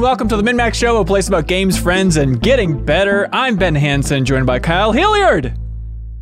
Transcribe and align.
Hello 0.00 0.08
and 0.12 0.18
welcome 0.18 0.28
to 0.28 0.36
the 0.38 0.42
MinnMax 0.42 0.76
Show, 0.76 0.96
a 0.96 1.04
place 1.04 1.28
about 1.28 1.46
games, 1.46 1.78
friends, 1.78 2.16
and 2.16 2.40
getting 2.40 2.82
better. 2.86 3.28
I'm 3.34 3.56
Ben 3.56 3.74
Hanson, 3.74 4.24
joined 4.24 4.46
by 4.46 4.58
Kyle 4.58 4.92
Hilliard. 4.92 5.58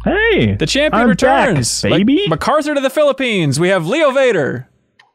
Hey, 0.04 0.56
The 0.56 0.66
champion 0.66 1.00
I'm 1.04 1.08
returns. 1.08 1.82
back, 1.82 1.91
Like 1.92 2.00
baby. 2.00 2.27
MacArthur 2.27 2.74
to 2.74 2.80
the 2.80 2.91
Philippines. 2.91 3.60
We 3.60 3.68
have 3.68 3.86
Leo 3.86 4.10
Vader 4.10 4.68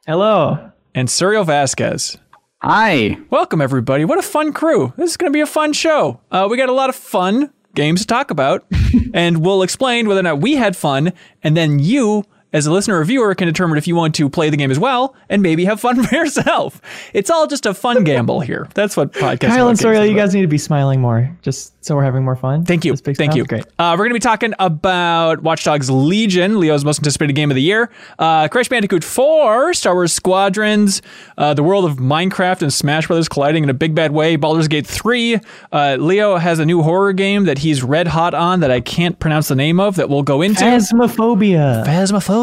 Hello. 0.08 0.72
and 0.96 1.10
Suriel 1.10 1.46
Vazquez. 1.46 2.16
Hi. 2.62 3.18
Welcome, 3.30 3.60
everybody. 3.60 4.06
What 4.06 4.18
a 4.18 4.22
fun 4.22 4.54
crew. 4.54 4.94
This 4.96 5.12
is 5.12 5.18
going 5.18 5.30
to 5.30 5.36
be 5.36 5.42
a 5.42 5.46
fun 5.46 5.74
show. 5.74 6.22
Uh, 6.32 6.48
we 6.50 6.56
got 6.56 6.70
a 6.70 6.74
lot 6.74 6.88
of 6.88 6.96
fun 6.96 7.52
games 7.76 8.00
to 8.00 8.08
talk 8.08 8.32
about, 8.32 8.66
and 9.14 9.44
we'll 9.46 9.62
explain 9.62 10.08
whether 10.08 10.22
or 10.22 10.24
not 10.24 10.40
we 10.40 10.54
had 10.54 10.78
fun, 10.78 11.12
and 11.44 11.58
then 11.58 11.80
you, 11.80 12.24
as 12.54 12.66
a 12.66 12.72
listener 12.72 13.00
or 13.00 13.04
viewer, 13.04 13.36
can 13.36 13.48
determine 13.48 13.78
if 13.78 13.88
you 13.88 13.96
want 13.96 14.16
to 14.16 14.30
play 14.30 14.50
the 14.50 14.58
game 14.58 14.72
as 14.72 14.80
well 14.80 15.16
and 15.30 15.42
maybe 15.42 15.66
have 15.66 15.80
fun 15.80 16.02
for 16.06 16.16
yourself. 16.16 16.80
It's 17.14 17.30
all 17.30 17.48
just 17.48 17.66
a 17.66 17.74
fun 17.74 18.04
gamble 18.04 18.40
here. 18.40 18.68
That's 18.74 18.96
what 18.96 19.12
podcast. 19.14 19.48
Kyle 19.50 19.68
and 19.68 19.78
Suriel, 19.78 20.08
you 20.08 20.16
guys 20.16 20.34
need 20.34 20.42
to 20.42 20.48
be 20.48 20.58
smiling 20.58 21.02
more, 21.02 21.36
just 21.42 21.74
so 21.84 21.96
we're 21.96 22.04
having 22.04 22.24
more 22.24 22.36
fun. 22.36 22.64
Thank 22.64 22.86
you. 22.86 22.96
Thank 22.96 23.36
you. 23.36 23.46
Great. 23.46 23.66
Uh, 23.78 23.92
we're 23.94 24.06
going 24.06 24.12
to 24.12 24.14
be 24.14 24.20
talking 24.20 24.54
about 24.60 25.42
Watch 25.44 25.64
Dogs 25.66 25.90
Legion, 25.90 26.60
Leo's 26.60 26.86
most 26.86 27.00
anticipated 27.00 27.34
game 27.34 27.52
of 27.52 27.56
the 27.56 27.62
year. 27.62 27.90
Uh, 28.18 28.48
Crash 28.48 28.70
Bandicoot 28.70 29.04
4, 29.04 29.74
Star 29.74 29.94
Wars 29.94 30.14
Squadrons, 30.14 31.02
uh, 31.38 31.54
the 31.54 31.64
world 31.64 31.84
of 31.86 31.98
Minecraft 31.98 32.62
and 32.62 32.74
Smash 32.74 33.08
Brothers 33.08 33.28
colliding 33.28 33.64
in 33.64 33.70
a 33.70 33.74
big 33.74 33.94
bad 33.96 34.12
way. 34.12 34.36
Baldur's 34.38 34.68
Gate 34.68 34.88
3. 34.88 35.40
Uh, 35.72 35.98
Leo 36.00 36.38
has 36.38 36.60
a 36.60 36.66
new 36.66 36.82
horror 36.82 37.12
game 37.14 37.46
that 37.46 37.58
he's 37.58 37.84
red 37.84 38.08
hot 38.08 38.34
on 38.34 38.62
that 38.62 38.72
I 38.72 38.80
can't 38.80 39.20
pronounce 39.20 39.50
the 39.50 39.56
name 39.56 39.80
of 39.80 39.96
that 39.98 40.10
we'll 40.10 40.24
go 40.24 40.42
into. 40.42 40.64
Phasmophobia. 40.64 41.86
Phasmophobia, 41.86 42.43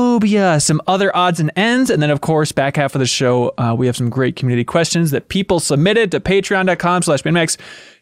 some 0.59 0.81
other 0.87 1.15
odds 1.17 1.41
and 1.41 1.51
ends, 1.57 1.91
and 1.91 2.03
then 2.03 2.11
of 2.11 2.21
course, 2.21 2.53
back 2.53 2.77
half 2.77 2.95
of 2.95 2.99
the 2.99 3.07
show, 3.07 3.53
uh, 3.59 3.75
we 3.77 3.87
have 3.87 3.97
some 3.97 4.11
great 4.11 4.37
community 4.37 4.65
questions 4.65 5.11
that 5.11 5.29
people 5.29 5.61
submitted 5.61 6.11
to 6.13 6.21
patreon.com 6.21 7.03
slash 7.03 7.23
minnmax. 7.23 7.57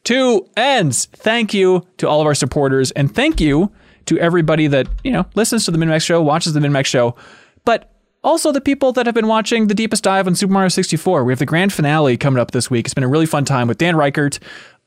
Two 0.04 0.48
ends. 0.56 1.06
Thank 1.06 1.52
you 1.54 1.86
to 1.98 2.08
all 2.08 2.20
of 2.20 2.26
our 2.26 2.34
supporters, 2.34 2.90
and 2.92 3.14
thank 3.14 3.40
you 3.40 3.70
to 4.06 4.18
everybody 4.18 4.66
that, 4.66 4.88
you 5.04 5.12
know, 5.12 5.26
listens 5.34 5.64
to 5.66 5.70
the 5.70 5.78
MinnMax 5.78 6.02
show, 6.04 6.22
watches 6.22 6.54
the 6.54 6.60
MinnMax 6.60 6.86
show, 6.86 7.14
but 7.64 7.92
also 8.24 8.52
the 8.52 8.60
people 8.60 8.92
that 8.92 9.06
have 9.06 9.14
been 9.14 9.28
watching 9.28 9.66
the 9.66 9.74
deepest 9.74 10.02
dive 10.02 10.26
on 10.26 10.34
Super 10.34 10.52
Mario 10.52 10.68
64. 10.68 11.24
We 11.24 11.32
have 11.32 11.38
the 11.38 11.46
grand 11.46 11.72
finale 11.72 12.16
coming 12.16 12.40
up 12.40 12.50
this 12.50 12.70
week. 12.70 12.86
It's 12.86 12.94
been 12.94 13.04
a 13.04 13.08
really 13.08 13.26
fun 13.26 13.44
time 13.44 13.68
with 13.68 13.78
Dan 13.78 13.94
Ryckert, 13.94 14.38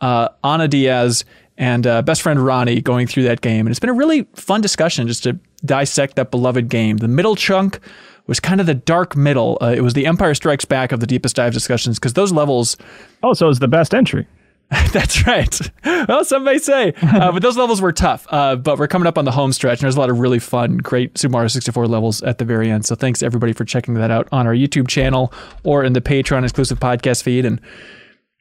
uh, 0.02 0.30
Ana 0.44 0.68
Diaz, 0.68 1.24
and 1.58 1.86
uh, 1.86 2.02
best 2.02 2.22
friend 2.22 2.44
Ronnie 2.44 2.82
going 2.82 3.08
through 3.08 3.24
that 3.24 3.42
game. 3.42 3.68
And 3.68 3.72
it's 3.72 3.80
been 3.80 3.90
a 3.90 3.94
really 3.94 4.28
fun 4.34 4.62
discussion 4.62 5.08
just 5.08 5.24
to 5.24 5.40
dissect 5.66 6.16
that 6.16 6.32
beloved 6.32 6.70
game. 6.70 6.98
The 6.98 7.08
middle 7.08 7.36
chunk 7.36 7.80
was 8.28 8.40
kind 8.40 8.60
of 8.62 8.68
the 8.68 8.74
dark 8.76 9.16
middle. 9.16 9.58
Uh, 9.62 9.74
it 9.76 9.82
was 9.82 9.94
the 9.94 10.06
Empire 10.06 10.34
Strikes 10.34 10.66
Back 10.66 10.92
of 10.92 11.00
the 11.00 11.08
deepest 11.08 11.36
dive 11.36 11.54
discussions 11.54 12.00
because 12.00 12.14
those 12.14 12.32
levels 12.32 12.78
Oh, 13.24 13.34
so 13.34 13.50
it's 13.50 13.60
the 13.60 13.68
best 13.68 13.94
entry. 13.94 14.28
that's 14.94 15.28
right. 15.28 15.60
Well, 16.08 16.24
some 16.26 16.44
may 16.44 16.58
say, 16.58 16.94
uh, 17.02 17.32
but 17.32 17.44
those 17.44 17.58
levels 17.58 17.80
were 17.80 17.92
tough. 17.92 18.26
Uh, 18.30 18.56
but 18.56 18.80
we're 18.80 18.88
coming 18.88 19.06
up 19.06 19.18
on 19.20 19.26
the 19.26 19.32
home 19.32 19.54
stretch, 19.54 19.80
and 19.80 19.84
there's 19.84 19.96
a 19.96 20.00
lot 20.00 20.10
of 20.10 20.20
really 20.20 20.40
fun, 20.40 20.78
great 20.78 21.16
Super 21.18 21.34
Mario 21.34 21.48
64 21.48 21.88
levels 21.88 22.24
at 22.24 22.40
the 22.40 22.46
very 22.46 22.72
end. 22.72 22.86
So 22.86 22.96
thanks 22.96 23.22
everybody 23.22 23.54
for 23.54 23.66
checking 23.66 23.94
that 23.96 24.10
out 24.10 24.28
on 24.32 24.48
our 24.48 24.54
YouTube 24.54 24.88
channel 24.88 25.32
or 25.64 25.84
in 25.84 25.94
the 25.94 26.02
Patreon 26.02 26.44
exclusive 26.44 26.80
podcast 26.80 27.22
feed. 27.22 27.46
And 27.46 27.62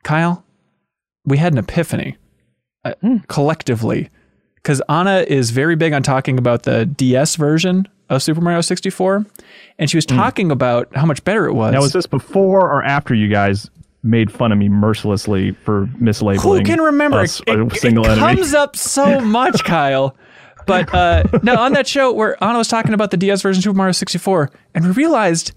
Kyle, 0.05 0.45
we 1.27 1.37
had 1.37 1.53
an 1.53 1.59
epiphany 1.59 2.17
uh, 2.84 2.94
collectively 3.28 4.09
because 4.62 4.81
Ana 4.88 5.25
is 5.26 5.50
very 5.50 5.76
big 5.76 5.93
on 5.93 6.03
talking 6.03 6.38
about 6.38 6.65
the 6.65 6.87
DS 6.87 7.37
version 7.37 7.88
of 8.09 8.22
Super 8.22 8.41
Mario 8.41 8.60
64, 8.60 9.25
and 9.78 9.91
she 9.91 9.97
was 9.97 10.04
talking 10.06 10.50
about 10.50 10.94
how 10.97 11.06
much 11.06 11.22
better 11.25 11.47
it 11.47 11.53
was. 11.53 11.72
Now, 11.72 11.81
was 11.81 11.93
this 11.93 12.06
before 12.06 12.60
or 12.70 12.82
after 12.82 13.15
you 13.15 13.28
guys 13.28 13.70
made 14.03 14.32
fun 14.32 14.50
of 14.50 14.59
me 14.59 14.69
mercilessly 14.69 15.53
for 15.53 15.87
mislabeling? 16.00 16.41
Who 16.43 16.65
can 16.65 16.81
remember? 16.81 17.19
us 17.20 17.41
It, 17.47 17.59
a 17.59 17.66
it- 17.66 17.76
single 17.76 18.04
it 18.06 18.10
enemy? 18.19 18.37
comes 18.37 18.54
up 18.54 18.75
so 18.76 19.20
much, 19.25 19.62
Kyle. 19.65 20.16
But 20.66 20.93
uh, 20.94 21.25
no, 21.43 21.56
on 21.56 21.72
that 21.72 21.87
show 21.88 22.12
where 22.12 22.43
Ana 22.43 22.59
was 22.59 22.69
talking 22.69 22.93
about 22.94 23.10
the 23.10 23.16
DS 23.16 23.43
version 23.43 23.60
of 23.60 23.65
Super 23.65 23.76
Mario 23.76 23.93
64, 23.93 24.50
and 24.75 24.84
we 24.84 24.91
realized 24.93 25.53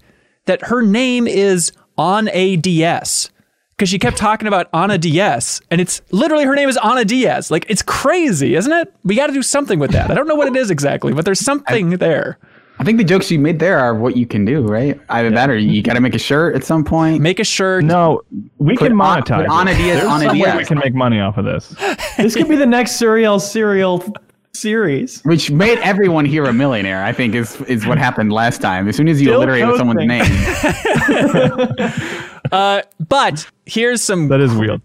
that 0.46 0.62
her 0.66 0.82
name 0.82 1.26
is 1.26 1.72
on 1.98 2.28
a 2.32 2.56
DS 2.56 3.30
because 3.76 3.88
she 3.88 3.98
kept 3.98 4.16
talking 4.16 4.46
about 4.48 4.68
Anna 4.72 4.98
Diaz, 4.98 5.60
and 5.70 5.80
it's 5.80 6.00
literally 6.10 6.44
her 6.44 6.54
name 6.54 6.68
is 6.68 6.76
Anna 6.78 7.04
Diaz. 7.04 7.50
Like 7.50 7.66
it's 7.68 7.82
crazy, 7.82 8.54
isn't 8.54 8.72
it? 8.72 8.92
We 9.04 9.14
got 9.16 9.26
to 9.28 9.32
do 9.32 9.42
something 9.42 9.78
with 9.78 9.90
that. 9.92 10.10
I 10.10 10.14
don't 10.14 10.28
know 10.28 10.34
what 10.36 10.48
it 10.48 10.56
is 10.56 10.70
exactly, 10.70 11.12
but 11.12 11.24
there's 11.24 11.40
something 11.40 11.90
there. 11.90 12.38
I 12.76 12.82
think 12.82 12.98
the 12.98 13.04
jokes 13.04 13.30
you 13.30 13.38
made 13.38 13.60
there 13.60 13.78
are 13.78 13.94
what 13.94 14.16
you 14.16 14.26
can 14.26 14.44
do, 14.44 14.62
right? 14.62 15.00
Either 15.08 15.30
that 15.30 15.48
or 15.48 15.56
you 15.56 15.80
got 15.80 15.94
to 15.94 16.00
make 16.00 16.14
a 16.16 16.18
shirt 16.18 16.56
at 16.56 16.64
some 16.64 16.82
point. 16.84 17.20
Make 17.22 17.38
a 17.38 17.44
shirt. 17.44 17.84
No, 17.84 18.22
we 18.58 18.76
Put 18.76 18.88
can 18.88 18.96
monetize. 18.96 19.42
put 19.42 19.46
on 19.48 19.66
Diaz- 19.66 20.02
There's 20.02 20.22
a 20.22 20.26
way 20.28 20.32
Diaz. 20.34 20.56
we 20.56 20.64
can 20.64 20.78
make 20.78 20.92
money 20.92 21.20
off 21.20 21.38
of 21.38 21.44
this. 21.44 21.68
this 22.16 22.34
could 22.34 22.48
be 22.48 22.56
the 22.56 22.66
next 22.66 23.00
Suriel 23.00 23.40
serial 23.40 24.04
series. 24.54 25.20
Which 25.22 25.50
made 25.50 25.78
everyone 25.78 26.24
here 26.24 26.44
a 26.44 26.52
millionaire, 26.52 27.04
I 27.04 27.12
think, 27.12 27.34
is 27.34 27.60
is 27.62 27.86
what 27.86 27.98
happened 27.98 28.32
last 28.32 28.60
time. 28.60 28.88
As 28.88 28.96
soon 28.96 29.08
as 29.08 29.20
you 29.20 29.28
Still 29.28 29.42
alliterated 29.42 29.76
someone's 29.76 30.06
posting. 30.06 30.08
name, 32.50 32.84
But 33.08 33.46
here's 33.66 34.02
some 34.02 34.28
That 34.28 34.40
is 34.40 34.54
weird. 34.54 34.80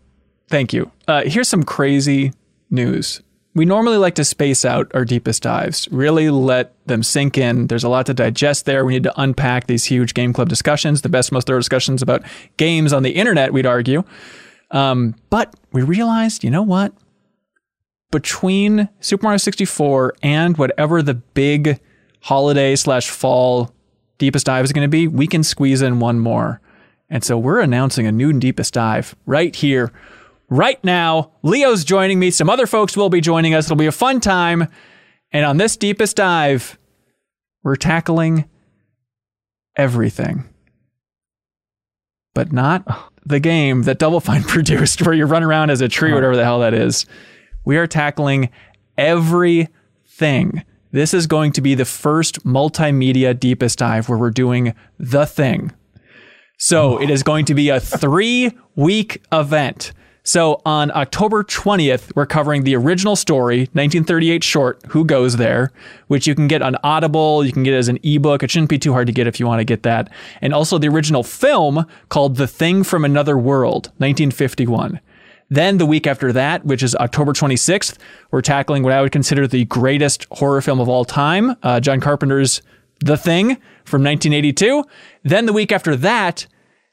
Thank 0.49 0.73
you. 0.73 0.91
Uh, 1.07 1.23
here's 1.25 1.47
some 1.47 1.63
crazy 1.63 2.33
news. 2.71 3.21
We 3.55 3.65
normally 3.65 3.97
like 3.97 4.15
to 4.15 4.23
space 4.23 4.63
out 4.63 4.91
our 4.93 5.03
deepest 5.03 5.43
dives, 5.43 5.87
really 5.91 6.29
let 6.29 6.73
them 6.87 7.01
sink 7.03 7.37
in. 7.37 7.67
There's 7.67 7.83
a 7.83 7.89
lot 7.89 8.05
to 8.05 8.13
digest 8.13 8.65
there. 8.65 8.85
We 8.85 8.93
need 8.93 9.03
to 9.03 9.21
unpack 9.21 9.67
these 9.67 9.85
huge 9.85 10.13
game 10.13 10.33
club 10.33 10.49
discussions, 10.49 11.01
the 11.01 11.09
best, 11.09 11.31
most 11.31 11.47
thorough 11.47 11.59
discussions 11.59 12.01
about 12.01 12.23
games 12.57 12.93
on 12.93 13.03
the 13.03 13.09
internet, 13.11 13.51
we'd 13.51 13.65
argue. 13.65 14.03
Um, 14.71 15.15
but 15.31 15.55
we 15.71 15.81
realized, 15.81 16.43
you 16.43 16.51
know 16.51 16.61
what? 16.61 16.93
Between 18.11 18.89
Super 18.99 19.23
Mario 19.23 19.37
64 19.37 20.15
and 20.23 20.57
whatever 20.57 21.01
the 21.01 21.13
big 21.13 21.79
holiday 22.21 22.75
slash 22.75 23.09
fall 23.09 23.71
deepest 24.17 24.45
dive 24.45 24.65
is 24.65 24.73
going 24.73 24.85
to 24.85 24.89
be, 24.89 25.07
we 25.07 25.27
can 25.27 25.43
squeeze 25.43 25.81
in 25.81 25.99
one 25.99 26.19
more. 26.19 26.61
And 27.09 27.23
so 27.23 27.37
we're 27.37 27.59
announcing 27.59 28.05
a 28.05 28.11
new 28.11 28.33
deepest 28.33 28.73
dive 28.73 29.15
right 29.25 29.55
here, 29.55 29.91
right 30.49 30.83
now. 30.83 31.31
Leo's 31.41 31.83
joining 31.83 32.19
me. 32.19 32.31
Some 32.31 32.49
other 32.49 32.67
folks 32.67 32.95
will 32.95 33.09
be 33.09 33.21
joining 33.21 33.53
us. 33.53 33.65
It'll 33.65 33.75
be 33.75 33.87
a 33.87 33.91
fun 33.91 34.19
time. 34.19 34.67
And 35.31 35.45
on 35.45 35.57
this 35.57 35.77
deepest 35.77 36.17
dive, 36.17 36.77
we're 37.63 37.75
tackling 37.75 38.45
everything, 39.75 40.45
but 42.33 42.51
not 42.51 42.83
oh. 42.87 43.09
the 43.25 43.39
game 43.39 43.83
that 43.83 43.99
Double 43.99 44.19
Fine 44.19 44.43
produced, 44.45 45.01
where 45.03 45.13
you 45.13 45.25
run 45.25 45.43
around 45.43 45.69
as 45.69 45.81
a 45.81 45.87
tree, 45.87 46.13
whatever 46.13 46.35
the 46.35 46.43
hell 46.43 46.59
that 46.59 46.73
is. 46.73 47.05
We 47.69 47.77
are 47.77 47.85
tackling 47.85 48.49
everything. 48.97 50.63
This 50.91 51.13
is 51.13 51.27
going 51.27 51.51
to 51.51 51.61
be 51.61 51.75
the 51.75 51.85
first 51.85 52.43
multimedia 52.43 53.39
deepest 53.39 53.77
dive 53.77 54.09
where 54.09 54.17
we're 54.17 54.31
doing 54.31 54.73
the 54.97 55.27
thing. 55.27 55.71
So 56.57 56.99
it 56.99 57.11
is 57.11 57.21
going 57.21 57.45
to 57.45 57.53
be 57.53 57.69
a 57.69 57.79
three 57.79 58.57
week 58.75 59.21
event. 59.31 59.91
So 60.23 60.63
on 60.65 60.89
October 60.95 61.43
20th, 61.43 62.11
we're 62.15 62.25
covering 62.25 62.63
the 62.63 62.75
original 62.75 63.15
story, 63.15 63.59
1938 63.73 64.43
short, 64.43 64.81
Who 64.87 65.05
Goes 65.05 65.37
There, 65.37 65.71
which 66.07 66.25
you 66.25 66.33
can 66.33 66.47
get 66.47 66.63
on 66.63 66.75
Audible. 66.83 67.45
You 67.45 67.51
can 67.51 67.61
get 67.61 67.75
as 67.75 67.87
an 67.87 67.99
ebook. 68.01 68.41
It 68.41 68.49
shouldn't 68.49 68.71
be 68.71 68.79
too 68.79 68.93
hard 68.93 69.05
to 69.05 69.13
get 69.13 69.27
if 69.27 69.39
you 69.39 69.45
want 69.45 69.59
to 69.59 69.63
get 69.63 69.83
that. 69.83 70.11
And 70.41 70.55
also 70.55 70.79
the 70.79 70.87
original 70.87 71.21
film 71.21 71.85
called 72.09 72.37
The 72.37 72.47
Thing 72.47 72.83
from 72.83 73.05
Another 73.05 73.37
World, 73.37 73.89
1951. 73.97 74.99
Then 75.49 75.77
the 75.77 75.85
week 75.85 76.05
after 76.05 76.31
that, 76.33 76.63
which 76.65 76.83
is 76.83 76.95
October 76.95 77.33
26th, 77.33 77.97
we're 78.31 78.41
tackling 78.41 78.83
what 78.83 78.93
I 78.93 79.01
would 79.01 79.11
consider 79.11 79.47
the 79.47 79.65
greatest 79.65 80.27
horror 80.31 80.61
film 80.61 80.79
of 80.79 80.87
all 80.87 81.05
time, 81.05 81.55
uh, 81.63 81.79
John 81.79 81.99
Carpenter's 81.99 82.61
The 83.03 83.17
Thing 83.17 83.55
from 83.83 84.03
1982. 84.03 84.83
Then 85.23 85.47
the 85.47 85.53
week 85.53 85.71
after 85.71 85.95
that, 85.95 86.45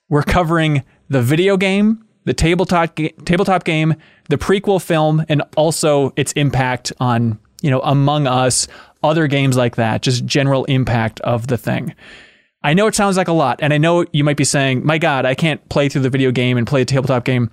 we're 0.09 0.23
covering 0.23 0.85
the 1.09 1.21
video 1.21 1.57
game, 1.57 2.05
the 2.25 2.33
tabletop 2.33 2.95
ga- 2.95 3.15
tabletop 3.25 3.65
game, 3.65 3.95
the 4.31 4.39
prequel 4.39 4.83
film, 4.83 5.25
and 5.29 5.43
also 5.57 6.13
its 6.17 6.33
impact 6.33 6.93
on 6.99 7.39
you 7.61 7.71
know 7.71 7.81
Among 7.81 8.27
Us, 8.27 8.69
other 9.03 9.27
games 9.27 9.57
like 9.57 9.77
that, 9.77 10.03
just 10.03 10.25
general 10.25 10.65
impact 10.65 11.21
of 11.21 11.49
the 11.49 11.59
thing. 11.59 11.95
I 12.63 12.75
know 12.75 12.87
it 12.87 12.95
sounds 12.95 13.17
like 13.17 13.29
a 13.29 13.33
lot, 13.33 13.59
and 13.63 13.73
I 13.73 13.79
know 13.79 14.07
you 14.13 14.25
might 14.25 14.37
be 14.37 14.45
saying, 14.45 14.85
"My 14.85 14.99
God, 14.99 15.27
I 15.27 15.35
can't 15.35 15.67
play 15.69 15.89
through 15.89 16.03
the 16.03 16.11
video 16.11 16.31
game 16.31 16.57
and 16.57 16.67
play 16.67 16.83
a 16.83 16.85
tabletop 16.85 17.25
game." 17.25 17.51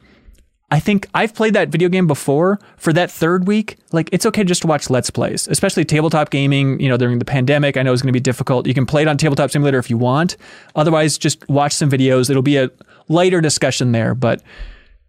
I 0.73 0.79
think 0.79 1.07
I've 1.13 1.35
played 1.35 1.53
that 1.53 1.69
video 1.69 1.87
game 1.87 2.07
before. 2.07 2.59
For 2.77 2.91
that 2.93 3.11
third 3.11 3.45
week, 3.45 3.77
like 3.91 4.09
it's 4.11 4.25
okay 4.25 4.43
just 4.43 4.63
to 4.63 4.67
watch 4.67 4.89
Let's 4.89 5.11
Plays, 5.11 5.47
especially 5.47 5.85
tabletop 5.85 6.31
gaming. 6.31 6.79
You 6.79 6.89
know, 6.89 6.97
during 6.97 7.19
the 7.19 7.25
pandemic, 7.25 7.77
I 7.77 7.83
know 7.83 7.93
it's 7.93 8.01
going 8.01 8.07
to 8.07 8.11
be 8.11 8.19
difficult. 8.19 8.65
You 8.65 8.73
can 8.73 8.87
play 8.87 9.03
it 9.03 9.07
on 9.07 9.19
Tabletop 9.19 9.51
Simulator 9.51 9.77
if 9.77 9.91
you 9.91 9.99
want. 9.99 10.35
Otherwise, 10.75 11.19
just 11.19 11.47
watch 11.47 11.73
some 11.73 11.91
videos. 11.91 12.31
It'll 12.31 12.41
be 12.41 12.57
a 12.57 12.71
lighter 13.07 13.39
discussion 13.39 13.91
there, 13.91 14.15
but 14.15 14.41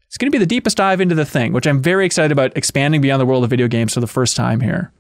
it's 0.07 0.19
going 0.19 0.31
to 0.31 0.31
be 0.31 0.39
the 0.39 0.45
deepest 0.45 0.77
dive 0.77 1.01
into 1.01 1.15
the 1.15 1.25
thing, 1.25 1.55
which 1.55 1.67
I'm 1.67 1.81
very 1.81 2.05
excited 2.05 2.31
about 2.31 2.55
expanding 2.59 3.01
beyond 3.01 3.23
the 3.23 3.27
world 3.27 3.43
of 3.43 3.49
video 3.49 3.67
games 3.67 3.95
for 3.95 4.01
the 4.01 4.07
first 4.07 4.37
time 4.37 4.61
here. 4.61 4.93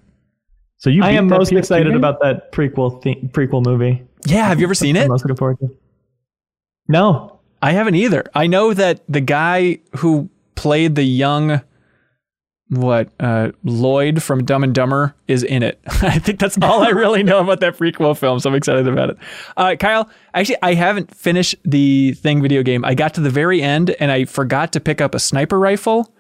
So 0.79 0.89
you 0.89 1.03
I 1.05 1.11
am 1.11 1.29
most 1.29 1.53
PSP 1.53 1.59
excited 1.59 1.89
game? 1.89 1.97
about 1.99 2.21
that 2.23 2.53
prequel 2.53 3.03
th- 3.03 3.19
prequel 3.33 3.63
movie. 3.63 4.03
Yeah, 4.25 4.49
have 4.49 4.61
you 4.61 4.67
ever 4.67 4.75
seen 4.75 4.97
it? 4.97 5.03
I'm 5.03 5.09
most 5.09 5.25
looking 5.25 5.37
forward 5.37 5.59
to. 5.59 5.77
No, 6.89 7.41
I 7.61 7.73
haven't 7.73 7.97
either. 7.97 8.25
I 8.35 8.47
know 8.47 8.73
that 8.73 9.03
the 9.11 9.21
guy 9.21 9.81
who 9.97 10.31
played 10.55 10.95
the 10.95 11.05
young 11.05 11.61
what 12.69 13.11
uh, 13.21 13.53
Lloyd 13.63 14.23
from 14.23 14.45
Dumb 14.45 14.65
and 14.65 14.75
Dumber 14.75 15.15
is 15.29 15.43
in 15.43 15.63
it. 15.63 15.81
I 15.87 16.19
think 16.19 16.39
that's 16.39 16.59
all 16.63 16.83
I 16.83 16.91
really 16.91 17.23
know 17.23 17.41
about 17.41 17.61
that 17.61 17.77
prequel 17.77 18.17
film, 18.17 18.41
so 18.41 18.51
I'm 18.51 18.57
excited 18.57 18.89
about 18.89 19.11
it. 19.11 19.19
Uh, 19.57 19.77
Kyle, 19.79 20.09
actually, 20.33 20.57
I 20.63 20.75
haven't 20.75 21.15
finished 21.15 21.57
the 21.65 22.13
Thing 22.15 22.43
video 22.43 22.63
game. 22.63 22.85
I 22.85 22.95
got 22.95 23.15
to 23.15 23.21
the 23.21 23.31
very 23.31 23.63
end 23.63 23.95
and 24.01 24.11
I 24.11 24.25
forgot 24.25 24.73
to 24.73 24.81
pick 24.81 25.01
up 25.01 25.15
a 25.15 25.19
sniper 25.19 25.59
rifle. 25.59 26.14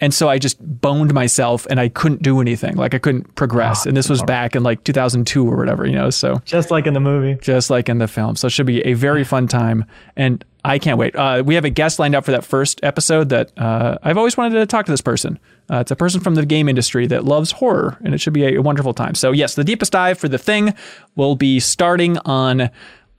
And 0.00 0.14
so 0.14 0.28
I 0.28 0.38
just 0.38 0.58
boned 0.60 1.12
myself 1.12 1.66
and 1.68 1.78
I 1.78 1.88
couldn't 1.90 2.22
do 2.22 2.40
anything. 2.40 2.76
Like 2.76 2.94
I 2.94 2.98
couldn't 2.98 3.34
progress. 3.34 3.84
and 3.86 3.96
this 3.96 4.08
was 4.08 4.22
back 4.22 4.56
in 4.56 4.62
like 4.62 4.82
2002 4.84 5.46
or 5.46 5.56
whatever, 5.56 5.86
you 5.86 5.94
know? 5.94 6.08
So 6.10 6.40
Just 6.44 6.70
like 6.70 6.86
in 6.86 6.94
the 6.94 7.00
movie. 7.00 7.38
just 7.42 7.68
like 7.70 7.88
in 7.88 7.98
the 7.98 8.08
film. 8.08 8.36
So 8.36 8.46
it 8.46 8.50
should 8.50 8.66
be 8.66 8.80
a 8.86 8.94
very 8.94 9.24
fun 9.24 9.46
time. 9.46 9.84
And 10.16 10.42
I 10.64 10.78
can't 10.78 10.98
wait. 10.98 11.16
Uh, 11.16 11.42
we 11.44 11.54
have 11.54 11.64
a 11.64 11.70
guest 11.70 11.98
lined 11.98 12.14
up 12.14 12.24
for 12.24 12.32
that 12.32 12.44
first 12.44 12.80
episode 12.82 13.28
that 13.30 13.50
uh, 13.58 13.96
I've 14.02 14.18
always 14.18 14.36
wanted 14.36 14.58
to 14.58 14.66
talk 14.66 14.84
to 14.86 14.92
this 14.92 15.00
person. 15.00 15.38
Uh, 15.70 15.78
it's 15.80 15.90
a 15.90 15.96
person 15.96 16.20
from 16.20 16.34
the 16.34 16.44
game 16.44 16.68
industry 16.68 17.06
that 17.06 17.24
loves 17.24 17.52
horror, 17.52 17.96
and 18.04 18.12
it 18.12 18.20
should 18.20 18.32
be 18.34 18.44
a, 18.44 18.56
a 18.56 18.62
wonderful 18.62 18.92
time. 18.92 19.14
So, 19.14 19.30
yes, 19.32 19.54
the 19.54 19.64
deepest 19.64 19.92
dive 19.92 20.18
for 20.18 20.28
the 20.28 20.36
thing 20.36 20.74
will 21.16 21.34
be 21.36 21.60
starting 21.60 22.18
on 22.26 22.68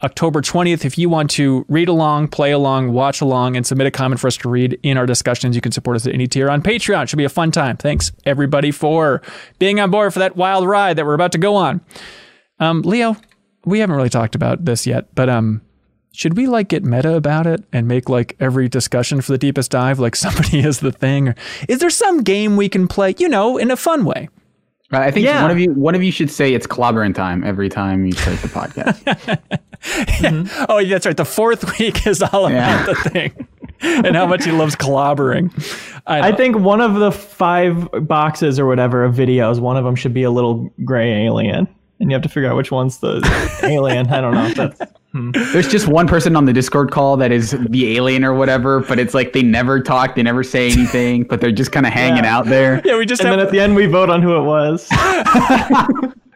October 0.03 0.42
20th. 0.42 0.83
If 0.86 0.98
you 0.98 1.09
want 1.09 1.30
to 1.31 1.65
read 1.69 1.88
along, 1.89 2.30
play 2.30 2.51
along, 2.51 2.92
watch 2.92 3.21
along, 3.21 3.56
and 3.56 3.65
submit 3.65 3.88
a 3.88 3.92
comment 3.92 4.19
for 4.19 4.27
us 4.27 4.38
to 4.38 4.50
read 4.50 4.80
in 4.83 4.98
our 4.98 5.06
discussions, 5.06 5.56
you 5.56 5.62
can 5.62 5.71
support 5.71 5.95
us 5.95 6.07
at 6.07 6.13
any 6.13 6.27
tier 6.27 6.50
on 6.50 6.62
Patreon. 6.62 7.03
It 7.03 7.09
should 7.09 7.18
be 7.18 7.24
a 7.24 7.30
fun 7.30 7.51
time. 7.51 7.77
Thanks, 7.77 8.12
everybody, 8.25 8.71
for 8.71 9.21
being 9.59 9.80
on 9.80 9.92
board 9.92 10.13
for 10.13 10.19
that 10.19 10.36
wild 10.36 10.68
ride 10.68 10.98
that 10.98 11.06
we're 11.06 11.13
about 11.13 11.31
to 11.33 11.38
go 11.38 11.56
on. 11.56 11.81
Um, 12.59 12.81
Leo, 12.81 13.15
we 13.65 13.80
haven't 13.80 13.95
really 13.95 14.09
talked 14.09 14.36
about 14.36 14.65
this 14.65 14.88
yet, 14.88 15.13
but 15.15 15.30
um, 15.30 15.62
should 16.13 16.36
we 16.36 16.47
like 16.47 16.68
get 16.68 16.83
meta 16.83 17.15
about 17.15 17.47
it 17.47 17.63
and 17.71 17.88
make 17.88 18.09
like 18.09 18.36
every 18.39 18.68
discussion 18.68 19.21
for 19.21 19.31
the 19.31 19.38
deepest 19.38 19.71
dive 19.71 20.00
like 20.00 20.15
somebody 20.25 20.59
is 20.59 20.80
the 20.80 20.92
thing? 20.92 21.30
Or 21.30 21.36
is 21.69 21.80
there 21.80 21.89
some 21.89 22.24
game 22.24 22.57
we 22.57 22.69
can 22.69 22.88
play, 22.88 23.13
you 23.18 23.30
know, 23.30 23.57
in 23.57 23.71
a 23.71 23.77
fun 23.77 24.04
way? 24.06 24.30
I 24.94 25.09
think 25.09 25.25
Yeah. 25.25 25.42
one 25.42 25.51
of 25.51 25.57
you 25.57 25.71
one 25.71 25.95
of 25.95 26.04
you 26.04 26.12
should 26.12 26.30
say 26.30 26.54
it's 26.54 26.68
clobbering 26.68 27.15
time 27.15 27.45
every 27.45 27.69
time 27.69 28.06
you 28.06 28.12
start 28.12 28.39
the 28.39 28.47
podcast. 28.50 29.59
Mm-hmm. 29.81 30.66
Oh, 30.69 30.78
yeah, 30.78 30.95
that's 30.95 31.06
right. 31.06 31.18
The 31.18 31.25
fourth 31.25 31.78
week 31.80 32.06
is 32.07 32.22
all 32.22 32.45
about 32.48 32.51
Yeah. 32.51 32.86
the 32.86 32.95
thing 32.95 33.48
and 33.81 34.16
how 34.16 34.28
much 34.28 34.45
he 34.45 34.51
loves 34.51 34.75
clobbering. 34.75 35.51
I, 36.06 36.30
I 36.30 36.36
think 36.36 36.57
one 36.57 36.81
of 36.81 36.95
the 36.95 37.12
five 37.12 37.89
boxes 38.07 38.60
or 38.60 38.66
whatever 38.68 39.04
of 39.04 39.16
videos, 39.16 39.60
one 39.60 39.78
of 39.78 39.83
them 39.83 39.95
should 39.95 40.13
be 40.13 40.24
a 40.24 40.30
little 40.31 40.72
gray 40.86 41.25
alien, 41.25 41.68
and 42.00 42.12
you 42.12 42.16
have 42.16 42.22
to 42.22 42.30
figure 42.30 42.50
out 42.50 42.56
which 42.57 42.72
one's 42.72 43.00
the 43.00 43.22
alien. 43.63 44.07
I 44.07 44.22
don't 44.22 44.33
know. 44.36 44.45
If 44.45 44.56
that's 44.56 44.81
hmm. 45.13 45.31
There's 45.51 45.68
just 45.68 45.88
one 45.88 46.07
person 46.07 46.36
on 46.36 46.45
the 46.45 46.54
Discord 46.54 46.92
call 46.92 47.18
that 47.18 47.31
is 47.31 47.51
the 47.69 47.95
alien 47.98 48.24
or 48.24 48.36
whatever, 48.36 48.81
but 48.81 49.00
it's 49.00 49.16
like 49.16 49.33
they 49.33 49.42
never 49.42 49.81
talk, 49.81 50.13
they 50.16 50.24
never 50.24 50.44
say 50.44 50.69
anything, 50.72 51.24
but 51.24 51.42
they're 51.42 51.51
just 51.51 51.72
kind 51.72 51.88
of 51.88 51.92
hanging 51.94 52.24
Yeah. 52.24 52.38
out 52.38 52.45
there. 52.45 52.81
yeah, 52.86 52.98
we 52.98 53.06
just 53.07 53.22
and 53.22 53.30
have 53.30 53.38
then 53.39 53.45
at 53.48 53.51
the 53.51 53.60
end 53.60 53.75
we 53.75 53.88
vote 53.88 54.12
on 54.12 54.22
who 54.22 54.36
it 54.38 54.44
was. 54.44 54.88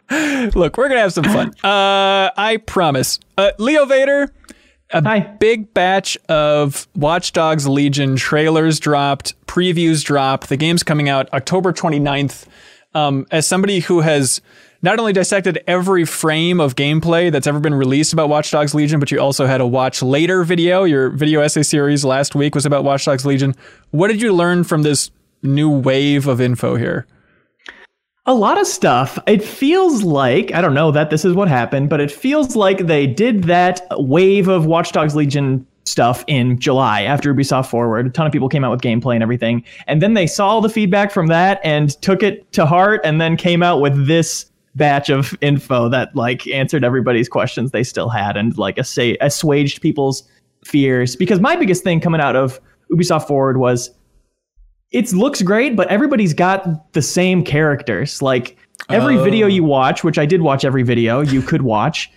look. 0.56 0.78
We're 0.78 0.88
gonna 0.88 1.02
have 1.02 1.14
some 1.14 1.24
fun. 1.26 1.54
Uh, 1.64 2.30
I 2.38 2.58
promise. 2.66 3.20
Uh, 3.38 3.52
Leo 3.58 3.86
Vader. 3.86 4.32
A 4.92 5.02
Hi. 5.04 5.20
big 5.20 5.74
batch 5.74 6.16
of 6.30 6.88
Watch 6.96 7.34
Dogs 7.34 7.68
Legion 7.68 8.16
trailers 8.16 8.80
dropped, 8.80 9.34
previews 9.48 10.04
dropped. 10.04 10.48
The 10.48 10.58
game's 10.58 10.84
coming 10.84 11.10
out 11.10 11.32
October 11.34 11.74
29th. 11.74 12.46
Um, 12.94 13.26
as 13.32 13.48
somebody 13.48 13.80
who 13.80 14.02
has 14.02 14.42
not 14.84 15.00
only 15.00 15.12
dissected 15.12 15.62
every 15.66 16.06
frame 16.06 16.62
of 16.62 16.76
gameplay 16.76 17.32
that's 17.32 17.48
ever 17.48 17.60
been 17.60 17.74
released 17.74 18.14
about 18.14 18.30
Watch 18.30 18.52
Dogs 18.52 18.76
Legion, 18.76 19.00
but 19.00 19.10
you 19.10 19.20
also 19.20 19.48
had 19.48 19.60
a 19.60 19.66
watch 19.68 20.04
later 20.04 20.44
video. 20.44 20.84
Your 20.84 21.10
video 21.10 21.42
essay 21.42 21.64
series 21.64 22.06
last 22.06 22.36
week 22.36 22.54
was 22.54 22.66
about 22.66 22.84
Watch 22.84 23.06
Dogs 23.06 23.26
Legion. 23.26 23.56
What 23.90 24.10
did 24.10 24.22
you 24.22 24.32
learn 24.34 24.64
from 24.64 24.84
this 24.84 25.10
new 25.42 25.70
wave 25.70 26.28
of 26.28 26.40
info 26.40 26.76
here? 26.76 27.08
A 28.28 28.34
lot 28.34 28.60
of 28.60 28.66
stuff. 28.66 29.20
It 29.28 29.44
feels 29.44 30.02
like, 30.02 30.52
I 30.52 30.60
don't 30.60 30.74
know 30.74 30.90
that 30.90 31.12
this 31.12 31.26
is 31.26 31.34
what 31.34 31.48
happened, 31.48 31.90
but 31.90 32.02
it 32.02 32.12
feels 32.12 32.56
like 32.56 32.80
they 32.80 33.06
did 33.06 33.44
that 33.44 33.86
wave 33.92 34.48
of 34.48 34.66
Watch 34.66 34.92
Dogs 34.92 35.16
Legion 35.16 35.66
stuff 35.84 36.24
in 36.26 36.60
July 36.60 37.04
after 37.04 37.32
Ubisoft 37.32 37.70
Forward. 37.70 38.08
A 38.08 38.10
ton 38.10 38.26
of 38.26 38.34
people 38.34 38.50
came 38.50 38.64
out 38.64 38.72
with 38.72 38.82
gameplay 38.82 39.14
and 39.14 39.22
everything. 39.22 39.64
And 39.86 40.02
then 40.02 40.16
they 40.16 40.26
saw 40.26 40.60
the 40.60 40.70
feedback 40.70 41.12
from 41.12 41.28
that 41.28 41.62
and 41.64 42.02
took 42.02 42.24
it 42.24 42.52
to 42.54 42.66
heart 42.66 43.02
and 43.04 43.22
then 43.22 43.38
came 43.38 43.62
out 43.62 43.80
with 43.80 44.08
this 44.08 44.50
batch 44.74 45.10
of 45.12 45.38
info 45.42 45.88
that 45.90 46.16
like 46.16 46.48
answered 46.48 46.84
everybody's 46.84 47.30
questions 47.30 47.70
they 47.70 47.84
still 47.84 48.10
had 48.10 48.36
and 48.36 48.58
like 48.58 48.80
assa- 48.80 49.18
assuaged 49.22 49.84
people's 49.84 50.24
fears. 50.64 51.16
Because 51.16 51.40
my 51.40 51.56
biggest 51.56 51.84
thing 51.84 52.00
coming 52.02 52.22
out 52.22 52.36
of 52.36 52.60
Ubisoft 52.92 53.28
Forward 53.28 53.58
was 53.58 53.92
it 54.96 55.12
looks 55.12 55.42
great, 55.42 55.76
but 55.76 55.90
everybody's 55.90 56.34
got 56.34 56.94
the 56.94 57.02
same 57.02 57.44
characters. 57.44 58.22
Like 58.22 58.58
every 58.90 59.18
video 59.18 59.48
oh. 59.48 59.50
you 59.50 59.62
watch, 59.62 60.06
which 60.06 60.18
I 60.18 60.26
did 60.26 60.42
watch 60.42 60.64
every 60.64 60.84
video 60.84 61.20
you 61.20 61.42
could 61.42 61.64
watch, 61.64 62.10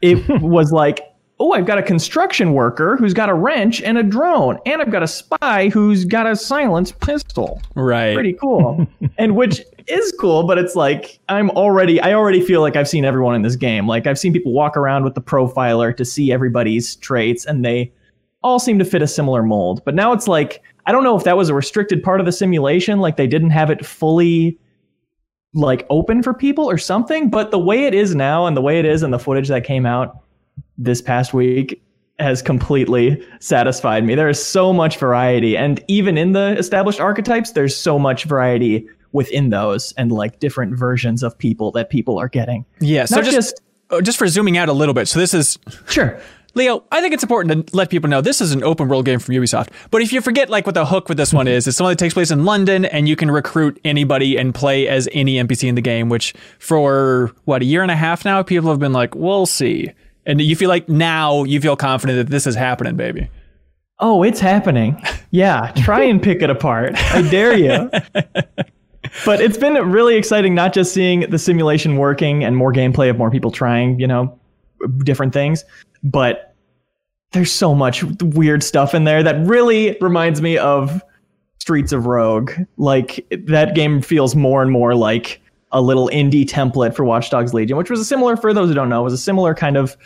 it 0.00 0.26
was 0.42 0.72
like, 0.72 1.00
oh, 1.38 1.52
I've 1.52 1.66
got 1.66 1.76
a 1.76 1.82
construction 1.82 2.54
worker 2.54 2.96
who's 2.96 3.12
got 3.12 3.28
a 3.28 3.34
wrench 3.34 3.82
and 3.82 3.98
a 3.98 4.02
drone, 4.02 4.58
and 4.64 4.80
I've 4.80 4.90
got 4.90 5.02
a 5.02 5.08
spy 5.08 5.68
who's 5.68 6.06
got 6.06 6.26
a 6.26 6.34
silenced 6.34 6.98
pistol. 7.00 7.60
Right. 7.74 8.14
Pretty 8.14 8.32
cool. 8.32 8.86
and 9.18 9.36
which 9.36 9.60
is 9.86 10.14
cool, 10.18 10.44
but 10.44 10.56
it's 10.56 10.74
like 10.74 11.18
I'm 11.28 11.50
already 11.50 12.00
I 12.00 12.14
already 12.14 12.40
feel 12.40 12.62
like 12.62 12.76
I've 12.76 12.88
seen 12.88 13.04
everyone 13.04 13.34
in 13.34 13.42
this 13.42 13.56
game. 13.56 13.86
Like 13.86 14.06
I've 14.06 14.18
seen 14.18 14.32
people 14.32 14.52
walk 14.52 14.78
around 14.78 15.04
with 15.04 15.14
the 15.14 15.22
profiler 15.22 15.94
to 15.98 16.04
see 16.06 16.32
everybody's 16.32 16.96
traits 16.96 17.44
and 17.44 17.62
they 17.62 17.92
all 18.42 18.58
seem 18.58 18.78
to 18.78 18.86
fit 18.86 19.02
a 19.02 19.06
similar 19.06 19.42
mold. 19.42 19.82
But 19.84 19.94
now 19.94 20.12
it's 20.14 20.26
like 20.26 20.62
I 20.86 20.92
don't 20.92 21.04
know 21.04 21.16
if 21.16 21.24
that 21.24 21.36
was 21.36 21.48
a 21.48 21.54
restricted 21.54 22.02
part 22.02 22.20
of 22.20 22.26
the 22.26 22.32
simulation, 22.32 22.98
like 22.98 23.16
they 23.16 23.26
didn't 23.26 23.50
have 23.50 23.70
it 23.70 23.84
fully 23.86 24.58
like 25.54 25.86
open 25.90 26.22
for 26.22 26.32
people 26.34 26.68
or 26.68 26.78
something, 26.78 27.28
but 27.30 27.50
the 27.50 27.58
way 27.58 27.84
it 27.84 27.94
is 27.94 28.14
now 28.14 28.46
and 28.46 28.56
the 28.56 28.62
way 28.62 28.78
it 28.78 28.84
is 28.84 29.02
and 29.02 29.12
the 29.12 29.18
footage 29.18 29.48
that 29.48 29.64
came 29.64 29.84
out 29.86 30.18
this 30.78 31.02
past 31.02 31.34
week 31.34 31.82
has 32.18 32.40
completely 32.42 33.22
satisfied 33.40 34.04
me. 34.04 34.14
There 34.14 34.28
is 34.28 34.42
so 34.42 34.72
much 34.72 34.96
variety 34.98 35.56
and 35.56 35.82
even 35.88 36.16
in 36.16 36.32
the 36.32 36.56
established 36.58 37.00
archetypes 37.00 37.52
there's 37.52 37.76
so 37.76 37.98
much 37.98 38.24
variety 38.24 38.86
within 39.12 39.50
those 39.50 39.92
and 39.92 40.10
like 40.10 40.38
different 40.38 40.76
versions 40.78 41.22
of 41.22 41.36
people 41.36 41.70
that 41.72 41.90
people 41.90 42.18
are 42.18 42.28
getting. 42.28 42.64
Yeah. 42.80 43.04
So 43.04 43.16
Not 43.16 43.24
just, 43.26 43.34
just- 43.36 43.62
oh, 43.90 44.00
just 44.00 44.16
for 44.18 44.26
zooming 44.28 44.56
out 44.56 44.68
a 44.70 44.72
little 44.72 44.94
bit. 44.94 45.06
So 45.06 45.18
this 45.18 45.34
is 45.34 45.58
Sure. 45.88 46.18
Leo, 46.54 46.84
I 46.92 47.00
think 47.00 47.14
it's 47.14 47.22
important 47.22 47.68
to 47.68 47.76
let 47.76 47.90
people 47.90 48.10
know 48.10 48.20
this 48.20 48.40
is 48.40 48.52
an 48.52 48.62
open 48.62 48.88
world 48.88 49.04
game 49.04 49.18
from 49.18 49.34
Ubisoft. 49.34 49.68
But 49.90 50.02
if 50.02 50.12
you 50.12 50.20
forget 50.20 50.50
like 50.50 50.66
what 50.66 50.74
the 50.74 50.86
hook 50.86 51.08
with 51.08 51.16
this 51.16 51.32
one 51.32 51.48
is, 51.48 51.66
it's 51.66 51.76
something 51.76 51.92
that 51.92 51.98
takes 51.98 52.14
place 52.14 52.30
in 52.30 52.44
London 52.44 52.84
and 52.84 53.08
you 53.08 53.16
can 53.16 53.30
recruit 53.30 53.80
anybody 53.84 54.36
and 54.36 54.54
play 54.54 54.86
as 54.88 55.08
any 55.12 55.36
NPC 55.36 55.68
in 55.68 55.74
the 55.74 55.80
game, 55.80 56.08
which 56.08 56.34
for 56.58 57.32
what, 57.44 57.62
a 57.62 57.64
year 57.64 57.82
and 57.82 57.90
a 57.90 57.96
half 57.96 58.24
now, 58.24 58.42
people 58.42 58.70
have 58.70 58.78
been 58.78 58.92
like, 58.92 59.14
we'll 59.14 59.46
see. 59.46 59.90
And 60.26 60.40
you 60.40 60.54
feel 60.54 60.68
like 60.68 60.88
now 60.88 61.44
you 61.44 61.60
feel 61.60 61.76
confident 61.76 62.18
that 62.18 62.30
this 62.30 62.46
is 62.46 62.54
happening, 62.54 62.96
baby. 62.96 63.28
Oh, 63.98 64.22
it's 64.22 64.40
happening. 64.40 65.02
Yeah, 65.30 65.72
try 65.76 66.02
and 66.02 66.22
pick 66.22 66.42
it 66.42 66.50
apart. 66.50 66.92
I 66.96 67.22
dare 67.22 67.56
you. 67.56 67.90
But 69.24 69.40
it's 69.40 69.58
been 69.58 69.74
really 69.90 70.16
exciting 70.16 70.54
not 70.54 70.72
just 70.72 70.94
seeing 70.94 71.28
the 71.30 71.38
simulation 71.38 71.96
working 71.96 72.44
and 72.44 72.56
more 72.56 72.72
gameplay 72.72 73.10
of 73.10 73.18
more 73.18 73.30
people 73.30 73.50
trying, 73.50 73.98
you 73.98 74.06
know, 74.06 74.38
different 75.04 75.32
things, 75.32 75.64
but 76.02 76.54
there's 77.32 77.52
so 77.52 77.74
much 77.74 78.04
weird 78.20 78.62
stuff 78.62 78.94
in 78.94 79.04
there 79.04 79.22
that 79.22 79.46
really 79.46 79.96
reminds 80.00 80.42
me 80.42 80.58
of 80.58 81.02
Streets 81.58 81.92
of 81.92 82.06
Rogue. 82.06 82.52
Like 82.76 83.26
that 83.46 83.74
game 83.74 84.02
feels 84.02 84.34
more 84.34 84.62
and 84.62 84.70
more 84.70 84.94
like 84.94 85.40
a 85.70 85.80
little 85.80 86.08
indie 86.12 86.44
template 86.44 86.94
for 86.94 87.04
Watch 87.04 87.30
Dogs 87.30 87.54
Legion, 87.54 87.76
which 87.76 87.90
was 87.90 88.00
a 88.00 88.04
similar 88.04 88.36
for 88.36 88.52
those 88.52 88.68
who 88.68 88.74
don't 88.74 88.90
know, 88.90 89.02
was 89.02 89.14
a 89.14 89.18
similar 89.18 89.54
kind 89.54 89.76
of 89.76 89.96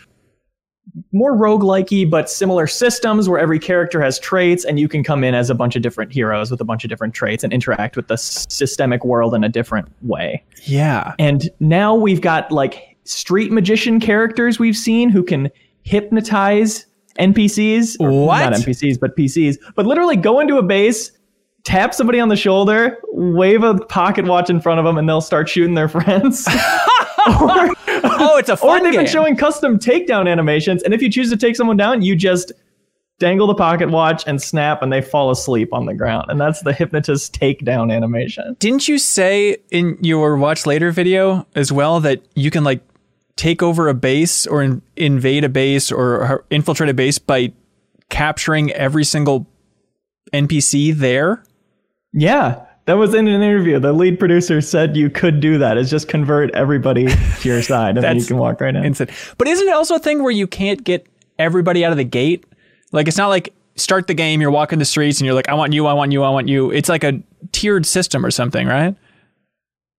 more 1.12 1.36
roguelikey, 1.36 2.08
but 2.08 2.30
similar 2.30 2.66
systems 2.66 3.28
where 3.28 3.38
every 3.38 3.58
character 3.58 4.00
has 4.00 4.18
traits 4.18 4.64
and 4.64 4.78
you 4.78 4.88
can 4.88 5.02
come 5.02 5.24
in 5.24 5.34
as 5.34 5.50
a 5.50 5.54
bunch 5.54 5.76
of 5.76 5.82
different 5.82 6.12
heroes 6.12 6.50
with 6.50 6.60
a 6.60 6.64
bunch 6.64 6.84
of 6.84 6.90
different 6.90 7.12
traits 7.12 7.42
and 7.42 7.52
interact 7.52 7.96
with 7.96 8.06
the 8.06 8.14
s- 8.14 8.46
systemic 8.48 9.04
world 9.04 9.34
in 9.34 9.42
a 9.42 9.48
different 9.48 9.88
way. 10.02 10.42
Yeah. 10.62 11.14
And 11.18 11.50
now 11.58 11.94
we've 11.94 12.20
got 12.20 12.52
like 12.52 12.96
street 13.04 13.50
magician 13.50 13.98
characters 13.98 14.58
we've 14.58 14.76
seen 14.76 15.10
who 15.10 15.22
can 15.22 15.50
hypnotize 15.86 16.86
NPCs. 17.18 17.96
What? 17.98 18.50
Not 18.50 18.52
NPCs, 18.60 19.00
but 19.00 19.16
PCs. 19.16 19.56
But 19.74 19.86
literally 19.86 20.16
go 20.16 20.40
into 20.40 20.58
a 20.58 20.62
base, 20.62 21.12
tap 21.64 21.94
somebody 21.94 22.20
on 22.20 22.28
the 22.28 22.36
shoulder, 22.36 22.98
wave 23.12 23.62
a 23.62 23.74
pocket 23.86 24.26
watch 24.26 24.50
in 24.50 24.60
front 24.60 24.78
of 24.78 24.84
them, 24.84 24.98
and 24.98 25.08
they'll 25.08 25.20
start 25.20 25.48
shooting 25.48 25.74
their 25.74 25.88
friends. 25.96 26.46
or, 26.46 27.72
Oh, 28.18 28.36
it's 28.38 28.48
a 28.50 28.56
fun 28.56 28.80
or 28.80 28.82
they've 28.84 28.92
game. 28.92 29.00
been 29.04 29.10
showing 29.10 29.36
custom 29.36 29.78
takedown 29.78 30.30
animations. 30.30 30.82
And 30.82 30.92
if 30.92 31.00
you 31.02 31.10
choose 31.10 31.30
to 31.30 31.36
take 31.36 31.56
someone 31.56 31.76
down, 31.76 32.02
you 32.02 32.14
just 32.14 32.52
dangle 33.18 33.46
the 33.46 33.54
pocket 33.54 33.90
watch 33.90 34.22
and 34.26 34.40
snap, 34.42 34.82
and 34.82 34.92
they 34.92 35.00
fall 35.00 35.30
asleep 35.30 35.72
on 35.72 35.86
the 35.86 35.94
ground. 35.94 36.26
And 36.30 36.38
that's 36.40 36.60
the 36.60 36.72
hypnotist 36.74 37.38
takedown 37.38 37.92
animation. 37.94 38.56
Didn't 38.58 38.86
you 38.88 38.98
say 38.98 39.56
in 39.70 39.96
your 40.02 40.36
watch 40.36 40.66
later 40.66 40.90
video 40.92 41.46
as 41.54 41.72
well 41.72 42.00
that 42.00 42.22
you 42.34 42.50
can 42.50 42.62
like 42.64 42.80
take 43.36 43.62
over 43.62 43.88
a 43.88 43.94
base 43.94 44.46
or 44.46 44.62
in- 44.62 44.82
invade 44.96 45.44
a 45.44 45.48
base 45.48 45.92
or 45.92 46.44
infiltrate 46.50 46.88
a 46.88 46.94
base 46.94 47.18
by 47.18 47.52
capturing 48.08 48.72
every 48.72 49.04
single 49.04 49.46
NPC 50.32 50.96
there. 50.96 51.42
Yeah, 52.12 52.64
that 52.86 52.94
was 52.94 53.14
in 53.14 53.28
an 53.28 53.42
interview. 53.42 53.78
The 53.78 53.92
lead 53.92 54.18
producer 54.18 54.60
said 54.60 54.96
you 54.96 55.10
could 55.10 55.40
do 55.40 55.58
that. 55.58 55.76
Is 55.76 55.90
just 55.90 56.08
convert 56.08 56.50
everybody 56.54 57.06
to 57.06 57.48
your 57.48 57.62
side, 57.62 57.96
and 57.96 58.04
then 58.04 58.18
you 58.18 58.24
can 58.24 58.38
walk 58.38 58.60
right 58.60 58.74
in. 58.74 58.84
Insane. 58.84 59.08
But 59.38 59.48
isn't 59.48 59.68
it 59.68 59.74
also 59.74 59.96
a 59.96 59.98
thing 59.98 60.22
where 60.22 60.32
you 60.32 60.46
can't 60.46 60.82
get 60.82 61.06
everybody 61.38 61.84
out 61.84 61.92
of 61.92 61.98
the 61.98 62.04
gate? 62.04 62.44
Like 62.92 63.08
it's 63.08 63.18
not 63.18 63.28
like 63.28 63.52
start 63.74 64.06
the 64.06 64.14
game, 64.14 64.40
you're 64.40 64.50
walking 64.50 64.78
the 64.78 64.84
streets 64.84 65.20
and 65.20 65.26
you're 65.26 65.34
like, 65.34 65.48
I 65.48 65.54
want 65.54 65.72
you, 65.72 65.86
I 65.86 65.92
want 65.92 66.12
you, 66.12 66.22
I 66.22 66.30
want 66.30 66.48
you. 66.48 66.70
It's 66.70 66.88
like 66.88 67.04
a 67.04 67.20
tiered 67.52 67.84
system 67.86 68.24
or 68.24 68.30
something, 68.30 68.66
right? 68.66 68.96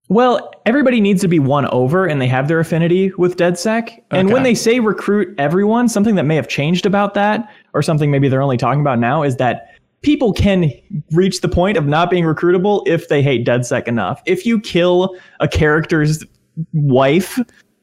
Well, 0.10 0.52
everybody 0.66 1.02
needs 1.02 1.22
to 1.22 1.28
be 1.28 1.40
won 1.40 1.66
over, 1.68 2.06
and 2.06 2.22
they 2.22 2.28
have 2.28 2.48
their 2.48 2.60
affinity 2.60 3.12
with 3.18 3.36
DedSec. 3.36 4.02
And 4.12 4.32
when 4.32 4.44
they 4.44 4.56
say 4.56 4.80
recruit 4.80 5.36
everyone, 5.38 5.90
something 5.90 6.16
that 6.16 6.24
may 6.24 6.36
have 6.36 6.48
changed 6.48 6.86
about 6.86 7.14
that, 7.16 7.50
or 7.74 7.82
something 7.82 8.10
maybe 8.10 8.30
they're 8.30 8.42
only 8.42 8.58
talking 8.58 8.80
about 8.80 9.00
now, 9.00 9.22
is 9.24 9.36
that 9.36 9.76
people 10.02 10.32
can 10.32 10.72
reach 11.12 11.42
the 11.42 11.50
point 11.50 11.76
of 11.76 11.88
not 11.88 12.10
being 12.10 12.24
recruitable 12.24 12.88
if 12.88 13.10
they 13.10 13.22
hate 13.22 13.46
DedSec 13.46 13.88
enough. 13.88 14.22
If 14.26 14.46
you 14.46 14.62
kill 14.62 15.18
a 15.42 15.48
character's 15.48 16.24
wife, 16.72 17.38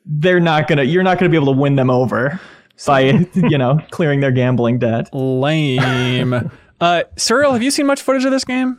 they're 0.07 0.41
not 0.41 0.67
gonna. 0.67 0.85
You're 0.85 1.03
not 1.03 1.19
gonna 1.19 1.31
be 1.31 1.37
able 1.37 1.53
to 1.53 1.61
win 1.61 1.77
them 1.77 1.91
over 1.91 2.41
by 2.87 3.01
you 3.35 3.59
know 3.59 3.79
clearing 3.91 4.21
their 4.21 4.33
gambling 4.33 4.79
debt. 4.79 5.11
Lame. 5.13 6.33
uh, 6.81 7.03
Suriel, 7.17 7.53
have 7.53 7.63
you 7.63 7.71
seen 7.71 7.87
much 7.87 8.01
footage 8.01 8.25
of 8.25 8.31
this 8.31 8.45
game? 8.45 8.79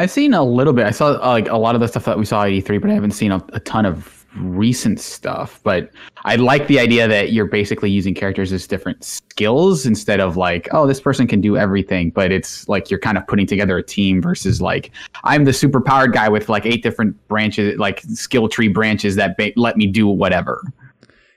I've 0.00 0.10
seen 0.10 0.32
a 0.34 0.42
little 0.42 0.72
bit. 0.72 0.86
I 0.86 0.90
saw 0.90 1.12
uh, 1.22 1.28
like 1.28 1.48
a 1.48 1.56
lot 1.56 1.74
of 1.74 1.80
the 1.80 1.88
stuff 1.88 2.04
that 2.06 2.18
we 2.18 2.24
saw 2.24 2.44
at 2.44 2.50
E3, 2.50 2.80
but 2.80 2.90
I 2.90 2.94
haven't 2.94 3.10
seen 3.12 3.32
a, 3.32 3.44
a 3.52 3.60
ton 3.60 3.84
of 3.84 4.16
recent 4.36 4.98
stuff. 5.00 5.60
But 5.62 5.90
I 6.24 6.36
like 6.36 6.66
the 6.68 6.78
idea 6.78 7.06
that 7.08 7.32
you're 7.32 7.46
basically 7.46 7.90
using 7.90 8.14
characters 8.14 8.52
as 8.52 8.66
different 8.66 9.04
skills 9.04 9.84
instead 9.86 10.20
of 10.20 10.36
like, 10.36 10.68
oh, 10.72 10.86
this 10.86 11.00
person 11.00 11.26
can 11.26 11.40
do 11.40 11.56
everything. 11.56 12.10
But 12.10 12.32
it's 12.32 12.68
like 12.68 12.90
you're 12.90 13.00
kind 13.00 13.18
of 13.18 13.26
putting 13.26 13.46
together 13.46 13.76
a 13.76 13.82
team 13.82 14.22
versus 14.22 14.62
like 14.62 14.90
I'm 15.24 15.44
the 15.44 15.52
super 15.52 15.80
powered 15.80 16.12
guy 16.12 16.28
with 16.28 16.48
like 16.48 16.64
eight 16.64 16.82
different 16.82 17.16
branches, 17.28 17.78
like 17.78 18.00
skill 18.02 18.48
tree 18.48 18.68
branches 18.68 19.16
that 19.16 19.36
ba- 19.36 19.52
let 19.56 19.76
me 19.76 19.86
do 19.86 20.06
whatever. 20.06 20.62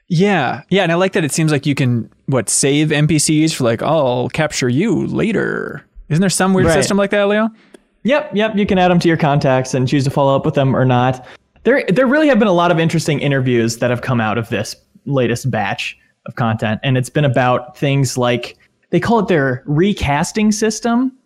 Yeah, 0.08 0.62
yeah, 0.70 0.84
and 0.84 0.92
I 0.92 0.96
like 0.96 1.14
that 1.14 1.24
it 1.24 1.32
seems 1.32 1.52
like 1.52 1.66
you 1.66 1.76
can 1.76 2.10
what 2.28 2.48
save 2.48 2.90
NPCs 2.90 3.56
for 3.56 3.64
like, 3.64 3.82
oh, 3.82 4.22
I'll 4.24 4.30
capture 4.30 4.70
you 4.70 5.08
later. 5.08 5.84
Isn't 6.10 6.22
there 6.22 6.30
some 6.30 6.54
weird 6.54 6.68
Right. 6.68 6.74
system 6.76 6.98
like 6.98 7.10
that, 7.10 7.28
Leo? 7.28 7.50
Yep, 8.04 8.32
yep. 8.34 8.56
You 8.56 8.66
can 8.66 8.78
add 8.78 8.92
them 8.92 9.00
to 9.00 9.08
your 9.08 9.18
contacts 9.18 9.74
and 9.74 9.88
choose 9.88 10.04
to 10.04 10.10
follow 10.10 10.36
up 10.36 10.46
with 10.46 10.56
them 10.56 10.76
or 10.76 10.86
not. 10.86 11.26
There, 11.64 11.86
there 11.88 12.06
really 12.06 12.28
have 12.28 12.40
been 12.40 12.48
a 12.48 12.54
lot 12.54 12.72
of 12.72 12.80
interesting 12.80 13.20
interviews 13.20 13.78
that 13.78 13.90
have 13.90 14.02
come 14.02 14.20
out 14.20 14.38
of 14.38 14.50
this 14.50 14.76
latest 15.06 15.50
batch 15.50 15.98
of 16.26 16.36
content, 16.36 16.80
and 16.84 16.98
it's 16.98 17.10
been 17.10 17.26
about 17.26 17.78
things 17.78 18.18
like 18.18 18.58
they 18.90 19.00
call 19.00 19.20
it 19.20 19.28
their 19.28 19.64
recasting 19.66 20.52
system, 20.52 21.18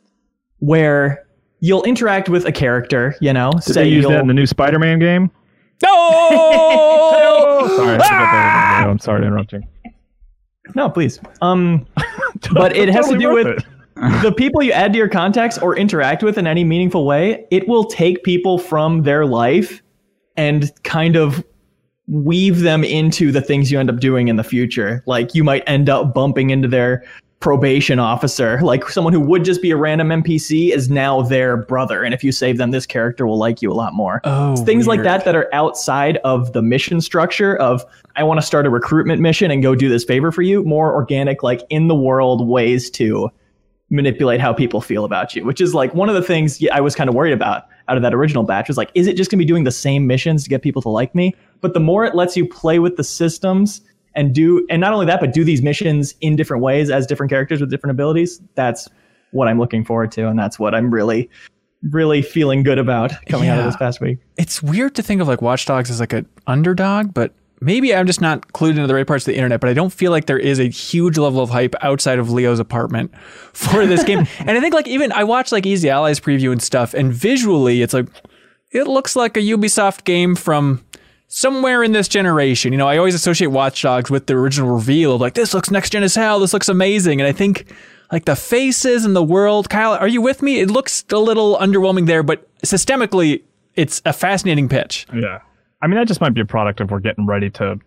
where 0.59 1.25
you'll 1.59 1.83
interact 1.83 2.29
with 2.29 2.45
a 2.45 2.51
character. 2.51 3.15
You 3.21 3.33
know, 3.33 3.51
Did 3.65 3.75
they 3.75 3.87
use 3.87 4.05
that 4.07 4.21
in 4.21 4.27
the 4.27 4.33
new 4.33 4.45
Spider-Man 4.45 4.99
game? 4.99 5.31
No! 5.83 5.89
Sorry, 7.67 7.95
forgot 7.95 8.07
that. 8.07 8.81
No, 8.83 8.89
I'm 8.91 8.99
sorry 8.99 9.21
to 9.21 9.27
interrupt 9.27 9.53
you. 9.53 9.61
no, 10.75 10.89
please. 10.89 11.19
Um, 11.41 11.85
but 12.53 12.75
it 12.75 12.89
has 12.89 13.07
to 13.09 13.17
do 13.17 13.33
with 13.33 13.47
it. 13.47 13.63
The 14.21 14.33
people 14.35 14.61
you 14.61 14.71
add 14.71 14.93
to 14.93 14.97
your 14.97 15.09
contacts 15.09 15.57
or 15.57 15.75
interact 15.77 16.23
with 16.23 16.37
in 16.37 16.47
any 16.47 16.63
meaningful 16.63 17.05
way, 17.05 17.45
it 17.51 17.67
will 17.67 17.85
take 17.85 18.23
people 18.23 18.57
from 18.57 19.03
their 19.03 19.25
life 19.25 19.81
and 20.35 20.71
kind 20.83 21.15
of 21.15 21.43
weave 22.07 22.61
them 22.61 22.83
into 22.83 23.31
the 23.31 23.41
things 23.41 23.71
you 23.71 23.79
end 23.79 23.89
up 23.89 23.99
doing 23.99 24.27
in 24.27 24.35
the 24.35 24.43
future. 24.43 25.03
Like 25.05 25.35
you 25.35 25.43
might 25.43 25.63
end 25.67 25.89
up 25.89 26.13
bumping 26.13 26.51
into 26.51 26.67
their 26.67 27.03
probation 27.39 27.99
officer, 27.99 28.59
like 28.61 28.89
someone 28.89 29.13
who 29.13 29.19
would 29.19 29.45
just 29.45 29.61
be 29.61 29.69
a 29.69 29.77
random 29.77 30.09
NPC 30.09 30.73
is 30.73 30.89
now 30.89 31.21
their 31.21 31.57
brother. 31.57 32.03
And 32.03 32.13
if 32.13 32.23
you 32.23 32.31
save 32.31 32.57
them, 32.57 32.71
this 32.71 32.85
character 32.85 33.27
will 33.27 33.37
like 33.37 33.61
you 33.61 33.71
a 33.71 33.75
lot 33.75 33.93
more. 33.93 34.21
Oh, 34.23 34.53
It's 34.53 34.61
things 34.61 34.87
like 34.87 35.03
that 35.03 35.23
that 35.25 35.35
are 35.35 35.47
outside 35.53 36.17
of 36.23 36.53
the 36.53 36.61
mission 36.61 36.99
structure 36.99 37.55
of 37.57 37.85
I 38.15 38.23
want 38.23 38.39
to 38.39 38.45
start 38.45 38.65
a 38.65 38.69
recruitment 38.69 39.21
mission 39.21 39.51
and 39.51 39.61
go 39.61 39.75
do 39.75 39.87
this 39.87 40.03
favor 40.03 40.31
for 40.31 40.41
you. 40.41 40.63
More 40.63 40.93
organic, 40.93 41.43
like 41.43 41.61
in 41.69 41.87
the 41.87 41.95
world 41.95 42.47
ways 42.47 42.89
to 42.91 43.29
manipulate 43.89 44.41
how 44.41 44.53
people 44.53 44.81
feel 44.81 45.05
about 45.05 45.35
you, 45.35 45.45
which 45.45 45.61
is 45.61 45.73
like 45.73 45.93
one 45.93 46.09
of 46.09 46.15
the 46.15 46.21
things 46.21 46.61
I 46.71 46.81
was 46.81 46.95
kind 46.95 47.09
of 47.09 47.15
worried 47.15 47.33
about 47.33 47.67
out 47.87 47.95
of 47.95 48.03
that 48.03 48.13
original 48.13 48.43
batch 48.43 48.67
was 48.67 48.77
like, 48.77 48.91
is 48.93 49.07
it 49.07 49.15
just 49.15 49.31
going 49.31 49.37
to 49.37 49.43
be 49.43 49.47
doing 49.47 49.63
the 49.63 49.71
same 49.71 50.07
missions 50.07 50.43
to 50.43 50.49
get 50.49 50.61
people 50.61 50.81
to 50.81 50.89
like 50.89 51.15
me? 51.15 51.33
But 51.61 51.73
the 51.73 51.79
more 51.79 52.03
it 52.03 52.13
lets 52.13 52.35
you 52.35 52.45
play 52.45 52.79
with 52.79 52.97
the 52.97 53.03
systems 53.03 53.81
and 54.13 54.35
do, 54.35 54.65
and 54.69 54.81
not 54.81 54.93
only 54.93 55.05
that, 55.05 55.19
but 55.19 55.31
do 55.31 55.43
these 55.43 55.61
missions 55.61 56.15
in 56.21 56.35
different 56.35 56.63
ways 56.63 56.89
as 56.89 57.07
different 57.07 57.29
characters 57.29 57.61
with 57.61 57.69
different 57.69 57.91
abilities, 57.91 58.41
that's 58.55 58.89
what 59.31 59.47
I'm 59.47 59.59
looking 59.59 59.85
forward 59.85 60.11
to. 60.13 60.27
And 60.27 60.37
that's 60.37 60.59
what 60.59 60.75
I'm 60.75 60.93
really, 60.93 61.29
really 61.89 62.21
feeling 62.21 62.63
good 62.63 62.79
about 62.79 63.13
coming 63.27 63.47
out 63.47 63.59
of 63.59 63.65
this 63.65 63.77
past 63.77 64.01
week. 64.01 64.19
it's 64.37 64.61
weird 64.61 64.95
to 64.95 65.03
think 65.03 65.21
of 65.21 65.27
like 65.27 65.41
Watch 65.41 65.65
Dogs 65.65 65.89
as 65.89 65.99
like 66.01 66.13
an 66.13 66.27
underdog, 66.45 67.13
but 67.13 67.33
maybe 67.61 67.93
I'm 67.93 68.07
just 68.07 68.21
not 68.21 68.53
clued 68.53 68.71
into 68.71 68.87
the 68.87 68.93
right 68.93 69.07
parts 69.07 69.23
of 69.23 69.33
the 69.33 69.35
internet. 69.35 69.59
But 69.59 69.69
I 69.69 69.73
don't 69.73 69.91
feel 69.91 70.11
like 70.11 70.25
there 70.25 70.39
is 70.39 70.59
a 70.59 70.69
huge 70.69 71.17
level 71.17 71.41
of 71.41 71.49
hype 71.49 71.75
outside 71.81 72.19
of 72.19 72.31
Leo's 72.31 72.59
apartment 72.59 73.17
for 73.53 73.85
this 73.85 74.03
game. 74.03 74.27
and 74.39 74.51
I 74.51 74.59
think 74.59 74.73
like 74.73 74.87
even 74.87 75.11
I 75.11 75.23
watched 75.23 75.51
like 75.51 75.65
Easy 75.65 75.89
Allies 75.89 76.19
preview 76.19 76.51
and 76.51 76.61
stuff, 76.61 76.93
and 76.93 77.13
visually 77.13 77.81
it's 77.81 77.93
like 77.93 78.07
it 78.71 78.87
looks 78.87 79.15
like 79.15 79.37
a 79.37 79.41
Ubisoft 79.41 80.03
game 80.03 80.35
from 80.35 80.83
somewhere 81.27 81.83
in 81.83 81.91
this 81.91 82.07
generation. 82.07 82.71
You 82.71 82.77
know, 82.77 82.87
I 82.87 82.97
always 82.97 83.15
associate 83.15 83.47
Watch 83.47 83.81
Dogs 83.81 84.09
with 84.09 84.27
the 84.27 84.35
original 84.35 84.71
reveal 84.71 85.15
of 85.15 85.21
like 85.21 85.33
this 85.33 85.53
looks 85.53 85.71
next 85.71 85.91
gen 85.91 86.03
as 86.03 86.15
hell, 86.15 86.39
this 86.39 86.53
looks 86.53 86.69
amazing, 86.69 87.21
and 87.21 87.27
I 87.27 87.31
think. 87.31 87.73
Like 88.09 88.23
the 88.23 88.37
faces 88.37 89.03
and 89.03 89.13
the 89.13 89.21
world, 89.21 89.69
Kyle, 89.69 89.91
are 89.91 90.07
you 90.07 90.21
with 90.21 90.41
me? 90.41 90.61
It 90.61 90.71
looks 90.71 91.03
a 91.11 91.17
little 91.17 91.57
underwhelming 91.57 92.05
there, 92.05 92.23
but 92.23 92.47
systemically, 92.61 93.41
it's 93.75 94.01
a 94.05 94.13
fascinating 94.13 94.69
pitch. 94.69 95.05
Yeah. 95.13 95.39
I 95.81 95.87
mean, 95.87 95.97
that 95.97 96.07
just 96.07 96.21
might 96.21 96.33
be 96.33 96.41
a 96.41 96.45
product 96.45 96.81
of 96.81 96.89
we're 96.91 96.99
getting 96.99 97.25
ready 97.25 97.49
to 97.51 97.79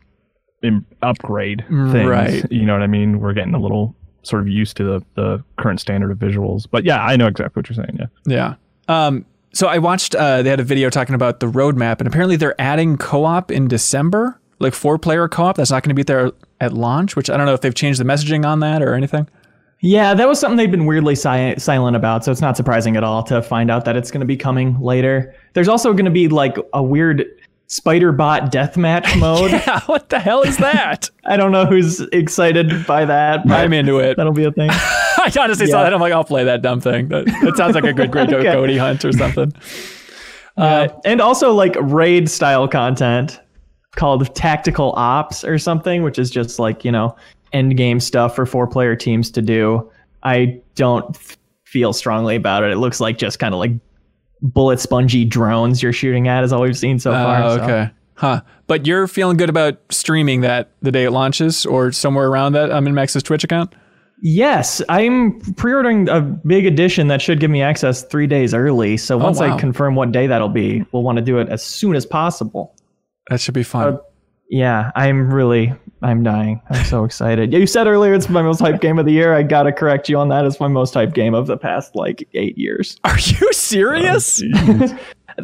Im- 0.63 0.87
upgrade 1.03 1.65
things. 1.69 1.95
Mm, 1.95 2.07
Right. 2.09 2.53
You 2.53 2.65
know 2.67 2.73
what 2.75 2.83
I 2.83 2.87
mean? 2.87 3.21
We're 3.21 3.33
getting 3.33 3.55
a 3.55 3.59
little 3.61 3.95
sort 4.23 4.43
of 4.43 4.49
used 4.49 4.77
to 4.77 4.85
the, 4.85 5.03
the 5.15 5.45
current 5.57 5.81
standard 5.81 6.11
of 6.11 6.19
visuals. 6.19 6.67
But 6.71 6.85
yeah, 6.85 7.03
I 7.03 7.17
know 7.17 7.27
exactly 7.27 7.61
what 7.61 7.69
you're 7.71 7.85
saying. 7.85 7.99
Yeah. 8.27 8.55
Yeah. 8.89 9.07
Um, 9.07 9.25
so 9.53 9.67
I 9.67 9.79
watched, 9.79 10.15
uh, 10.15 10.43
they 10.43 10.51
had 10.51 10.61
a 10.61 10.65
video 10.65 10.91
talking 10.91 11.15
about 11.15 11.41
the 11.41 11.47
roadmap, 11.47 11.99
and 11.99 12.07
apparently 12.07 12.37
they're 12.37 12.61
adding 12.61 12.97
co 12.99 13.25
op 13.25 13.51
in 13.51 13.67
December, 13.67 14.39
like 14.59 14.75
four 14.75 14.99
player 14.99 15.27
co 15.27 15.45
op. 15.45 15.57
That's 15.57 15.71
not 15.71 15.83
going 15.83 15.89
to 15.89 15.95
be 15.95 16.03
there 16.05 16.31
at 16.61 16.73
launch, 16.75 17.17
which 17.17 17.31
I 17.31 17.37
don't 17.37 17.47
know 17.47 17.55
if 17.55 17.63
they've 17.63 17.75
changed 17.75 17.99
the 17.99 18.05
messaging 18.05 18.45
on 18.47 18.61
that 18.61 18.83
or 18.83 18.95
anything. 18.95 19.27
Yeah, 19.83 20.13
that 20.13 20.29
was 20.29 20.39
something 20.39 20.59
they've 20.59 20.71
been 20.71 20.85
weirdly 20.85 21.15
si- 21.15 21.55
silent 21.59 21.97
about, 21.97 22.23
so 22.23 22.31
it's 22.31 22.43
not 22.43 22.55
surprising 22.55 22.97
at 22.99 23.03
all 23.03 23.23
to 23.25 23.41
find 23.41 23.71
out 23.71 23.87
that 23.87 23.97
it's 23.97 24.11
going 24.11 24.21
to 24.21 24.27
be 24.27 24.37
coming 24.37 24.79
later. 24.79 25.35
There's 25.55 25.69
also 25.69 25.93
going 25.93 26.05
to 26.05 26.11
be 26.11 26.29
like 26.29 26.59
a 26.75 26.83
weird 26.83 27.25
spider 27.73 28.11
bot 28.11 28.51
deathmatch 28.51 29.17
mode. 29.21 29.53
Yeah, 29.53 29.81
what 29.87 30.09
the 30.09 30.19
hell 30.19 30.43
is 30.43 30.57
that? 30.59 31.09
I 31.25 31.37
don't 31.37 31.53
know 31.53 31.65
who's 31.67 32.01
excited 32.13 32.85
by 32.87 33.05
that, 33.05 33.49
I'm 33.51 33.73
into 33.73 33.99
it. 34.01 34.17
that'll 34.17 34.33
be 34.33 34.45
a 34.45 34.51
thing. 34.53 34.71
I 34.73 35.31
honestly 35.39 35.67
saw 35.67 35.79
Yeah. 35.79 35.85
that. 35.85 35.95
I'm 35.95 36.01
like, 36.01 36.13
I'll 36.13 36.25
play 36.25 36.45
that 36.45 36.63
dumb 36.63 36.81
thing. 36.81 37.09
That, 37.09 37.27
that 37.43 37.57
sounds 37.57 37.75
like 37.77 37.85
a 37.85 37.93
good 37.93 38.11
Great 38.11 38.33
Okay. 38.33 38.51
Cody 38.53 38.77
Hunt 38.77 39.05
or 39.05 39.13
something. 39.13 39.53
Uh, 40.57 40.89
and 41.05 41.21
also 41.21 41.53
like 41.53 41.77
raid 41.81 42.29
style 42.29 42.67
content 42.69 43.41
called 43.97 44.35
Tactical 44.35 44.93
Ops 44.97 45.45
or 45.45 45.59
something, 45.59 46.03
which 46.03 46.19
is 46.19 46.31
just 46.31 46.59
like, 46.59 46.85
you 46.85 46.91
know, 46.93 47.15
end 47.53 47.77
game 47.77 48.01
stuff 48.01 48.35
for 48.35 48.47
four 48.47 48.67
player 48.67 48.97
teams 48.97 49.31
to 49.31 49.43
do. 49.43 49.89
I 50.23 50.61
don't 50.75 51.17
feel 51.65 51.93
strongly 51.93 52.37
about 52.37 52.63
it. 52.65 52.73
It 52.73 52.77
looks 52.79 53.01
like 53.01 53.17
just 53.17 53.39
kind 53.39 53.55
of 53.55 53.61
like 53.61 53.73
bullet 54.43 54.81
spongy 54.81 55.25
drones 55.25 55.83
you're 55.83 55.93
shooting 55.93 56.29
at 56.29 56.45
is 56.45 56.53
all 56.53 56.63
we've 56.63 56.77
seen 56.79 56.99
so 56.99 57.13
far. 57.13 57.43
Oh, 57.43 57.57
so. 57.57 57.63
okay. 57.63 57.91
Huh. 58.15 58.43
But 58.67 58.87
you're 58.87 59.07
feeling 59.07 59.37
good 59.37 59.49
about 59.49 59.79
streaming 59.91 60.43
that 60.43 60.71
the 60.83 60.93
day 60.93 61.05
it 61.05 61.11
launches 61.11 61.65
or 61.65 61.91
somewhere 61.93 62.29
around 62.29 62.53
that 62.53 62.71
MinnMax's 62.71 63.23
Twitch 63.23 63.45
account? 63.45 63.75
Yes, 64.23 64.83
I'm 64.91 65.41
pre-ordering 65.57 66.07
a 66.11 66.21
big 66.21 66.67
edition 66.67 67.09
that 67.09 67.23
should 67.23 67.41
give 67.41 67.51
me 67.51 67.63
access 67.63 68.03
three 68.03 68.27
days 68.27 68.53
early. 68.53 68.99
So 68.99 69.17
once 69.17 69.41
Oh, 69.41 69.49
wow. 69.49 69.57
I 69.57 69.59
confirm 69.59 69.95
what 69.95 70.13
day 70.13 70.27
that'll 70.27 70.51
be, 70.51 70.85
we'll 70.93 71.03
want 71.03 71.17
to 71.17 71.25
do 71.25 71.39
it 71.39 71.49
as 71.49 71.63
soon 71.65 71.97
as 71.97 72.05
possible. 72.05 72.77
That 73.31 73.41
should 73.41 73.55
be 73.55 73.63
fun. 73.63 73.95
Uh, 73.95 73.99
Yeah, 74.51 74.91
I'm 74.97 75.33
really, 75.33 75.73
I'm 76.03 76.23
dying. 76.25 76.61
I'm 76.71 76.85
so 76.85 77.05
excited. 77.05 77.53
You 77.53 77.67
said 77.67 77.87
earlier 77.87 78.13
it's 78.15 78.29
my 78.29 78.43
most 78.43 78.61
hyped 78.61 78.81
game 78.81 78.99
of 78.99 79.07
the 79.07 79.13
year. 79.13 79.33
I 79.35 79.43
gotta 79.45 79.73
correct 79.73 80.09
you 80.09 80.19
on 80.19 80.29
that. 80.31 80.45
It's 80.45 80.59
my 80.59 80.67
most 80.69 80.93
hyped 80.95 81.15
game 81.15 81.35
of 81.35 81.47
the 81.47 81.57
past 81.57 81.95
like 81.95 82.27
eight 82.35 82.59
years. 82.59 82.97
Are 83.05 83.17
you 83.19 83.53
serious? 83.53 84.43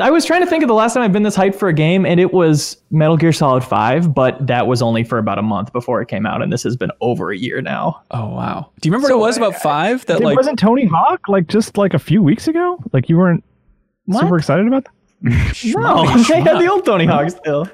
I 0.00 0.10
was 0.10 0.24
trying 0.26 0.40
to 0.42 0.46
think 0.46 0.64
of 0.64 0.68
the 0.68 0.74
last 0.74 0.94
time 0.94 1.04
I've 1.04 1.12
been 1.12 1.22
this 1.22 1.36
hyped 1.36 1.54
for 1.54 1.68
a 1.68 1.72
game, 1.72 2.04
and 2.04 2.18
it 2.18 2.32
was 2.34 2.76
Metal 2.90 3.16
Gear 3.16 3.32
Solid 3.32 3.62
5, 3.62 4.12
but 4.12 4.44
that 4.46 4.66
was 4.66 4.82
only 4.82 5.04
for 5.04 5.16
about 5.18 5.38
a 5.38 5.42
month 5.42 5.72
before 5.72 6.02
it 6.02 6.08
came 6.08 6.26
out, 6.26 6.42
and 6.42 6.52
this 6.52 6.64
has 6.64 6.76
been 6.76 6.90
over 7.00 7.30
a 7.30 7.36
year 7.38 7.62
now. 7.62 8.02
oh 8.10 8.26
wow. 8.28 8.70
Do 8.80 8.88
you 8.88 8.92
remember 8.92 9.14
what 9.14 9.22
it 9.22 9.24
was 9.26 9.36
about 9.36 9.54
five? 9.54 10.04
That 10.06 10.20
It 10.20 10.24
like 10.24 10.36
wasn't 10.36 10.58
Tony 10.58 10.84
Hawk 10.86 11.28
like 11.28 11.46
just 11.46 11.78
like 11.78 11.94
a 11.94 11.98
few 12.00 12.20
weeks 12.22 12.48
ago? 12.48 12.82
Like 12.92 13.08
you 13.08 13.16
weren't 13.16 13.44
What? 14.06 14.22
super 14.22 14.36
excited 14.38 14.66
about 14.66 14.84
that? 14.84 14.92
No, 15.64 16.04
they 16.24 16.40
had 16.42 16.60
the 16.60 16.68
old 16.70 16.84
Tony 16.84 17.06
Hawk 17.06 17.30
still. 17.30 17.66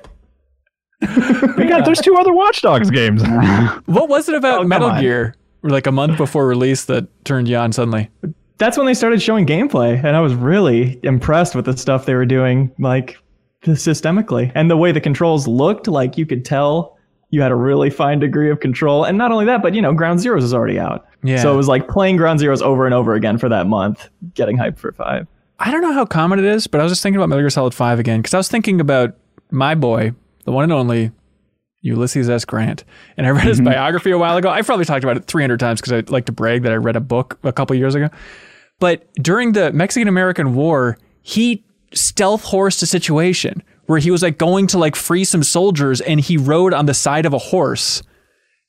We 1.57 1.67
got 1.67 1.85
there's 1.85 2.01
two 2.01 2.17
other 2.17 2.33
Watch 2.33 2.63
Dogs 2.63 2.91
games. 2.91 3.23
what 3.87 4.09
was 4.09 4.29
it 4.29 4.35
about 4.35 4.61
Oh, 4.61 4.65
Metal 4.65 4.91
on. 4.91 5.01
Gear 5.01 5.35
like 5.63 5.87
a 5.87 5.93
month 5.93 6.17
before 6.17 6.47
release 6.47 6.85
that 6.87 7.07
turned 7.25 7.49
you 7.49 7.57
on 7.57 7.73
suddenly? 7.73 8.11
That's 8.59 8.77
when 8.77 8.87
they 8.87 8.95
started 8.95 9.21
showing 9.21 9.47
gameplay, 9.47 9.97
and 10.03 10.17
I 10.17 10.21
was 10.21 10.35
really 10.35 11.01
impressed 11.03 11.55
with 11.55 11.65
the 11.65 11.77
stuff 11.77 12.07
they 12.07 12.15
were 12.15 12.27
doing, 12.27 12.71
like 12.79 13.17
systemically, 13.65 14.51
and 14.55 14.71
the 14.71 14.77
way 14.77 14.93
the 14.93 15.01
controls 15.01 15.47
looked. 15.49 15.89
Like 15.89 16.17
you 16.19 16.27
could 16.27 16.45
tell 16.45 16.97
you 17.31 17.41
had 17.41 17.51
a 17.51 17.57
really 17.57 17.91
fine 17.91 18.19
degree 18.19 18.51
of 18.51 18.61
control, 18.61 19.05
and 19.05 19.17
not 19.19 19.33
only 19.33 19.47
that, 19.47 19.63
but 19.63 19.75
you 19.75 19.83
know, 19.83 19.93
Ground 19.93 20.21
Zeroes 20.21 20.43
is 20.43 20.53
already 20.55 20.79
out. 20.79 21.07
Yeah. 21.25 21.41
So 21.43 21.53
it 21.53 21.57
was 21.57 21.69
like 21.69 21.89
playing 21.89 22.17
Ground 22.17 22.41
Zeroes 22.41 22.63
over 22.63 22.85
and 22.85 22.95
over 22.95 23.15
again 23.15 23.39
for 23.39 23.49
that 23.49 23.67
month, 23.67 24.09
getting 24.35 24.57
hyped 24.57 24.79
for 24.79 24.93
five. 24.93 25.27
I 25.59 25.71
don't 25.71 25.81
know 25.83 25.93
how 25.93 26.05
common 26.05 26.39
it 26.41 26.45
is, 26.45 26.67
but 26.67 26.81
I 26.81 26.83
was 26.85 26.93
just 26.93 27.03
thinking 27.03 27.17
about 27.19 27.29
Metal 27.29 27.43
Gear 27.43 27.51
Solid 27.51 27.73
5 27.73 28.01
again 28.01 28.21
because 28.21 28.35
I 28.35 28.37
was 28.37 28.49
thinking 28.49 28.81
about 28.81 29.15
my 29.53 29.77
boy, 29.77 30.13
the 30.45 30.53
one 30.53 30.65
and 30.65 30.73
only 30.73 31.13
Ulysses 31.83 32.31
S. 32.31 32.45
Grant. 32.45 32.85
And 33.17 33.27
I 33.27 33.31
read 33.31 33.45
his 33.45 33.59
mm-hmm. 33.59 33.67
biography 33.67 34.11
a 34.11 34.19
while 34.19 34.37
ago. 34.37 34.49
I've 34.49 34.67
probably 34.67 34.85
talked 34.85 35.05
about 35.05 35.17
it 35.17 35.25
300 35.25 35.59
times 35.61 35.81
because 35.81 35.93
I 35.93 36.11
like 36.11 36.27
to 36.27 36.33
brag 36.33 36.63
that 36.63 36.73
I 36.73 36.77
read 36.77 36.97
a 36.97 37.01
book 37.01 37.39
a 37.43 37.53
couple 37.53 37.77
years 37.77 37.95
ago. 37.95 38.09
But 38.79 39.13
during 39.15 39.53
the 39.53 39.73
Mexican 39.73 40.09
American 40.09 40.55
War, 40.55 40.99
he 41.23 41.65
stealth 41.93 42.45
horsed 42.45 42.83
a 42.83 42.87
situation 42.87 43.63
where 43.87 43.99
he 43.99 44.11
was 44.11 44.23
like 44.23 44.39
going 44.39 44.67
to 44.69 44.79
like 44.79 44.97
free 44.97 45.25
some 45.25 45.43
soldiers 45.43 46.01
and 46.01 46.21
he 46.21 46.37
rode 46.37 46.73
on 46.73 46.87
the 46.87 46.95
side 46.95 47.27
of 47.27 47.33
a 47.33 47.39
horse 47.39 48.03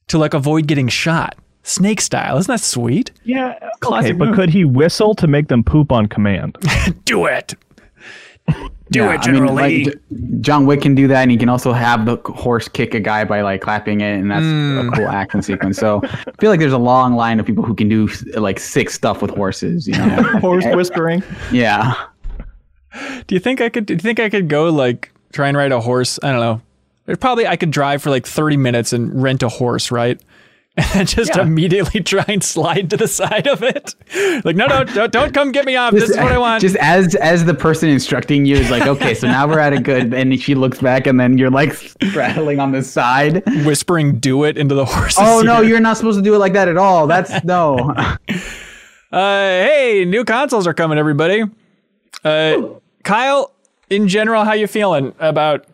to 0.07 0.17
like 0.17 0.33
avoid 0.33 0.67
getting 0.67 0.87
shot. 0.87 1.35
Snake 1.63 2.01
style. 2.01 2.37
Isn't 2.37 2.51
that 2.51 2.59
sweet? 2.59 3.11
Yeah, 3.23 3.53
okay, 3.55 3.67
Classic 3.79 4.17
but 4.17 4.29
move. 4.29 4.35
could 4.35 4.49
he 4.49 4.65
whistle 4.65 5.15
to 5.15 5.27
make 5.27 5.47
them 5.47 5.63
poop 5.63 5.91
on 5.93 6.07
command? 6.07 6.57
Do 7.05 7.25
it. 7.25 7.55
Do 8.93 8.99
Yeah, 8.99 9.13
it, 9.15 9.27
I 9.27 9.31
mean, 9.31 9.45
like, 9.53 9.93
John 10.41 10.65
Wick 10.65 10.81
can 10.81 10.93
do 10.95 11.07
that, 11.07 11.21
and 11.23 11.31
he 11.31 11.37
can 11.37 11.49
also 11.49 11.73
have 11.73 12.05
the 12.05 12.15
horse 12.33 12.67
kick 12.67 12.93
a 12.93 12.99
guy 12.99 13.23
by 13.25 13.41
like 13.41 13.61
clapping 13.61 14.01
it, 14.01 14.13
and 14.19 14.29
that's 14.31 14.43
Hmm. 14.45 14.87
a 14.87 14.91
cool 14.95 15.07
action 15.09 15.41
sequence. 15.41 15.77
So 15.77 16.01
I 16.03 16.31
feel 16.39 16.49
like 16.51 16.59
there's 16.59 16.73
a 16.73 16.77
long 16.77 17.15
line 17.15 17.39
of 17.39 17.45
people 17.45 17.63
who 17.63 17.73
can 17.75 17.89
do 17.89 18.07
like 18.35 18.59
sick 18.59 18.89
stuff 18.89 19.21
with 19.21 19.31
horses. 19.31 19.87
You 19.87 19.93
know? 19.97 20.21
Horse 20.41 20.65
whispering. 20.67 21.23
yeah. 21.51 21.93
Do 23.27 23.33
you 23.35 23.39
think 23.39 23.59
I 23.61 23.69
could? 23.69 23.85
Do 23.87 23.93
you 23.93 23.99
think 23.99 24.19
I 24.19 24.29
could 24.29 24.47
go 24.47 24.69
like 24.69 25.11
try 25.31 25.47
and 25.47 25.57
ride 25.57 25.71
a 25.71 25.81
horse? 25.81 26.19
I 26.21 26.31
don't 26.31 26.39
know. 26.41 26.61
There's 27.05 27.17
probably 27.17 27.47
I 27.47 27.55
could 27.55 27.71
drive 27.71 28.01
for 28.03 28.09
like 28.11 28.25
30 28.27 28.55
minutes 28.57 28.93
and 28.93 29.21
rent 29.21 29.41
a 29.43 29.49
horse, 29.49 29.91
right? 29.91 30.21
And 30.95 31.07
just 31.07 31.35
Yeah. 31.35 31.43
immediately 31.43 32.01
try 32.03 32.25
and 32.27 32.43
slide 32.43 32.89
to 32.89 32.97
the 32.97 33.07
side 33.07 33.47
of 33.47 33.61
it. 33.61 33.93
Like, 34.43 34.55
no, 34.55 34.65
no, 34.65 34.83
don't, 34.83 35.11
don't 35.11 35.31
come 35.33 35.51
get 35.51 35.65
me 35.65 35.75
off. 35.75 35.93
This 35.93 36.09
is 36.09 36.17
what 36.17 36.31
I 36.31 36.37
want. 36.39 36.61
Just 36.61 36.75
as 36.77 37.13
as 37.15 37.45
the 37.45 37.53
person 37.53 37.89
instructing 37.89 38.45
you 38.47 38.55
is 38.55 38.71
like, 38.71 38.87
okay, 38.87 39.13
so 39.13 39.27
now 39.27 39.47
we're 39.47 39.59
at 39.59 39.73
a 39.73 39.79
good, 39.79 40.13
and 40.15 40.39
she 40.41 40.55
looks 40.55 40.79
back, 40.81 41.05
and 41.05 41.19
then 41.19 41.37
you're 41.37 41.51
like 41.51 41.73
straddling 41.73 42.59
on 42.59 42.71
the 42.71 42.81
side. 42.81 43.43
whispering 43.65 44.17
"Do 44.17 44.45
it" 44.45 44.57
into 44.57 44.73
the 44.73 44.85
horse. 44.85 45.15
Oh 45.19 45.41
no, 45.43 45.61
ear. 45.61 45.69
you're 45.69 45.79
not 45.79 45.97
supposed 45.97 46.17
to 46.17 46.23
do 46.23 46.33
it 46.33 46.39
like 46.39 46.53
that 46.53 46.67
at 46.67 46.77
all. 46.77 47.05
That's 47.05 47.43
no. 47.43 47.77
Uh, 47.77 48.07
hey, 49.11 50.05
new 50.07 50.25
consoles 50.25 50.65
are 50.65 50.73
coming, 50.73 50.97
everybody. 50.97 51.43
Uh, 52.23 52.61
Kyle, 53.03 53.51
in 53.91 54.07
general, 54.07 54.43
how 54.43 54.53
you 54.53 54.65
feeling 54.65 55.13
about 55.19 55.65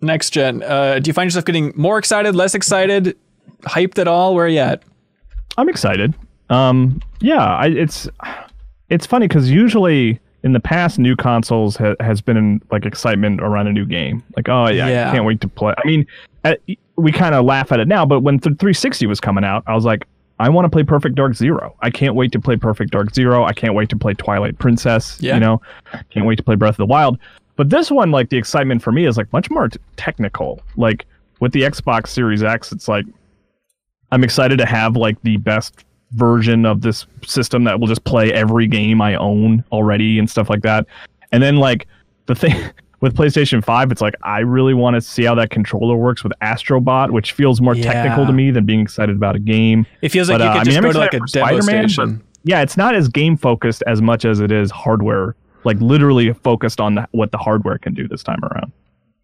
next 0.00 0.30
gen? 0.30 0.62
Uh, 0.62 1.00
do 1.00 1.08
you 1.08 1.12
find 1.12 1.26
yourself 1.26 1.44
getting 1.44 1.72
more 1.74 1.98
excited, 1.98 2.36
less 2.36 2.54
excited, 2.54 3.16
hyped 3.62 3.98
at 3.98 4.08
all? 4.08 4.34
Where 4.34 4.46
are 4.46 4.48
you 4.48 4.58
at? 4.60 4.82
I'm 5.56 5.68
excited. 5.68 6.14
Um, 6.50 7.00
yeah, 7.20 7.44
I, 7.56 7.66
it's 7.68 8.08
it's 8.90 9.06
funny 9.06 9.28
because 9.28 9.50
usually 9.50 10.20
in 10.42 10.52
the 10.52 10.60
past, 10.60 10.98
new 10.98 11.16
consoles 11.16 11.76
ha- 11.76 11.94
has 12.00 12.20
been 12.20 12.36
in, 12.36 12.60
like 12.70 12.84
excitement 12.84 13.40
around 13.40 13.66
a 13.66 13.72
new 13.72 13.86
game. 13.86 14.22
Like, 14.36 14.48
oh 14.48 14.68
yeah, 14.68 14.88
Yeah. 14.88 15.08
I 15.08 15.12
can't 15.14 15.24
wait 15.24 15.40
to 15.40 15.48
play. 15.48 15.74
I 15.82 15.86
mean, 15.86 16.06
uh, 16.44 16.54
we 16.96 17.10
kind 17.12 17.34
of 17.34 17.44
laugh 17.46 17.72
at 17.72 17.80
it 17.80 17.88
now, 17.88 18.04
but 18.04 18.20
when 18.20 18.36
the 18.36 18.50
360 18.50 19.06
was 19.06 19.20
coming 19.20 19.42
out, 19.44 19.64
I 19.66 19.74
was 19.74 19.84
like, 19.86 20.06
I 20.38 20.48
want 20.50 20.66
to 20.66 20.68
play 20.68 20.82
Perfect 20.82 21.14
Dark 21.14 21.34
Zero. 21.34 21.74
I 21.80 21.90
can't 21.90 22.14
wait 22.14 22.30
to 22.32 22.40
play 22.40 22.56
Perfect 22.56 22.90
Dark 22.90 23.14
Zero. 23.14 23.44
I 23.44 23.52
can't 23.52 23.74
wait 23.74 23.88
to 23.90 23.96
play 23.96 24.12
Twilight 24.14 24.58
Princess. 24.58 25.16
Yeah. 25.20 25.34
You 25.34 25.40
know, 25.40 25.62
can't 26.10 26.26
wait 26.26 26.36
to 26.36 26.42
play 26.42 26.56
Breath 26.56 26.74
of 26.74 26.76
the 26.78 26.86
Wild. 26.86 27.18
But 27.56 27.70
this 27.70 27.90
one, 27.90 28.10
like 28.10 28.28
the 28.30 28.36
excitement 28.36 28.82
for 28.82 28.90
me 28.92 29.06
is 29.06 29.16
like 29.16 29.32
much 29.32 29.48
more 29.48 29.68
t- 29.68 29.78
technical. 29.96 30.60
Like 30.76 31.06
with 31.40 31.52
the 31.52 31.62
Xbox 31.62 32.08
Series 32.08 32.42
X, 32.42 32.70
it's 32.72 32.88
like 32.88 33.06
I'm 34.12 34.24
excited 34.24 34.58
to 34.58 34.66
have 34.66 34.96
like 34.96 35.20
the 35.22 35.36
best 35.38 35.84
version 36.12 36.64
of 36.64 36.80
this 36.80 37.06
system 37.26 37.64
that 37.64 37.80
will 37.80 37.88
just 37.88 38.04
play 38.04 38.32
every 38.32 38.66
game 38.66 39.00
I 39.00 39.16
own 39.16 39.64
already 39.72 40.18
and 40.18 40.30
stuff 40.30 40.48
like 40.48 40.62
that. 40.62 40.86
And 41.32 41.42
then 41.42 41.56
like 41.56 41.86
the 42.26 42.34
thing 42.34 42.54
with 43.00 43.14
PlayStation 43.16 43.62
5, 43.64 43.92
it's 43.92 44.00
like 44.00 44.14
I 44.22 44.40
really 44.40 44.74
want 44.74 44.94
to 44.94 45.00
see 45.00 45.24
how 45.24 45.34
that 45.34 45.50
controller 45.50 45.96
works 45.96 46.22
with 46.22 46.32
Astrobot, 46.40 47.10
which 47.10 47.32
feels 47.32 47.60
more 47.60 47.74
technical 47.74 48.26
to 48.26 48.32
me 48.32 48.50
than 48.50 48.64
being 48.64 48.80
excited 48.80 49.16
about 49.16 49.36
a 49.36 49.40
game. 49.40 49.86
It 50.02 50.10
feels 50.10 50.30
like 50.30 50.40
you 50.40 50.46
uh, 50.46 50.52
could 50.52 50.60
I 50.60 50.64
just 50.64 50.76
mean, 50.76 50.84
I'm 50.84 50.90
go 50.90 50.92
to 50.92 50.98
like 50.98 51.14
a 51.14 51.20
demo 51.20 51.60
station. 51.60 52.22
Yeah, 52.44 52.60
it's 52.62 52.76
not 52.76 52.94
as 52.94 53.08
game 53.08 53.36
focused 53.36 53.82
as 53.86 54.02
much 54.02 54.24
as 54.24 54.40
it 54.40 54.52
is 54.52 54.70
hardware, 54.70 55.34
like 55.64 55.78
literally 55.80 56.32
focused 56.34 56.80
on 56.80 56.94
the, 56.94 57.08
what 57.12 57.32
the 57.32 57.38
hardware 57.38 57.78
can 57.78 57.94
do 57.94 58.06
this 58.06 58.22
time 58.22 58.42
around. 58.44 58.70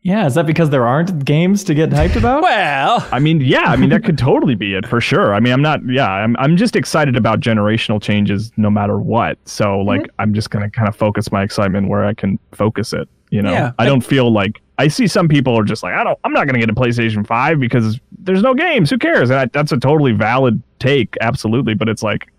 Yeah, 0.02 0.26
is 0.26 0.34
that 0.34 0.46
because 0.46 0.70
there 0.70 0.86
aren't 0.86 1.24
games 1.24 1.62
to 1.64 1.74
get 1.74 1.90
hyped 1.90 2.16
about? 2.16 2.42
Well, 2.50 3.06
I 3.12 3.18
mean, 3.18 3.40
yeah, 3.40 3.64
I 3.64 3.76
mean 3.76 3.90
that 3.90 4.02
could 4.02 4.16
totally 4.18 4.54
be 4.54 4.74
it 4.74 4.86
for 4.86 5.00
sure. 5.00 5.34
I 5.34 5.40
mean, 5.40 5.52
I'm 5.52 5.62
not, 5.62 5.80
yeah, 5.86 6.10
I'm, 6.10 6.36
I'm 6.38 6.56
just 6.56 6.74
excited 6.74 7.16
about 7.16 7.40
generational 7.40 8.00
changes 8.02 8.50
no 8.56 8.70
matter 8.70 8.98
what. 8.98 9.38
So 9.44 9.66
mm-hmm. 9.66 9.88
like, 9.88 10.10
I'm 10.18 10.32
just 10.34 10.50
gonna 10.50 10.70
kind 10.70 10.88
of 10.88 10.96
focus 10.96 11.30
my 11.30 11.42
excitement 11.42 11.88
where 11.88 12.04
I 12.04 12.14
can 12.14 12.38
focus 12.52 12.92
it. 12.92 13.08
You 13.30 13.42
know, 13.42 13.52
Yeah, 13.52 13.72
I 13.78 13.84
I- 13.84 13.86
don't 13.86 14.00
feel 14.00 14.32
like 14.32 14.60
I 14.78 14.88
see 14.88 15.06
some 15.06 15.28
people 15.28 15.58
are 15.58 15.64
just 15.64 15.82
like, 15.82 15.94
I 15.94 16.02
don't, 16.02 16.18
I'm 16.24 16.32
not 16.32 16.46
gonna 16.46 16.58
get 16.58 16.70
a 16.70 16.74
PlayStation 16.74 17.26
Five 17.26 17.60
because 17.60 18.00
there's 18.18 18.42
no 18.42 18.54
games. 18.54 18.88
Who 18.90 18.98
cares? 18.98 19.28
And 19.30 19.38
I, 19.38 19.44
that's 19.46 19.72
a 19.72 19.76
totally 19.78 20.12
valid 20.12 20.62
take, 20.78 21.16
absolutely. 21.20 21.74
But 21.74 21.88
it's 21.88 22.02
like. 22.02 22.32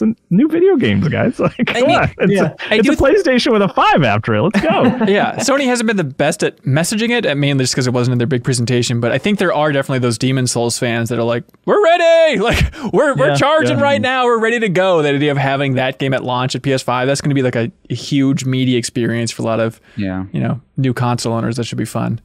It's 0.00 0.02
a 0.02 0.34
new 0.34 0.48
video 0.48 0.76
games, 0.76 1.08
guys. 1.08 1.38
Like, 1.48 1.66
come 1.66 1.86
mean, 1.86 1.98
on. 1.98 2.10
It's, 2.18 2.32
yeah. 2.32 2.42
a, 2.42 2.74
I 2.74 2.74
it's 2.76 2.86
do 2.86 2.92
a 2.92 2.96
PlayStation 2.96 3.52
with 3.52 3.62
a 3.62 3.68
five 3.68 4.02
after 4.02 4.34
it. 4.34 4.42
Let's 4.42 4.60
go. 4.60 4.82
yeah, 5.08 5.36
Sony 5.36 5.64
hasn't 5.64 5.86
been 5.86 5.96
the 5.96 6.04
best 6.04 6.42
at 6.42 6.60
messaging 6.62 7.10
it, 7.10 7.24
uh, 7.24 7.34
mainly 7.34 7.64
just 7.64 7.74
because 7.74 7.86
it 7.86 7.92
wasn't 7.92 8.12
in 8.12 8.18
their 8.18 8.26
big 8.26 8.44
presentation. 8.44 9.00
But 9.00 9.12
I 9.12 9.18
think 9.18 9.38
there 9.38 9.52
are 9.52 9.72
definitely 9.72 10.00
those 10.00 10.18
Demon 10.18 10.46
Souls 10.46 10.78
fans 10.78 11.08
that 11.08 11.18
are 11.18 11.24
like, 11.24 11.44
"We're 11.64 11.82
ready! 11.82 12.38
Like, 12.38 12.72
we're 12.92 13.14
we're 13.14 13.28
Yeah, 13.28 13.36
charging 13.36 13.78
yeah. 13.78 13.84
right 13.84 14.00
now. 14.00 14.24
We're 14.24 14.38
ready 14.38 14.60
to 14.60 14.68
go." 14.68 15.02
That 15.02 15.14
idea 15.14 15.32
of 15.32 15.38
having 15.38 15.74
that 15.74 15.98
game 15.98 16.12
at 16.12 16.22
launch 16.22 16.54
at 16.54 16.62
PS5, 16.62 17.06
that's 17.06 17.20
going 17.20 17.30
to 17.30 17.34
be 17.34 17.42
like 17.42 17.56
a, 17.56 17.72
a 17.90 17.94
huge 17.94 18.44
media 18.44 18.78
experience 18.78 19.30
for 19.30 19.42
a 19.42 19.46
lot 19.46 19.60
of 19.60 19.80
yeah. 19.96 20.26
you 20.32 20.40
know 20.40 20.60
new 20.76 20.92
console 20.92 21.32
owners. 21.32 21.56
That 21.56 21.64
should 21.64 21.78
be 21.78 21.84
fun. 21.84 22.20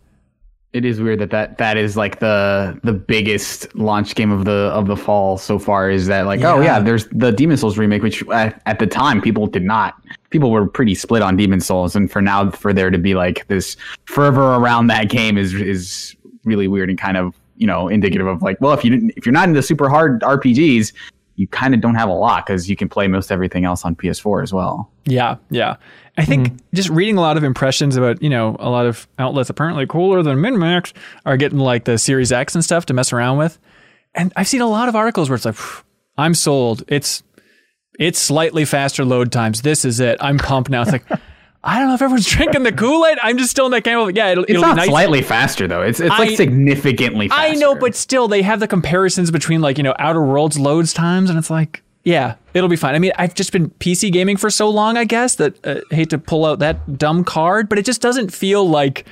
It 0.74 0.86
is 0.86 1.00
weird 1.00 1.20
that, 1.20 1.30
that 1.30 1.60
that 1.60 1.78
is 1.78 1.96
like 1.96 2.20
the 2.20 2.80
the 2.84 2.94
biggest 2.94 3.74
launch 3.76 4.16
game 4.16 4.32
of 4.32 4.46
the 4.46 4.72
of 4.74 4.88
the 4.88 4.98
fall 4.98 5.38
so 5.38 5.60
far 5.60 5.90
is 5.92 6.08
that 6.08 6.26
like 6.26 6.42
oh 6.42 6.60
Yeah. 6.60 6.64
yeah 6.66 6.80
there's 6.80 7.08
the 7.10 7.32
Demon 7.32 7.58
Souls 7.58 7.78
remake 7.78 8.02
which 8.02 8.28
at, 8.30 8.60
at 8.66 8.80
the 8.80 8.88
time 8.88 9.22
people 9.22 9.46
did 9.46 9.64
not 9.64 9.94
people 10.32 10.50
were 10.50 10.68
pretty 10.68 10.96
split 10.96 11.22
on 11.22 11.38
Demon 11.38 11.60
Souls 11.62 11.96
and 11.96 12.12
for 12.12 12.24
now 12.24 12.50
for 12.50 12.74
there 12.74 12.90
to 12.90 12.98
be 12.98 13.14
like 13.14 13.46
this 13.50 13.78
fervor 14.06 14.56
around 14.56 14.88
that 14.88 15.10
game 15.10 15.38
is 15.38 15.54
is 15.54 16.16
really 16.44 16.68
weird 16.68 16.90
and 16.90 16.98
kind 16.98 17.18
of 17.18 17.36
you 17.58 17.68
know 17.68 17.88
indicative 17.88 18.26
of 18.26 18.42
like 18.42 18.60
well 18.60 18.74
if 18.74 18.84
you 18.84 18.90
didn't 18.90 19.14
if 19.16 19.28
you're 19.28 19.34
not 19.34 19.48
into 19.48 19.62
super 19.62 19.90
hard 19.90 20.22
RPGs 20.22 20.92
you 21.36 21.48
kind 21.48 21.74
of 21.74 21.82
don't 21.82 21.96
have 21.96 22.10
a 22.10 22.14
lot 22.14 22.46
because 22.46 22.70
you 22.70 22.76
can 22.76 22.88
play 22.88 23.08
most 23.08 23.32
everything 23.32 23.66
else 23.66 23.86
on 23.86 23.96
PS4 23.96 24.44
as 24.44 24.54
well. 24.54 24.92
Yeah, 25.06 25.38
yeah. 25.50 25.78
I 26.18 26.26
think 26.26 26.48
mm-hmm. 26.48 26.58
just 26.76 26.90
reading 26.90 27.18
a 27.18 27.22
lot 27.22 27.38
of 27.38 27.44
impressions 27.44 27.96
about, 27.96 28.22
you 28.22 28.30
know, 28.30 28.56
a 28.60 28.70
lot 28.70 28.86
of 28.86 29.08
outlets 29.18 29.50
apparently 29.50 29.88
cooler 29.88 30.22
than 30.22 30.38
MinnMax 30.38 30.94
are 31.26 31.38
getting 31.38 31.58
like 31.58 31.86
the 31.86 31.98
Series 31.98 32.32
X 32.32 32.54
and 32.54 32.64
stuff 32.64 32.86
to 32.88 32.94
mess 32.94 33.12
around 33.12 33.40
with. 33.40 33.58
And 34.14 34.32
I've 34.36 34.48
seen 34.48 34.62
a 34.62 34.68
lot 34.68 34.90
of 34.90 34.96
articles 34.96 35.30
where 35.30 35.36
it's 35.36 35.46
like, 35.46 35.58
I'm 36.18 36.36
sold. 36.36 36.84
It's 36.88 37.24
it's 38.00 38.20
slightly 38.20 38.66
faster 38.66 39.06
load 39.06 39.32
times. 39.32 39.62
This 39.62 39.86
is 39.86 40.00
it. 40.00 40.18
I'm 40.22 40.38
pumped 40.38 40.70
now. 40.70 40.82
It's 40.84 40.92
like, 40.92 41.06
I 41.64 41.80
don't 41.80 41.88
know 41.88 41.94
if 41.94 42.02
everyone's 42.02 42.28
drinking 42.28 42.64
the 42.64 42.72
Kool-Aid. 42.72 43.20
I'm 43.22 43.38
just 43.38 43.52
still 43.52 43.66
in 43.66 43.72
that 43.72 43.84
game 43.84 43.98
of, 43.98 44.16
yeah, 44.16 44.32
it'll, 44.32 44.44
It's 44.44 44.52
it'll 44.52 44.64
not 44.64 44.76
be 44.76 44.82
nice. 44.82 44.90
slightly 44.90 45.22
faster 45.22 45.68
though. 45.68 45.82
It's 45.82 46.00
it's 46.00 46.12
I- 46.12 46.20
like 46.20 46.38
significantly 46.38 47.30
faster. 47.30 47.56
I 47.56 47.56
know, 47.56 47.76
but 47.76 47.96
still, 47.96 48.28
they 48.28 48.42
have 48.42 48.60
the 48.60 48.68
comparisons 48.68 49.32
between 49.32 49.62
like 49.62 49.78
you 49.78 49.84
know 49.84 49.96
Outer 49.98 50.24
Worlds 50.24 50.60
loads 50.60 50.94
times, 50.94 51.30
and 51.30 51.40
it's 51.40 51.50
like, 51.50 51.83
yeah, 52.04 52.36
it'll 52.54 52.70
be 52.70 52.76
fine. 52.76 52.96
I 52.96 53.00
mean, 53.00 53.12
I've 53.18 53.34
just 53.34 53.52
been 53.52 53.70
PC 53.72 54.12
gaming 54.12 54.38
for 54.38 54.50
so 54.50 54.70
long, 54.70 54.98
I 54.98 55.06
guess 55.06 55.36
that 55.36 55.66
uh, 55.66 55.82
hate 55.90 56.10
to 56.10 56.18
pull 56.18 56.46
out 56.46 56.60
that 56.60 56.98
dumb 56.98 57.24
card, 57.24 57.70
but 57.70 57.78
it 57.80 57.86
just 57.86 58.02
doesn't 58.02 58.34
feel 58.34 58.68
like 58.68 59.06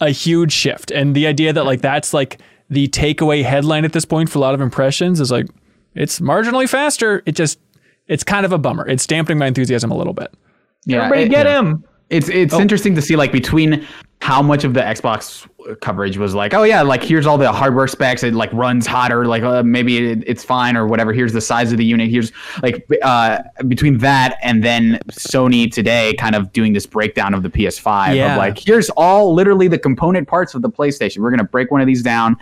a 0.00 0.10
huge 0.10 0.52
shift. 0.52 0.90
And 0.92 1.14
the 1.16 1.26
idea 1.26 1.52
that 1.52 1.64
like 1.66 1.80
that's 1.80 2.14
like 2.14 2.40
the 2.70 2.86
takeaway 2.88 3.42
headline 3.42 3.84
at 3.84 3.92
this 3.92 4.04
point 4.04 4.30
for 4.30 4.38
a 4.38 4.40
lot 4.40 4.54
of 4.54 4.60
impressions 4.60 5.20
is 5.20 5.30
like 5.32 5.46
it's 5.94 6.20
marginally 6.20 6.68
faster. 6.68 7.22
It 7.26 7.32
just 7.34 7.58
it's 8.06 8.22
kind 8.24 8.46
of 8.46 8.52
a 8.52 8.58
bummer. 8.58 8.86
It's 8.88 9.06
dampening 9.06 9.38
my 9.38 9.46
enthusiasm 9.46 9.90
a 9.90 9.96
little 9.96 10.14
bit. 10.14 10.32
yeah, 10.86 10.98
Everybody 11.04 11.22
it- 11.24 11.30
get 11.30 11.46
him. 11.46 11.84
It's 12.10 12.28
it's 12.28 12.54
Oh. 12.54 12.60
interesting 12.60 12.94
to 12.94 13.02
see 13.02 13.16
like 13.16 13.32
between 13.32 13.86
how 14.20 14.42
much 14.42 14.64
of 14.64 14.74
the 14.74 14.80
Xbox 14.80 15.46
coverage 15.80 16.16
was 16.18 16.34
like, 16.34 16.54
oh 16.54 16.62
yeah, 16.64 16.82
like 16.82 17.02
here's 17.02 17.26
all 17.26 17.38
the 17.38 17.52
hardware 17.52 17.86
specs. 17.86 18.22
It 18.22 18.34
like 18.34 18.52
runs 18.52 18.86
hotter. 18.86 19.26
Like 19.26 19.42
uh, 19.42 19.62
maybe 19.62 19.98
it, 20.12 20.24
it's 20.26 20.42
fine 20.42 20.76
or 20.76 20.86
whatever. 20.86 21.12
Here's 21.12 21.32
the 21.32 21.40
size 21.40 21.70
of 21.70 21.78
the 21.78 21.84
unit. 21.84 22.08
Here's 22.10 22.32
like 22.62 22.84
uh, 23.02 23.38
between 23.68 23.98
that 23.98 24.38
and 24.42 24.64
then 24.64 24.98
Sony 25.10 25.70
today 25.70 26.14
kind 26.18 26.34
of 26.34 26.52
doing 26.52 26.72
this 26.72 26.86
breakdown 26.86 27.34
of 27.34 27.42
the 27.42 27.50
PS5 27.50 28.16
Yeah. 28.16 28.32
of 28.32 28.38
like 28.38 28.58
here's 28.58 28.88
all 28.90 29.34
literally 29.34 29.68
the 29.68 29.78
component 29.78 30.26
parts 30.26 30.54
of 30.54 30.62
the 30.62 30.70
PlayStation. 30.70 31.18
We're 31.18 31.30
gonna 31.30 31.44
break 31.44 31.70
one 31.70 31.80
of 31.80 31.86
these 31.86 32.02
down. 32.02 32.36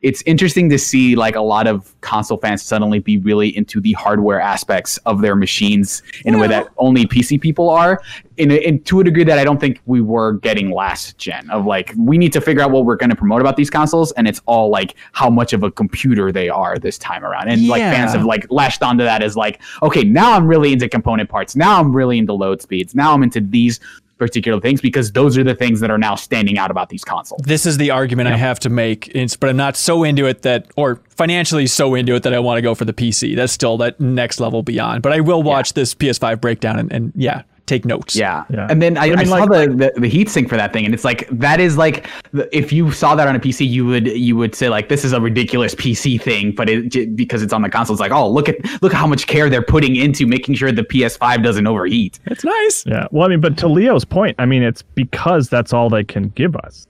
It's 0.00 0.22
interesting 0.26 0.68
to 0.70 0.78
see 0.78 1.16
like 1.16 1.34
a 1.34 1.40
lot 1.40 1.66
of 1.66 1.92
console 2.02 2.38
fans 2.38 2.62
suddenly 2.62 3.00
be 3.00 3.18
really 3.18 3.56
into 3.56 3.80
the 3.80 3.92
hardware 3.94 4.40
aspects 4.40 4.96
of 4.98 5.20
their 5.20 5.34
machines 5.34 6.02
in 6.24 6.36
a 6.36 6.38
way 6.38 6.46
that 6.46 6.68
only 6.76 7.04
PC 7.04 7.40
people 7.40 7.68
are. 7.68 8.00
In, 8.36 8.52
a, 8.52 8.54
in 8.54 8.80
to 8.84 9.00
a 9.00 9.04
degree 9.04 9.24
that 9.24 9.40
I 9.40 9.44
don't 9.44 9.58
think 9.58 9.80
we 9.86 10.00
were 10.00 10.34
getting 10.34 10.70
last 10.70 11.18
gen. 11.18 11.50
Of 11.50 11.66
like, 11.66 11.92
we 11.98 12.16
need 12.16 12.32
to 12.34 12.40
figure 12.40 12.62
out 12.62 12.70
what 12.70 12.84
we're 12.84 12.94
going 12.94 13.10
to 13.10 13.16
promote 13.16 13.40
about 13.40 13.56
these 13.56 13.70
consoles, 13.70 14.12
and 14.12 14.28
it's 14.28 14.40
all 14.46 14.68
like 14.68 14.94
how 15.12 15.28
much 15.28 15.52
of 15.52 15.64
a 15.64 15.70
computer 15.72 16.30
they 16.30 16.48
are 16.48 16.78
this 16.78 16.98
time 16.98 17.24
around. 17.24 17.48
And 17.48 17.66
like 17.66 17.82
fans 17.82 18.12
have 18.12 18.24
like 18.24 18.46
latched 18.50 18.84
onto 18.84 19.02
that 19.02 19.24
as 19.24 19.36
like, 19.36 19.60
okay, 19.82 20.04
now 20.04 20.34
I'm 20.34 20.46
really 20.46 20.72
into 20.72 20.88
component 20.88 21.28
parts. 21.28 21.56
Now 21.56 21.80
I'm 21.80 21.94
really 21.94 22.18
into 22.18 22.32
load 22.32 22.62
speeds. 22.62 22.94
Now 22.94 23.12
I'm 23.12 23.24
into 23.24 23.40
these 23.40 23.80
particular 24.18 24.60
things 24.60 24.80
because 24.80 25.12
those 25.12 25.38
are 25.38 25.44
the 25.44 25.54
things 25.54 25.80
that 25.80 25.90
are 25.90 25.98
now 25.98 26.14
standing 26.14 26.58
out 26.58 26.70
about 26.70 26.88
these 26.88 27.04
consoles. 27.04 27.40
This 27.44 27.64
is 27.64 27.78
the 27.78 27.90
argument 27.90 28.28
I 28.28 28.36
have 28.36 28.58
to 28.60 28.68
make, 28.68 29.08
it's, 29.08 29.36
but 29.36 29.48
I'm 29.48 29.56
not 29.56 29.76
so 29.76 30.04
into 30.04 30.26
it 30.26 30.42
that, 30.42 30.70
or 30.76 31.00
financially 31.10 31.66
so 31.66 31.94
into 31.94 32.14
it 32.14 32.22
that 32.24 32.34
I 32.34 32.38
want 32.38 32.58
to 32.58 32.62
go 32.62 32.74
for 32.74 32.84
the 32.84 32.92
PC. 32.92 33.36
That's 33.36 33.52
still 33.52 33.76
that 33.78 33.98
next 34.00 34.40
level 34.40 34.62
beyond. 34.62 35.02
But 35.02 35.12
I 35.12 35.20
will 35.20 35.42
watch 35.42 35.72
this 35.74 35.94
PS5 35.94 36.40
breakdown 36.40 36.78
and, 36.78 36.92
and 36.92 37.12
yeah, 37.14 37.42
take 37.68 37.84
notes. 37.84 38.16
Yeah. 38.16 38.44
Yeah. 38.50 38.66
And 38.70 38.80
then 38.82 38.96
I, 38.96 39.10
But 39.10 39.18
I 39.18 39.20
I, 39.20 39.24
mean, 39.24 39.26
saw 39.26 39.44
like- 39.44 39.68
the, 39.70 39.92
the 39.94 40.00
the 40.00 40.08
heat 40.08 40.28
sink 40.28 40.48
for 40.48 40.56
that 40.56 40.72
thing, 40.72 40.84
and 40.84 40.92
it's 40.94 41.04
like 41.04 41.28
that 41.30 41.60
is 41.60 41.76
like 41.76 42.06
if 42.52 42.72
you 42.72 42.90
saw 42.90 43.14
that 43.14 43.28
on 43.28 43.36
a 43.36 43.40
PC, 43.40 43.68
you 43.68 43.86
would 43.86 44.06
you 44.08 44.36
would 44.36 44.54
say 44.54 44.68
like 44.68 44.88
this 44.88 45.04
is 45.04 45.12
a 45.12 45.20
ridiculous 45.20 45.74
PC 45.74 46.20
thing, 46.20 46.52
but 46.52 46.68
it 46.68 47.14
because 47.16 47.42
it's 47.42 47.52
on 47.52 47.62
the 47.62 47.68
console, 47.70 47.94
it's 47.94 48.00
like 48.00 48.12
oh 48.12 48.28
look 48.28 48.48
at 48.48 48.56
look 48.82 48.92
at 48.92 48.98
how 48.98 49.06
much 49.06 49.26
care 49.26 49.48
they're 49.50 49.62
putting 49.62 49.96
into 49.96 50.26
making 50.26 50.54
sure 50.54 50.72
the 50.72 50.82
PS5 50.82 51.42
doesn't 51.44 51.66
overheat. 51.66 52.18
It's 52.26 52.44
nice. 52.44 52.84
Yeah. 52.86 53.06
Well, 53.10 53.26
I 53.26 53.28
mean, 53.28 53.40
but 53.40 53.56
to 53.58 53.68
Leo's 53.68 54.04
point, 54.04 54.34
I 54.38 54.46
mean, 54.46 54.62
it's 54.62 54.82
because 54.82 55.48
that's 55.48 55.72
all 55.72 55.88
they 55.90 56.04
can 56.04 56.28
give 56.30 56.56
us. 56.56 56.86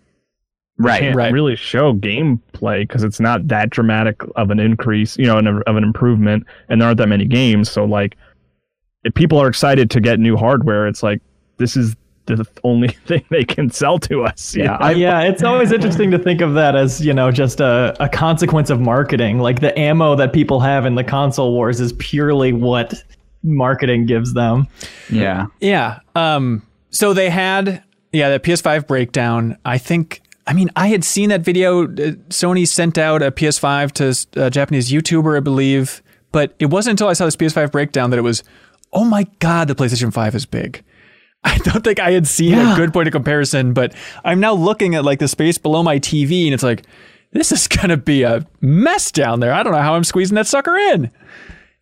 Right. 0.81 1.01
Can't 1.01 1.17
Right. 1.17 1.33
really 1.33 1.57
show 1.57 1.93
gameplay 1.93 2.83
because 2.83 3.03
it's 3.03 3.19
not 3.19 3.49
that 3.49 3.71
dramatic 3.71 4.23
of 4.37 4.51
an 4.53 4.61
increase, 4.61 5.19
you 5.19 5.27
know, 5.27 5.37
an, 5.37 5.49
of 5.49 5.75
an 5.77 5.83
improvement, 5.83 6.47
and 6.69 6.81
there 6.81 6.87
aren't 6.87 6.99
that 6.99 7.09
many 7.09 7.25
games. 7.25 7.69
So, 7.69 7.85
like, 7.85 8.17
if 9.05 9.15
people 9.15 9.39
are 9.39 9.49
excited 9.49 9.91
to 9.93 10.01
get 10.01 10.19
new 10.19 10.37
hardware, 10.37 10.87
it's 10.87 11.03
like 11.03 11.21
this 11.57 11.77
is 11.77 11.95
the 12.27 12.45
only 12.65 12.89
thing 13.07 13.25
they 13.31 13.45
can 13.45 13.71
sell 13.71 13.99
to 14.01 14.23
us. 14.25 14.55
Yeah. 14.55 14.77
I- 14.81 14.93
yeah, 14.93 15.23
it's 15.23 15.43
always 15.43 15.73
interesting 15.73 16.11
to 16.11 16.19
think 16.19 16.41
of 16.41 16.55
that 16.55 16.77
as, 16.77 17.05
you 17.05 17.13
know, 17.15 17.31
just 17.31 17.61
a, 17.61 17.97
a 18.01 18.09
consequence 18.09 18.71
of 18.71 18.81
marketing. 18.81 19.39
Like 19.39 19.61
the 19.61 19.77
ammo 19.79 20.15
that 20.17 20.33
people 20.33 20.61
have 20.61 20.85
in 20.85 20.95
the 20.95 21.05
console 21.05 21.53
wars 21.53 21.81
is 21.81 21.93
purely 21.95 22.53
what 22.53 22.93
marketing 23.43 24.07
gives 24.07 24.35
them. 24.35 24.67
Yeah. 25.11 25.47
Yeah. 25.61 26.01
Um. 26.15 26.63
So 26.91 27.13
they 27.13 27.31
had 27.31 27.83
yeah 28.13 28.31
the 28.31 28.41
PS5 28.41 28.87
breakdown. 28.87 29.57
I 29.65 29.79
think. 29.79 30.23
I 30.47 30.55
mean, 30.55 30.71
I 30.77 30.89
had 30.89 31.05
seen 31.05 31.29
that 31.29 31.43
video. 31.43 31.85
uh, 31.85 31.87
Sony 32.31 32.67
sent 32.67 32.97
out 32.97 33.21
a 33.23 33.31
PS5 33.31 33.93
to 34.33 34.43
a 34.47 34.51
Japanese 34.51 34.91
YouTuber, 34.91 35.37
I 35.37 35.41
believe. 35.41 36.03
But 36.33 36.55
it 36.59 36.67
wasn't 36.67 36.93
until 36.93 37.09
I 37.09 37.13
saw 37.13 37.27
this 37.27 37.37
PS5 37.37 37.71
breakdown 37.71 38.09
that 38.11 38.19
it 38.19 38.23
was, 38.23 38.43
oh 38.93 39.05
my 39.05 39.27
god, 39.39 39.69
the 39.69 39.75
PlayStation 39.75 40.13
5 40.13 40.35
is 40.35 40.47
big. 40.47 40.85
I 41.45 41.59
don't 41.59 41.85
think 41.85 42.01
I 42.01 42.11
had 42.11 42.27
seen 42.27 42.59
a 42.59 42.75
good 42.77 42.93
point 42.93 43.07
of 43.07 43.13
comparison, 43.13 43.73
but 43.73 43.95
I'm 44.25 44.41
now 44.41 44.55
looking 44.55 44.95
at 44.95 45.05
like 45.05 45.21
the 45.21 45.29
space 45.29 45.57
below 45.57 45.83
my 45.83 45.99
TV, 45.99 46.45
and 46.47 46.55
it's 46.55 46.63
like, 46.63 46.85
this 47.33 47.53
is 47.53 47.69
gonna 47.69 47.97
be 47.97 48.23
a 48.23 48.47
mess 48.61 49.11
down 49.13 49.41
there. 49.41 49.53
I 49.53 49.63
don't 49.63 49.73
know 49.73 49.83
how 49.83 49.95
I'm 49.95 50.05
squeezing 50.05 50.35
that 50.35 50.47
sucker 50.47 50.77
in. 50.77 51.11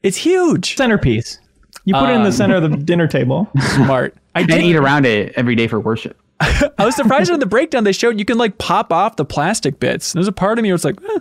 It's 0.03 0.17
huge. 0.17 0.77
Centerpiece. 0.77 1.39
You 1.85 1.95
put 1.95 2.11
it 2.11 2.15
in 2.15 2.25
the 2.25 2.33
center 2.33 2.57
of 2.57 2.63
the 2.63 2.77
dinner 2.85 3.07
table. 3.07 3.49
Smart. 3.75 4.17
I 4.35 4.43
did 4.43 4.61
eat 4.63 4.77
around 4.77 5.07
it 5.07 5.33
every 5.37 5.55
day 5.55 5.69
for 5.69 5.81
worship. 5.81 6.21
I 6.41 6.85
was 6.85 6.95
surprised 6.97 7.31
in 7.31 7.41
the 7.41 7.47
breakdown 7.47 7.85
they 7.85 7.93
showed 7.93 8.19
you 8.19 8.25
can 8.25 8.39
like 8.39 8.59
pop 8.59 8.93
off 8.93 9.17
the 9.17 9.25
plastic 9.25 9.81
bits. 9.81 10.13
There's 10.13 10.29
a 10.29 10.33
part 10.33 10.59
of 10.59 10.63
me 10.63 10.71
where 10.71 10.75
it's 10.75 10.85
like, 10.85 11.01
eh, 11.03 11.19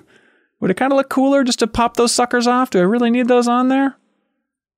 would 0.60 0.71
it 0.71 0.74
kind 0.78 0.91
of 0.91 0.98
look 0.98 1.10
cooler 1.10 1.43
just 1.43 1.60
to 1.60 1.67
pop 1.67 1.95
those 1.95 2.12
suckers 2.12 2.48
off? 2.48 2.71
Do 2.71 2.80
I 2.80 2.84
really 2.84 3.12
need 3.12 3.28
those 3.28 3.48
on 3.48 3.69
there? 3.69 3.95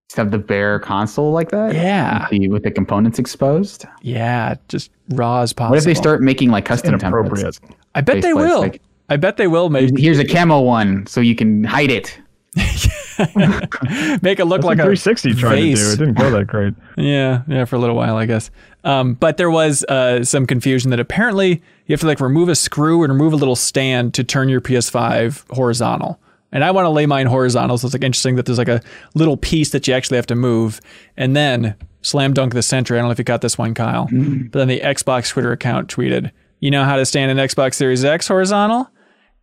Just 0.07 0.15
have 0.17 0.31
the 0.31 0.37
bare 0.37 0.79
console 0.79 1.31
like 1.33 1.49
that. 1.51 1.75
Yeah. 1.75 2.21
With 2.21 2.29
the, 2.29 2.47
with 2.47 2.63
the 2.63 2.71
components 2.71 3.19
exposed. 3.19 3.85
Yeah, 4.01 4.55
just 4.69 4.89
raw 5.09 5.41
as 5.41 5.51
possible. 5.51 5.71
What 5.71 5.79
if 5.79 5.83
they 5.83 5.93
start 5.93 6.21
making 6.21 6.49
like 6.49 6.63
custom 6.63 6.93
Inappropriate. 6.93 7.45
templates? 7.45 7.75
I 7.93 8.01
bet 8.01 8.21
they 8.21 8.33
will. 8.33 8.61
like- 8.61 8.81
I 9.09 9.15
bet 9.17 9.37
they 9.37 9.47
will 9.47 9.69
make 9.69 9.97
Here's 9.97 10.19
a 10.19 10.25
camo 10.25 10.59
one, 10.61 11.07
so 11.07 11.21
you 11.21 11.33
can 11.35 11.63
hide 11.63 11.91
it. 11.91 12.19
make 12.57 14.39
it 14.39 14.45
look 14.45 14.61
That's 14.61 14.65
like 14.65 14.79
a 14.79 14.83
360 14.83 15.33
tried 15.35 15.55
to 15.55 15.61
do. 15.75 15.91
It 15.91 15.97
didn't 15.97 16.13
go 16.15 16.29
that 16.31 16.45
great. 16.47 16.73
Yeah, 16.97 17.43
yeah, 17.47 17.65
for 17.65 17.75
a 17.75 17.79
little 17.79 17.95
while, 17.95 18.17
I 18.17 18.25
guess. 18.25 18.49
Um, 18.83 19.13
but 19.13 19.37
there 19.37 19.49
was 19.51 19.83
uh, 19.85 20.23
some 20.23 20.45
confusion 20.47 20.89
that 20.91 20.99
apparently 20.99 21.61
you 21.85 21.93
have 21.93 21.99
to 22.01 22.07
like 22.07 22.19
remove 22.19 22.49
a 22.49 22.55
screw 22.55 23.03
and 23.03 23.11
remove 23.13 23.33
a 23.33 23.35
little 23.37 23.55
stand 23.55 24.13
to 24.15 24.23
turn 24.23 24.49
your 24.49 24.61
PS5 24.61 25.43
horizontal. 25.55 26.19
And 26.57 26.63
I 26.63 26.71
want 26.71 26.85
to 26.85 26.89
lay 26.89 27.05
mine 27.05 27.27
horizontal, 27.27 27.77
so 27.77 27.85
it's 27.85 27.93
like 27.93 28.03
interesting 28.03 28.35
that 28.37 28.47
there's 28.47 28.57
like 28.57 28.67
a 28.67 28.81
little 29.13 29.37
piece 29.37 29.69
that 29.69 29.87
you 29.87 29.93
actually 29.93 30.15
have 30.15 30.25
to 30.25 30.33
move, 30.33 30.81
and 31.15 31.35
then 31.35 31.75
slam 32.01 32.33
dunk 32.33 32.53
the 32.55 32.63
center. 32.63 32.95
I 32.95 32.97
don't 32.97 33.05
know 33.05 33.11
if 33.11 33.19
you 33.19 33.25
got 33.25 33.41
this 33.41 33.59
one, 33.59 33.75
Kyle, 33.75 34.07
but 34.11 34.57
then 34.57 34.67
the 34.67 34.79
Xbox 34.79 35.29
Twitter 35.29 35.51
account 35.51 35.87
tweeted, 35.87 36.31
"You 36.59 36.71
know 36.71 36.83
how 36.83 36.95
to 36.95 37.05
stand 37.05 37.29
an 37.29 37.37
Xbox 37.37 37.75
Series 37.75 38.03
X 38.03 38.27
horizontal." 38.27 38.89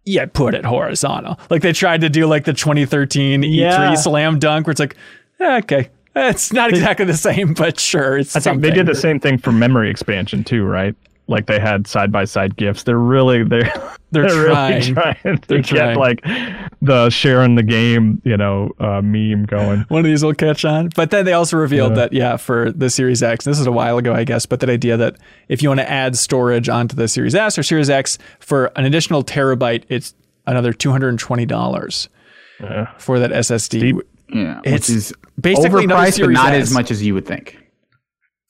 Yeah, 0.05 0.27
put 0.27 0.55
it 0.57 0.65
horizontal. 0.65 1.39
Like 1.51 1.63
they 1.63 1.73
tried 1.73 2.01
to 2.01 2.09
do 2.09 2.27
like 2.27 2.47
the 2.47 2.53
2013 2.53 3.43
E3 3.43 3.97
slam 3.97 4.41
dunk, 4.41 4.67
where 4.67 4.73
it's 4.73 4.81
like, 4.81 4.97
eh, 5.39 5.59
okay, 5.59 5.91
it's 6.17 6.53
not 6.53 6.71
exactly 6.71 7.07
the 7.07 7.17
same, 7.17 7.55
but 7.57 7.79
sure, 7.79 8.19
it's 8.19 8.35
I 8.35 8.41
think 8.41 8.61
they 8.61 8.73
did 8.73 8.87
the 8.87 8.95
same 8.97 9.21
thing 9.21 9.39
for 9.39 9.53
memory 9.53 9.89
expansion 9.89 10.43
too, 10.43 10.65
right? 10.65 10.97
Like 11.29 11.47
they 11.47 11.61
had 11.61 11.87
side 11.87 12.11
by 12.11 12.25
side 12.25 12.57
gifts. 12.57 12.83
They're 12.83 12.99
really 12.99 13.45
they're 13.45 13.73
They're 14.23 14.25
really 14.25 14.49
trying. 14.93 14.95
trying 14.95 15.39
to 15.39 15.49
They're 15.49 15.59
get 15.59 15.95
trying. 15.95 15.99
like 15.99 16.25
the 16.81 17.11
sharing 17.11 17.55
the 17.55 17.63
game, 17.63 18.21
you 18.25 18.37
know, 18.37 18.71
uh, 18.81 19.01
meme 19.03 19.45
going. 19.47 19.81
One 19.89 20.01
of 20.01 20.05
these 20.05 20.25
will 20.25 20.35
catch 20.35 20.65
on. 20.65 20.91
But 20.97 21.11
then 21.11 21.25
they 21.25 21.33
also 21.33 21.57
revealed 21.57 21.93
Yeah. 21.93 21.97
that, 21.97 22.13
yeah, 22.13 22.37
for 22.37 22.71
the 22.73 22.89
Series 22.91 23.23
X, 23.23 23.45
this 23.45 23.59
is 23.59 23.67
a 23.67 23.73
while 23.73 23.99
ago, 23.99 24.15
I 24.15 24.25
guess, 24.25 24.47
but 24.47 24.61
that 24.61 24.71
idea 24.71 24.97
that 24.97 25.17
if 25.49 25.63
you 25.63 25.69
want 25.69 25.81
to 25.81 25.91
add 25.91 26.17
storage 26.17 26.69
onto 26.69 26.97
the 26.97 27.09
Series 27.09 27.35
S 27.35 27.59
or 27.59 27.63
Series 27.63 27.91
X 27.91 28.19
for 28.41 28.67
an 28.77 28.85
additional 28.85 29.23
terabyte, 29.23 29.85
it's 29.89 30.15
another 30.47 30.73
$220 30.73 32.09
Yeah. 32.61 32.91
for 32.99 33.19
that 33.19 33.31
SSD. 33.33 33.59
Steep. 33.61 33.97
Yeah. 34.33 34.61
It's 34.65 34.89
which 34.89 34.97
is 34.97 35.13
basically 35.41 35.87
overpriced, 35.87 36.21
but 36.21 36.31
not 36.31 36.55
S. 36.55 36.63
as 36.63 36.73
much 36.75 36.91
as 36.91 37.03
you 37.05 37.15
would 37.15 37.27
think. 37.27 37.59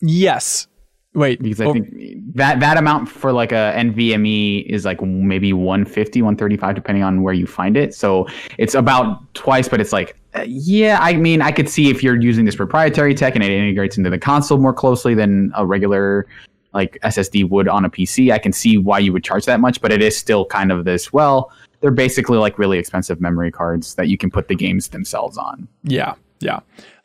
Yes. 0.00 0.66
Wait. 1.14 1.40
because 1.40 1.60
I 1.60 1.66
oh, 1.66 1.72
think 1.72 2.34
that 2.34 2.60
that 2.60 2.76
amount 2.76 3.08
for 3.08 3.32
like 3.32 3.52
a 3.52 3.72
NVMe 3.76 4.64
is 4.66 4.84
like 4.84 5.00
maybe 5.02 5.52
150, 5.52 6.22
135 6.22 6.74
depending 6.74 7.04
on 7.04 7.22
where 7.22 7.34
you 7.34 7.46
find 7.46 7.76
it. 7.76 7.94
So 7.94 8.26
it's 8.58 8.74
about 8.74 9.32
twice, 9.34 9.68
but 9.68 9.80
it's 9.80 9.92
like 9.92 10.16
uh, 10.34 10.44
yeah, 10.46 10.98
I 11.00 11.14
mean, 11.14 11.40
I 11.40 11.52
could 11.52 11.68
see 11.68 11.90
if 11.90 12.02
you're 12.02 12.20
using 12.20 12.44
this 12.44 12.56
proprietary 12.56 13.14
tech 13.14 13.34
and 13.36 13.44
it 13.44 13.50
integrates 13.50 13.96
into 13.96 14.10
the 14.10 14.18
console 14.18 14.58
more 14.58 14.72
closely 14.72 15.14
than 15.14 15.52
a 15.54 15.64
regular 15.64 16.26
like 16.72 16.98
SSD 17.04 17.48
would 17.48 17.68
on 17.68 17.84
a 17.84 17.90
PC. 17.90 18.32
I 18.32 18.38
can 18.38 18.52
see 18.52 18.76
why 18.76 18.98
you 18.98 19.12
would 19.12 19.22
charge 19.22 19.44
that 19.44 19.60
much, 19.60 19.80
but 19.80 19.92
it 19.92 20.02
is 20.02 20.16
still 20.16 20.44
kind 20.44 20.72
of 20.72 20.84
this 20.84 21.12
well, 21.12 21.52
they're 21.80 21.92
basically 21.92 22.38
like 22.38 22.58
really 22.58 22.78
expensive 22.78 23.20
memory 23.20 23.52
cards 23.52 23.94
that 23.94 24.08
you 24.08 24.18
can 24.18 24.30
put 24.30 24.48
the 24.48 24.56
games 24.56 24.88
themselves 24.88 25.38
on. 25.38 25.68
Yeah, 25.84 26.14
yeah. 26.40 26.60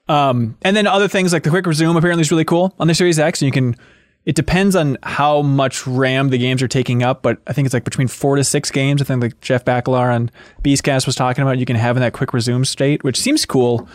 Um, 0.09 0.57
and 0.63 0.75
then 0.75 0.87
other 0.87 1.07
things 1.07 1.31
like 1.31 1.43
the 1.43 1.51
quick 1.51 1.67
resume 1.67 1.95
apparently 1.95 2.21
is 2.21 2.31
really 2.31 2.43
cool 2.43 2.73
on 2.79 2.87
the 2.87 2.95
Series 2.95 3.19
X. 3.19 3.41
And 3.41 3.45
you 3.45 3.51
can, 3.51 3.75
it 4.25 4.35
depends 4.35 4.75
on 4.75 4.97
how 5.03 5.41
much 5.41 5.87
RAM 5.87 6.29
the 6.29 6.37
games 6.37 6.61
are 6.61 6.67
taking 6.67 7.01
up, 7.03 7.21
but 7.21 7.37
I 7.47 7.53
think 7.53 7.65
it's 7.65 7.73
like 7.73 7.83
between 7.85 8.07
four 8.07 8.35
to 8.35 8.43
six 8.43 8.69
games. 8.69 9.01
I 9.01 9.05
think 9.05 9.21
like 9.21 9.39
Jeff 9.41 9.65
Bakalar 9.65 10.13
on 10.13 10.29
Beastcast 10.63 11.05
was 11.05 11.15
talking 11.15 11.41
about 11.41 11.57
you 11.57 11.65
can 11.65 11.75
have 11.77 11.95
in 11.97 12.01
that 12.01 12.13
quick 12.13 12.33
resume 12.33 12.63
state, 12.63 13.03
which 13.03 13.19
seems 13.19 13.45
cool. 13.45 13.87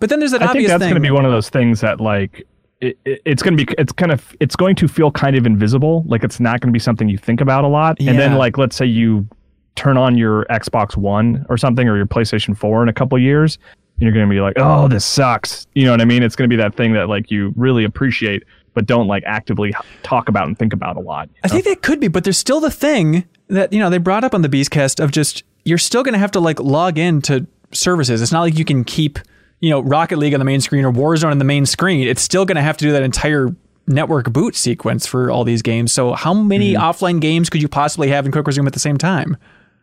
But 0.00 0.10
then 0.10 0.18
there's 0.20 0.32
that 0.32 0.42
I 0.42 0.46
think 0.46 0.50
obvious 0.50 0.70
that's 0.70 0.82
going 0.84 0.94
to 0.94 1.00
be 1.00 1.10
one 1.10 1.24
of 1.24 1.30
those 1.32 1.48
things 1.50 1.80
that 1.82 2.00
like 2.00 2.46
it, 2.80 2.98
it- 3.04 3.20
it's 3.24 3.42
going 3.42 3.56
to 3.56 3.64
be 3.64 3.72
it's 3.78 3.92
kind 3.92 4.10
of 4.12 4.34
it's 4.40 4.56
going 4.56 4.74
to 4.76 4.88
feel 4.88 5.10
kind 5.10 5.36
of 5.36 5.44
invisible. 5.46 6.02
Like 6.06 6.24
it's 6.24 6.40
not 6.40 6.60
going 6.60 6.68
to 6.72 6.72
be 6.72 6.78
something 6.80 7.08
you 7.08 7.18
think 7.18 7.40
about 7.40 7.64
a 7.64 7.68
lot. 7.68 7.96
And 8.00 8.18
then 8.18 8.32
like 8.38 8.58
let's 8.58 8.74
say 8.76 8.86
you 8.86 9.28
turn 9.76 9.96
on 9.96 10.16
your 10.18 10.44
Xbox 10.46 10.96
One 10.96 11.44
or 11.48 11.56
something 11.56 11.88
or 11.88 11.96
your 11.96 12.06
PlayStation 12.06 12.56
4 12.56 12.82
in 12.84 12.88
a 12.88 12.92
couple 12.92 13.16
years, 13.18 13.58
and 13.96 14.02
you're 14.02 14.12
going 14.12 14.26
to 14.28 14.30
be 14.34 14.40
like, 14.40 14.54
"Oh, 14.56 14.88
this 14.88 15.04
sucks." 15.04 15.66
You 15.74 15.84
know 15.84 15.90
what 15.92 16.00
I 16.00 16.04
mean? 16.04 16.22
It's 16.22 16.34
going 16.36 16.48
to 16.48 16.56
be 16.56 16.60
that 16.60 16.74
thing 16.74 16.92
that 16.94 17.08
like 17.08 17.30
you 17.30 17.52
really 17.56 17.84
appreciate 17.84 18.42
but 18.78 18.86
don't 18.86 19.08
like 19.08 19.24
actively 19.26 19.74
talk 20.04 20.28
about 20.28 20.46
and 20.46 20.56
think 20.56 20.72
about 20.72 20.96
a 20.96 21.00
lot. 21.00 21.28
I 21.42 21.48
think 21.48 21.64
that 21.64 21.82
could 21.82 21.98
be, 21.98 22.06
but 22.06 22.22
there's 22.22 22.38
still 22.38 22.60
the 22.60 22.70
thing 22.70 23.26
that 23.48 23.72
you 23.72 23.80
know 23.80 23.90
they 23.90 23.98
brought 23.98 24.22
up 24.22 24.34
on 24.34 24.42
the 24.42 24.48
Beastcast 24.48 25.02
of 25.02 25.10
just 25.10 25.42
you're 25.64 25.78
still 25.78 26.04
going 26.04 26.12
to 26.12 26.18
have 26.20 26.30
to 26.30 26.38
like 26.38 26.60
log 26.60 26.96
in 26.96 27.20
to 27.22 27.44
services. 27.72 28.22
It's 28.22 28.30
not 28.30 28.42
like 28.42 28.56
you 28.56 28.64
can 28.64 28.84
keep 28.84 29.18
you 29.58 29.70
know 29.70 29.80
Rocket 29.80 30.16
League 30.18 30.32
on 30.32 30.38
the 30.38 30.44
main 30.44 30.60
screen 30.60 30.84
or 30.84 30.92
Warzone 30.92 31.32
on 31.32 31.38
the 31.38 31.44
main 31.44 31.66
screen. 31.66 32.06
It's 32.06 32.22
still 32.22 32.44
going 32.44 32.54
to 32.54 32.62
have 32.62 32.76
to 32.76 32.84
do 32.84 32.92
that 32.92 33.02
entire 33.02 33.48
network 33.88 34.32
boot 34.32 34.54
sequence 34.54 35.08
for 35.08 35.28
all 35.28 35.42
these 35.42 35.60
games. 35.60 35.90
So 35.90 36.12
how 36.12 36.32
many 36.32 36.74
hmm. 36.74 36.80
offline 36.80 37.20
games 37.20 37.50
could 37.50 37.60
you 37.60 37.66
possibly 37.66 38.10
have 38.10 38.26
in 38.26 38.30
Quick 38.30 38.46
Resume 38.46 38.68
at 38.68 38.74
the 38.74 38.78
same 38.78 38.96
time? 38.96 39.36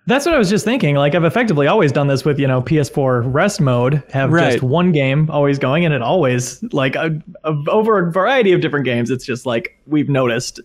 That's 0.08 0.26
what 0.26 0.36
I 0.36 0.38
was 0.38 0.50
just 0.50 0.66
thinking. 0.66 0.96
Like 0.96 1.16
I've 1.16 1.24
effectively 1.24 1.66
always 1.68 1.92
done 1.92 2.08
this 2.08 2.24
with, 2.24 2.40
you 2.40 2.48
know, 2.48 2.62
PS4 2.62 3.24
rest 3.34 3.60
mode, 3.60 4.04
have 4.12 4.32
Right. 4.32 4.52
just 4.54 4.64
one 4.64 4.92
game 4.92 5.30
always 5.32 5.58
going 5.58 5.84
and 5.84 5.94
it 5.94 6.02
always 6.04 6.62
like 6.72 6.96
a, 6.96 7.20
a, 7.44 7.56
over 7.70 8.08
a 8.08 8.12
variety 8.12 8.52
of 8.54 8.62
different 8.62 8.86
games. 8.86 9.10
It's 9.10 9.26
just 9.26 9.46
like 9.48 9.78
we've 9.88 10.10
noticed 10.10 10.60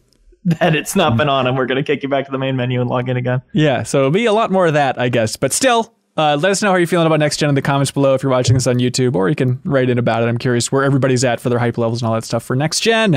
that 0.44 0.74
it's 0.74 0.94
not 0.94 1.16
been 1.16 1.28
on 1.28 1.46
and 1.46 1.56
we're 1.56 1.66
going 1.66 1.82
to 1.82 1.82
kick 1.82 2.02
you 2.02 2.08
back 2.08 2.26
to 2.26 2.30
the 2.32 2.38
main 2.38 2.56
menu 2.56 2.80
and 2.80 2.88
log 2.90 3.08
in 3.08 3.16
again. 3.16 3.40
Yeah, 3.52 3.82
so 3.82 3.98
it'll 4.00 4.10
be 4.10 4.26
a 4.26 4.32
lot 4.32 4.50
more 4.50 4.66
of 4.66 4.74
that, 4.74 4.98
I 5.00 5.08
guess. 5.08 5.36
But 5.36 5.52
still, 5.52 5.94
uh, 6.16 6.36
let 6.40 6.50
us 6.50 6.62
know 6.62 6.70
how 6.70 6.76
you're 6.76 6.86
feeling 6.86 7.06
about 7.06 7.18
next 7.20 7.36
gen 7.38 7.48
in 7.48 7.54
the 7.54 7.62
comments 7.62 7.90
below 7.90 8.14
if 8.14 8.22
you're 8.22 8.32
watching 8.32 8.54
this 8.54 8.66
on 8.66 8.76
YouTube, 8.78 9.14
or 9.14 9.28
you 9.30 9.34
can 9.34 9.60
write 9.64 9.88
in 9.88 9.98
about 9.98 10.22
it. 10.22 10.26
I'm 10.28 10.38
curious 10.38 10.70
where 10.72 10.82
everybody's 10.84 11.24
at 11.24 11.40
for 11.40 11.48
their 11.48 11.58
hype 11.58 11.78
levels 11.78 12.02
and 12.02 12.08
all 12.08 12.14
that 12.14 12.24
stuff 12.24 12.42
for 12.42 12.56
next 12.56 12.80
gen. 12.80 13.12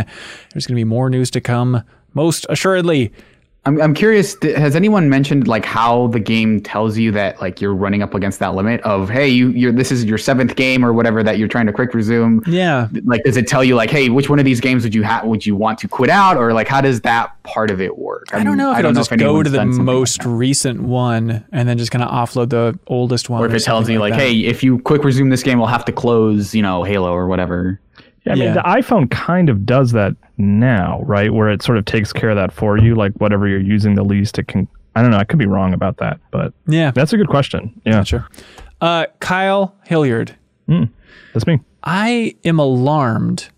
There's 0.53 0.65
going 0.67 0.75
to 0.75 0.79
be 0.79 0.83
more 0.85 1.09
news 1.09 1.31
to 1.31 1.41
come, 1.41 1.83
most 2.13 2.45
assuredly. 2.49 3.11
I'm, 3.65 3.81
I'm 3.81 3.93
curious. 3.93 4.35
Has 4.43 4.75
anyone 4.75 5.09
mentioned 5.09 5.47
like 5.47 5.63
how 5.63 6.07
the 6.07 6.19
game 6.19 6.59
tells 6.59 6.97
you 6.97 7.11
that 7.13 7.39
like 7.39 7.61
you're 7.61 7.73
running 7.73 8.01
up 8.01 8.13
against 8.13 8.39
that 8.39 8.55
limit 8.55 8.81
of 8.81 9.09
hey 9.09 9.27
you 9.29 9.49
you're 9.49 9.71
this 9.71 9.89
is 9.89 10.03
your 10.03 10.17
seventh 10.17 10.57
game 10.57 10.83
or 10.83 10.91
whatever 10.91 11.23
that 11.23 11.37
you're 11.37 11.47
trying 11.47 11.67
to 11.67 11.73
quick 11.73 11.93
resume? 11.93 12.41
Yeah. 12.45 12.89
Like 13.05 13.23
does 13.23 13.37
it 13.37 13.47
tell 13.47 13.63
you 13.63 13.75
like 13.75 13.89
hey 13.89 14.09
which 14.09 14.29
one 14.29 14.37
of 14.37 14.45
these 14.45 14.59
games 14.59 14.83
would 14.83 14.93
you 14.93 15.05
ha- 15.05 15.21
would 15.23 15.45
you 15.45 15.55
want 15.55 15.79
to 15.79 15.87
quit 15.87 16.09
out 16.09 16.35
or 16.35 16.51
like 16.51 16.67
how 16.67 16.81
does 16.81 17.01
that 17.01 17.41
part 17.43 17.71
of 17.71 17.79
it 17.79 17.97
work? 17.97 18.27
I 18.33 18.43
don't 18.43 18.57
know 18.57 18.73
if 18.73 18.79
it'll 18.79 18.91
just 18.91 19.15
go 19.15 19.41
to 19.41 19.49
the 19.49 19.57
something 19.57 19.77
like 19.77 19.85
most 19.85 20.25
recent 20.25 20.81
one 20.81 21.45
and 21.53 21.67
then 21.67 21.77
just 21.77 21.91
kind 21.91 22.03
of 22.03 22.09
offload 22.09 22.49
the 22.49 22.77
oldest 22.87 23.29
one. 23.29 23.41
or 23.41 23.45
if 23.45 23.53
it 23.53 23.63
tells 23.63 23.87
me 23.87 23.97
like, 23.97 24.11
that. 24.11 24.19
hey 24.19 24.39
if 24.39 24.61
you 24.61 24.79
quick 24.79 25.05
resume 25.05 25.29
this 25.29 25.43
game 25.43 25.57
we'll 25.57 25.67
have 25.67 25.85
to 25.85 25.93
close 25.93 26.53
you 26.53 26.61
know 26.61 26.83
Halo 26.83 27.13
or 27.13 27.27
whatever. 27.27 27.79
Yeah, 28.25 28.31
I 28.33 28.35
mean, 28.35 28.43
Yeah. 28.45 28.53
the 28.53 28.61
iPhone 28.61 29.09
kind 29.11 29.49
of 29.49 29.65
does 29.65 29.91
that 29.91 30.15
now, 30.37 31.01
right? 31.03 31.33
Where 31.33 31.49
it 31.49 31.61
sort 31.61 31.77
of 31.77 31.85
takes 31.85 32.13
care 32.13 32.29
of 32.29 32.35
that 32.37 32.51
for 32.51 32.77
you, 32.77 32.95
like 32.95 33.11
whatever 33.17 33.47
you're 33.47 33.59
using 33.59 33.95
the 33.95 34.03
least, 34.03 34.39
it 34.39 34.47
can. 34.47 34.67
I 34.95 35.01
don't 35.01 35.11
know. 35.11 35.17
I 35.17 35.23
could 35.23 35.39
be 35.39 35.45
wrong 35.47 35.73
about 35.73 35.97
that, 35.97 36.19
but 36.31 36.53
Yeah, 36.67 36.91
that's 36.91 37.13
a 37.13 37.17
good 37.17 37.27
question. 37.27 37.79
Yeah, 37.85 38.03
sure. 38.03 38.27
Uh, 38.79 39.07
Kyle 39.19 39.75
Hilliard. 39.85 40.35
that's 41.33 41.47
me. 41.47 41.59
I 41.83 42.35
am 42.45 42.59
alarmed, 42.59 43.49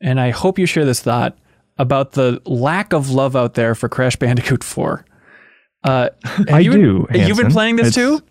and 0.00 0.20
I 0.20 0.30
hope 0.30 0.58
you 0.58 0.66
share 0.66 0.84
this 0.84 1.00
thought 1.02 1.36
about 1.78 2.12
the 2.12 2.40
lack 2.46 2.92
of 2.92 3.10
love 3.10 3.34
out 3.34 3.54
there 3.54 3.74
for 3.74 3.88
Crash 3.88 4.16
Bandicoot 4.16 4.62
4. 4.64 5.04
Uh, 5.82 6.08
I 6.50 6.60
you 6.60 6.70
been- 6.70 6.80
do, 6.80 7.06
You've 7.12 7.36
been 7.36 7.50
playing 7.50 7.76
this 7.76 7.88
It's- 7.88 7.94
too? 8.20 8.24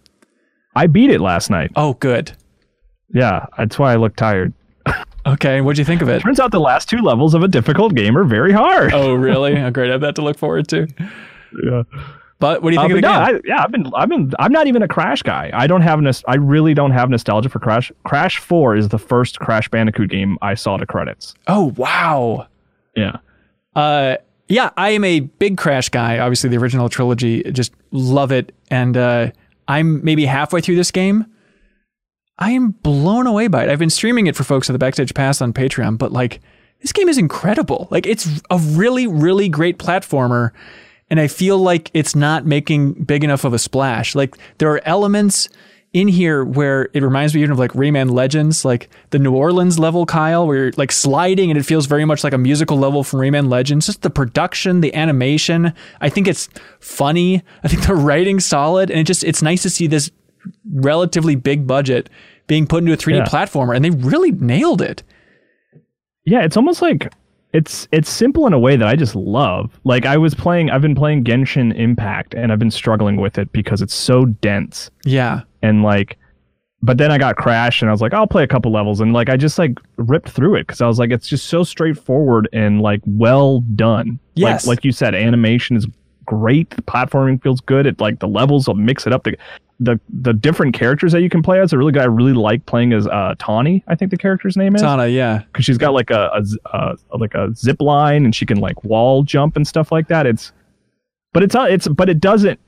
I 0.75 0.88
beat 0.88 1.12
it 1.12 1.19
last 1.21 1.49
night. 1.51 1.69
Oh, 1.75 1.93
good. 1.93 2.32
Yeah, 3.13 3.45
that's 3.58 3.77
why 3.77 3.91
I 3.93 3.97
look 3.97 4.15
tired. 4.15 4.53
Okay, 5.25 5.62
what'd 5.62 5.77
you 5.79 5.86
think 5.86 6.01
of 6.01 6.09
it? 6.09 6.19
Turns 6.21 6.39
out 6.39 6.51
the 6.51 6.59
last 6.59 6.89
two 6.89 6.97
levels 6.99 7.33
of 7.33 7.43
a 7.43 7.47
difficult 7.47 7.95
game 7.95 8.17
are 8.17 8.23
very 8.25 8.51
hard. 8.51 8.93
Oh, 8.93 9.13
really? 9.15 9.57
Oh, 9.57 9.71
great. 9.71 9.89
I 9.89 9.93
have 9.93 10.01
that 10.01 10.15
to 10.15 10.21
look 10.21 10.38
forward 10.38 10.67
to. 10.69 10.88
Yeah. 11.63 11.83
But 12.39 12.62
what 12.62 12.71
do 12.71 12.75
you 12.75 12.81
Uh, 12.81 12.88
think 12.89 13.01
but 13.01 13.09
of 13.09 13.19
no, 13.19 13.25
game? 13.25 13.36
I, 13.38 13.41
yeah, 13.45 13.63
I've 13.63 13.71
been, 13.71 13.91
I've 13.95 14.09
been, 14.09 14.33
I'm 14.38 14.51
not 14.51 14.67
even 14.67 14.81
a 14.83 14.88
Crash 14.88 15.21
guy. 15.21 15.49
I 15.53 15.65
don't 15.65 15.81
have 15.81 16.03
this. 16.03 16.23
I 16.27 16.36
really 16.36 16.73
don't 16.73 16.91
have 16.91 17.09
nostalgia 17.09 17.47
for 17.47 17.59
Crash. 17.59 17.89
Crash 18.03 18.38
Four 18.39 18.75
is 18.75 18.89
the 18.89 18.99
first 18.99 19.39
Crash 19.39 19.69
Bandicoot 19.69 20.09
game 20.09 20.38
I 20.41 20.55
saw 20.55 20.75
to 20.75 20.86
credits. 20.86 21.36
oh, 21.47 21.73
wow. 21.77 22.47
Yeah. 22.95 23.17
Uh, 23.77 24.17
yeah, 24.49 24.71
I 24.75 24.89
am 24.89 25.05
a 25.05 25.21
big 25.21 25.57
Crash 25.57 25.88
guy. 25.88 26.19
Obviously, 26.19 26.49
the 26.49 26.57
original 26.57 26.89
trilogy, 26.89 27.43
just 27.53 27.71
love 27.91 28.33
it. 28.33 28.53
And 28.69 28.97
uh, 28.97 29.31
I'm 29.69 30.03
maybe 30.03 30.25
halfway 30.25 30.59
through 30.59 30.75
this 30.75 30.91
game. 30.91 31.25
I 32.38 32.52
am 32.52 32.72
blown 32.72 33.28
away 33.28 33.48
by 33.48 33.63
it. 33.63 33.69
I've 33.69 33.80
been 33.80 33.89
streaming 33.89 34.28
it 34.28 34.36
for 34.36 34.43
folks 34.43 34.69
at 34.69 34.74
the 34.74 34.80
Backstage 34.80 35.13
Pass 35.13 35.41
on 35.41 35.54
Patreon, 35.54 35.98
but 35.98 36.12
like, 36.12 36.41
this 36.82 36.91
game 36.91 37.08
is 37.08 37.17
incredible. 37.17 37.88
Like, 37.91 38.06
it's 38.06 38.41
a 38.50 38.58
really, 38.58 39.08
really 39.08 39.48
great 39.48 39.78
platformer. 39.78 40.52
And 41.10 41.19
I 41.19 41.28
feel 41.28 41.58
like 41.58 41.91
it's 41.93 42.15
not 42.15 42.46
making 42.46 42.93
big 43.06 43.24
enough 43.24 43.43
of 43.43 43.54
a 43.54 43.60
splash. 43.60 44.15
Like, 44.15 44.38
there 44.58 44.69
are 44.72 44.82
elements 44.84 45.48
in 45.93 46.08
here 46.08 46.43
where 46.43 46.89
it 46.93 47.04
reminds 47.04 47.36
me 47.36 47.41
even 47.41 47.52
of 47.52 47.60
like 47.60 47.72
Rayman 47.74 48.12
Legends, 48.12 48.65
like 48.65 48.89
the 49.12 49.19
New 49.19 49.36
Orleans 49.36 49.78
level, 49.78 50.08
Kyle, 50.08 50.48
where 50.48 50.58
you're 50.58 50.72
like 50.76 50.91
sliding 50.91 51.52
and 51.52 51.60
it 51.60 51.63
feels 51.63 51.86
very 51.86 52.04
much 52.04 52.24
like 52.24 52.34
a 52.34 52.38
musical 52.38 52.78
level 52.78 53.04
from 53.04 53.19
Rayman 53.19 53.48
Legends. 53.50 53.86
Just 53.86 54.02
the 54.02 54.10
production, 54.10 54.82
the 54.82 54.93
animation. 54.96 55.72
I 56.02 56.10
think 56.10 56.28
it's 56.28 56.50
funny. 56.80 57.43
I 57.63 57.67
think 57.67 57.86
the 57.86 57.93
writing's 57.96 58.43
solid. 58.43 58.89
And 58.89 59.00
it 59.00 59.04
just, 59.04 59.24
it's 59.24 59.43
nice 59.43 59.62
to 59.62 59.69
see 59.69 59.86
this 59.86 60.10
relatively 60.73 61.36
big 61.36 61.65
budget 61.67 62.10
being 62.47 62.67
put 62.67 62.79
into 62.84 62.93
a 62.93 62.97
3D 62.97 63.17
Yeah. 63.17 63.25
platformer. 63.25 63.75
And 63.75 63.84
they 63.86 63.89
really 63.91 64.32
nailed 64.32 64.82
it. 64.82 65.03
Yeah, 66.25 66.41
it's 66.43 66.58
almost 66.58 66.82
like 66.82 67.12
it's 67.53 67.88
it's 67.91 68.10
simple 68.10 68.47
in 68.47 68.53
a 68.53 68.60
way 68.60 68.75
that 68.75 68.88
I 68.88 68.95
just 68.95 69.15
love. 69.15 69.79
Like 69.84 70.06
I 70.06 70.17
was 70.17 70.34
playing, 70.34 70.69
I've 70.71 70.82
been 70.82 70.95
playing 70.95 71.23
Genshin 71.23 71.75
Impact, 71.77 72.34
and 72.34 72.51
I've 72.51 72.60
been 72.60 72.71
struggling 72.71 73.17
with 73.17 73.38
it 73.38 73.51
because 73.51 73.82
it's 73.82 73.93
so 73.93 74.25
dense 74.25 74.89
Yeah. 75.06 75.41
and 75.62 75.84
like. 75.84 76.17
But 76.86 76.97
then 76.97 77.12
I 77.13 77.17
got 77.17 77.38
Crash, 77.38 77.82
and 77.82 77.88
I 77.89 77.93
was 77.93 78.01
like, 78.01 78.13
I'll 78.13 78.27
play 78.27 78.43
a 78.43 78.47
couple 78.47 78.69
levels, 78.69 78.99
and 78.99 79.13
like 79.13 79.29
I 79.29 79.38
just 79.38 79.58
like 79.58 79.79
ripped 79.97 80.27
through 80.29 80.56
it 80.56 80.67
because 80.67 80.82
I 80.82 80.88
was 80.88 80.99
like, 80.99 81.12
it's 81.12 81.29
just 81.29 81.45
so 81.45 81.63
straightforward 81.63 82.49
and 82.51 82.82
like 82.82 82.99
well 83.06 83.62
done. 83.62 84.19
Yes. 84.36 84.67
Like 84.67 84.77
like 84.79 84.86
you 84.86 84.91
said, 84.91 85.15
animation 85.15 85.77
is 85.77 85.88
great. 86.25 86.69
The 86.71 86.81
platforming 86.81 87.41
feels 87.41 87.62
good. 87.62 87.86
It 87.86 87.99
like 87.99 88.19
the 88.19 88.27
levels 88.27 88.67
will 88.67 88.75
mix 88.75 89.07
it 89.07 89.13
up. 89.13 89.23
The 89.23 89.38
the 89.79 89.99
the 90.09 90.33
different 90.33 90.73
characters 90.73 91.12
that 91.12 91.21
you 91.21 91.29
can 91.29 91.41
play 91.41 91.59
as 91.59 91.73
are 91.73 91.77
really 91.77 91.91
good. 91.91 92.01
I 92.01 92.05
really 92.05 92.33
like 92.33 92.65
playing 92.65 92.93
as 92.93 93.07
uh 93.07 93.36
Tawny. 93.39 93.83
I 93.88 93.95
think 93.95 94.12
the 94.12 94.17
character's 94.17 94.55
name 94.55 94.75
is 94.75 94.81
Tawna, 94.81 95.13
yeah. 95.13 95.39
because 95.39 95.65
she's 95.65 95.77
got 95.77 95.93
like 95.93 96.09
a 96.09 96.31
uh, 96.71 96.95
like 97.17 97.33
a 97.33 97.53
zip 97.55 97.81
line 97.81 98.25
and 98.25 98.36
she 98.36 98.45
can 98.45 98.59
like 98.59 98.83
wall 98.83 99.23
jump 99.23 99.55
and 99.55 99.67
stuff 99.67 99.91
like 99.91 100.07
that. 100.07 100.25
It's, 100.25 100.51
but 101.33 101.43
it's 101.43 101.55
uh, 101.55 101.67
it's 101.69 101.88
but 101.88 102.09
it 102.09 102.19
doesn't. 102.19 102.59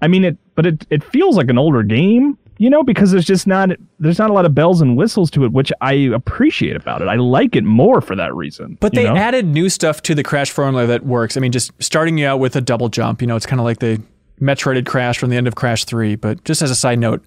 I 0.00 0.08
mean 0.08 0.24
it, 0.24 0.38
but 0.58 0.66
it 0.66 0.84
it 0.90 1.04
feels 1.04 1.36
like 1.36 1.48
an 1.50 1.56
older 1.56 1.84
game, 1.84 2.36
you 2.56 2.68
know, 2.68 2.82
because 2.82 3.12
there's 3.12 3.24
just 3.24 3.46
not 3.46 3.70
there's 4.00 4.18
not 4.18 4.28
a 4.28 4.32
lot 4.32 4.44
of 4.44 4.56
bells 4.56 4.80
and 4.80 4.96
whistles 4.96 5.30
to 5.30 5.44
it, 5.44 5.52
which 5.52 5.70
I 5.80 5.92
appreciate 5.92 6.74
about 6.74 7.00
it. 7.00 7.06
I 7.06 7.14
like 7.14 7.54
it 7.54 7.62
more 7.62 8.00
for 8.00 8.16
that 8.16 8.34
reason. 8.34 8.76
But 8.80 8.92
they 8.92 9.04
know? 9.04 9.14
added 9.14 9.46
new 9.46 9.68
stuff 9.68 10.02
to 10.02 10.16
the 10.16 10.24
Crash 10.24 10.50
formula 10.50 10.84
that 10.88 11.06
works. 11.06 11.36
I 11.36 11.40
mean, 11.40 11.52
just 11.52 11.70
starting 11.78 12.18
you 12.18 12.26
out 12.26 12.40
with 12.40 12.56
a 12.56 12.60
double 12.60 12.88
jump, 12.88 13.20
you 13.20 13.28
know, 13.28 13.36
it's 13.36 13.46
kind 13.46 13.60
of 13.60 13.64
like 13.66 13.78
the 13.78 14.02
Metroided 14.40 14.84
Crash 14.84 15.16
from 15.16 15.30
the 15.30 15.36
end 15.36 15.46
of 15.46 15.54
Crash 15.54 15.84
3. 15.84 16.16
But 16.16 16.42
just 16.42 16.60
as 16.60 16.72
a 16.72 16.74
side 16.74 16.98
note, 16.98 17.24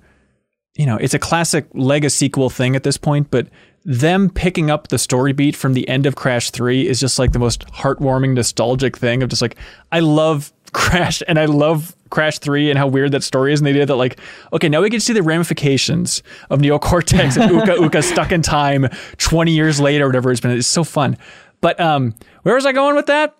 you 0.76 0.86
know, 0.86 0.98
it's 0.98 1.14
a 1.14 1.20
classic 1.20 1.68
legacy 1.74 2.26
sequel 2.26 2.50
thing 2.50 2.76
at 2.76 2.84
this 2.84 2.98
point, 2.98 3.32
but 3.32 3.48
them 3.86 4.30
picking 4.30 4.70
up 4.70 4.90
the 4.90 5.00
story 5.00 5.32
beat 5.32 5.56
from 5.56 5.74
the 5.74 5.88
end 5.88 6.06
of 6.06 6.18
Crash 6.18 6.50
3 6.52 6.86
is 6.86 7.00
just 7.00 7.18
like 7.18 7.32
the 7.32 7.40
most 7.40 7.66
heartwarming, 7.68 8.34
nostalgic 8.34 8.98
thing 8.98 9.24
of 9.24 9.30
just 9.30 9.42
like, 9.42 9.56
I 9.90 10.02
love 10.02 10.52
Crash 10.74 11.24
and 11.30 11.40
I 11.40 11.46
love 11.46 11.96
Crash 12.12 12.38
3 12.38 12.70
and 12.70 12.78
how 12.78 12.86
weird 12.86 13.12
that 13.14 13.24
story 13.24 13.52
is. 13.54 13.60
And 13.60 13.66
they 13.66 13.74
did 13.74 13.88
that, 13.90 13.96
like, 13.96 14.20
okay, 14.54 14.70
now 14.70 14.82
we 14.82 14.90
get 14.90 14.98
to 14.98 15.06
see 15.06 15.14
the 15.14 15.24
ramifications 15.24 16.22
of 16.52 16.60
Neocortex 16.60 17.42
and 17.42 17.52
Uka 17.52 17.82
Uka 17.82 18.04
stuck 18.04 18.32
in 18.32 18.44
time 18.44 18.88
20 19.18 19.52
years 19.52 19.80
later, 19.82 20.06
or 20.06 20.10
whatever 20.10 20.32
it's 20.32 20.42
been. 20.42 20.52
It's 20.52 20.68
so 20.68 20.84
fun. 20.84 21.18
But 21.62 21.80
um, 21.80 22.14
where 22.44 22.54
was 22.56 22.66
I 22.66 22.72
going 22.72 22.96
with 22.96 23.08
that? 23.08 23.36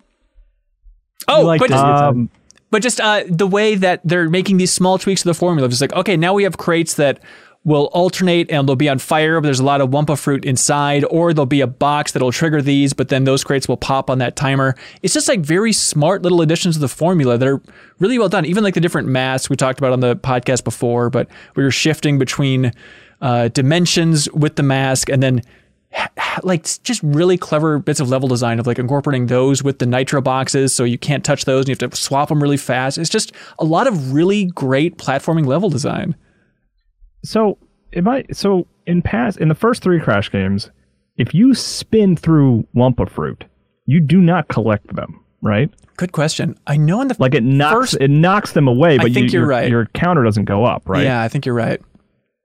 Oh, 1.28 1.42
liked 1.42 1.60
but 1.60 1.70
just, 1.70 1.84
Um, 1.84 2.30
but 2.70 2.82
just 2.82 3.00
uh, 3.00 3.22
the 3.28 3.46
way 3.46 3.74
that 3.76 4.00
they're 4.02 4.28
making 4.28 4.56
these 4.56 4.72
small 4.72 4.98
tweaks 4.98 5.22
to 5.22 5.28
the 5.28 5.34
formula, 5.34 5.68
just 5.68 5.80
like 5.80 5.92
okay, 5.92 6.16
now 6.16 6.32
we 6.34 6.42
have 6.42 6.56
crates 6.56 6.94
that 6.94 7.20
will 7.64 7.84
alternate 7.92 8.50
and 8.50 8.68
they'll 8.68 8.74
be 8.74 8.88
on 8.88 8.98
fire, 8.98 9.40
but 9.40 9.46
there's 9.46 9.60
a 9.60 9.64
lot 9.64 9.80
of 9.80 9.90
Wumpa 9.90 10.18
fruit 10.18 10.44
inside, 10.44 11.04
or 11.10 11.32
there'll 11.32 11.46
be 11.46 11.60
a 11.60 11.66
box 11.66 12.12
that'll 12.12 12.32
trigger 12.32 12.60
these, 12.60 12.92
but 12.92 13.08
then 13.08 13.24
those 13.24 13.44
crates 13.44 13.68
will 13.68 13.76
pop 13.76 14.10
on 14.10 14.18
that 14.18 14.34
timer. 14.34 14.74
It's 15.02 15.14
just 15.14 15.28
like 15.28 15.40
very 15.40 15.72
smart 15.72 16.22
little 16.22 16.40
additions 16.40 16.74
to 16.74 16.80
the 16.80 16.88
formula 16.88 17.38
that 17.38 17.46
are 17.46 17.62
really 18.00 18.18
well 18.18 18.28
done. 18.28 18.44
Even 18.46 18.64
like 18.64 18.74
the 18.74 18.80
different 18.80 19.06
masks 19.06 19.48
we 19.48 19.56
talked 19.56 19.78
about 19.78 19.92
on 19.92 20.00
the 20.00 20.16
podcast 20.16 20.64
before, 20.64 21.08
but 21.08 21.28
we 21.54 21.62
were 21.62 21.70
shifting 21.70 22.18
between 22.18 22.72
uh, 23.20 23.46
dimensions 23.48 24.28
with 24.32 24.56
the 24.56 24.64
mask 24.64 25.08
and 25.08 25.22
then 25.22 25.42
like 26.42 26.64
just 26.82 27.02
really 27.02 27.36
clever 27.36 27.78
bits 27.78 28.00
of 28.00 28.08
level 28.08 28.28
design 28.28 28.58
of 28.58 28.66
like 28.66 28.78
incorporating 28.78 29.26
those 29.26 29.62
with 29.62 29.78
the 29.78 29.86
nitro 29.86 30.20
boxes 30.20 30.74
so 30.74 30.84
you 30.84 30.98
can't 30.98 31.24
touch 31.24 31.44
those 31.44 31.66
and 31.66 31.68
you 31.68 31.76
have 31.78 31.90
to 31.90 31.96
swap 31.96 32.28
them 32.28 32.42
really 32.42 32.56
fast. 32.56 32.98
It's 32.98 33.10
just 33.10 33.32
a 33.58 33.64
lot 33.64 33.86
of 33.86 34.12
really 34.12 34.46
great 34.46 34.96
platforming 34.96 35.46
level 35.46 35.70
design. 35.70 36.16
So 37.22 37.58
if 37.92 38.06
I 38.06 38.24
so 38.32 38.66
in 38.86 39.02
past 39.02 39.38
in 39.38 39.48
the 39.48 39.54
first 39.54 39.82
three 39.82 40.00
Crash 40.00 40.30
games, 40.30 40.70
if 41.16 41.34
you 41.34 41.54
spin 41.54 42.16
through 42.16 42.66
Wumpa 42.74 43.08
fruit, 43.08 43.44
you 43.86 44.00
do 44.00 44.20
not 44.20 44.48
collect 44.48 44.94
them, 44.94 45.20
right? 45.42 45.70
Good 45.96 46.12
question. 46.12 46.58
I 46.66 46.76
know 46.76 47.00
in 47.00 47.08
the 47.08 47.16
Like 47.18 47.34
it 47.34 47.42
knocks 47.44 47.74
First- 47.92 47.98
it 48.00 48.10
knocks 48.10 48.52
them 48.52 48.66
away, 48.68 48.96
but 48.98 49.12
think 49.12 49.16
you, 49.16 49.22
you're 49.22 49.42
your, 49.42 49.46
right. 49.46 49.68
your 49.68 49.86
counter 49.94 50.24
doesn't 50.24 50.46
go 50.46 50.64
up, 50.64 50.88
right? 50.88 51.04
Yeah, 51.04 51.22
I 51.22 51.28
think 51.28 51.46
you're 51.46 51.54
right. 51.54 51.80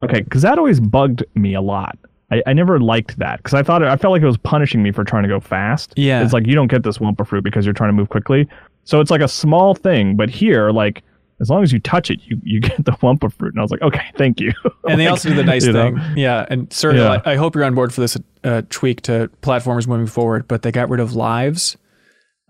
Okay, 0.04 0.22
because 0.22 0.44
that 0.44 0.60
always 0.60 0.80
bugged 0.80 1.24
me 1.34 1.56
a 1.56 1.62
lot. 1.62 1.98
I, 2.32 2.44
I 2.46 2.54
never 2.54 2.80
liked 2.80 3.18
that 3.20 3.38
because 3.38 3.54
I 3.54 3.64
thought 3.64 3.82
it, 3.82 3.88
I 3.88 3.96
felt 3.96 4.12
like 4.12 4.22
it 4.22 4.26
was 4.28 4.38
punishing 4.38 4.84
me 4.84 4.92
for 4.92 5.04
trying 5.04 5.24
to 5.24 5.30
go 5.30 5.40
fast. 5.40 5.94
Yeah. 5.96 6.22
it's 6.24 6.34
like 6.34 6.46
you 6.46 6.54
don't 6.54 6.68
get 6.68 6.84
this 6.84 6.98
Wumpa 6.98 7.26
fruit 7.26 7.44
because 7.44 7.66
you're 7.66 7.74
trying 7.74 7.90
to 7.90 7.94
move 7.94 8.10
quickly. 8.10 8.48
So 8.84 9.00
it's 9.00 9.10
like 9.10 9.22
a 9.22 9.28
small 9.28 9.74
thing, 9.74 10.16
but 10.16 10.30
here, 10.30 10.72
like 10.72 11.04
as 11.40 11.50
long 11.50 11.64
as 11.64 11.72
you 11.72 11.80
touch 11.80 12.10
it, 12.10 12.20
you 12.26 12.40
you 12.44 12.60
get 12.70 12.84
the 12.84 12.92
Wumpa 12.94 13.32
fruit. 13.34 13.54
And 13.54 13.60
I 13.60 13.62
was 13.62 13.72
like, 13.72 13.82
okay, 13.82 14.06
thank 14.16 14.40
you. 14.40 14.52
And 14.90 15.00
they 15.00 15.08
also 15.08 15.30
do 15.30 15.36
the 15.36 15.44
nice 15.44 15.66
you 15.66 15.74
know? 15.74 15.92
thing. 15.96 16.18
Yeah. 16.18 16.46
And 16.50 16.72
sir, 16.72 16.96
Yeah. 16.96 17.22
I, 17.26 17.34
I 17.34 17.36
hope 17.36 17.56
you're 17.56 17.66
on 17.66 17.76
board 17.76 17.94
for 17.94 18.00
this 18.02 18.18
uh, 18.46 18.62
tweak 18.70 19.02
to 19.02 19.30
platformers 19.42 19.86
moving 19.88 20.08
forward, 20.08 20.48
but 20.48 20.62
they 20.62 20.72
got 20.72 20.90
rid 20.90 21.02
of 21.02 21.14
lives. 21.14 21.76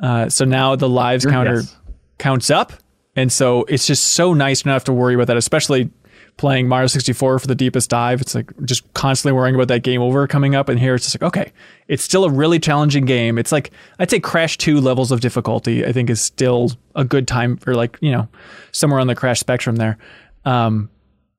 Uh, 0.02 0.30
so 0.30 0.46
now 0.46 0.76
the 0.76 0.88
lives 0.90 1.26
counter 1.26 1.56
Yes. 1.62 1.76
counts 2.20 2.50
up. 2.52 2.74
And 3.16 3.32
so 3.32 3.64
it's 3.64 3.88
just 3.88 4.04
so 4.10 4.34
nice 4.36 4.64
not 4.66 4.74
have 4.74 4.84
to 4.84 4.94
worry 4.94 5.16
about 5.16 5.26
that, 5.28 5.38
especially 5.38 5.90
playing 6.38 6.68
Mario 6.68 6.88
64 6.88 7.40
for 7.40 7.48
the 7.48 7.56
deepest 7.56 7.90
dive. 7.90 8.22
It's 8.22 8.36
like 8.36 8.52
just 8.66 8.92
constantly 8.94 9.36
worrying 9.36 9.56
about 9.56 9.68
that 9.68 9.84
game 9.84 10.02
over 10.02 10.28
coming 10.28 10.56
up. 10.56 10.70
And 10.70 10.80
here 10.80 10.96
it's 10.96 11.06
just 11.06 11.22
like, 11.22 11.28
okay, 11.28 11.52
it's 11.88 12.04
still 12.04 12.26
a 12.26 12.30
really 12.30 12.60
challenging 12.60 13.06
game. 13.06 13.38
It's 13.38 13.52
like, 13.52 13.72
I'd 14.00 14.10
say 14.10 14.20
Crash 14.20 14.58
2 14.58 14.80
levels 14.80 15.12
of 15.12 15.20
difficulty, 15.20 15.86
I 15.86 15.92
think 15.92 16.10
is 16.10 16.22
still 16.22 16.72
a 16.96 17.04
good 17.04 17.28
time 17.28 17.58
for 17.58 17.76
like, 17.76 17.98
you 18.02 18.12
know, 18.12 18.28
somewhere 18.72 19.00
on 19.00 19.08
the 19.08 19.16
Crash 19.16 19.40
spectrum 19.40 19.78
there. 19.78 19.98
Um, 20.46 20.90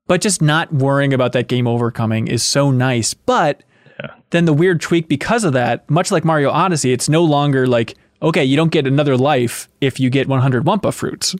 but 0.07 0.21
just 0.21 0.41
not 0.41 0.73
worrying 0.73 1.13
about 1.13 1.33
that 1.33 1.47
game 1.47 1.67
over 1.67 1.91
coming 1.91 2.27
is 2.27 2.43
so 2.43 2.71
nice. 2.71 3.13
But 3.13 3.63
then 4.31 4.45
the 4.45 4.53
weird 4.53 4.81
tweak 4.81 5.07
because 5.07 5.43
of 5.43 5.53
that, 5.53 5.89
much 5.89 6.11
like 6.11 6.25
Mario 6.25 6.49
Odyssey, 6.49 6.91
it's 6.91 7.09
no 7.09 7.23
longer 7.23 7.67
like, 7.67 7.95
okay, 8.21 8.43
you 8.43 8.55
don't 8.55 8.71
get 8.71 8.85
another 8.85 9.17
life 9.17 9.69
if 9.81 9.99
you 9.99 10.09
get 10.09 10.27
100 10.27 10.65
Wumpa 10.65 10.93
fruits. 10.93 11.35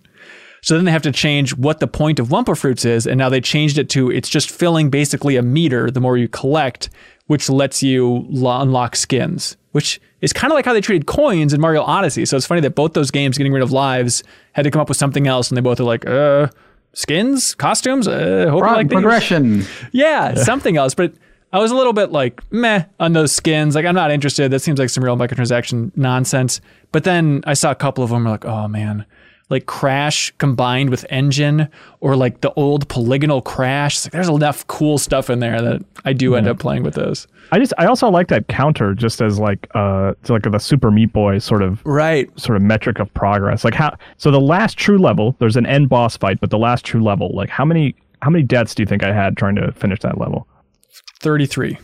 So 0.62 0.76
then 0.76 0.86
they 0.86 0.92
have 0.92 1.02
to 1.04 1.12
change 1.12 1.56
what 1.56 1.80
the 1.80 1.88
point 1.88 2.20
of 2.20 2.28
Wumpa 2.30 2.58
fruits 2.58 2.86
is, 2.86 3.08
and 3.08 3.18
now 3.18 3.30
they 3.30 3.42
changed 3.42 3.78
it 3.78 3.90
to 3.92 4.12
it's 4.12 4.30
just 4.30 4.50
filling 4.52 4.90
basically 4.90 5.36
a 5.38 5.42
meter 5.42 5.90
the 5.90 6.00
more 6.02 6.18
you 6.18 6.28
collect, 6.28 6.90
which 7.28 7.50
lets 7.50 7.82
you 7.84 8.26
lo- 8.30 8.62
unlock 8.62 8.96
skins, 8.96 9.56
which 9.72 10.02
is 10.22 10.34
kind 10.34 10.52
of 10.52 10.56
like 10.56 10.66
how 10.66 10.74
they 10.74 10.82
treated 10.82 11.06
coins 11.08 11.54
in 11.54 11.62
Mario 11.62 11.82
Odyssey. 11.82 12.26
So 12.26 12.36
it's 12.36 12.46
funny 12.46 12.62
that 12.62 12.76
both 12.76 12.94
those 12.94 13.12
games, 13.12 13.38
getting 13.38 13.54
rid 13.54 13.64
of 13.64 13.72
lives, 13.72 14.24
had 14.54 14.64
to 14.64 14.72
come 14.72 14.82
up 14.82 14.90
with 14.90 14.98
something 14.98 15.28
else, 15.28 15.50
and 15.50 15.56
they 15.58 15.62
both 15.62 15.80
are 15.80 15.86
like, 15.86 16.06
uh, 16.08 16.48
skins, 16.94 17.56
costumes, 17.56 18.08
uh, 18.08 18.48
hope 18.50 18.62
Pro- 18.64 18.74
like 18.74 18.90
progression. 18.90 19.66
Yeah, 19.92 20.34
something 20.36 20.76
else. 20.76 20.94
But 20.94 21.14
I 21.54 21.60
was 21.60 21.72
a 21.72 21.76
little 21.76 21.94
bit 21.94 22.12
like 22.12 22.42
meh 22.52 22.84
on 23.00 23.14
those 23.14 23.32
skins. 23.32 23.76
Like 23.76 23.86
I'm 23.86 23.96
not 23.96 24.12
interested. 24.12 24.52
That 24.52 24.60
seems 24.60 24.80
like 24.80 24.90
some 24.90 25.04
real 25.04 25.16
microtransaction 25.18 25.96
nonsense. 25.96 26.62
But 26.92 27.04
then 27.06 27.42
I 27.46 27.54
saw 27.54 27.72
a 27.72 27.76
couple 27.76 28.04
of 28.04 28.10
them. 28.10 28.24
Like 28.26 28.46
oh 28.46 28.68
man, 28.68 29.06
like 29.50 29.66
Crash 29.66 30.32
combined 30.38 30.90
with 30.90 31.06
N. 31.10 31.32
Gin, 31.32 31.68
or 32.02 32.16
like 32.16 32.42
the 32.42 32.54
old 32.54 32.88
polygonal 32.88 33.42
Crash. 33.42 34.06
Like, 34.06 34.12
there's 34.12 34.30
enough 34.30 34.66
cool 34.68 34.98
stuff 34.98 35.30
in 35.30 35.40
there 35.40 35.62
that 35.62 35.84
I 36.06 36.14
do 36.14 36.36
end 36.36 36.48
up 36.48 36.60
playing 36.60 36.84
with 36.84 36.94
those. 36.96 37.28
I 37.52 37.58
just 37.58 37.74
I 37.80 37.86
also 37.88 38.10
like 38.10 38.28
that 38.28 38.48
counter 38.48 38.94
just 38.94 39.22
as 39.22 39.40
like 39.40 39.68
uh 39.74 40.14
to 40.24 40.34
like 40.34 40.44
the 40.44 40.60
Super 40.60 40.92
Meat 40.92 41.12
Boy 41.14 41.40
sort 41.40 41.64
of 41.64 41.82
Right. 41.84 42.30
sort 42.40 42.56
of 42.58 42.62
metric 42.62 43.00
of 43.00 43.12
progress. 43.16 43.64
Like 43.64 43.74
how 43.74 43.96
so 44.18 44.30
the 44.30 44.40
last 44.40 44.78
true 44.78 45.00
level, 45.00 45.36
there's 45.40 45.56
an 45.58 45.66
end 45.66 45.90
boss 45.90 46.16
fight, 46.16 46.40
but 46.40 46.52
the 46.52 46.60
last 46.60 46.86
true 46.86 47.04
level, 47.04 47.32
like 47.34 47.50
how 47.50 47.66
many 47.66 47.96
how 48.22 48.30
many 48.30 48.44
deaths 48.44 48.76
do 48.76 48.84
you 48.84 48.88
think 48.88 49.04
I 49.04 49.12
had 49.14 49.36
trying 49.36 49.56
to 49.56 49.72
finish 49.72 50.00
that 50.02 50.20
level? 50.20 50.48
Thirty-three. 51.22 51.78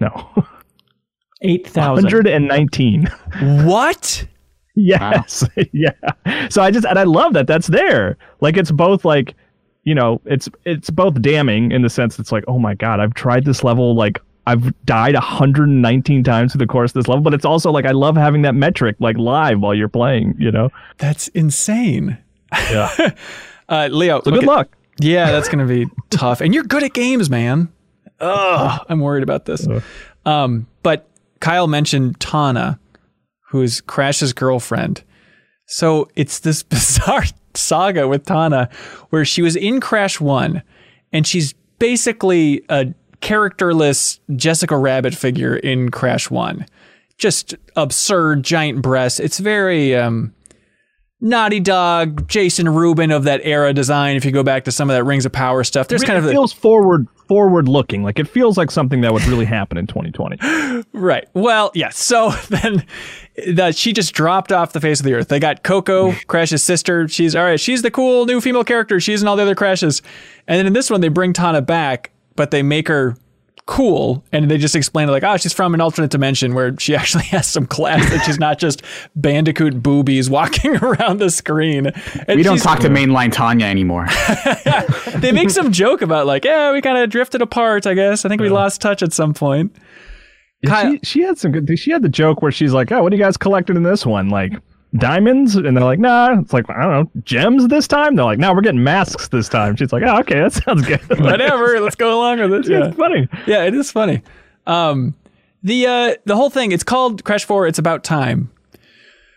No. 0.00 0.30
8,000. 1.42 2.04
119. 2.04 3.06
What? 3.66 4.26
Yes. 4.76 5.44
yeah. 5.72 5.90
So 6.48 6.62
I 6.62 6.70
just 6.70 6.86
and 6.86 6.98
I 6.98 7.02
love 7.02 7.32
that 7.34 7.46
that's 7.46 7.66
there. 7.66 8.16
Like 8.40 8.56
it's 8.56 8.70
both 8.70 9.04
like, 9.04 9.34
you 9.84 9.94
know, 9.94 10.20
it's 10.24 10.48
it's 10.64 10.90
both 10.90 11.20
damning 11.20 11.72
in 11.72 11.82
the 11.82 11.90
sense 11.90 12.18
it's 12.18 12.30
like, 12.32 12.44
oh 12.46 12.58
my 12.58 12.74
god, 12.74 13.00
I've 13.00 13.14
tried 13.14 13.44
this 13.44 13.64
level 13.64 13.94
like 13.94 14.20
I've 14.46 14.72
died 14.86 15.14
119 15.14 16.24
times 16.24 16.52
through 16.52 16.60
the 16.60 16.66
course 16.66 16.90
of 16.90 16.94
this 16.94 17.08
level, 17.08 17.22
but 17.22 17.34
it's 17.34 17.44
also 17.44 17.70
like 17.70 17.84
I 17.84 17.90
love 17.90 18.16
having 18.16 18.42
that 18.42 18.54
metric 18.54 18.96
like 19.00 19.18
live 19.18 19.60
while 19.60 19.74
you're 19.74 19.88
playing, 19.88 20.34
you 20.38 20.50
know. 20.50 20.70
That's 20.98 21.28
insane. 21.28 22.18
Yeah. 22.52 23.10
Uh, 23.68 23.88
Leo, 23.92 24.20
So 24.24 24.30
look 24.30 24.40
good 24.40 24.48
luck. 24.48 24.76
Yeah, 24.98 25.30
that's 25.30 25.48
gonna 25.48 25.64
be 25.64 25.86
tough. 26.10 26.40
And 26.40 26.52
you're 26.52 26.64
good 26.64 26.82
at 26.82 26.92
games, 26.92 27.30
man. 27.30 27.68
Ugh, 28.18 28.84
I'm 28.88 28.98
worried 28.98 29.22
about 29.22 29.44
this. 29.44 29.64
Um, 30.26 30.66
but 30.82 31.08
Kyle 31.38 31.68
mentioned 31.68 32.18
Tawna, 32.18 32.80
who 33.50 33.62
is 33.62 33.80
Crash's 33.80 34.32
girlfriend. 34.32 35.02
So 35.66 36.08
it's 36.14 36.40
this 36.40 36.62
bizarre 36.74 37.24
saga 37.54 38.06
with 38.08 38.24
Tawna 38.24 38.72
where 39.10 39.24
she 39.24 39.42
was 39.42 39.56
in 39.56 39.80
Crash 39.80 40.20
1 40.20 40.62
and 41.12 41.26
she's 41.26 41.52
basically 41.78 42.62
a 42.68 42.94
characterless 43.20 44.20
Jessica 44.36 44.76
Rabbit 44.76 45.14
figure 45.14 45.56
in 45.56 45.90
Crash 45.90 46.30
1. 46.30 46.64
Just 47.18 47.54
absurd 47.76 48.44
giant 48.44 48.82
breasts. 48.82 49.20
It's 49.20 49.38
very 49.38 49.94
um 49.94 50.32
Naughty 51.20 51.60
Dog, 51.60 52.28
Jason 52.28 52.68
Rubin 52.68 53.10
of 53.10 53.24
that 53.24 53.40
era 53.44 53.72
design. 53.74 54.16
If 54.16 54.24
you 54.24 54.30
go 54.30 54.42
back 54.42 54.64
to 54.64 54.72
some 54.72 54.88
of 54.88 54.96
that 54.96 55.04
Rings 55.04 55.26
of 55.26 55.32
Power 55.32 55.64
stuff, 55.64 55.88
there's 55.88 56.02
kind 56.02 56.18
of 56.18 56.24
the, 56.24 56.30
feels 56.30 56.52
forward 56.52 57.08
forward 57.28 57.68
looking. 57.68 58.02
Like 58.02 58.18
it 58.18 58.26
feels 58.26 58.56
like 58.56 58.70
something 58.70 59.02
that 59.02 59.12
would 59.12 59.24
really 59.26 59.44
happen 59.44 59.78
in 59.78 59.86
2020. 59.86 60.84
Right. 60.92 61.28
Well, 61.34 61.70
yes. 61.74 61.96
So 61.98 62.30
then 62.48 62.84
that 63.48 63.76
she 63.76 63.92
just 63.92 64.12
dropped 64.12 64.50
off 64.50 64.72
the 64.72 64.80
face 64.80 65.00
of 65.00 65.04
the 65.04 65.14
earth. 65.14 65.28
They 65.28 65.38
got 65.38 65.62
Coco, 65.62 66.12
Crash's 66.26 66.62
sister. 66.62 67.06
She's 67.08 67.36
all 67.36 67.44
right. 67.44 67.60
She's 67.60 67.82
the 67.82 67.90
cool 67.90 68.26
new 68.26 68.40
female 68.40 68.64
character. 68.64 68.98
She's 69.00 69.22
in 69.22 69.28
all 69.28 69.36
the 69.36 69.42
other 69.42 69.54
crashes. 69.54 70.02
And 70.46 70.58
then 70.58 70.66
in 70.66 70.72
this 70.72 70.90
one, 70.90 71.00
they 71.00 71.08
bring 71.08 71.32
Tawna 71.32 71.64
back, 71.64 72.10
but 72.34 72.50
they 72.50 72.62
make 72.62 72.88
her 72.88 73.16
cool 73.70 74.24
and 74.32 74.50
they 74.50 74.58
just 74.58 74.74
explain 74.74 75.08
it 75.08 75.12
like 75.12 75.22
oh 75.22 75.36
she's 75.36 75.52
from 75.52 75.74
an 75.74 75.80
alternate 75.80 76.10
dimension 76.10 76.54
where 76.54 76.76
she 76.80 76.92
actually 77.00 77.22
has 77.22 77.46
some 77.46 77.64
class 77.66 78.04
that 78.10 78.24
she's 78.26 78.38
not 78.38 78.58
just 78.58 78.82
bandicoot 79.14 79.80
boobies 79.80 80.28
walking 80.28 80.74
around 80.82 81.18
the 81.20 81.30
screen 81.30 81.86
and 82.26 82.36
We 82.36 82.42
don't 82.42 82.58
talk 82.60 82.80
to 82.80 82.88
mainline 82.88 83.30
Tanya 83.32 83.66
anymore. 83.66 84.08
they 85.20 85.30
make 85.30 85.50
some 85.50 85.70
joke 85.70 86.02
about 86.02 86.26
like 86.26 86.44
yeah 86.44 86.72
we 86.72 86.80
kind 86.82 86.98
of 86.98 87.10
drifted 87.10 87.42
apart 87.42 87.86
i 87.86 87.94
guess 87.94 88.24
i 88.24 88.28
think 88.28 88.40
we 88.42 88.48
lost 88.48 88.80
touch 88.80 89.04
at 89.04 89.12
some 89.12 89.34
point 89.34 89.72
Yeah, 90.62 90.70
Kyle- 90.70 90.92
she, 90.92 90.98
she 91.04 91.20
had 91.22 91.38
some 91.38 91.52
good. 91.52 91.78
She 91.78 91.92
had 91.92 92.02
the 92.02 92.08
joke 92.08 92.42
where 92.42 92.52
she's 92.52 92.72
like, 92.74 92.90
"Oh, 92.92 93.02
what 93.02 93.10
do 93.10 93.16
you 93.16 93.22
guys 93.22 93.36
collected 93.38 93.76
in 93.76 93.82
this 93.84 94.04
one? 94.04 94.28
Like 94.30 94.52
diamonds?" 94.94 95.56
And 95.56 95.76
they're 95.76 95.84
like, 95.84 95.98
"Nah." 95.98 96.38
It's 96.40 96.52
like 96.52 96.68
I 96.70 96.82
don't 96.82 96.90
know, 96.92 97.22
gems 97.24 97.68
this 97.68 97.86
time. 97.88 98.16
They're 98.16 98.24
like, 98.24 98.38
"No, 98.38 98.52
we're 98.52 98.60
getting 98.60 98.82
masks 98.84 99.28
this 99.28 99.48
time." 99.48 99.76
She's 99.76 99.92
like, 99.92 100.02
"Oh, 100.04 100.18
okay, 100.20 100.40
that 100.40 100.52
sounds 100.52 100.86
good." 100.86 101.00
whatever 101.20 101.80
let's 101.80 101.96
go 101.96 102.18
along 102.18 102.40
with 102.40 102.52
it 102.52 102.68
yeah. 102.70 102.86
it's 102.88 102.96
funny. 102.96 103.28
yeah, 103.46 103.64
it 103.64 103.74
is 103.74 103.90
funny. 103.90 104.22
Um, 104.66 105.14
the 105.62 105.86
uh, 105.86 106.14
the 106.24 106.36
whole 106.36 106.50
thing. 106.50 106.72
It's 106.72 106.84
called 106.84 107.24
Crash 107.24 107.44
Four. 107.44 107.66
It's 107.66 107.78
about 107.78 108.04
time, 108.04 108.50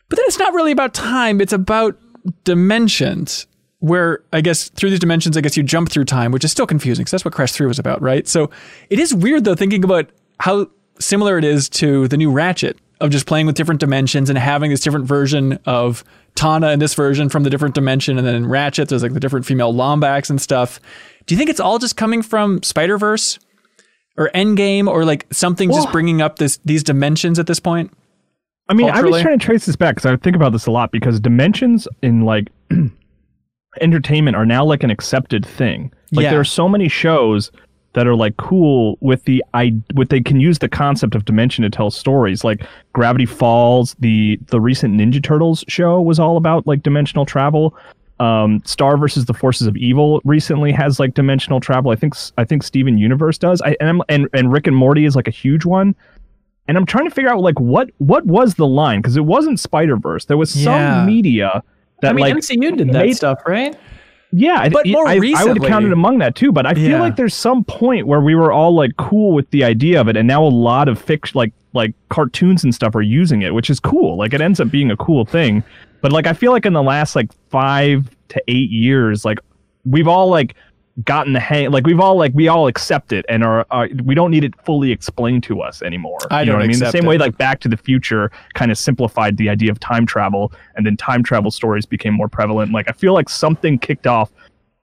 but 0.10 0.16
then 0.18 0.26
it's 0.28 0.40
not 0.40 0.54
really 0.54 0.72
about 0.72 0.94
time. 0.94 1.42
It's 1.42 1.54
about 1.54 1.98
dimensions. 2.44 3.48
Where 3.80 4.24
I 4.32 4.40
guess 4.40 4.70
through 4.70 4.92
these 4.92 5.00
dimensions, 5.00 5.36
I 5.36 5.42
guess 5.42 5.58
you 5.58 5.64
jump 5.64 5.92
through 5.92 6.06
time, 6.06 6.32
which 6.32 6.46
is 6.46 6.52
still 6.54 6.66
confusing 6.66 7.04
because 7.04 7.12
that's 7.12 7.26
what 7.26 7.34
Crash 7.34 7.52
Three 7.52 7.68
was 7.68 7.80
about, 7.80 8.02
right? 8.02 8.26
So 8.26 8.50
it 8.90 8.98
is 8.98 9.14
weird 9.14 9.44
though 9.44 9.56
thinking 9.56 9.84
about 9.84 10.10
how 10.40 10.68
similar 11.00 11.38
it 11.38 11.44
is 11.44 11.68
to 11.70 12.08
the 12.08 12.16
new 12.16 12.32
Ratchet 12.32 12.78
of 13.02 13.10
just 13.10 13.26
playing 13.26 13.46
with 13.48 13.56
different 13.56 13.80
dimensions 13.80 14.30
and 14.30 14.38
having 14.38 14.70
this 14.72 14.80
different 14.80 15.06
version 15.06 15.60
of 15.66 16.04
Tawna 16.36 16.74
in 16.74 16.80
this 16.80 16.94
version 16.94 17.30
from 17.30 17.44
the 17.44 17.50
different 17.50 17.76
dimension, 17.76 18.18
and 18.18 18.26
then 18.26 18.36
in 18.36 18.48
Ratchet 18.48 18.90
there's 18.90 19.04
like 19.04 19.14
the 19.14 19.20
different 19.20 19.46
female 19.46 19.74
Lombax 19.74 20.30
and 20.30 20.42
stuff. 20.42 20.80
Do 21.26 21.34
you 21.36 21.38
think 21.40 21.50
it's 21.50 21.60
all 21.60 21.80
just 21.80 21.96
coming 21.98 22.22
from 22.22 22.62
Spider 22.64 22.98
Verse? 22.98 23.40
or 24.16 24.30
Endgame 24.36 24.86
or 24.88 25.06
like 25.06 25.26
something 25.34 25.72
just 25.72 25.92
bringing 25.92 26.22
up 26.22 26.38
this 26.38 26.58
these 26.66 26.84
dimensions 26.84 27.40
at 27.40 27.48
this 27.48 27.60
point? 27.60 27.92
I 28.70 28.76
mean, 28.76 28.86
I 28.88 28.92
was 28.92 28.96
Culturally? 29.02 29.22
trying 29.24 29.40
to 29.40 29.44
trace 29.46 29.66
this 29.66 29.76
back 29.76 29.96
because 29.96 30.06
I 30.12 30.16
think 30.18 30.36
about 30.36 30.52
this 30.52 30.68
a 30.68 30.72
lot 30.72 30.92
because 30.92 31.20
dimensions 31.20 31.88
in 32.04 32.22
like 32.22 32.50
entertainment 33.82 34.36
are 34.38 34.46
now 34.46 34.64
like 34.64 34.84
an 34.84 34.92
accepted 34.92 35.46
thing. 35.46 35.92
Like 36.12 36.26
Yeah. 36.26 36.30
there 36.32 36.40
are 36.40 36.44
so 36.46 36.70
many 36.70 36.88
shows 36.88 37.52
that 37.94 38.08
are 38.08 38.16
like 38.16 38.36
cool 38.38 38.98
with 39.02 39.24
the 39.26 39.44
I 39.54 39.74
with 39.94 40.10
they 40.10 40.22
can 40.22 40.40
use 40.40 40.60
the 40.60 40.70
concept 40.70 41.16
of 41.16 41.26
dimension 41.26 41.64
to 41.64 41.70
tell 41.70 41.92
stories. 41.92 42.44
Like 42.44 42.66
Gravity 42.94 43.26
Falls, 43.26 43.96
the 44.00 44.40
the 44.48 44.60
recent 44.60 44.96
Ninja 44.96 45.22
Turtles 45.24 45.64
show 45.68 46.02
was 46.02 46.20
all 46.20 46.38
about 46.38 46.66
like 46.68 46.84
dimensional 46.84 47.26
travel. 47.26 47.76
Um, 48.20 48.62
Star 48.66 48.96
versus 48.98 49.26
the 49.26 49.34
Forces 49.34 49.68
of 49.68 49.76
Evil 49.76 50.22
recently 50.24 50.72
has 50.72 51.00
like 51.00 51.14
dimensional 51.14 51.60
travel. 51.60 51.92
I 51.92 51.96
think 51.96 52.14
I 52.38 52.44
think 52.46 52.64
Steven 52.64 52.98
Universe 52.98 53.38
does. 53.38 53.62
I 53.62 53.76
and 53.80 53.90
I'm, 53.90 54.02
and 54.10 54.28
and 54.34 54.52
Rick 54.52 54.68
and 54.68 54.76
Morty 54.76 55.06
is 55.06 55.16
like 55.16 55.28
a 55.28 55.32
huge 55.32 55.66
one 55.66 55.96
and 56.68 56.78
I'm 56.78 56.86
trying 56.86 57.04
to 57.10 57.12
figure 57.14 57.30
out 57.30 57.42
like 57.42 57.60
what 57.60 57.90
what 57.98 58.26
was 58.26 58.56
the 58.56 58.66
line 58.68 59.02
because 59.02 59.18
it 59.18 59.26
wasn't 59.26 59.60
Spider 59.60 59.98
Verse. 59.98 60.26
There 60.26 60.38
was 60.38 60.56
Yeah. 60.56 61.00
some 61.02 61.06
media 61.08 61.62
that 62.02 62.12
I 62.12 62.14
mean, 62.14 62.22
like 62.22 62.36
MCU 62.36 62.78
did 62.78 62.88
that 62.90 63.06
made- 63.08 63.16
stuff, 63.18 63.40
right? 63.46 63.76
Yeah, 64.36 64.58
I- 64.60 64.70
But 64.70 64.88
more 64.88 65.08
I, 65.08 65.12
I 65.12 65.16
would 65.16 65.22
recently- 65.22 65.68
count 65.70 65.86
it 65.86 65.94
among 65.94 66.18
that 66.18 66.36
too. 66.36 66.52
But 66.52 66.66
I 66.66 66.74
feel 66.74 66.90
Yeah. 66.90 67.02
like 67.02 67.16
there's 67.16 67.34
some 67.36 67.64
point 67.64 68.08
where 68.08 68.20
we 68.22 68.34
were 68.36 68.52
all 68.52 68.74
like 68.76 68.98
cool 68.98 69.32
with 69.34 69.50
the 69.52 69.64
idea 69.64 70.02
of 70.02 70.08
it, 70.08 70.18
and 70.18 70.28
now 70.28 70.44
a 70.44 70.50
lot 70.50 70.88
of 70.90 71.00
fiction, 71.00 71.38
like 71.38 71.54
like 71.74 71.94
cartoons 72.10 72.64
and 72.64 72.74
stuff, 72.76 72.94
are 72.96 73.02
using 73.02 73.42
it, 73.42 73.54
which 73.54 73.70
is 73.70 73.80
cool. 73.80 74.18
Like 74.18 74.34
it 74.34 74.42
ends 74.42 74.60
up 74.60 74.70
being 74.70 74.92
a 74.92 74.98
cool 74.98 75.26
thing. 75.26 75.64
But 76.02 76.12
like 76.12 76.28
I 76.28 76.34
feel 76.34 76.52
like 76.52 76.66
in 76.66 76.74
the 76.74 76.84
last 76.84 77.16
like 77.16 77.32
five 77.50 78.10
to 78.30 78.44
eight 78.48 78.70
years, 78.72 79.24
like 79.26 79.40
we've 79.86 80.08
all 80.08 80.28
like 80.30 80.56
gotten 81.06 81.34
the 81.34 81.40
hang 81.40 81.72
like 81.72 81.88
we've 81.88 82.00
all 82.00 82.16
like 82.16 82.32
we 82.36 82.48
all 82.48 82.68
accept 82.68 83.12
it 83.12 83.26
and 83.28 83.44
are, 83.44 83.66
are 83.72 83.90
we 84.04 84.14
don't 84.14 84.30
need 84.30 84.44
it 84.44 84.54
fully 84.64 84.92
explained 84.92 85.42
to 85.42 85.60
us 85.60 85.82
anymore 85.82 86.20
I 86.30 86.42
you 86.42 86.48
know 86.48 86.54
what 86.54 86.64
i 86.64 86.68
mean 86.68 86.78
the 86.78 86.92
same 86.92 87.06
it. 87.06 87.08
way 87.08 87.18
like 87.18 87.36
back 87.36 87.60
to 87.62 87.68
the 87.68 87.78
future 87.78 88.30
kind 88.54 88.70
of 88.72 88.78
simplified 88.78 89.38
the 89.38 89.50
idea 89.50 89.72
of 89.72 89.80
time 89.80 90.06
travel 90.06 90.52
and 90.76 90.86
then 90.86 90.96
time 90.96 91.24
travel 91.24 91.50
stories 91.50 91.88
became 91.88 92.14
more 92.14 92.28
prevalent 92.28 92.72
like 92.72 92.88
i 92.88 92.92
feel 92.92 93.14
like 93.16 93.28
something 93.28 93.80
kicked 93.80 94.06
off 94.06 94.32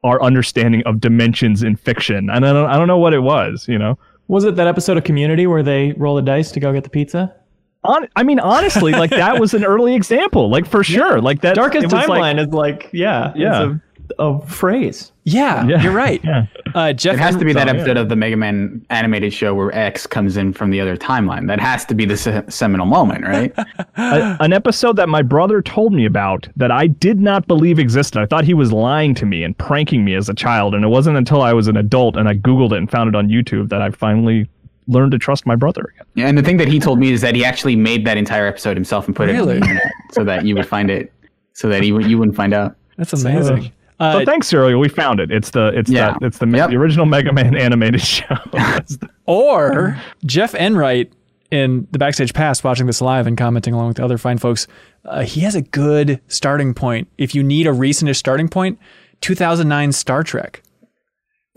our 0.03 0.21
understanding 0.21 0.83
of 0.85 1.01
dimensions 1.01 1.63
in 1.63 1.77
fiction 1.77 2.29
and 2.29 2.45
i 2.45 2.53
don't, 2.53 2.69
I 2.69 2.77
don't 2.77 2.89
know 2.89 2.99
what 2.99 3.15
it 3.15 3.21
was 3.21 3.69
you 3.69 3.79
know 3.79 3.97
Was 4.27 4.43
it 4.45 4.57
that 4.57 4.67
episode 4.67 4.97
of 4.97 5.05
Community 5.05 5.47
where 5.47 5.63
they 5.63 5.93
roll 5.93 6.17
the 6.17 6.23
dice 6.23 6.51
to 6.53 6.61
go 6.61 6.73
get 6.73 6.83
the 6.85 6.91
pizza? 6.91 7.35
On, 7.83 8.07
I 8.15 8.23
mean, 8.23 8.39
honestly, 8.39 8.93
like 8.93 9.11
that 9.11 9.41
was 9.41 9.55
an 9.55 9.65
early 9.65 9.95
example, 9.95 10.51
like 10.51 10.67
for 10.67 10.85
sure. 10.95 11.21
Like 11.21 11.41
that 11.41 11.55
Darkest 11.57 11.85
was, 11.85 11.93
like- 11.93 12.09
Timeline 12.09 12.39
is 12.39 12.53
like, 12.53 12.91
yeah, 12.93 13.33
Yeah. 13.35 13.75
It's 14.11 14.19
a 14.19 14.23
a 14.25 14.41
phrase. 14.47 15.13
Yeah, 15.25 15.67
Yeah. 15.67 15.83
you're 15.83 15.93
right. 15.93 16.21
Yeah. 16.25 16.47
Uh, 16.75 16.93
Jeff, 16.93 17.15
It 17.15 17.19
has 17.21 17.37
to 17.37 17.45
be 17.45 17.53
that 17.53 17.67
yeah. 17.67 17.73
episode 17.75 17.97
of 17.97 18.09
the 18.09 18.17
Mega 18.17 18.37
Man 18.37 18.85
animated 18.91 19.33
show 19.33 19.55
where 19.55 19.75
X 19.77 20.07
comes 20.07 20.37
in 20.37 20.53
from 20.53 20.71
the 20.71 20.81
other 20.81 20.97
timeline. 20.97 21.47
That 21.49 21.59
has 21.61 21.85
to 21.87 21.95
be 21.95 22.05
the 22.05 22.17
se- 22.17 22.45
seminal 22.49 22.87
moment, 22.87 23.25
right? 23.25 23.53
A- 23.97 24.37
an 24.41 24.53
episode 24.53 24.97
that 24.97 25.09
my 25.09 25.23
brother 25.23 25.63
told 25.63 25.93
me 25.93 26.05
about 26.07 26.49
that 26.57 26.71
I 26.71 26.87
did 26.87 27.19
not 27.21 27.47
believe 27.49 27.79
existed. 27.79 28.21
I 28.21 28.27
thought 28.27 28.45
he 28.45 28.55
was 28.55 28.73
lying 28.73 29.15
to 29.17 29.27
me 29.27 29.43
and 29.43 29.57
pranking 29.59 30.05
me 30.05 30.15
as 30.15 30.29
a 30.29 30.35
child, 30.35 30.75
and 30.75 30.85
it 30.85 30.89
wasn't 30.89 31.17
until 31.17 31.43
I 31.43 31.53
was 31.53 31.67
an 31.69 31.77
adult 31.77 32.17
and 32.17 32.29
I 32.29 32.35
googled 32.35 32.73
it 32.73 32.79
and 32.79 32.91
found 32.91 33.09
it 33.09 33.17
on 33.17 33.29
YouTube 33.29 33.69
that 33.71 33.83
I 33.83 33.91
finally 33.91 34.49
learned 34.87 35.13
to 35.13 35.19
trust 35.19 35.47
my 35.47 35.55
brother 35.57 35.93
again. 35.95 36.07
Yeah, 36.15 36.27
and 36.29 36.37
the 36.39 36.43
thing 36.43 36.57
that 36.59 36.69
he 36.69 36.79
told 36.81 36.99
me 36.99 37.13
is 37.13 37.21
that 37.21 37.35
he 37.35 37.45
actually 37.45 37.77
made 37.77 38.05
that 38.07 38.17
entire 38.17 38.47
episode 38.47 38.77
himself 38.77 39.07
and 39.07 39.15
put 39.15 39.29
it 39.29 39.33
on 39.33 39.37
Really? 39.39 39.59
the 39.59 39.65
internet 39.67 39.93
so 40.13 40.25
that 40.25 40.45
you 40.45 40.55
would 40.57 40.67
find 40.67 40.91
it, 40.91 41.13
so 41.53 41.69
that 41.69 41.85
you, 41.85 42.01
you 42.01 42.19
wouldn't 42.19 42.37
find 42.37 42.53
out. 42.55 42.77
that's 42.97 43.13
amazing. 43.13 43.71
Uh, 44.01 44.21
So 44.21 44.25
thanks, 44.25 44.51
Suriel. 44.51 44.81
We 44.81 44.89
found 44.89 45.21
it. 45.21 45.31
It's 45.31 45.51
the 45.51 45.69
it's 45.69 45.91
Yeah. 45.91 46.17
the 46.21 46.27
it's 46.27 46.39
the, 46.39 46.47
Yep. 46.49 46.71
the 46.71 46.77
original 46.77 47.07
Mega 47.07 47.33
Man 47.33 47.55
animated 47.67 48.01
show. 48.01 48.37
Or 49.27 49.97
Jeff 50.27 50.55
Enright 50.55 51.13
in 51.53 51.87
the 51.93 51.99
backstage 51.99 52.33
pass 52.35 52.65
watching 52.65 52.87
this 52.87 53.01
live 53.01 53.27
and 53.27 53.37
commenting 53.37 53.75
along 53.75 53.89
with 53.89 53.97
the 53.99 54.05
other 54.05 54.19
fine 54.19 54.39
folks. 54.39 54.67
Uh, 55.05 55.23
he 55.23 55.41
has 55.43 55.55
a 55.55 55.63
good 55.63 56.21
starting 56.29 56.75
point. 56.75 57.09
If 57.19 57.35
you 57.35 57.43
need 57.43 57.67
a 57.67 57.71
recentish 57.71 58.17
starting 58.17 58.49
point, 58.49 58.79
2009 59.21 59.93
Star 59.93 60.23
Trek 60.23 60.63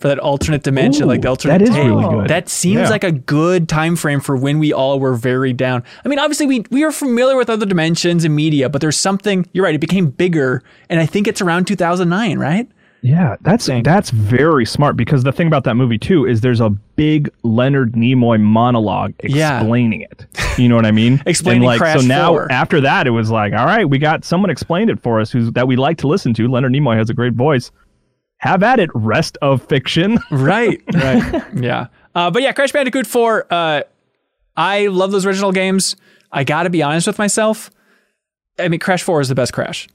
for 0.04 0.10
that 0.10 0.20
alternate 0.20 0.64
dimension, 0.64 1.04
Ooh, 1.06 1.08
like 1.08 1.22
the 1.22 1.30
alternate 1.30 1.60
that 1.60 1.62
is 1.62 1.70
take. 1.70 1.86
really 1.86 2.04
good. 2.04 2.28
That 2.28 2.49
seems 2.49 2.82
Yeah. 2.82 2.89
like 2.89 3.06
a 3.06 3.12
good 3.14 3.70
time 3.70 3.95
frame 3.95 4.20
for 4.20 4.36
when 4.36 4.60
we 4.60 4.74
all 4.74 4.99
were 4.99 5.14
very 5.16 5.54
down. 5.54 5.82
I 6.04 6.10
mean, 6.10 6.20
obviously 6.20 6.45
we 6.45 6.66
we 6.72 6.84
are 6.84 6.91
familiar 6.91 7.38
with 7.38 7.49
other 7.49 7.66
dimensions 7.66 8.26
and 8.26 8.36
media, 8.36 8.68
but 8.68 8.82
there's 8.82 8.97
something. 8.97 9.45
You're 9.54 9.64
right. 9.64 9.74
It 9.74 9.80
became 9.82 10.08
bigger, 10.10 10.62
and 10.89 10.99
I 10.99 11.06
think 11.06 11.28
it's 11.30 11.39
around 11.41 11.68
2009, 11.68 12.38
right? 12.38 12.68
yeah, 13.06 13.36
that's 13.41 13.70
that's 13.84 14.12
very 14.12 14.66
smart 14.66 14.95
because 14.95 15.24
the 15.24 15.32
thing 15.34 15.45
about 15.47 15.66
that 15.66 15.76
movie 15.76 15.97
too 15.97 16.26
is 16.26 16.39
there's 16.39 16.62
a 16.62 16.70
big 16.95 17.30
Leonard 17.43 17.93
Nimoy 17.93 18.39
monologue 18.39 19.14
Yeah. 19.24 19.58
explaining 19.60 20.01
it. 20.01 20.26
You 20.58 20.70
know 20.70 20.76
what 20.78 20.86
I 20.86 20.91
mean? 20.91 21.22
Explaining 21.26 21.64
and 21.64 21.68
like 21.68 21.80
Crash 21.80 21.99
so 22.01 22.08
now 22.08 22.30
4. 22.30 22.49
after 22.51 22.80
that 22.80 23.06
it 23.08 23.10
was 23.10 23.30
like, 23.30 23.51
all 23.51 23.66
right, 23.66 23.89
we 23.89 23.97
got 23.97 24.24
someone 24.24 24.49
explained 24.49 24.89
it 24.89 25.01
for 25.01 25.20
us 25.20 25.32
who's 25.32 25.51
that 25.51 25.68
we 25.68 25.76
like 25.76 25.97
to 25.97 26.08
listen 26.08 26.34
to. 26.36 26.47
Leonard 26.47 26.72
Nimoy 26.74 26.95
has 26.95 27.10
a 27.10 27.14
great 27.14 27.34
voice. 27.34 27.72
Have 28.44 28.62
at 28.62 28.78
it, 28.80 28.89
rest 28.94 29.38
of 29.41 29.64
fiction. 29.64 30.20
Right, 30.32 30.82
right. 30.94 31.44
yeah. 31.56 31.88
Uh, 32.14 32.30
but 32.30 32.41
yeah, 32.41 32.52
Crash 32.52 32.74
Bandicoot 32.74 33.08
4, 33.08 33.48
uh, 33.50 33.82
I 34.58 34.88
love 34.88 35.12
those 35.12 35.26
original 35.26 35.54
games. 35.54 35.96
I 36.30 36.44
got 36.44 36.64
to 36.64 36.70
be 36.70 36.84
honest 36.84 37.08
with 37.08 37.18
myself. 37.18 37.72
I 38.60 38.68
mean, 38.68 38.82
Crash 38.82 39.02
4 39.02 39.22
is 39.22 39.30
the 39.30 39.36
best 39.36 39.54
Crash. 39.54 39.88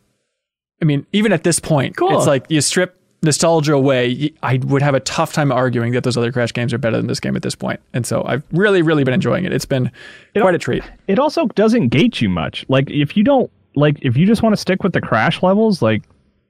I 0.81 0.87
mean, 0.87 1.05
even 1.13 1.33
at 1.33 1.45
this 1.45 1.61
point, 1.61 1.97
Cool. 1.99 2.17
it's 2.17 2.27
like 2.27 2.47
you 2.49 2.63
strip 2.63 2.99
nostalgia 3.23 3.75
away. 3.75 4.33
I 4.43 4.57
would 4.65 4.81
have 4.81 4.95
a 4.95 5.01
tough 5.01 5.35
time 5.35 5.53
arguing 5.53 5.93
that 5.93 6.05
those 6.05 6.17
other 6.17 6.33
Crash 6.33 6.53
games 6.55 6.73
are 6.73 6.79
better 6.79 6.97
than 6.97 7.07
this 7.07 7.21
game 7.21 7.37
at 7.37 7.43
this 7.43 7.55
point. 7.55 7.81
And 7.93 8.07
so 8.07 8.25
I've 8.25 8.45
really, 8.53 8.81
really 8.81 9.05
been 9.05 9.13
enjoying 9.15 9.45
it. 9.45 9.53
It's 9.53 9.67
been 9.67 9.91
quite 10.41 10.55
a 10.55 10.59
treat. 10.59 10.85
it 11.07 11.19
also 11.19 11.47
doesn't 11.49 11.89
gate 11.89 12.23
you 12.23 12.31
much. 12.31 12.65
Like 12.69 12.89
if 12.91 13.15
you 13.17 13.25
don't 13.25 13.51
like 13.77 13.99
if 14.01 14.17
you 14.17 14.25
just 14.27 14.43
want 14.43 14.55
to 14.55 14.57
stick 14.57 14.83
with 14.83 14.95
the 14.95 15.01
crash 15.03 15.43
levels, 15.43 15.83
like 15.83 16.03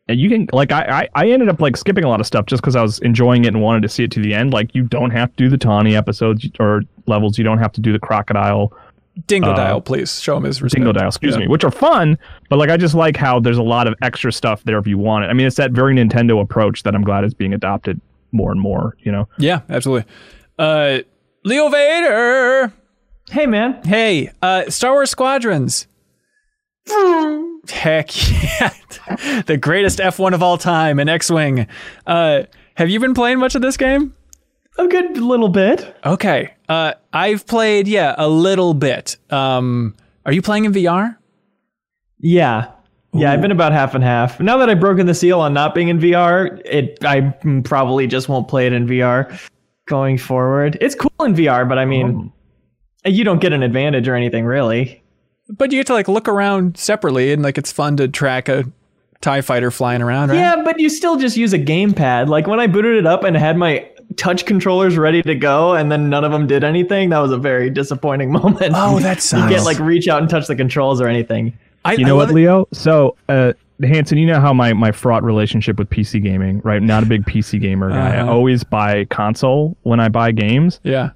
you 0.08 0.28
can 0.28 0.48
like 0.52 0.72
I, 0.72 1.02
I 1.02 1.08
I 1.24 1.30
ended 1.30 1.48
up 1.48 1.60
like 1.60 1.76
skipping 1.76 2.04
a 2.04 2.08
lot 2.08 2.20
of 2.20 2.26
stuff 2.26 2.46
just 2.46 2.62
because 2.62 2.76
I 2.76 2.82
was 2.82 2.98
enjoying 3.00 3.44
it 3.44 3.48
and 3.48 3.60
wanted 3.62 3.82
to 3.82 3.88
see 3.88 4.04
it 4.04 4.10
to 4.12 4.20
the 4.20 4.34
end. 4.34 4.52
Like 4.52 4.74
you 4.74 4.84
don't 4.84 5.10
have 5.10 5.30
to 5.30 5.36
do 5.36 5.48
the 5.48 5.58
Tawna 5.58 5.94
episodes 5.94 6.48
or 6.58 6.82
levels. 7.06 7.38
You 7.38 7.44
don't 7.44 7.58
have 7.58 7.72
to 7.72 7.80
do 7.80 7.92
the 7.92 7.98
crocodile 7.98 8.72
Dingodile, 9.26 9.84
please 9.84 10.20
show 10.20 10.36
him 10.36 10.44
his 10.44 10.62
respect. 10.62 10.84
Dingodile, 10.84 11.08
excuse 11.08 11.34
Yeah. 11.34 11.40
me, 11.40 11.48
which 11.48 11.64
are 11.64 11.72
fun. 11.72 12.16
But 12.48 12.58
like 12.60 12.70
I 12.70 12.76
just 12.76 12.94
like 12.94 13.16
how 13.16 13.40
there's 13.40 13.58
a 13.58 13.62
lot 13.64 13.88
of 13.88 13.94
extra 14.00 14.30
stuff 14.32 14.62
there 14.62 14.78
if 14.78 14.86
you 14.86 14.96
want 14.96 15.24
it. 15.24 15.28
I 15.28 15.32
mean, 15.32 15.46
it's 15.46 15.56
that 15.56 15.72
very 15.72 15.94
Nintendo 15.94 16.40
approach 16.40 16.84
that 16.84 16.94
I'm 16.94 17.02
glad 17.02 17.24
is 17.24 17.34
being 17.34 17.52
adopted 17.52 18.00
more 18.30 18.52
and 18.52 18.60
more. 18.60 18.96
You 19.00 19.10
know. 19.10 19.28
Yeah, 19.38 19.62
absolutely. 19.68 20.08
Uh, 20.58 21.00
Leo 21.44 21.68
Vader. 21.68 22.72
Hey, 23.30 23.46
man. 23.46 23.80
Hey, 23.84 24.30
uh, 24.40 24.70
Star 24.70 24.92
Wars 24.92 25.10
Squadrons. 25.10 25.86
Heck 27.70 28.32
yeah. 28.32 28.72
the 29.46 29.58
greatest 29.60 29.98
F1 29.98 30.34
of 30.34 30.42
all 30.42 30.58
time 30.58 30.98
in 30.98 31.08
X 31.08 31.30
Wing. 31.30 31.66
Uh, 32.06 32.44
have 32.74 32.90
you 32.90 33.00
been 33.00 33.14
playing 33.14 33.38
much 33.38 33.54
of 33.54 33.62
this 33.62 33.76
game? 33.76 34.14
A 34.78 34.86
good 34.86 35.16
little 35.18 35.48
bit. 35.48 35.96
Okay. 36.04 36.54
Uh, 36.68 36.92
I've 37.12 37.46
played, 37.46 37.88
yeah, 37.88 38.14
a 38.16 38.28
little 38.28 38.74
bit. 38.74 39.16
Um, 39.30 39.96
are 40.24 40.32
you 40.32 40.42
playing 40.42 40.66
in 40.66 40.72
VR? 40.72 41.16
Yeah. 42.18 42.70
Yeah, 43.12 43.32
I've 43.32 43.40
been 43.40 43.50
about 43.50 43.72
half 43.72 43.94
and 43.94 44.04
half. 44.04 44.38
Now 44.38 44.58
that 44.58 44.68
I've 44.68 44.80
broken 44.80 45.06
the 45.06 45.14
seal 45.14 45.40
on 45.40 45.54
not 45.54 45.74
being 45.74 45.88
in 45.88 45.98
VR, 45.98 46.60
it 46.64 47.02
I 47.04 47.22
probably 47.64 48.06
just 48.06 48.28
won't 48.28 48.48
play 48.48 48.66
it 48.66 48.72
in 48.72 48.86
VR 48.86 49.36
going 49.86 50.18
forward. 50.18 50.76
It's 50.80 50.94
cool 50.94 51.10
in 51.20 51.34
VR, 51.34 51.66
but 51.68 51.78
I 51.78 51.86
mean, 51.86 52.30
you 53.04 53.24
don't 53.24 53.40
get 53.40 53.52
an 53.52 53.62
advantage 53.62 54.06
or 54.06 54.14
anything 54.14 54.44
really. 54.44 55.02
But 55.48 55.72
you 55.72 55.78
get 55.80 55.86
to 55.88 55.94
like 55.94 56.08
look 56.08 56.28
around 56.28 56.76
separately 56.76 57.32
and 57.32 57.42
like 57.42 57.58
it's 57.58 57.72
fun 57.72 57.96
to 57.96 58.08
track 58.08 58.48
a 58.48 58.64
TIE 59.20 59.40
fighter 59.40 59.70
flying 59.70 60.02
around, 60.02 60.28
right? 60.28 60.36
Yeah, 60.36 60.62
but 60.64 60.78
you 60.78 60.88
still 60.88 61.16
just 61.16 61.36
use 61.36 61.52
a 61.52 61.58
gamepad. 61.58 62.28
Like 62.28 62.46
when 62.46 62.60
I 62.60 62.66
booted 62.66 62.96
it 62.96 63.06
up 63.06 63.24
and 63.24 63.36
had 63.36 63.56
my 63.56 63.88
touch 64.16 64.46
controllers 64.46 64.96
ready 64.96 65.22
to 65.22 65.34
go, 65.34 65.74
and 65.74 65.90
then 65.90 66.08
none 66.08 66.24
of 66.24 66.32
them 66.32 66.46
did 66.46 66.64
anything. 66.64 67.10
That 67.10 67.18
was 67.18 67.32
a 67.32 67.38
very 67.38 67.70
disappointing 67.70 68.30
moment. 68.40 68.72
Oh, 68.74 68.98
that 69.00 69.22
sucks. 69.22 69.42
you 69.50 69.56
can't 69.56 69.64
like 69.66 69.78
reach 69.78 70.06
out 70.08 70.20
and 70.20 70.30
touch 70.30 70.46
the 70.46 70.56
controls 70.56 71.00
or 71.00 71.08
anything. 71.08 71.56
I, 71.84 71.92
You 71.94 72.04
I 72.04 72.08
know 72.08 72.16
what, 72.16 72.30
it- 72.30 72.34
Leo? 72.34 72.66
So, 72.72 73.16
uh, 73.28 73.52
Hanson, 73.82 74.18
you 74.18 74.26
know 74.26 74.40
how 74.40 74.52
my, 74.52 74.72
my 74.72 74.90
fraught 74.92 75.22
relationship 75.22 75.78
with 75.78 75.88
PC 75.88 76.22
gaming, 76.22 76.60
right? 76.64 76.82
Not 76.82 77.04
a 77.04 77.06
big 77.06 77.24
PC 77.24 77.60
gamer 77.60 77.90
guy. 77.90 78.16
I 78.16 78.20
Uh-huh. 78.20 78.32
always 78.32 78.64
buy 78.64 79.04
console 79.06 79.76
when 79.82 80.00
I 80.00 80.08
buy 80.08 80.32
games. 80.32 80.80
Yeah. 80.82 81.10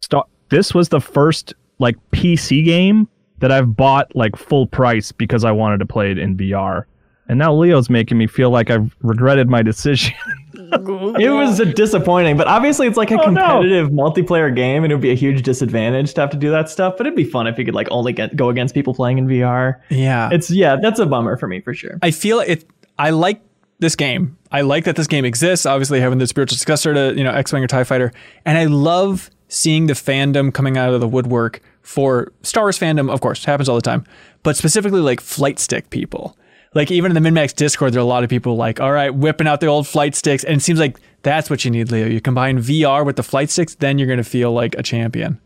Sta- 0.00 0.22
This 0.48 0.72
was 0.72 0.88
the 0.90 1.00
first 1.00 1.54
like 1.80 1.96
PC 2.12 2.64
game 2.64 3.08
that 3.44 3.52
I've 3.52 3.76
bought 3.76 4.16
like 4.16 4.36
full 4.36 4.66
price 4.66 5.12
because 5.12 5.44
I 5.44 5.52
wanted 5.52 5.78
to 5.80 5.86
play 5.86 6.10
it 6.10 6.16
in 6.18 6.34
VR. 6.34 6.84
And 7.28 7.38
now 7.38 7.52
Leo's 7.54 7.90
making 7.90 8.16
me 8.16 8.26
feel 8.26 8.48
like 8.48 8.70
I've 8.70 8.94
regretted 9.02 9.50
my 9.50 9.60
decision. 9.62 10.14
It 10.56 11.30
was 11.30 11.60
a 11.60 11.66
disappointing, 11.82 12.36
but 12.36 12.46
obviously 12.48 12.86
it's 12.86 12.96
like 12.96 13.10
a 13.10 13.14
Oh, 13.14 13.30
no. 13.30 13.40
competitive 13.40 13.90
multiplayer 13.90 14.54
game, 14.54 14.82
and 14.82 14.92
it 14.92 14.96
would 14.96 15.02
be 15.02 15.10
a 15.10 15.16
huge 15.16 15.42
disadvantage 15.42 16.14
to 16.14 16.20
have 16.20 16.30
to 16.30 16.36
do 16.36 16.50
that 16.50 16.68
stuff. 16.68 16.94
But 16.96 17.06
it'd 17.06 17.16
be 17.16 17.24
fun 17.24 17.46
if 17.46 17.58
you 17.58 17.64
could 17.64 17.74
like 17.74 17.86
only 17.90 18.12
get 18.12 18.34
go 18.34 18.48
against 18.50 18.74
people 18.74 18.94
playing 18.94 19.18
in 19.18 19.26
VR. 19.26 19.80
Yeah. 19.90 20.30
It's 20.32 20.50
yeah, 20.50 20.76
that's 20.80 20.98
a 20.98 21.06
bummer 21.06 21.36
for 21.36 21.46
me 21.46 21.60
for 21.60 21.74
sure. 21.74 21.98
I 22.02 22.10
feel 22.10 22.40
it. 22.40 22.64
I 22.98 23.10
like 23.10 23.40
this 23.78 23.94
game. 23.96 24.36
I 24.50 24.62
like 24.62 24.84
that 24.84 24.96
this 24.96 25.06
game 25.06 25.24
exists. 25.24 25.66
Obviously, 25.66 26.00
having 26.00 26.18
the 26.18 26.26
spiritual 26.26 26.56
successor 26.56 26.92
to 26.94 27.14
you 27.16 27.24
know 27.24 27.32
X 27.32 27.52
Wing 27.52 27.62
or 27.62 27.66
Tie 27.68 27.84
Fighter, 27.84 28.12
and 28.44 28.56
I 28.58 28.64
love 28.64 29.30
seeing 29.48 29.86
the 29.86 29.94
fandom 29.94 30.52
coming 30.52 30.76
out 30.76 30.92
of 30.94 31.00
the 31.00 31.08
woodwork 31.08 31.60
for 31.84 32.32
Star 32.42 32.64
Wars 32.64 32.78
fandom. 32.78 33.10
Of 33.12 33.20
course, 33.20 33.44
happens 33.44 33.68
all 33.68 33.76
the 33.76 33.82
time, 33.82 34.04
but 34.42 34.56
specifically 34.56 35.00
like 35.00 35.20
flight 35.20 35.58
stick 35.58 35.90
people. 35.90 36.36
Like 36.74 36.90
even 36.90 37.14
in 37.16 37.22
the 37.22 37.28
MinnMax 37.28 37.54
Discord, 37.54 37.92
there 37.92 38.00
are 38.00 38.02
a 38.02 38.06
lot 38.06 38.24
of 38.24 38.30
people 38.30 38.56
like, 38.56 38.80
all 38.80 38.90
right, 38.90 39.14
whipping 39.14 39.46
out 39.46 39.60
the 39.60 39.66
old 39.66 39.86
flight 39.86 40.16
sticks, 40.16 40.42
and 40.42 40.56
it 40.56 40.60
seems 40.60 40.80
like 40.80 40.98
that's 41.22 41.48
what 41.48 41.64
you 41.64 41.70
need, 41.70 41.92
Leo. 41.92 42.06
You 42.06 42.20
combine 42.20 42.58
VR 42.58 43.06
with 43.06 43.14
the 43.16 43.22
flight 43.22 43.50
sticks, 43.50 43.76
then 43.76 43.98
you're 43.98 44.08
gonna 44.08 44.24
feel 44.24 44.52
like 44.52 44.74
a 44.74 44.82
champion. 44.82 45.40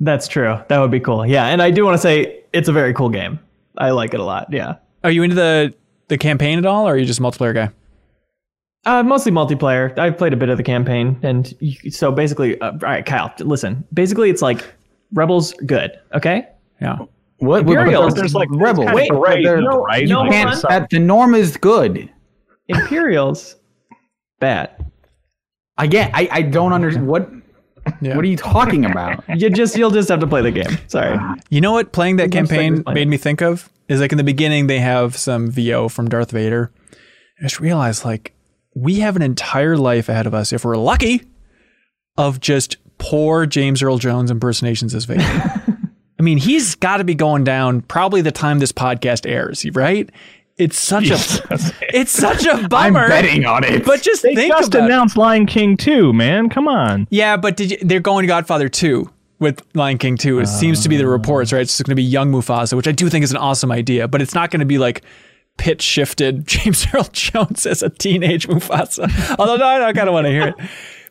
That's 0.00 0.28
true. 0.28 0.58
That 0.68 0.78
would 0.78 0.92
be 0.92 1.00
cool. 1.00 1.26
Yeah, 1.26 1.46
and 1.46 1.60
I 1.60 1.72
do 1.72 1.84
want 1.84 1.94
to 1.94 1.98
say 1.98 2.44
it's 2.52 2.68
a 2.68 2.72
very 2.72 2.94
cool 2.94 3.08
game. 3.08 3.40
I 3.76 3.90
like 3.90 4.14
it 4.14 4.20
a 4.20 4.24
lot. 4.24 4.52
Yeah. 4.52 4.76
Are 5.02 5.10
you 5.10 5.22
into 5.22 5.34
the 5.34 5.74
the 6.08 6.18
campaign 6.18 6.58
at 6.58 6.66
all, 6.66 6.86
or 6.88 6.94
are 6.94 6.96
you 6.96 7.04
just 7.04 7.18
a 7.18 7.22
multiplayer 7.22 7.54
guy? 7.54 7.70
Uh, 8.86 9.02
mostly 9.02 9.32
multiplayer. 9.32 9.96
I've 9.98 10.16
played 10.16 10.32
a 10.32 10.36
bit 10.36 10.48
of 10.48 10.56
the 10.56 10.62
campaign, 10.62 11.18
and 11.22 11.52
you, 11.60 11.90
so 11.90 12.12
basically, 12.12 12.58
uh, 12.60 12.72
all 12.72 12.78
right, 12.78 13.04
Kyle, 13.04 13.32
listen. 13.40 13.84
Basically, 13.92 14.30
it's 14.30 14.40
like 14.40 14.64
Rebels 15.12 15.52
good. 15.66 15.92
Okay. 16.14 16.46
Yeah. 16.80 16.98
What? 17.38 17.60
Imperials, 17.60 18.14
there's 18.14 18.34
like 18.34 18.48
rebels. 18.50 18.86
kind 18.86 18.90
of 18.90 18.94
Wait, 18.94 19.10
gray, 19.10 19.42
no, 19.42 19.82
right? 19.84 20.06
no, 20.06 20.08
You 20.08 20.14
hold 20.16 20.30
can't- 20.30 20.62
That 20.68 20.90
the 20.90 20.98
norm 20.98 21.34
is 21.34 21.56
good. 21.56 22.10
Imperials, 22.68 23.56
bad. 24.40 24.70
I 25.76 25.86
get. 25.86 26.10
I, 26.14 26.28
I 26.30 26.42
don't 26.42 26.72
understand 26.72 27.06
what. 27.06 27.30
Yeah. 28.02 28.16
What 28.16 28.24
are 28.24 28.28
you 28.28 28.36
talking 28.36 28.84
about? 28.84 29.24
You 29.38 29.48
just 29.48 29.76
you'll 29.76 29.90
just 29.90 30.08
have 30.10 30.20
to 30.20 30.26
play 30.26 30.42
the 30.42 30.50
game. 30.50 30.76
Sorry. 30.88 31.16
You 31.48 31.60
know 31.62 31.72
what 31.72 31.92
playing 31.92 32.16
that 32.16 32.24
Looks 32.24 32.34
like 32.34 32.48
campaign 32.48 32.74
it's 32.74 32.82
fun. 32.82 32.94
made 32.94 33.08
me 33.08 33.16
think 33.16 33.40
of 33.40 33.70
is 33.88 34.00
like 34.00 34.12
in 34.12 34.18
the 34.18 34.24
beginning 34.24 34.66
they 34.66 34.80
have 34.80 35.16
some 35.16 35.50
VO 35.50 35.88
from 35.88 36.08
Darth 36.08 36.30
Vader. 36.32 36.70
I 37.38 37.42
just 37.44 37.60
realized 37.60 38.04
like 38.04 38.34
we 38.74 38.98
have 39.00 39.16
an 39.16 39.22
entire 39.22 39.76
life 39.78 40.08
ahead 40.10 40.26
of 40.26 40.34
us 40.34 40.52
if 40.52 40.64
we're 40.64 40.76
lucky 40.76 41.22
of 42.18 42.40
just 42.40 42.76
poor 42.98 43.46
James 43.46 43.82
Earl 43.82 43.98
Jones 43.98 44.30
impersonations 44.30 44.94
as 44.94 45.04
Vader. 45.04 45.22
I 46.18 46.22
mean, 46.22 46.38
he's 46.38 46.74
got 46.74 46.96
to 46.96 47.04
be 47.04 47.14
going 47.14 47.44
down 47.44 47.82
probably 47.82 48.22
the 48.22 48.32
time 48.32 48.58
this 48.58 48.72
podcast 48.72 49.28
airs, 49.28 49.64
right? 49.72 50.10
It's 50.56 50.76
such 50.76 51.10
a 51.10 51.14
it's 51.94 52.10
such 52.10 52.44
a 52.44 52.52
I'm 52.54 52.68
bummer. 52.68 53.08
betting 53.08 53.46
on 53.46 53.62
it. 53.62 53.84
But 53.84 54.02
just 54.02 54.22
They 54.22 54.34
think 54.34 54.52
just 54.52 54.74
about 54.74 54.82
it. 54.82 54.86
announced 54.86 55.16
Lion 55.16 55.46
King 55.46 55.76
2, 55.76 56.12
man. 56.12 56.48
Come 56.48 56.66
on. 56.66 57.06
Yeah, 57.10 57.36
but 57.36 57.56
did 57.56 57.70
you, 57.70 57.78
they're 57.80 58.00
going 58.00 58.24
to 58.24 58.26
Godfather 58.26 58.68
2 58.68 59.08
with 59.38 59.62
Lion 59.74 59.98
King 59.98 60.16
2. 60.16 60.40
It 60.40 60.46
seems 60.46 60.82
to 60.82 60.88
be 60.88 60.96
the 60.96 61.06
ah. 61.06 61.10
reports, 61.10 61.52
right? 61.52 61.62
It's 61.62 61.80
going 61.80 61.92
to 61.92 61.94
be 61.94 62.02
young 62.02 62.32
Mufasa, 62.32 62.76
which 62.76 62.88
I 62.88 62.92
do 62.92 63.08
think 63.08 63.22
is 63.22 63.30
an 63.30 63.36
awesome 63.36 63.70
idea, 63.70 64.08
but 64.08 64.20
it's 64.20 64.34
not 64.34 64.50
going 64.50 64.60
to 64.60 64.66
be 64.66 64.78
like 64.78 65.02
pitch 65.58 65.82
shifted 65.82 66.46
James 66.46 66.86
Earl 66.92 67.08
Jones 67.12 67.64
as 67.66 67.82
a 67.82 67.90
teenage 67.90 68.48
Mufasa. 68.48 69.36
Although 69.38 69.56
no, 69.56 69.64
I 69.64 69.92
kind 69.92 70.08
of 70.08 70.12
want 70.14 70.26
to 70.26 70.32
hear 70.32 70.48
it. 70.48 70.54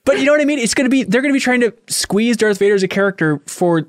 But 0.07 0.19
you 0.19 0.25
know 0.25 0.31
what 0.31 0.41
I 0.41 0.45
mean? 0.45 0.57
It's 0.57 0.73
going 0.73 0.85
to 0.85 0.89
be 0.89 1.03
they're 1.03 1.21
going 1.21 1.31
to 1.33 1.37
be 1.37 1.39
trying 1.39 1.61
to 1.61 1.73
squeeze 1.87 2.37
Darth 2.37 2.57
Vader 2.57 2.73
as 2.73 2.81
a 2.81 2.87
character 2.87 3.39
for 3.45 3.87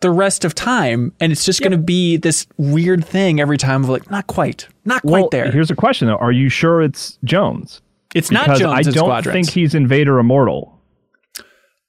the 0.00 0.10
rest 0.10 0.44
of 0.44 0.54
time, 0.54 1.12
and 1.20 1.32
it's 1.32 1.44
just 1.44 1.60
going 1.60 1.72
to 1.72 1.78
be 1.78 2.16
this 2.16 2.46
weird 2.56 3.04
thing 3.04 3.40
every 3.40 3.58
time 3.58 3.82
of 3.82 3.90
like 3.90 4.10
not 4.10 4.26
quite, 4.26 4.68
not 4.84 5.02
quite 5.02 5.10
well, 5.10 5.28
there. 5.30 5.50
Here's 5.50 5.70
a 5.70 5.74
question 5.76 6.06
though: 6.08 6.16
Are 6.16 6.32
you 6.32 6.48
sure 6.48 6.80
it's 6.82 7.18
Jones? 7.24 7.82
It's 8.14 8.30
not 8.30 8.44
Because 8.46 8.60
Jones 8.60 8.78
I 8.78 8.82
don't 8.82 8.94
Squadrons. 8.94 9.32
think 9.34 9.50
he's 9.50 9.74
in 9.74 9.86
Vader 9.86 10.18
Immortal. 10.18 10.80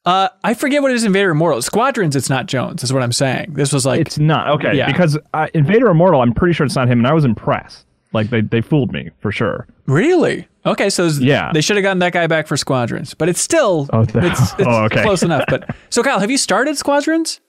uh, 0.04 0.28
I 0.42 0.54
forget 0.54 0.82
what 0.82 0.90
it 0.90 0.94
is 0.94 1.04
in 1.04 1.12
Vader 1.12 1.30
Immortal. 1.30 1.62
Squadrons, 1.62 2.16
it's 2.16 2.28
not 2.28 2.46
Jones. 2.46 2.82
Is 2.82 2.92
what 2.92 3.02
I'm 3.02 3.12
saying. 3.12 3.54
This 3.54 3.72
was 3.72 3.86
like 3.86 4.00
It's 4.00 4.18
not 4.18 4.48
okay 4.56 4.76
Yeah. 4.76 4.90
because 4.90 5.16
uh, 5.34 5.46
in 5.54 5.64
Vader 5.64 5.88
Immortal. 5.88 6.20
I'm 6.20 6.34
pretty 6.34 6.52
sure 6.54 6.66
it's 6.66 6.74
not 6.76 6.88
him, 6.88 6.98
and 6.98 7.06
I 7.06 7.12
was 7.14 7.24
impressed. 7.24 7.84
Like 8.18 8.30
they 8.30 8.40
they 8.40 8.60
fooled 8.60 8.92
me 8.92 9.10
for 9.20 9.30
sure. 9.32 9.66
Really? 9.86 10.46
Okay, 10.66 10.90
so 10.90 11.06
Yeah. 11.06 11.50
they 11.54 11.60
should 11.60 11.76
have 11.76 11.82
gotten 11.84 12.00
that 12.00 12.12
guy 12.12 12.26
back 12.26 12.46
for 12.46 12.56
Squadrons, 12.56 13.14
but 13.14 13.28
it's 13.28 13.40
still 13.40 13.88
Oh, 13.92 14.04
th- 14.04 14.24
it's, 14.24 14.52
it's 14.54 14.62
oh, 14.66 14.84
okay. 14.86 15.02
close 15.02 15.22
enough. 15.22 15.44
But 15.48 15.74
so 15.90 16.02
Kyle, 16.02 16.18
have 16.20 16.30
you 16.30 16.36
started 16.38 16.76
Squadrons? 16.76 17.40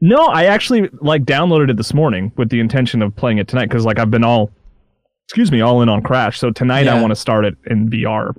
No, 0.00 0.26
I 0.26 0.44
actually 0.46 0.90
like 1.00 1.24
downloaded 1.24 1.70
it 1.70 1.76
this 1.76 1.94
morning 1.94 2.32
with 2.36 2.50
the 2.50 2.60
intention 2.60 3.00
of 3.00 3.14
playing 3.16 3.38
it 3.38 3.48
tonight 3.48 3.68
because 3.70 3.84
like 3.86 3.98
I've 3.98 4.10
been 4.10 4.24
all, 4.24 4.50
excuse 5.28 5.50
me, 5.52 5.60
all 5.62 5.80
in 5.82 5.88
on 5.88 6.02
Crash. 6.02 6.38
So 6.38 6.50
tonight 6.50 6.84
Yeah. 6.86 6.96
I 6.96 7.00
want 7.00 7.12
to 7.12 7.16
start 7.16 7.44
it 7.46 7.54
in 7.66 7.88
VR. 7.88 8.34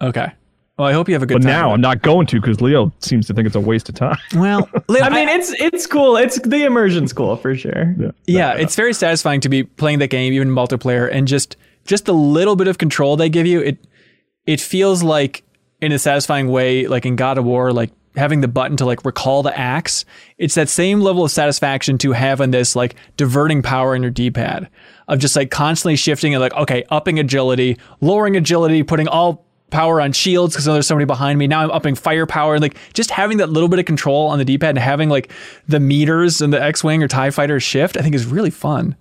Okay. 0.00 0.30
Well, 0.78 0.86
I 0.86 0.92
hope 0.92 1.08
you 1.08 1.14
have 1.14 1.22
a 1.24 1.26
good 1.26 1.42
But 1.42 1.42
time. 1.42 1.52
now 1.52 1.72
I'm 1.72 1.80
not 1.80 2.02
going 2.02 2.26
to 2.28 2.40
because 2.40 2.60
Leo 2.60 2.92
seems 3.00 3.26
to 3.26 3.34
think 3.34 3.46
it's 3.46 3.56
a 3.56 3.60
waste 3.60 3.88
of 3.88 3.96
time. 3.96 4.16
Well, 4.34 4.68
Leo, 4.88 5.02
I 5.02 5.10
mean, 5.10 5.28
it's 5.28 5.50
it's 5.60 5.86
cool. 5.88 6.16
It's 6.16 6.38
the 6.40 6.64
immersion's 6.64 7.12
cool 7.12 7.36
for 7.36 7.56
sure. 7.56 7.94
yeah, 7.98 8.10
yeah 8.26 8.52
it's 8.54 8.76
very 8.76 8.92
satisfying 8.94 9.40
to 9.40 9.48
be 9.48 9.64
playing 9.64 9.98
that 9.98 10.08
game, 10.08 10.32
even 10.32 10.48
multiplayer, 10.48 11.08
and 11.12 11.26
just 11.26 11.56
just 11.84 12.04
the 12.04 12.14
little 12.14 12.54
bit 12.54 12.68
of 12.68 12.78
control 12.78 13.16
they 13.16 13.28
give 13.28 13.46
you. 13.46 13.60
It 13.60 13.86
it 14.46 14.60
feels 14.60 15.02
like 15.02 15.42
in 15.80 15.90
a 15.90 15.98
satisfying 15.98 16.48
way, 16.48 16.86
like 16.86 17.04
in 17.06 17.16
God 17.16 17.38
of 17.38 17.44
War, 17.44 17.72
like 17.72 17.90
having 18.16 18.40
the 18.40 18.48
button 18.48 18.76
to 18.76 18.84
like 18.84 19.04
recall 19.04 19.42
the 19.42 19.56
axe. 19.58 20.04
It's 20.38 20.54
that 20.54 20.68
same 20.68 21.00
level 21.00 21.24
of 21.24 21.30
satisfaction 21.32 21.98
to 21.98 22.12
having 22.12 22.52
this 22.52 22.76
like 22.76 22.94
diverting 23.16 23.62
power 23.62 23.94
in 23.96 24.02
your 24.02 24.10
D-pad 24.10 24.68
of 25.08 25.18
just 25.18 25.34
like 25.36 25.50
constantly 25.50 25.96
shifting 25.96 26.34
and 26.34 26.40
like 26.40 26.54
okay, 26.54 26.84
upping 26.90 27.18
agility, 27.18 27.78
lowering 28.00 28.36
agility, 28.36 28.84
putting 28.84 29.08
all 29.08 29.44
power 29.70 30.00
on 30.00 30.12
shields 30.12 30.54
because 30.54 30.64
there's 30.64 30.86
somebody 30.86 31.04
behind 31.04 31.38
me. 31.38 31.46
Now 31.46 31.60
I'm 31.60 31.70
upping 31.70 31.94
firepower 31.94 32.54
and 32.54 32.62
like 32.62 32.76
just 32.94 33.10
having 33.10 33.38
that 33.38 33.50
little 33.50 33.68
bit 33.68 33.78
of 33.78 33.84
control 33.84 34.28
on 34.28 34.38
the 34.38 34.44
D-pad 34.44 34.70
and 34.70 34.78
having 34.78 35.08
like 35.08 35.30
the 35.66 35.80
meters 35.80 36.40
and 36.40 36.52
the 36.52 36.62
X-wing 36.62 37.02
or 37.02 37.08
Tie 37.08 37.30
Fighter 37.30 37.60
shift, 37.60 37.96
I 37.96 38.02
think 38.02 38.14
is 38.14 38.26
really 38.26 38.50
fun. 38.50 38.96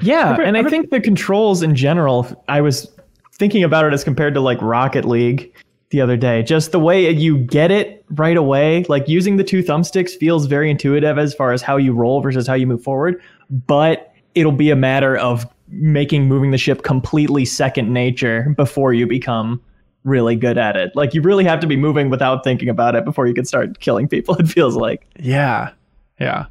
Yeah, 0.00 0.36
and 0.40 0.56
I 0.56 0.64
think 0.64 0.90
the 0.90 1.00
controls 1.00 1.62
in 1.62 1.76
general, 1.76 2.26
I 2.48 2.60
was 2.60 2.90
thinking 3.34 3.62
about 3.62 3.84
it 3.84 3.92
as 3.92 4.02
compared 4.02 4.34
to 4.34 4.40
like 4.40 4.60
Rocket 4.60 5.04
League 5.04 5.54
the 5.90 6.00
other 6.00 6.16
day. 6.16 6.42
Just 6.42 6.72
the 6.72 6.80
way 6.80 7.08
you 7.10 7.38
get 7.38 7.70
it 7.70 8.04
right 8.10 8.36
away, 8.36 8.84
like 8.88 9.06
using 9.08 9.36
the 9.36 9.44
two 9.44 9.62
thumbsticks 9.62 10.10
feels 10.12 10.46
very 10.46 10.70
intuitive 10.70 11.18
as 11.18 11.34
far 11.34 11.52
as 11.52 11.62
how 11.62 11.76
you 11.76 11.92
roll 11.92 12.20
versus 12.20 12.46
how 12.46 12.54
you 12.54 12.66
move 12.66 12.82
forward, 12.82 13.20
but 13.66 14.12
it'll 14.34 14.52
be 14.52 14.70
a 14.70 14.76
matter 14.76 15.16
of 15.16 15.46
making 15.68 16.26
moving 16.26 16.50
the 16.50 16.58
ship 16.58 16.82
completely 16.82 17.44
second 17.44 17.92
nature 17.92 18.52
before 18.56 18.92
you 18.92 19.06
become 19.06 19.60
really 20.04 20.36
good 20.36 20.58
at 20.58 20.76
it. 20.76 20.94
Like 20.94 21.14
you 21.14 21.22
really 21.22 21.44
have 21.44 21.60
to 21.60 21.66
be 21.66 21.76
moving 21.76 22.10
without 22.10 22.44
thinking 22.44 22.68
about 22.68 22.94
it 22.94 23.04
before 23.04 23.26
you 23.26 23.34
can 23.34 23.44
start 23.44 23.80
killing 23.80 24.08
people, 24.08 24.34
it 24.38 24.48
feels 24.48 24.76
like. 24.76 25.06
Yeah. 25.18 25.70
Yeah. 26.18 26.46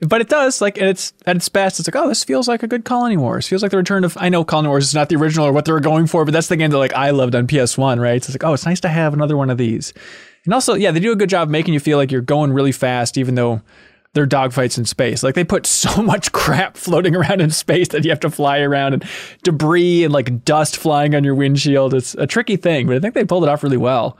But 0.00 0.20
it 0.20 0.28
does, 0.28 0.60
like, 0.60 0.76
and 0.76 0.88
it's 0.88 1.14
at 1.24 1.36
its 1.36 1.48
best. 1.48 1.80
It's 1.80 1.88
like, 1.88 1.96
oh, 1.96 2.08
this 2.08 2.22
feels 2.22 2.48
like 2.48 2.62
a 2.62 2.66
good 2.66 2.84
Colony 2.84 3.16
Wars. 3.16 3.48
Feels 3.48 3.62
like 3.62 3.70
the 3.70 3.78
return 3.78 4.04
of. 4.04 4.14
I 4.20 4.28
know 4.28 4.44
Colony 4.44 4.68
Wars 4.68 4.84
is 4.84 4.94
not 4.94 5.08
the 5.08 5.16
original 5.16 5.46
or 5.46 5.52
what 5.52 5.64
they 5.64 5.72
were 5.72 5.80
going 5.80 6.06
for, 6.06 6.26
but 6.26 6.32
that's 6.32 6.48
the 6.48 6.56
game 6.56 6.70
that 6.70 6.76
like 6.76 6.92
I 6.92 7.10
loved 7.10 7.34
on 7.34 7.46
PS1, 7.46 7.98
right? 7.98 8.22
So 8.22 8.28
it's 8.28 8.34
like, 8.34 8.48
oh, 8.48 8.52
it's 8.52 8.66
nice 8.66 8.80
to 8.80 8.88
have 8.88 9.14
another 9.14 9.38
one 9.38 9.48
of 9.48 9.56
these. 9.56 9.94
And 10.44 10.52
also, 10.52 10.74
yeah, 10.74 10.90
they 10.90 11.00
do 11.00 11.12
a 11.12 11.16
good 11.16 11.30
job 11.30 11.48
making 11.48 11.72
you 11.72 11.80
feel 11.80 11.96
like 11.96 12.12
you're 12.12 12.20
going 12.20 12.52
really 12.52 12.72
fast, 12.72 13.16
even 13.16 13.36
though 13.36 13.62
they're 14.16 14.26
dogfights 14.26 14.78
in 14.78 14.86
space. 14.86 15.22
Like 15.22 15.34
they 15.34 15.44
put 15.44 15.66
so 15.76 16.02
much 16.02 16.32
crap 16.32 16.76
floating 16.76 17.14
around 17.14 17.40
in 17.40 17.50
space 17.50 17.88
that 17.88 18.04
you 18.04 18.10
have 18.10 18.20
to 18.20 18.30
fly 18.30 18.60
around 18.60 18.94
and 18.94 19.04
debris 19.44 20.02
and 20.02 20.12
like 20.12 20.44
dust 20.44 20.76
flying 20.76 21.14
on 21.14 21.22
your 21.22 21.34
windshield. 21.34 21.94
It's 21.94 22.14
a 22.14 22.26
tricky 22.26 22.56
thing, 22.56 22.86
but 22.86 22.96
I 22.96 23.00
think 23.00 23.14
they 23.14 23.24
pulled 23.24 23.44
it 23.44 23.50
off 23.50 23.62
really 23.62 23.76
well. 23.76 24.18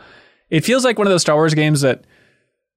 It 0.50 0.64
feels 0.64 0.84
like 0.84 0.98
one 0.98 1.06
of 1.06 1.10
those 1.10 1.22
Star 1.22 1.34
Wars 1.34 1.54
games 1.54 1.80
that 1.80 2.04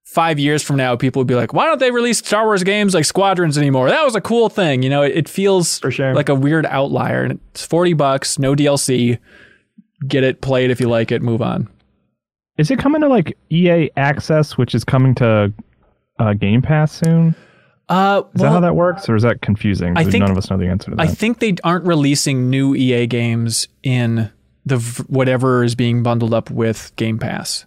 five 0.05 0.39
years 0.39 0.63
from 0.63 0.78
now, 0.78 0.95
people 0.95 1.20
would 1.20 1.28
be 1.28 1.36
like, 1.36 1.53
why 1.53 1.65
don't 1.65 1.80
they 1.80 1.91
release 1.91 2.17
Star 2.20 2.45
Wars 2.45 2.63
games 2.63 2.95
like 2.95 3.05
Squadrons 3.05 3.57
anymore? 3.57 3.89
That 3.89 4.03
was 4.03 4.15
a 4.15 4.22
cool 4.22 4.49
thing. 4.49 4.82
You 4.82 4.89
know, 4.89 5.03
it, 5.03 5.15
it 5.15 5.30
feels 5.30 5.80
sure. 5.89 6.15
like 6.15 6.30
a 6.30 6.36
weird 6.36 6.65
outlier. 6.65 7.24
And 7.24 7.39
it's 7.51 7.65
40 7.65 7.93
bucks, 7.93 8.39
no 8.39 8.55
DLC. 8.55 9.20
Get 10.07 10.24
it, 10.24 10.41
play 10.41 10.65
it 10.65 10.72
if 10.72 10.80
you 10.80 10.88
like 10.88 11.11
it, 11.11 11.22
move 11.22 11.41
on. 11.41 11.67
Is 12.57 12.72
it 12.72 12.80
coming 12.80 13.01
to 13.01 13.07
like 13.07 13.38
EA 13.51 13.89
Access, 13.97 14.57
which 14.57 14.74
is 14.74 14.84
coming 14.84 15.13
to 15.15 15.53
uh, 16.20 16.34
Game 16.34 16.61
Pass 16.61 16.91
soon? 16.91 17.36
Uh, 17.88 18.22
Is 18.36 18.41
that 18.41 18.49
how 18.51 18.59
that 18.59 18.76
works, 18.76 19.09
or 19.09 19.15
is 19.15 19.24
that 19.24 19.41
confusing? 19.41 19.97
I 19.97 20.03
think- 20.03 20.22
none 20.22 20.30
of 20.30 20.38
us 20.38 20.49
know 20.51 20.57
the 20.57 20.67
answer 20.67 20.91
to 20.91 20.97
that. 20.97 21.01
I 21.01 21.07
think 21.07 21.39
they 21.39 21.55
aren't 21.63 21.86
releasing 21.86 22.49
new 22.49 22.76
EA 22.76 23.07
games 23.07 23.67
in 23.82 24.30
the 24.65 24.78
v- 24.78 25.03
whatever 25.07 25.63
is 25.63 25.74
being 25.74 26.03
bundled 26.03 26.34
up 26.34 26.51
with 26.51 26.91
Game 26.97 27.17
Pass. 27.17 27.65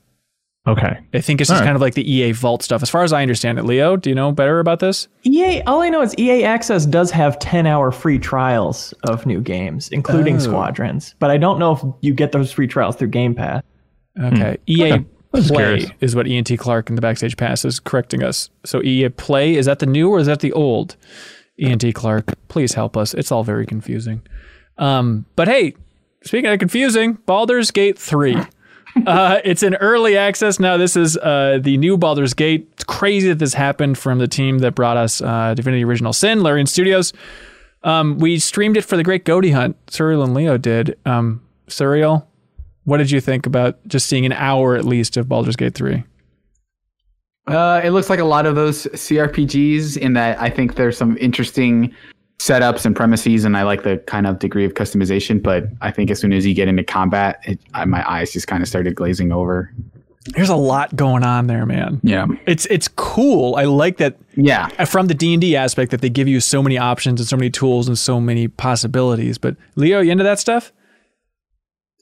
okay. 0.64 1.00
I 1.12 1.20
think 1.20 1.40
it's 1.40 1.48
just 1.48 1.50
All 1.50 1.56
right. 1.58 1.64
kind 1.64 1.74
of 1.74 1.80
like 1.82 1.94
the 1.94 2.08
EA 2.08 2.30
Vault 2.30 2.62
stuff. 2.62 2.82
As 2.84 2.88
far 2.90 3.02
as 3.02 3.12
I 3.12 3.22
understand 3.22 3.58
it, 3.58 3.64
Leo, 3.64 3.96
do 3.96 4.10
you 4.10 4.14
know 4.14 4.30
better 4.30 4.60
about 4.60 4.78
this? 4.78 5.08
EA, 5.24 5.60
all 5.62 5.80
I 5.82 5.88
know 5.88 6.02
is 6.02 6.14
EA 6.16 6.44
Access 6.44 6.86
does 6.86 7.10
have 7.10 7.36
10 7.40 7.66
hour 7.66 7.90
free 7.90 8.20
trials 8.20 8.94
of 9.02 9.26
new 9.26 9.40
games, 9.40 9.88
including 9.88 10.36
Oh. 10.36 10.38
Squadrons. 10.38 11.16
But 11.18 11.32
I 11.32 11.36
don't 11.36 11.58
know 11.58 11.72
if 11.72 11.82
you 12.00 12.14
get 12.14 12.30
those 12.30 12.52
free 12.52 12.68
trials 12.68 12.94
through 12.94 13.08
Game 13.08 13.34
Pass. 13.34 13.64
Okay. 14.22 14.56
EA 14.68 14.76
Hmm. 14.90 14.94
Okay. 14.94 15.04
Play 15.32 15.94
is 16.00 16.14
what 16.14 16.26
ENT 16.26 16.58
Clark 16.58 16.88
in 16.88 16.96
the 16.96 17.02
Backstage 17.02 17.36
Pass 17.36 17.64
is 17.64 17.80
correcting 17.80 18.22
us. 18.22 18.50
So 18.64 18.82
EA 18.82 19.08
Play, 19.08 19.54
is 19.54 19.66
that 19.66 19.78
the 19.78 19.86
new 19.86 20.10
or 20.10 20.18
is 20.18 20.26
that 20.26 20.40
the 20.40 20.52
old? 20.52 20.96
ENT 21.58 21.94
Clark, 21.94 22.34
please 22.48 22.74
help 22.74 22.96
us. 22.96 23.14
It's 23.14 23.32
all 23.32 23.44
very 23.44 23.66
confusing. 23.66 24.22
Um, 24.78 25.26
but 25.36 25.48
hey, 25.48 25.74
speaking 26.22 26.50
of 26.50 26.58
confusing, 26.58 27.14
Baldur's 27.26 27.70
Gate 27.70 27.98
3. 27.98 28.36
uh, 29.06 29.40
it's 29.44 29.62
in 29.62 29.74
early 29.76 30.16
access 30.16 30.58
now. 30.58 30.76
This 30.76 30.96
is 30.96 31.16
uh, 31.16 31.58
the 31.62 31.76
new 31.76 31.96
Baldur's 31.96 32.34
Gate. 32.34 32.68
It's 32.72 32.84
crazy 32.84 33.28
that 33.28 33.38
this 33.38 33.54
happened 33.54 33.98
from 33.98 34.18
the 34.18 34.28
team 34.28 34.58
that 34.58 34.74
brought 34.74 34.96
us 34.96 35.20
uh, 35.20 35.54
Divinity 35.54 35.84
Original 35.84 36.12
Sin, 36.12 36.42
Larian 36.42 36.66
Studios. 36.66 37.12
Um, 37.84 38.18
we 38.18 38.38
streamed 38.38 38.76
it 38.76 38.82
for 38.82 38.96
the 38.96 39.02
Great 39.02 39.24
Goaty 39.24 39.50
Hunt. 39.50 39.76
Suriel 39.86 40.22
and 40.24 40.34
Leo 40.34 40.56
did. 40.56 40.98
Um, 41.04 41.42
Suriel, 41.68 42.26
what 42.84 42.98
did 42.98 43.10
you 43.10 43.20
think 43.20 43.46
about 43.46 43.78
just 43.86 44.06
seeing 44.06 44.26
an 44.26 44.32
hour 44.32 44.76
at 44.76 44.84
least 44.84 45.16
of 45.16 45.28
Baldur's 45.28 45.56
Gate 45.56 45.74
3? 45.74 46.04
Uh, 47.46 47.80
it 47.82 47.90
looks 47.90 48.08
like 48.08 48.20
a 48.20 48.24
lot 48.24 48.46
of 48.46 48.54
those 48.54 48.84
CRPGs 48.86 49.96
in 49.96 50.12
that 50.12 50.40
I 50.40 50.48
think 50.48 50.76
there's 50.76 50.96
some 50.96 51.16
interesting 51.18 51.94
setups 52.38 52.84
and 52.84 52.94
premises, 52.94 53.44
and 53.44 53.56
I 53.56 53.62
like 53.62 53.82
the 53.82 53.98
kind 53.98 54.26
of 54.26 54.38
degree 54.38 54.64
of 54.64 54.74
customization. 54.74 55.42
But 55.42 55.64
I 55.80 55.90
think 55.90 56.10
as 56.10 56.20
soon 56.20 56.32
as 56.32 56.46
you 56.46 56.54
get 56.54 56.68
into 56.68 56.84
combat, 56.84 57.40
it, 57.44 57.60
I, 57.74 57.84
my 57.84 58.08
eyes 58.10 58.32
just 58.32 58.46
kind 58.46 58.62
of 58.62 58.68
started 58.68 58.94
glazing 58.94 59.32
over. 59.32 59.72
There's 60.26 60.48
a 60.48 60.56
lot 60.56 60.94
going 60.94 61.24
on 61.24 61.48
there, 61.48 61.66
man. 61.66 62.00
Yeah, 62.04 62.26
It's 62.46 62.66
it's 62.66 62.86
cool. 62.86 63.56
I 63.56 63.64
like 63.64 63.96
that 63.96 64.16
yeah. 64.36 64.68
uh, 64.78 64.84
from 64.84 65.08
the 65.08 65.14
D&D 65.14 65.56
aspect 65.56 65.90
that 65.90 66.00
they 66.00 66.08
give 66.08 66.28
you 66.28 66.38
so 66.38 66.62
many 66.62 66.78
options 66.78 67.20
and 67.20 67.28
so 67.28 67.36
many 67.36 67.50
tools 67.50 67.88
and 67.88 67.98
so 67.98 68.20
many 68.20 68.46
possibilities. 68.46 69.36
But 69.36 69.56
Leo, 69.74 70.00
you 70.00 70.12
into 70.12 70.22
that 70.22 70.38
stuff? 70.38 70.72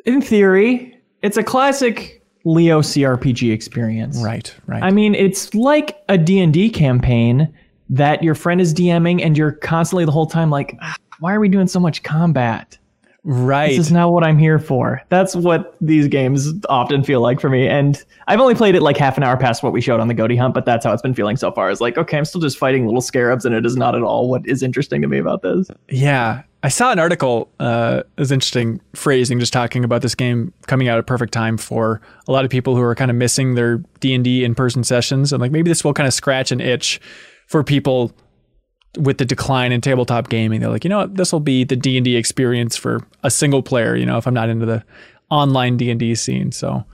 In 0.06 0.20
theory, 0.20 0.98
it's 1.22 1.36
a 1.36 1.42
classic 1.42 2.22
Leo 2.44 2.80
CRPG 2.80 3.52
experience. 3.52 4.18
Right, 4.18 4.54
right. 4.66 4.82
I 4.82 4.90
mean, 4.90 5.14
it's 5.14 5.54
like 5.54 6.02
a 6.08 6.16
D&D 6.16 6.70
campaign 6.70 7.52
that 7.90 8.22
your 8.22 8.34
friend 8.34 8.60
is 8.60 8.72
DMing 8.72 9.22
and 9.22 9.36
you're 9.36 9.52
constantly 9.52 10.04
the 10.04 10.12
whole 10.12 10.26
time 10.26 10.48
like, 10.48 10.76
"Ah, 10.80 10.96
why 11.18 11.34
are 11.34 11.40
we 11.40 11.48
doing 11.48 11.66
so 11.66 11.80
much 11.80 12.02
combat? 12.02 12.78
Right. 13.24 13.68
This 13.68 13.78
is 13.78 13.92
not 13.92 14.12
what 14.12 14.24
I'm 14.24 14.38
here 14.38 14.58
for. 14.58 15.02
That's 15.08 15.34
what 15.34 15.76
these 15.80 16.08
games 16.08 16.52
often 16.68 17.02
feel 17.04 17.20
like 17.20 17.40
for 17.40 17.50
me. 17.50 17.68
And 17.68 18.02
I've 18.28 18.40
only 18.40 18.54
played 18.54 18.74
it 18.74 18.82
like 18.82 18.96
half 18.96 19.16
an 19.16 19.22
hour 19.22 19.36
past 19.36 19.62
what 19.62 19.72
we 19.72 19.80
showed 19.80 20.00
on 20.00 20.08
the 20.08 20.14
Goaty 20.14 20.36
Hunt, 20.36 20.54
but 20.54 20.64
that's 20.64 20.84
how 20.84 20.92
it's 20.92 21.02
been 21.02 21.14
feeling 21.14 21.36
so 21.36 21.52
far. 21.52 21.70
Is 21.70 21.80
like, 21.80 21.98
okay, 21.98 22.18
I'm 22.18 22.24
still 22.24 22.40
just 22.40 22.58
fighting 22.58 22.86
little 22.86 23.00
scarabs, 23.00 23.44
and 23.44 23.54
it 23.54 23.66
is 23.66 23.76
not 23.76 23.94
at 23.94 24.02
all 24.02 24.28
what 24.28 24.46
is 24.46 24.62
interesting 24.62 25.02
to 25.02 25.08
me 25.08 25.18
about 25.18 25.42
this. 25.42 25.68
Yeah, 25.88 26.42
I 26.62 26.68
saw 26.68 26.92
an 26.92 26.98
article. 26.98 27.50
Uh, 27.58 28.02
was 28.18 28.30
interesting 28.30 28.80
phrasing, 28.94 29.38
just 29.38 29.52
talking 29.52 29.84
about 29.84 30.02
this 30.02 30.14
game 30.14 30.52
coming 30.66 30.88
out 30.88 30.98
at 30.98 31.06
perfect 31.06 31.32
time 31.32 31.56
for 31.56 32.00
a 32.28 32.32
lot 32.32 32.44
of 32.44 32.50
people 32.50 32.76
who 32.76 32.82
are 32.82 32.94
kind 32.94 33.10
of 33.10 33.16
missing 33.16 33.54
their 33.54 33.78
D 34.00 34.14
and 34.14 34.24
D 34.24 34.44
in 34.44 34.54
person 34.54 34.84
sessions, 34.84 35.32
and 35.32 35.40
like 35.40 35.52
maybe 35.52 35.70
this 35.70 35.84
will 35.84 35.94
kind 35.94 36.06
of 36.06 36.14
scratch 36.14 36.52
an 36.52 36.60
itch 36.60 37.00
for 37.46 37.64
people 37.64 38.12
with 38.98 39.18
the 39.18 39.24
decline 39.24 39.72
in 39.72 39.80
tabletop 39.80 40.28
gaming. 40.28 40.60
They're 40.60 40.70
like, 40.70 40.84
you 40.84 40.90
know 40.90 40.98
what, 40.98 41.14
this 41.16 41.32
will 41.32 41.40
be 41.40 41.64
the 41.64 41.76
D 41.76 41.96
and 41.96 42.04
D 42.04 42.16
experience 42.16 42.76
for 42.76 43.06
a 43.22 43.30
single 43.30 43.62
player. 43.62 43.94
You 43.96 44.06
know, 44.06 44.16
if 44.18 44.26
I'm 44.26 44.34
not 44.34 44.48
into 44.48 44.66
the 44.66 44.84
online 45.30 45.76
D 45.76 45.90
and 45.90 46.00
D 46.00 46.14
scene, 46.14 46.52
so 46.52 46.84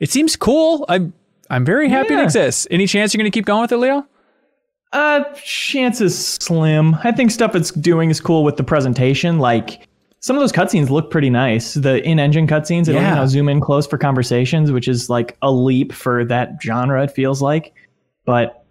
it 0.00 0.10
seems 0.10 0.36
cool. 0.36 0.84
I'm 0.88 1.12
I'm 1.50 1.64
very 1.64 1.88
happy 1.88 2.14
it 2.14 2.22
exists. 2.22 2.66
Any 2.70 2.86
chance 2.86 3.12
you're 3.14 3.18
going 3.20 3.30
to 3.30 3.34
keep 3.36 3.44
going 3.44 3.62
with 3.62 3.72
it, 3.72 3.76
Leo? 3.76 4.06
Uh, 4.92 5.24
chances 5.42 6.16
slim. 6.16 6.94
I 7.04 7.12
think 7.12 7.30
stuff 7.30 7.54
it's 7.54 7.70
doing 7.72 8.10
is 8.10 8.20
cool 8.20 8.44
with 8.44 8.56
the 8.56 8.64
presentation. 8.64 9.38
Like 9.38 9.86
some 10.20 10.36
of 10.36 10.40
those 10.40 10.52
cutscenes 10.52 10.88
look 10.88 11.10
pretty 11.10 11.30
nice. 11.30 11.74
The 11.74 12.02
in-engine 12.02 12.46
cutscenes, 12.46 12.88
it'll 12.88 13.02
Yeah. 13.02 13.10
you 13.10 13.16
know, 13.16 13.26
zoom 13.26 13.48
in 13.48 13.60
close 13.60 13.86
for 13.86 13.98
conversations, 13.98 14.72
which 14.72 14.88
is 14.88 15.10
like 15.10 15.36
a 15.42 15.52
leap 15.52 15.92
for 15.92 16.24
that 16.24 16.52
genre. 16.62 17.02
It 17.04 17.10
feels 17.10 17.42
like, 17.42 17.74
but 18.24 18.63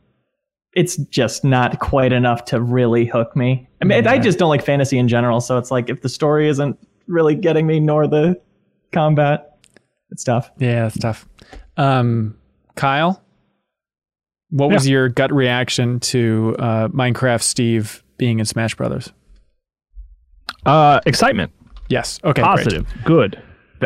it's 0.75 0.97
just 0.97 1.43
not 1.43 1.79
quite 1.79 2.11
enough 2.13 2.45
to 2.45 2.59
really 2.61 3.05
hook 3.05 3.35
me. 3.35 3.67
I 3.81 3.85
mean, 3.85 4.07
I 4.07 4.17
just 4.17 4.39
don't 4.39 4.49
like 4.49 4.63
fantasy 4.65 4.97
in 4.97 5.07
general. 5.07 5.39
So 5.41 5.57
it's 5.57 5.71
like 5.71 5.89
if 5.89 6.01
the 6.01 6.09
story 6.09 6.47
isn't 6.49 6.77
really 7.07 7.35
getting 7.35 7.67
me, 7.67 7.79
nor 7.79 8.07
the 8.07 8.39
combat, 8.91 9.57
it's 10.09 10.23
tough. 10.23 10.49
Yeah, 10.57 10.87
it's 10.87 10.97
tough. 10.97 11.27
Um, 11.77 12.37
Kyle, 12.75 13.21
what 14.49 14.69
was 14.71 14.87
your 14.87 15.09
gut 15.09 15.31
reaction 15.33 15.99
to 16.01 16.55
uh, 16.59 16.87
Minecraft 16.89 17.41
Steve 17.41 18.03
being 18.17 18.39
in 18.39 18.45
Smash 18.45 18.75
Brothers? 18.75 19.11
Uh, 20.65 21.01
excitement, 21.05 21.51
Yes. 21.89 22.19
Okay. 22.23 22.41
great. 22.41 22.45
positive, 22.45 22.87
good. 23.03 23.41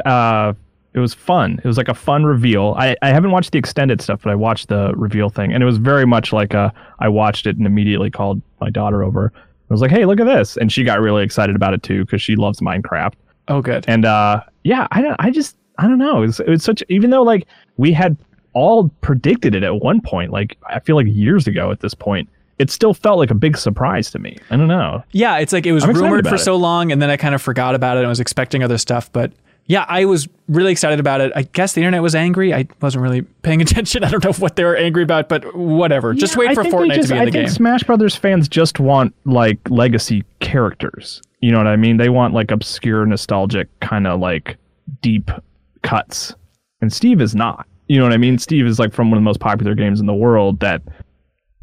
Uh, 0.05 0.53
it 0.97 0.99
was 0.99 1.13
fun. 1.13 1.61
It 1.63 1.67
was 1.67 1.77
like 1.77 1.89
a 1.89 1.93
fun 1.93 2.25
reveal. 2.25 2.73
I, 2.75 2.95
I 3.03 3.09
haven't 3.09 3.29
watched 3.29 3.51
the 3.51 3.59
extended 3.59 4.01
stuff, 4.01 4.23
but 4.23 4.31
I 4.31 4.35
watched 4.35 4.67
the 4.67 4.93
reveal 4.95 5.29
thing, 5.29 5.53
and 5.53 5.61
it 5.61 5.65
was 5.67 5.77
very 5.77 6.07
much 6.07 6.33
like 6.33 6.55
a. 6.55 6.73
I 6.97 7.07
watched 7.07 7.45
it 7.45 7.55
and 7.55 7.67
immediately 7.67 8.09
called 8.09 8.41
my 8.59 8.71
daughter 8.71 9.03
over. 9.03 9.31
I 9.35 9.73
was 9.73 9.79
like, 9.79 9.91
"Hey, 9.91 10.05
look 10.05 10.19
at 10.19 10.25
this!" 10.25 10.57
And 10.57 10.71
she 10.71 10.83
got 10.83 10.99
really 10.99 11.23
excited 11.23 11.55
about 11.55 11.75
it 11.75 11.83
too 11.83 12.03
because 12.03 12.19
she 12.19 12.35
loves 12.35 12.61
Minecraft. 12.61 13.13
Oh, 13.47 13.61
good. 13.61 13.85
And 13.87 14.05
uh, 14.05 14.41
yeah, 14.63 14.87
I 14.89 15.03
don't. 15.03 15.15
I 15.19 15.29
just 15.29 15.55
I 15.77 15.83
don't 15.83 15.99
know. 15.99 16.23
It 16.23 16.27
was, 16.27 16.39
it 16.39 16.49
was 16.49 16.63
such. 16.63 16.81
Even 16.89 17.11
though 17.11 17.21
like 17.21 17.45
we 17.77 17.93
had 17.93 18.17
all 18.53 18.89
predicted 19.01 19.53
it 19.53 19.61
at 19.61 19.75
one 19.75 20.01
point, 20.01 20.31
like 20.31 20.57
I 20.65 20.79
feel 20.79 20.95
like 20.95 21.05
years 21.07 21.45
ago 21.45 21.69
at 21.69 21.81
this 21.81 21.93
point, 21.93 22.27
it 22.57 22.71
still 22.71 22.95
felt 22.95 23.19
like 23.19 23.29
a 23.29 23.35
big 23.35 23.55
surprise 23.55 24.09
to 24.11 24.19
me. 24.19 24.35
I 24.49 24.57
don't 24.57 24.67
know. 24.67 25.03
Yeah, 25.11 25.37
it's 25.37 25.53
like 25.53 25.67
it 25.67 25.73
was 25.73 25.85
rumored 25.85 26.27
for 26.27 26.35
it. 26.35 26.39
so 26.39 26.55
long, 26.55 26.91
and 26.91 26.99
then 26.99 27.11
I 27.11 27.17
kind 27.17 27.35
of 27.35 27.41
forgot 27.43 27.75
about 27.75 27.97
it 27.97 27.99
and 27.99 28.09
was 28.09 28.19
expecting 28.19 28.63
other 28.63 28.79
stuff. 28.79 29.11
But 29.11 29.31
yeah, 29.67 29.85
I 29.87 30.05
was 30.05 30.27
really 30.47 30.71
excited 30.71 30.99
about 30.99 31.19
it. 31.21 31.31
I 31.35 31.43
guess 31.43 31.73
the 31.73 31.81
internet 31.81 32.01
was 32.01 32.15
angry. 32.15 32.53
I 32.53 32.67
wasn't 32.81 33.03
really 33.03 33.21
paying 33.21 33.61
attention. 33.67 34.03
I 34.03 34.09
don't 34.09 34.23
know 34.23 34.31
what 34.33 34.55
they 34.55 34.63
were 34.63 34.75
angry 34.77 35.03
about, 35.03 35.27
but 35.29 35.55
whatever. 35.55 36.13
just 36.13 36.37
wait 36.37 36.49
I 36.49 36.55
for 36.55 36.63
Fortnite 36.63 36.95
just- 36.95 37.09
to 37.09 37.13
be 37.13 37.17
in 37.17 37.21
I 37.21 37.25
the 37.25 37.31
think 37.31 37.45
game. 37.47 37.53
Smash 37.53 37.83
Brothers 37.83 38.15
fans 38.15 38.47
just 38.47 38.79
want 38.79 39.13
like 39.25 39.59
legacy 39.69 40.23
characters. 40.39 41.21
You 41.41 41.51
know 41.51 41.57
what 41.59 41.67
I 41.67 41.75
mean? 41.75 41.97
They 41.97 42.09
want 42.09 42.33
like 42.33 42.49
obscure, 42.49 43.05
nostalgic 43.05 43.67
kind 43.81 44.07
of 44.07 44.19
like 44.19 44.57
deep 45.01 45.29
cuts. 45.83 46.33
And 46.81 46.91
Steve 46.91 47.21
is 47.21 47.35
not. 47.35 47.67
You 47.87 47.97
know 47.97 48.03
what 48.03 48.13
I 48.13 48.17
mean? 48.17 48.37
Steve 48.37 48.65
is 48.65 48.79
like 48.79 48.93
from 48.93 49.09
one 49.11 49.17
of 49.17 49.21
the 49.21 49.25
most 49.25 49.39
popular 49.39 49.75
games 49.75 49.99
in 49.99 50.05
the 50.07 50.13
world 50.15 50.59
that 50.61 50.81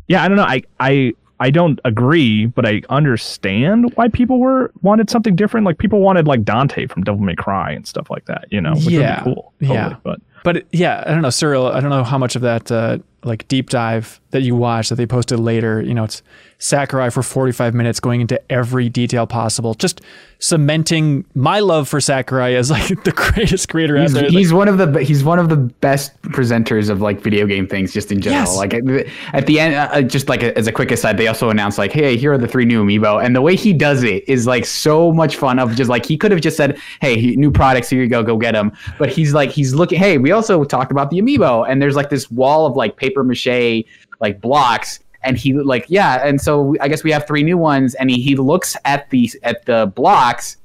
Yeah, 0.09 0.22
I 0.22 0.28
don't 0.28 0.36
know. 0.36 0.44
I 0.44 0.62
I 0.78 1.12
I 1.45 1.51
don't 1.51 1.78
agree, 1.84 2.47
but 2.47 2.64
I 2.66 2.80
understand 2.88 3.92
why 3.97 4.09
people 4.09 4.38
were 4.38 4.72
wanted 4.80 5.11
something 5.11 5.36
different. 5.36 5.66
Like 5.66 5.76
people 5.76 6.01
wanted 6.01 6.26
like 6.26 6.42
Dante 6.42 6.86
from 6.86 7.05
Devil 7.05 7.20
May 7.20 7.34
Cry 7.34 7.70
and 7.72 7.86
stuff 7.86 8.09
like 8.09 8.24
that, 8.24 8.47
you 8.51 8.62
know, 8.62 8.72
which 8.72 8.86
Yeah, 8.86 9.22
would 9.22 9.30
be 9.30 9.34
cool. 9.34 9.53
Totally, 9.61 9.78
yeah. 9.78 9.97
But 10.03 10.20
But 10.42 10.64
yeah, 10.72 11.05
I 11.07 11.11
don't 11.11 11.20
know, 11.20 11.28
Suriel. 11.28 11.70
I 11.70 11.80
don't 11.80 11.90
know 11.90 12.03
how 12.03 12.16
much 12.16 12.34
of 12.34 12.40
that 12.40 12.72
uh, 12.72 12.97
like 13.24 13.47
deep 13.47 13.68
dive 13.68 14.22
that 14.30 14.40
you 14.40 14.57
watched 14.57 14.88
that 14.88 14.95
they 14.95 15.05
posted 15.07 15.38
later. 15.38 15.82
You 15.82 15.92
know, 15.92 16.05
it's 16.05 16.22
Sakurai 16.59 17.11
for 17.11 17.22
45 17.22 17.74
minutes 17.74 18.01
going 18.01 18.22
into 18.22 18.40
every 18.51 18.88
detail 18.88 19.26
possible, 19.26 19.74
just 19.74 20.01
cementing 20.45 21.24
my 21.34 21.59
love 21.61 21.88
for 21.88 22.01
Sakurai 22.01 22.55
as 22.55 22.70
like 22.70 22.88
the 23.05 23.12
greatest 23.12 23.68
creator 23.70 23.99
He's, 24.01 24.14
out 24.14 24.20
there. 24.20 24.30
he's 24.30 24.53
one 24.53 24.68
of 24.68 24.76
the 24.78 25.03
he's 25.03 25.24
one 25.24 25.38
of 25.38 25.49
the 25.49 25.57
best 25.57 26.20
presenters 26.22 26.90
of 26.90 27.01
like 27.01 27.20
video 27.20 27.47
game 27.47 27.66
things 27.66 27.92
just 27.92 28.12
in 28.12 28.20
general. 28.20 28.42
Yes. 28.42 28.57
Like 28.57 28.74
at, 28.74 28.84
the- 28.84 29.11
at 29.32 29.47
the 29.47 29.59
end, 29.59 29.74
uh, 29.74 30.03
just 30.03 30.28
like 30.28 30.42
as 30.42 30.66
a 30.66 30.72
quick 30.72 30.90
aside, 30.90 31.16
they 31.16 31.26
also 31.28 31.49
announced 31.51 31.78
like, 31.78 31.92
hey, 31.92 32.16
here 32.16 32.32
are 32.32 32.38
the 32.38 32.47
three 32.47 32.64
new 32.66 32.84
amiibo, 32.84 33.24
and 33.24 33.34
the 33.34 33.40
way 33.42 33.57
he 33.57 33.72
does 33.72 34.03
it 34.03 34.28
is 34.28 34.47
like 34.47 34.64
so 34.66 35.12
much 35.12 35.36
fun. 35.36 35.59
Of 35.59 35.74
just 35.74 35.88
like 35.90 36.05
he 36.05 36.16
could 36.16 36.30
have 36.30 36.40
just 36.40 36.57
said, 36.57 36.78
hey, 37.01 37.18
he- 37.18 37.36
new 37.36 37.51
products, 37.51 37.88
here 37.88 38.03
you 38.03 38.09
go, 38.09 38.22
go 38.22 38.36
get 38.36 38.53
them. 38.53 38.72
But 38.99 39.09
he's 39.11 39.32
like 39.34 39.51
he's 39.51 39.74
looking. 39.74 39.99
Hey, 39.99 40.18
we 40.18 40.30
also 40.30 40.62
talked 40.64 40.92
about 40.92 41.11
the 41.11 41.20
amiibo, 41.20 41.66
and 41.68 41.80
there's 41.80 41.97
like 41.97 42.11
this 42.11 42.30
wall 42.30 42.66
of 42.66 42.76
like 42.76 42.97
paper 42.97 43.24
mache 43.24 43.84
like 44.20 44.40
blocks. 44.40 45.01
And 45.25 45.37
he 45.37 45.53
like 45.55 45.87
yeah, 45.89 46.27
and 46.27 46.41
so 46.41 46.75
I 46.81 46.89
guess 46.89 47.03
we 47.03 47.11
have 47.12 47.27
three 47.27 47.43
new 47.43 47.59
ones. 47.59 47.95
And 47.95 48.11
he, 48.11 48.20
he 48.20 48.37
looks 48.37 48.77
at 48.85 49.09
the 49.11 49.31
at 49.43 49.64
the 49.66 49.93
blocks, 49.95 50.59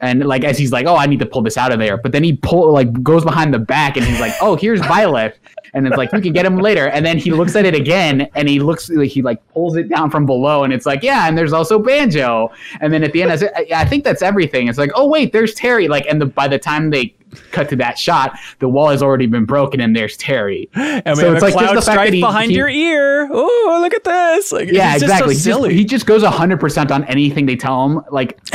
and 0.00 0.24
like 0.24 0.44
as 0.44 0.58
he's 0.58 0.72
like, 0.72 0.86
oh, 0.86 0.96
I 0.96 1.06
need 1.06 1.18
to 1.20 1.26
pull 1.26 1.42
this 1.42 1.56
out 1.56 1.72
of 1.72 1.78
there. 1.78 1.96
But 1.96 2.12
then 2.12 2.22
he 2.22 2.34
pull 2.36 2.72
like 2.72 3.02
goes 3.02 3.24
behind 3.24 3.52
the 3.52 3.58
back 3.58 3.96
and 3.96 4.04
he's 4.06 4.20
like, 4.20 4.34
oh, 4.40 4.56
here's 4.56 4.80
Byleth, 4.80 5.34
and 5.74 5.86
it's 5.86 5.96
like 5.96 6.12
you 6.12 6.20
can 6.20 6.32
get 6.32 6.46
him 6.46 6.58
later. 6.58 6.88
And 6.88 7.04
then 7.04 7.18
he 7.18 7.32
looks 7.32 7.56
at 7.56 7.64
it 7.64 7.74
again 7.74 8.28
and 8.34 8.48
he 8.48 8.60
looks 8.60 8.88
like 8.88 9.10
he 9.10 9.22
like 9.22 9.46
pulls 9.48 9.76
it 9.76 9.88
down 9.88 10.10
from 10.10 10.24
below 10.24 10.62
and 10.64 10.72
it's 10.72 10.86
like, 10.86 11.02
yeah, 11.02 11.26
and 11.26 11.36
there's 11.36 11.52
also 11.52 11.78
Banjo. 11.78 12.52
And 12.80 12.92
then 12.92 13.02
at 13.02 13.12
the 13.12 13.22
end, 13.22 13.32
I, 13.32 13.66
I 13.74 13.84
think 13.84 14.04
that's 14.04 14.22
everything. 14.22 14.68
It's 14.68 14.78
like, 14.78 14.92
oh 14.94 15.08
wait, 15.08 15.32
there's 15.32 15.52
Terry. 15.54 15.88
Like, 15.88 16.06
and 16.06 16.20
the, 16.20 16.26
by 16.26 16.48
the 16.48 16.58
time 16.58 16.90
they 16.90 17.14
cut 17.50 17.68
to 17.70 17.76
that 17.76 17.98
shot, 17.98 18.38
the 18.58 18.68
wall 18.68 18.88
has 18.88 19.02
already 19.02 19.26
been 19.26 19.44
broken 19.44 19.80
and 19.80 19.94
there's 19.94 20.16
Terry. 20.16 20.68
and 20.74 21.16
so 21.16 21.32
it's 21.34 21.42
like 21.42 21.54
just 21.54 21.74
the 21.74 21.82
fact 21.82 21.96
that 22.06 22.12
he- 22.12 22.20
behind 22.20 22.50
he- 22.50 22.56
your 22.56 22.68
ear. 22.68 23.28
Oh, 23.30 23.78
look 23.80 23.94
at 23.94 24.04
this! 24.04 24.52
Like, 24.52 24.70
Yeah, 24.70 24.94
exactly. 24.94 24.98
Just 24.98 25.18
so 25.18 25.26
he, 25.28 25.32
just, 25.34 25.44
silly. 25.44 25.74
he 25.74 25.84
just 25.84 26.06
goes 26.06 26.22
hundred 26.22 26.60
percent 26.60 26.90
on 26.90 27.04
anything 27.04 27.46
they 27.46 27.56
tell 27.56 27.84
him. 27.88 28.00
Like, 28.10 28.38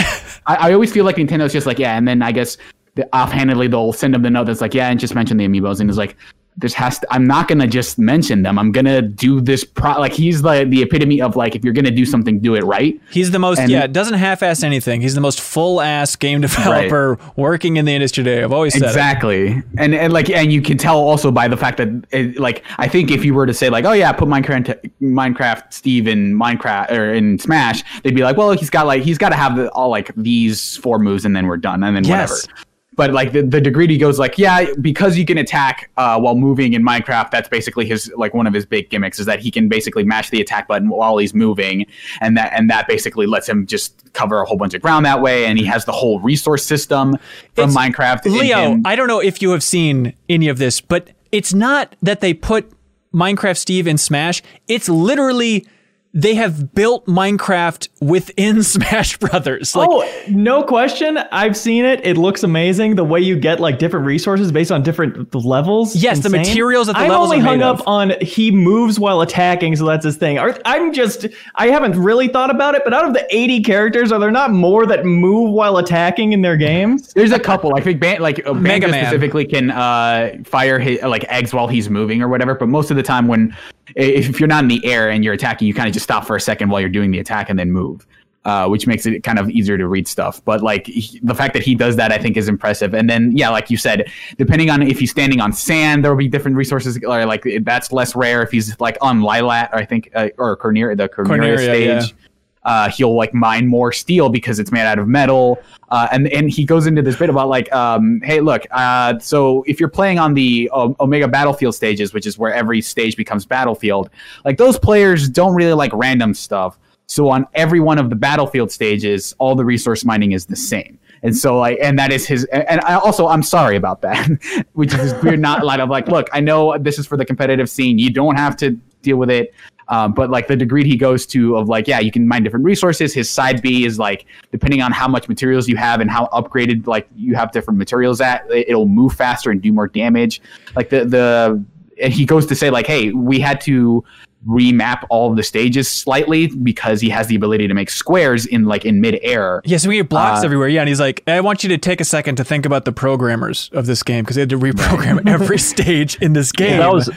I, 0.48 0.70
I 0.70 0.74
always 0.74 0.92
feel 0.92 1.06
like 1.06 1.16
Nintendo's 1.18 1.54
just 1.54 1.68
like, 1.68 1.80
yeah, 1.80 1.98
and 1.98 2.08
then 2.08 2.22
I 2.22 2.32
guess 2.32 2.58
the, 2.96 3.08
offhandedly 3.16 3.68
they'll 3.68 3.94
send 3.94 4.16
him 4.16 4.22
the 4.22 4.30
note 4.30 4.46
that's 4.46 4.62
like, 4.62 4.74
yeah, 4.74 4.90
and 4.90 5.00
just 5.00 5.16
mention 5.16 5.38
the 5.38 5.48
amiibos, 5.48 5.80
and 5.80 5.90
he's 5.90 5.98
like, 5.98 6.16
this 6.60 6.74
has 6.74 7.00
to. 7.00 7.08
I'm 7.14 7.26
not 7.26 7.48
gonna 7.48 7.68
just 7.68 7.98
mention 7.98 8.44
them. 8.44 8.60
I'm 8.60 8.72
gonna 8.72 9.02
do 9.02 9.42
this. 9.42 9.64
Pro 9.64 10.00
like 10.00 10.14
he's 10.14 10.42
the 10.42 10.66
the 10.68 10.82
epitome 10.82 11.22
of 11.22 11.36
like, 11.36 11.56
if 11.56 11.64
you're 11.64 11.74
gonna 11.74 11.90
do 11.92 12.06
something, 12.06 12.40
do 12.40 12.56
it 12.56 12.64
right. 12.64 13.00
He's 13.12 13.32
the 13.32 13.40
most, 13.40 13.60
And- 13.60 13.72
yeah, 13.72 13.88
doesn't 13.88 14.16
half-ass 14.16 14.62
anything. 14.64 15.02
He's 15.02 15.16
the 15.16 15.22
most 15.22 15.40
full-ass 15.42 16.16
game 16.18 16.42
developer 16.48 17.18
working 17.36 17.78
in 17.78 17.86
the 17.86 17.94
industry 17.94 18.24
today. 18.24 18.44
I've 18.44 18.52
always 18.54 18.74
said 18.74 18.84
it. 18.84 18.88
Exactly, 18.88 19.64
and 19.78 19.96
and 19.96 20.14
like, 20.14 20.30
and 20.30 20.52
you 20.52 20.62
can 20.62 20.78
tell 20.78 20.98
also 20.98 21.32
by 21.32 21.48
the 21.48 21.58
fact 21.58 21.78
that, 21.78 21.88
it, 22.12 22.40
like, 22.40 22.64
I 22.78 22.88
think 22.88 23.10
if 23.12 23.24
you 23.26 23.34
were 23.34 23.46
to 23.46 23.54
say 23.54 23.70
like, 23.70 23.86
oh 23.86 23.94
yeah, 23.94 24.12
put 24.12 24.28
Minecraft, 24.28 24.92
Minecraft 25.02 25.74
Steve 25.74 26.08
in 26.08 26.34
Minecraft 26.38 26.92
or 26.92 27.14
in 27.14 27.40
Smash, 27.40 27.84
they'd 28.04 28.16
be 28.16 28.24
like, 28.24 28.38
well, 28.38 28.52
he's 28.52 28.70
got 28.70 28.86
like, 28.86 29.04
he's 29.04 29.18
got 29.18 29.30
to 29.30 29.36
have 29.36 29.56
the, 29.56 29.70
all 29.72 29.90
like 29.90 30.12
these 30.16 30.78
four 30.78 31.00
moves, 31.00 31.26
and 31.26 31.36
then 31.36 31.48
we're 31.48 31.58
done, 31.58 31.84
and 31.84 31.96
then 31.96 32.04
Yes. 32.04 32.48
whatever. 32.48 32.66
But 33.00 33.14
like 33.14 33.32
the, 33.32 33.44
the 33.44 33.62
degree 33.62 33.88
he 33.88 33.98
goes 33.98 34.20
like, 34.20 34.38
yeah, 34.38 34.66
because 34.82 35.18
you 35.18 35.24
can 35.24 35.38
attack 35.38 35.90
uh, 35.96 36.20
while 36.20 36.36
moving 36.36 36.74
in 36.74 36.84
Minecraft. 36.84 37.32
That's 37.32 37.48
basically 37.48 37.86
his 37.86 38.12
like 38.18 38.34
one 38.34 38.46
of 38.46 38.54
his 38.54 38.66
big 38.66 38.90
gimmicks 38.90 39.20
is 39.22 39.26
that 39.26 39.40
he 39.40 39.52
can 39.52 39.70
basically 39.70 40.04
mash 40.04 40.30
the 40.32 40.42
attack 40.42 40.68
button 40.68 40.90
while 40.90 41.18
he's 41.18 41.34
moving, 41.34 41.86
and 42.20 42.36
that 42.36 42.52
and 42.52 42.70
that 42.70 42.90
basically 42.90 43.26
lets 43.26 43.48
him 43.48 43.66
just 43.66 44.12
cover 44.12 44.42
a 44.42 44.46
whole 44.46 44.58
bunch 44.58 44.74
of 44.74 44.82
ground 44.82 45.06
that 45.06 45.22
way. 45.22 45.46
And 45.46 45.58
he 45.58 45.64
has 45.64 45.86
the 45.86 45.94
whole 45.94 46.20
resource 46.20 46.66
system 46.66 47.16
from 47.56 47.70
It's- 47.70 47.74
Minecraft. 47.78 48.26
Leo. 48.26 48.82
I 48.84 48.98
don't 48.98 49.08
know 49.08 49.22
if 49.22 49.42
you 49.42 49.52
have 49.52 49.64
seen 49.64 50.14
any 50.28 50.50
of 50.50 50.58
this, 50.58 50.82
but 50.82 51.12
it's 51.32 51.54
not 51.54 51.96
that 52.02 52.20
they 52.20 52.34
put 52.34 52.70
Minecraft 53.14 53.56
Steve 53.58 53.88
in 53.88 53.98
Smash. 53.98 54.42
It's 54.68 54.90
literally 54.90 55.66
they 56.14 56.34
have 56.34 56.74
built 56.74 57.06
Minecraft 57.06 57.88
within 58.02 58.64
Smash 58.70 59.18
Brothers. 59.18 59.76
Like, 59.76 59.90
oh, 59.92 60.24
no 60.30 60.64
question. 60.64 61.18
I've 61.32 61.56
seen 61.56 61.86
it. 61.86 62.04
It 62.04 62.18
looks 62.18 62.44
amazing. 62.44 62.96
The 62.96 63.04
way 63.04 63.20
you 63.20 63.36
get 63.36 63.60
like 63.60 63.78
different 63.78 64.06
resources 64.06 64.52
based 64.52 64.72
on 64.72 64.82
different 64.82 65.34
levels. 65.36 65.96
Yes, 65.96 66.20
the 66.22 66.30
materials 66.30 66.88
that 66.88 66.94
the 66.94 67.00
I've 67.00 67.10
levels 67.10 67.32
only 67.32 67.42
are 67.42 67.48
hung 67.48 67.60
made 67.60 67.66
up 67.66 67.82
of. 67.82 67.88
on 67.88 68.14
he 68.22 68.50
moves 68.50 69.00
while 69.00 69.22
attacking, 69.22 69.76
so 69.76 69.86
that's 69.86 70.06
his 70.06 70.18
thing. 70.18 70.40
I'm 70.40 70.94
just 70.94 71.28
I 71.56 71.68
haven't 71.68 72.00
really 72.00 72.28
thought 72.28 72.50
about 72.50 72.74
it, 72.76 72.82
but 72.84 72.94
out 72.94 73.06
of 73.06 73.14
the 73.14 73.26
80 73.30 73.62
characters, 73.62 74.12
are 74.12 74.20
there 74.20 74.32
not 74.32 74.52
more 74.52 74.86
that 74.88 75.06
move 75.06 75.52
while 75.52 75.78
attacking 75.78 76.34
in 76.34 76.42
their 76.42 76.58
games? 76.58 77.14
There's 77.20 77.32
a 77.32 77.40
couple. 77.40 77.76
I 77.76 77.82
think 77.82 78.00
Ban- 78.00 78.22
like 78.22 78.46
uh, 78.48 78.54
Mega 78.54 78.88
Man. 78.88 79.06
specifically 79.06 79.46
can 79.46 79.70
uh, 79.72 80.38
fire 80.44 80.80
his, 80.80 81.02
like 81.04 81.24
eggs 81.30 81.54
while 81.54 81.68
he's 81.68 81.90
moving 81.90 82.22
or 82.22 82.28
whatever. 82.28 82.56
But 82.56 82.70
most 82.70 82.90
of 82.90 82.98
the 82.98 83.04
time, 83.04 83.28
when 83.28 83.56
if 83.96 84.40
you're 84.40 84.48
not 84.48 84.64
in 84.64 84.68
the 84.68 84.84
air 84.86 85.10
and 85.10 85.24
you're 85.24 85.34
attacking, 85.34 85.68
you 85.68 85.74
kind 85.74 85.88
of 85.88 85.94
just 85.94 85.99
stop 86.00 86.26
for 86.26 86.36
a 86.36 86.42
second 86.42 86.70
while 86.70 86.82
you're 86.82 86.90
doing 86.90 87.12
the 87.12 87.20
attack 87.20 87.50
and 87.50 87.58
then 87.60 87.72
move. 87.72 88.08
Uh, 88.46 88.66
which 88.70 88.88
makes 88.88 89.06
it 89.06 89.22
kind 89.22 89.38
of 89.38 89.50
easier 89.50 89.78
to 89.78 89.86
read 89.86 90.08
stuff, 90.08 90.42
but 90.46 90.64
like 90.64 90.88
he- 90.88 91.20
the 91.22 91.36
fact 91.36 91.54
that 91.54 91.62
he 91.62 91.76
does 91.76 91.98
that, 91.98 92.14
I 92.14 92.18
think, 92.18 92.38
is 92.38 92.48
impressive. 92.48 92.96
And 92.96 93.10
then, 93.10 93.36
yeah, 93.36 93.50
like 93.50 93.70
you 93.70 93.76
said, 93.76 94.10
depending 94.38 94.70
on 94.70 94.82
if 94.82 94.98
he's 94.98 95.12
standing 95.12 95.42
on 95.42 95.52
sand, 95.52 96.06
there 96.06 96.12
will 96.12 96.18
be 96.18 96.30
different 96.30 96.56
resources. 96.56 96.98
Or 97.06 97.26
like 97.26 97.46
that's 97.64 97.92
less 97.92 98.16
rare 98.16 98.42
if 98.42 98.50
he's 98.50 98.80
like 98.80 98.98
on 99.02 99.20
Lylat, 99.20 99.70
I 99.74 99.84
think, 99.84 100.10
uh, 100.16 100.30
or 100.38 100.56
Corneria, 100.56 100.96
the 100.96 101.10
Corneria, 101.10 101.58
stage. 102.00 102.16
Uh, 102.64 102.90
he'll 102.90 103.16
like 103.16 103.34
mine 103.34 103.68
more 103.68 103.92
steel 103.92 104.30
because 104.30 104.60
it's 104.60 104.72
made 104.72 104.86
out 104.86 105.00
of 105.00 105.08
metal. 105.08 105.60
Uh, 105.90 106.08
and 106.12 106.28
and 106.28 106.50
he 106.50 106.64
goes 106.64 106.86
into 106.88 107.02
this 107.02 107.16
bit 107.16 107.30
about 107.30 107.48
like, 107.48 107.72
um, 107.74 108.22
hey, 108.24 108.42
look, 108.42 108.66
uh, 108.72 109.18
so 109.20 109.64
if 109.68 109.80
you're 109.80 109.90
playing 109.90 110.20
on 110.20 110.34
the 110.34 110.70
o- 110.74 110.96
Omega 111.00 111.28
Battlefield 111.28 111.74
stages, 111.76 112.14
which 112.14 112.28
is 112.28 112.38
where 112.38 112.54
every 112.54 112.82
stage 112.82 113.16
becomes 113.16 113.46
Battlefield, 113.46 114.10
like 114.46 114.58
those 114.58 114.78
players 114.78 115.30
don't 115.30 115.56
really 115.56 115.74
like 115.74 115.92
random 115.94 116.34
stuff. 116.34 116.78
So 117.08 117.28
on 117.30 117.48
every 117.56 117.80
one 117.80 117.98
of 117.98 118.12
the 118.12 118.16
Battlefield 118.16 118.72
stages, 118.72 119.36
all 119.40 119.56
the 119.56 119.66
resource 119.66 120.06
mining 120.06 120.34
is 120.34 120.46
the 120.46 120.56
same. 120.56 121.00
And 121.24 121.36
so 121.36 121.58
like, 121.58 121.78
and 121.82 121.98
that 121.98 122.12
is 122.12 122.28
his. 122.28 122.46
And 122.46 122.80
I 122.82 122.96
also, 122.96 123.28
I'm 123.28 123.44
sorry 123.44 123.76
about 123.76 124.02
that, 124.02 124.30
which 124.74 124.94
is 124.94 125.14
weird 125.24 125.40
not 125.40 125.64
a 125.64 125.66
line 125.66 125.80
of 125.80 125.90
like, 125.90 126.08
look, 126.08 126.30
I 126.34 126.40
know 126.40 126.78
this 126.78 127.00
is 127.00 127.08
for 127.08 127.18
the 127.18 127.26
competitive 127.26 127.70
scene. 127.70 127.98
You 127.98 128.12
don't 128.12 128.36
have 128.36 128.56
to 128.58 128.72
deal 129.02 129.18
with 129.18 129.30
it. 129.30 129.54
Um, 129.90 130.14
but 130.14 130.30
like 130.30 130.48
the 130.48 130.56
degree 130.56 130.84
he 130.86 130.96
goes 130.96 131.26
to 131.28 131.58
of 131.58 131.68
like, 131.68 131.88
yeah, 131.88 132.00
you 132.00 132.12
can 132.12 132.28
mine 132.28 132.44
different 132.44 132.64
resources. 132.64 133.14
His 133.14 133.30
side 133.30 133.62
B 133.62 133.86
is 133.86 133.98
like 134.00 134.26
depending 134.52 134.82
on 134.82 134.92
how 134.92 135.08
much 135.08 135.28
materials 135.28 135.68
you 135.68 135.76
have 135.78 136.00
and 136.00 136.10
how 136.10 136.28
upgraded 136.28 136.86
like 136.88 137.08
you 137.16 137.36
have 137.36 137.52
different 137.52 137.78
materials 137.80 138.22
at, 138.22 138.46
it'll 138.52 138.88
move 138.88 139.14
faster 139.14 139.50
and 139.52 139.62
do 139.62 139.74
more 139.74 139.88
damage. 139.88 140.42
Like 140.76 140.90
the 140.90 141.06
the 141.06 141.66
and 142.02 142.14
he 142.14 142.24
goes 142.26 142.46
to 142.46 142.56
say 142.56 142.70
like, 142.70 142.88
hey, 142.88 143.12
we 143.12 143.40
had 143.40 143.60
to 143.62 144.04
remap 144.48 145.04
all 145.10 145.30
of 145.30 145.36
the 145.36 145.44
stages 145.44 145.90
slightly 145.90 146.48
because 146.48 147.02
he 147.02 147.10
has 147.10 147.28
the 147.28 147.36
ability 147.36 147.68
to 147.68 147.74
make 147.74 147.90
squares 147.90 148.46
in 148.46 148.64
like 148.66 148.86
in 148.86 149.02
midair. 149.02 149.62
Yeah, 149.66 149.78
so 149.78 149.90
we 149.90 149.98
get 149.98 150.08
blocks 150.08 150.42
Uh, 150.42 150.46
everywhere. 150.46 150.70
Yeah, 150.70 150.80
and 150.82 150.88
he's 150.88 151.00
like, 151.02 151.24
I 151.28 151.42
want 151.42 151.62
you 151.64 151.70
to 151.70 151.78
take 151.78 152.00
a 152.00 152.06
second 152.06 152.36
to 152.38 152.46
think 152.46 152.66
about 152.66 152.86
the 152.86 152.94
programmers 152.94 153.70
of 153.74 153.86
this 153.86 154.02
game 154.02 154.24
because 154.24 154.36
they 154.36 154.42
had 154.44 154.50
to 154.52 154.58
reprogram 154.60 155.28
every 155.28 155.58
stage 155.74 156.16
in 156.22 156.34
this 156.34 156.52
game. 156.54 156.78
that 156.78 156.94
was 156.94 157.10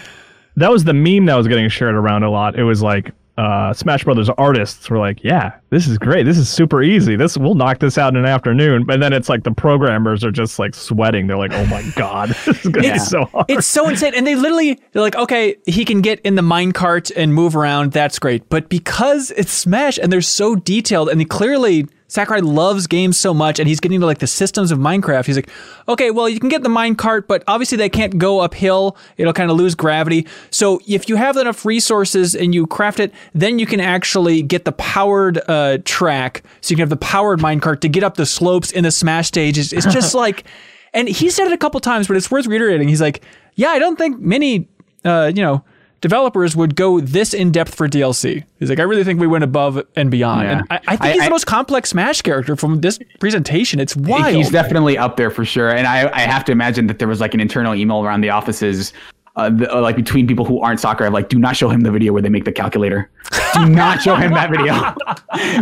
that 0.57 0.71
was 0.71 0.85
the 0.85 0.95
meme 0.95 1.27
that 1.27 1.37
was 1.37 1.49
getting 1.49 1.69
shared 1.69 1.95
around 1.95 2.23
a 2.23 2.31
lot. 2.31 2.59
It 2.59 2.65
was 2.65 2.83
like 2.83 3.13
uh, 3.39 3.73
Smash 3.73 4.05
Brothers 4.05 4.29
artists 4.37 4.91
were 4.91 4.99
like, 4.99 5.25
"Yeah, 5.25 5.53
this 5.71 5.89
is 5.89 5.97
great. 5.97 6.25
This 6.25 6.37
is 6.37 6.51
super 6.51 6.83
easy. 6.83 7.17
This 7.17 7.39
we'll 7.39 7.55
knock 7.55 7.79
this 7.79 7.97
out 7.97 8.13
in 8.13 8.17
an 8.17 8.27
afternoon." 8.27 8.85
And 8.91 9.03
then 9.03 9.15
it's 9.15 9.29
like 9.31 9.43
the 9.43 9.53
programmers 9.53 10.23
are 10.23 10.31
just 10.31 10.59
like 10.59 10.75
sweating. 10.75 11.27
They're 11.27 11.39
like, 11.39 11.53
"Oh 11.55 11.65
my 11.67 11.83
god, 11.97 12.29
this 12.29 12.65
is 12.65 12.71
gonna 12.71 12.93
be 12.93 12.99
so 12.99 13.25
hard." 13.25 13.47
it's 13.49 13.67
so 13.67 13.89
insane. 13.89 14.13
And 14.15 14.27
they 14.27 14.35
literally, 14.35 14.79
they're 14.93 15.03
like, 15.03 15.17
okay, 15.17 15.57
he 15.67 15.85
can 15.87 16.03
get 16.03 16.21
in 16.21 16.35
the 16.35 16.43
minecart 16.43 17.11
and 17.17 17.33
move 17.35 17.57
around. 17.57 17.93
That's 17.93 18.19
great. 18.19 18.49
But 18.51 18.69
because 18.69 19.31
it's 19.31 19.53
Smash 19.53 19.99
and 19.99 20.13
they're 20.13 20.21
so 20.21 20.55
detailed, 20.55 21.09
and 21.09 21.19
he 21.19 21.25
clearly, 21.25 21.89
Sakurai 22.13 22.41
loves 22.41 22.87
games 22.87 23.17
so 23.17 23.33
much, 23.33 23.59
and 23.59 23.67
he's 23.67 23.81
getting 23.81 23.99
to 24.01 24.05
like 24.05 24.19
the 24.19 24.27
systems 24.27 24.71
of 24.71 24.79
Minecraft. 24.79 25.25
He's 25.25 25.37
like, 25.37 25.49
okay, 25.89 26.11
well, 26.11 26.29
you 26.29 26.39
can 26.39 26.51
get 26.51 26.63
the 26.63 26.69
minecart, 26.69 27.27
but 27.27 27.43
obviously 27.49 27.79
they 27.79 27.89
can't 27.89 28.19
go 28.19 28.41
uphill. 28.41 28.99
It'll 29.17 29.33
kind 29.33 29.51
of 29.51 29.57
lose 29.57 29.75
gravity. 29.75 30.27
So 30.51 30.79
if 30.87 31.09
you 31.09 31.17
have 31.17 31.39
enough 31.39 31.65
resources 31.65 32.35
and 32.35 32.55
you 32.55 32.67
craft 32.67 33.01
it, 33.01 33.15
then 33.33 33.59
you 33.59 33.65
can 33.65 33.81
actually 33.81 34.43
get 34.43 34.67
the 34.67 34.73
powered 34.73 35.41
uh, 35.49 35.79
track. 35.87 36.43
So 36.61 36.73
you 36.73 36.77
can 36.77 36.83
have 36.83 36.91
the 36.91 36.99
powered 36.99 37.39
minecart 37.39 37.81
to 37.81 37.89
get 37.89 38.05
up 38.05 38.17
the 38.17 38.27
slopes 38.27 38.71
in 38.71 38.85
the 38.85 38.91
Smash 38.91 39.29
stages. 39.29 39.73
It's, 39.73 39.87
it's 39.87 39.95
just 39.95 40.15
like, 40.25 40.45
and 40.93 41.09
he 41.09 41.31
said 41.31 41.47
it 41.47 41.55
a 41.55 41.59
couple 41.59 41.81
times, 41.81 42.09
but 42.09 42.19
it's 42.19 42.31
worth 42.31 42.47
reiterating. 42.47 42.89
He's 42.89 43.01
like, 43.01 43.23
yeah, 43.55 43.69
I 43.69 43.79
don't 43.79 43.97
think 43.97 44.21
many, 44.21 44.69
uh, 45.03 45.33
you 45.35 45.43
know, 45.43 45.65
developers 46.03 46.55
would 46.55 46.77
go 46.77 47.01
this 47.01 47.33
in 47.33 47.51
depth 47.51 47.75
for 47.75 47.89
DLC. 47.89 48.45
He's 48.59 48.69
like, 48.69 48.79
I 48.79 48.83
really 48.83 49.05
think 49.05 49.19
we 49.21 49.27
went 49.27 49.45
above 49.45 49.83
and 49.97 50.11
beyond. 50.11 50.43
Yeah. 50.43 50.59
And 50.59 50.67
I, 50.71 50.75
I 50.89 50.97
think 50.97 51.01
I- 51.03 51.13
he's 51.13 51.23
I- 51.23 51.25
the 51.25 51.31
most 51.31 51.47
complex 51.47 51.89
Smash 51.91 52.21
character 52.21 52.55
from 52.57 52.81
this 52.83 52.99
presentation. 53.21 53.81
It's 53.81 53.97
wild. 53.97 54.35
He's 54.35 54.51
definitely 54.51 54.99
up 54.99 55.17
there 55.17 55.31
for 55.31 55.45
sure. 55.47 55.71
And 55.71 55.87
I, 55.87 56.11
I 56.13 56.21
have 56.21 56.45
to 56.45 56.53
imagine 56.53 56.87
that 56.89 56.99
there 56.99 57.09
was 57.09 57.21
like 57.21 57.33
an 57.33 57.41
internal 57.41 57.75
email 57.75 58.05
around 58.05 58.21
the 58.21 58.31
offices, 58.31 58.93
uh, 59.37 59.49
the, 59.49 59.75
uh, 59.75 59.81
like 59.81 59.97
between 59.97 60.27
people 60.27 60.45
who 60.45 60.61
aren't 60.61 60.79
soccer, 60.81 61.09
like, 61.09 61.29
do 61.31 61.39
not 61.39 61.57
show 61.57 61.71
him 61.71 61.81
the 61.81 61.91
video 61.91 62.13
where 62.13 62.21
they 62.21 62.29
make 62.29 62.45
the 62.45 62.53
calculator. 62.53 63.09
do 63.55 63.67
not 63.67 64.03
show 64.03 64.15
him 64.17 64.33
that 64.35 64.51
video. 64.51 64.75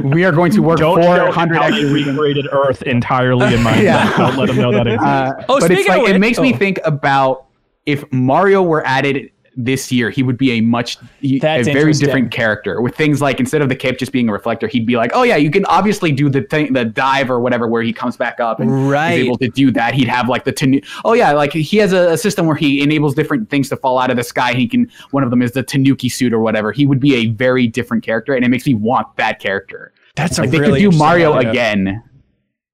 we 0.09 0.25
are 0.25 0.33
going 0.33 0.51
to 0.53 0.61
work 0.61 0.79
Don't 0.79 1.01
show 1.03 1.25
400 1.27 1.55
how 1.57 1.63
extra 1.69 1.89
recreated 1.93 2.49
Earth 2.51 2.83
entirely 2.83 3.55
in 3.55 3.61
Minecraft. 3.65 3.83
Yeah. 3.83 4.17
Don't 4.17 4.37
let 4.37 4.47
them 4.49 4.57
know 4.57 4.73
that. 4.73 4.87
Uh, 5.01 5.33
Oh, 5.49 5.61
but 5.61 5.71
it's 5.71 5.81
speaking 5.83 5.93
of 5.93 5.99
like 5.99 6.09
it 6.09 6.13
which- 6.15 6.21
makes 6.21 6.39
me 6.41 6.53
oh. 6.53 6.57
think 6.57 6.81
about 6.85 7.47
if 7.87 8.05
Mario 8.13 8.63
were 8.63 8.85
added 8.87 9.31
this 9.57 9.91
year, 9.91 10.11
he 10.11 10.23
would 10.23 10.39
be 10.39 10.53
a 10.53 10.61
much 10.61 10.97
a 11.23 11.39
very 11.63 11.93
different 11.93 12.31
character 12.31 12.81
with 12.81 12.95
things 12.97 13.21
like 13.21 13.41
instead 13.41 13.61
of 13.63 13.69
the 13.69 13.75
cape 13.77 13.99
just 13.99 14.13
being 14.13 14.29
a 14.29 14.33
reflector, 14.33 14.69
he'd 14.69 14.87
be 14.87 14.97
like, 14.97 15.11
oh 15.15 15.23
yeah, 15.23 15.37
you 15.37 15.51
can 15.51 15.65
obviously 15.67 16.13
do 16.13 16.29
the 16.29 16.43
thing, 16.43 16.73
the 16.73 16.85
dive 16.85 17.31
or 17.31 17.41
whatever, 17.41 17.67
where 17.67 17.83
he 17.83 17.93
comes 17.93 18.17
back 18.17 18.39
up 18.41 18.61
and 18.61 18.89
Right. 18.91 19.15
is 19.21 19.25
able 19.27 19.39
to 19.39 19.49
do 19.49 19.71
that. 19.73 19.95
He'd 19.95 20.09
have 20.09 20.29
like 20.29 20.45
the 20.45 20.53
tanu- 20.53 20.85
oh 21.05 21.13
yeah, 21.15 21.33
like 21.33 21.53
he 21.53 21.77
has 21.79 21.93
a, 21.93 22.11
a 22.13 22.17
system 22.17 22.47
where 22.47 22.57
he 22.57 22.81
enables 22.83 23.15
different 23.15 23.51
things 23.51 23.69
to 23.71 23.77
fall 23.77 23.99
out 23.99 24.11
of 24.11 24.17
the 24.17 24.25
sky. 24.25 24.55
He 24.55 24.69
can 24.69 24.91
one 25.11 25.25
of 25.25 25.31
them 25.31 25.43
is 25.43 25.53
the 25.53 25.63
Tanuki 25.63 26.09
suit 26.09 26.33
or 26.33 26.39
whatever. 26.39 26.73
He 26.73 26.87
would 26.87 27.01
be 27.01 27.15
a 27.17 27.27
very 27.27 27.67
different 27.67 28.03
character, 28.05 28.35
and 28.35 28.45
it 28.45 28.49
makes 28.49 28.67
me 28.67 28.75
want 28.75 29.15
that 29.17 29.41
character. 29.41 29.93
That's 30.17 30.39
a 30.39 30.43
Like 30.43 30.51
they 30.51 30.61
really 30.61 30.83
could 30.83 30.93
do 30.93 30.99
Mario 30.99 31.33
idea. 31.35 31.51
again. 31.51 32.03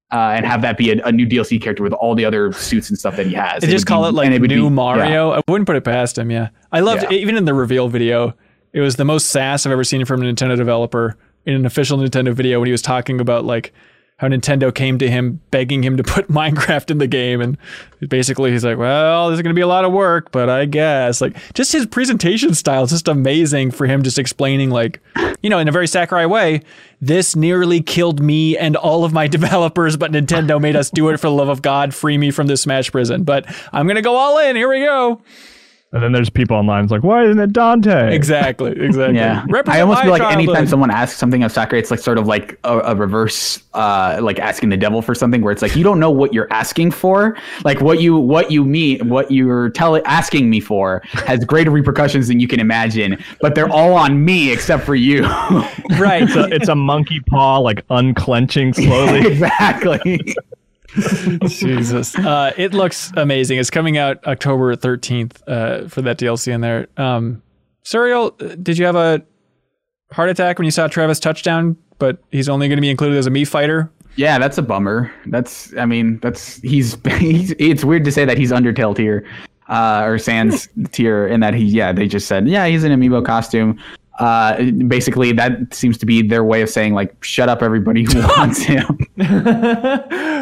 Uh, 0.09 0.31
and 0.37 0.45
have 0.45 0.61
that 0.61 0.77
be 0.77 0.89
a, 0.91 1.03
a 1.05 1.11
new 1.11 1.27
DLC 1.27 1.61
character 1.61 1.83
with 1.83 1.91
all 1.91 2.15
the 2.15 2.23
other 2.23 2.53
suits 2.53 2.89
and 2.89 2.97
stuff 2.97 3.17
that 3.17 3.25
he 3.27 3.33
has. 3.33 3.61
They 3.61 3.67
just 3.67 3.85
call 3.85 4.03
be- 4.03 4.07
it 4.09 4.11
like 4.13 4.31
it 4.31 4.39
new 4.39 4.47
be- 4.47 4.55
yeah. 4.55 4.69
Mario. 4.69 5.31
I 5.33 5.41
wouldn't 5.49 5.65
put 5.67 5.75
it 5.75 5.83
past 5.83 6.17
him. 6.17 6.31
Yeah, 6.31 6.47
I 6.71 6.79
loved 6.79 7.03
Yeah. 7.03 7.11
even 7.11 7.35
in 7.35 7.43
the 7.43 7.53
reveal 7.53 7.89
video. 7.89 8.33
It 8.71 8.79
was 8.79 8.95
the 8.95 9.03
most 9.03 9.31
sass 9.31 9.65
I've 9.65 9.71
ever 9.73 9.83
seen 9.83 10.05
from 10.05 10.21
a 10.21 10.25
Nintendo 10.25 10.55
developer 10.55 11.17
in 11.45 11.55
an 11.55 11.65
official 11.65 11.97
Nintendo 11.97 12.33
video 12.33 12.59
when 12.59 12.67
he 12.67 12.71
was 12.71 12.81
talking 12.81 13.19
about 13.19 13.43
like 13.43 13.73
how 14.17 14.27
Nintendo 14.27 14.73
came 14.73 14.97
to 14.97 15.09
him 15.09 15.39
begging 15.51 15.83
him 15.83 15.95
to 15.97 16.03
put 16.03 16.27
Minecraft 16.31 16.89
in 16.91 16.97
the 16.97 17.07
game, 17.07 17.39
and 17.39 17.57
basically 18.09 18.51
he's 18.51 18.65
like, 18.65 18.77
"Well, 18.77 19.29
this 19.29 19.37
is 19.37 19.43
going 19.43 19.53
to 19.53 19.57
be 19.57 19.61
a 19.61 19.67
lot 19.67 19.85
of 19.85 19.91
work, 19.91 20.31
but 20.31 20.49
I 20.49 20.65
guess." 20.65 21.21
Like 21.21 21.37
just 21.53 21.71
his 21.71 21.85
presentation 21.85 22.53
style 22.53 22.83
is 22.83 22.89
just 22.89 23.07
amazing 23.07 23.71
for 23.71 23.85
him, 23.85 24.03
just 24.03 24.17
explaining 24.19 24.71
like, 24.71 24.99
you 25.41 25.49
know, 25.49 25.59
in 25.59 25.67
a 25.67 25.71
very 25.71 25.87
Sakurai 25.87 26.25
way, 26.25 26.61
this 26.99 27.35
nearly 27.35 27.81
killed 27.81 28.19
me 28.21 28.57
and 28.57 28.75
all 28.75 29.05
of 29.05 29.13
my 29.13 29.27
developers, 29.37 29.95
but 29.95 30.11
Nintendo 30.11 30.59
made 30.59 30.75
us 30.75 30.89
do 30.89 31.09
it 31.09 31.17
for 31.17 31.27
the 31.27 31.33
love 31.33 31.49
of 31.49 31.61
God, 31.61 31.93
free 31.93 32.17
me 32.17 32.31
from 32.31 32.47
this 32.47 32.61
Smash 32.63 32.91
prison. 32.91 33.23
But 33.23 33.45
I'm 33.71 33.85
going 33.85 33.95
to 33.95 34.01
go 34.01 34.15
all 34.15 34.39
in. 34.39 34.55
Here 34.55 34.69
we 34.69 34.79
go. 34.79 35.21
And 35.93 36.03
then 36.03 36.11
there's 36.11 36.29
people 36.29 36.57
online 36.57 36.83
it's 36.83 36.91
like, 36.91 37.03
"Why 37.03 37.23
isn't 37.25 37.39
it 37.39 37.53
Dante?" 37.53 38.13
Exactly. 38.13 38.71
Exactly. 38.71 39.15
Yeah, 39.15 39.45
Represent 39.49 39.69
I 39.77 39.81
almost 39.81 39.99
my 39.99 40.03
feel 40.03 40.11
like 40.11 40.33
anytime 40.33 40.67
someone 40.67 40.91
asks 40.91 41.17
something 41.17 41.43
of 41.43 41.51
Sakurai, 41.51 41.79
it's 41.79 41.89
like 41.89 42.01
sort 42.01 42.17
of 42.17 42.27
like 42.27 42.59
a, 42.65 42.79
a 42.79 42.95
reverse, 42.95 43.63
uh, 43.73 44.19
like 44.21 44.37
asking 44.37 44.67
the 44.67 44.75
devil 44.75 45.01
for 45.01 45.15
something, 45.15 45.41
where 45.41 45.51
it's 45.53 45.61
like 45.61 45.77
you 45.77 45.83
don't 45.85 45.99
know 45.99 46.11
what 46.11 46.33
you're 46.33 46.51
asking 46.51 46.91
for, 46.91 47.37
like 47.63 47.79
what 47.79 48.01
you 48.01 48.17
what 48.17 48.51
you 48.51 48.65
mean, 48.65 49.07
what 49.07 49.31
you're 49.31 49.69
telling 49.69 50.03
asking 50.05 50.49
me 50.49 50.59
for 50.59 51.01
has 51.13 51.45
greater 51.45 51.71
repercussions 51.71 52.27
than 52.27 52.41
you 52.41 52.49
can 52.49 52.59
imagine, 52.59 53.17
but 53.39 53.55
they're 53.55 53.69
all 53.69 53.93
on 53.93 54.25
me 54.25 54.51
except 54.51 54.83
for 54.83 54.95
you. 54.95 55.23
right. 55.99 56.23
It's 56.23 56.35
a, 56.35 56.53
it's 56.53 56.67
a 56.67 56.75
monkey 56.75 57.21
paw 57.21 57.59
like 57.59 57.85
unclenching 57.89 58.73
slowly. 58.73 59.19
exactly. 59.25 60.35
Jesus. 61.47 62.17
Uh, 62.17 62.53
it 62.57 62.73
looks 62.73 63.11
amazing. 63.15 63.59
It's 63.59 63.69
coming 63.69 63.97
out 63.97 64.25
October 64.25 64.75
13th 64.75 65.41
uh, 65.47 65.87
for 65.87 66.01
that 66.01 66.17
DLC 66.17 66.53
in 66.53 66.61
there. 66.61 66.87
Um, 66.97 67.41
Suriel, 67.83 68.41
uh, 68.41 68.55
did 68.55 68.77
you 68.77 68.85
have 68.85 68.95
a 68.95 69.21
heart 70.11 70.29
attack 70.29 70.57
when 70.57 70.65
you 70.65 70.71
saw 70.71 70.87
Travis 70.87 71.19
touchdown, 71.19 71.77
but 71.99 72.17
he's 72.31 72.49
only 72.49 72.67
going 72.67 72.77
to 72.77 72.81
be 72.81 72.89
included 72.89 73.17
as 73.17 73.27
a 73.27 73.29
Mii 73.29 73.47
Fighter? 73.47 73.91
Yeah, 74.15 74.39
that's 74.39 74.57
a 74.57 74.63
bummer. 74.63 75.11
That's, 75.27 75.75
I 75.77 75.85
mean, 75.85 76.19
that's 76.19 76.61
he's, 76.61 76.97
he's 77.19 77.53
it's 77.59 77.83
weird 77.83 78.03
to 78.05 78.11
say 78.11 78.25
that 78.25 78.37
he's 78.37 78.51
Undertale 78.51 78.95
tier, 78.95 79.27
uh, 79.69 80.03
or 80.05 80.17
Sans 80.17 80.67
tier, 80.91 81.27
in 81.27 81.39
that 81.41 81.53
he, 81.53 81.65
yeah, 81.65 81.91
they 81.91 82.07
just 82.07 82.27
said, 82.27 82.47
yeah, 82.47 82.65
he's 82.65 82.83
an 82.83 82.91
amiibo 82.91 83.25
costume. 83.25 83.79
Uh, 84.19 84.71
basically, 84.71 85.31
that 85.33 85.73
seems 85.73 85.97
to 85.99 86.05
be 86.05 86.21
their 86.21 86.43
way 86.43 86.61
of 86.61 86.69
saying 86.69 86.93
like, 86.93 87.23
shut 87.23 87.49
up, 87.49 87.61
everybody 87.61 88.03
who 88.03 88.19
wants 88.37 88.59
him. 88.61 88.97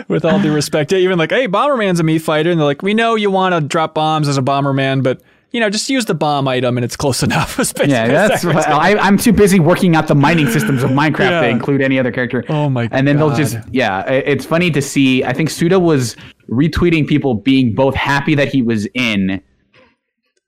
With 0.08 0.24
all 0.24 0.40
due 0.42 0.54
respect, 0.54 0.94
even 0.94 1.18
like, 1.18 1.32
hey, 1.32 1.48
Bomberman's 1.48 2.00
a 2.00 2.04
Mii 2.04 2.22
Fighter, 2.22 2.52
and 2.52 2.60
they're 2.60 2.66
like, 2.66 2.82
we 2.84 2.94
know 2.94 3.16
you 3.16 3.30
want 3.32 3.56
to 3.56 3.62
drop 3.62 3.94
bombs 3.96 4.28
as 4.28 4.38
a 4.38 4.42
Bomberman, 4.42 5.04
but 5.04 5.22
you 5.52 5.60
know, 5.62 5.70
just 5.70 5.90
use 5.90 6.04
the 6.06 6.14
bomb 6.14 6.50
item 6.50 6.78
and 6.78 6.84
it's 6.84 6.98
close 6.98 7.24
enough. 7.28 7.58
Yeah, 7.86 8.08
that's. 8.08 8.44
What, 8.44 8.68
I, 8.68 8.98
I'm 8.98 9.18
too 9.18 9.32
busy 9.32 9.60
working 9.62 9.96
out 9.96 10.08
the 10.08 10.16
mining 10.16 10.48
systems 10.48 10.84
of 10.84 10.90
Minecraft 10.90 11.20
Yeah. 11.30 11.42
to 11.42 11.48
include 11.50 11.82
any 11.82 11.98
other 11.98 12.12
character. 12.12 12.44
Oh 12.50 12.70
my 12.70 12.90
And 12.92 13.08
then 13.08 13.16
they'll 13.18 13.34
just, 13.36 13.58
yeah, 13.72 14.02
it's 14.10 14.46
funny 14.46 14.70
to 14.72 14.82
see. 14.82 15.24
I 15.24 15.32
think 15.32 15.50
Suda 15.50 15.80
was 15.80 16.18
retweeting 16.50 17.08
people 17.08 17.36
being 17.36 17.74
both 17.74 17.96
happy 17.96 18.36
that 18.36 18.50
he 18.50 18.62
was 18.62 18.86
in. 18.96 19.42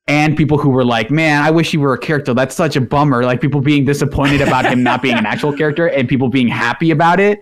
And 0.10 0.38
people 0.38 0.58
who 0.58 0.70
were 0.70 0.86
like, 0.86 1.12
"Man, 1.12 1.44
I 1.44 1.52
wish 1.52 1.70
he 1.72 1.78
were 1.78 1.94
a 1.94 1.98
character. 1.98 2.34
That's 2.34 2.56
such 2.56 2.76
a 2.78 2.82
bummer." 2.82 3.24
Like 3.24 3.42
people 3.42 3.60
being 3.62 3.84
disappointed 3.84 4.40
about 4.42 4.66
him 4.66 4.82
not 4.82 5.02
being 5.02 5.18
an 5.18 5.26
actual 5.34 5.52
character, 5.52 5.88
and 5.88 6.08
people 6.08 6.30
being 6.30 6.48
happy 6.48 6.92
about 6.92 7.20
it. 7.20 7.40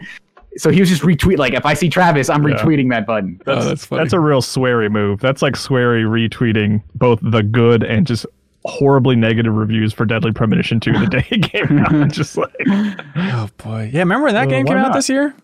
So 0.57 0.71
he 0.71 0.79
was 0.79 0.89
just 0.89 1.03
retweet 1.03 1.37
like, 1.37 1.53
"If 1.53 1.65
I 1.65 1.75
see 1.75 1.89
Travis, 1.89 2.29
I'm 2.29 2.47
Yeah. 2.47 2.55
retweeting 2.55 2.89
that 2.89 3.05
button." 3.05 3.39
oh, 3.45 3.63
that's 3.63 3.85
funny. 3.85 4.01
That's 4.03 4.13
a 4.13 4.19
real 4.19 4.41
sweary 4.41 4.89
move. 4.89 5.19
That's 5.19 5.41
like 5.43 5.53
sweary 5.53 6.05
retweeting 6.05 6.81
both 6.95 7.19
the 7.21 7.43
good 7.43 7.83
and 7.83 8.07
just 8.07 8.25
horribly 8.63 9.15
negative 9.15 9.53
reviews 9.53 9.93
for 9.93 10.05
Deadly 10.05 10.31
Premonition 10.31 10.79
2 10.79 10.91
the 10.93 11.05
day 11.05 11.27
it 11.29 11.43
came 11.51 11.77
out. 11.77 12.07
just 12.11 12.35
like, 12.35 12.51
oh 12.67 13.47
boy. 13.57 13.91
Yeah, 13.93 13.99
remember 13.99 14.25
when 14.25 14.33
that 14.33 14.47
Uh, 14.47 14.49
game 14.49 14.65
why 14.65 14.73
came 14.73 14.77
out 14.83 14.93
this 14.93 15.07
year? 15.07 15.35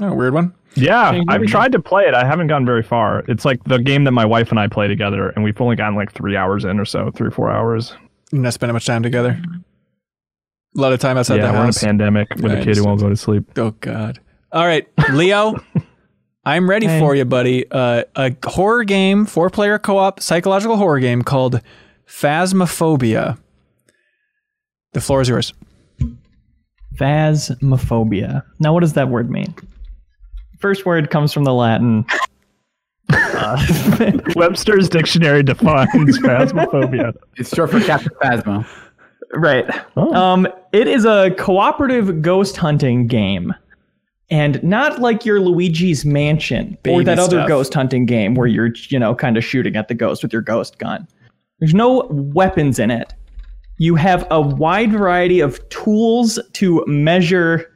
Oh, 0.00 0.14
weird 0.14 0.34
one. 0.34 0.54
yeah, 0.76 1.20
I've 1.28 1.46
tried 1.46 1.72
to 1.72 1.80
play 1.80 2.04
it. 2.04 2.14
I 2.14 2.24
haven't 2.24 2.46
gone 2.46 2.64
very 2.66 2.82
far. 2.82 3.24
It's 3.28 3.44
like 3.44 3.62
the 3.64 3.78
game 3.78 4.04
that 4.04 4.12
my 4.12 4.24
wife 4.24 4.50
and 4.50 4.60
I 4.60 4.68
play 4.68 4.86
together, 4.86 5.30
and 5.30 5.42
we've 5.42 5.60
only 5.60 5.74
gotten 5.76 5.96
like 5.96 6.12
three 6.12 6.36
hours 6.36 6.64
in 6.64 6.78
or 6.78 6.84
so, 6.84 7.10
three 7.10 7.26
or 7.28 7.32
four 7.32 7.50
hours. 7.50 7.92
You're 8.30 8.42
not 8.42 8.52
spending 8.54 8.74
much 8.74 8.86
time 8.86 9.02
together. 9.02 9.40
A 10.76 10.80
lot 10.80 10.92
of 10.92 11.00
time 11.00 11.16
outside 11.18 11.36
yeah, 11.36 11.46
the 11.48 11.52
we're 11.52 11.56
in 11.58 11.62
a 11.62 11.66
house. 11.66 11.82
pandemic 11.82 12.28
with 12.36 12.52
I 12.52 12.58
a 12.58 12.64
kid 12.64 12.76
who 12.76 12.84
won't 12.84 13.00
go 13.00 13.08
to 13.08 13.16
sleep. 13.16 13.44
Oh 13.58 13.72
God! 13.80 14.20
All 14.52 14.64
right, 14.64 14.86
Leo, 15.12 15.56
I'm 16.44 16.70
ready 16.70 16.86
Hey. 16.86 17.00
for 17.00 17.16
you, 17.16 17.24
buddy. 17.24 17.68
Uh, 17.68 18.04
a 18.14 18.36
horror 18.44 18.84
game, 18.84 19.26
four-player 19.26 19.80
co-op 19.80 20.20
psychological 20.20 20.76
horror 20.76 21.00
game 21.00 21.22
called 21.22 21.60
Phasmophobia. 22.06 23.38
The 24.92 25.00
floor 25.00 25.20
is 25.20 25.28
yours. 25.28 25.52
Phasmophobia. 26.96 28.42
Now, 28.58 28.72
what 28.72 28.80
does 28.80 28.92
that 28.94 29.08
word 29.08 29.30
mean? 29.30 29.54
First 30.60 30.86
word 30.86 31.10
comes 31.10 31.32
from 31.32 31.44
the 31.44 31.54
Latin. 31.54 32.04
Uh, 33.12 34.20
Webster's 34.36 34.88
dictionary 34.88 35.42
defines 35.42 36.18
phasmophobia. 36.18 37.14
It's 37.36 37.54
short 37.54 37.70
for 37.70 37.80
Captain 37.80 38.12
Phasma. 38.22 38.66
Right. 39.32 39.64
Oh. 39.96 40.12
Um, 40.14 40.46
it 40.72 40.86
is 40.86 41.04
a 41.04 41.30
cooperative 41.38 42.22
ghost 42.22 42.56
hunting 42.56 43.06
game. 43.06 43.54
And 44.32 44.62
not 44.62 45.00
like 45.00 45.24
your 45.24 45.40
Luigi's 45.40 46.04
Mansion 46.04 46.74
or 46.74 46.78
Baby 46.82 47.04
that 47.04 47.18
other 47.18 47.48
ghost 47.48 47.74
hunting 47.74 48.06
game 48.06 48.36
where 48.36 48.46
you're, 48.46 48.72
you 48.88 48.98
know, 48.98 49.14
kind 49.14 49.36
of 49.36 49.44
shooting 49.44 49.74
at 49.74 49.88
the 49.88 49.94
ghost 49.94 50.22
with 50.22 50.32
your 50.32 50.42
ghost 50.42 50.78
gun. 50.78 51.08
There's 51.58 51.74
no 51.74 52.06
weapons 52.10 52.78
in 52.78 52.92
it. 52.92 53.12
You 53.78 53.96
have 53.96 54.26
a 54.30 54.40
wide 54.40 54.92
variety 54.92 55.40
of 55.40 55.66
tools 55.70 56.38
to 56.52 56.84
measure 56.86 57.69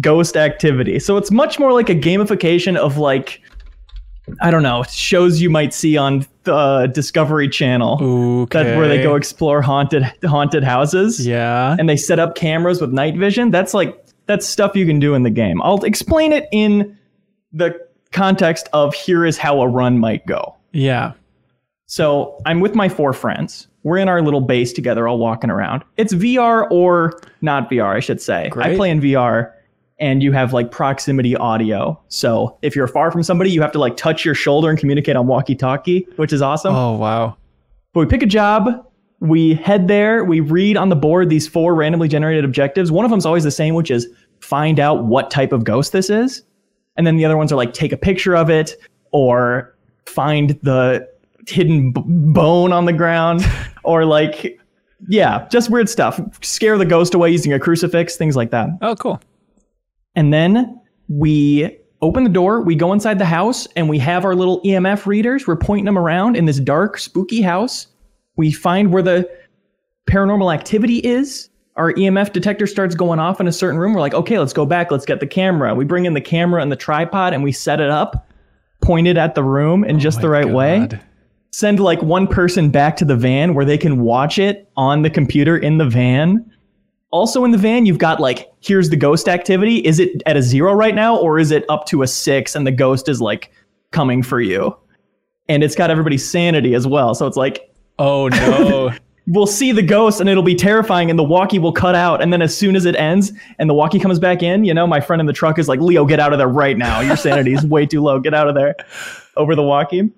ghost 0.00 0.36
activity. 0.36 0.98
So 0.98 1.16
it's 1.16 1.30
much 1.30 1.58
more 1.58 1.72
like 1.72 1.88
a 1.88 1.94
gamification 1.94 2.76
of 2.76 2.98
like 2.98 3.42
I 4.40 4.50
don't 4.50 4.62
know, 4.62 4.82
shows 4.84 5.40
you 5.40 5.48
might 5.50 5.72
see 5.72 5.96
on 5.96 6.26
the 6.44 6.54
uh, 6.54 6.86
Discovery 6.86 7.48
Channel. 7.48 7.98
Okay. 8.42 8.62
That's 8.62 8.76
where 8.76 8.88
they 8.88 9.02
go 9.02 9.14
explore 9.14 9.62
haunted 9.62 10.04
haunted 10.24 10.64
houses. 10.64 11.26
Yeah. 11.26 11.76
And 11.78 11.88
they 11.88 11.96
set 11.96 12.18
up 12.18 12.34
cameras 12.34 12.80
with 12.80 12.92
night 12.92 13.16
vision. 13.16 13.50
That's 13.50 13.74
like 13.74 14.04
that's 14.26 14.46
stuff 14.46 14.76
you 14.76 14.86
can 14.86 15.00
do 15.00 15.14
in 15.14 15.22
the 15.22 15.30
game. 15.30 15.62
I'll 15.62 15.82
explain 15.84 16.32
it 16.32 16.46
in 16.52 16.96
the 17.52 17.78
context 18.12 18.68
of 18.72 18.94
here 18.94 19.24
is 19.24 19.38
how 19.38 19.60
a 19.60 19.68
run 19.68 19.98
might 19.98 20.26
go. 20.26 20.54
Yeah. 20.72 21.12
So 21.86 22.38
I'm 22.44 22.60
with 22.60 22.74
my 22.74 22.88
four 22.88 23.14
friends. 23.14 23.66
We're 23.82 23.96
in 23.96 24.08
our 24.08 24.20
little 24.20 24.42
base 24.42 24.72
together, 24.74 25.08
all 25.08 25.18
walking 25.18 25.48
around. 25.48 25.82
It's 25.96 26.12
VR 26.12 26.70
or 26.70 27.18
not 27.40 27.70
VR, 27.70 27.96
I 27.96 28.00
should 28.00 28.20
say. 28.20 28.50
I 28.54 28.76
play 28.76 28.90
in 28.90 29.00
VR 29.00 29.52
and 29.98 30.22
you 30.22 30.32
have 30.32 30.52
like 30.52 30.70
proximity 30.70 31.36
audio. 31.36 32.00
So 32.08 32.56
if 32.62 32.76
you're 32.76 32.86
far 32.86 33.10
from 33.10 33.22
somebody, 33.22 33.50
you 33.50 33.60
have 33.62 33.72
to 33.72 33.78
like 33.78 33.96
touch 33.96 34.24
your 34.24 34.34
shoulder 34.34 34.70
and 34.70 34.78
communicate 34.78 35.16
on 35.16 35.26
walkie 35.26 35.56
talkie, 35.56 36.06
which 36.16 36.32
is 36.32 36.42
awesome. 36.42 36.74
Oh 36.74 36.96
wow. 36.96 37.36
But 37.92 38.00
we 38.00 38.06
pick 38.06 38.22
a 38.22 38.26
job, 38.26 38.86
we 39.20 39.54
head 39.54 39.88
there, 39.88 40.24
we 40.24 40.40
read 40.40 40.76
on 40.76 40.88
the 40.88 40.96
board 40.96 41.28
these 41.30 41.48
four 41.48 41.74
randomly 41.74 42.08
generated 42.08 42.44
objectives. 42.44 42.92
One 42.92 43.04
of 43.04 43.10
them's 43.10 43.26
always 43.26 43.44
the 43.44 43.50
same, 43.50 43.74
which 43.74 43.90
is 43.90 44.06
find 44.40 44.78
out 44.78 45.04
what 45.04 45.30
type 45.30 45.52
of 45.52 45.64
ghost 45.64 45.92
this 45.92 46.10
is. 46.10 46.42
And 46.96 47.06
then 47.06 47.16
the 47.16 47.24
other 47.24 47.36
ones 47.36 47.50
are 47.52 47.56
like 47.56 47.72
take 47.72 47.92
a 47.92 47.96
picture 47.96 48.36
of 48.36 48.50
it 48.50 48.76
or 49.12 49.74
find 50.06 50.50
the 50.62 51.08
hidden 51.46 51.92
b- 51.92 52.02
bone 52.06 52.72
on 52.72 52.84
the 52.84 52.92
ground 52.92 53.44
or 53.84 54.04
like 54.04 54.58
yeah, 55.08 55.46
just 55.48 55.70
weird 55.70 55.88
stuff. 55.88 56.20
Scare 56.42 56.76
the 56.76 56.84
ghost 56.84 57.14
away 57.14 57.30
using 57.30 57.52
a 57.52 57.60
crucifix, 57.60 58.16
things 58.16 58.36
like 58.36 58.50
that. 58.50 58.68
Oh 58.82 58.96
cool. 58.96 59.20
And 60.18 60.32
then 60.32 60.80
we 61.08 61.78
open 62.02 62.24
the 62.24 62.30
door, 62.30 62.60
we 62.60 62.74
go 62.74 62.92
inside 62.92 63.20
the 63.20 63.24
house, 63.24 63.68
and 63.76 63.88
we 63.88 64.00
have 64.00 64.24
our 64.24 64.34
little 64.34 64.60
EMF 64.62 65.06
readers. 65.06 65.46
We're 65.46 65.54
pointing 65.54 65.84
them 65.84 65.96
around 65.96 66.36
in 66.36 66.44
this 66.44 66.58
dark, 66.58 66.98
spooky 66.98 67.40
house. 67.40 67.86
We 68.34 68.50
find 68.50 68.92
where 68.92 69.00
the 69.00 69.30
paranormal 70.10 70.52
activity 70.52 70.96
is. 70.98 71.50
Our 71.76 71.92
EMF 71.92 72.32
detector 72.32 72.66
starts 72.66 72.96
going 72.96 73.20
off 73.20 73.40
in 73.40 73.46
a 73.46 73.52
certain 73.52 73.78
room. 73.78 73.94
We're 73.94 74.00
like, 74.00 74.14
okay, 74.14 74.40
let's 74.40 74.52
go 74.52 74.66
back. 74.66 74.90
Let's 74.90 75.06
get 75.06 75.20
the 75.20 75.26
camera. 75.28 75.72
We 75.76 75.84
bring 75.84 76.04
in 76.04 76.14
the 76.14 76.20
camera 76.20 76.62
and 76.62 76.72
the 76.72 76.76
tripod 76.76 77.32
and 77.32 77.44
we 77.44 77.52
set 77.52 77.80
it 77.80 77.88
up, 77.88 78.28
pointed 78.82 79.16
at 79.16 79.36
the 79.36 79.44
room 79.44 79.84
in 79.84 79.96
oh 79.96 79.98
just 80.00 80.20
the 80.20 80.28
right 80.28 80.48
way 80.48 80.88
send 81.52 81.80
like 81.80 82.02
one 82.02 82.26
person 82.26 82.70
back 82.70 82.96
to 82.96 83.04
the 83.04 83.16
van 83.16 83.54
where 83.54 83.64
they 83.64 83.78
can 83.78 84.00
watch 84.00 84.38
it 84.38 84.70
on 84.76 85.02
the 85.02 85.10
computer 85.10 85.56
in 85.56 85.78
the 85.78 85.86
van. 85.86 86.44
Also 87.10 87.44
in 87.44 87.50
the 87.52 87.58
van, 87.58 87.86
you've 87.86 87.98
got 87.98 88.20
like, 88.20 88.50
here's 88.60 88.90
the 88.90 88.96
ghost 88.96 89.28
activity. 89.28 89.78
Is 89.78 89.98
it 89.98 90.22
at 90.26 90.36
a 90.36 90.42
zero 90.42 90.72
right 90.74 90.94
now, 90.94 91.16
or 91.16 91.38
is 91.38 91.50
it 91.50 91.64
up 91.68 91.86
to 91.86 92.02
a 92.02 92.06
six 92.06 92.54
and 92.54 92.66
the 92.66 92.70
ghost 92.72 93.08
is 93.08 93.20
like 93.20 93.50
coming 93.92 94.22
for 94.22 94.40
you? 94.40 94.76
And 95.48 95.64
it's 95.64 95.74
got 95.74 95.90
everybody's 95.90 96.28
sanity 96.28 96.74
as 96.74 96.86
well. 96.86 97.14
So 97.14 97.26
it's 97.26 97.36
like, 97.36 97.72
Oh 97.98 98.28
no. 98.32 98.92
we'll 99.26 99.46
see 99.46 99.72
the 99.72 99.82
ghost 99.82 100.20
and 100.20 100.28
it'll 100.28 100.42
be 100.42 100.54
terrifying 100.54 101.08
and 101.10 101.18
the 101.18 101.24
walkie 101.24 101.58
will 101.58 101.72
cut 101.72 101.94
out. 101.94 102.22
And 102.22 102.32
then 102.32 102.42
as 102.42 102.56
soon 102.56 102.76
as 102.76 102.84
it 102.84 102.94
ends 102.96 103.32
and 103.58 103.68
the 103.68 103.74
walkie 103.74 103.98
comes 103.98 104.18
back 104.18 104.42
in, 104.42 104.64
you 104.64 104.74
know, 104.74 104.86
my 104.86 105.00
friend 105.00 105.20
in 105.20 105.26
the 105.26 105.32
truck 105.32 105.58
is 105.58 105.66
like, 105.68 105.80
Leo, 105.80 106.04
get 106.04 106.20
out 106.20 106.32
of 106.32 106.38
there 106.38 106.48
right 106.48 106.76
now. 106.76 107.00
Your 107.00 107.16
sanity 107.16 107.54
is 107.54 107.64
way 107.64 107.86
too 107.86 108.02
low. 108.02 108.20
Get 108.20 108.34
out 108.34 108.48
of 108.48 108.54
there 108.54 108.76
over 109.36 109.54
the 109.56 109.62
walkie. 109.62 110.10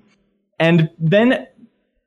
And 0.59 0.91
then 0.99 1.47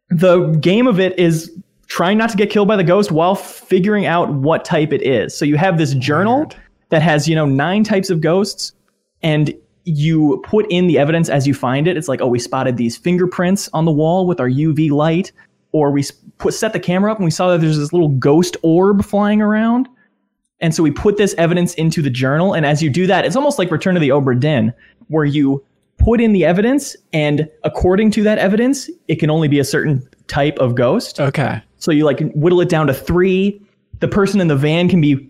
the 0.10 0.48
game 0.62 0.86
of 0.88 1.00
it 1.00 1.18
is 1.18 1.52
trying 1.94 2.18
not 2.18 2.28
to 2.28 2.36
get 2.36 2.50
killed 2.50 2.68
by 2.68 2.76
the 2.76 2.84
ghost 2.84 3.12
while 3.12 3.36
figuring 3.36 4.08
out 4.08 4.28
what 4.34 4.66
type 4.66 4.92
it 4.92 5.04
is. 5.04 5.38
So 5.38 5.46
you 5.46 5.58
have 5.58 5.78
this 5.78 5.94
journal 5.94 6.40
Weird. 6.40 6.56
that 6.90 7.04
has, 7.04 7.30
you 7.30 7.36
know, 7.36 7.46
nine 7.46 7.84
types 7.84 8.10
of 8.10 8.20
ghosts 8.20 8.74
and 9.22 9.54
you 9.84 10.42
put 10.44 10.66
in 10.72 10.88
the 10.88 10.98
evidence 10.98 11.30
as 11.30 11.46
you 11.46 11.54
find 11.54 11.88
it. 11.88 11.96
It's 11.96 12.08
like, 12.08 12.20
oh, 12.20 12.26
we 12.26 12.40
spotted 12.40 12.78
these 12.78 12.98
fingerprints 12.98 13.70
on 13.74 13.86
the 13.86 13.92
wall 13.92 14.26
with 14.26 14.40
our 14.40 14.50
UV 14.50 14.90
light, 14.90 15.32
or 15.72 15.92
we 15.92 16.04
put 16.40 16.56
set 16.56 16.74
the 16.74 16.80
camera 16.80 17.12
up 17.12 17.20
and 17.20 17.26
we 17.26 17.32
saw 17.32 17.52
that 17.52 17.62
there's 17.62 17.78
this 17.78 17.94
little 17.94 18.10
ghost 18.10 18.58
orb 18.64 19.06
flying 19.06 19.40
around. 19.40 19.88
And 20.62 20.74
so 20.74 20.82
we 20.82 20.90
put 20.90 21.18
this 21.18 21.36
evidence 21.38 21.76
into 21.76 22.02
the 22.02 22.10
journal. 22.10 22.56
And 22.56 22.66
as 22.66 22.82
you 22.82 22.90
do 22.90 23.06
that, 23.06 23.24
it's 23.24 23.36
almost 23.36 23.60
like 23.60 23.70
Return 23.70 23.96
of 23.96 24.02
the 24.02 24.10
Obra 24.10 24.40
Dinn, 24.40 24.74
where 25.10 25.26
you 25.26 25.64
put 26.00 26.20
in 26.20 26.34
the 26.34 26.44
evidence, 26.44 26.96
and 27.14 27.48
according 27.64 28.10
to 28.12 28.24
that 28.24 28.40
evidence, 28.40 28.90
it 29.08 29.18
can 29.18 29.30
only 29.30 29.48
be 29.48 29.60
a 29.60 29.64
certain 29.64 30.02
type 30.28 30.58
of 30.58 30.74
ghost. 30.74 31.20
okay. 31.20 31.62
So 31.84 31.92
you 31.92 32.06
like 32.06 32.22
whittle 32.34 32.62
it 32.62 32.70
down 32.70 32.88
to 32.88 32.94
three. 32.94 33.62
The 34.00 34.08
person 34.08 34.40
in 34.40 34.48
the 34.48 34.56
van 34.56 34.88
can 34.88 35.02
be 35.02 35.30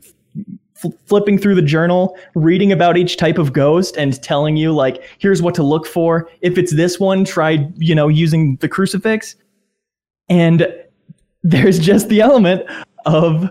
f- 0.83 0.91
flipping 1.07 1.39
through 1.39 1.55
the 1.55 1.63
journal, 1.63 2.15
reading 2.35 2.71
about 2.71 2.95
each 2.95 3.17
type 3.17 3.39
of 3.39 3.53
ghost, 3.53 3.97
and 3.97 4.21
telling 4.21 4.55
you 4.55 4.71
like, 4.71 5.03
here's 5.17 5.41
what 5.41 5.55
to 5.55 5.63
look 5.63 5.87
for. 5.87 6.29
If 6.41 6.59
it's 6.59 6.75
this 6.75 6.99
one, 6.99 7.25
try 7.25 7.67
you 7.77 7.95
know 7.95 8.07
using 8.07 8.57
the 8.57 8.69
crucifix. 8.69 9.35
And 10.29 10.67
there's 11.41 11.79
just 11.79 12.09
the 12.09 12.21
element 12.21 12.69
of 13.07 13.49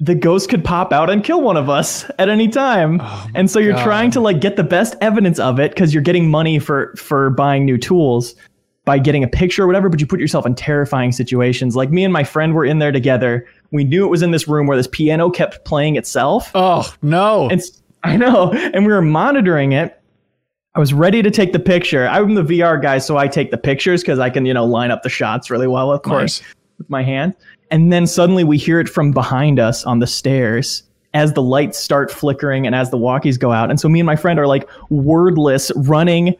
the 0.00 0.14
ghost 0.14 0.50
could 0.50 0.62
pop 0.62 0.92
out 0.92 1.08
and 1.08 1.24
kill 1.24 1.40
one 1.40 1.56
of 1.56 1.70
us 1.70 2.04
at 2.18 2.28
any 2.28 2.48
time. 2.48 3.00
Oh 3.02 3.26
and 3.34 3.50
so 3.50 3.58
you're 3.58 3.72
God. 3.72 3.84
trying 3.84 4.10
to 4.10 4.20
like 4.20 4.42
get 4.42 4.56
the 4.56 4.64
best 4.64 4.96
evidence 5.00 5.38
of 5.38 5.58
it 5.58 5.70
because 5.70 5.94
you're 5.94 6.02
getting 6.02 6.30
money 6.30 6.58
for 6.58 6.94
for 6.96 7.30
buying 7.30 7.64
new 7.64 7.78
tools 7.78 8.34
by 8.88 8.98
getting 8.98 9.22
a 9.22 9.28
picture 9.28 9.64
or 9.64 9.66
whatever, 9.66 9.90
but 9.90 10.00
you 10.00 10.06
put 10.06 10.18
yourself 10.18 10.46
in 10.46 10.54
terrifying 10.54 11.12
situations. 11.12 11.76
Like 11.76 11.90
me 11.90 12.04
and 12.04 12.12
my 12.12 12.24
friend 12.24 12.54
were 12.54 12.64
in 12.64 12.78
there 12.78 12.90
together. 12.90 13.46
We 13.70 13.84
knew 13.84 14.06
it 14.06 14.08
was 14.08 14.22
in 14.22 14.30
this 14.30 14.48
room 14.48 14.66
where 14.66 14.78
this 14.78 14.88
piano 14.90 15.28
kept 15.28 15.62
playing 15.66 15.96
itself. 15.96 16.50
Oh 16.54 16.90
no. 17.02 17.50
And 17.50 17.60
I 18.02 18.16
know, 18.16 18.50
and 18.50 18.86
we 18.86 18.92
were 18.94 19.02
monitoring 19.02 19.72
it. 19.72 20.00
I 20.74 20.78
was 20.78 20.94
ready 20.94 21.20
to 21.20 21.30
take 21.30 21.52
the 21.52 21.58
picture. 21.58 22.08
I'm 22.08 22.34
the 22.34 22.42
VR 22.42 22.80
guy, 22.80 22.96
so 22.96 23.18
I 23.18 23.28
take 23.28 23.50
the 23.50 23.58
pictures 23.58 24.00
because 24.00 24.20
I 24.20 24.30
can, 24.30 24.46
you 24.46 24.54
know, 24.54 24.64
line 24.64 24.90
up 24.90 25.02
the 25.02 25.10
shots 25.10 25.50
really 25.50 25.66
well 25.66 25.90
with 25.90 25.96
of 25.96 26.02
course. 26.04 26.40
my 26.40 26.46
with 26.78 26.88
my 26.88 27.02
hand. 27.02 27.34
And 27.70 27.92
then 27.92 28.06
suddenly 28.06 28.42
we 28.42 28.56
hear 28.56 28.80
it 28.80 28.88
from 28.88 29.12
behind 29.12 29.60
us 29.60 29.84
on 29.84 29.98
the 29.98 30.06
stairs 30.06 30.82
as 31.12 31.34
the 31.34 31.42
lights 31.42 31.78
start 31.78 32.10
flickering 32.10 32.64
and 32.64 32.74
as 32.74 32.90
the 32.90 32.96
walkies 32.96 33.38
go 33.38 33.52
out. 33.52 33.68
And 33.68 33.78
so 33.78 33.86
me 33.90 34.00
and 34.00 34.06
my 34.06 34.16
friend 34.16 34.38
are 34.38 34.46
like 34.46 34.66
wordless 34.88 35.70
running 35.76 36.36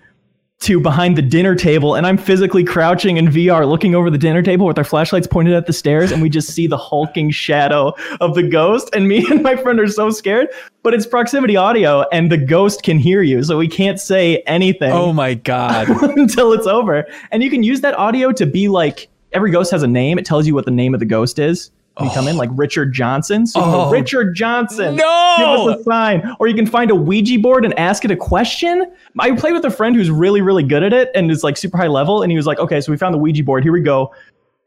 to 0.61 0.81
behind 0.81 1.17
the 1.17 1.23
dinner 1.23 1.55
table 1.55 1.95
and 1.95 2.05
I'm 2.05 2.19
physically 2.19 2.65
crouching 2.65 3.17
in 3.17 3.29
VR 3.29 3.69
looking 3.69 3.95
over 3.95 4.11
the 4.11 4.19
dinner 4.19 4.43
table 4.43 4.67
with 4.67 4.77
our 4.77 4.83
flashlights 4.85 5.27
pointed 5.27 5.55
at 5.55 5.67
the 5.67 5.73
stairs 5.73 6.11
and 6.11 6.21
we 6.21 6.29
just 6.29 6.51
see 6.51 6.67
the 6.67 6.77
hulking 6.77 7.31
shadow 7.31 7.95
of 8.21 8.35
the 8.35 8.43
ghost 8.43 8.91
and 8.93 9.07
me 9.07 9.25
and 9.31 9.43
my 9.43 9.55
friend 9.55 9.79
are 9.79 9.87
so 9.87 10.11
scared 10.11 10.49
but 10.83 10.95
it's 10.95 11.07
proximity 11.07 11.57
audio 11.57 12.03
and 12.11 12.33
the 12.33 12.37
ghost 12.37 12.83
can 12.83 12.99
hear 12.99 13.23
you 13.23 13.43
so 13.45 13.57
we 13.57 13.69
can't 13.69 14.01
say 14.01 14.39
anything 14.47 14.91
Oh 14.91 15.13
my 15.13 15.35
god. 15.35 15.89
until 16.19 16.53
it's 16.53 16.67
over. 16.67 17.07
And 17.31 17.43
you 17.43 17.51
can 17.51 17.63
use 17.63 17.81
that 17.83 17.95
audio 17.97 18.33
to 18.33 18.45
be 18.45 18.69
like 18.69 19.09
every 19.33 19.51
ghost 19.51 19.71
has 19.71 19.83
a 19.83 19.87
name. 19.87 20.19
It 20.19 20.25
tells 20.25 20.47
you 20.47 20.55
what 20.55 20.65
the 20.65 20.71
name 20.71 20.93
of 20.93 21.01
the 21.01 21.07
ghost 21.07 21.39
is. 21.39 21.71
You 22.01 22.11
come 22.11 22.29
in 22.29 22.37
oh. 22.37 22.39
like 22.39 22.51
Richard 22.53 22.93
Johnson. 22.93 23.47
So 23.47 23.59
you 23.59 23.67
go, 23.67 23.85
Oh. 23.87 23.91
Richard 23.91 24.35
Johnson. 24.35 24.97
No! 24.97 25.35
Give 25.39 25.49
us 25.49 25.81
a 25.81 25.83
sign. 25.85 26.37
Or 26.39 26.47
you 26.47 26.55
can 26.55 26.67
find 26.67 26.91
a 26.91 26.95
Ouija 26.95 27.39
board 27.41 27.65
and 27.65 27.77
ask 27.79 28.05
it 28.05 28.11
a 28.11 28.17
question. 28.17 28.93
I 29.19 29.33
played 29.33 29.53
with 29.53 29.65
a 29.65 29.71
friend 29.71 29.97
who's 29.97 30.11
really, 30.11 30.41
really 30.41 30.63
good 30.63 30.83
at 30.83 30.93
it 30.93 31.11
and 31.15 31.31
is 31.31 31.43
like 31.43 31.57
super 31.57 31.77
high 31.77 31.89
level. 31.89 32.23
And 32.23 32.31
he 32.31 32.37
was 32.37 32.47
like, 32.47 32.59
okay, 32.59 32.81
so 32.81 32.93
we 32.93 32.99
found 32.99 33.15
the 33.15 33.19
Ouija 33.19 33.43
board. 33.43 33.65
Here 33.65 33.73
we 33.73 33.81
go. 33.81 34.15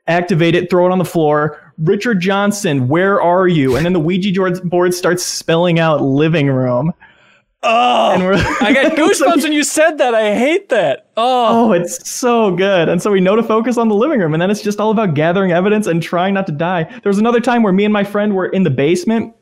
Activate 0.08 0.56
it, 0.56 0.70
throw 0.70 0.88
it 0.88 0.92
on 0.92 0.98
the 0.98 1.06
floor. 1.06 1.74
Richard 1.78 2.20
Johnson, 2.20 2.88
where 2.88 3.22
are 3.22 3.48
you? 3.48 3.76
And 3.76 3.86
then 3.86 3.94
the 3.94 4.00
Ouija 4.00 4.32
board 4.66 4.94
starts 4.94 5.24
spelling 5.24 5.80
out 5.80 6.02
living 6.02 6.48
room. 6.48 6.92
Oh, 7.64 8.12
And 8.14 8.24
we're 8.24 8.34
I 8.34 8.74
got 8.74 8.92
goosebumps 8.98 9.44
when 9.44 9.54
you 9.54 9.64
said 9.64 9.98
that. 10.00 10.16
I 10.16 10.36
hate 10.36 10.70
that. 10.70 11.08
Oh, 11.16 11.70
Oh, 11.70 11.72
it's 11.74 12.10
so 12.10 12.56
good. 12.56 12.90
And 12.90 13.02
so 13.02 13.12
we 13.12 13.20
know 13.20 13.36
to 13.36 13.44
focus 13.44 13.78
on 13.78 13.88
the 13.88 13.96
living 13.96 14.20
room. 14.20 14.34
And 14.34 14.42
then 14.42 14.50
it's 14.50 14.62
just 14.62 14.80
all 14.80 14.90
about 14.92 15.14
gathering 15.14 15.52
evidence 15.52 15.86
and 15.86 16.02
trying 16.02 16.34
not 16.34 16.48
to 16.48 16.52
die. 16.54 16.84
There 16.84 17.10
was 17.10 17.20
another 17.20 17.40
time 17.40 17.62
where 17.62 17.74
me 17.74 17.84
and 17.86 17.94
my 17.94 18.04
friend 18.04 18.34
were 18.34 18.48
in 18.48 18.64
the 18.64 18.72
basement 18.72 19.36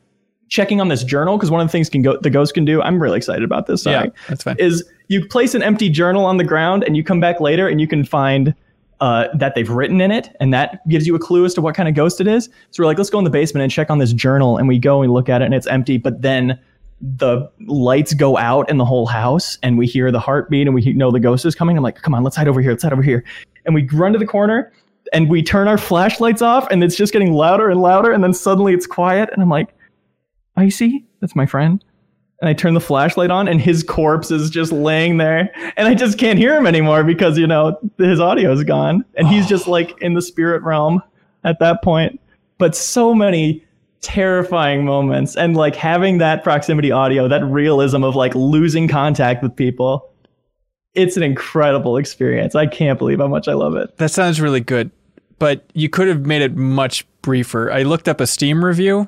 checking 0.49 0.81
on 0.81 0.87
this 0.87 1.03
journal 1.03 1.37
because 1.37 1.51
one 1.51 1.61
of 1.61 1.67
the 1.67 1.71
things 1.71 1.89
can 1.89 2.01
go 2.01 2.17
the 2.17 2.29
ghost 2.29 2.53
can 2.55 2.65
do. 2.65 2.81
I'm 2.81 3.01
really 3.01 3.17
excited 3.17 3.43
about 3.43 3.67
this. 3.67 3.85
yeah, 3.85 4.07
that's 4.27 4.43
fine. 4.43 4.57
Is 4.59 4.83
you 5.07 5.25
place 5.27 5.53
an 5.55 5.63
empty 5.63 5.89
journal 5.89 6.25
on 6.25 6.37
the 6.37 6.43
ground 6.43 6.83
and 6.83 6.97
you 6.97 7.03
come 7.03 7.19
back 7.19 7.39
later 7.39 7.67
and 7.67 7.79
you 7.79 7.87
can 7.87 8.03
find 8.03 8.53
uh, 8.99 9.27
that 9.33 9.55
they've 9.55 9.69
written 9.69 10.01
in 10.01 10.11
it, 10.11 10.35
and 10.41 10.53
that 10.53 10.85
gives 10.89 11.07
you 11.07 11.15
a 11.15 11.19
clue 11.19 11.45
as 11.45 11.53
to 11.53 11.61
what 11.61 11.73
kind 11.73 11.87
of 11.87 11.95
ghost 11.95 12.19
it 12.19 12.27
is. 12.27 12.49
So 12.71 12.83
we're 12.83 12.87
like, 12.87 12.97
let's 12.97 13.09
go 13.09 13.17
in 13.17 13.23
the 13.23 13.29
basement 13.29 13.63
and 13.63 13.71
check 13.71 13.89
on 13.89 13.97
this 13.99 14.11
journal, 14.11 14.57
and 14.57 14.67
we 14.67 14.77
go 14.77 15.01
and 15.01 15.09
we 15.09 15.13
look 15.13 15.29
at 15.29 15.41
it, 15.41 15.45
and 15.45 15.53
it's 15.53 15.67
empty. 15.67 15.97
But 15.97 16.21
then 16.21 16.59
the 17.01 17.49
lights 17.67 18.13
go 18.13 18.37
out 18.37 18.69
in 18.69 18.77
the 18.77 18.85
whole 18.85 19.05
house 19.05 19.57
and 19.63 19.77
we 19.77 19.87
hear 19.87 20.11
the 20.11 20.19
heartbeat 20.19 20.67
and 20.67 20.75
we 20.75 20.93
know 20.93 21.11
the 21.11 21.19
ghost 21.19 21.45
is 21.45 21.55
coming. 21.55 21.77
I'm 21.77 21.83
like, 21.83 22.01
come 22.01 22.13
on, 22.13 22.23
let's 22.23 22.35
hide 22.35 22.47
over 22.47 22.61
here. 22.61 22.71
Let's 22.71 22.83
hide 22.83 22.93
over 22.93 23.01
here. 23.01 23.23
And 23.65 23.73
we 23.73 23.87
run 23.87 24.13
to 24.13 24.19
the 24.19 24.27
corner. 24.27 24.71
and 25.13 25.29
we 25.29 25.41
turn 25.41 25.67
our 25.67 25.77
flashlights 25.77 26.41
off 26.41 26.67
and 26.69 26.83
it's 26.83 26.95
just 26.95 27.13
getting 27.13 27.33
louder 27.33 27.69
and 27.69 27.81
louder 27.81 28.11
and 28.11 28.23
then 28.23 28.33
suddenly 28.33 28.73
it's 28.73 28.87
quiet 28.87 29.29
and 29.33 29.41
I'm 29.41 29.49
like, 29.49 29.73
Icy, 30.55 31.05
that's 31.19 31.35
my 31.35 31.45
friend. 31.45 31.83
And 32.41 32.47
I 32.49 32.53
turn 32.53 32.73
the 32.73 32.81
flashlight 32.81 33.31
on 33.31 33.47
and 33.47 33.59
his 33.59 33.83
corpse 33.83 34.31
is 34.31 34.49
just 34.49 34.71
laying 34.71 35.17
there 35.17 35.49
and 35.77 35.87
I 35.87 35.93
just 35.93 36.17
can't 36.17 36.39
hear 36.39 36.55
him 36.55 36.67
anymore 36.67 37.03
because 37.03 37.37
you 37.37 37.47
know 37.47 37.77
his 37.97 38.19
audio 38.19 38.51
is 38.51 38.63
gone 38.63 39.03
and 39.15 39.27
he's 39.27 39.47
just 39.47 39.67
like 39.67 39.99
in 40.01 40.13
the 40.13 40.21
spirit 40.21 40.61
realm 40.63 41.01
at 41.43 41.59
that 41.59 41.81
point. 41.83 42.19
But 42.57 42.75
so 42.75 43.13
many 43.13 43.65
terrifying 44.01 44.85
moments 44.85 45.35
and 45.35 45.55
like 45.57 45.75
having 45.75 46.19
that 46.19 46.43
proximity 46.43 46.91
audio, 46.91 47.27
that 47.27 47.43
realism 47.45 48.03
of 48.03 48.15
like 48.15 48.33
losing 48.35 48.87
contact 48.87 49.43
with 49.43 49.55
people. 49.55 50.09
It's 50.93 51.17
an 51.17 51.23
incredible 51.23 51.97
experience. 51.97 52.55
I 52.55 52.65
can't 52.65 52.97
believe 52.97 53.19
how 53.19 53.27
much 53.27 53.47
I 53.47 53.53
love 53.53 53.75
it. 53.75 53.95
That 53.97 54.09
sounds 54.11 54.41
really 54.41 54.59
good, 54.61 54.89
but 55.37 55.69
you 55.73 55.87
could 55.89 56.07
have 56.07 56.25
made 56.25 56.41
it 56.41 56.55
much 56.55 57.05
briefer. 57.21 57.71
I 57.71 57.83
looked 57.83 58.07
up 58.07 58.19
a 58.21 58.27
Steam 58.27 58.63
review, 58.65 59.07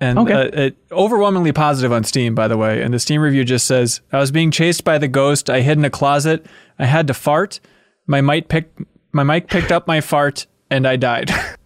and 0.00 0.18
Okay. 0.18 0.32
uh, 0.32 0.44
it, 0.64 0.76
overwhelmingly 0.90 1.52
positive 1.52 1.92
on 1.92 2.04
Steam, 2.04 2.34
by 2.34 2.48
the 2.48 2.56
way. 2.56 2.82
And 2.82 2.92
the 2.92 2.98
Steam 2.98 3.20
review 3.20 3.44
just 3.44 3.66
says, 3.66 4.00
"I 4.12 4.18
was 4.18 4.32
being 4.32 4.50
chased 4.50 4.82
by 4.82 4.98
the 4.98 5.08
ghost. 5.08 5.48
I 5.50 5.60
hid 5.60 5.78
in 5.78 5.84
a 5.84 5.90
closet. 5.90 6.46
I 6.78 6.86
had 6.86 7.06
to 7.06 7.14
fart. 7.14 7.60
My 8.06 8.20
mic 8.20 8.48
picked 8.48 8.80
my 9.12 9.22
mic 9.22 9.48
picked 9.48 9.70
up 9.70 9.86
my 9.86 10.00
fart, 10.00 10.46
and 10.70 10.86
I 10.86 10.96
died." 10.96 11.30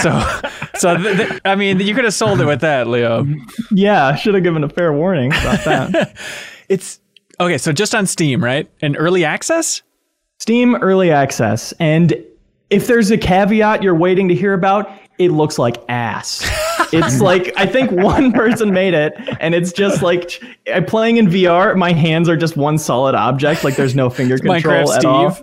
so, 0.00 0.40
so 0.74 0.96
th- 0.96 1.16
th- 1.16 1.40
I 1.44 1.54
mean, 1.56 1.80
you 1.80 1.94
could 1.94 2.04
have 2.04 2.14
sold 2.14 2.40
it 2.40 2.46
with 2.46 2.60
that, 2.60 2.86
Leo. 2.86 3.26
Yeah, 3.70 4.06
I 4.06 4.14
should 4.16 4.34
have 4.34 4.42
given 4.42 4.62
a 4.64 4.68
fair 4.68 4.92
warning 4.92 5.32
about 5.32 5.64
that. 5.64 6.16
It's 6.68 7.00
okay. 7.38 7.58
So 7.58 7.70
just 7.72 7.94
on 7.94 8.06
Steam, 8.06 8.42
right? 8.42 8.70
And 8.80 8.96
early 8.98 9.26
access. 9.26 9.82
Steam 10.38 10.74
early 10.76 11.10
access. 11.10 11.72
And 11.80 12.14
if 12.70 12.86
there's 12.86 13.10
a 13.10 13.18
caveat 13.18 13.82
you're 13.82 13.94
waiting 13.94 14.28
to 14.28 14.34
hear 14.34 14.54
about, 14.54 14.90
it 15.18 15.32
looks 15.32 15.58
like 15.58 15.76
ass. 15.88 16.48
It's 16.94 17.22
like 17.22 17.54
I 17.56 17.64
think 17.64 17.90
one 17.90 18.32
person 18.32 18.70
made 18.70 18.92
it, 18.92 19.14
and 19.40 19.54
it's 19.54 19.72
just 19.72 20.02
like 20.02 20.42
I'm 20.70 20.84
playing 20.84 21.16
in 21.16 21.26
VR. 21.26 21.74
My 21.74 21.90
hands 21.94 22.28
are 22.28 22.36
just 22.36 22.54
one 22.54 22.76
solid 22.76 23.14
object. 23.14 23.64
Like 23.64 23.76
there's 23.76 23.94
no 23.94 24.10
finger 24.10 24.36
control 24.36 24.84
Minecraft 24.84 24.96
at 24.98 25.04
all. 25.06 25.38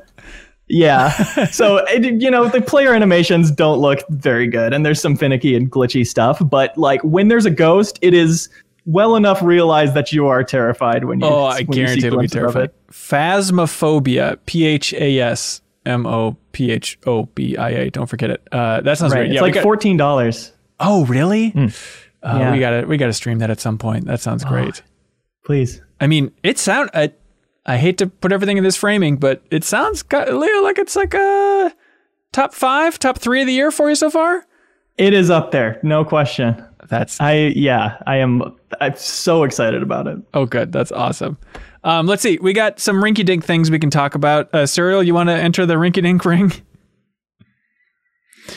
Yeah. 0.70 1.12
So 1.52 1.78
it, 1.88 2.22
you 2.22 2.30
know 2.30 2.48
the 2.48 2.62
player 2.62 2.94
animations 2.94 3.50
don't 3.52 3.80
look 3.80 4.00
very 4.10 4.48
good, 4.48 4.74
and 4.74 4.86
there's 4.86 5.02
some 5.02 5.16
finicky 5.16 5.56
and 5.56 5.70
glitchy 5.72 6.06
stuff. 6.06 6.40
But 6.48 6.78
like 6.78 7.02
when 7.04 7.28
there's 7.28 7.46
a 7.46 7.50
ghost, 7.52 7.98
it 8.02 8.14
is 8.14 8.50
well 8.86 9.16
enough 9.16 9.42
realized 9.42 9.94
that 9.96 10.12
you 10.14 10.28
are 10.28 10.44
terrified 10.44 11.06
when 11.06 11.20
you. 11.22 11.26
Oh, 11.28 11.46
I 11.46 11.64
when 11.64 11.78
you 11.78 11.88
see 11.88 12.02
guarantee 12.02 12.08
it'll 12.08 12.20
be 12.20 12.28
glimpses 12.28 12.36
of 12.36 12.42
terrifying. 12.54 12.66
it. 12.66 12.92
Phasmophobia. 12.92 14.38
P 14.46 14.66
H 14.66 14.94
A 14.94 15.20
S 15.20 15.62
M 15.86 16.06
O 16.06 16.38
P 16.52 16.72
H 16.72 16.98
O 17.06 17.24
B 17.26 17.58
I 17.58 17.70
A. 17.70 17.90
Don't 17.90 18.08
forget 18.08 18.30
it. 18.30 18.48
Uh, 18.52 18.82
that 18.82 18.98
sounds 18.98 19.14
Right. 19.14 19.20
great. 19.22 19.26
It's 19.32 19.36
Yeah, 19.36 19.42
we 19.42 19.48
like 19.48 19.54
got- 19.56 19.64
fourteen 19.64 19.98
dollars. 19.98 20.52
Oh, 20.80 21.06
really? 21.06 21.54
Uh, 21.56 21.70
Yeah. 22.24 22.52
We 22.54 22.60
gotta 22.60 22.86
we 22.88 22.98
gotta 22.98 23.14
stream 23.14 23.40
that 23.40 23.50
at 23.50 23.60
some 23.60 23.78
point. 23.78 24.06
That 24.06 24.20
sounds 24.22 24.44
great. 24.44 24.82
Please. 25.46 25.82
I 26.02 26.08
mean, 26.08 26.32
it 26.44 26.58
sound. 26.58 26.90
I, 26.94 27.12
I 27.70 27.78
hate 27.78 28.00
to 28.00 28.08
put 28.08 28.32
everything 28.32 28.58
in 28.58 28.64
this 28.64 28.76
framing, 28.76 29.18
but 29.18 29.44
it 29.52 29.64
sounds, 29.64 30.04
Leo, 30.12 30.64
like 30.64 30.80
it's 30.80 30.96
like 30.96 31.14
a 31.14 31.72
top 32.32 32.56
five, 32.56 32.98
top 32.98 33.20
three 33.20 33.42
of 33.42 33.48
the 33.48 33.54
year 33.54 33.70
for 33.70 33.90
you 33.90 33.96
so 33.96 34.10
far. 34.10 34.48
It 34.98 35.14
is 35.14 35.30
up 35.30 35.52
there, 35.52 35.80
no 35.84 36.04
question. 36.04 36.66
That's 36.88 37.22
I 37.22 37.54
yeah, 37.56 38.02
I 38.08 38.18
am. 38.18 38.58
I'm 38.82 38.96
so 38.96 39.44
excited 39.44 39.84
about 39.84 40.08
it. 40.08 40.18
oh, 40.34 40.48
good. 40.48 40.72
That's 40.72 40.92
awesome. 40.92 41.38
Um, 41.84 42.08
let's 42.08 42.24
see. 42.24 42.40
We 42.42 42.54
got 42.54 42.80
some 42.80 43.04
rinky 43.04 43.24
dink 43.24 43.46
things 43.46 43.70
we 43.70 43.78
can 43.78 43.92
talk 43.92 44.16
about. 44.16 44.50
Uh, 44.52 44.64
Suriel, 44.64 45.06
you 45.06 45.14
want 45.14 45.30
to 45.30 45.36
enter 45.36 45.68
the 45.68 45.76
rinky 45.76 46.02
dink 46.02 46.26
ring? 46.26 46.52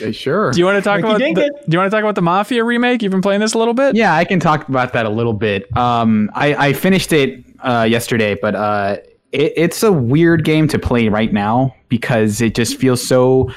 Yeah, 0.01 0.09
sure. 0.09 0.51
Do 0.51 0.59
you 0.59 0.65
want 0.65 0.77
to 0.77 0.81
talk 0.81 0.99
about? 0.99 1.19
The, 1.19 1.33
do 1.33 1.71
you 1.71 1.77
want 1.77 1.91
to 1.91 1.95
talk 1.95 2.03
about 2.03 2.15
the 2.15 2.23
Mafia 2.23 2.63
remake? 2.63 3.03
You've 3.03 3.11
been 3.11 3.21
playing 3.21 3.41
this 3.41 3.53
a 3.53 3.59
little 3.59 3.75
bit. 3.75 3.95
Yeah, 3.95 4.15
I 4.15 4.25
can 4.25 4.39
talk 4.39 4.67
about 4.67 4.93
that 4.93 5.05
a 5.05 5.09
little 5.09 5.33
bit. 5.33 5.75
Um, 5.77 6.31
I, 6.33 6.55
I 6.69 6.73
finished 6.73 7.13
it 7.13 7.45
uh, 7.63 7.87
yesterday, 7.89 8.35
but 8.35 8.55
uh, 8.55 8.97
it, 9.31 9.53
it's 9.55 9.83
a 9.83 9.91
weird 9.91 10.43
game 10.43 10.67
to 10.69 10.79
play 10.79 11.09
right 11.09 11.33
now 11.33 11.75
because 11.89 12.41
it 12.41 12.55
just 12.55 12.77
feels 12.77 13.05
so, 13.05 13.51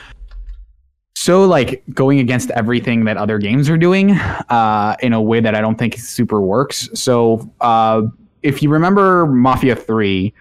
so 1.15 1.45
like 1.45 1.83
going 1.93 2.19
against 2.19 2.51
everything 2.51 3.05
that 3.05 3.17
other 3.17 3.39
games 3.39 3.69
are 3.69 3.79
doing 3.79 4.13
uh, 4.13 4.97
in 5.01 5.13
a 5.13 5.21
way 5.21 5.41
that 5.41 5.55
I 5.55 5.61
don't 5.61 5.77
think 5.77 5.97
super 5.99 6.41
works. 6.41 6.89
So 6.95 7.51
uh, 7.61 8.03
if 8.43 8.63
you 8.63 8.71
remember 8.71 9.27
Mafia 9.27 9.77
Three, 9.77 10.33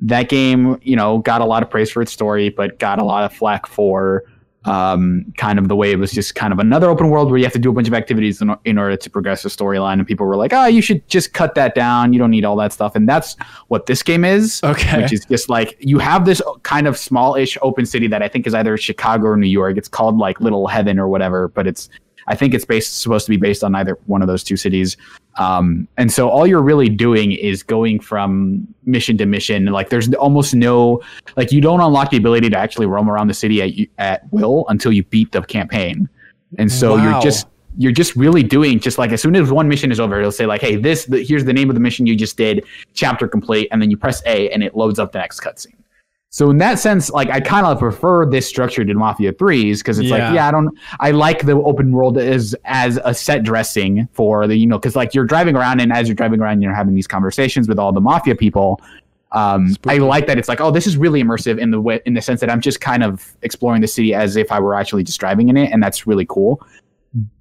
that 0.00 0.28
game, 0.28 0.78
you 0.82 0.96
know, 0.96 1.18
got 1.18 1.40
a 1.40 1.44
lot 1.44 1.62
of 1.62 1.70
praise 1.70 1.90
for 1.90 2.02
its 2.02 2.12
story, 2.12 2.48
but 2.48 2.78
got 2.78 2.98
a 2.98 3.04
lot 3.04 3.24
of 3.24 3.32
flack 3.32 3.66
for 3.66 4.24
um, 4.64 5.24
kind 5.36 5.58
of 5.58 5.68
the 5.68 5.76
way 5.76 5.92
it 5.92 5.98
was 5.98 6.12
just 6.12 6.34
kind 6.34 6.52
of 6.52 6.58
another 6.58 6.88
open 6.88 7.10
world 7.10 7.30
where 7.30 7.38
you 7.38 7.44
have 7.44 7.52
to 7.52 7.58
do 7.58 7.70
a 7.70 7.72
bunch 7.72 7.88
of 7.88 7.94
activities 7.94 8.40
in, 8.40 8.54
in 8.64 8.78
order 8.78 8.96
to 8.96 9.10
progress 9.10 9.42
the 9.42 9.48
storyline. 9.48 9.94
And 9.94 10.06
people 10.06 10.26
were 10.26 10.36
like, 10.36 10.52
oh, 10.52 10.66
you 10.66 10.80
should 10.80 11.06
just 11.08 11.32
cut 11.32 11.54
that 11.54 11.74
down. 11.74 12.12
You 12.12 12.18
don't 12.18 12.30
need 12.30 12.44
all 12.44 12.56
that 12.56 12.72
stuff. 12.72 12.96
And 12.96 13.08
that's 13.08 13.36
what 13.68 13.86
this 13.86 14.02
game 14.02 14.24
is. 14.24 14.60
Okay. 14.64 15.02
Which 15.02 15.12
is 15.12 15.24
just 15.26 15.48
like 15.48 15.76
you 15.80 15.98
have 15.98 16.24
this 16.24 16.40
kind 16.62 16.86
of 16.86 16.96
small-ish 16.96 17.58
open 17.62 17.86
city 17.86 18.06
that 18.08 18.22
I 18.22 18.28
think 18.28 18.46
is 18.46 18.54
either 18.54 18.76
Chicago 18.76 19.28
or 19.28 19.36
New 19.36 19.48
York. 19.48 19.76
It's 19.76 19.88
called 19.88 20.18
like 20.18 20.40
Little 20.40 20.66
Heaven 20.66 20.98
or 20.98 21.08
whatever, 21.08 21.48
but 21.48 21.66
it's 21.66 21.90
I 22.26 22.34
think 22.34 22.54
it's 22.54 22.64
based 22.64 23.00
supposed 23.00 23.26
to 23.26 23.30
be 23.30 23.36
based 23.36 23.62
on 23.64 23.74
either 23.74 23.98
one 24.06 24.22
of 24.22 24.28
those 24.28 24.44
two 24.44 24.56
cities. 24.56 24.96
Um, 25.36 25.88
and 25.96 26.12
so 26.12 26.28
all 26.28 26.46
you're 26.46 26.62
really 26.62 26.88
doing 26.88 27.32
is 27.32 27.62
going 27.62 28.00
from 28.00 28.66
mission 28.84 29.18
to 29.18 29.26
mission. 29.26 29.66
Like 29.66 29.90
there's 29.90 30.12
almost 30.14 30.54
no 30.54 31.02
like 31.36 31.52
you 31.52 31.60
don't 31.60 31.80
unlock 31.80 32.10
the 32.10 32.16
ability 32.16 32.50
to 32.50 32.58
actually 32.58 32.86
roam 32.86 33.10
around 33.10 33.28
the 33.28 33.34
city 33.34 33.60
at 33.62 33.88
at 33.98 34.32
will 34.32 34.64
until 34.68 34.92
you 34.92 35.02
beat 35.04 35.32
the 35.32 35.42
campaign. 35.42 36.08
And 36.58 36.70
so 36.70 36.94
Wow. 36.96 37.04
you're 37.04 37.22
just 37.22 37.46
you're 37.76 37.92
just 37.92 38.14
really 38.14 38.42
doing 38.44 38.78
just 38.78 38.98
like 38.98 39.10
as 39.10 39.20
soon 39.20 39.34
as 39.34 39.50
one 39.50 39.68
mission 39.68 39.90
is 39.90 39.98
over, 39.98 40.18
it'll 40.20 40.30
say 40.30 40.46
like, 40.46 40.60
"Hey, 40.60 40.76
this 40.76 41.06
the, 41.06 41.24
here's 41.24 41.44
the 41.44 41.52
name 41.52 41.68
of 41.70 41.74
the 41.74 41.80
mission 41.80 42.06
you 42.06 42.14
just 42.14 42.36
did, 42.36 42.64
chapter 42.94 43.26
complete," 43.26 43.68
and 43.72 43.82
then 43.82 43.90
you 43.90 43.96
press 43.96 44.22
A 44.26 44.48
and 44.50 44.62
it 44.62 44.76
loads 44.76 44.98
up 45.00 45.10
the 45.10 45.18
next 45.18 45.40
cutscene. 45.40 45.74
So 46.34 46.50
in 46.50 46.58
that 46.58 46.80
sense, 46.80 47.10
like 47.10 47.30
I 47.30 47.38
kind 47.38 47.64
of 47.64 47.78
prefer 47.78 48.26
this 48.26 48.44
structure 48.44 48.84
to 48.84 48.92
Mafia 48.92 49.32
3's 49.32 49.78
because 49.82 50.00
it's 50.00 50.08
Yeah. 50.08 50.26
like, 50.26 50.34
yeah, 50.34 50.48
I 50.48 50.50
don't, 50.50 50.76
I 50.98 51.12
like 51.12 51.46
the 51.46 51.52
open 51.52 51.92
world 51.92 52.18
as 52.18 52.56
as 52.64 52.98
a 53.04 53.14
set 53.14 53.44
dressing 53.44 54.08
for 54.14 54.48
the, 54.48 54.56
you 54.56 54.66
know, 54.66 54.76
because 54.76 54.96
like 54.96 55.14
you're 55.14 55.26
driving 55.26 55.54
around 55.54 55.78
and 55.80 55.92
as 55.92 56.08
you're 56.08 56.16
driving 56.16 56.40
around, 56.40 56.60
you're 56.60 56.74
having 56.74 56.96
these 56.96 57.06
conversations 57.06 57.68
with 57.68 57.78
all 57.78 57.92
the 57.92 58.00
Mafia 58.00 58.34
people. 58.34 58.80
Um, 59.30 59.76
I 59.86 59.98
like 59.98 60.26
that 60.26 60.36
it's 60.36 60.48
like, 60.48 60.60
oh, 60.60 60.72
this 60.72 60.88
is 60.88 60.96
really 60.96 61.22
immersive 61.22 61.60
in 61.60 61.70
the 61.70 61.80
way, 61.80 62.00
in 62.04 62.14
the 62.14 62.20
sense 62.20 62.40
that 62.40 62.50
I'm 62.50 62.60
just 62.60 62.80
kind 62.80 63.04
of 63.04 63.36
exploring 63.42 63.80
the 63.80 63.86
city 63.86 64.12
as 64.12 64.34
if 64.34 64.50
I 64.50 64.58
were 64.58 64.74
actually 64.74 65.04
just 65.04 65.20
driving 65.20 65.50
in 65.50 65.56
it, 65.56 65.70
and 65.70 65.80
that's 65.80 66.04
really 66.04 66.26
cool. 66.28 66.60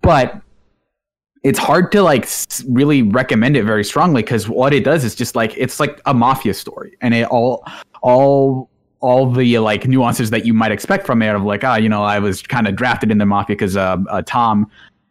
But 0.03 0.39
it's 1.41 1.57
hard 1.57 1.91
to 1.93 2.03
like 2.03 2.29
really 2.67 3.01
recommend 3.01 3.57
it 3.57 3.63
very 3.63 3.83
strongly 3.83 4.21
because 4.21 4.47
what 4.47 4.71
it 4.71 4.83
does 4.83 5.03
is 5.03 5.15
just 5.15 5.35
like 5.35 5.55
it's 5.57 5.79
like 5.79 5.99
a 6.05 6.13
mafia 6.13 6.53
story, 6.53 6.95
and 7.01 7.15
it 7.15 7.27
all 7.29 7.65
all 8.03 8.69
all 9.03 9.29
the 9.29 9.59
like 9.59 9.85
nuances 9.85 10.29
that 10.29 10.45
you 10.45 10.53
might 10.53 10.71
expect 10.71 11.05
from 11.05 11.21
it 11.21 11.35
of 11.35 11.43
like 11.43 11.63
ah 11.65 11.75
you 11.75 11.89
know 11.89 12.03
I 12.03 12.19
was 12.19 12.41
kind 12.41 12.67
of 12.69 12.75
drafted 12.77 13.11
in 13.11 13.17
the 13.17 13.25
mafia 13.25 13.57
because 13.57 13.75
uh, 13.75 13.97
uh, 14.09 14.21
Tom 14.25 14.65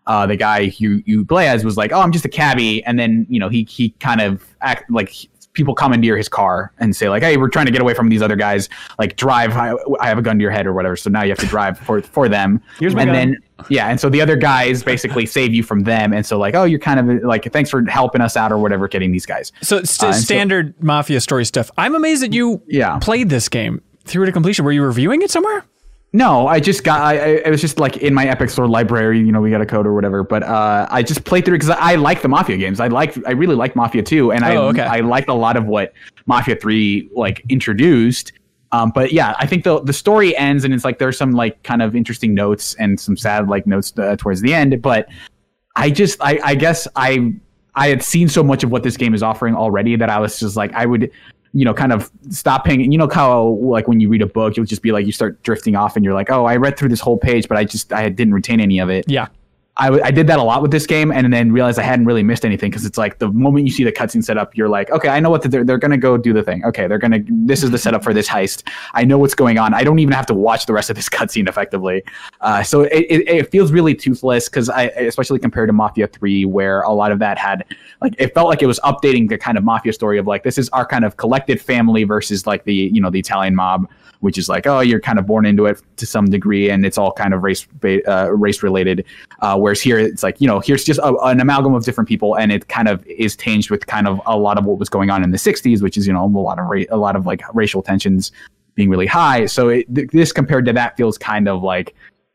uh, 0.06 0.26
the 0.26 0.34
guy 0.34 0.72
you 0.78 1.02
you 1.04 1.26
play 1.26 1.46
as 1.46 1.62
was 1.62 1.76
like 1.76 1.92
oh 1.92 2.00
I'm 2.00 2.10
just 2.10 2.24
a 2.24 2.28
cabbie 2.28 2.82
and 2.84 2.98
then 2.98 3.26
you 3.28 3.38
know 3.38 3.50
he 3.50 3.64
he 3.64 3.90
kind 4.00 4.22
of 4.22 4.44
act 4.62 4.90
like 4.90 5.14
people 5.54 5.74
commandeer 5.74 6.16
his 6.16 6.28
car 6.28 6.72
and 6.78 6.96
say 6.96 7.08
like 7.08 7.22
hey 7.22 7.36
we're 7.36 7.48
trying 7.48 7.66
to 7.66 7.72
get 7.72 7.80
away 7.82 7.92
from 7.94 8.08
these 8.08 8.22
other 8.22 8.36
guys 8.36 8.68
like 8.98 9.16
drive 9.16 9.52
I, 9.52 9.74
I 10.00 10.08
have 10.08 10.16
a 10.18 10.22
gun 10.22 10.38
to 10.38 10.42
your 10.42 10.50
head 10.50 10.66
or 10.66 10.72
whatever 10.72 10.96
so 10.96 11.10
now 11.10 11.22
you 11.22 11.28
have 11.30 11.38
to 11.40 11.46
drive 11.46 11.78
for 11.78 12.00
for 12.02 12.28
them 12.28 12.62
Here's 12.78 12.94
my 12.94 13.02
and 13.02 13.08
gun. 13.10 13.14
then 13.30 13.36
yeah 13.68 13.88
and 13.88 14.00
so 14.00 14.08
the 14.08 14.20
other 14.22 14.36
guys 14.36 14.82
basically 14.82 15.26
save 15.36 15.52
you 15.52 15.62
from 15.62 15.82
them 15.82 16.12
and 16.14 16.24
so 16.24 16.38
like 16.38 16.54
oh 16.54 16.64
you're 16.64 16.78
kind 16.78 16.98
of 17.00 17.22
like 17.24 17.52
thanks 17.52 17.68
for 17.70 17.84
helping 17.88 18.20
us 18.22 18.36
out 18.36 18.50
or 18.50 18.58
whatever 18.58 18.88
getting 18.88 19.12
these 19.12 19.26
guys 19.26 19.52
So 19.60 19.82
st- 19.82 20.02
Uh, 20.02 20.06
and 20.06 20.16
so- 20.16 20.22
standard 20.22 20.82
mafia 20.82 21.20
story 21.20 21.44
stuff. 21.44 21.70
I'm 21.76 21.94
amazed 21.94 22.22
that 22.22 22.32
you 22.32 22.62
Yeah. 22.66 22.98
played 22.98 23.28
this 23.28 23.48
game 23.50 23.82
through 24.04 24.26
to 24.26 24.32
completion. 24.32 24.64
Were 24.64 24.72
you 24.72 24.82
reviewing 24.82 25.22
it 25.22 25.30
somewhere? 25.30 25.64
No, 26.14 26.46
I 26.46 26.60
just 26.60 26.84
got. 26.84 27.00
I, 27.00 27.12
I 27.12 27.26
it 27.46 27.50
was 27.50 27.60
just 27.62 27.80
like 27.80 27.96
in 27.98 28.12
my 28.12 28.26
Epic 28.26 28.50
Store 28.50 28.68
library. 28.68 29.18
You 29.18 29.32
know, 29.32 29.40
we 29.40 29.50
got 29.50 29.62
a 29.62 29.66
code 29.66 29.86
or 29.86 29.94
whatever. 29.94 30.22
But 30.22 30.42
uh, 30.42 30.86
I 30.90 31.02
just 31.02 31.24
played 31.24 31.46
through 31.46 31.56
because 31.56 31.70
I, 31.70 31.92
I 31.92 31.94
like 31.94 32.20
the 32.20 32.28
Mafia 32.28 32.58
games. 32.58 32.80
I 32.80 32.88
like. 32.88 33.16
I 33.26 33.30
really 33.32 33.54
like 33.54 33.74
Mafia 33.74 34.02
2, 34.02 34.32
and 34.32 34.44
I 34.44 34.56
Oh, 34.56 34.68
okay. 34.68 34.82
I 34.82 35.00
liked 35.00 35.30
a 35.30 35.34
lot 35.34 35.56
of 35.56 35.64
what 35.64 35.94
Mafia 36.26 36.56
3 36.56 37.08
like 37.14 37.42
introduced. 37.48 38.32
Um, 38.72 38.90
but 38.94 39.12
yeah, 39.12 39.34
I 39.38 39.46
think 39.46 39.64
the 39.64 39.82
the 39.82 39.92
story 39.92 40.36
ends, 40.36 40.64
and 40.64 40.74
it's 40.74 40.84
like 40.84 40.98
there's 40.98 41.16
some 41.16 41.32
like 41.32 41.62
kind 41.62 41.80
of 41.80 41.96
interesting 41.96 42.34
notes 42.34 42.74
and 42.74 43.00
some 43.00 43.16
sad 43.16 43.48
like 43.48 43.66
notes 43.66 43.92
uh, 43.98 44.16
towards 44.16 44.42
the 44.42 44.52
end. 44.52 44.82
But 44.82 45.08
I 45.76 45.90
just 45.90 46.18
I, 46.20 46.38
I 46.44 46.54
guess 46.54 46.86
I 46.94 47.32
I 47.74 47.88
had 47.88 48.02
seen 48.02 48.28
so 48.28 48.42
much 48.42 48.64
of 48.64 48.70
what 48.70 48.82
this 48.82 48.98
game 48.98 49.14
is 49.14 49.22
offering 49.22 49.54
already 49.54 49.96
that 49.96 50.10
I 50.10 50.18
was 50.18 50.38
just 50.38 50.56
like 50.56 50.72
I 50.74 50.84
would 50.84 51.10
you 51.52 51.64
know 51.64 51.74
kind 51.74 51.92
of 51.92 52.10
stop 52.30 52.64
paying 52.64 52.90
you 52.90 52.96
know 52.98 53.08
how 53.12 53.44
like 53.60 53.86
when 53.86 54.00
you 54.00 54.08
read 54.08 54.22
a 54.22 54.26
book 54.26 54.56
you'll 54.56 54.66
just 54.66 54.82
be 54.82 54.90
like 54.92 55.04
you 55.04 55.12
start 55.12 55.42
drifting 55.42 55.76
off 55.76 55.96
and 55.96 56.04
you're 56.04 56.14
like 56.14 56.30
oh 56.30 56.46
I 56.46 56.56
read 56.56 56.78
through 56.78 56.88
this 56.88 57.00
whole 57.00 57.18
page 57.18 57.46
but 57.48 57.58
I 57.58 57.64
just 57.64 57.92
I 57.92 58.08
didn't 58.08 58.34
retain 58.34 58.60
any 58.60 58.78
of 58.78 58.88
it 58.88 59.04
Yeah. 59.08 59.28
I, 59.78 59.86
w- 59.86 60.04
I 60.04 60.10
did 60.10 60.26
that 60.26 60.38
a 60.38 60.42
lot 60.42 60.60
with 60.60 60.70
this 60.70 60.86
game 60.86 61.10
and 61.10 61.32
then 61.32 61.50
realized 61.50 61.78
I 61.78 61.82
hadn't 61.82 62.04
really 62.04 62.22
missed 62.22 62.44
anything 62.44 62.70
because 62.70 62.84
it's 62.84 62.98
like 62.98 63.18
the 63.18 63.32
moment 63.32 63.66
you 63.66 63.72
see 63.72 63.84
the 63.84 63.92
cutscene 63.92 64.22
set 64.22 64.36
up, 64.36 64.54
you're 64.54 64.68
like, 64.68 64.90
okay, 64.90 65.08
I 65.08 65.18
know 65.18 65.30
what 65.30 65.40
the, 65.40 65.48
they're, 65.48 65.64
they're 65.64 65.78
going 65.78 65.92
to 65.92 65.96
go 65.96 66.18
do 66.18 66.34
the 66.34 66.42
thing. 66.42 66.62
Okay, 66.66 66.86
they're 66.86 66.98
going 66.98 67.12
to, 67.12 67.24
this 67.26 67.62
is 67.62 67.70
the 67.70 67.78
setup 67.78 68.04
for 68.04 68.12
this 68.12 68.28
heist. 68.28 68.68
I 68.92 69.04
know 69.04 69.16
what's 69.16 69.34
going 69.34 69.56
on. 69.56 69.72
I 69.72 69.82
don't 69.82 69.98
even 69.98 70.12
have 70.12 70.26
to 70.26 70.34
watch 70.34 70.66
the 70.66 70.74
rest 70.74 70.90
of 70.90 70.96
this 70.96 71.08
cutscene 71.08 71.48
effectively. 71.48 72.04
Uh, 72.42 72.62
so 72.62 72.82
it, 72.82 73.06
it, 73.08 73.28
it 73.28 73.50
feels 73.50 73.72
really 73.72 73.94
toothless 73.94 74.50
because 74.50 74.68
I, 74.68 74.84
especially 74.84 75.38
compared 75.38 75.70
to 75.70 75.72
Mafia 75.72 76.06
3, 76.06 76.44
where 76.44 76.82
a 76.82 76.92
lot 76.92 77.10
of 77.10 77.18
that 77.20 77.38
had, 77.38 77.64
like, 78.02 78.14
it 78.18 78.34
felt 78.34 78.48
like 78.48 78.62
it 78.62 78.66
was 78.66 78.78
updating 78.80 79.30
the 79.30 79.38
kind 79.38 79.56
of 79.56 79.64
Mafia 79.64 79.94
story 79.94 80.18
of 80.18 80.26
like, 80.26 80.42
this 80.42 80.58
is 80.58 80.68
our 80.70 80.84
kind 80.84 81.04
of 81.04 81.16
collected 81.16 81.60
family 81.62 82.04
versus 82.04 82.46
like 82.46 82.64
the, 82.64 82.74
you 82.74 83.00
know, 83.00 83.08
the 83.08 83.20
Italian 83.20 83.54
mob 83.54 83.88
which 84.22 84.38
is 84.38 84.48
like, 84.48 84.66
oh, 84.66 84.80
you're 84.80 85.00
kind 85.00 85.18
of 85.18 85.26
born 85.26 85.44
into 85.44 85.66
it 85.66 85.82
to 85.96 86.06
some 86.06 86.30
degree, 86.30 86.70
and 86.70 86.86
it's 86.86 86.96
all 86.96 87.12
kind 87.12 87.34
of 87.34 87.42
race 87.42 87.66
uh, 88.08 88.30
race 88.32 88.62
related. 88.62 89.04
Uh, 89.40 89.58
whereas 89.58 89.80
here, 89.80 89.98
it's 89.98 90.22
like, 90.22 90.40
you 90.40 90.46
know, 90.46 90.60
here's 90.60 90.84
just 90.84 91.00
a, 91.00 91.14
an 91.24 91.40
amalgam 91.40 91.74
of 91.74 91.84
different 91.84 92.08
people, 92.08 92.36
and 92.36 92.52
it 92.52 92.68
kind 92.68 92.88
of 92.88 93.04
is 93.06 93.34
tinged 93.36 93.68
with 93.68 93.86
kind 93.88 94.06
of 94.06 94.20
a 94.24 94.36
lot 94.36 94.58
of 94.58 94.64
what 94.64 94.78
was 94.78 94.88
going 94.88 95.10
on 95.10 95.24
in 95.24 95.32
the 95.32 95.38
'60s, 95.38 95.82
which 95.82 95.96
is 95.96 96.06
you 96.06 96.12
know 96.12 96.24
a 96.24 96.26
lot 96.26 96.58
of 96.58 96.66
ra- 96.66 96.84
a 96.90 96.96
lot 96.96 97.16
of 97.16 97.26
like 97.26 97.42
racial 97.52 97.82
tensions 97.82 98.32
being 98.74 98.88
really 98.88 99.06
high. 99.06 99.44
So 99.46 99.68
it, 99.68 99.92
th- 99.94 100.10
this 100.12 100.32
compared 100.32 100.64
to 100.66 100.72
that 100.72 100.96
feels 100.96 101.18
kind 101.18 101.48
of 101.48 101.62
like 101.62 101.94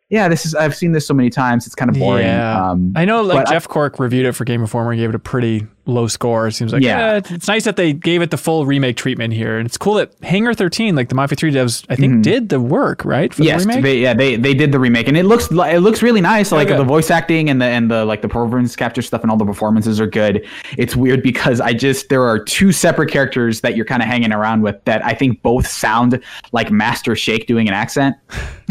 yeah, 0.09 0.29
this 0.29 0.45
is 0.45 0.55
I've 0.55 0.75
seen 0.75 0.93
this 0.93 1.05
so 1.05 1.13
many 1.13 1.29
times. 1.29 1.65
It's 1.65 1.75
kind 1.75 1.89
of 1.89 1.97
boring. 1.97 2.25
Yeah. 2.25 2.69
Um, 2.69 2.93
I 2.95 3.03
know, 3.05 3.21
like 3.21 3.39
but 3.39 3.47
I- 3.49 3.51
Jeff 3.51 3.67
Cork 3.67 3.99
reviewed 3.99 4.25
it 4.25 4.33
for 4.33 4.45
Game 4.45 4.61
Informer, 4.61 4.91
and 4.91 4.99
gave 4.99 5.09
it 5.09 5.15
a 5.15 5.19
pretty 5.19 5.67
low 5.87 6.07
score. 6.07 6.47
It 6.47 6.51
seems 6.53 6.73
like 6.73 6.83
Yeah. 6.83 6.97
yeah, 6.99 7.17
it's, 7.17 7.31
it's 7.31 7.47
nice 7.47 7.63
that 7.65 7.75
they 7.75 7.93
gave 7.93 8.21
it 8.21 8.29
the 8.31 8.37
full 8.37 8.65
remake 8.65 8.97
treatment 8.97 9.33
here, 9.33 9.57
and 9.57 9.65
it's 9.65 9.77
cool 9.77 9.95
that 9.95 10.13
Hangar 10.21 10.53
13, 10.53 10.95
like 10.95 11.09
the 11.09 11.15
Mafia 11.15 11.35
3 11.35 11.51
devs, 11.51 11.85
I 11.89 11.95
think 11.95 12.23
did 12.23 12.49
the 12.49 12.59
work 12.59 13.03
right 13.05 13.33
for 13.33 13.43
yes, 13.43 13.63
the 13.63 13.69
remake. 13.69 13.83
they, 13.83 13.97
yeah, 13.99 14.13
they 14.13 14.35
they 14.35 14.53
did 14.53 14.71
the 14.71 14.79
remake, 14.79 15.07
and 15.07 15.17
it 15.17 15.23
looks 15.25 15.49
it 15.51 15.79
looks 15.81 16.01
really 16.03 16.21
nice. 16.21 16.51
Like 16.51 16.67
Okay. 16.67 16.77
the 16.77 16.83
voice 16.83 17.09
acting 17.09 17.49
and 17.49 17.61
the 17.61 17.65
and 17.65 17.89
the 17.89 18.05
like 18.05 18.21
the 18.21 18.27
performance 18.27 18.75
capture 18.75 19.01
stuff 19.01 19.21
and 19.21 19.31
all 19.31 19.37
the 19.37 19.45
performances 19.45 19.99
are 20.01 20.07
good. 20.07 20.45
It's 20.77 20.95
weird 20.95 21.23
because 21.23 21.61
I 21.61 21.73
just 21.73 22.09
there 22.09 22.23
are 22.23 22.37
two 22.37 22.71
separate 22.71 23.09
characters 23.11 23.61
that 23.61 23.75
you're 23.75 23.85
kind 23.85 24.01
of 24.01 24.07
hanging 24.07 24.33
around 24.33 24.61
with 24.61 24.83
that 24.85 25.03
I 25.05 25.13
think 25.13 25.41
both 25.41 25.67
sound 25.67 26.21
like 26.51 26.71
Master 26.71 27.15
Shake 27.15 27.47
doing 27.47 27.67
an 27.67 27.73
accent 27.73 28.15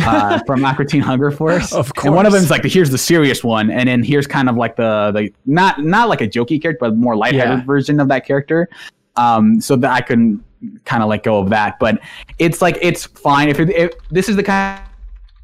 uh, 0.04 0.38
from 0.46 0.64
Aqua 0.64 0.84
Teen 0.84 1.00
Hunger 1.00 1.30
Force. 1.30 1.72
Of 1.72 1.90
And 2.04 2.14
one 2.14 2.26
of 2.26 2.32
them 2.32 2.42
is 2.42 2.50
like 2.50 2.64
here's 2.64 2.90
the 2.90 2.98
serious 2.98 3.42
one, 3.42 3.70
and 3.70 3.88
then 3.88 4.02
here's 4.02 4.26
kind 4.26 4.48
of 4.48 4.56
like 4.56 4.76
the 4.76 5.12
the 5.14 5.32
not 5.46 5.82
not 5.84 6.08
like 6.08 6.20
a 6.20 6.28
jokey 6.28 6.60
character, 6.60 6.78
but 6.80 6.96
more 7.06 7.16
lighthearted 7.16 7.60
Yeah. 7.60 7.64
version 7.64 8.00
of 8.00 8.08
that 8.08 8.26
character. 8.26 8.68
Um, 9.16 9.60
so 9.60 9.76
that 9.76 9.90
I 9.90 10.02
can 10.02 10.44
kind 10.84 11.02
of 11.02 11.08
let 11.08 11.22
go 11.22 11.38
of 11.38 11.48
that, 11.48 11.78
but 11.78 12.00
it's 12.38 12.60
like 12.60 12.76
it's 12.82 13.06
fine 13.06 13.48
if, 13.48 13.58
it, 13.58 13.70
if 13.70 13.92
this 14.10 14.28
is 14.28 14.36
the 14.36 14.42
kind 14.42 14.82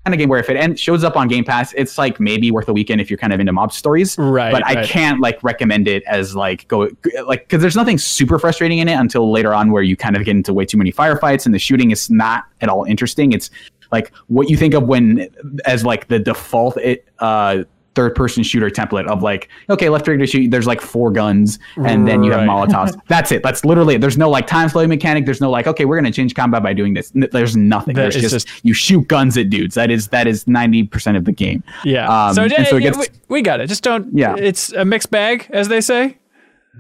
kind 0.05 0.15
of 0.15 0.19
game 0.19 0.29
where 0.29 0.41
if 0.41 0.51
it 0.51 0.57
end, 0.57 0.79
shows 0.79 1.05
up 1.05 1.17
on 1.17 1.29
Game 1.29 1.45
Pass, 1.45 1.73
it's 1.75 1.97
like 1.97 2.19
maybe 2.19 2.51
worth 2.51 2.69
a 2.69 2.73
weekend 2.73 3.01
if 3.01 3.09
you're 3.09 3.19
kind 3.19 3.33
of 3.33 3.39
into 3.39 3.53
mob 3.53 3.73
stories. 3.73 4.19
Right, 4.19 4.51
But 4.51 4.67
I 4.67 4.85
can't 4.85 5.21
like 5.21 5.43
recommend 5.45 5.87
it 5.87 6.03
as 6.05 6.35
like 6.35 6.67
go 6.69 6.89
like 7.25 7.49
because 7.49 7.63
there's 7.63 7.77
nothing 7.77 7.99
super 7.99 8.39
frustrating 8.39 8.79
in 8.79 8.89
it 8.89 8.95
until 8.95 9.31
later 9.31 9.55
on 9.55 9.71
where 9.71 9.83
you 9.83 9.97
kind 9.97 10.17
of 10.17 10.25
get 10.25 10.35
into 10.37 10.53
way 10.53 10.65
too 10.65 10.77
many 10.77 10.93
firefights 10.93 11.47
and 11.47 11.55
the 11.55 11.59
shooting 11.59 11.93
is 11.93 12.11
not 12.11 12.45
at 12.61 12.69
all 12.69 12.85
interesting. 12.85 13.33
It's 13.33 13.51
like 13.93 14.13
what 14.27 14.51
you 14.51 14.57
think 14.57 14.75
of 14.75 14.85
when 14.85 15.29
as 15.67 15.85
like 15.85 16.09
the 16.09 16.19
default 16.19 16.77
it 16.79 17.07
uh 17.21 17.63
third 17.95 18.15
person 18.15 18.43
shooter 18.43 18.71
template 18.71 19.07
of 19.07 19.23
like 19.23 19.49
okay 19.69 19.89
left 19.91 20.05
trigger 20.07 20.25
to 20.25 20.27
shoot 20.27 20.51
there's 20.51 20.67
like 20.67 20.81
four 20.81 21.11
guns 21.11 21.59
and 21.77 22.09
then 22.09 22.23
you 22.23 22.31
have 22.33 22.41
Right. 22.41 22.49
molotovs 22.49 22.99
that's 23.09 23.31
it 23.33 23.43
that's 23.43 23.65
literally 23.65 23.97
it. 23.97 24.01
there's 24.01 24.17
no 24.17 24.31
like 24.31 24.47
time 24.47 24.69
slowing 24.71 24.89
mechanic 24.89 25.27
there's 25.27 25.41
no 25.43 25.51
like 25.51 25.67
okay 25.67 25.85
we're 25.85 25.97
gonna 25.97 26.11
change 26.11 26.35
combat 26.35 26.63
by 26.63 26.73
doing 26.73 26.95
this 26.95 27.13
N- 27.15 27.29
there's 27.33 27.57
nothing 27.57 27.95
That 27.95 28.13
there's 28.13 28.15
just, 28.31 28.47
just- 28.47 28.65
you 28.65 28.73
shoot 28.73 29.07
guns 29.09 29.37
at 29.37 29.51
dudes 29.51 29.75
that 29.75 29.91
is 29.91 30.09
that 30.09 30.27
is 30.27 30.45
90% 30.45 31.17
of 31.17 31.25
the 31.27 31.33
game 31.33 31.63
yeah. 31.85 32.09
Um, 32.29 32.35
so, 32.35 32.49
so 32.49 32.79
gets- 32.81 32.97
we, 32.99 33.07
we 33.29 33.43
got 33.43 33.61
it. 33.61 33.67
Just 33.67 33.83
don't. 33.83 34.09
Yeah. 34.17 34.35
It's 34.39 34.73
a 34.73 34.85
mixed 34.85 35.11
bag, 35.11 35.47
as 35.51 35.69
they 35.69 35.81
say. 35.81 36.17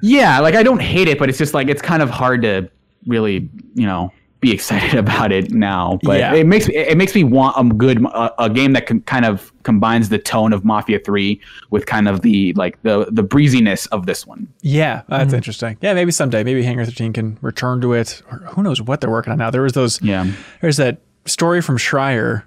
yeah 0.02 0.38
like 0.40 0.54
i 0.54 0.62
don't 0.62 0.80
hate 0.80 1.08
it 1.08 1.18
but 1.18 1.28
it's 1.28 1.38
just 1.38 1.52
like 1.52 1.68
it's 1.68 1.82
kind 1.82 2.02
of 2.02 2.08
hard 2.08 2.40
to 2.42 2.68
really 3.06 3.48
you 3.74 3.86
know 3.86 4.10
be 4.42 4.52
excited 4.52 4.94
about 4.98 5.32
it 5.32 5.52
now 5.52 5.98
but 6.02 6.18
Yeah. 6.18 6.34
it 6.34 6.46
makes 6.46 6.68
it 6.68 6.98
makes 6.98 7.14
me 7.14 7.24
want 7.24 7.54
a 7.56 7.64
good 7.74 8.04
a, 8.04 8.42
a 8.44 8.50
game 8.50 8.72
that 8.74 8.86
can 8.86 9.00
kind 9.02 9.24
of 9.24 9.50
combines 9.62 10.10
the 10.10 10.18
tone 10.18 10.52
of 10.52 10.64
mafia 10.64 10.98
3 10.98 11.40
with 11.70 11.86
kind 11.86 12.08
of 12.08 12.20
the 12.20 12.52
like 12.54 12.82
the 12.82 13.06
the 13.10 13.22
breeziness 13.22 13.86
of 13.86 14.04
this 14.06 14.26
one 14.26 14.48
Yeah, 14.60 15.02
that's 15.08 15.28
Mm-hmm. 15.28 15.34
interesting. 15.36 15.78
Yeah, 15.80 15.94
maybe 15.94 16.10
someday, 16.12 16.42
maybe 16.44 16.62
Hangar 16.62 16.84
13 16.84 17.12
can 17.14 17.38
return 17.40 17.80
to 17.80 17.92
it, 17.94 18.20
or 18.30 18.38
who 18.38 18.62
knows 18.62 18.82
what 18.82 19.00
they're 19.00 19.10
working 19.10 19.32
on 19.32 19.38
now. 19.38 19.50
There 19.50 19.62
was 19.62 19.72
those. 19.72 20.02
yeah 20.02 20.26
There's 20.60 20.76
that 20.76 20.98
story 21.24 21.62
from 21.62 21.78
Schreier 21.78 22.42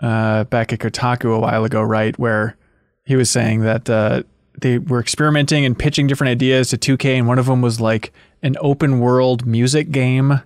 uh, 0.00 0.44
back 0.44 0.72
at 0.72 0.78
Kotaku 0.80 1.36
a 1.36 1.38
while 1.38 1.64
ago, 1.64 1.82
right, 1.82 2.18
where 2.18 2.56
he 3.04 3.16
was 3.16 3.28
saying 3.30 3.60
that 3.60 3.88
uh, 3.90 4.22
they 4.60 4.78
were 4.78 5.00
experimenting 5.00 5.64
and 5.66 5.78
pitching 5.78 6.06
different 6.06 6.30
ideas 6.30 6.70
to 6.70 6.78
2K, 6.78 7.18
and 7.18 7.28
one 7.28 7.38
of 7.38 7.46
them 7.46 7.60
was 7.60 7.80
like 7.80 8.12
an 8.42 8.56
open 8.60 8.98
world 9.00 9.46
music 9.46 9.90
game, 9.90 10.40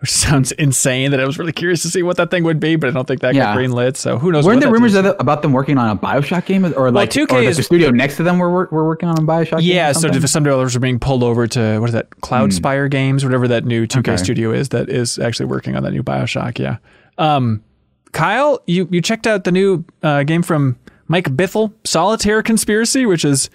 which 0.00 0.10
sounds 0.26 0.52
insane. 0.52 1.10
That 1.10 1.20
I 1.20 1.26
was 1.26 1.38
really 1.38 1.52
curious 1.52 1.82
to 1.82 1.88
see 1.88 2.02
what 2.02 2.16
that 2.18 2.30
thing 2.30 2.44
would 2.44 2.60
be, 2.60 2.76
but 2.76 2.88
I 2.88 2.92
don't 2.92 3.06
think 3.06 3.20
that 3.22 3.34
Yeah. 3.34 3.46
got 3.54 3.58
greenlit. 3.58 3.96
So 3.96 4.18
who 4.18 4.30
knows? 4.32 4.44
weren't 4.46 4.60
there 4.60 4.70
rumors 4.70 4.94
about 4.94 5.42
them 5.42 5.52
working 5.52 5.76
on 5.78 5.90
a 5.90 5.96
bioshock 5.96 6.46
game 6.46 6.64
or 6.76 6.90
like 6.90 7.10
2K 7.10 7.32
or 7.32 7.42
is- 7.42 7.56
the 7.56 7.62
studio 7.62 7.90
next 7.90 8.16
to 8.18 8.22
them 8.22 8.38
were, 8.38 8.50
were, 8.50 8.86
working 8.86 9.08
on 9.08 9.18
a 9.18 9.22
bioshock 9.22 9.58
game 9.60 9.74
Yeah, 9.74 9.92
so 9.92 10.10
some 10.12 10.42
developers 10.44 10.76
are 10.76 10.80
being 10.80 10.98
pulled 10.98 11.22
over 11.22 11.46
to 11.48 11.78
what 11.80 11.88
is 11.88 11.94
that? 11.94 12.10
Cloudspire 12.22 12.90
Games, 12.90 13.24
whatever 13.24 13.48
that 13.48 13.64
new 13.64 13.86
2K 13.86 13.98
Okay. 13.98 14.16
studio 14.16 14.52
is 14.52 14.68
that 14.70 14.88
is 14.88 15.18
actually 15.18 15.46
working 15.46 15.74
on 15.76 15.82
that 15.82 15.92
new 15.92 16.02
BioShock. 16.02 16.58
Yeah. 16.58 16.76
Um, 17.18 17.62
Kyle, 18.12 18.60
you 18.66 18.88
you 18.90 19.02
checked 19.02 19.26
out 19.26 19.44
the 19.44 19.52
new 19.52 19.84
uh, 20.02 20.22
game 20.22 20.42
from 20.42 20.76
Mike 21.08 21.26
Bithell, 21.30 21.72
Solitaire 21.84 22.42
Conspiracy, 22.42 23.04
which 23.04 23.24
is 23.24 23.50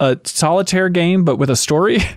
a 0.00 0.18
solitaire 0.24 0.88
game 0.88 1.24
but 1.24 1.36
with 1.36 1.48
a 1.48 1.56
story. 1.56 1.98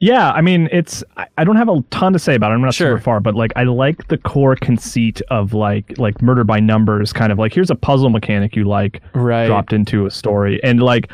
Yeah, 0.00 0.30
I 0.32 0.40
mean, 0.40 0.68
it's 0.72 1.04
I, 1.36 1.44
don't 1.44 1.56
have 1.56 1.68
a 1.68 1.82
ton 1.90 2.14
to 2.14 2.18
say 2.18 2.34
about 2.34 2.50
it. 2.52 2.54
I'm 2.54 2.62
not 2.62 2.72
Sure. 2.74 2.92
super 2.96 3.02
far, 3.02 3.20
but 3.20 3.34
like 3.34 3.52
I 3.54 3.64
like 3.64 4.08
the 4.08 4.16
core 4.16 4.56
conceit 4.56 5.20
of 5.30 5.52
like 5.52 5.98
like 5.98 6.22
murder 6.22 6.42
by 6.42 6.58
numbers, 6.58 7.12
kind 7.12 7.30
of 7.30 7.38
like 7.38 7.52
here's 7.52 7.70
a 7.70 7.74
puzzle 7.74 8.08
mechanic 8.08 8.56
you 8.56 8.64
like 8.64 9.02
Right. 9.12 9.46
dropped 9.46 9.72
into 9.74 10.06
a 10.06 10.10
story, 10.10 10.58
and 10.64 10.82
like 10.82 11.10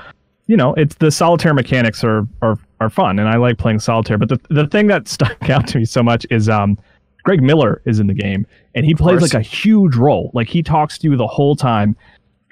you 0.47 0.57
know, 0.57 0.73
it's 0.75 0.95
the 0.97 1.11
solitaire 1.11 1.53
mechanics 1.53 2.05
are 2.05 2.27
are 2.43 2.57
are 2.81 2.89
fun, 2.89 3.19
and 3.19 3.29
I 3.29 3.37
like 3.39 3.59
playing 3.59 3.81
solitaire. 3.81 4.19
But 4.19 4.29
the 4.29 4.41
the 4.51 4.69
thing 4.69 4.87
that 4.87 5.09
stuck 5.17 5.51
out 5.51 5.67
to 5.69 5.79
me 5.79 5.85
so 5.85 6.03
much 6.03 6.25
is 6.31 6.49
um. 6.49 6.79
Greg 7.25 7.43
Miller 7.43 7.83
is 7.87 7.99
in 7.99 8.07
the 8.07 8.15
game, 8.15 8.47
and 8.77 8.87
he 8.87 8.95
plays 8.95 9.19
course. 9.19 9.35
like 9.35 9.41
a 9.41 9.45
huge 9.45 9.97
role. 9.97 10.31
Like 10.33 10.47
he 10.47 10.63
talks 10.63 10.97
to 10.99 11.11
you 11.11 11.17
the 11.17 11.27
whole 11.27 11.57
time, 11.57 11.97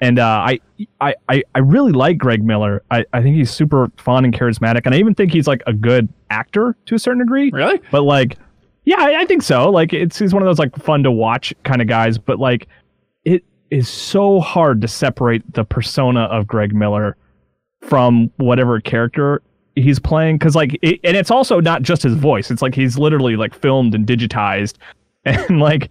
and 0.01 0.19
uh, 0.19 0.45
I, 0.47 0.59
I, 0.99 1.15
I, 1.29 1.43
I 1.53 1.59
really 1.59 1.91
like 1.91 2.17
Greg 2.17 2.43
Miller. 2.43 2.83
I, 2.91 3.05
I 3.13 3.21
think 3.21 3.35
he's 3.35 3.49
super 3.49 3.89
fun 3.97 4.25
and 4.25 4.33
charismatic, 4.33 4.81
and 4.85 4.93
I 4.93 4.97
even 4.97 5.15
think 5.15 5.31
he's 5.31 5.47
like 5.47 5.63
a 5.67 5.73
good 5.73 6.09
actor 6.29 6.75
to 6.85 6.95
a 6.95 6.99
certain 6.99 7.19
degree. 7.19 7.49
Really? 7.51 7.79
But 7.91 8.03
like, 8.03 8.37
yeah, 8.83 8.97
I, 8.99 9.21
I 9.21 9.25
think 9.25 9.41
so. 9.41 9.69
Like, 9.69 9.93
it's 9.93 10.19
he's 10.19 10.33
one 10.33 10.43
of 10.43 10.47
those 10.47 10.59
like 10.59 10.75
fun 10.75 11.03
to 11.03 11.11
watch 11.11 11.53
kind 11.63 11.81
of 11.81 11.87
guys. 11.87 12.17
But 12.17 12.39
like, 12.39 12.67
it 13.23 13.43
is 13.71 13.87
so 13.87 14.39
hard 14.39 14.81
to 14.81 14.87
separate 14.87 15.41
the 15.53 15.63
persona 15.63 16.23
of 16.23 16.45
Greg 16.45 16.75
Miller 16.75 17.15
from 17.81 18.31
whatever 18.37 18.81
character 18.81 19.41
he's 19.75 19.99
playing 19.99 20.37
because 20.37 20.55
like 20.55 20.77
it, 20.81 20.99
and 21.03 21.15
it's 21.15 21.29
also 21.29 21.59
not 21.59 21.81
just 21.81 22.01
his 22.01 22.13
voice 22.13 22.49
it's 22.49 22.61
like 22.61 22.73
he's 22.73 22.97
literally 22.97 23.35
like 23.35 23.53
filmed 23.53 23.93
and 23.93 24.07
digitized 24.07 24.75
and 25.25 25.59
like 25.59 25.89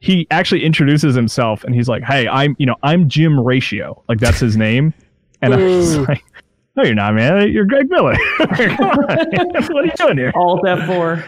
he 0.00 0.26
actually 0.30 0.64
introduces 0.64 1.14
himself 1.14 1.62
and 1.64 1.74
he's 1.74 1.88
like 1.88 2.02
hey 2.02 2.26
i'm 2.28 2.56
you 2.58 2.66
know 2.66 2.76
i'm 2.82 3.08
jim 3.08 3.38
ratio. 3.38 4.02
Like 4.08 4.18
that's 4.18 4.40
his 4.40 4.56
name. 4.56 4.92
And 5.42 5.54
i 5.54 5.56
was 5.56 5.96
Ooh. 5.96 6.04
like 6.04 6.22
no 6.76 6.82
you're 6.84 6.94
not 6.94 7.14
man. 7.14 7.50
You're 7.50 7.64
greg 7.64 7.88
miller. 7.90 8.14
Come 8.38 8.48
on, 8.90 9.06
man. 9.08 9.46
what 9.52 9.84
are 9.84 9.86
you 9.86 9.92
doing 9.96 10.18
here? 10.18 10.32
All 10.34 10.60
F4. 10.62 11.26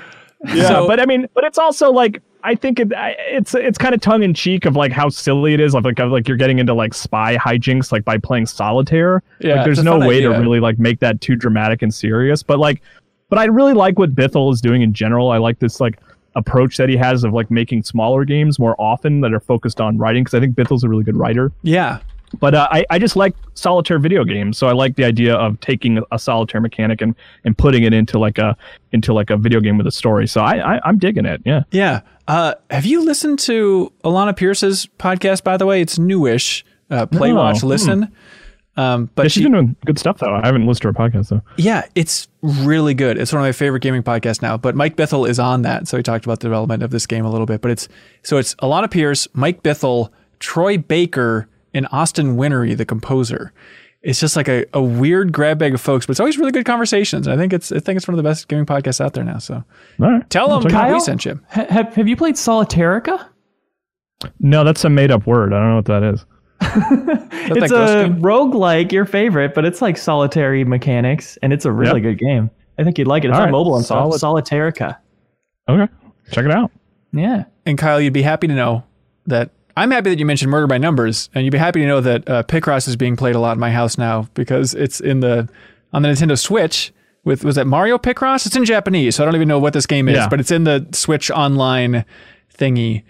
yeah 0.49 0.69
So- 0.69 0.87
but 0.87 1.01
i 1.01 1.07
mean 1.07 1.29
but 1.35 1.45
it's 1.45 1.57
also 1.59 1.91
like 1.91 2.21
i 2.45 2.55
think 2.55 2.81
it, 2.81 2.89
it's 2.97 3.55
it's 3.55 3.79
kind 3.79 3.95
of 3.95 4.01
tongue-in-cheek 4.01 4.67
of 4.67 4.75
like 4.77 4.91
how 4.93 5.09
silly 5.09 5.55
it 5.55 5.61
is 5.61 5.75
of 5.75 5.85
like 5.85 5.99
of 6.01 6.11
like 6.11 6.27
you're 6.29 6.37
getting 6.37 6.59
into 6.59 6.75
like 6.75 6.93
spy 6.93 7.37
hijinks 7.37 7.91
like 7.93 8.05
by 8.05 8.19
playing 8.19 8.45
solitaire. 8.47 9.23
Yeah, 9.41 9.57
like 9.57 9.65
there's 9.65 9.83
no 9.83 9.99
fun 9.99 10.09
way 10.09 10.21
to 10.21 10.29
really 10.31 10.59
like 10.61 10.79
make 10.79 10.99
that 11.01 11.21
too 11.21 11.37
dramatic 11.37 11.83
and 11.83 11.95
serious. 11.95 12.43
But 12.43 12.59
like 12.59 12.83
but 13.31 13.39
i 13.39 13.45
really 13.45 13.73
like 13.73 13.99
what 13.99 14.15
bithell 14.15 14.53
is 14.53 14.61
doing 14.61 14.83
in 14.83 14.93
general. 14.93 15.31
I 15.31 15.39
like 15.39 15.59
this 15.61 15.81
like 15.81 15.99
approach 16.35 16.77
that 16.77 16.89
he 16.89 16.97
has 16.97 17.25
of 17.25 17.33
like 17.33 17.51
making 17.51 17.83
smaller 17.83 18.25
games 18.25 18.59
more 18.59 18.75
often 18.81 19.21
that 19.21 19.33
are 19.33 19.41
focused 19.41 19.81
on 19.81 19.99
writing 19.99 20.23
because 20.25 20.35
i 20.35 20.41
think 20.41 20.55
bithell's 20.57 20.85
a 20.85 20.89
really 20.89 21.05
good 21.05 21.17
writer 21.17 21.53
Yeah. 21.63 21.99
but 22.41 22.55
uh, 22.55 22.67
I, 22.71 22.85
I 22.91 22.99
just 22.99 23.15
like 23.17 23.35
solitaire 23.55 23.99
video 23.99 24.25
games, 24.25 24.57
so 24.57 24.67
I 24.67 24.73
like 24.73 24.97
the 24.97 25.05
idea 25.05 25.35
of 25.35 25.61
taking 25.61 26.03
a 26.11 26.19
solitaire 26.19 26.63
mechanic 26.63 27.03
and, 27.03 27.15
and 27.45 27.57
putting 27.59 27.83
it 27.83 27.93
into 27.93 28.19
like 28.19 28.39
a 28.39 28.57
into 28.93 29.13
like 29.13 29.29
a 29.29 29.37
video 29.37 29.61
game 29.61 29.77
with 29.77 29.87
a 29.87 29.91
story. 29.93 30.27
So 30.27 30.41
I, 30.41 30.77
I 30.77 30.81
I'm 30.87 30.97
digging 30.99 31.27
it. 31.27 31.43
Yeah. 31.45 31.65
Yeah. 31.71 32.01
Uh, 32.27 32.55
have 32.71 32.87
you 32.87 33.05
listened 33.05 33.39
to 33.41 33.93
Alanah 34.03 34.35
Pearce's 34.35 34.89
podcast? 34.99 35.45
By 35.45 35.59
the 35.59 35.67
way, 35.67 35.83
it's 35.83 35.99
newish. 35.99 36.65
Uh, 36.91 37.05
Play, 37.05 37.29
No. 37.33 37.37
watch, 37.37 37.61
Hmm. 37.61 37.69
Listen. 38.77 38.91
Um, 38.93 39.11
but 39.15 39.25
Yeah, 39.25 39.29
she, 39.29 39.41
she's 39.41 39.43
been 39.45 39.53
doing 39.53 39.77
good 39.85 39.99
stuff 39.99 40.19
though. 40.19 40.35
I 40.35 40.47
haven't 40.47 40.67
listened 40.67 40.95
to 40.95 41.03
her 41.03 41.09
podcast 41.09 41.29
though. 41.29 41.43
Yeah, 41.57 41.87
it's 41.95 42.29
really 42.43 42.95
good. 42.95 43.19
It's 43.19 43.33
one 43.33 43.43
of 43.43 43.47
my 43.47 43.53
favorite 43.53 43.81
gaming 43.83 44.03
podcasts 44.03 44.41
now. 44.43 44.57
But 44.57 44.75
Mike 44.75 44.97
Bithell 44.97 45.29
is 45.29 45.39
on 45.39 45.63
that, 45.63 45.89
so 45.89 45.97
he 45.97 46.03
talked 46.03 46.25
about 46.25 46.41
the 46.41 46.47
development 46.49 46.83
of 46.83 46.91
this 46.91 47.07
game 47.07 47.25
a 47.25 47.31
little 47.31 47.47
bit. 47.47 47.61
But 47.61 47.71
it's 47.71 47.89
so 48.23 48.39
it's 48.39 48.55
Alanah 48.57 48.91
Pearce, 48.91 49.29
Mike 49.35 49.63
Bithell, 49.63 50.11
Troy 50.39 50.79
Baker, 50.79 51.49
and 51.75 51.87
Austin 51.93 52.37
Wintory, 52.37 52.75
the 52.75 52.85
composer. 52.87 53.53
it's 54.03 54.19
just 54.21 54.37
like 54.37 54.49
a, 54.49 54.65
a 54.75 54.83
weird 54.83 55.33
grab 55.33 55.59
bag 55.59 55.75
of 55.75 55.81
folks, 55.81 56.07
but 56.07 56.11
it's 56.13 56.21
always 56.21 56.37
really 56.39 56.51
good 56.53 56.65
conversations. 56.67 57.29
I 57.29 57.37
think 57.37 57.53
it's 57.53 57.71
I 57.73 57.79
think 57.79 57.99
it's 57.99 58.09
one 58.09 58.15
of 58.15 58.17
the 58.17 58.29
best 58.29 58.49
gaming 58.49 58.67
podcasts 58.67 59.01
out 59.01 59.13
there 59.13 59.23
now. 59.25 59.39
So 59.39 59.55
All 59.57 60.11
right. 60.13 60.29
tell 60.31 60.51
I'll 60.51 60.61
them 60.61 60.71
check 60.71 60.79
it 60.81 60.83
out. 60.85 60.87
we 60.89 60.93
Kyle? 60.95 61.01
sent 61.01 61.25
you. 61.27 61.41
Have, 61.49 61.95
have 61.95 62.09
you 62.09 62.17
played 62.17 62.35
Solitairica? 62.37 63.27
No, 64.41 64.65
that's 64.65 64.85
a 64.85 64.89
made 64.89 65.11
up 65.11 65.27
word. 65.27 65.53
I 65.53 65.59
don't 65.59 65.69
know 65.71 65.77
what 65.77 65.85
that 65.87 66.03
is. 66.03 66.25
Is 66.63 66.77
that 67.07 67.57
It's 67.57 67.73
a 67.73 68.09
game? 68.09 68.23
roguelike, 68.23 68.93
your 68.93 69.05
favorite, 69.05 69.55
but 69.55 69.65
it's 69.65 69.83
like 69.83 69.97
solitary 69.97 70.65
mechanics, 70.65 71.37
and 71.43 71.53
it's 71.53 71.65
a 71.65 71.73
really 71.73 72.01
Yep. 72.01 72.03
good 72.03 72.19
game. 72.19 72.51
I 72.79 72.85
think 72.85 72.99
you'd 72.99 73.09
like 73.09 73.25
it. 73.25 73.29
It's 73.29 73.37
All 73.37 73.43
on 73.43 73.49
right. 73.49 73.53
mobile 73.53 73.77
and 73.77 73.85
Sol- 73.85 74.13
Solid- 74.13 74.45
Solitairica. 74.45 74.97
Okay. 75.69 75.93
Check 76.31 76.45
it 76.45 76.51
out. 76.51 76.71
Yeah. 77.13 77.45
And 77.67 77.77
Kyle, 77.77 78.01
you'd 78.01 78.13
be 78.13 78.23
happy 78.23 78.47
to 78.47 78.55
know 78.55 78.85
that 79.27 79.51
I'm 79.77 79.91
happy 79.91 80.11
that 80.11 80.19
you 80.19 80.27
mentioned 80.27 80.51
Murder 80.51 80.67
by 80.67 80.79
Numbers, 80.79 81.29
and 81.35 81.45
you'd 81.45 81.51
be 81.53 81.59
happy 81.59 81.81
to 81.81 81.87
know 81.87 82.01
that 82.01 82.29
uh, 82.29 82.43
Picross 82.45 82.89
is 82.89 82.97
being 82.97 83.17
played 83.17 83.35
a 83.35 83.39
lot 83.39 83.53
in 83.53 83.61
my 83.61 83.71
house 83.71 83.97
now 83.99 84.29
because 84.35 84.75
it's 84.75 85.01
in 85.01 85.21
the 85.21 85.49
on 85.93 86.03
the 86.03 86.09
Nintendo 86.09 86.39
Switch. 86.39 86.93
With 87.25 87.45
was 87.45 87.55
that 87.55 87.67
Mario 87.69 87.99
Picross? 87.99 88.47
It's 88.47 88.57
in 88.57 88.65
Japanese, 88.65 89.15
so 89.17 89.23
I 89.23 89.27
don't 89.27 89.37
even 89.37 89.47
know 89.49 89.59
what 89.61 89.73
this 89.75 89.87
game 89.87 90.09
is, 90.09 90.17
Yeah. 90.17 90.29
but 90.29 90.41
it's 90.41 90.51
in 90.51 90.65
the 90.65 90.87
Switch 90.93 91.31
Online 91.31 92.05
thingy. 92.59 93.03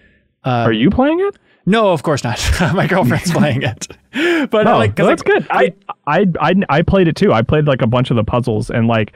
Are 0.45 0.73
you 0.73 0.91
playing 0.91 1.21
it? 1.21 1.37
No, 1.67 1.93
of 1.93 2.03
course 2.03 2.25
not. 2.25 2.39
my 2.75 2.87
girlfriend's 2.87 3.31
playing 3.33 3.63
it, 3.63 3.87
but 4.51 4.67
Oh, 4.67 4.79
like, 4.79 4.99
well, 4.99 5.09
that's 5.09 5.25
like, 5.25 5.35
good. 5.35 5.47
I, 5.51 5.75
I 6.07 6.27
I 6.41 6.55
I 6.69 6.83
played 6.83 7.09
it 7.09 7.17
too. 7.17 7.33
I 7.33 7.43
played 7.43 7.67
like 7.67 7.83
a 7.83 7.87
bunch 7.87 8.11
of 8.11 8.17
the 8.17 8.25
puzzles 8.25 8.71
and 8.71 8.89
like 8.89 9.13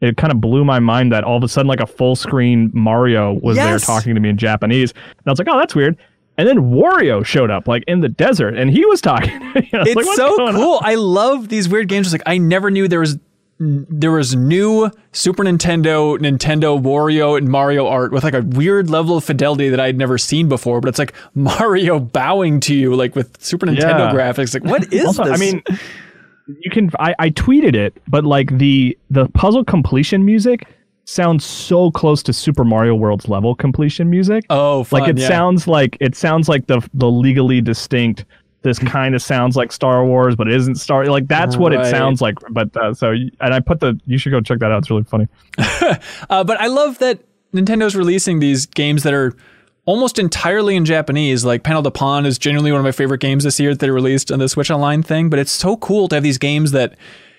it 0.00 0.16
kind 0.16 0.32
of 0.32 0.40
blew 0.40 0.64
my 0.64 0.80
mind 0.80 1.12
that 1.12 1.22
all 1.24 1.36
of 1.36 1.44
a 1.44 1.48
sudden 1.48 1.68
like 1.68 1.80
a 1.80 1.86
full 1.86 2.16
screen 2.16 2.70
Mario 2.74 3.34
was 3.34 3.56
there 3.56 3.78
talking 3.78 4.14
to 4.14 4.20
me 4.20 4.28
in 4.28 4.36
Japanese. 4.36 4.92
And 4.92 5.22
I 5.26 5.30
was 5.30 5.38
like, 5.38 5.48
"Oh, 5.50 5.58
that's 5.58 5.74
weird." 5.74 5.96
And 6.38 6.48
then 6.48 6.58
Wario 6.72 7.24
showed 7.24 7.50
up 7.50 7.68
like 7.68 7.84
in 7.86 8.00
the 8.00 8.08
desert 8.08 8.56
and 8.56 8.70
he 8.70 8.84
was 8.86 9.00
talking. 9.00 9.38
to 9.38 9.60
me. 9.60 9.70
I 9.72 9.78
was 9.78 9.88
it's 9.88 9.96
like, 9.96 10.16
so 10.16 10.36
going 10.36 10.54
on?" 10.56 10.60
cool. 10.60 10.80
I 10.82 10.94
love 10.94 11.48
these 11.48 11.68
weird 11.68 11.88
games. 11.88 12.06
It's 12.08 12.14
like 12.14 12.22
I 12.26 12.38
never 12.38 12.70
knew 12.70 12.88
there 12.88 13.00
was 13.00 13.18
there 13.64 14.10
was 14.10 14.34
new 14.34 14.90
Super 15.12 15.44
Nintendo, 15.44 16.18
Nintendo 16.18 16.80
Wario 16.82 17.38
and 17.38 17.48
Mario 17.48 17.86
art 17.86 18.10
with 18.10 18.24
like 18.24 18.34
a 18.34 18.42
weird 18.42 18.90
level 18.90 19.16
of 19.16 19.24
fidelity 19.24 19.68
that 19.68 19.78
I 19.78 19.86
had 19.86 19.96
never 19.96 20.18
seen 20.18 20.48
before. 20.48 20.80
But 20.80 20.88
it's 20.88 20.98
like 20.98 21.14
Mario 21.34 22.00
bowing 22.00 22.58
to 22.60 22.74
you 22.74 22.94
like 22.96 23.14
with 23.14 23.40
Super 23.42 23.66
Nintendo 23.66 24.10
Yeah. 24.10 24.12
graphics. 24.12 24.52
Like 24.52 24.64
what 24.64 24.92
is 24.92 25.04
Also, 25.06 25.24
this? 25.24 25.32
I 25.32 25.36
mean, 25.36 25.62
you 26.60 26.70
can. 26.70 26.90
I, 26.98 27.14
I 27.18 27.30
tweeted 27.30 27.74
it, 27.76 28.02
but 28.08 28.24
like 28.24 28.56
the 28.58 28.98
the 29.10 29.28
puzzle 29.28 29.64
completion 29.64 30.24
music 30.24 30.66
sounds 31.04 31.44
so 31.44 31.90
close 31.90 32.22
to 32.24 32.32
Super 32.32 32.64
Mario 32.64 32.94
World's 32.94 33.28
level 33.28 33.54
completion 33.54 34.08
music. 34.10 34.44
oh, 34.50 34.84
fun, 34.84 35.00
like 35.02 35.10
it 35.10 35.18
yeah. 35.18 35.28
sounds 35.28 35.68
like 35.68 35.96
it 36.00 36.16
sounds 36.16 36.48
like 36.48 36.66
the 36.66 36.80
the 36.94 37.10
legally 37.10 37.60
distinct. 37.60 38.24
This 38.62 38.78
kind 38.78 39.14
of 39.14 39.22
sounds 39.22 39.56
like 39.56 39.72
Star 39.72 40.04
Wars, 40.06 40.36
but 40.36 40.46
it 40.48 40.54
isn't 40.54 40.76
Star. 40.76 41.04
Like 41.06 41.26
that's 41.28 41.56
what 41.56 41.72
Right. 41.72 41.84
it 41.86 41.90
sounds 41.90 42.20
like. 42.20 42.36
But 42.50 42.76
uh, 42.76 42.94
so 42.94 43.10
and 43.10 43.32
I 43.54 43.60
put 43.60 43.80
the. 43.80 43.98
You 44.06 44.18
should 44.18 44.30
go 44.30 44.40
check 44.40 44.60
that 44.60 44.70
out. 44.70 44.78
It's 44.78 44.90
really 44.90 45.04
funny. 45.04 45.28
Uh, 46.30 46.44
but 46.44 46.60
I 46.60 46.68
love 46.68 46.98
that 47.00 47.18
Nintendo's 47.52 47.94
releasing 47.96 48.38
these 48.38 48.66
games 48.66 49.02
that 49.02 49.12
are 49.12 49.34
almost 49.84 50.18
entirely 50.18 50.76
in 50.76 50.84
Japanese. 50.84 51.44
Like 51.44 51.64
Panel 51.64 51.82
de 51.82 51.90
Pon 51.90 52.24
is 52.24 52.38
genuinely 52.38 52.70
one 52.72 52.78
of 52.80 52.84
my 52.84 52.92
favorite 52.92 53.20
games 53.20 53.44
this 53.44 53.58
year 53.60 53.70
that 53.70 53.80
they 53.80 53.90
released 53.90 54.30
on 54.30 54.38
the 54.38 54.48
Switch 54.48 54.70
Online 54.70 55.02
thing. 55.02 55.28
But 55.28 55.38
it's 55.40 55.50
so 55.52 55.76
cool 55.76 56.08
to 56.08 56.16
have 56.16 56.22
these 56.22 56.38
games 56.38 56.70
that 56.70 56.94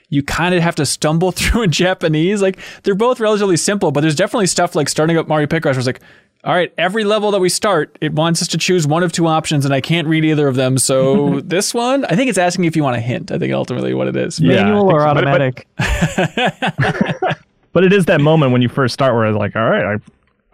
you 0.10 0.22
kind 0.22 0.54
of 0.54 0.62
have 0.62 0.76
to 0.76 0.86
stumble 0.86 1.32
through 1.32 1.64
in 1.64 1.72
Japanese. 1.72 2.42
Like 2.42 2.60
they're 2.84 2.94
both 2.96 3.20
relatively 3.20 3.58
simple, 3.58 3.92
but 3.92 4.02
there's 4.02 4.16
definitely 4.16 4.48
stuff 4.48 4.76
like 4.76 4.90
starting 4.90 5.18
up 5.18 5.28
Mario 5.28 5.48
Picross 5.48 5.78
it's 5.78 5.88
like, 5.88 6.02
all 6.44 6.54
right, 6.54 6.74
every 6.78 7.04
level 7.04 7.32
that 7.32 7.40
we 7.40 7.48
start, 7.50 7.98
it 8.02 8.14
wants 8.14 8.42
us 8.42 8.48
to 8.50 8.58
choose 8.58 8.86
one 8.86 9.02
of 9.04 9.12
two 9.12 9.28
options, 9.28 9.64
and 9.66 9.74
I 9.74 9.80
can't 9.82 10.08
read 10.08 10.26
either 10.26 10.48
of 10.48 10.56
them. 10.56 10.78
So 10.78 11.40
this 11.44 11.74
one, 11.74 12.04
I 12.06 12.16
think 12.16 12.30
it's 12.30 12.38
asking 12.38 12.66
if 12.66 12.76
you 12.76 12.84
want 12.84 12.98
a 12.98 13.00
hint. 13.00 13.32
I 13.32 13.40
think 13.40 13.54
ultimately 13.54 13.94
what 13.94 14.08
it 14.08 14.16
is. 14.16 14.40
Yeah, 14.40 14.64
Manual 14.64 14.92
or 14.92 15.00
so. 15.02 15.14
But- 15.14 15.24
but- 15.26 15.42
automatic? 15.42 15.68
But 17.74 17.84
it 17.84 17.92
is 17.92 18.06
that 18.06 18.22
moment 18.22 18.52
when 18.52 18.62
you 18.62 18.70
first 18.70 18.94
start 18.94 19.16
where 19.16 19.26
it's 19.26 19.36
like, 19.36 19.56
all 19.56 19.68
right, 19.68 19.84
I, 19.84 19.98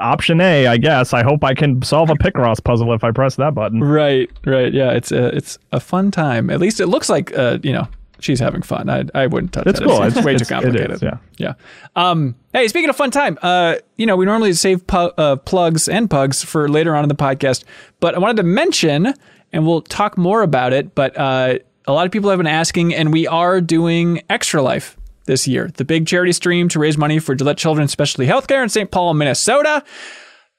option 0.02 0.40
A, 0.40 0.68
I 0.68 0.78
guess. 0.78 1.11
I 1.14 1.22
hope 1.22 1.44
I 1.44 1.53
can 1.53 1.82
solve 1.82 2.10
a 2.10 2.14
Picross 2.14 2.64
puzzle 2.64 2.94
if 2.94 3.03
I 3.03 3.11
press 3.11 3.36
that 3.36 3.53
button. 3.53 3.84
Right, 3.84 4.30
right. 4.45 4.74
Yeah, 4.74 4.91
it's 4.91 5.11
a 5.11 5.28
it's 5.36 5.60
a 5.74 5.82
fun 5.82 6.11
time. 6.11 6.49
At 6.49 6.61
least 6.61 6.80
it 6.80 6.88
looks 6.88 7.10
like 7.10 7.38
uh, 7.38 7.60
you 7.61 7.74
know, 7.74 7.90
she's 8.20 8.40
having 8.40 8.62
fun. 8.62 8.90
I 8.90 9.04
I 9.16 9.28
wouldn't 9.28 9.54
touch 9.54 9.68
It's 9.68 9.80
that. 9.80 9.86
cool. 9.88 10.02
It's, 10.04 10.12
It's- 10.16 10.26
way 10.26 10.34
too 10.34 10.44
it's- 10.44 10.50
complicated. 10.50 10.91
is, 10.91 11.02
yeah. 11.02 11.18
Yeah. 11.38 11.54
Um 11.96 12.36
hey, 12.54 12.68
speaking 12.68 12.90
of 12.90 12.96
fun 12.96 13.12
time, 13.12 13.38
uh 13.41 13.76
you 13.98 14.06
know, 14.06 14.16
we 14.16 14.26
normally 14.26 14.54
save 14.54 14.86
pu- 14.88 15.12
uh, 15.18 15.36
plugs 15.38 15.88
and 15.90 16.10
pugs 16.10 16.44
for 16.44 16.68
later 16.70 16.96
on 16.96 17.04
in 17.04 17.10
the 17.10 17.16
podcast, 17.16 17.64
but 18.00 18.16
I 18.16 18.20
wanted 18.20 18.38
to 18.38 18.44
mention 18.44 19.14
and 19.52 19.66
we'll 19.66 19.82
talk 19.82 20.18
more 20.18 20.41
about 20.41 20.74
it, 20.74 20.94
but 20.96 21.18
uh 21.18 21.60
a 21.88 21.94
lot 21.94 22.06
of 22.06 22.12
people 22.12 22.30
have 22.30 22.38
been 22.38 22.46
asking 22.48 22.94
and 22.94 23.12
we 23.12 23.26
are 23.28 23.60
doing 23.62 24.22
Extra 24.30 24.62
Life 24.62 24.96
this 25.26 25.48
year. 25.48 25.72
The 25.76 25.86
big 25.86 26.06
charity 26.08 26.32
stream 26.34 26.70
to 26.70 26.80
raise 26.80 26.98
money 26.98 27.18
for 27.20 27.34
Gillette 27.36 27.58
Children's 27.58 27.91
Specialty 27.91 28.28
Healthcare 28.28 28.62
in 28.62 28.70
St. 28.70 28.91
Paul, 28.91 29.14
Minnesota. 29.16 29.84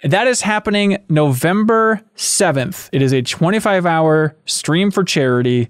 That 0.02 0.26
is 0.26 0.40
happening 0.40 0.96
November 1.08 2.00
7th. 2.16 2.88
It 2.92 3.02
is 3.02 3.12
a 3.12 3.20
25 3.22 3.84
hour 3.86 4.34
stream 4.46 4.90
for 4.90 5.04
charity. 5.04 5.68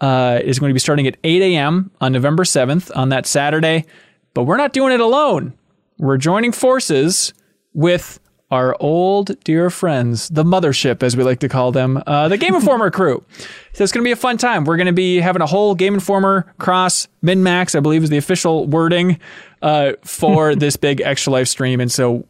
Uh, 0.00 0.38
is 0.44 0.58
going 0.60 0.70
to 0.70 0.74
be 0.74 0.78
starting 0.80 1.06
at 1.08 1.16
8 1.24 1.42
a.m. 1.42 1.90
on 2.00 2.12
November 2.12 2.44
7th 2.44 2.96
on 2.96 3.08
that 3.08 3.26
Saturday. 3.26 3.84
But 4.32 4.44
we're 4.44 4.56
not 4.56 4.72
doing 4.72 4.92
it 4.92 5.00
alone. 5.00 5.54
We're 5.98 6.18
joining 6.18 6.52
forces 6.52 7.34
with 7.74 8.20
our 8.50 8.76
old 8.80 9.38
dear 9.44 9.68
friends, 9.68 10.28
the 10.30 10.44
mothership, 10.44 11.02
as 11.02 11.16
we 11.16 11.22
like 11.22 11.40
to 11.40 11.48
call 11.48 11.70
them, 11.70 12.02
uh, 12.06 12.28
the 12.28 12.38
Game 12.38 12.54
Informer 12.54 12.90
crew. 12.90 13.24
So 13.74 13.84
it's 13.84 13.92
going 13.92 14.02
to 14.02 14.08
be 14.08 14.12
a 14.12 14.16
fun 14.16 14.38
time. 14.38 14.64
We're 14.64 14.76
going 14.76 14.88
to 14.88 14.92
be 14.92 15.20
having 15.20 15.40
a 15.40 15.46
whole 15.46 15.76
Game 15.76 15.94
Informer 15.94 16.52
cross 16.58 17.06
MinnMax, 17.22 17.76
I 17.76 17.80
believe 17.80 18.02
is 18.02 18.10
the 18.10 18.16
official 18.16 18.66
wording 18.66 19.20
uh, 19.62 19.92
for 20.02 20.54
this 20.56 20.74
big 20.74 21.00
extra 21.00 21.32
live 21.32 21.48
stream. 21.48 21.80
And 21.80 21.92
so 21.92 22.26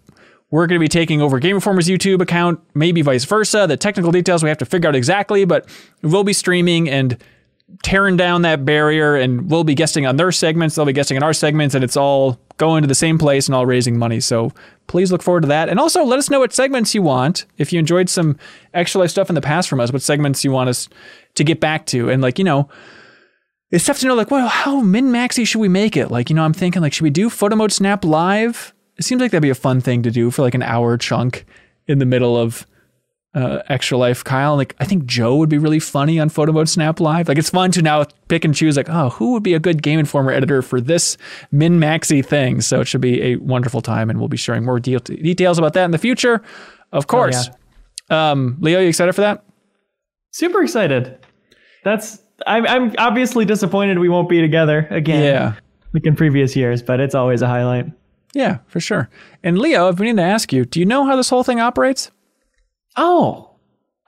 we're 0.51 0.67
going 0.67 0.79
to 0.79 0.85
be 0.85 0.89
taking 0.89 1.23
over 1.23 1.39
Game 1.39 1.55
Informer's 1.55 1.89
YouTube 1.89 2.21
account, 2.21 2.61
maybe 2.75 3.01
vice 3.01 3.25
versa. 3.25 3.67
The 3.67 3.79
technical 3.79 4.13
details 4.13 4.43
we 4.43 4.51
have 4.51 4.59
to 4.59 4.67
figure 4.67 4.91
out 4.91 4.95
exactly, 4.95 5.47
but 5.47 5.67
we'll 6.03 6.23
be 6.23 6.35
streaming 6.35 6.87
and 6.91 7.17
tearing 7.83 8.17
down 8.17 8.43
that 8.43 8.65
barrier 8.65 9.15
and 9.15 9.51
we'll 9.51 9.65
be 9.65 9.75
guesting 9.75 10.07
on 10.07 10.17
their 10.17 10.33
segments 10.33 10.75
they'll 10.75 10.85
be 10.85 10.93
guesting 10.93 11.17
on 11.17 11.23
our 11.23 11.35
segments 11.35 11.75
and 11.75 11.85
it's 11.85 11.97
all 11.97 12.41
going 12.59 12.83
to 12.83 12.89
the 12.89 12.95
same 12.95 13.19
place 13.19 13.47
and 13.47 13.55
all 13.55 13.65
raising 13.65 13.99
money. 13.99 14.21
So 14.21 14.53
please 14.89 15.11
look 15.11 15.23
forward 15.23 15.43
to 15.43 15.49
that. 15.49 15.69
And 15.69 15.79
also 15.79 16.05
let 16.05 16.19
us 16.19 16.29
know 16.29 16.41
what 16.41 16.53
segments 16.53 16.95
you 16.95 17.03
want 17.03 17.47
if 17.57 17.73
you 17.73 17.79
enjoyed 17.79 18.09
some 18.09 18.37
extra 18.75 19.01
life 19.01 19.11
stuff 19.11 19.29
in 19.29 19.35
the 19.35 19.41
past 19.41 19.69
from 19.69 19.81
us 19.81 19.93
what 19.93 20.03
segments 20.03 20.45
you 20.45 20.51
want 20.51 20.69
us 20.69 20.89
to 21.37 21.45
get 21.45 21.61
back 21.61 21.87
to. 21.87 22.11
And 22.11 22.21
like 22.21 22.39
you 22.39 22.45
know 22.45 22.69
it's 23.71 23.85
tough 23.85 24.01
to 24.01 24.07
know 24.07 24.15
like 24.15 24.31
well 24.31 24.49
how 24.49 24.81
min 24.81 25.13
maxy 25.13 25.45
should 25.45 25.61
we 25.61 25.69
make 25.69 25.97
it? 25.97 26.11
Like 26.11 26.29
you 26.31 26.37
know 26.37 26.45
i'm 26.45 26.53
thinking 26.53 26.83
like 26.83 26.93
should 26.93 27.05
we 27.05 27.11
do 27.11 27.31
photo 27.31 27.57
mode 27.57 27.73
snap 27.73 28.05
live? 28.05 28.75
It 28.97 29.05
seems 29.05 29.21
like 29.21 29.31
that'd 29.31 29.43
be 29.43 29.51
a 29.51 29.55
fun 29.55 29.81
thing 29.81 30.03
to 30.03 30.11
do 30.11 30.31
for 30.31 30.43
like 30.43 30.55
an 30.55 30.63
hour 30.63 30.97
chunk 30.99 31.47
in 31.87 32.01
the 32.01 32.07
middle 32.07 32.37
of 32.37 32.67
uh, 33.39 33.63
extra 33.69 33.97
life 33.97 34.25
Kyle. 34.25 34.57
Like 34.57 34.75
I 34.81 34.85
think 34.85 35.07
Joe 35.07 35.37
would 35.37 35.49
be 35.49 35.59
really 35.59 35.79
funny 35.79 36.19
on 36.19 36.29
Photo 36.29 36.53
Mode 36.53 36.69
Snap 36.69 36.99
Live. 36.99 37.29
Like 37.29 37.39
it's 37.39 37.51
fun 37.51 37.71
to 37.73 37.83
now 37.83 38.05
pick 38.27 38.45
and 38.45 38.55
choose. 38.55 38.77
Like 38.77 38.89
oh, 38.91 39.11
who 39.11 39.33
would 39.33 39.43
be 39.43 39.55
a 39.55 39.61
good 39.61 39.83
Game 39.83 39.99
Informer 39.99 40.33
editor 40.33 40.61
for 40.61 40.81
this 40.81 41.17
min 41.53 41.79
maxy 41.79 42.21
thing? 42.21 42.61
So 42.61 42.81
it 42.81 42.89
should 42.89 43.01
be 43.01 43.23
a 43.23 43.37
wonderful 43.37 43.81
time, 43.81 44.11
and 44.11 44.19
we'll 44.19 44.29
be 44.29 44.37
sharing 44.37 44.65
more 44.65 44.81
deal- 44.81 44.99
details 44.99 45.59
about 45.59 45.75
that 45.75 45.85
in 45.85 45.93
the 45.93 45.99
future, 45.99 46.43
of 46.93 47.07
course. 47.07 47.49
Um, 48.11 48.57
Leo, 48.61 48.81
you 48.81 48.89
excited 48.89 49.13
for 49.15 49.21
that? 49.21 49.45
Super 50.33 50.63
excited. 50.63 51.19
That's 51.85 52.21
I'm 52.47 52.67
I'm 52.67 52.95
obviously 52.99 53.45
disappointed 53.45 53.99
we 53.99 54.09
won't 54.09 54.29
be 54.29 54.41
together 54.41 54.89
again. 54.91 55.23
Yeah. 55.23 55.55
Like 55.95 56.05
in 56.05 56.17
previous 56.17 56.55
years, 56.55 56.83
but 56.83 57.01
it's 57.01 57.15
always 57.15 57.41
a 57.41 57.47
highlight. 57.47 57.87
Yeah, 58.35 58.59
for 58.67 58.79
sure. 58.79 59.09
And 59.43 59.59
Leo, 59.59 59.89
I've 59.89 59.97
been 59.97 60.17
to 60.17 60.23
ask 60.23 60.53
you, 60.53 60.67
do 60.67 60.81
you 60.81 60.87
know 60.87 61.07
how 61.07 61.17
this 61.17 61.31
whole 61.31 61.43
thing 61.43 61.61
operates? 61.61 62.11
Oh. 62.99 63.45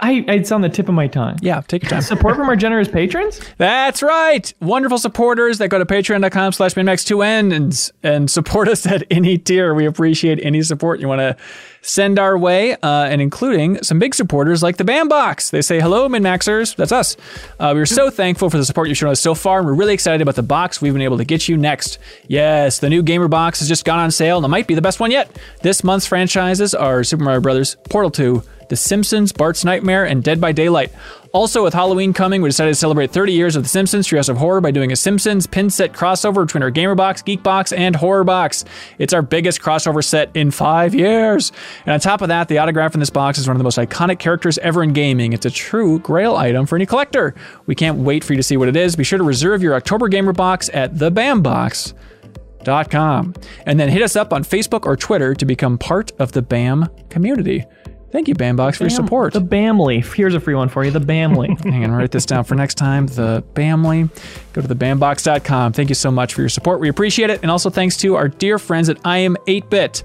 I 0.02 0.24
it's 0.28 0.50
on 0.50 0.62
the 0.62 0.70
tip 0.70 0.88
of 0.88 0.94
my 0.94 1.06
tongue. 1.08 1.38
Yeah, 1.42 1.60
take 1.60 1.82
your 1.82 1.90
time. 1.90 2.00
Support 2.00 2.36
from 2.36 2.48
our 2.48 2.56
generous 2.66 2.88
patrons? 2.88 3.38
That's 3.58 4.02
right. 4.02 4.52
Wonderful 4.60 4.96
supporters 4.96 5.58
that 5.58 5.68
go 5.68 5.78
to 5.78 5.84
patreon.com 5.84 6.52
slash 6.52 6.72
minmax2n 6.72 7.54
and, 7.54 7.90
and 8.02 8.30
support 8.30 8.68
us 8.68 8.86
at 8.86 9.04
any 9.10 9.36
tier. 9.36 9.74
We 9.74 9.84
appreciate 9.84 10.40
any 10.42 10.62
support 10.62 11.00
you 11.00 11.08
want 11.08 11.20
to 11.20 11.36
send 11.82 12.18
our 12.18 12.36
way, 12.38 12.72
uh, 12.82 13.08
and 13.10 13.20
including 13.20 13.82
some 13.82 13.98
big 13.98 14.14
supporters 14.14 14.62
like 14.62 14.78
the 14.78 14.84
Bambox. 14.84 15.50
They 15.50 15.62
say, 15.62 15.80
hello, 15.80 16.08
Minmaxers. 16.08 16.76
That's 16.76 16.92
us. 16.92 17.16
Uh, 17.58 17.72
we 17.74 17.80
are 17.80 17.86
so 17.86 18.08
thankful 18.10 18.48
for 18.48 18.56
the 18.56 18.64
support 18.64 18.88
you've 18.88 18.98
shown 18.98 19.10
us 19.10 19.20
so 19.20 19.34
far, 19.34 19.58
and 19.58 19.66
we're 19.66 19.74
really 19.74 19.94
excited 19.94 20.22
about 20.22 20.34
the 20.34 20.42
box 20.42 20.80
we've 20.80 20.92
been 20.92 21.02
able 21.02 21.18
to 21.18 21.24
get 21.24 21.46
you 21.48 21.56
next. 21.58 21.98
Yes, 22.26 22.78
the 22.78 22.88
new 22.88 23.02
Gamer 23.02 23.28
Box 23.28 23.60
has 23.60 23.68
just 23.68 23.84
gone 23.84 23.98
on 23.98 24.10
sale, 24.10 24.38
and 24.38 24.44
it 24.46 24.48
might 24.48 24.66
be 24.66 24.74
the 24.74 24.82
best 24.82 24.98
one 25.00 25.10
yet. 25.10 25.38
This 25.62 25.84
month's 25.84 26.06
franchises 26.06 26.74
are 26.74 27.04
Super 27.04 27.24
Mario 27.24 27.40
Bros., 27.40 27.76
Portal 27.88 28.10
2, 28.10 28.42
The 28.70 28.76
Simpsons, 28.76 29.32
Bart's 29.32 29.64
Nightmare, 29.64 30.06
and 30.06 30.22
Dead 30.22 30.40
by 30.40 30.52
Daylight. 30.52 30.92
Also, 31.32 31.62
with 31.62 31.74
Halloween 31.74 32.12
coming, 32.12 32.40
we 32.40 32.48
decided 32.48 32.70
to 32.70 32.76
celebrate 32.76 33.10
30 33.10 33.32
years 33.32 33.56
of 33.56 33.64
The 33.64 33.68
Simpsons 33.68 34.06
Treehouse 34.06 34.28
of 34.28 34.36
Horror 34.36 34.60
by 34.60 34.70
doing 34.70 34.92
a 34.92 34.96
Simpsons 34.96 35.46
pin 35.46 35.70
set 35.70 35.92
crossover 35.92 36.46
between 36.46 36.62
our 36.62 36.70
Gamer 36.70 36.94
Box, 36.94 37.20
Geek 37.20 37.42
Box, 37.42 37.72
and 37.72 37.96
Horror 37.96 38.22
Box. 38.22 38.64
It's 38.98 39.12
our 39.12 39.22
biggest 39.22 39.60
crossover 39.60 40.04
set 40.04 40.30
in 40.34 40.52
five 40.52 40.94
years. 40.94 41.50
And 41.84 41.92
on 41.92 42.00
top 42.00 42.22
of 42.22 42.28
that, 42.28 42.46
the 42.46 42.58
autograph 42.58 42.94
in 42.94 43.00
this 43.00 43.10
box 43.10 43.38
is 43.38 43.48
one 43.48 43.56
of 43.56 43.58
the 43.58 43.64
most 43.64 43.78
iconic 43.78 44.20
characters 44.20 44.56
ever 44.58 44.84
in 44.84 44.92
gaming. 44.92 45.32
It's 45.32 45.46
a 45.46 45.50
true 45.50 45.98
grail 45.98 46.36
item 46.36 46.64
for 46.64 46.76
any 46.76 46.86
collector. 46.86 47.34
We 47.66 47.74
can't 47.74 47.98
wait 47.98 48.22
for 48.22 48.34
you 48.34 48.36
to 48.36 48.44
see 48.44 48.56
what 48.56 48.68
it 48.68 48.76
is. 48.76 48.94
Be 48.94 49.04
sure 49.04 49.18
to 49.18 49.24
reserve 49.24 49.64
your 49.64 49.74
October 49.74 50.08
Gamer 50.08 50.32
Box 50.32 50.70
at 50.72 50.94
thebambox.com. 50.94 53.34
And 53.66 53.80
then 53.80 53.88
hit 53.88 54.02
us 54.02 54.14
up 54.14 54.32
on 54.32 54.44
Facebook 54.44 54.86
or 54.86 54.96
Twitter 54.96 55.34
to 55.34 55.44
become 55.44 55.76
part 55.76 56.12
of 56.20 56.30
the 56.32 56.42
BAM 56.42 56.88
community. 57.08 57.66
Thank 58.12 58.26
you, 58.26 58.34
Bambox, 58.34 58.76
for 58.76 58.84
your 58.84 58.90
support. 58.90 59.32
The 59.32 59.40
Bamly. 59.40 60.04
Here's 60.14 60.34
a 60.34 60.40
free 60.40 60.54
one 60.54 60.68
for 60.68 60.84
you. 60.84 60.90
The 60.90 61.00
Bamly. 61.00 61.58
Hang 61.64 61.84
on, 61.84 61.92
write 61.92 62.10
this 62.10 62.26
down 62.26 62.42
for 62.44 62.56
next 62.56 62.74
time. 62.74 63.06
The 63.06 63.44
Bamly. 63.54 64.10
Go 64.52 64.62
to 64.62 64.68
thebambox.com. 64.68 65.72
Thank 65.72 65.88
you 65.90 65.94
so 65.94 66.10
much 66.10 66.34
for 66.34 66.40
your 66.42 66.48
support. 66.48 66.80
We 66.80 66.88
appreciate 66.88 67.30
it. 67.30 67.40
And 67.42 67.50
also 67.50 67.70
thanks 67.70 67.96
to 67.98 68.16
our 68.16 68.28
dear 68.28 68.58
friends 68.58 68.88
at 68.88 68.98
I 69.04 69.18
Am 69.18 69.36
8-Bit. 69.46 70.02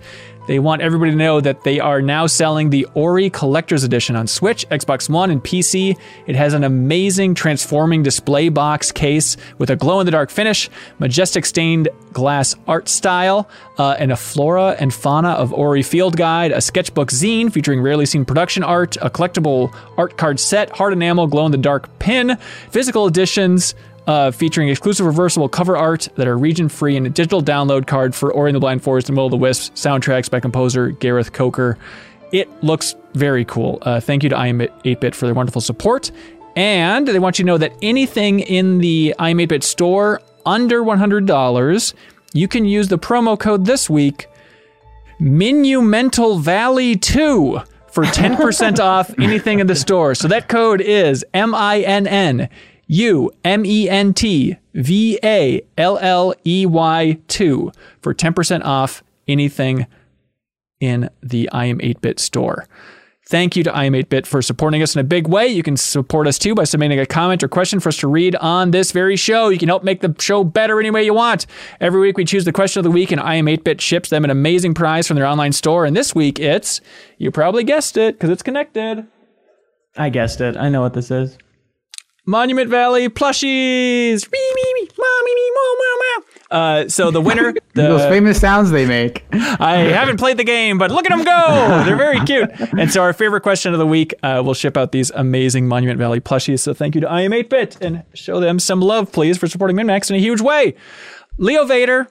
They 0.48 0.60
want 0.60 0.82
everybody 0.82 1.12
to 1.12 1.18
know 1.18 1.42
that 1.42 1.64
they 1.64 1.80
are 1.80 2.02
now 2.02 2.28
selling 2.28 2.70
the 2.70 2.88
Ori 2.94 3.30
Collector's 3.30 3.84
Edition 3.84 4.16
on 4.16 4.28
Switch, 4.28 4.68
Xbox 4.70 5.10
One, 5.10 5.32
and 5.32 5.44
PC. 5.44 5.98
It 6.28 6.36
has 6.36 6.54
an 6.54 6.64
amazing 6.64 7.34
transforming 7.34 8.04
display 8.04 8.50
box 8.50 8.92
case 8.92 9.38
with 9.58 9.70
a 9.72 9.76
glow 9.76 10.00
in 10.00 10.06
the 10.06 10.12
dark 10.12 10.30
finish, 10.30 10.70
majestic 11.00 11.46
stained 11.46 11.90
glass 12.14 12.56
art 12.68 12.88
style, 12.88 13.50
uh, 13.78 13.96
and 13.98 14.12
a 14.12 14.16
flora 14.16 14.76
and 14.80 14.94
fauna 14.94 15.30
of 15.30 15.52
Ori 15.52 15.82
field 15.82 16.16
guide, 16.16 16.52
a 16.52 16.62
sketchbook 16.62 17.10
zine 17.10 17.52
featuring 17.52 17.82
rarely 17.82 18.06
seen 18.06 18.24
production 18.24 18.64
art, 18.64 18.98
a 19.02 19.10
collectible 19.10 19.76
art 19.98 20.18
card 20.18 20.40
set, 20.40 20.70
hard 20.70 20.94
enamel 20.94 21.28
glow 21.28 21.46
in 21.46 21.52
the 21.52 21.58
dark 21.58 21.98
pin, 22.00 22.38
physical 22.70 23.08
editions 23.08 23.74
uh, 24.08 24.32
featuring 24.32 24.70
exclusive 24.70 25.06
reversible 25.06 25.50
cover 25.50 25.76
art 25.78 26.08
that 26.16 26.28
are 26.28 26.38
region 26.38 26.70
free 26.70 26.96
and 26.96 27.08
a 27.08 27.10
digital 27.10 27.42
download 27.42 27.88
card 27.88 28.14
for 28.14 28.32
Ori 28.32 28.50
and 28.50 28.56
the 28.56 28.60
Blind 28.60 28.84
Forest 28.84 29.10
and 29.10 29.18
Will 29.18 29.26
of 29.26 29.32
the 29.32 29.38
Wisps 29.38 29.70
soundtracks 29.80 30.30
by 30.30 30.40
composer 30.40 30.90
Gareth 30.90 31.34
Coker. 31.34 31.78
It 32.32 32.50
looks 32.64 32.96
very 33.14 33.46
cool. 33.46 33.80
Uh, 33.82 34.00
thank 34.00 34.24
you 34.24 34.30
to 34.30 34.38
I 34.38 34.48
Am 34.48 34.60
8-Bit 34.60 35.16
for 35.16 35.26
their 35.26 35.36
wonderful 35.36 35.62
support. 35.62 36.12
And 36.56 37.08
they 37.08 37.20
want 37.20 37.38
you 37.38 37.44
to 37.44 37.48
know 37.48 37.58
that 37.58 37.74
anything 37.82 38.40
in 38.40 38.80
the 38.80 39.16
I 39.20 39.30
Am 39.30 39.38
8-Bit 39.38 39.64
store 39.64 40.22
under 40.46 40.82
$100, 40.84 41.94
you 42.34 42.48
can 42.48 42.66
use 42.66 42.88
the 42.88 43.00
promo 43.00 43.40
code 43.40 43.66
this 43.66 43.90
week, 43.90 44.28
Monumental 45.20 46.38
Valley 46.38 46.96
2 46.96 47.62
for 47.88 48.04
10% 48.04 48.80
off 48.84 49.18
anything 49.20 49.60
in 49.60 49.68
the 49.68 49.76
store. 49.76 50.14
So 50.14 50.28
that 50.28 50.50
code 50.50 50.82
is 50.82 51.26
M 51.34 51.56
I 51.56 51.80
N 51.80 52.06
N 52.06 52.50
U 52.88 53.32
M 53.44 53.66
E 53.66 53.90
N 53.90 54.14
T 54.14 54.58
V 54.74 55.20
A 55.24 55.62
L 55.78 55.98
L 56.00 56.34
E 56.46 56.66
Y 56.66 57.18
2 57.28 57.72
for 58.02 58.14
10% 58.14 58.64
off 58.64 59.04
anything 59.28 59.88
in 60.80 61.10
the 61.22 61.50
I 61.52 61.66
Am 61.66 61.80
8 61.82 62.02
Bit 62.02 62.20
store. 62.20 62.68
Thank 63.28 63.56
you 63.56 63.64
to 63.64 63.74
I 63.74 63.86
Am 63.86 63.96
8 63.96 64.08
Bit 64.10 64.28
for 64.28 64.40
supporting 64.44 64.84
us 64.84 64.94
in 64.94 65.02
a 65.02 65.04
big 65.04 65.28
way. 65.28 65.48
You 65.48 65.64
can 65.64 65.78
support 65.78 66.28
us 66.28 66.38
too 66.38 66.54
by 66.54 66.64
submitting 66.64 67.00
a 67.00 67.08
comment 67.08 67.42
or 67.42 67.48
question 67.48 67.80
for 67.80 67.90
us 67.90 67.98
to 67.98 68.08
read 68.08 68.36
on 68.36 68.70
this 68.70 68.92
very 68.92 69.16
show. 69.16 69.50
You 69.50 69.58
can 69.58 69.68
help 69.68 69.84
make 69.84 70.02
the 70.02 70.14
show 70.20 70.44
better 70.44 70.80
any 70.80 70.92
way 70.92 71.04
you 71.04 71.14
want. 71.16 71.48
Every 71.82 72.00
week 72.00 72.18
we 72.18 72.26
choose 72.26 72.46
the 72.46 72.52
question 72.52 72.80
of 72.80 72.84
the 72.84 72.92
week, 72.92 73.12
and 73.12 73.20
I 73.20 73.36
Am 73.36 73.48
8 73.48 73.64
Bit 73.64 73.82
ships 73.82 74.10
them 74.10 74.26
an 74.26 74.30
amazing 74.30 74.76
prize 74.76 75.08
from 75.08 75.16
their 75.16 75.26
online 75.26 75.54
store. 75.54 75.86
And 75.86 75.98
this 75.98 76.14
week 76.14 76.40
it's, 76.40 76.82
you 77.18 77.32
probably 77.32 77.64
guessed 77.64 77.98
it 77.98 78.14
because 78.16 78.30
it's 78.30 78.44
connected. 78.44 79.08
I 79.98 80.10
guessed 80.10 80.40
it. 80.40 80.56
I 80.56 80.70
know 80.70 80.82
what 80.82 80.94
this 80.94 81.10
is. 81.10 81.36
Monument 82.26 82.70
Valley 82.70 83.08
plushies. 83.10 84.28
Uh, 86.50 86.88
so 86.88 87.12
the 87.12 87.22
winner, 87.22 87.54
Those 87.74 88.02
famous 88.04 88.40
sounds 88.40 88.72
they 88.72 88.86
make. 88.86 89.26
I 89.32 89.78
haven't 89.78 90.18
played 90.18 90.38
the 90.38 90.44
game, 90.44 90.78
but 90.78 90.92
look 90.92 91.06
at 91.06 91.16
them 91.16 91.24
go! 91.24 91.84
They're 91.86 91.96
very 91.96 92.20
cute. 92.26 92.50
And 92.78 92.92
so 92.92 93.02
our 93.02 93.14
favorite 93.14 93.42
question 93.42 93.74
of 93.74 93.80
the 93.80 93.86
week, 93.86 94.14
uh, 94.24 94.42
we'll 94.46 94.54
ship 94.54 94.78
out 94.78 94.92
these 94.92 95.12
amazing 95.12 95.68
Monument 95.68 96.00
Valley 96.00 96.20
plushies. 96.20 96.60
So 96.60 96.74
thank 96.74 96.96
you 96.96 97.02
to 97.02 97.10
I 97.10 97.22
Am 97.22 97.32
8-Bit 97.32 97.78
and 97.82 98.04
show 98.14 98.40
them 98.40 98.60
some 98.60 98.80
love, 98.80 99.12
please, 99.12 99.38
for 99.38 99.48
supporting 99.48 99.76
MinnMax 99.76 100.10
in 100.10 100.16
a 100.16 100.20
huge 100.20 100.42
way. 100.42 100.76
Leo 101.38 101.66
Vader, 101.66 102.08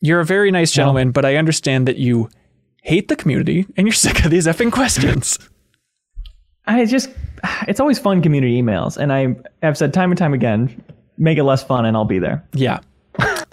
you're 0.00 0.20
a 0.20 0.24
very 0.24 0.50
nice 0.50 0.72
gentleman, 0.72 1.10
but 1.10 1.24
I 1.24 1.36
understand 1.36 1.86
that 1.88 1.96
you 1.96 2.30
hate 2.82 3.08
the 3.08 3.16
community 3.16 3.66
and 3.76 3.86
you're 3.86 3.94
sick 3.94 4.24
of 4.24 4.30
these 4.30 4.46
effing 4.46 4.72
questions. 4.72 5.38
I 6.66 6.84
just, 6.86 7.10
it's 7.68 7.80
always 7.80 7.98
fun 7.98 8.22
community 8.22 8.60
emails. 8.60 8.96
And 8.96 9.12
I 9.12 9.36
have 9.62 9.76
said 9.76 9.94
time 9.94 10.10
and 10.10 10.18
time 10.18 10.34
again, 10.34 10.82
make 11.18 11.38
it 11.38 11.44
less 11.44 11.62
fun 11.62 11.84
and 11.84 11.96
I'll 11.96 12.04
be 12.04 12.18
there. 12.18 12.44
Yeah. 12.52 12.80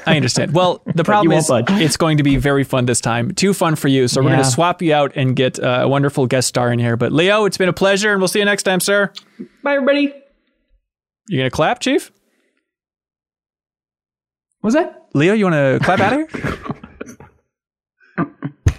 I 0.07 0.15
understand. 0.15 0.53
Well, 0.55 0.81
the 0.85 1.03
problem 1.03 1.31
won't 1.31 1.43
is 1.43 1.47
budge. 1.47 1.65
it's 1.69 1.97
going 1.97 2.17
to 2.17 2.23
be 2.23 2.37
very 2.37 2.63
fun 2.63 2.87
this 2.87 2.99
time. 2.99 3.31
Too 3.35 3.53
fun 3.53 3.75
for 3.75 3.87
you. 3.87 4.07
So 4.07 4.21
we're 4.21 4.29
going 4.29 4.43
to 4.43 4.49
swap 4.49 4.81
you 4.81 4.93
out 4.93 5.11
and 5.15 5.35
get 5.35 5.59
uh, 5.59 5.81
a 5.83 5.87
wonderful 5.87 6.25
guest 6.25 6.47
star 6.47 6.71
in 6.73 6.79
here. 6.79 6.97
But 6.97 7.11
Leo, 7.11 7.45
it's 7.45 7.57
been 7.57 7.69
a 7.69 7.73
pleasure, 7.73 8.11
and 8.11 8.19
we'll 8.19 8.27
see 8.27 8.39
you 8.39 8.45
next 8.45 8.63
time, 8.63 8.79
sir. 8.79 9.13
Bye, 9.63 9.75
everybody. 9.75 10.13
You 11.27 11.37
gonna 11.37 11.49
clap, 11.49 11.79
Chief? 11.79 12.11
Was 14.61 14.73
that? 14.73 15.07
Leo, 15.13 15.33
you 15.33 15.45
want 15.45 15.53
to 15.55 15.79
clap 15.81 15.99
out 15.99 16.13
of 16.13 16.31
here? 16.31 16.57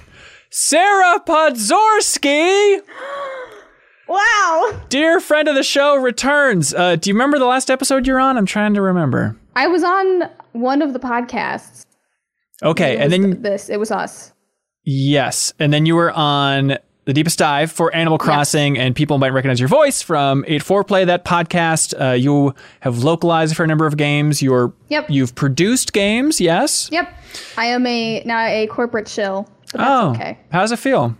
Sarah 0.51 1.18
Podzorski, 1.26 2.80
Wow. 4.09 4.81
dear 4.89 5.20
friend 5.20 5.49
of 5.49 5.55
the 5.55 5.62
show, 5.62 5.97
returns. 5.97 6.74
Uh, 6.74 6.97
do 6.97 7.11
you 7.11 7.15
remember 7.15 7.39
the 7.39 7.47
last 7.47 7.70
episode 7.70 8.07
you're 8.07 8.20
on? 8.20 8.37
I'm 8.37 8.47
trying 8.47 8.74
to 8.74 8.83
remember. 8.83 9.37
I 9.57 9.66
was 9.69 9.83
on 9.85 10.24
one 10.53 10.83
of 10.83 10.93
the 10.93 10.99
podcasts. 10.99 11.87
Okay, 12.62 12.97
and 12.99 13.12
then 13.12 13.23
th- 13.23 13.37
this, 13.39 13.69
it 13.69 13.79
was 13.79 13.91
us. 13.91 14.33
Yes, 14.85 15.53
and 15.59 15.73
then 15.73 15.87
you 15.87 15.95
were 15.95 16.12
on 16.12 16.79
the 17.05 17.12
deepest 17.12 17.39
dive 17.39 17.73
for 17.73 17.95
Animal 17.95 18.19
Crossing, 18.19 18.79
and 18.79 18.95
people 18.95 19.19
might 19.19 19.33
recognize 19.33 19.59
your 19.59 19.69
voice 19.69 20.03
from 20.03 20.45
Eight 20.47 20.62
Four 20.62 20.85
Play. 20.85 21.05
That 21.05 21.24
podcast, 21.24 22.01
uh, 22.01 22.12
you 22.12 22.55
have 22.81 22.99
localized 23.03 23.57
for 23.57 23.65
a 23.65 23.66
number 23.66 23.87
of 23.87 23.97
games. 23.97 24.41
You're 24.43 24.73
Yep. 24.89 25.11
You've 25.11 25.35
produced 25.35 25.93
games, 25.93 26.41
yes. 26.41 26.89
Yep. 26.93 27.12
I 27.57 27.66
am 27.66 27.87
a 27.87 28.23
now 28.24 28.47
a 28.47 28.66
corporate 28.69 29.09
shill. 29.09 29.49
But 29.73 29.79
that's 29.79 29.91
oh, 29.91 30.11
okay. 30.11 30.39
how 30.51 30.61
does 30.61 30.70
it 30.73 30.79
feel? 30.79 31.16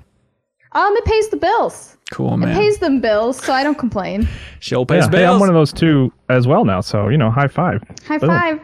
Um, 0.73 0.97
it 0.97 1.05
pays 1.05 1.29
the 1.31 1.37
bills. 1.37 1.97
Cool, 2.13 2.35
It 2.35 2.37
man. 2.39 2.55
pays 2.57 2.79
them 2.79 3.01
bills, 3.01 3.43
so 3.43 3.53
I 3.53 3.65
don't 3.65 3.79
complain. 3.79 4.29
She'll 4.61 4.87
pay 4.87 4.97
Yeah, 4.99 5.09
bills. 5.09 5.21
hey, 5.21 5.27
I'm 5.27 5.41
one 5.41 5.49
of 5.49 5.55
those 5.55 5.73
two 5.73 6.13
as 6.29 6.47
well 6.47 6.65
now. 6.65 6.81
So 6.81 7.09
you 7.09 7.17
know, 7.19 7.31
high 7.31 7.49
five. 7.49 7.83
High 8.07 8.19
Boom. 8.19 8.29
five. 8.29 8.61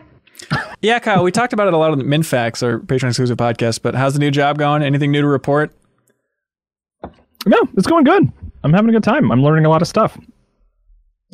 yeah, 0.82 0.98
Kyle. 1.00 1.24
We 1.24 1.32
talked 1.32 1.52
about 1.52 1.66
it 1.66 1.74
a 1.74 1.76
lot 1.76 1.90
on 1.90 1.98
the 1.98 2.04
MinnFax, 2.04 2.62
our 2.62 2.78
Patreon 2.78 3.08
exclusive 3.08 3.36
podcast. 3.38 3.82
But 3.82 3.94
how's 3.96 4.12
the 4.12 4.20
new 4.20 4.30
job 4.30 4.56
going? 4.58 4.82
Anything 4.82 5.10
new 5.10 5.22
to 5.22 5.26
report? 5.26 5.72
No, 7.46 7.58
it's 7.76 7.86
going 7.86 8.04
good. 8.04 8.30
I'm 8.62 8.72
having 8.72 8.90
a 8.90 8.92
good 8.92 9.02
time. 9.04 9.32
I'm 9.32 9.42
learning 9.42 9.64
a 9.64 9.68
lot 9.70 9.82
of 9.82 9.88
stuff. 9.88 10.18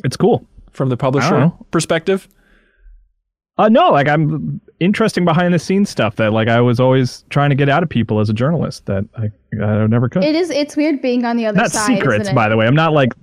It's 0.03 0.17
cool. 0.17 0.47
From 0.71 0.89
the 0.89 0.97
publisher 0.97 1.51
perspective, 1.71 2.27
Uh, 3.57 3.69
no, 3.69 3.89
like 3.91 4.07
I'm 4.09 4.59
interesting 4.79 5.23
behind 5.25 5.53
the 5.53 5.59
scenes 5.59 5.89
stuff 5.89 6.17
that 6.17 6.33
like 6.33 6.47
I 6.47 6.59
was 6.61 6.79
always 6.79 7.23
trying 7.29 7.49
to 7.49 7.55
get 7.55 7.69
out 7.69 7.81
of 7.83 7.89
people 7.89 8.19
as 8.19 8.29
a 8.29 8.33
journalist 8.33 8.85
that 8.87 9.05
I, 9.17 9.31
I 9.63 9.87
never 9.87 10.09
could. 10.09 10.23
It 10.23 10.35
is. 10.35 10.49
It's 10.49 10.75
weird 10.75 11.01
being 11.01 11.25
on 11.25 11.37
the 11.37 11.45
other 11.45 11.57
not 11.57 11.71
side. 11.71 11.97
secrets, 11.97 12.23
isn't 12.23 12.33
it? 12.33 12.35
by 12.35 12.49
the 12.49 12.57
way. 12.57 12.67
I'm 12.67 12.75
not 12.75 12.93
like, 12.93 13.13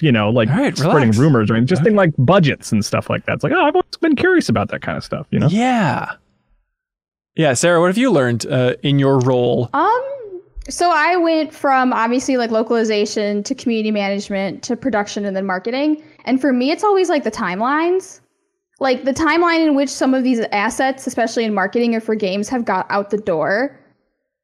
you 0.00 0.12
know, 0.12 0.30
like 0.30 0.48
All 0.50 0.56
right, 0.56 0.76
spreading 0.76 1.00
relax. 1.00 1.18
rumors 1.18 1.50
or 1.50 1.54
anything. 1.54 1.66
Just 1.66 1.82
think 1.82 1.96
like 1.96 2.12
budgets 2.18 2.72
and 2.72 2.84
stuff 2.84 3.10
like 3.10 3.24
that. 3.26 3.34
It's 3.34 3.44
like, 3.44 3.52
oh, 3.52 3.62
I've 3.62 3.74
always 3.74 3.96
been 4.00 4.16
curious 4.16 4.48
about 4.48 4.68
that 4.68 4.82
kind 4.82 4.96
of 4.96 5.04
stuff, 5.04 5.26
you 5.30 5.38
know? 5.40 5.48
yeah, 5.48 6.12
yeah. 7.34 7.54
Sarah, 7.54 7.80
what 7.80 7.88
have 7.88 7.98
you 7.98 8.10
learned 8.10 8.46
uh, 8.46 8.74
in 8.82 8.98
your 8.98 9.18
role? 9.20 9.70
Um, 9.72 10.02
so 10.68 10.90
I 10.92 11.16
went 11.16 11.52
from 11.52 11.92
obviously 11.92 12.36
like 12.36 12.50
localization 12.50 13.42
to 13.42 13.54
community 13.54 13.90
management 13.90 14.62
to 14.64 14.76
production 14.76 15.24
and 15.24 15.36
then 15.36 15.46
marketing. 15.46 16.02
And 16.24 16.40
for 16.40 16.52
me, 16.52 16.70
it's 16.70 16.84
always 16.84 17.08
like 17.08 17.24
the 17.24 17.30
timelines. 17.32 18.20
Like 18.82 19.04
the 19.04 19.14
timeline 19.14 19.64
in 19.64 19.76
which 19.76 19.88
some 19.88 20.12
of 20.12 20.24
these 20.24 20.40
assets, 20.50 21.06
especially 21.06 21.44
in 21.44 21.54
marketing 21.54 21.94
or 21.94 22.00
for 22.00 22.16
games, 22.16 22.48
have 22.48 22.64
got 22.64 22.84
out 22.90 23.10
the 23.10 23.16
door 23.16 23.78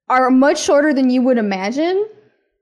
are 0.09 0.31
much 0.31 0.63
shorter 0.63 0.95
than 0.95 1.11
you 1.11 1.23
would 1.23 1.39
imagine. 1.39 2.07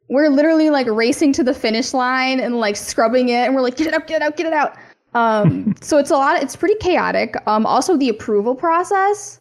We're 0.08 0.30
literally 0.30 0.70
like 0.70 0.86
racing 0.86 1.34
to 1.34 1.44
the 1.44 1.52
finish 1.52 1.92
line 1.92 2.40
and 2.40 2.58
like 2.58 2.76
scrubbing 2.76 3.28
it, 3.28 3.44
and 3.44 3.54
we're 3.54 3.60
like, 3.60 3.76
get 3.76 3.88
it 3.88 3.92
out, 3.92 4.06
get 4.06 4.16
it 4.16 4.22
out, 4.22 4.36
get 4.38 4.46
it 4.46 4.54
out. 4.54 4.74
Um, 5.12 5.74
so 5.82 5.98
it's 5.98 6.10
a 6.10 6.16
lot. 6.16 6.42
It's 6.42 6.56
pretty 6.56 6.76
chaotic. 6.76 7.34
Um, 7.46 7.66
also 7.66 7.98
the 7.98 8.08
approval 8.08 8.54
process 8.54 9.38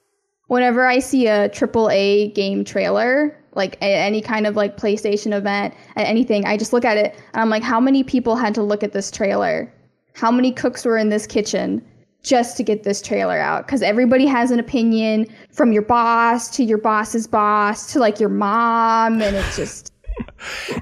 whenever 0.48 0.86
I 0.86 1.00
see 1.00 1.28
a 1.28 1.48
triple 1.48 1.90
A 1.90 2.32
game 2.32 2.66
trailer, 2.66 3.42
like 3.54 3.78
a- 3.78 3.86
any 3.86 4.22
kind 4.22 4.46
of 4.46 4.58
like 4.58 4.76
PlayStation 4.76 5.34
event, 5.34 5.74
anything, 5.96 6.44
I 6.46 6.58
just 6.58 6.74
look 6.74 6.84
at 6.84 6.98
it 6.98 7.16
and 7.34 7.42
I'm 7.42 7.50
like, 7.50 7.64
how 7.64 7.80
many 7.80 8.04
people 8.04 8.36
had 8.36 8.54
to 8.56 8.62
look 8.62 8.84
at 8.84 8.92
this 8.92 9.10
trailer? 9.10 9.74
How 10.14 10.32
many 10.32 10.52
cooks 10.52 10.84
were 10.84 10.98
in 10.98 11.08
this 11.08 11.26
kitchen 11.26 11.82
just 12.26 12.58
to 12.58 12.64
get 12.64 12.84
this 12.84 13.02
trailer 13.02 13.40
out? 13.40 13.66
Because 13.66 13.82
everybody 13.82 14.26
has 14.26 14.52
an 14.52 14.60
opinion 14.60 15.28
from 15.52 15.72
your 15.72 15.84
boss 15.84 16.50
to 16.58 16.64
your 16.64 16.78
boss's 16.78 17.28
boss 17.28 17.92
to 17.94 18.00
like 18.00 18.20
your 18.20 18.30
mom, 18.30 19.22
and 19.22 19.36
it's 19.36 19.56
just. 19.56 19.92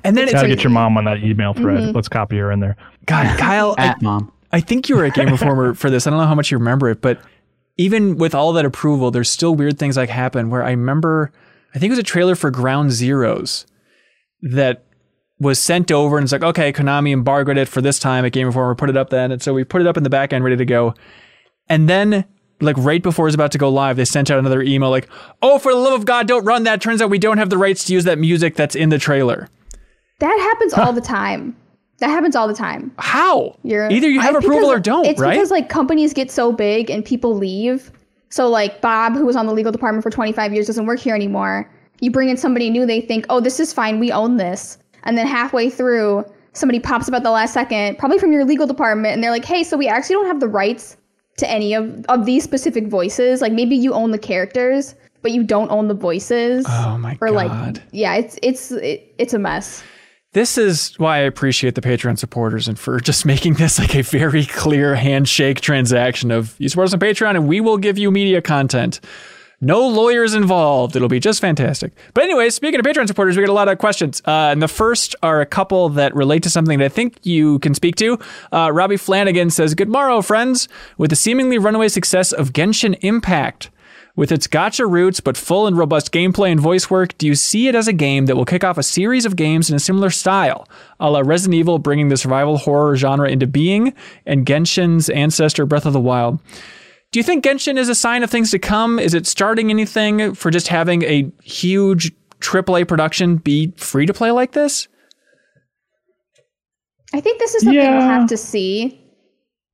And 0.04 0.16
then 0.16 0.26
it's 0.26 0.34
Gotta 0.34 0.48
get 0.48 0.64
your 0.64 0.72
mom 0.72 0.96
on 0.96 1.06
that 1.06 1.24
email 1.24 1.54
thread. 1.54 1.80
Mm-hmm. 1.80 1.96
Let's 1.96 2.10
copy 2.10 2.38
her 2.38 2.52
in 2.52 2.60
there. 2.60 2.76
God, 3.08 3.40
Kyle, 3.40 3.74
I, 3.80 3.88
At 3.88 4.02
mom. 4.02 4.32
I 4.52 4.60
think 4.60 4.90
you 4.90 4.96
were 4.96 5.06
a 5.06 5.10
Game 5.10 5.30
Informer 5.30 5.74
for 5.74 5.90
this. 5.90 6.06
I 6.06 6.12
don't 6.12 6.20
know 6.20 6.28
how 6.28 6.36
much 6.36 6.52
you 6.52 6.58
remember 6.60 6.90
it, 6.90 7.02
but 7.02 7.20
even 7.78 8.18
with 8.18 8.36
all 8.36 8.54
that 8.54 8.66
approval, 8.66 9.10
there's 9.10 9.30
still 9.30 9.56
weird 9.56 9.80
things 9.80 9.98
like 9.98 10.10
happen 10.10 10.50
where 10.52 10.64
I 10.64 10.72
remember, 10.72 11.32
I 11.74 11.80
think 11.80 11.90
it 11.90 11.94
was 11.94 12.00
a 12.00 12.04
trailer 12.04 12.36
for 12.36 12.52
Ground 12.52 12.92
Zeroes 12.92 13.66
that 14.44 14.84
was 15.40 15.60
sent 15.60 15.92
over 15.92 16.18
and 16.18 16.24
it's 16.24 16.32
like, 16.32 16.44
okay, 16.44 16.72
Konami 16.72 17.12
embargoed 17.12 17.58
it 17.58 17.68
for 17.68 17.82
this 17.82 17.98
time 17.98 18.26
at 18.26 18.32
Game 18.32 18.48
Informer, 18.48 18.76
put 18.76 18.90
it 18.90 18.98
up 18.98 19.10
then. 19.10 19.32
And 19.32 19.42
so 19.42 19.54
we 19.54 19.64
put 19.64 19.82
it 19.82 19.88
up 19.88 19.98
in 19.98 20.04
the 20.04 20.10
back 20.10 20.34
end 20.34 20.44
ready 20.44 20.58
to 20.58 20.66
go. 20.66 20.94
And 21.74 21.90
then 21.90 22.26
like 22.62 22.76
right 22.78 23.02
before 23.02 23.26
it 23.26 23.30
was 23.30 23.36
about 23.36 23.52
to 23.54 23.58
go 23.58 23.68
live, 23.70 23.98
they 23.98 24.06
sent 24.06 24.30
out 24.30 24.38
another 24.40 24.62
email 24.62 24.90
like, 24.92 25.10
oh, 25.42 25.58
for 25.58 25.72
the 25.74 25.78
love 25.80 25.94
of 25.94 26.06
God, 26.06 26.28
don't 26.28 26.46
run 26.46 26.64
that. 26.64 26.82
Turns 26.82 27.02
out 27.02 27.10
we 27.10 27.18
don't 27.18 27.38
have 27.40 27.50
the 27.50 27.58
rights 27.58 27.84
to 27.86 27.94
use 27.94 28.04
that 28.04 28.20
music 28.20 28.56
that's 28.56 28.76
in 28.76 28.90
the 28.90 29.00
trailer. 29.00 29.50
That 30.20 30.38
happens 30.40 30.74
all 30.74 30.94
the 30.94 31.02
time. 31.02 31.56
That 31.98 32.10
happens 32.10 32.36
all 32.36 32.48
the 32.48 32.54
time. 32.54 32.92
How? 33.00 33.58
You're, 33.64 33.90
Either 33.90 34.08
you 34.10 34.20
have 34.20 34.36
I- 34.36 34.40
approval 34.40 34.70
or 34.72 34.80
don't, 34.80 35.06
It's 35.06 35.20
right? 35.20 35.32
because 35.34 35.50
like 35.52 35.68
companies 35.70 36.14
get 36.14 36.30
so 36.30 36.52
big 36.52 36.90
and 36.92 37.04
people 37.04 37.34
leave. 37.36 37.92
So 38.30 38.48
like 38.50 38.82
Bob, 38.82 39.14
who 39.14 39.26
was 39.26 39.36
on 39.36 39.46
the 39.48 39.54
legal 39.54 39.72
department 39.72 40.04
for 40.04 40.10
25 40.12 40.54
years, 40.54 40.68
doesn't 40.68 40.86
work 40.86 41.00
here 41.00 41.16
anymore. 41.16 41.70
You 42.02 42.12
bring 42.12 42.30
in 42.30 42.38
somebody 42.38 42.70
new, 42.70 42.86
they 42.86 43.02
think, 43.02 43.26
oh, 43.30 43.40
this 43.40 43.60
is 43.60 43.74
fine, 43.74 44.00
we 44.00 44.12
own 44.12 44.38
this. 44.38 44.78
And 45.04 45.18
then 45.18 45.26
halfway 45.28 45.70
through, 45.70 46.26
somebody 46.54 46.80
pops 46.80 47.08
up 47.08 47.14
at 47.16 47.24
the 47.24 47.32
last 47.32 47.54
second, 47.54 47.98
probably 47.98 48.20
from 48.20 48.32
your 48.32 48.46
legal 48.46 48.68
department, 48.68 49.14
and 49.16 49.24
they're 49.24 49.32
like, 49.32 49.46
hey, 49.46 49.64
so 49.64 49.76
we 49.78 49.88
actually 49.88 50.16
don't 50.16 50.26
have 50.28 50.40
the 50.40 50.48
rights 50.48 50.98
to 51.38 51.50
any 51.50 51.74
of, 51.74 52.06
of 52.10 52.26
these 52.26 52.44
specific 52.44 52.88
voices. 52.88 53.42
Like 53.42 53.54
maybe 53.54 53.76
you 53.76 53.94
own 53.94 54.12
the 54.12 54.18
characters, 54.18 54.96
but 55.22 55.32
you 55.32 55.44
don't 55.44 55.72
own 55.72 55.88
the 55.88 55.94
voices. 55.94 56.66
oh 56.68 56.98
my 56.98 57.18
or 57.22 57.30
God. 57.30 57.36
like, 57.36 57.84
yeah, 57.92 58.16
it's 58.16 58.38
it's 58.42 58.72
it, 58.72 59.14
it's 59.18 59.34
a 59.34 59.40
mess. 59.40 59.84
This 60.34 60.58
is 60.58 60.98
why 60.98 61.18
I 61.18 61.22
appreciate 61.22 61.76
the 61.76 61.82
Patreon 61.82 62.18
supporters 62.18 62.68
and 62.68 62.78
for 62.78 63.00
just 63.12 63.26
making 63.26 63.56
this 63.56 63.80
like 63.80 63.96
a 63.96 64.02
very 64.02 64.46
clear 64.46 64.96
handshake 64.96 65.62
transaction 65.62 66.32
of 66.32 66.56
you 66.60 66.70
support 66.70 66.88
us 66.88 66.94
on 66.94 67.00
Patreon 67.00 67.32
and 67.32 67.48
we 67.48 67.62
will 67.62 67.78
give 67.78 67.98
you 67.98 68.12
media 68.12 68.42
content. 68.42 69.00
No 69.64 69.88
lawyers 69.88 70.34
involved. 70.34 70.94
It'll 70.94 71.08
be 71.08 71.22
just 71.22 71.40
fantastic. 71.40 71.94
But 72.14 72.26
anyway, 72.26 72.50
speaking 72.50 72.82
of 72.82 72.86
Patreon 72.86 73.08
supporters, 73.08 73.38
we 73.38 73.44
got 73.44 73.50
a 73.50 73.54
lot 73.54 73.70
of 73.70 73.78
questions. 73.78 74.22
Uh, 74.28 74.52
and 74.52 74.62
the 74.62 74.68
first 74.68 75.16
are 75.24 75.40
a 75.40 75.46
couple 75.46 75.88
that 75.90 76.14
relate 76.14 76.44
to 76.44 76.50
something 76.50 76.80
that 76.80 76.86
I 76.86 76.90
think 76.90 77.18
you 77.24 77.60
can 77.60 77.74
speak 77.74 77.96
to. 77.96 78.20
Uh, 78.52 78.72
Robbie 78.74 78.98
Flanagan 78.98 79.50
says, 79.50 79.74
Good 79.74 79.88
morrow, 79.88 80.22
friends. 80.22 80.68
With 80.98 81.12
the 81.12 81.16
seemingly 81.16 81.58
runaway 81.58 81.88
success 81.88 82.34
of 82.34 82.52
Genshin 82.52 82.98
Impact, 83.04 83.70
with 84.18 84.34
its 84.34 84.48
gacha 84.48 84.88
roots 84.88 85.22
but 85.22 85.38
full 85.38 85.66
and 85.66 85.78
robust 85.78 86.12
gameplay 86.12 86.52
and 86.52 86.60
voice 86.60 86.90
work, 86.90 87.18
do 87.18 87.26
you 87.26 87.34
see 87.34 87.70
it 87.70 87.74
as 87.74 87.88
a 87.88 87.94
game 87.94 88.26
that 88.26 88.36
will 88.36 88.44
kick 88.44 88.66
off 88.66 88.78
a 88.78 88.84
series 88.84 89.26
of 89.26 89.38
games 89.38 89.70
in 89.70 89.78
a 89.78 89.80
similar 89.80 90.10
style, 90.10 90.68
a 91.00 91.10
la 91.10 91.22
Resident 91.22 91.56
Evil 91.56 91.80
bringing 91.80 92.10
the 92.10 92.18
survival 92.18 92.58
horror 92.58 92.98
genre 92.98 93.30
into 93.30 93.48
being, 93.48 93.94
and 94.26 94.46
Genshin's 94.46 95.10
ancestor 95.10 95.66
Breath 95.66 95.86
of 95.86 95.94
the 95.94 96.02
Wild? 96.02 96.40
Do 97.14 97.20
you 97.20 97.24
think 97.24 97.44
Genshin 97.46 97.78
is 97.78 97.90
a 97.90 97.96
sign 97.96 98.24
of 98.24 98.32
things 98.32 98.50
to 98.52 98.60
come? 98.60 98.98
Is 98.98 99.14
it 99.14 99.28
starting 99.28 99.70
anything 99.70 100.34
for 100.34 100.50
just 100.50 100.68
having 100.68 101.04
a 101.04 101.32
huge 101.44 102.12
AAA 102.40 102.88
production 102.88 103.36
be 103.36 103.72
free 103.78 104.08
to 104.08 104.14
play 104.14 104.32
like 104.32 104.54
this? 104.54 104.88
I 107.14 107.22
think 107.22 107.38
this 107.38 107.54
is 107.54 107.66
something 107.66 107.80
we'll 107.80 108.02
have 108.02 108.28
to 108.30 108.36
see 108.36 109.00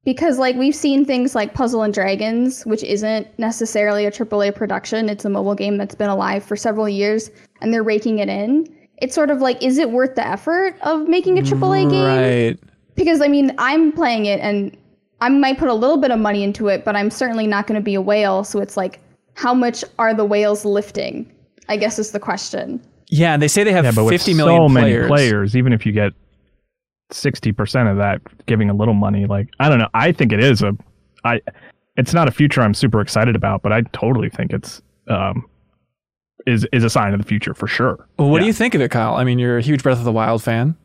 because 0.04 0.38
like 0.38 0.58
we've 0.58 0.76
seen 0.76 1.06
things 1.06 1.34
like 1.34 1.54
Puzzle 1.54 1.82
and 1.82 1.94
Dragons, 1.94 2.66
which 2.66 2.84
isn't 2.84 3.26
necessarily 3.40 4.06
a 4.06 4.12
AAA 4.12 4.54
production. 4.54 5.08
It's 5.08 5.24
a 5.24 5.30
mobile 5.30 5.56
game 5.56 5.78
that's 5.78 5.96
been 5.96 6.10
alive 6.10 6.44
for 6.44 6.58
several 6.58 6.90
years 6.90 7.32
and 7.62 7.74
they're 7.74 7.84
raking 7.84 8.20
it 8.20 8.28
in. 8.28 8.68
It's 8.98 9.16
sort 9.16 9.30
of 9.30 9.40
like 9.40 9.64
is 9.64 9.78
it 9.78 9.92
worth 9.92 10.16
the 10.16 10.28
effort 10.28 10.76
of 10.82 11.08
making 11.08 11.40
a 11.40 11.42
AAA 11.42 11.90
game? 11.90 12.06
Right. 12.06 12.60
Because 12.96 13.22
I 13.22 13.30
mean, 13.30 13.56
I'm 13.58 13.94
playing 13.94 14.26
it 14.26 14.42
and 14.42 14.76
I 15.22 15.30
might 15.30 15.58
put 15.58 15.68
a 15.68 15.74
little 15.74 15.98
bit 15.98 16.12
of 16.12 16.20
money 16.20 16.44
into 16.44 16.68
it, 16.68 16.86
but 16.86 16.96
I'm 16.96 17.10
certainly 17.10 17.48
not 17.48 17.68
going 17.68 17.80
to 17.80 17.84
be 17.84 17.96
a 17.96 18.02
whale, 18.02 18.44
so 18.44 18.60
it's 18.60 18.78
like 18.78 19.00
how 19.36 19.54
much 19.54 19.84
are 19.98 20.14
the 20.14 20.26
whales 20.26 20.66
lifting? 20.66 21.30
I 21.68 21.78
guess 21.78 22.00
is 22.00 22.12
the 22.12 22.20
question. 22.20 22.82
Yeah, 23.08 23.34
and 23.34 23.42
they 23.42 23.48
say 23.48 23.64
they 23.64 23.72
have 23.72 23.86
Yeah, 23.86 23.92
but 23.92 24.06
with 24.06 24.14
50 24.14 24.34
million 24.34 24.70
so 24.70 24.74
players. 24.74 24.98
many 24.98 25.08
players, 25.08 25.56
even 25.56 25.74
if 25.74 25.86
you 25.86 25.92
get 25.92 26.14
sixty 27.12 27.52
percent 27.52 27.90
of 27.90 27.98
that, 27.98 28.22
giving 28.46 28.70
a 28.70 28.74
little 28.74 28.94
money, 28.94 29.26
like 29.26 29.50
I 29.60 29.70
don't 29.70 29.80
know, 29.80 29.90
I 29.94 30.12
think 30.12 30.32
it 30.32 30.44
is 30.44 30.62
a, 30.62 30.76
I, 31.24 31.42
it's 31.98 32.14
not 32.14 32.28
a 32.28 32.32
future 32.32 32.62
I'm 32.62 32.74
super 32.74 33.02
excited 33.02 33.36
about, 33.36 33.62
but 33.62 33.72
I 33.74 33.82
totally 33.94 34.30
think 34.30 34.54
it's 34.54 34.82
um, 35.08 35.46
is 36.46 36.68
is 36.72 36.84
a 36.84 36.90
sign 36.90 37.14
of 37.14 37.20
the 37.20 37.26
future 37.26 37.54
for 37.54 37.68
sure. 37.68 38.08
Well, 38.18 38.30
what 38.30 38.40
do 38.40 38.46
you 38.46 38.54
think 38.54 38.76
of 38.76 38.82
it, 38.82 38.92
Kyle? 38.92 39.16
I 39.16 39.24
mean, 39.24 39.40
you're 39.40 39.58
a 39.58 39.62
huge 39.62 39.84
Breath 39.84 39.98
of 39.98 40.06
the 40.06 40.12
Wild 40.12 40.44
fan. 40.44 40.76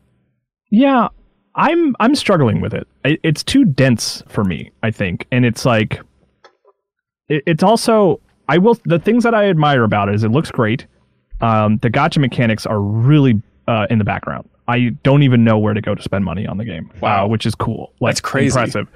Yeah, 0.71 1.09
I'm 1.57 1.95
I'm 2.01 2.15
struggling 2.15 2.61
with 2.61 2.75
it. 2.75 2.87
it 3.05 3.21
it's 3.23 3.43
too 3.43 3.65
dense 3.65 4.23
for 4.29 4.45
me, 4.45 4.71
I 4.83 4.91
think, 4.91 5.27
and 5.31 5.45
it's 5.45 5.65
like 5.65 6.01
it's 7.29 7.63
also 7.63 8.21
I 8.49 8.59
will 8.59 8.79
the 8.85 8.99
things 8.99 9.25
that 9.25 9.35
I 9.35 9.47
admire 9.49 9.85
about 9.85 10.09
it 10.09 10.17
is 10.17 10.25
it 10.25 10.31
looks 10.31 10.51
great. 10.51 10.87
Um, 11.41 11.79
the 11.79 11.91
gacha 11.91 12.19
mechanics 12.19 12.67
are 12.67 12.81
really 12.81 13.41
uh, 13.69 13.87
in 13.91 13.99
the 13.99 14.05
background. 14.05 14.49
I 14.67 14.91
don't 15.03 15.23
even 15.23 15.45
know 15.45 15.59
where 15.59 15.75
to 15.75 15.81
go 15.81 15.95
to 15.95 16.03
spend 16.03 16.25
money 16.25 16.47
on 16.47 16.57
the 16.57 16.65
game. 16.65 16.91
Wow. 17.01 17.25
uh, 17.25 17.29
which 17.29 17.45
is 17.45 17.55
cool. 17.55 17.93
Like, 18.01 18.13
That's 18.13 18.21
crazy. 18.21 18.59
impressive. 18.59 18.89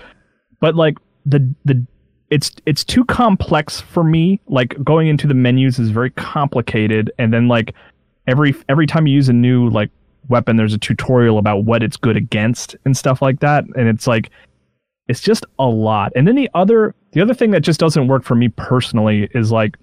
But 0.61 0.75
like 0.75 0.97
the 1.27 1.55
the 1.65 1.87
it's 2.31 2.53
it's 2.67 2.85
too 2.85 3.05
complex 3.05 3.81
for 3.81 4.05
me. 4.05 4.41
Like 4.49 4.83
going 4.83 5.09
into 5.09 5.27
the 5.27 5.35
menus 5.35 5.79
is 5.79 5.91
very 5.91 6.11
complicated, 6.11 7.11
and 7.19 7.33
then 7.33 7.49
like 7.49 7.75
every 8.27 8.55
every 8.69 8.87
time 8.87 9.07
you 9.07 9.15
use 9.15 9.29
a 9.29 9.33
new 9.33 9.69
like 9.71 9.91
weapon, 10.29 10.57
there's 10.57 10.75
a 10.75 10.79
tutorial 10.79 11.39
about 11.39 11.65
what 11.65 11.83
it's 11.83 11.97
good 11.97 12.17
against 12.17 12.77
and 12.85 12.97
stuff 12.97 13.23
like 13.23 13.41
that, 13.41 13.65
and 13.77 13.89
it's 13.89 14.07
like 14.07 14.31
it's 15.09 15.21
just 15.21 15.45
a 15.59 15.67
lot. 15.67 16.13
And 16.15 16.29
then 16.29 16.37
the 16.37 16.51
other 16.55 16.95
the 17.13 17.21
other 17.21 17.35
thing 17.35 17.51
that 17.53 17.61
just 17.61 17.81
doesn't 17.81 18.09
work 18.09 18.25
for 18.25 18.35
me 18.35 18.49
personally 18.49 19.29
is 19.35 19.51
like 19.51 19.77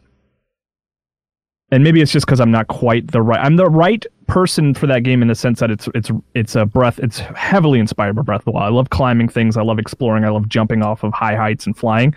and 1.72 1.84
maybe 1.84 2.02
it's 2.02 2.12
just 2.12 2.26
because 2.26 2.40
I'm 2.40 2.52
not 2.52 2.68
quite 2.68 3.12
the 3.12 3.22
right. 3.22 3.40
I'm 3.40 3.56
the 3.56 3.66
right 3.66 4.06
person 4.28 4.74
for 4.74 4.88
that 4.88 5.04
game 5.04 5.22
in 5.22 5.28
the 5.28 5.36
sense 5.36 5.60
that 5.60 5.72
it's 5.72 5.90
it's 5.96 6.12
it's 6.36 6.56
a 6.56 6.66
breath. 6.66 7.00
It's 7.00 7.20
heavily 7.20 7.80
inspired 7.80 8.16
by 8.16 8.22
Breath 8.22 8.42
of 8.42 8.46
the 8.46 8.52
Wild. 8.52 8.72
I 8.72 8.76
love 8.76 8.92
climbing 8.92 9.30
things. 9.30 9.58
I 9.58 9.64
love 9.64 9.80
exploring. 9.80 10.26
I 10.26 10.30
love 10.30 10.48
jumping 10.48 10.84
off 10.84 11.04
of 11.04 11.12
high 11.14 11.36
heights 11.36 11.66
and 11.66 11.76
flying. 11.76 12.14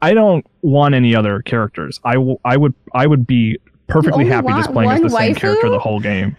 I 0.00 0.14
don't 0.14 0.46
want 0.62 0.94
any 0.94 1.14
other 1.14 1.42
characters. 1.42 2.00
I 2.04 2.16
will. 2.16 2.40
I 2.44 2.56
would. 2.56 2.74
I 2.94 3.06
would 3.06 3.26
be 3.26 3.58
perfectly 3.86 4.26
happy 4.26 4.48
just 4.48 4.72
playing 4.72 4.90
as 4.90 5.02
the 5.02 5.10
same 5.10 5.34
waifu? 5.34 5.40
character 5.40 5.68
the 5.68 5.78
whole 5.78 6.00
game. 6.00 6.36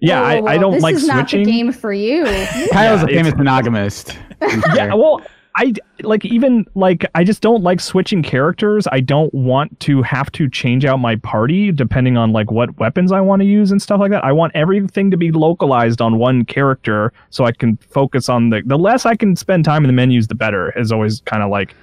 Yeah, 0.00 0.20
Whoa, 0.20 0.40
whoa, 0.40 0.46
I, 0.48 0.52
I 0.52 0.58
don't 0.58 0.72
this 0.72 0.82
like 0.82 0.96
switching. 0.96 1.02
This 1.02 1.02
is 1.02 1.20
switching. 1.20 1.40
not 1.40 1.44
the 1.46 1.52
game 1.52 1.72
for 1.72 1.92
you. 1.92 2.24
Kyle's 2.72 3.02
a 3.02 3.06
famous 3.06 3.34
monogamist. 3.34 4.18
yeah, 4.74 4.94
well, 4.94 5.20
I 5.56 5.74
like 6.02 6.24
even 6.24 6.64
like 6.74 7.04
I 7.14 7.24
just 7.24 7.42
don't 7.42 7.62
like 7.62 7.80
switching 7.80 8.22
characters. 8.22 8.86
I 8.90 9.00
don't 9.00 9.32
want 9.34 9.78
to 9.80 10.00
have 10.02 10.30
to 10.32 10.48
change 10.48 10.84
out 10.84 10.98
my 10.98 11.16
party 11.16 11.72
depending 11.72 12.16
on 12.16 12.32
like 12.32 12.50
what 12.50 12.78
weapons 12.78 13.12
I 13.12 13.20
want 13.20 13.42
to 13.42 13.46
use 13.46 13.70
and 13.70 13.82
stuff 13.82 14.00
like 14.00 14.10
that. 14.12 14.24
I 14.24 14.32
want 14.32 14.52
everything 14.54 15.10
to 15.10 15.16
be 15.16 15.32
localized 15.32 16.00
on 16.00 16.18
one 16.18 16.44
character 16.44 17.12
so 17.30 17.44
I 17.44 17.52
can 17.52 17.76
focus 17.78 18.28
on 18.28 18.50
the 18.50 18.62
the 18.64 18.78
less 18.78 19.04
I 19.06 19.16
can 19.16 19.34
spend 19.36 19.64
time 19.64 19.84
in 19.84 19.88
the 19.88 19.92
menus 19.92 20.28
the 20.28 20.34
better 20.34 20.72
is 20.78 20.92
always 20.92 21.20
kind 21.22 21.42
of 21.42 21.50
like 21.50 21.74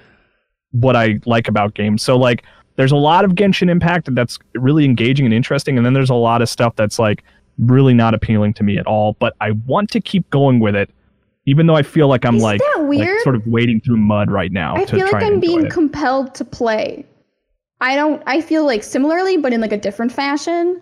what 0.71 0.95
I 0.95 1.19
like 1.25 1.47
about 1.47 1.73
games. 1.73 2.01
So 2.01 2.17
like 2.17 2.45
there's 2.77 2.91
a 2.91 2.97
lot 2.97 3.25
of 3.25 3.31
Genshin 3.31 3.69
Impact 3.69 4.13
that's 4.15 4.39
really 4.55 4.85
engaging 4.85 5.25
and 5.25 5.33
interesting 5.33 5.77
and 5.77 5.85
then 5.85 5.93
there's 5.93 6.09
a 6.09 6.15
lot 6.15 6.41
of 6.41 6.49
stuff 6.49 6.75
that's 6.75 6.99
like 6.99 7.23
really 7.57 7.93
not 7.93 8.13
appealing 8.13 8.53
to 8.55 8.63
me 8.63 8.77
at 8.77 8.85
all, 8.87 9.13
but 9.19 9.35
I 9.41 9.51
want 9.65 9.89
to 9.91 10.01
keep 10.01 10.29
going 10.29 10.59
with 10.59 10.75
it 10.75 10.89
even 11.47 11.65
though 11.65 11.75
I 11.75 11.81
feel 11.81 12.09
like 12.09 12.25
I'm 12.25 12.35
Isn't 12.35 12.43
like, 12.43 12.61
sort 13.23 13.35
of 13.35 13.47
wading 13.47 13.79
through 13.79 13.97
mud 13.97 14.29
right 14.29 14.51
now 14.51 14.75
I 14.75 14.83
to 14.83 14.97
feel 14.97 15.05
like 15.09 15.23
I'm 15.23 15.39
being 15.39 15.65
it. 15.67 15.71
compelled 15.71 16.35
to 16.35 16.45
play. 16.45 17.05
I 17.79 17.95
don't. 17.95 18.21
I 18.25 18.41
feel 18.41 18.65
like 18.65 18.83
similarly, 18.83 19.37
but 19.37 19.53
in 19.53 19.61
like 19.61 19.71
a 19.71 19.77
different 19.77 20.11
fashion. 20.11 20.81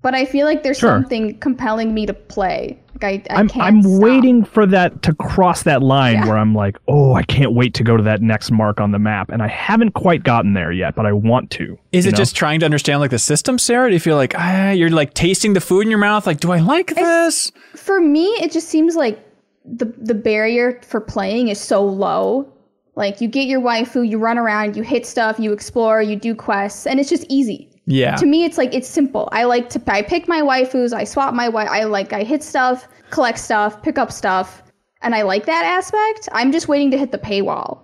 But 0.00 0.14
I 0.14 0.24
feel 0.24 0.46
like 0.46 0.62
there's 0.62 0.78
Sure. 0.78 0.90
something 0.90 1.36
compelling 1.40 1.92
me 1.92 2.06
to 2.06 2.14
play. 2.14 2.78
Like 3.02 3.04
I, 3.30 3.34
I 3.34 3.40
I'm 3.40 3.48
can't. 3.48 3.64
I'm 3.84 3.98
waiting 4.00 4.44
for 4.44 4.64
that 4.66 5.02
to 5.02 5.12
cross 5.14 5.64
that 5.64 5.82
line 5.82 6.14
Yeah. 6.14 6.26
where 6.28 6.36
I'm 6.36 6.54
like, 6.54 6.78
oh, 6.86 7.14
I 7.14 7.22
can't 7.24 7.52
wait 7.52 7.74
to 7.74 7.82
go 7.84 7.96
to 7.96 8.02
that 8.04 8.22
next 8.22 8.50
mark 8.52 8.80
on 8.80 8.92
the 8.92 8.98
map, 8.98 9.28
and 9.30 9.42
I 9.42 9.48
haven't 9.48 9.92
quite 9.92 10.22
gotten 10.22 10.52
there 10.54 10.70
yet, 10.72 10.94
but 10.94 11.04
I 11.06 11.12
want 11.12 11.50
to. 11.52 11.76
Is 11.92 12.06
it 12.06 12.12
know? 12.12 12.16
just 12.18 12.36
trying 12.36 12.60
to 12.60 12.64
understand 12.64 13.00
like 13.00 13.10
the 13.10 13.18
system, 13.18 13.58
Sarah? 13.58 13.88
Do 13.88 13.94
you 13.94 14.00
feel 14.00 14.16
like 14.16 14.34
ah, 14.36 14.70
you're 14.70 14.90
like 14.90 15.14
tasting 15.14 15.52
the 15.52 15.60
food 15.60 15.80
in 15.82 15.90
your 15.90 15.98
mouth? 15.98 16.26
Like, 16.26 16.40
do 16.40 16.52
I 16.52 16.58
like 16.60 16.94
this? 16.94 17.50
For 17.74 18.00
me, 18.00 18.26
it 18.40 18.52
just 18.52 18.68
seems 18.68 18.94
like 18.96 19.18
the 19.64 19.86
the 19.98 20.14
barrier 20.14 20.80
for 20.82 21.00
playing 21.00 21.48
is 21.48 21.60
so 21.60 21.84
low. 21.84 22.52
Like 22.94 23.20
you 23.20 23.28
get 23.28 23.46
your 23.46 23.60
waifu, 23.60 24.08
you 24.08 24.18
run 24.18 24.38
around, 24.38 24.76
you 24.76 24.82
hit 24.82 25.06
stuff, 25.06 25.38
you 25.38 25.52
explore, 25.52 26.02
you 26.02 26.16
do 26.16 26.34
quests, 26.34 26.86
and 26.86 26.98
it's 26.98 27.08
just 27.10 27.24
easy. 27.28 27.68
Yeah. 27.90 28.16
to 28.16 28.26
me 28.26 28.44
it's 28.44 28.58
like 28.58 28.74
it's 28.74 28.86
simple. 28.88 29.28
I 29.32 29.44
like 29.44 29.70
to 29.70 29.82
i 29.88 30.02
pick 30.02 30.28
my 30.28 30.42
waifus 30.42 30.92
i 30.92 31.04
swap 31.04 31.32
my 31.32 31.48
i 31.48 31.84
like 31.84 32.12
i 32.12 32.22
hit 32.22 32.42
stuff 32.42 32.86
collect 33.10 33.38
stuff 33.38 33.82
pick 33.82 33.96
up 33.96 34.12
stuff 34.12 34.62
and 35.00 35.14
i 35.14 35.22
like 35.22 35.46
that 35.46 35.64
aspect. 35.64 36.28
I'm 36.32 36.52
just 36.52 36.68
waiting 36.68 36.90
to 36.90 36.98
hit 36.98 37.12
the 37.12 37.18
paywall. 37.18 37.80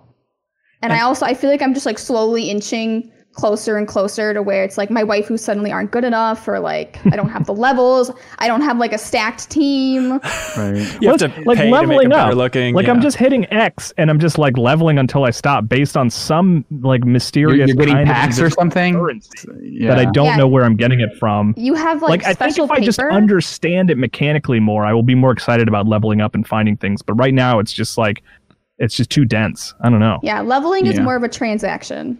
And 0.83 0.93
i 0.93 1.01
also 1.01 1.25
i 1.25 1.33
feel 1.33 1.49
like 1.49 1.61
i'm 1.63 1.73
just 1.73 1.87
like 1.87 1.97
slowly 1.97 2.49
inching 2.51 3.11
closer 3.35 3.77
and 3.77 3.87
closer 3.87 4.33
to 4.33 4.41
where 4.41 4.63
it's 4.63 4.77
like 4.77 4.89
my 4.89 5.03
waifus 5.03 5.39
suddenly 5.41 5.71
aren't 5.71 5.91
good 5.91 6.03
enough 6.05 6.47
or 6.47 6.59
like 6.59 6.99
I 7.07 7.17
don't 7.17 7.29
have 7.29 7.45
the 7.45 7.53
levels. 7.67 8.09
I 8.39 8.47
don't 8.47 8.61
have 8.61 8.77
like 8.77 8.93
a 8.93 8.97
stacked 8.97 9.49
team. 9.49 10.19
Right. 10.57 10.97
You 11.01 11.09
have 11.09 11.17
to 11.19 11.27
like 11.45 11.57
pay 11.57 11.69
leveling 11.69 12.09
to 12.09 12.15
make 12.15 12.17
up. 12.17 12.33
looking. 12.35 12.73
Like 12.73 12.87
I'm 12.87 13.01
just 13.01 13.17
hitting 13.17 13.45
X 13.53 13.93
and 13.97 14.09
I'm 14.09 14.19
just 14.19 14.37
like 14.37 14.57
leveling 14.57 14.97
until 14.97 15.25
I 15.25 15.31
stop 15.31 15.67
based 15.67 15.97
on 15.97 16.09
some 16.09 16.63
like 16.81 17.03
You're, 17.03 17.11
mysterious 17.11 17.67
you're 17.67 17.75
getting 17.75 17.95
kind 17.95 18.09
of 18.09 18.15
packs 18.15 18.39
or 18.39 18.49
something 18.49 18.93
currency 18.95 19.47
yeah. 19.61 19.89
that 19.89 19.99
I 19.99 20.05
don't 20.11 20.25
Yeah. 20.27 20.37
know 20.37 20.47
where 20.47 20.63
I'm 20.63 20.77
getting 20.77 21.01
it 21.01 21.15
from. 21.17 21.53
You 21.57 21.73
have 21.75 22.01
like, 22.01 22.09
Like, 22.09 22.21
I 22.23 22.33
think 22.33 22.37
special 22.53 22.65
if 22.65 22.71
I 22.71 22.79
just 22.79 22.99
understand 22.99 23.89
it 23.89 23.97
mechanically 23.97 24.59
more, 24.61 24.85
I 24.85 24.93
will 24.93 25.03
be 25.03 25.15
more 25.15 25.31
excited 25.31 25.67
about 25.67 25.87
leveling 25.87 26.21
up 26.21 26.35
and 26.35 26.47
finding 26.47 26.77
things. 26.77 27.01
But 27.01 27.13
right 27.15 27.33
now, 27.33 27.59
it's 27.59 27.73
just 27.73 27.97
like 27.97 28.23
it's 28.77 28.95
just 28.95 29.09
too 29.09 29.23
dense. 29.25 29.73
I 29.81 29.89
don't 29.89 29.99
know. 29.99 30.19
yeah, 30.23 30.41
leveling 30.41 30.85
is 30.85 30.99
more 30.99 31.15
of 31.15 31.23
a 31.23 31.29
transaction. 31.29 32.17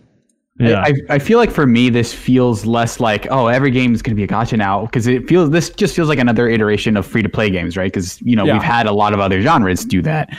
Yeah. 0.57 0.83
I, 0.85 0.93
I 1.09 1.19
feel 1.19 1.37
like 1.37 1.51
for 1.51 1.67
me 1.67 1.89
this 1.89 2.13
feels 2.13 2.65
less 2.65 3.01
like 3.01 3.27
oh 3.29 3.47
every 3.47 3.71
game 3.71 3.93
is 3.93 4.01
going 4.01 4.15
to 4.15 4.15
be 4.15 4.23
a 4.23 4.27
gacha 4.27 4.57
now 4.57 4.85
because 4.85 5.05
it 5.05 5.27
feels 5.27 5.49
this 5.49 5.69
just 5.69 5.93
feels 5.93 6.07
like 6.07 6.17
another 6.19 6.47
iteration 6.47 6.95
of 6.95 7.05
free 7.05 7.21
to 7.21 7.27
play 7.27 7.49
games 7.49 7.75
right 7.75 7.91
because 7.91 8.21
you 8.21 8.37
know 8.37 8.45
Yeah. 8.45 8.53
we've 8.53 8.63
had 8.63 8.85
a 8.85 8.93
lot 8.93 9.13
of 9.13 9.19
other 9.19 9.41
genres 9.41 9.83
do 9.83 10.01
that 10.03 10.29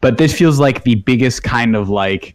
but 0.00 0.16
this 0.16 0.32
feels 0.36 0.58
like 0.58 0.84
the 0.84 0.94
biggest 0.94 1.42
kind 1.42 1.76
of 1.76 1.90
like 1.90 2.34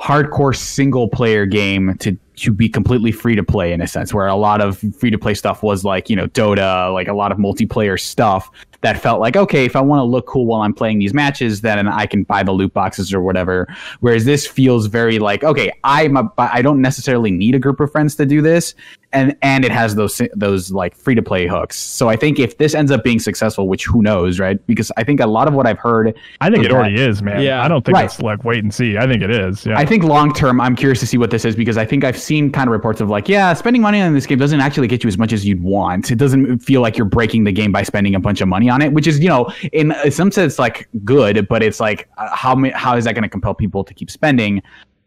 hardcore 0.00 0.56
single 0.56 1.06
player 1.08 1.46
game 1.46 1.96
to 1.98 2.18
to 2.34 2.50
be 2.50 2.68
completely 2.68 3.12
free 3.12 3.36
to 3.36 3.44
play 3.44 3.72
in 3.72 3.80
a 3.80 3.86
sense 3.86 4.12
where 4.12 4.26
a 4.26 4.34
lot 4.34 4.60
of 4.60 4.78
free 4.98 5.10
to 5.10 5.18
play 5.18 5.34
stuff 5.34 5.62
was 5.62 5.84
like 5.84 6.10
you 6.10 6.16
know 6.16 6.26
Dota 6.28 6.92
like 6.92 7.06
a 7.06 7.14
lot 7.14 7.30
of 7.30 7.38
multiplayer 7.38 8.00
stuff 8.00 8.50
that 8.82 9.00
felt 9.00 9.20
like 9.20 9.36
okay 9.36 9.64
if 9.64 9.74
I 9.74 9.80
want 9.80 10.00
to 10.00 10.04
look 10.04 10.26
cool 10.26 10.46
while 10.46 10.62
I'm 10.62 10.74
playing 10.74 10.98
these 10.98 11.14
matches 11.14 11.62
then 11.62 11.88
I 11.88 12.06
can 12.06 12.24
buy 12.24 12.42
the 12.42 12.52
loot 12.52 12.72
boxes 12.72 13.12
or 13.14 13.20
whatever. 13.20 13.66
Whereas 14.00 14.24
this 14.24 14.46
feels 14.46 14.86
very 14.86 15.18
like 15.18 15.42
okay 15.42 15.72
I'm 15.84 16.16
a, 16.16 16.30
I 16.36 16.62
don't 16.62 16.80
necessarily 16.80 17.30
need 17.30 17.54
a 17.54 17.58
group 17.58 17.80
of 17.80 17.90
friends 17.90 18.14
to 18.16 18.26
do 18.26 18.42
this 18.42 18.74
and 19.12 19.36
and 19.42 19.64
it 19.64 19.70
has 19.72 19.94
those 19.94 20.20
those 20.34 20.70
like 20.72 20.96
free 20.96 21.14
to 21.14 21.22
play 21.22 21.46
hooks 21.46 21.78
so 21.78 22.08
I 22.08 22.16
think 22.16 22.38
if 22.38 22.58
this 22.58 22.74
ends 22.74 22.90
up 22.90 23.04
being 23.04 23.18
successful 23.18 23.68
which 23.68 23.84
who 23.84 24.02
knows 24.02 24.38
right 24.40 24.64
because 24.66 24.90
I 24.96 25.04
think 25.04 25.20
a 25.20 25.26
lot 25.26 25.48
of 25.48 25.54
what 25.54 25.66
I've 25.66 25.78
heard 25.78 26.14
I 26.40 26.50
think 26.50 26.64
it 26.64 26.70
Yeah. 26.70 26.76
already 26.76 27.00
is, 27.00 27.22
man. 27.22 27.42
Yeah. 27.42 27.62
I 27.64 27.68
don't 27.68 27.84
think 27.84 27.94
Right. 27.96 28.04
it's 28.06 28.20
like 28.20 28.44
wait 28.44 28.62
and 28.64 28.72
see. 28.72 28.96
I 28.96 29.06
think 29.06 29.22
it 29.22 29.30
is. 29.30 29.66
Yeah. 29.66 29.78
I 29.78 29.84
think 29.84 30.04
long 30.04 30.32
term, 30.32 30.60
I'm 30.60 30.74
curious 30.76 31.00
to 31.00 31.06
see 31.06 31.18
what 31.18 31.30
this 31.30 31.44
is 31.44 31.54
because 31.56 31.76
I 31.76 31.84
think 31.84 32.04
I've 32.04 32.18
seen 32.18 32.50
kind 32.50 32.68
of 32.68 32.72
reports 32.72 33.00
of 33.00 33.08
like, 33.10 33.28
yeah, 33.28 33.52
spending 33.54 33.82
money 33.82 34.00
on 34.00 34.14
this 34.14 34.26
game 34.26 34.38
doesn't 34.38 34.60
actually 34.60 34.88
get 34.88 35.04
you 35.04 35.08
as 35.08 35.18
much 35.18 35.32
as 35.32 35.46
you'd 35.46 35.62
want. 35.62 36.10
It 36.10 36.16
doesn't 36.16 36.58
feel 36.60 36.80
like 36.80 36.96
you're 36.96 37.04
breaking 37.06 37.44
the 37.44 37.52
game 37.52 37.72
by 37.72 37.82
spending 37.82 38.14
a 38.14 38.20
bunch 38.20 38.40
of 38.40 38.48
money 38.48 38.68
on 38.70 38.82
it, 38.82 38.92
which 38.92 39.06
is, 39.06 39.18
you 39.20 39.28
know, 39.28 39.52
in 39.72 39.94
some 40.10 40.30
sense 40.32 40.58
like 40.58 40.88
good, 41.04 41.46
but 41.48 41.62
it's 41.62 41.80
like 41.80 42.08
uh, 42.18 42.34
how 42.34 42.56
how 42.74 42.96
is 42.96 43.04
that 43.04 43.14
going 43.14 43.22
to 43.24 43.28
compel 43.28 43.54
people 43.54 43.84
to 43.84 43.92
keep 43.94 44.10
spending? 44.10 44.62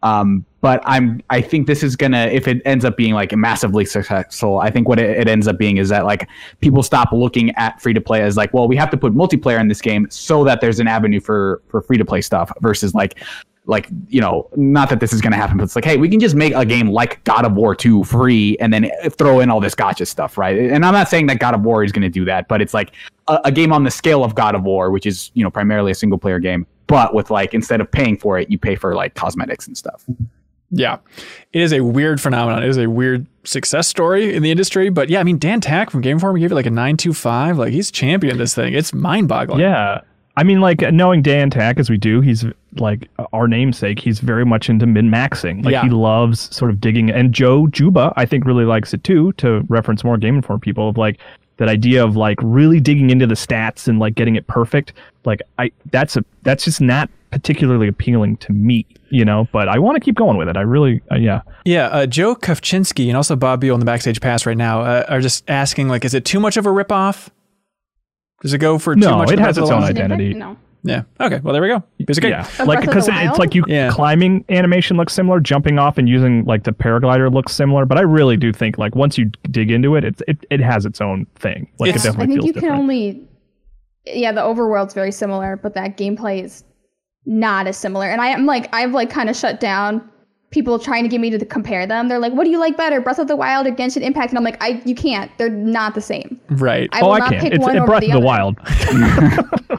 Um, 0.06 0.45
but 0.61 0.82
I'm 0.86 1.19
I 1.32 1.41
think 1.41 1.65
this 1.65 1.82
is 1.82 1.95
gonna 1.95 2.27
if 2.27 2.48
it 2.48 2.61
ends 2.64 2.86
up 2.86 2.95
being 2.95 3.15
like 3.15 3.36
massively 3.36 3.86
successful, 3.86 4.60
I 4.60 4.69
think 4.69 4.88
what 4.88 4.99
it, 4.99 5.10
it 5.18 5.27
ends 5.27 5.48
up 5.48 5.57
being 5.57 5.77
is 5.77 5.90
that 5.90 6.06
like 6.06 6.30
people 6.61 6.84
stop 6.84 7.11
looking 7.11 7.49
at 7.56 7.82
free 7.82 7.94
to 7.94 8.02
play 8.02 8.22
as 8.22 8.38
like, 8.38 8.53
well, 8.53 8.68
we 8.68 8.76
have 8.76 8.91
to 8.91 8.98
put 8.98 9.14
multiplayer 9.15 9.60
in 9.60 9.68
this 9.68 9.82
game 9.82 10.07
so 10.11 10.44
that 10.44 10.61
there's 10.61 10.80
an 10.80 10.88
avenue 10.88 11.19
for 11.19 11.64
for 11.69 11.82
free 11.82 11.98
to 11.98 12.06
play 12.06 12.22
stuff 12.22 12.52
versus 12.61 12.94
like 12.94 13.19
like 13.65 13.90
you 14.07 14.22
know 14.22 14.48
not 14.56 14.90
that 14.90 14.99
this 14.99 15.11
is 15.11 15.22
going 15.22 15.32
to 15.32 15.38
happen 15.38 15.57
but 15.57 15.64
it's 15.64 15.76
like 15.76 15.84
hey 15.84 15.98
we 15.98 16.07
can 16.07 16.19
just 16.19 16.36
make 16.36 16.53
a 16.53 16.64
game 16.64 16.88
like 16.88 17.23
god 17.23 17.44
of 17.45 17.53
war 17.53 17.73
2 17.73 18.03
free 18.03 18.56
and 18.60 18.72
then 18.72 18.91
throw 19.18 19.40
in 19.40 19.49
all 19.49 19.60
this 19.60 19.73
gacha 19.73 20.06
stuff 20.06 20.38
right? 20.38 20.56
And 20.56 20.86
i'm 20.86 20.94
not 20.94 21.10
saying 21.10 21.26
that 21.27 21.40
god 21.40 21.56
of 21.56 21.61
war 21.61 21.84
is 21.84 21.91
going 21.91 22.03
to 22.03 22.10
do 22.10 22.26
that 22.26 22.48
but 22.48 22.61
it's 22.61 22.76
like 22.76 22.91
a, 23.27 23.40
a 23.45 23.52
game 23.52 23.73
on 23.73 23.84
the 23.84 23.90
scale 23.90 24.23
of 24.23 24.36
god 24.36 24.53
of 24.53 24.61
war 24.61 24.91
which 24.91 25.07
is 25.07 25.32
you 25.34 25.44
know 25.44 25.49
primarily 25.49 25.91
a 25.91 25.95
single 25.95 26.19
player 26.19 26.38
game 26.38 26.68
but 26.88 27.14
with 27.14 27.30
like 27.30 27.53
instead 27.53 27.82
of 27.82 27.91
paying 27.91 28.18
for 28.18 28.38
it 28.40 28.49
you 28.52 28.57
pay 28.57 28.76
for 28.76 28.95
like 28.95 29.14
cosmetics 29.16 29.68
and 29.68 29.78
stuff 29.78 30.03
Yeah. 30.72 30.98
It 31.53 31.62
is 31.62 31.72
a 31.72 31.82
weird 31.82 32.20
phenomenon. 32.20 32.64
It 32.64 32.70
is 32.70 32.78
a 32.78 32.90
weird 32.90 33.26
success 33.44 33.88
story 33.88 34.34
in 34.36 34.44
the 34.44 34.52
industry. 34.52 34.90
But 34.90 35.10
yeah, 35.10 35.20
I 35.20 35.24
mean, 35.24 35.38
Dan 35.38 35.62
Tack 35.62 35.90
from 35.90 36.02
Game 36.02 36.14
Informer 36.18 36.40
gave 36.40 36.52
it 36.52 36.56
like 36.56 36.66
a 36.66 36.72
925. 36.72 37.57
Like 37.57 37.72
he's 37.72 37.91
championed 37.91 38.40
this 38.40 38.53
thing. 38.56 38.74
It's 38.74 38.91
mind 38.94 39.28
boggling. 39.30 39.60
Yeah. 39.62 40.02
I 40.36 40.44
mean, 40.44 40.60
like 40.60 40.82
knowing 40.91 41.22
Dan 41.22 41.49
Tack 41.49 41.80
as 41.80 41.90
we 41.90 41.95
do, 41.98 42.20
he's 42.20 42.44
like 42.78 43.07
our 43.32 43.48
namesake. 43.48 43.99
He's 43.99 44.20
very 44.20 44.44
much 44.45 44.68
into 44.70 44.86
min 44.86 45.10
maxing. 45.10 45.64
Like 45.64 45.72
Yeah. 45.72 45.84
he 45.84 45.90
loves 45.91 46.53
sort 46.53 46.72
of 46.72 46.82
digging. 46.82 47.10
And 47.10 47.32
Joe 47.32 47.68
Juba, 47.68 48.12
I 48.18 48.26
think, 48.26 48.44
really 48.44 48.66
likes 48.66 48.94
it 48.94 49.03
too. 49.06 49.32
To 49.34 49.64
reference 49.70 50.03
more 50.03 50.18
Game 50.18 50.36
Informer 50.36 50.60
people 50.60 50.90
of 50.90 50.98
like 50.98 51.20
that 51.57 51.69
idea 51.69 52.03
of 52.03 52.15
like 52.15 52.38
really 52.41 52.80
digging 52.80 53.10
into 53.10 53.26
the 53.27 53.36
stats 53.36 53.88
and 53.88 53.99
like 53.99 54.15
getting 54.15 54.36
it 54.36 54.45
perfect. 54.48 54.94
Like 55.23 55.41
I, 55.57 55.72
that's 55.91 56.18
a 56.18 56.26
that's 56.44 56.65
just 56.65 56.82
not 56.82 57.10
particularly 57.32 57.88
appealing 57.88 58.38
to 58.38 58.52
me, 58.53 58.86
you 59.10 59.26
know. 59.26 59.48
But 59.52 59.68
I 59.68 59.80
want 59.80 59.95
to 59.95 59.99
keep 59.99 60.15
going 60.15 60.38
with 60.38 60.48
it. 60.49 60.57
I 60.57 60.61
really, 60.61 61.02
uh, 61.11 61.15
yeah. 61.15 61.41
Yeah, 61.65 61.88
uh, 61.88 62.06
Joe 62.06 62.36
Kovchinsky 62.36 63.07
and 63.07 63.18
also 63.18 63.36
Bob 63.36 63.61
Beal 63.61 63.73
on 63.73 63.80
the 63.80 63.86
backstage 63.86 64.22
pass 64.22 64.45
right 64.45 64.57
now 64.57 64.82
uh, 64.82 65.06
are 65.10 65.19
just 65.22 65.44
asking, 65.49 65.88
like, 65.88 66.06
is 66.06 66.14
it 66.14 66.26
too 66.26 66.40
much 66.40 66.57
of 66.57 66.65
a 66.65 66.69
ripoff? 66.69 67.30
Does 68.41 68.53
it 68.53 68.60
go 68.60 68.77
for 68.77 68.94
too 68.95 69.02
No, 69.02 69.18
much? 69.18 69.32
it 69.32 69.40
of 69.40 69.45
has 69.45 69.57
its 69.57 69.69
own 69.69 69.84
identity. 69.84 70.34
No. 70.34 70.57
Yeah. 70.88 71.02
Okay. 71.20 71.40
Well, 71.44 71.52
there 71.52 71.62
we 71.64 71.68
go. 71.68 71.84
Piece 72.06 72.18
of 72.18 72.22
cake. 72.22 72.30
Yeah, 72.32 72.48
Of 72.60 72.68
like 72.68 72.82
because 72.82 73.07
the 73.07 73.14
it's 73.16 73.40
like 73.40 73.56
you 73.56 73.64
Yeah. 73.68 73.90
climbing 73.91 74.45
animation 74.49 74.98
looks 74.98 75.14
similar, 75.14 75.40
jumping 75.40 75.80
off 75.80 75.98
and 75.98 76.07
using 76.07 76.45
like 76.45 76.64
the 76.64 76.72
paraglider 76.74 77.34
looks 77.34 77.53
similar. 77.53 77.86
But 77.86 77.98
I 77.98 78.02
really 78.02 78.38
do 78.38 78.53
think 78.53 78.78
like 78.78 78.95
once 78.95 79.18
you 79.18 79.32
dig 79.49 79.72
into 79.72 79.95
it, 79.95 80.03
it's 80.03 80.22
it, 80.28 80.45
it 80.52 80.60
has 80.60 80.86
its 80.86 81.02
own 81.02 81.26
thing. 81.36 81.68
Like 81.80 81.90
It's- 81.90 82.06
it 82.06 82.10
I 82.10 82.12
definitely 82.12 82.28
think 82.36 82.38
feels 82.38 82.45
you 82.45 82.53
different. 82.53 82.74
can 82.74 82.82
only 82.82 83.28
yeah, 84.06 84.32
the 84.32 84.44
overworld's 84.44 84.94
very 84.94 85.12
similar, 85.12 85.57
but 85.57 85.74
that 85.74 85.98
gameplay 85.98 86.44
is 86.44 86.64
not 87.26 87.66
as 87.66 87.76
similar. 87.76 88.07
And 88.07 88.22
I 88.22 88.28
am 88.28 88.45
like 88.45 88.70
I've 88.74 88.91
like 88.94 89.10
kind 89.10 89.30
of 89.32 89.36
shut 89.36 89.60
down 89.60 90.07
people 90.52 90.78
trying 90.78 91.02
to 91.03 91.10
get 91.10 91.20
me 91.20 91.32
to 91.32 91.44
compare 91.45 91.88
them. 91.88 92.07
They're 92.07 92.20
like, 92.20 92.32
"What 92.34 92.44
do 92.44 92.52
you 92.52 92.60
like 92.60 92.78
better, 92.78 93.02
Breath 93.02 93.18
of 93.20 93.28
the 93.28 93.36
Wild 93.36 93.66
or 93.66 93.72
Genshin 93.72 94.03
Impact?" 94.03 94.30
And 94.30 94.38
I'm 94.38 94.44
like, 94.44 94.64
"I 94.64 94.80
you 94.86 94.94
can't. 94.94 95.32
They're 95.40 95.49
not 95.49 95.95
the 95.95 96.02
same." 96.02 96.40
Right. 96.52 96.88
I 96.94 97.02
oh, 97.02 97.06
will 97.07 97.14
I 97.14 97.18
not 97.20 97.30
can't. 97.32 97.41
pick 97.44 97.53
It's 97.53 97.62
one 97.64 97.76
it 97.76 97.80
over 97.80 97.88
Breath 97.88 98.02
the 98.02 98.12
of 98.12 98.22
the 98.22 98.28
other. 98.28 98.28
Wild. 98.28 98.57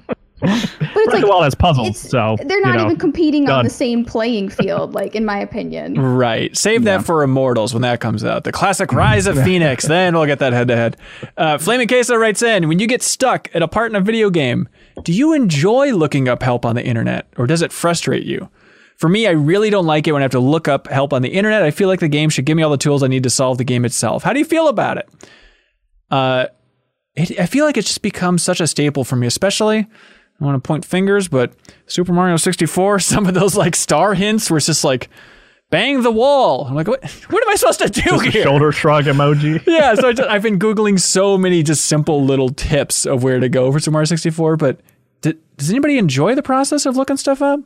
But 0.41 0.51
it's 0.51 0.77
Breath 0.79 1.07
like 1.07 1.21
the 1.23 1.29
Wild 1.29 1.45
has 1.45 1.55
puzzles, 1.55 1.99
so 1.99 2.37
they're 2.45 2.59
you 2.59 2.65
not 2.65 2.77
know. 2.77 2.85
even 2.85 2.97
competing 2.99 3.49
on 3.49 3.65
the 3.65 3.71
same 3.71 4.05
playing 4.05 4.51
field, 4.51 4.93
like 4.93 5.15
in 5.15 5.25
my 5.25 5.39
opinion. 5.39 5.95
Right. 5.99 6.55
Save 6.57 6.85
that 6.85 7.05
for 7.05 7.23
Immortals 7.23 7.73
when 7.73 7.83
that 7.83 8.01
comes 8.01 8.25
out. 8.25 8.45
The 8.45 8.53
classic 8.53 8.93
Rise 8.93 9.27
of 9.27 9.43
Phoenix. 9.45 9.87
Then 9.87 10.15
we'll 10.15 10.27
get 10.27 10.41
that 10.41 10.53
head 10.53 10.69
to 10.69 10.77
head. 10.77 10.97
Uh, 11.37 11.57
Flaming 11.59 11.89
Queso 11.89 12.17
writes 12.17 12.43
in 12.43 12.69
When 12.69 12.79
you 12.79 12.87
get 12.87 13.03
stuck 13.03 13.49
at 13.55 13.63
a 13.63 13.69
part 13.69 13.91
in 13.91 13.97
a 13.97 14.01
video 14.01 14.29
game, 14.29 14.69
do 15.03 15.13
you 15.13 15.33
enjoy 15.33 15.93
looking 15.95 16.29
up 16.29 16.43
help 16.43 16.67
on 16.67 16.75
the 16.75 16.85
internet 16.85 17.27
or 17.39 17.47
does 17.47 17.63
it 17.63 17.73
frustrate 17.73 18.25
you? 18.25 18.51
For 18.99 19.09
me, 19.09 19.27
I 19.27 19.33
really 19.33 19.69
don't 19.71 19.87
like 19.87 20.07
it 20.07 20.13
when 20.13 20.23
I 20.23 20.25
have 20.25 20.31
to 20.33 20.41
look 20.41 20.69
up 20.69 20.87
help 20.89 21.13
on 21.13 21.23
the 21.23 21.29
internet. 21.29 21.63
I 21.63 21.71
feel 21.71 21.89
like 21.89 22.01
the 22.01 22.09
game 22.09 22.31
should 22.31 22.47
give 22.47 22.57
me 22.57 22.63
all 22.63 22.71
the 22.71 22.79
tools 22.79 23.03
I 23.03 23.09
need 23.09 23.25
to 23.25 23.31
solve 23.31 23.59
the 23.59 23.65
game 23.65 23.85
itself. 23.85 24.23
How 24.23 24.33
do 24.33 24.39
you 24.39 24.45
feel 24.45 24.69
about 24.69 24.97
it? 24.99 25.09
Uh, 26.11 26.47
it, 27.15 27.39
I 27.39 27.47
feel 27.47 27.65
like 27.67 27.77
it's 27.77 27.89
just 27.89 28.03
become 28.03 28.39
such 28.39 28.61
a 28.61 28.67
staple 28.67 29.05
for 29.05 29.17
me, 29.17 29.27
especially. 29.27 29.87
I 30.41 30.45
want 30.45 30.63
to 30.63 30.67
point 30.67 30.85
fingers, 30.85 31.29
but 31.29 31.53
Super 31.87 32.13
Mario 32.13 32.37
64, 32.37 32.99
some 33.01 33.27
of 33.27 33.35
those 33.35 33.57
like 33.57 33.75
star 33.77 34.15
hints 34.15 34.51
were 34.51 34.61
just 34.61 34.85
like 34.85 35.09
bang 35.71 36.03
the 36.03 36.11
wall. 36.11 36.67
I'm 36.67 36.75
like, 36.75 36.87
what, 36.87 37.03
what 37.31 37.43
am 37.43 37.49
I 37.49 37.57
supposed 37.57 37.81
to 37.81 37.89
do 37.89 38.03
Just 38.03 38.25
here? 38.27 38.43
shoulder 38.45 38.71
shrug 38.73 39.05
emoji. 39.07 39.63
yeah, 39.67 39.95
so 39.95 40.09
I 40.09 40.13
just, 40.13 40.29
I've 40.29 40.43
been 40.43 40.59
googling 40.59 41.01
so 41.01 41.37
many 41.37 41.63
just 41.63 41.87
simple 41.87 42.25
little 42.25 42.51
tips 42.51 43.05
of 43.07 43.23
where 43.23 43.41
to 43.41 43.49
go 43.49 43.73
for 43.73 43.81
Super 43.81 43.93
Mario 43.93 44.05
64. 44.05 44.57
But 44.57 44.81
d- 45.23 45.35
does 45.57 45.71
anybody 45.71 45.99
enjoy 45.99 46.35
the 46.35 46.43
process 46.43 46.87
of 46.87 46.97
looking 46.97 47.17
stuff 47.17 47.43
up? 47.43 47.61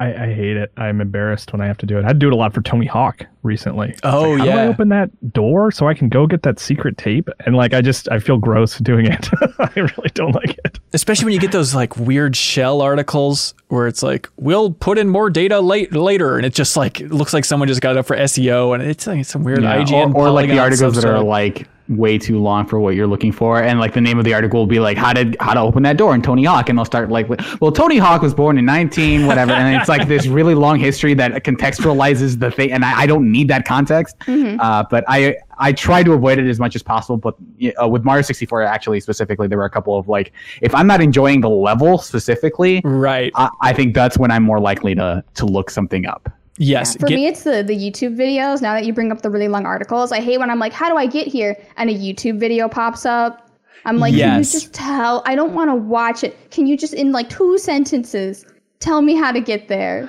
I, 0.00 0.24
I 0.24 0.34
hate 0.34 0.56
it. 0.56 0.72
I'm 0.76 1.00
embarrassed 1.00 1.52
when 1.52 1.60
I 1.60 1.66
have 1.66 1.78
to 1.78 1.86
do 1.86 1.98
it. 1.98 2.04
I 2.04 2.12
do 2.12 2.26
it 2.26 2.32
a 2.32 2.36
lot 2.36 2.52
for 2.52 2.60
Tony 2.62 2.86
Hawk 2.86 3.24
recently. 3.44 3.94
Oh, 4.02 4.30
like, 4.30 4.38
how 4.40 4.44
do 4.44 4.50
I 4.50 4.54
yeah. 4.54 4.68
open 4.68 4.88
that 4.88 5.32
door 5.32 5.70
so 5.70 5.88
I 5.88 5.94
can 5.94 6.08
go 6.08 6.26
get 6.26 6.42
that 6.42 6.58
secret 6.58 6.98
tape? 6.98 7.28
And 7.46 7.54
like, 7.54 7.74
I 7.74 7.80
just 7.80 8.10
I 8.10 8.18
feel 8.18 8.36
gross 8.36 8.78
doing 8.78 9.06
it. 9.06 9.28
I 9.58 9.70
really 9.76 10.10
don't 10.14 10.32
like 10.32 10.58
it. 10.64 10.80
Especially 10.92 11.26
when 11.26 11.34
you 11.34 11.40
get 11.40 11.52
those 11.52 11.76
like 11.76 11.96
weird 11.96 12.34
shell 12.34 12.82
articles 12.82 13.54
where 13.68 13.86
it's 13.86 14.02
like, 14.02 14.28
we'll 14.36 14.72
put 14.72 14.98
in 14.98 15.08
more 15.08 15.30
data 15.30 15.60
late 15.60 15.92
later, 15.92 16.36
and 16.36 16.44
it 16.44 16.54
just 16.54 16.76
like 16.76 16.98
looks 17.00 17.32
like 17.32 17.44
someone 17.44 17.68
just 17.68 17.80
got 17.80 17.92
it 17.92 17.98
up 17.98 18.06
for 18.06 18.16
SEO, 18.16 18.74
and 18.74 18.82
it's 18.82 19.06
like 19.06 19.24
some 19.24 19.44
weird 19.44 19.62
Yeah, 19.62 19.82
IGN 19.84 20.14
or, 20.14 20.26
or 20.26 20.30
like 20.30 20.48
the 20.48 20.58
articles 20.58 20.96
that 20.96 21.04
are 21.04 21.22
like 21.22 21.68
way 21.88 22.16
too 22.18 22.38
long 22.38 22.66
for 22.66 22.80
what 22.80 22.94
you're 22.94 23.06
looking 23.06 23.32
for. 23.32 23.62
And 23.62 23.78
like 23.78 23.92
the 23.92 24.00
name 24.00 24.18
of 24.18 24.24
the 24.24 24.32
article 24.34 24.60
will 24.60 24.66
be 24.66 24.80
like 24.80 24.96
how 24.96 25.12
did 25.12 25.36
how 25.40 25.54
to 25.54 25.60
open 25.60 25.82
that 25.82 25.96
door? 25.96 26.14
And 26.14 26.24
tony 26.24 26.44
hawk 26.44 26.68
and 26.68 26.78
they'll 26.78 26.84
start 26.84 27.10
like 27.10 27.28
well 27.60 27.72
tony 27.72 27.98
hawk 27.98 28.22
was 28.22 28.34
born 28.34 28.58
in 28.58 28.64
19 28.64 29.26
whatever. 29.26 29.52
And 29.52 29.76
it's 29.76 29.88
like 29.88 30.08
this 30.08 30.26
really 30.26 30.54
long 30.54 30.78
history 30.78 31.14
that 31.14 31.44
contextualizes 31.44 32.38
the 32.38 32.50
thing 32.50 32.72
and 32.72 32.84
i, 32.84 33.02
I 33.02 33.06
don't 33.06 33.30
need 33.30 33.48
that 33.48 33.64
context. 33.66 34.16
Uh, 34.60 34.84
but 34.90 35.04
i 35.08 35.36
i 35.58 35.72
try 35.72 36.02
to 36.02 36.12
avoid 36.12 36.38
it 36.38 36.48
as 36.48 36.58
much 36.58 36.74
as 36.74 36.82
possible 36.82 37.16
but 37.16 37.34
uh, 37.80 37.88
with 37.88 38.04
mario 38.04 38.22
64 38.22 38.62
actually 38.62 39.00
specifically 39.00 39.46
there 39.46 39.58
were 39.58 39.64
a 39.64 39.70
couple 39.70 39.96
of 39.98 40.08
like 40.08 40.32
if 40.62 40.74
i'm 40.74 40.86
not 40.86 41.00
enjoying 41.00 41.40
the 41.40 41.48
level 41.48 41.98
specifically 41.98 42.80
right. 42.84 43.32
I, 43.34 43.50
I 43.60 43.72
think 43.72 43.94
that's 43.94 44.18
when 44.18 44.30
i'm 44.30 44.42
more 44.42 44.60
likely 44.60 44.94
to 44.94 45.22
to 45.34 45.46
look 45.46 45.70
something 45.70 46.06
up 46.06 46.30
yes. 46.58 46.96
For 46.96 47.06
get- 47.06 47.16
me, 47.16 47.26
it's 47.26 47.42
the 47.42 47.62
the 47.62 47.76
YouTube 47.76 48.16
videos. 48.16 48.62
Now 48.62 48.74
that 48.74 48.84
you 48.84 48.92
bring 48.92 49.12
up 49.12 49.22
the 49.22 49.30
really 49.30 49.48
long 49.48 49.66
articles, 49.66 50.12
I 50.12 50.20
hate 50.20 50.38
when 50.38 50.50
I'm 50.50 50.58
like, 50.58 50.72
"How 50.72 50.88
do 50.88 50.96
I 50.96 51.06
get 51.06 51.26
here?" 51.26 51.56
and 51.76 51.90
a 51.90 51.94
YouTube 51.94 52.38
video 52.38 52.68
pops 52.68 53.06
up. 53.06 53.50
I'm 53.84 53.98
like, 53.98 54.14
"Can 54.14 54.38
you 54.38 54.44
just 54.44 54.72
tell? 54.72 55.22
I 55.26 55.34
don't 55.34 55.52
want 55.52 55.70
to 55.70 55.74
watch 55.74 56.24
it. 56.24 56.50
Can 56.50 56.66
you 56.66 56.76
just 56.76 56.94
in 56.94 57.12
like 57.12 57.28
two 57.28 57.58
sentences 57.58 58.44
tell 58.80 59.02
me 59.02 59.14
how 59.14 59.32
to 59.32 59.40
get 59.40 59.68
there?" 59.68 60.08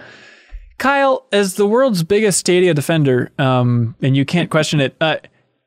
Kyle, 0.78 1.26
as 1.32 1.56
the 1.56 1.66
world's 1.66 2.04
biggest 2.04 2.40
Stadia 2.40 2.74
defender, 2.74 3.32
um, 3.40 3.96
and 4.02 4.16
you 4.16 4.26
can't 4.26 4.50
question 4.50 4.82
it, 4.82 4.96
uh, 5.00 5.18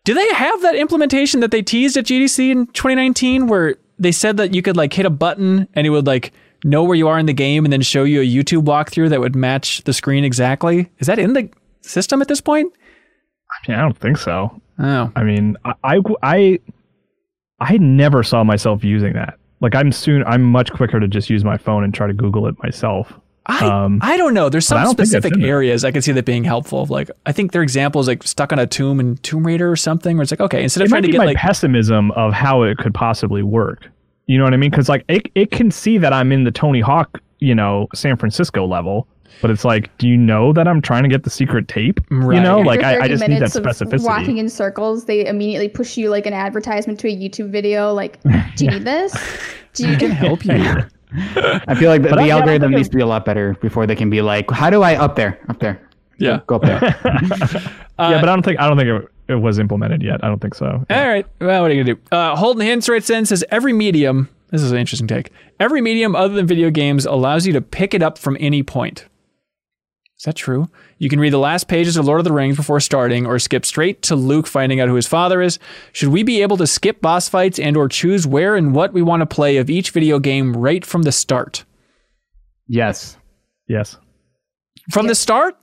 do 0.04 0.14
they 0.14 0.32
have 0.34 0.62
that 0.62 0.74
implementation 0.74 1.40
that 1.40 1.50
they 1.50 1.62
teased 1.62 1.96
at 1.96 2.04
GDC 2.04 2.50
in 2.50 2.66
2019 2.68 3.46
where 3.46 3.76
they 3.98 4.12
said 4.12 4.36
that 4.36 4.54
you 4.54 4.62
could 4.62 4.76
like 4.76 4.92
hit 4.92 5.04
a 5.06 5.10
button 5.10 5.68
and 5.74 5.86
it 5.86 5.90
would 5.90 6.06
like 6.06 6.32
know 6.64 6.84
where 6.84 6.96
you 6.96 7.08
are 7.08 7.18
in 7.18 7.26
the 7.26 7.32
game 7.32 7.64
and 7.64 7.72
then 7.72 7.82
show 7.82 8.04
you 8.04 8.20
a 8.20 8.24
YouTube 8.24 8.64
walkthrough 8.64 9.10
that 9.10 9.20
would 9.20 9.36
match 9.36 9.82
the 9.84 9.92
screen 9.92 10.24
exactly? 10.24 10.90
Is 10.98 11.06
that 11.06 11.18
in 11.18 11.32
the 11.32 11.48
system 11.82 12.20
at 12.20 12.28
this 12.28 12.40
point? 12.40 12.72
I 13.50 13.70
mean, 13.70 13.78
I 13.78 13.82
don't 13.82 13.98
think 13.98 14.18
so. 14.18 14.60
Oh, 14.78 15.10
I 15.16 15.22
mean, 15.24 15.56
I, 15.64 16.00
I, 16.22 16.58
I, 17.58 17.78
never 17.78 18.22
saw 18.22 18.44
myself 18.44 18.84
using 18.84 19.14
that. 19.14 19.38
Like, 19.60 19.74
I'm 19.74 19.90
soon, 19.90 20.22
I'm 20.24 20.42
much 20.42 20.70
quicker 20.72 21.00
to 21.00 21.08
just 21.08 21.28
use 21.28 21.44
my 21.44 21.56
phone 21.56 21.82
and 21.82 21.92
try 21.92 22.06
to 22.06 22.12
Google 22.12 22.46
it 22.46 22.54
myself. 22.62 23.12
I, 23.48 23.66
Um, 23.66 23.98
I 24.02 24.16
don't 24.16 24.34
know. 24.34 24.50
There's 24.50 24.66
some 24.66 24.76
don't 24.82 24.94
think 24.94 25.08
that's 25.08 25.24
specific 25.24 25.42
areas 25.42 25.84
I 25.84 25.90
can 25.90 26.02
see 26.02 26.12
that 26.12 26.26
being 26.26 26.44
helpful. 26.44 26.82
Of 26.82 26.90
like 26.90 27.10
I 27.24 27.32
think 27.32 27.52
their 27.52 27.62
examples 27.62 28.06
like 28.06 28.22
stuck 28.22 28.52
on 28.52 28.58
a 28.58 28.66
tomb 28.66 29.00
in 29.00 29.16
Tomb 29.16 29.46
Raider 29.46 29.70
or 29.70 29.76
something, 29.76 30.18
where 30.18 30.22
it's 30.22 30.30
like 30.30 30.40
okay, 30.40 30.62
instead 30.62 30.82
of 30.82 30.86
it 30.86 30.90
trying 30.90 31.02
to 31.02 31.08
get 31.08 31.18
my 31.18 31.24
like 31.24 31.38
pessimism 31.38 32.10
of 32.12 32.34
how 32.34 32.62
it 32.62 32.76
could 32.76 32.92
possibly 32.92 33.42
work. 33.42 33.88
You 34.28 34.38
know 34.38 34.44
what 34.44 34.54
I 34.54 34.56
mean? 34.58 34.70
Because 34.70 34.88
like 34.88 35.04
it, 35.08 35.30
it 35.34 35.50
can 35.50 35.70
see 35.70 35.98
that 35.98 36.12
I'm 36.12 36.30
in 36.32 36.44
the 36.44 36.50
Tony 36.50 36.80
Hawk, 36.80 37.20
you 37.40 37.54
know, 37.54 37.88
San 37.94 38.16
Francisco 38.16 38.66
level, 38.66 39.08
but 39.40 39.50
it's 39.50 39.64
like, 39.64 39.96
do 39.98 40.06
you 40.06 40.16
know 40.18 40.52
that 40.52 40.68
I'm 40.68 40.82
trying 40.82 41.02
to 41.02 41.08
get 41.08 41.24
the 41.24 41.30
secret 41.30 41.66
tape? 41.66 41.98
Right. 42.10 42.36
You 42.36 42.42
know, 42.42 42.60
like 42.60 42.82
I, 42.82 42.96
I 42.96 43.00
30 43.00 43.08
just 43.08 43.20
need 43.22 43.26
that 43.26 43.54
minutes 43.54 43.56
of 43.56 43.64
specificity. 43.64 44.04
Walking 44.04 44.36
in 44.38 44.48
circles, 44.50 45.06
they 45.06 45.26
immediately 45.26 45.68
push 45.68 45.96
you 45.96 46.10
like 46.10 46.26
an 46.26 46.34
advertisement 46.34 47.00
to 47.00 47.08
a 47.08 47.16
YouTube 47.16 47.50
video. 47.50 47.92
Like, 47.94 48.22
do 48.56 48.64
you 48.66 48.70
need 48.72 48.84
this? 48.84 49.16
Do 49.72 49.88
you 49.88 49.96
can 49.96 50.10
help 50.24 50.44
you. 50.44 50.52
I 51.14 51.74
feel 51.74 51.88
like 51.88 52.02
the, 52.02 52.08
the 52.10 52.16
I 52.20 52.28
algorithm 52.28 52.68
think 52.68 52.76
needs 52.76 52.88
to 52.90 52.96
be 52.96 53.02
a 53.02 53.06
lot 53.06 53.24
better 53.24 53.54
before 53.62 53.86
they 53.86 53.96
can 53.96 54.10
be 54.10 54.20
like, 54.20 54.50
how 54.50 54.68
do 54.68 54.82
I 54.82 54.94
up 54.96 55.16
there, 55.16 55.40
up 55.48 55.58
there, 55.58 55.80
Yeah. 56.18 56.40
go 56.46 56.56
up 56.56 56.62
there. 56.62 56.80
yeah, 56.82 58.20
but 58.20 58.24
I 58.28 58.34
don't 58.34 58.44
think 58.44 58.60
I 58.60 58.68
don't 58.68 58.76
think 58.76 58.88
it, 58.90 59.10
it 59.28 59.36
was 59.36 59.58
implemented 59.58 60.02
yet. 60.02 60.22
I 60.24 60.28
don't 60.28 60.40
think 60.40 60.54
so. 60.54 60.84
All 60.88 61.08
right. 61.08 61.26
Well, 61.40 61.62
what 61.62 61.70
are 61.70 61.74
you 61.74 61.84
gonna 61.84 61.94
do? 61.94 62.00
Uh, 62.10 62.36
Holden 62.36 62.66
Hints 62.66 62.88
writes 62.88 63.10
in 63.10 63.26
says 63.26 63.44
every 63.50 63.72
medium. 63.72 64.28
This 64.50 64.62
is 64.62 64.72
an 64.72 64.78
interesting 64.78 65.06
take. 65.06 65.30
Every 65.60 65.80
medium 65.80 66.16
other 66.16 66.34
than 66.34 66.46
video 66.46 66.70
games 66.70 67.04
allows 67.04 67.46
you 67.46 67.52
to 67.52 67.60
pick 67.60 67.92
it 67.92 68.02
up 68.02 68.16
from 68.16 68.36
any 68.40 68.62
point. 68.62 69.06
Is 70.16 70.24
that 70.24 70.34
true? 70.34 70.68
You 70.98 71.08
can 71.08 71.20
read 71.20 71.32
the 71.32 71.38
last 71.38 71.68
pages 71.68 71.96
of 71.96 72.06
Lord 72.06 72.18
of 72.18 72.24
the 72.24 72.32
Rings 72.32 72.56
before 72.56 72.80
starting, 72.80 73.24
or 73.24 73.38
skip 73.38 73.64
straight 73.64 74.02
to 74.02 74.16
Luke 74.16 74.48
finding 74.48 74.80
out 74.80 74.88
who 74.88 74.96
his 74.96 75.06
father 75.06 75.40
is. 75.40 75.60
Should 75.92 76.08
we 76.08 76.24
be 76.24 76.42
able 76.42 76.56
to 76.56 76.66
skip 76.66 77.00
boss 77.00 77.28
fights 77.28 77.58
and/or 77.60 77.88
choose 77.88 78.26
where 78.26 78.56
and 78.56 78.74
what 78.74 78.92
we 78.92 79.00
want 79.02 79.20
to 79.20 79.26
play 79.26 79.58
of 79.58 79.70
each 79.70 79.90
video 79.90 80.18
game 80.18 80.56
right 80.56 80.84
from 80.84 81.02
the 81.02 81.12
start? 81.12 81.64
yes. 82.66 83.16
Yes. 83.68 83.96
From 84.90 85.06
the 85.06 85.14
start? 85.14 85.56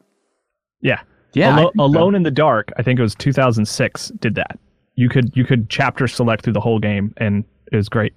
Yeah. 0.81 1.01
Yeah. 1.35 1.49
I 1.49 1.59
Alo- 1.59 1.63
think 1.71 1.75
so. 1.77 1.83
Alone 1.85 2.15
in 2.15 2.23
the 2.23 2.31
Dark, 2.31 2.71
I 2.77 2.83
think 2.83 2.99
it 2.99 3.03
was 3.03 3.13
2006 3.15 4.09
did 4.19 4.35
that. 4.35 4.57
You 4.95 5.09
could 5.09 5.35
you 5.35 5.43
could 5.45 5.69
chapter 5.69 6.07
select 6.07 6.43
through 6.43 6.53
the 6.53 6.61
whole 6.61 6.79
game 6.79 7.13
and 7.17 7.43
it 7.71 7.75
was 7.75 7.89
great. 7.89 8.13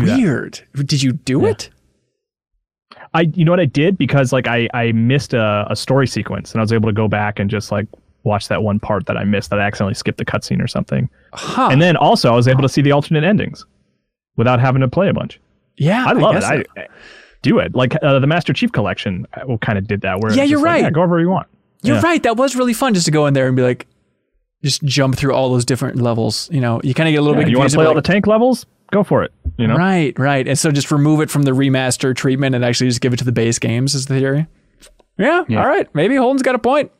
Weird. 0.00 0.60
Did 0.74 1.02
you 1.02 1.12
do 1.12 1.46
it? 1.46 1.70
I 3.14 3.22
you 3.34 3.44
know 3.44 3.52
what 3.52 3.60
I 3.60 3.64
did 3.66 3.96
because 3.96 4.32
like 4.32 4.46
I 4.46 4.68
I 4.74 4.92
missed 4.92 5.32
a, 5.34 5.66
a 5.70 5.76
story 5.76 6.06
sequence 6.06 6.52
and 6.52 6.60
I 6.60 6.62
was 6.62 6.72
able 6.72 6.88
to 6.88 6.92
go 6.92 7.08
back 7.08 7.38
and 7.38 7.48
just 7.48 7.70
like 7.72 7.86
watch 8.24 8.48
that 8.48 8.62
one 8.62 8.78
part 8.78 9.06
that 9.06 9.16
I 9.16 9.24
missed 9.24 9.50
that 9.50 9.58
I 9.58 9.62
accidentally 9.62 9.94
skipped 9.94 10.18
the 10.18 10.24
cutscene 10.24 10.62
or 10.62 10.66
something. 10.68 11.08
Huh. 11.32 11.68
And 11.72 11.80
then 11.82 11.96
also 11.96 12.32
I 12.32 12.36
was 12.36 12.48
able 12.48 12.62
to 12.62 12.68
see 12.68 12.80
the 12.82 12.92
alternate 12.92 13.24
endings 13.24 13.64
without 14.36 14.60
having 14.60 14.80
to 14.80 14.88
play 14.88 15.08
a 15.08 15.12
bunch. 15.14 15.40
yeah, 15.76 16.04
I 16.06 16.12
love 16.12 16.34
guess 16.34 16.50
it. 16.50 16.66
so. 16.76 16.82
I, 16.82 16.86
do 17.42 17.58
it 17.58 17.74
like 17.74 18.00
uh, 18.04 18.20
the 18.20 18.26
Master 18.28 18.52
Chief 18.52 18.70
collection 18.70 19.26
kind 19.62 19.76
of 19.76 19.88
did 19.88 20.02
that. 20.02 20.20
Where 20.20 20.32
Yeah, 20.32 20.44
you're 20.44 20.58
just 20.58 20.64
like, 20.64 20.72
right. 20.74 20.82
yeah, 20.82 20.90
go 20.90 21.00
wherever 21.00 21.18
you 21.20 21.28
want. 21.28 21.48
You're 21.82 21.96
Yeah. 21.96 22.02
right. 22.02 22.22
That 22.22 22.36
was 22.36 22.54
really 22.56 22.72
fun 22.74 22.94
just 22.94 23.06
to 23.06 23.12
go 23.12 23.26
in 23.26 23.34
there 23.34 23.46
and 23.46 23.56
be 23.56 23.62
like, 23.62 23.86
just 24.64 24.82
jump 24.84 25.16
through 25.16 25.34
all 25.34 25.50
those 25.50 25.64
different 25.64 26.00
levels. 26.00 26.48
You 26.52 26.60
know, 26.60 26.80
you 26.84 26.94
kind 26.94 27.08
of 27.08 27.12
get 27.12 27.18
a 27.18 27.22
little 27.22 27.36
Yeah, 27.38 27.44
bit 27.46 27.50
you 27.50 27.58
want 27.58 27.70
to 27.70 27.76
play 27.76 27.84
all 27.86 27.94
like, 27.94 28.04
the 28.04 28.12
tank 28.12 28.26
levels? 28.26 28.64
Go 28.92 29.02
for 29.02 29.22
it. 29.24 29.32
You 29.58 29.66
know. 29.66 29.76
Right, 29.76 30.16
right. 30.18 30.46
And 30.46 30.58
so 30.58 30.70
just 30.70 30.90
remove 30.90 31.20
it 31.20 31.30
from 31.30 31.42
the 31.42 31.50
remaster 31.52 32.14
treatment 32.14 32.54
and 32.54 32.64
actually 32.64 32.88
just 32.90 33.00
give 33.00 33.12
it 33.12 33.16
to 33.18 33.24
the 33.24 33.32
base 33.32 33.58
games 33.58 33.94
is 33.94 34.06
the 34.06 34.18
theory. 34.18 34.46
Yeah, 35.18 35.44
Yeah. 35.48 35.60
all 35.62 35.66
right. 35.68 35.88
Maybe 35.94 36.14
Holden's 36.16 36.42
got 36.42 36.54
a 36.54 36.58
point. 36.58 36.90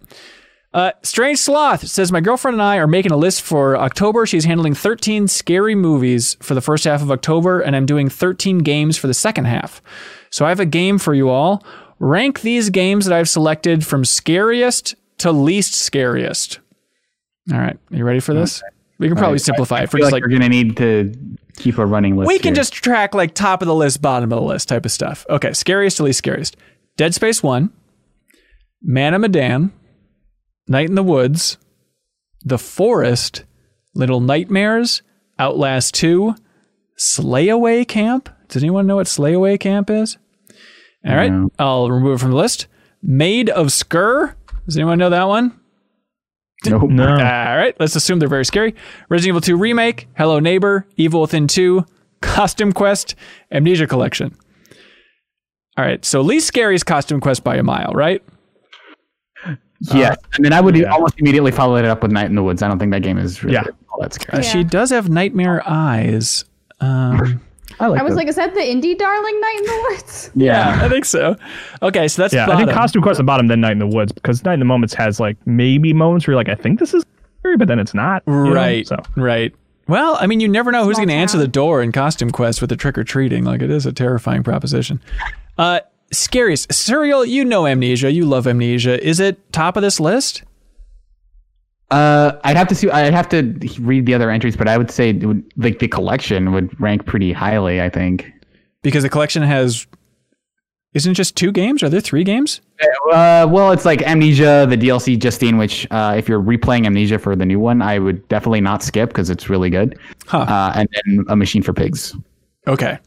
Uh, 0.75 0.93
Strange 1.03 1.39
Sloth 1.39 1.87
says, 1.87 2.11
My 2.11 2.21
girlfriend 2.23 2.55
and 2.55 2.63
I 2.63 2.79
are 2.79 2.87
making 2.87 3.13
a 3.13 3.17
list 3.17 3.43
for 3.43 3.77
October. 3.77 4.25
She's 4.25 4.47
handling 4.47 4.75
13 4.75 5.29
scary 5.29 5.75
movies 5.75 6.37
for 6.41 6.55
the 6.55 6.63
first 6.63 6.85
half 6.85 7.03
of 7.03 7.11
October, 7.11 7.61
and 7.61 7.77
I'm 7.77 7.85
doing 7.85 8.09
13 8.09 8.59
games 8.61 8.97
for 8.97 9.07
the 9.07 9.13
second 9.15 9.45
half. 9.45 9.83
So 10.31 10.47
I 10.47 10.49
have 10.49 10.61
a 10.61 10.67
game 10.67 10.97
for 10.99 11.13
you 11.13 11.29
all. 11.29 11.63
Rank 12.05 12.41
these 12.41 12.69
games 12.69 13.07
that 13.07 13.16
I've 13.16 13.29
selected 13.29 13.87
from 13.87 14.05
scariest 14.05 14.97
to 15.19 15.31
least 15.31 15.74
scariest. 15.74 16.59
All 17.53 17.59
right. 17.59 17.79
You 17.91 18.05
ready 18.05 18.19
for 18.19 18.35
this? 18.35 18.61
We 18.99 19.07
can 19.07 19.16
probably 19.16 19.35
Right. 19.35 19.41
simplify 19.41 19.77
I 19.79 19.83
it 19.85 19.91
for 19.91 19.99
just 19.99 20.11
like, 20.11 20.23
like 20.23 20.23
we're 20.24 20.37
gonna 20.37 20.49
need 20.49 20.77
to 20.79 21.12
keep 21.57 21.79
a 21.79 21.87
running 21.87 22.16
list. 22.16 22.27
we 22.27 22.39
can 22.39 22.55
here. 22.55 22.57
just 22.57 22.73
track 22.73 23.15
like 23.15 23.35
top 23.35 23.62
of 23.62 23.69
the 23.69 23.74
list, 23.74 24.03
bottom 24.03 24.33
of 24.33 24.39
the 24.41 24.45
list 24.45 24.69
type 24.69 24.85
of 24.85 24.91
stuff. 24.91 25.24
Okay, 25.31 25.53
scariest 25.53 25.99
to 25.99 26.03
least 26.03 26.19
scariest. 26.19 26.57
Dead 26.97 27.15
Space 27.15 27.41
1, 27.41 27.70
Man 28.83 29.15
of 29.15 29.20
Night 30.69 30.89
in 30.89 30.95
the 30.97 31.03
Woods, 31.05 31.57
The 32.45 32.59
Forest, 32.59 33.45
Little 33.95 34.20
Nightmares, 34.20 35.03
Outlast 35.39 35.95
2, 35.95 36.35
Slayaway 36.99 37.87
Camp. 37.87 38.29
Does 38.49 38.62
anyone 38.62 38.87
know 38.89 38.97
what 38.97 39.07
Slayaway 39.07 39.59
Camp 39.61 39.89
is? 39.89 40.19
All 41.07 41.16
right, 41.16 41.33
No. 41.33 41.51
I'll 41.59 41.91
remove 41.91 42.16
it 42.16 42.20
from 42.20 42.31
the 42.31 42.37
list. 42.37 42.66
Maid 43.03 43.51
of 43.51 43.73
Sker. 43.73 44.37
Does 44.66 44.77
anyone 44.77 44.99
know 44.99 45.11
that 45.11 45.27
one? 45.29 45.59
Nope. 46.65 46.91
No. 46.91 47.09
All 47.09 47.16
right, 47.16 47.74
let's 47.81 47.97
assume 47.97 48.20
they're 48.20 48.29
very 48.29 48.45
scary. 48.45 48.74
Resident 49.09 49.31
Evil 49.31 49.41
2 49.41 49.57
Remake, 49.57 50.07
Hello 50.16 50.39
Neighbor, 50.39 50.87
Evil 50.97 51.20
Within 51.20 51.49
2, 51.49 51.85
Costume 52.20 52.73
Quest, 52.73 53.16
Amnesia 53.51 53.89
Collection. 53.89 54.37
All 55.77 55.85
right, 55.85 56.05
so 56.05 56.20
least 56.20 56.47
scary 56.47 56.77
is 56.77 56.85
Costume 56.85 57.20
Quest 57.20 57.43
by 57.43 57.57
a 57.57 57.62
mile, 57.65 57.91
right? 57.95 58.23
Yeah, 59.93 60.15
I 60.33 60.39
mean, 60.41 60.53
I 60.53 60.61
would 60.61 60.77
yeah. 60.77 60.93
almost 60.93 61.15
immediately 61.19 61.51
follow 61.51 61.74
it 61.74 61.85
up 61.85 62.03
with 62.03 62.12
Night 62.12 62.27
in 62.27 62.37
the 62.37 62.43
Woods. 62.45 62.62
I 62.62 62.69
don't 62.69 62.79
think 62.79 62.93
that 62.93 63.03
game 63.03 63.19
is 63.19 63.43
really 63.43 63.55
Yeah. 63.55 63.65
all 63.93 64.01
that 64.01 64.15
scary. 64.15 64.39
Uh, 64.39 64.43
She 64.43 64.62
does 64.62 64.91
have 64.91 65.09
nightmare 65.09 65.61
eyes. 65.66 66.45
Um, 66.81 67.41
I 67.81 67.86
like. 67.86 68.01
I 68.01 68.03
was 68.03 68.12
those. 68.12 68.16
like, 68.16 68.28
is 68.28 68.36
that 68.36 68.55
the 68.55 68.61
indie 68.61 68.97
darling 68.97 69.40
Night 69.40 69.57
in 69.59 69.65
the 69.65 69.86
Woods? 69.90 70.31
yeah. 70.35 70.81
I 70.82 70.89
think 70.89 71.05
so. 71.05 71.36
Okay, 71.82 72.09
so 72.09 72.23
that's 72.23 72.35
Yeah, 72.35 72.51
I 72.51 72.57
think. 72.57 72.70
Costume 72.70 73.03
Quest 73.03 73.19
the 73.19 73.24
bottom, 73.24 73.47
then 73.49 73.61
Night 73.61 73.73
in 73.73 73.78
the 73.78 73.86
Woods, 73.86 74.12
because 74.12 74.44
Night 74.44 74.55
in 74.55 74.59
the 74.61 74.65
Moments 74.65 74.94
has 74.94 75.20
like 75.20 75.36
maybe 75.47 75.93
moments 75.93 76.27
where 76.27 76.32
you're 76.32 76.40
like, 76.40 76.49
I 76.49 76.55
think 76.55 76.78
this 76.78 76.94
is 76.94 77.05
scary, 77.40 77.57
but 77.57 77.69
then 77.69 77.78
it's 77.78 77.94
not. 77.94 78.23
you 78.27 78.32
know? 78.32 78.53
Right, 78.53 78.86
So 78.86 78.97
right. 79.16 79.55
Well, 79.89 80.16
I 80.20 80.27
mean, 80.27 80.40
you 80.40 80.49
never 80.49 80.70
know 80.70 80.85
who's 80.85 80.97
going 80.97 81.09
to 81.09 81.15
answer 81.15 81.39
the 81.39 81.49
door 81.49 81.82
in 81.82 81.90
Costume 81.90 82.31
Quest 82.31 82.61
with 82.61 82.70
the 82.70 82.77
trick 82.77 82.97
or 82.97 83.05
treating. 83.05 83.44
Like, 83.44 83.62
it 83.62 83.70
is 83.70 83.85
a 83.85 83.93
terrifying 83.93 84.44
proposition. 84.44 85.01
Uh, 85.59 85.81
scariest. 86.12 86.70
Suriel, 86.70 87.27
you 87.27 87.44
know 87.44 87.66
Amnesia. 87.66 88.12
You 88.12 88.24
love 88.24 88.47
Amnesia. 88.47 89.05
Is 89.05 89.19
it 89.19 89.53
top 89.53 89.77
of 89.77 89.82
this 89.82 89.99
list? 89.99 90.44
Uh, 91.93 92.40
I'd 92.44 92.56
have 92.56 92.69
to 92.69 92.74
see. 92.74 92.89
I'd 92.89 93.12
have 93.12 93.28
to 93.28 93.43
read 93.78 94.06
the 94.06 94.14
other 94.14 94.31
entries, 94.31 94.56
but 94.56 94.66
I 94.66 94.78
would 94.78 94.90
say 94.90 95.12
would, 95.12 95.44
like 95.59 95.78
the 95.78 95.89
collection 95.89 96.52
would 96.52 96.81
rank 96.81 97.05
pretty 97.05 97.32
highly. 97.32 97.82
I 97.82 97.90
think. 97.90 98.32
Because 98.81 99.02
the 99.02 99.10
collection 99.10 99.43
has. 99.43 99.86
Isn't 100.94 101.12
it 101.12 101.14
just 101.14 101.36
two 101.36 101.52
games? 101.52 101.82
Are 101.82 101.90
there 101.90 102.01
three 102.01 102.24
games? 102.24 102.62
Uh, 103.12 103.47
well, 103.48 103.73
it's 103.73 103.85
like 103.85 104.02
Amnesia, 104.02 104.66
the 104.69 104.77
DLC 104.77 105.19
Justine, 105.19 105.56
which 105.59 105.86
uh, 105.90 106.14
if 106.16 106.28
you're 106.28 106.43
replaying 106.43 106.86
Amnesia 106.86 107.19
for 107.19 107.36
the 107.36 107.47
new 107.47 107.59
one, 107.59 107.81
I 107.82 107.98
would 107.98 108.27
definitely 108.28 108.60
not 108.60 108.82
skip 108.82 109.09
because 109.10 109.31
it's 109.31 109.48
really 109.48 109.70
good. 109.70 109.98
Huh. 110.27 110.40
Uh, 110.40 110.73
and 110.74 110.89
then 110.93 111.24
a 111.28 111.36
Machine 111.36 111.62
for 111.62 111.73
Pigs. 111.73 112.14
Okay. 112.66 112.98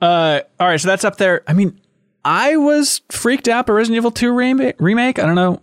Uh, 0.00 0.40
all 0.58 0.68
right, 0.68 0.80
so 0.80 0.88
that's 0.88 1.04
up 1.04 1.18
there. 1.18 1.42
I 1.46 1.52
mean, 1.52 1.78
I 2.24 2.56
was 2.56 3.02
freaked 3.10 3.46
out 3.46 3.66
by 3.66 3.74
Resident 3.74 3.98
Evil 3.98 4.10
2 4.10 4.32
remake. 4.32 4.76
remake. 4.78 5.18
I 5.18 5.26
don't 5.26 5.34
know 5.34 5.60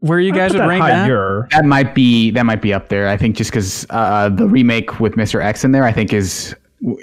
where 0.00 0.20
you 0.20 0.32
guys 0.32 0.52
Put 0.52 0.58
would 0.58 0.62
that 0.64 0.68
rank 0.68 0.82
that. 0.84 1.06
higher. 1.08 1.48
That 1.52 1.64
might 1.64 1.94
be 1.94 2.30
that 2.32 2.44
might 2.44 2.62
be 2.62 2.72
up 2.74 2.88
there. 2.88 3.08
I 3.08 3.16
think 3.16 3.36
just 3.36 3.50
because 3.50 3.86
uh, 3.90 4.28
the 4.28 4.46
remake 4.46 5.00
with 5.00 5.14
Mr. 5.14 5.42
X 5.42 5.64
in 5.64 5.72
there, 5.72 5.84
I 5.84 5.92
think 5.92 6.12
is 6.12 6.54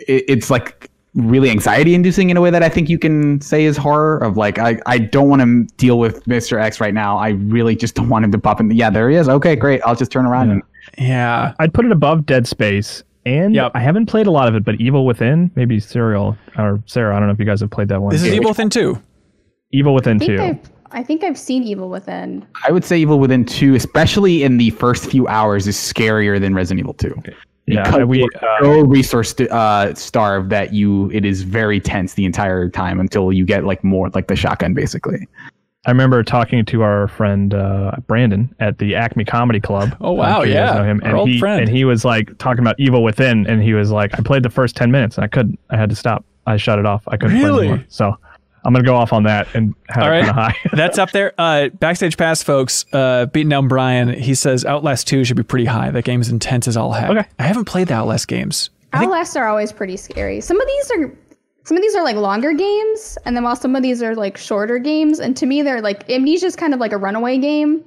it, 0.07 0.25
it's 0.27 0.49
like 0.49 0.89
really 1.15 1.49
anxiety 1.51 1.93
inducing 1.93 2.29
in 2.31 2.37
a 2.37 2.41
way 2.41 2.49
that 2.49 2.63
I 2.63 2.69
think 2.69 2.89
you 2.89 2.97
can 2.97 3.39
say 3.41 3.65
is 3.65 3.77
horror. 3.77 4.17
Of 4.17 4.35
like, 4.37 4.57
I, 4.59 4.79
I 4.87 4.97
don't 4.97 5.29
want 5.29 5.41
to 5.41 5.75
deal 5.77 5.99
with 5.99 6.23
Mr. 6.25 6.59
X 6.59 6.79
right 6.79 6.93
now. 6.93 7.17
I 7.17 7.29
really 7.29 7.75
just 7.75 7.93
don't 7.95 8.09
want 8.09 8.25
him 8.25 8.31
to 8.31 8.39
pop 8.39 8.59
in. 8.59 8.71
Yeah, 8.71 8.89
there 8.89 9.09
he 9.09 9.15
is. 9.15 9.29
Okay, 9.29 9.55
great. 9.55 9.81
I'll 9.85 9.95
just 9.95 10.11
turn 10.11 10.25
around 10.25 10.49
and 10.51 10.61
Yeah. 10.97 11.53
I'd 11.59 11.73
put 11.73 11.85
it 11.85 11.91
above 11.91 12.25
Dead 12.25 12.47
Space. 12.47 13.03
And 13.25 13.55
Yep. 13.55 13.71
I 13.75 13.79
haven't 13.79 14.07
played 14.07 14.27
a 14.27 14.31
lot 14.31 14.47
of 14.49 14.55
it, 14.55 14.65
but 14.65 14.75
Evil 14.81 15.05
Within, 15.05 15.49
maybe 15.55 15.77
Suriel 15.79 16.35
or 16.57 16.83
Sarah. 16.87 17.15
I 17.15 17.19
don't 17.19 17.27
know 17.29 17.33
if 17.33 17.39
you 17.39 17.45
guys 17.45 17.61
have 17.61 17.69
played 17.71 17.87
that 17.89 18.01
one. 18.01 18.11
This 18.11 18.23
is 18.23 18.33
Evil 18.33 18.49
Within 18.49 18.69
2. 18.69 18.99
Evil 19.71 19.93
Within 19.93 20.17
I 20.21 20.25
think 20.25 20.37
2. 20.37 20.43
I've, 20.43 20.71
I 20.93 21.03
think 21.03 21.23
I've 21.23 21.37
seen 21.37 21.63
Evil 21.63 21.89
Within. 21.89 22.45
I 22.67 22.71
would 22.71 22.85
say 22.85 22.97
Evil 22.99 23.19
Within 23.19 23.43
2, 23.45 23.75
especially 23.75 24.43
in 24.43 24.57
the 24.57 24.69
first 24.71 25.05
few 25.09 25.27
hours, 25.27 25.67
is 25.67 25.75
scarier 25.75 26.39
than 26.39 26.53
Resident 26.53 26.79
Evil 26.79 26.93
2. 26.93 27.21
Yeah, 27.65 27.83
Because 27.83 28.05
we, 28.05 28.19
you're 28.19 28.29
uh, 28.41 28.61
so 28.61 28.81
resource 28.81 29.33
uh, 29.39 29.93
starved 29.95 30.49
that 30.49 30.73
you 30.73 31.09
it 31.11 31.23
is 31.25 31.43
very 31.43 31.79
tense 31.79 32.13
the 32.13 32.25
entire 32.25 32.69
time 32.69 32.99
until 32.99 33.31
you 33.31 33.45
get 33.45 33.63
like 33.63 33.83
more 33.83 34.09
like 34.09 34.27
the 34.27 34.35
shotgun 34.35 34.73
basically. 34.73 35.27
I 35.85 35.91
remember 35.91 36.23
talking 36.23 36.63
to 36.65 36.81
our 36.81 37.07
friend 37.09 37.53
uh, 37.53 37.91
Brandon 38.07 38.53
at 38.59 38.77
the 38.77 38.95
Acme 38.95 39.25
Comedy 39.25 39.59
Club. 39.59 39.95
Oh, 40.01 40.11
wow, 40.13 40.23
I'm 40.23 40.35
sure 40.41 40.45
you 40.47 40.53
guys 40.53 40.69
yeah, 40.75 40.77
know 40.81 40.83
him. 40.89 41.01
our 41.03 41.09
And 41.09 41.17
old 41.17 41.29
he 41.29 41.39
friend. 41.39 41.61
and 41.61 41.69
he 41.69 41.83
was 41.85 42.05
like 42.05 42.37
talking 42.37 42.59
about 42.59 42.75
Evil 42.79 43.03
Within, 43.03 43.45
and 43.47 43.61
he 43.63 43.73
was 43.73 43.91
like, 43.91 44.13
I 44.17 44.21
played 44.21 44.43
the 44.43 44.49
first 44.49 44.75
ten 44.77 44.91
minutes, 44.91 45.17
and 45.17 45.25
I 45.25 45.27
couldn't. 45.27 45.57
I 45.69 45.75
had 45.77 45.89
to 45.89 45.95
stop. 45.95 46.23
I 46.45 46.55
shut 46.57 46.79
it 46.79 46.85
off. 46.85 47.03
I 47.07 47.17
couldn't 47.17 47.35
Really? 47.37 47.49
play 47.51 47.67
anymore. 47.69 47.85
So 47.89 48.17
I'm 48.65 48.73
gonna 48.73 48.85
go 48.85 48.95
off 48.95 49.11
on 49.13 49.23
that 49.23 49.47
and 49.55 49.75
have 49.89 50.03
All 50.03 50.09
it 50.09 50.11
right. 50.11 50.25
kind 50.25 50.29
of 50.29 50.35
high. 50.35 50.55
That's 50.73 50.97
up 50.97 51.11
there. 51.11 51.33
Uh, 51.37 51.69
backstage 51.69 52.17
pass, 52.17 52.41
folks. 52.43 52.85
Uh, 52.93 53.25
beating 53.27 53.49
down 53.49 53.67
Brian. 53.67 54.09
He 54.09 54.35
says 54.35 54.63
Outlast 54.65 55.07
2 55.07 55.25
should 55.25 55.37
be 55.37 55.43
pretty 55.43 55.65
high. 55.65 55.91
That 55.91 56.03
game 56.05 56.21
is 56.21 56.29
intense 56.29 56.67
as 56.67 56.77
all 56.77 56.91
heck. 56.93 57.09
Okay. 57.09 57.27
I 57.39 57.43
haven't 57.43 57.65
played 57.65 57.87
the 57.89 57.93
Outlast 57.95 58.27
games. 58.27 58.69
Outlast 58.93 59.35
are 59.37 59.47
always 59.47 59.71
pretty 59.71 59.97
scary. 59.97 60.39
Some 60.41 60.59
of 60.61 60.67
these 60.67 60.91
are 60.91 61.17
some 61.65 61.77
of 61.77 61.81
these 61.83 61.95
are 61.95 62.03
like 62.03 62.15
longer 62.17 62.53
games, 62.53 63.17
and 63.25 63.35
then 63.35 63.43
while 63.43 63.55
some 63.55 63.75
of 63.75 63.81
these 63.83 64.03
are 64.03 64.15
like 64.15 64.37
shorter 64.37 64.77
games, 64.79 65.19
and 65.19 65.35
to 65.37 65.45
me 65.45 65.61
they're 65.61 65.81
like 65.81 66.09
Amnesia 66.09 66.45
is 66.45 66.55
kind 66.55 66.73
of 66.73 66.79
like 66.79 66.91
a 66.91 66.97
runaway 66.97 67.37
game 67.37 67.83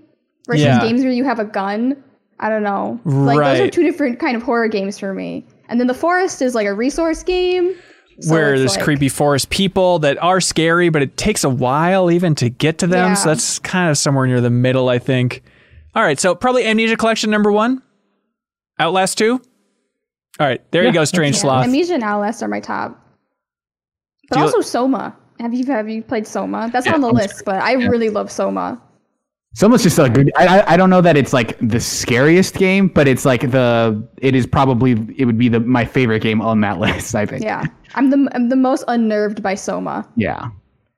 versus 0.47 0.65
Yeah. 0.65 0.81
games 0.81 1.03
where 1.03 1.13
you 1.13 1.25
have 1.25 1.39
a 1.39 1.45
gun. 1.45 2.03
I 2.41 2.49
don't 2.51 2.63
know. 2.63 3.01
Like 3.05 3.39
those 3.39 3.61
are 3.61 3.71
two 3.71 3.83
different 3.83 4.19
kind 4.19 4.37
of 4.37 4.43
horror 4.43 4.69
games 4.69 4.99
for 4.99 5.15
me. 5.15 5.47
And 5.69 5.81
then 5.81 5.87
the 5.87 5.95
Forest 5.95 6.43
is 6.43 6.55
like 6.55 6.67
a 6.67 6.75
resource 6.75 7.23
game. 7.23 7.75
So 8.21 8.33
where 8.33 8.59
there's 8.59 8.77
like- 8.77 8.85
creepy 8.85 9.09
forest 9.09 9.51
people 9.51 9.99
that 10.01 10.23
are 10.23 10.41
scary, 10.41 10.89
but 10.89 11.03
it 11.03 11.17
takes 11.17 11.45
a 11.45 11.49
while 11.51 12.11
even 12.11 12.35
to 12.37 12.49
get 12.49 12.79
to 12.79 12.87
them. 12.87 13.17
So 13.17 13.29
that's 13.31 13.59
kind 13.59 13.91
of 13.91 13.99
somewhere 13.99 14.27
near 14.27 14.41
the 14.41 14.51
middle, 14.51 14.89
I 14.89 14.99
think. 14.99 15.43
All 15.95 16.03
right, 16.03 16.19
so 16.21 16.35
probably 16.35 16.67
Amnesia 16.67 16.97
Collection 16.97 17.31
number 17.31 17.51
one, 17.53 17.83
Outlast 18.79 19.17
two. 19.19 19.41
All 20.39 20.47
right, 20.47 20.61
there 20.71 20.85
you 20.85 20.93
go, 20.93 21.05
Strange 21.07 21.37
Yeah, 21.37 21.41
Sloth. 21.43 21.65
Amnesia 21.65 21.95
and 21.95 22.03
Outlast 22.03 22.43
are 22.43 22.49
my 22.49 22.61
top. 22.61 23.03
But 24.29 24.39
also 24.39 24.61
Soma. 24.61 25.17
Have 25.41 25.55
you 25.55 25.65
have 25.67 25.89
you 25.89 26.03
played 26.03 26.27
Soma? 26.27 26.69
That's 26.73 26.87
on 26.87 27.01
the 27.01 27.11
list, 27.11 27.45
but 27.45 27.63
I 27.63 27.73
really 27.75 28.11
love 28.11 28.31
Soma. 28.31 28.81
Someone's 29.57 29.83
just 29.83 29.97
like 29.97 30.15
I, 30.37 30.59
I 30.59 30.75
I 30.75 30.77
don't 30.77 30.91
know 30.91 31.01
that 31.01 31.17
it's 31.17 31.33
like 31.33 31.57
the 31.67 31.81
scariest 31.81 32.57
game, 32.57 32.89
but 32.89 33.09
it's 33.09 33.25
like 33.25 33.51
the 33.51 34.07
it 34.19 34.35
is 34.35 34.47
probably 34.47 34.93
it 35.17 35.25
would 35.25 35.39
be 35.39 35.49
the 35.49 35.61
my 35.61 35.87
favorite 35.87 36.21
game 36.21 36.43
on 36.43 36.61
that 36.61 36.79
list. 36.87 37.15
I 37.15 37.25
think. 37.25 37.43
Yeah. 37.43 37.65
I'm 37.95 38.11
the 38.11 38.29
I'm 38.35 38.51
the 38.51 38.57
most 38.57 38.85
unnerved 38.87 39.43
by 39.43 39.55
Soma. 39.55 40.07
Yeah. 40.15 40.51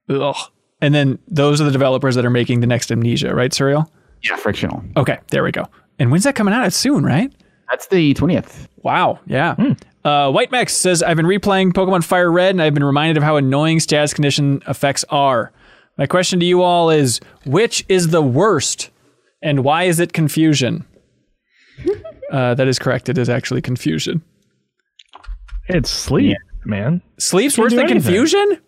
Ugh. 0.09 0.35
And 0.80 0.93
then 0.93 1.20
those 1.28 1.60
are 1.60 1.64
the 1.64 1.70
developers 1.70 2.16
that 2.16 2.24
are 2.24 2.30
making 2.30 2.59
the 2.59 2.66
next 2.66 2.90
Amnesia, 2.90 3.32
right, 3.32 3.52
Suriel? 3.52 3.89
Yeah. 4.22 4.35
Frictional. 4.35 4.82
Okay, 4.97 5.18
there 5.30 5.44
we 5.44 5.52
go. 5.52 5.64
And 6.01 6.10
when's 6.10 6.24
that 6.24 6.35
coming 6.35 6.52
out? 6.52 6.66
It's 6.66 6.76
soon, 6.76 7.05
right? 7.05 7.32
That's 7.70 7.86
the 7.86 8.12
twentieth. 8.14 8.66
Wow, 8.82 9.20
yeah. 9.26 9.55
Uh, 10.05 10.32
White 10.32 10.51
Max 10.51 10.76
says, 10.76 11.02
I've 11.02 11.16
been 11.16 11.26
replaying 11.26 11.74
Pokemon 11.74 12.02
Fire 12.02 12.32
Red 12.32 12.51
and 12.51 12.62
I've 12.62 12.74
been 12.74 12.85
reminded 12.85 13.18
of 13.18 13.22
how 13.22 13.36
annoying 13.36 13.78
status 13.78 14.14
condition 14.14 14.62
effects 14.66 15.05
are. 15.10 15.52
My 15.98 16.06
question 16.06 16.38
to 16.40 16.46
you 16.46 16.62
all 16.62 16.90
is 16.90 17.20
which 17.44 17.84
is 17.88 18.08
the 18.08 18.22
worst 18.22 18.90
and 19.42 19.64
why 19.64 19.84
is 19.84 19.98
it 19.98 20.12
confusion? 20.12 20.86
uh, 22.32 22.54
that 22.54 22.68
is 22.68 22.78
correct. 22.78 23.08
It 23.08 23.18
is 23.18 23.28
actually 23.28 23.62
confusion. 23.62 24.22
it's 25.68 25.90
sleep, 25.90 26.36
man. 26.64 27.02
Sleep's 27.18 27.58
worse 27.58 27.72
than 27.72 27.80
anything. 27.80 28.02
confusion? 28.02 28.58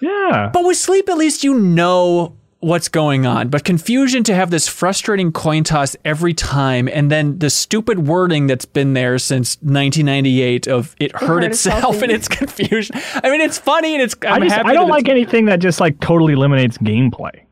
Yeah. 0.00 0.50
But 0.52 0.64
with 0.64 0.76
sleep, 0.76 1.08
at 1.08 1.16
least 1.16 1.42
you 1.44 1.54
know 1.54 2.36
what's 2.64 2.88
going 2.88 3.26
on. 3.26 3.48
But 3.48 3.64
confusion 3.64 4.24
to 4.24 4.34
have 4.34 4.50
this 4.50 4.66
frustrating 4.66 5.32
coin 5.32 5.64
toss 5.64 5.96
every 6.04 6.34
time, 6.34 6.88
and 6.88 7.10
then 7.10 7.38
the 7.38 7.50
stupid 7.50 8.06
wording 8.06 8.46
that's 8.46 8.64
been 8.64 8.94
there 8.94 9.18
since 9.18 9.56
1998 9.56 10.66
of 10.66 10.96
it 10.98 11.12
hurt, 11.12 11.28
hurt 11.28 11.44
itself 11.44 11.74
itself 11.84 12.02
and 12.02 12.12
it's 12.12 12.28
confusion. 12.40 12.96
I 13.22 13.30
mean, 13.30 13.40
it's 13.40 13.58
funny 13.58 13.94
and 13.94 14.02
it's. 14.02 14.14
I'm 14.26 14.42
I, 14.42 14.46
just, 14.46 14.56
happy. 14.56 14.68
I 14.68 14.74
don't 14.74 14.88
like 14.88 15.08
anything 15.08 15.46
that 15.46 15.60
just 15.60 15.80
like 15.80 16.00
totally 16.00 16.32
eliminates 16.32 16.78
gameplay. 16.78 17.44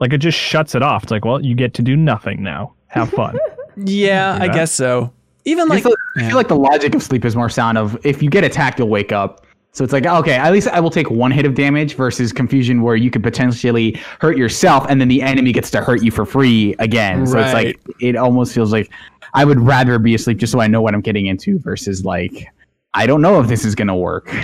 Like 0.00 0.12
it 0.12 0.18
just 0.18 0.38
shuts 0.38 0.74
it 0.74 0.82
off. 0.82 1.04
It's 1.04 1.12
like, 1.12 1.24
well, 1.24 1.44
you 1.44 1.54
get 1.54 1.74
to 1.74 1.82
do 1.82 1.96
nothing 1.96 2.42
now. 2.42 2.74
Have 2.88 3.10
fun. 3.10 3.38
Yeah, 3.78 4.38
I 4.40 4.48
guess 4.48 4.72
so. 4.72 5.12
Even 5.44 5.70
I 5.70 5.74
like, 5.74 5.82
feel, 5.82 5.94
I 6.16 6.26
feel 6.28 6.36
like 6.36 6.48
the 6.48 6.56
logic 6.56 6.94
of 6.94 7.02
sleep 7.02 7.26
is 7.26 7.36
more 7.36 7.50
sound 7.50 7.76
of 7.76 7.94
if 8.06 8.22
you 8.22 8.30
get 8.30 8.42
attacked, 8.42 8.78
you'll 8.78 8.88
wake 8.88 9.12
up. 9.12 9.45
So 9.76 9.84
it's 9.84 9.92
like 9.92 10.06
okay, 10.06 10.32
at 10.32 10.52
least 10.54 10.68
I 10.68 10.80
will 10.80 10.90
take 10.90 11.10
one 11.10 11.30
hit 11.30 11.44
of 11.44 11.54
damage 11.54 11.96
versus 11.96 12.32
confusion 12.32 12.80
where 12.80 12.96
you 12.96 13.10
could 13.10 13.22
potentially 13.22 14.00
hurt 14.20 14.38
yourself 14.38 14.86
and 14.88 15.02
then 15.02 15.08
the 15.08 15.20
enemy 15.20 15.52
gets 15.52 15.70
to 15.72 15.82
hurt 15.82 16.02
you 16.02 16.10
for 16.10 16.24
free 16.24 16.74
again. 16.78 17.26
So 17.26 17.38
it's 17.38 17.52
like 17.52 17.78
it 18.00 18.16
almost 18.16 18.54
feels 18.54 18.72
like 18.72 18.90
I 19.34 19.44
would 19.44 19.60
rather 19.60 19.98
be 19.98 20.14
asleep 20.14 20.38
just 20.38 20.52
so 20.52 20.60
I 20.60 20.66
know 20.66 20.80
what 20.80 20.94
I'm 20.94 21.02
getting 21.02 21.26
into 21.26 21.58
versus 21.58 22.06
like 22.06 22.48
I 22.94 23.06
don't 23.06 23.20
know 23.20 23.38
if 23.38 23.48
this 23.48 23.66
is 23.66 23.74
gonna 23.74 23.94
work. 23.94 24.34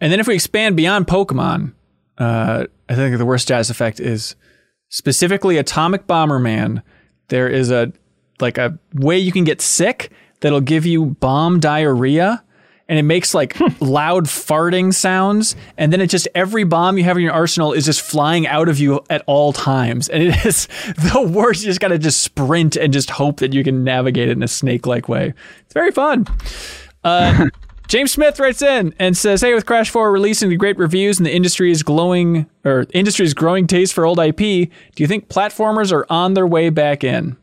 And 0.00 0.10
then 0.10 0.20
if 0.20 0.26
we 0.26 0.34
expand 0.34 0.74
beyond 0.74 1.06
Pokemon, 1.06 1.74
uh, 2.16 2.64
I 2.88 2.94
think 2.94 3.18
the 3.18 3.26
worst 3.26 3.46
jazz 3.46 3.68
effect 3.68 4.00
is 4.00 4.36
specifically 4.88 5.58
Atomic 5.58 6.06
Bomberman. 6.06 6.82
There 7.28 7.46
is 7.46 7.70
a 7.70 7.92
like 8.40 8.56
a 8.56 8.78
way 8.94 9.18
you 9.18 9.32
can 9.32 9.44
get 9.44 9.60
sick 9.60 10.12
that'll 10.40 10.62
give 10.62 10.86
you 10.86 11.04
bomb 11.04 11.60
diarrhea. 11.60 12.42
And 12.88 12.98
it 12.98 13.02
makes 13.02 13.34
like 13.34 13.58
loud 13.80 14.24
farting 14.24 14.94
sounds, 14.94 15.56
and 15.76 15.92
then 15.92 16.00
it 16.00 16.06
just 16.08 16.26
every 16.34 16.64
bomb 16.64 16.96
you 16.96 17.04
have 17.04 17.18
in 17.18 17.22
your 17.22 17.32
arsenal 17.32 17.74
is 17.74 17.84
just 17.84 18.00
flying 18.00 18.46
out 18.46 18.68
of 18.68 18.78
you 18.78 19.04
at 19.10 19.22
all 19.26 19.52
times, 19.52 20.08
and 20.08 20.22
it 20.22 20.46
is 20.46 20.66
the 21.12 21.20
worst. 21.22 21.62
You 21.62 21.66
just 21.68 21.80
gotta 21.80 21.98
just 21.98 22.22
sprint 22.22 22.76
and 22.76 22.92
just 22.92 23.10
hope 23.10 23.40
that 23.40 23.52
you 23.52 23.62
can 23.62 23.84
navigate 23.84 24.28
it 24.30 24.32
in 24.32 24.42
a 24.42 24.48
snake-like 24.48 25.08
way. 25.08 25.34
It's 25.60 25.74
very 25.74 25.92
fun. 25.92 26.26
Uh, 27.04 27.48
James 27.88 28.12
Smith 28.12 28.38
writes 28.38 28.62
in 28.62 28.94
and 28.98 29.16
says, 29.16 29.40
"Hey, 29.40 29.54
with 29.54 29.66
Crash 29.66 29.90
4 29.90 30.10
releasing 30.12 30.48
the 30.48 30.56
great 30.56 30.78
reviews 30.78 31.18
and 31.18 31.26
the 31.26 31.34
industry 31.34 31.70
is 31.70 31.82
glowing 31.82 32.46
or 32.64 32.86
industry's 32.94 33.34
growing 33.34 33.66
taste 33.66 33.92
for 33.92 34.06
old 34.06 34.18
IP, 34.18 34.36
do 34.36 34.70
you 34.96 35.06
think 35.06 35.28
platformers 35.28 35.92
are 35.92 36.06
on 36.08 36.34
their 36.34 36.46
way 36.46 36.70
back 36.70 37.04
in?" 37.04 37.36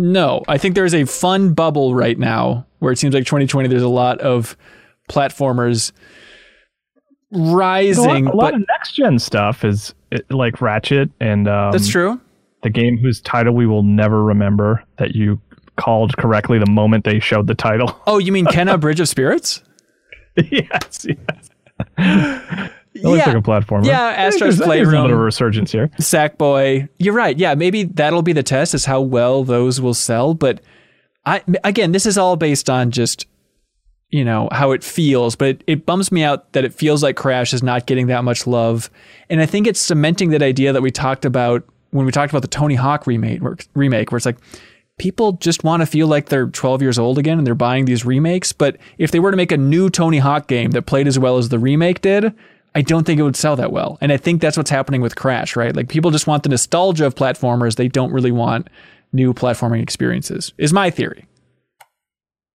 No, 0.00 0.42
I 0.48 0.58
think 0.58 0.74
there's 0.74 0.94
a 0.94 1.04
fun 1.04 1.52
bubble 1.52 1.94
right 1.94 2.18
now 2.18 2.66
where 2.78 2.92
it 2.92 2.98
seems 2.98 3.14
like 3.14 3.24
2020 3.24 3.68
there's 3.68 3.82
a 3.82 3.88
lot 3.88 4.18
of 4.20 4.56
platformers 5.08 5.92
a 7.32 7.36
lot, 7.36 7.54
rising, 7.54 8.26
a 8.26 8.34
lot 8.34 8.54
of 8.54 8.64
next 8.68 8.92
gen 8.92 9.18
stuff 9.18 9.64
is 9.64 9.94
like 10.30 10.60
Ratchet 10.60 11.10
and 11.20 11.46
um, 11.48 11.72
that's 11.72 11.88
true. 11.88 12.20
the 12.62 12.70
game 12.70 12.96
whose 12.96 13.20
title 13.20 13.54
we 13.54 13.66
will 13.66 13.82
never 13.82 14.22
remember 14.22 14.82
that 14.96 15.14
you 15.14 15.40
called 15.76 16.16
correctly 16.16 16.58
the 16.58 16.70
moment 16.70 17.04
they 17.04 17.20
showed 17.20 17.46
the 17.46 17.54
title. 17.54 18.00
Oh, 18.06 18.18
you 18.18 18.32
mean 18.32 18.46
Kena 18.46 18.80
Bridge 18.80 19.00
of 19.00 19.08
Spirits? 19.08 19.62
yes, 20.36 21.06
yes. 21.98 22.70
That 22.94 23.04
looks 23.04 23.26
like 23.26 23.36
a 23.36 23.40
platformer. 23.40 23.84
Yeah, 23.86 24.00
Astro's 24.00 24.58
there's- 24.58 24.68
there's 24.68 24.88
a 24.88 24.90
little 24.90 25.02
bit 25.06 25.12
of 25.12 25.18
a 25.20 25.22
resurgence 25.22 25.70
here. 25.72 25.88
Sackboy. 26.00 26.88
You're 26.98 27.14
right. 27.14 27.36
Yeah, 27.38 27.54
maybe 27.54 27.84
that'll 27.84 28.22
be 28.22 28.32
the 28.32 28.42
test 28.42 28.74
is 28.74 28.84
how 28.84 29.00
well 29.00 29.44
those 29.44 29.80
will 29.80 29.94
sell. 29.94 30.34
But 30.34 30.60
I 31.24 31.42
again, 31.64 31.92
this 31.92 32.06
is 32.06 32.18
all 32.18 32.36
based 32.36 32.68
on 32.70 32.90
just 32.90 33.26
you 34.10 34.24
know 34.24 34.48
how 34.50 34.72
it 34.72 34.82
feels. 34.82 35.36
But 35.36 35.48
it, 35.48 35.64
it 35.66 35.86
bums 35.86 36.10
me 36.10 36.24
out 36.24 36.52
that 36.52 36.64
it 36.64 36.74
feels 36.74 37.02
like 37.02 37.16
Crash 37.16 37.52
is 37.52 37.62
not 37.62 37.86
getting 37.86 38.08
that 38.08 38.24
much 38.24 38.46
love, 38.46 38.90
and 39.28 39.40
I 39.40 39.46
think 39.46 39.66
it's 39.68 39.80
cementing 39.80 40.30
that 40.30 40.42
idea 40.42 40.72
that 40.72 40.82
we 40.82 40.90
talked 40.90 41.24
about 41.24 41.62
when 41.90 42.06
we 42.06 42.12
talked 42.12 42.32
about 42.32 42.42
the 42.42 42.48
Tony 42.48 42.74
Hawk 42.76 43.06
remake, 43.06 43.40
remake, 43.74 44.10
where 44.10 44.16
it's 44.16 44.26
like 44.26 44.38
people 44.98 45.32
just 45.32 45.64
want 45.64 45.80
to 45.80 45.86
feel 45.86 46.06
like 46.06 46.28
they're 46.28 46.46
12 46.46 46.82
years 46.82 46.98
old 46.98 47.18
again 47.18 47.38
and 47.38 47.46
they're 47.46 47.54
buying 47.54 47.84
these 47.86 48.04
remakes. 48.04 48.52
But 48.52 48.76
if 48.98 49.10
they 49.10 49.18
were 49.18 49.30
to 49.30 49.36
make 49.36 49.50
a 49.50 49.56
new 49.56 49.88
Tony 49.90 50.18
Hawk 50.18 50.46
game 50.46 50.70
that 50.72 50.82
played 50.82 51.08
as 51.08 51.18
well 51.18 51.38
as 51.38 51.48
the 51.48 51.58
remake 51.58 52.00
did, 52.00 52.34
I 52.74 52.82
don't 52.82 53.04
think 53.04 53.18
it 53.18 53.22
would 53.24 53.36
sell 53.36 53.56
that 53.56 53.72
well. 53.72 53.98
And 54.00 54.12
I 54.12 54.16
think 54.16 54.40
that's 54.40 54.56
what's 54.56 54.70
happening 54.70 55.00
with 55.00 55.16
Crash, 55.16 55.56
right? 55.56 55.74
Like 55.74 55.88
people 55.88 56.10
just 56.10 56.26
want 56.26 56.44
the 56.44 56.48
nostalgia 56.48 57.06
of 57.06 57.14
platformers. 57.14 57.76
They 57.76 57.88
don't 57.88 58.12
really 58.12 58.30
want 58.30 58.68
new 59.12 59.34
platforming 59.34 59.82
experiences, 59.82 60.52
is 60.58 60.72
my 60.72 60.90
theory. 60.90 61.26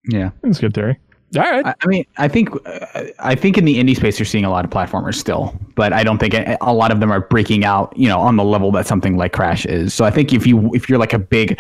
Yeah. 0.08 0.32
That's 0.42 0.60
a 0.60 0.62
good 0.62 0.74
theory. 0.74 1.00
All 1.36 1.42
right. 1.42 1.66
I 1.66 1.76
I 1.82 1.88
mean, 1.88 2.06
I 2.18 2.28
think 2.28 2.50
uh, 2.66 3.04
I 3.20 3.36
think 3.36 3.58
in 3.58 3.66
the 3.66 3.76
indie 3.76 3.96
space 3.96 4.18
you're 4.18 4.26
seeing 4.26 4.46
a 4.46 4.50
lot 4.50 4.64
of 4.64 4.72
platformers 4.72 5.16
still, 5.16 5.60
but 5.76 5.92
I 5.92 6.04
don't 6.04 6.18
think 6.18 6.34
a 6.34 6.58
a 6.62 6.74
lot 6.74 6.92
of 6.92 7.00
them 7.00 7.12
are 7.12 7.20
breaking 7.20 7.66
out, 7.66 7.96
you 7.98 8.08
know, 8.08 8.20
on 8.20 8.38
the 8.38 8.44
level 8.44 8.72
that 8.74 8.88
something 8.88 9.18
like 9.18 9.34
Crash 9.34 9.66
is. 9.66 9.94
So 9.94 10.06
I 10.06 10.12
think 10.12 10.32
if 10.32 10.48
you 10.48 10.74
if 10.74 10.88
you're 10.88 11.00
like 11.00 11.14
a 11.14 11.20
big 11.20 11.60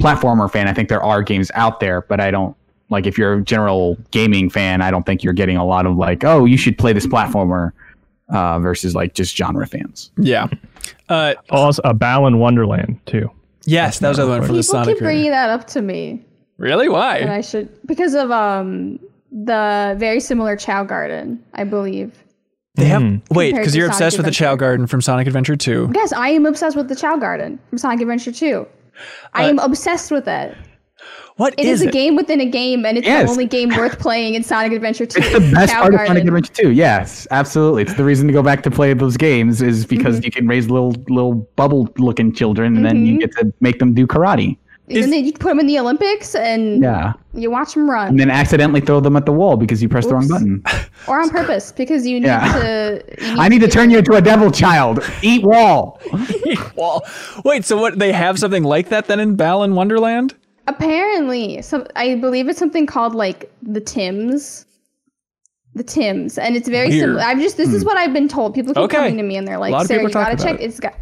platformer 0.00 0.50
fan, 0.50 0.66
I 0.66 0.72
think 0.72 0.88
there 0.88 1.02
are 1.02 1.22
games 1.22 1.52
out 1.54 1.78
there, 1.78 2.02
but 2.02 2.20
I 2.20 2.32
don't 2.32 2.56
like 2.88 3.06
if 3.06 3.16
you're 3.16 3.34
a 3.34 3.42
general 3.42 3.96
gaming 4.10 4.50
fan, 4.50 4.82
I 4.82 4.90
don't 4.90 5.06
think 5.06 5.22
you're 5.22 5.32
getting 5.34 5.56
a 5.56 5.64
lot 5.64 5.86
of 5.86 5.96
like, 5.96 6.24
oh, 6.24 6.44
you 6.44 6.56
should 6.56 6.76
play 6.76 6.92
this 6.92 7.06
platformer 7.06 7.70
uh, 8.32 8.58
versus 8.58 8.94
like 8.94 9.14
just 9.14 9.36
genre 9.36 9.66
fans. 9.66 10.10
yeah. 10.16 10.48
Uh, 11.08 11.34
Also, 11.50 11.80
a 11.84 11.94
Balan 11.94 12.38
Wonderland 12.38 12.98
too. 13.06 13.30
yes, 13.66 13.98
that 14.00 14.08
was 14.08 14.16
the 14.16 14.24
other 14.24 14.32
one 14.32 14.40
for 14.42 14.52
the 14.52 14.62
People 14.62 14.84
keep 14.84 14.98
bringing 14.98 15.30
that 15.30 15.50
up 15.50 15.66
to 15.68 15.82
me, 15.82 16.24
Really? 16.58 16.86
and 16.86 16.94
Why? 16.94 17.18
I 17.28 17.40
should 17.40 17.68
because 17.86 18.14
of 18.14 18.30
um 18.30 18.98
the 19.30 19.94
very 19.98 20.20
similar 20.20 20.56
Chao 20.56 20.84
Garden, 20.84 21.42
I 21.54 21.64
believe. 21.64 22.12
They 22.74 22.86
have 22.86 23.02
Mhm. 23.02 23.20
wait 23.30 23.54
because 23.54 23.76
you're 23.76 23.86
Sonic 23.88 23.94
obsessed 23.96 24.16
with 24.18 24.26
the 24.26 24.32
Chao 24.32 24.56
Garden 24.56 24.86
from 24.86 25.00
Sonic 25.02 25.26
Adventure 25.26 25.56
2. 25.56 25.90
Yes, 25.94 26.12
I 26.12 26.30
am 26.30 26.46
obsessed 26.46 26.76
with 26.76 26.88
the 26.88 26.96
Chao 26.96 27.16
Garden 27.16 27.58
from 27.68 27.78
Sonic 27.78 28.00
Adventure 28.00 28.32
2. 28.32 28.66
I 29.34 29.44
am 29.48 29.58
obsessed 29.58 30.10
with 30.10 30.26
it. 30.28 30.54
What 31.36 31.54
It 31.56 31.64
is 31.66 31.80
is 31.80 31.86
a 31.86 31.88
it? 31.88 31.92
game 31.92 32.14
within 32.16 32.40
a 32.40 32.46
game, 32.46 32.84
and 32.84 32.98
it's 32.98 33.06
Yes. 33.06 33.24
the 33.24 33.30
only 33.30 33.46
game 33.46 33.70
worth 33.70 33.98
playing 33.98 34.34
in 34.34 34.42
Sonic 34.42 34.72
Adventure 34.72 35.06
2. 35.06 35.18
It's 35.20 35.32
the 35.32 35.40
best 35.54 35.72
Cow 35.72 35.80
part 35.82 35.94
of 35.94 35.98
Garden. 35.98 36.06
Sonic 36.16 36.24
Adventure 36.24 36.52
2. 36.52 36.70
Yes, 36.72 37.26
absolutely. 37.30 37.82
It's 37.82 37.94
the 37.94 38.04
reason 38.04 38.26
to 38.26 38.32
go 38.32 38.42
back 38.42 38.62
to 38.64 38.70
play 38.70 38.92
those 38.92 39.16
games 39.16 39.62
is 39.62 39.86
because 39.86 40.16
Mm-hmm. 40.16 40.24
you 40.24 40.30
can 40.30 40.46
raise 40.48 40.68
little 40.68 40.94
little 41.08 41.34
bubble 41.56 41.88
looking 41.98 42.32
children 42.34 42.76
and 42.76 42.84
then 42.84 43.06
you 43.06 43.18
get 43.18 43.32
to 43.32 43.52
make 43.60 43.78
them 43.78 43.94
do 43.94 44.06
karate. 44.06 44.56
And 44.90 45.10
then 45.10 45.24
you 45.24 45.32
put 45.32 45.48
them 45.48 45.58
in 45.60 45.66
the 45.66 45.78
Olympics, 45.78 46.34
and 46.34 46.82
Yeah. 46.82 47.14
you 47.32 47.50
watch 47.50 47.72
them 47.72 47.88
run, 47.88 48.08
And 48.08 48.20
then 48.20 48.28
accidentally 48.30 48.82
throw 48.82 49.00
them 49.00 49.16
at 49.16 49.24
the 49.24 49.32
wall 49.32 49.56
because 49.56 49.80
you 49.82 49.88
pressed 49.88 50.08
the 50.08 50.14
wrong 50.16 50.28
button. 50.28 50.62
or 51.08 51.18
on 51.18 51.30
purpose 51.30 51.72
because 51.72 52.06
you 52.06 52.20
need 52.20 52.26
Yeah. 52.26 52.52
to. 52.60 53.02
You 53.22 53.36
I 53.38 53.48
need 53.48 53.60
to 53.60 53.68
turn 53.68 53.90
you 53.90 53.98
into 53.98 54.12
a 54.14 54.20
devil 54.20 54.50
child. 54.50 55.02
Eat 55.22 55.44
wall. 55.44 55.98
Eat 56.46 56.76
Wall. 56.76 57.06
Wait, 57.44 57.64
so 57.64 57.78
what? 57.78 57.98
They 57.98 58.12
have 58.12 58.38
something 58.38 58.64
like 58.64 58.90
that 58.90 59.06
then 59.06 59.18
in 59.18 59.34
Balan 59.36 59.74
Wonderland? 59.74 60.34
Apparently, 60.68 61.60
some 61.62 61.86
I 61.96 62.14
believe 62.16 62.48
it's 62.48 62.58
something 62.58 62.86
called 62.86 63.14
like 63.14 63.50
the 63.62 63.80
Tims. 63.80 64.66
The 65.74 65.82
Tims, 65.82 66.36
and 66.36 66.54
it's 66.54 66.68
very 66.68 66.88
Weird. 66.88 67.00
similar. 67.00 67.20
I'm 67.22 67.40
just 67.40 67.56
this 67.56 67.72
is 67.72 67.84
what 67.84 67.96
I've 67.96 68.12
been 68.12 68.28
told. 68.28 68.54
People 68.54 68.74
keep 68.74 68.82
Okay. 68.84 68.96
coming 68.98 69.16
to 69.16 69.22
me 69.22 69.36
and 69.36 69.48
they're 69.48 69.56
lot 69.58 69.70
like, 69.72 69.80
of 69.82 69.86
"Sarah, 69.86 70.00
people 70.00 70.10
you 70.10 70.14
gotta 70.26 70.34
about 70.34 70.44
check. 70.44 70.60
it. 70.60 70.64
It's 70.64 70.78
got 70.80 70.94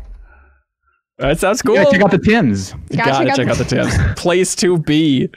That 1.19 1.39
sounds 1.41 1.61
cool. 1.61 1.75
Yeah, 1.75 1.85
check 1.91 2.01
out 2.03 2.11
the 2.13 2.19
Tims. 2.19 2.73
you 2.91 2.97
Gotta 2.97 3.27
check 3.35 3.49
out 3.49 3.57
the 3.59 3.65
tips. 3.65 3.97
Place 4.17 4.55
to 4.57 4.79
be. 4.79 5.29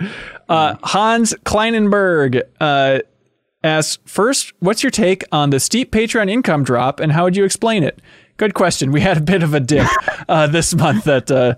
Uh, 0.47 0.75
Hans 0.83 1.33
Kleinenberg 1.45 2.41
uh, 2.61 2.99
asks 3.63 3.97
First, 4.05 4.53
what's 4.59 4.83
your 4.83 4.91
take 4.91 5.23
on 5.31 5.49
the 5.49 5.59
steep 5.59 5.91
Patreon 5.91 6.29
income 6.29 6.63
drop 6.63 6.99
and 6.99 7.11
how 7.11 7.23
would 7.23 7.35
you 7.35 7.43
explain 7.43 7.83
it? 7.83 7.99
Good 8.37 8.53
question. 8.53 8.91
We 8.91 9.01
had 9.01 9.17
a 9.17 9.21
bit 9.21 9.41
of 9.43 9.53
a 9.55 9.59
dip 9.59 9.87
uh, 10.29 10.47
this 10.47 10.73
month 10.75 11.03
that, 11.05 11.29
uh, 11.31 11.55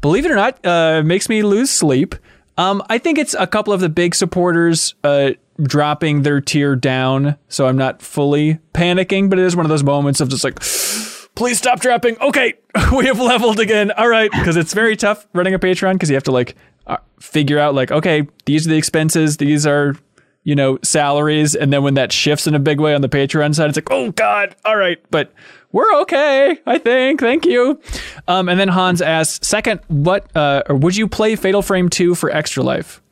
believe 0.00 0.24
it 0.24 0.30
or 0.30 0.36
not, 0.36 0.64
uh, 0.64 1.02
makes 1.04 1.28
me 1.28 1.42
lose 1.42 1.70
sleep. 1.70 2.14
Um, 2.56 2.82
I 2.88 2.98
think 2.98 3.18
it's 3.18 3.34
a 3.38 3.46
couple 3.46 3.72
of 3.72 3.80
the 3.80 3.88
big 3.88 4.14
supporters 4.14 4.94
uh, 5.04 5.30
dropping 5.62 6.22
their 6.22 6.40
tier 6.40 6.74
down, 6.76 7.36
so 7.48 7.66
I'm 7.66 7.76
not 7.76 8.02
fully 8.02 8.58
panicking, 8.74 9.30
but 9.30 9.38
it 9.38 9.44
is 9.44 9.54
one 9.54 9.64
of 9.64 9.70
those 9.70 9.84
moments 9.84 10.20
of 10.20 10.28
just 10.28 10.44
like, 10.44 10.58
please 11.36 11.58
stop 11.58 11.80
dropping. 11.80 12.18
Okay, 12.20 12.54
we 12.96 13.06
have 13.06 13.20
leveled 13.20 13.60
again. 13.60 13.92
All 13.92 14.08
right, 14.08 14.30
because 14.30 14.56
it's 14.56 14.74
very 14.74 14.96
tough 14.96 15.26
running 15.34 15.54
a 15.54 15.58
Patreon 15.58 15.94
because 15.94 16.10
you 16.10 16.16
have 16.16 16.24
to 16.24 16.32
like 16.32 16.56
uh, 16.86 16.96
figure 17.20 17.58
out 17.58 17.74
like, 17.74 17.92
okay, 17.92 18.26
these 18.44 18.66
are 18.66 18.70
the 18.70 18.76
expenses, 18.76 19.36
these 19.36 19.66
are 19.66 19.94
you 20.42 20.56
know 20.56 20.78
salaries, 20.82 21.54
and 21.54 21.72
then 21.72 21.82
when 21.84 21.94
that 21.94 22.10
shifts 22.12 22.46
in 22.46 22.54
a 22.54 22.60
big 22.60 22.80
way 22.80 22.94
on 22.94 23.02
the 23.02 23.08
Patreon 23.08 23.54
side, 23.54 23.68
it's 23.68 23.76
like, 23.76 23.90
oh 23.90 24.10
god, 24.12 24.56
all 24.64 24.76
right, 24.76 24.98
but 25.10 25.32
we're 25.72 25.92
okay, 26.02 26.58
I 26.66 26.78
think. 26.78 27.20
Thank 27.20 27.44
you. 27.44 27.80
Um, 28.26 28.48
and 28.48 28.58
then 28.58 28.68
Hans 28.68 29.02
asks, 29.02 29.46
second, 29.46 29.80
what 29.88 30.34
uh, 30.36 30.62
or 30.68 30.76
would 30.76 30.96
you 30.96 31.08
play 31.08 31.36
Fatal 31.36 31.62
Frame 31.62 31.88
two 31.88 32.14
for 32.14 32.30
Extra 32.30 32.62
Life? 32.62 33.02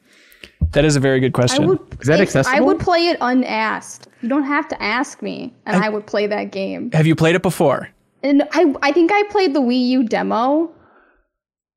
That 0.72 0.84
is 0.84 0.96
a 0.96 1.00
very 1.00 1.20
good 1.20 1.32
question. 1.32 1.66
would. 1.66 1.80
Is 2.00 2.06
that 2.08 2.20
if- 2.20 2.46
I 2.46 2.60
would 2.60 2.80
play 2.80 3.08
it 3.08 3.18
unasked. 3.20 4.08
You 4.22 4.28
don't 4.28 4.44
have 4.44 4.66
to 4.68 4.82
ask 4.82 5.22
me, 5.22 5.54
and 5.66 5.82
I, 5.84 5.88
would 5.88 6.06
play 6.06 6.26
that 6.26 6.50
game. 6.50 6.90
have 6.92 7.06
you 7.06 7.14
played 7.14 7.36
it 7.36 7.42
before? 7.42 7.88
And 8.22 8.42
I, 8.52 8.74
I 8.82 8.90
think 8.92 9.12
I 9.12 9.22
played 9.24 9.54
the 9.54 9.60
Wii 9.60 9.86
U 9.88 10.02
demo, 10.04 10.70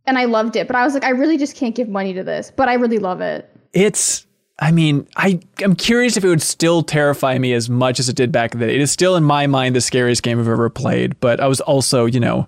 and 0.08 0.18
I 0.18 0.26
loved 0.26 0.56
it. 0.56 0.66
But 0.66 0.76
I 0.76 0.84
was 0.84 0.94
like, 0.94 1.04
I 1.04 1.10
really 1.10 1.38
just 1.38 1.56
can't 1.56 1.76
give 1.76 1.90
money 1.90 2.14
to 2.14 2.24
this. 2.24 2.52
But 2.56 2.68
I 2.70 2.74
really 2.76 2.98
love 2.98 3.22
it. 3.22 3.50
it's 3.74 4.26
I 4.60 4.72
mean, 4.72 5.08
I 5.16 5.40
am 5.64 5.76
curious 5.76 6.18
if 6.18 6.24
it 6.24 6.28
would 6.28 6.42
still 6.42 6.84
terrify 6.84 7.38
me 7.38 7.54
as 7.54 7.70
much 7.70 8.00
as 8.00 8.10
it 8.10 8.16
did 8.16 8.32
back 8.32 8.52
then. 8.52 8.70
It 8.70 8.82
is 8.82 8.92
still 8.92 9.16
in 9.16 9.24
my 9.24 9.48
mind 9.48 9.76
the 9.76 9.82
scariest 9.82 10.22
game 10.22 10.40
I've 10.40 10.48
ever 10.48 10.70
played, 10.70 11.20
but 11.22 11.40
I 11.40 11.48
was 11.48 11.62
also, 11.62 12.06
you 12.06 12.20
know, 12.20 12.48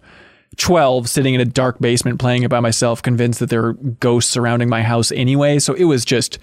12 0.58 1.08
sitting 1.08 1.34
in 1.34 1.40
a 1.40 1.46
dark 1.46 1.80
basement 1.80 2.20
playing 2.20 2.44
it 2.44 2.50
by 2.50 2.60
myself 2.60 3.02
convinced 3.02 3.40
that 3.40 3.50
there 3.50 3.62
were 3.62 3.74
ghosts 3.74 4.30
surrounding 4.30 4.68
my 4.68 4.84
house 4.84 5.14
anyway, 5.14 5.58
so 5.60 5.74
it 5.74 5.86
was 5.86 6.04
just 6.04 6.38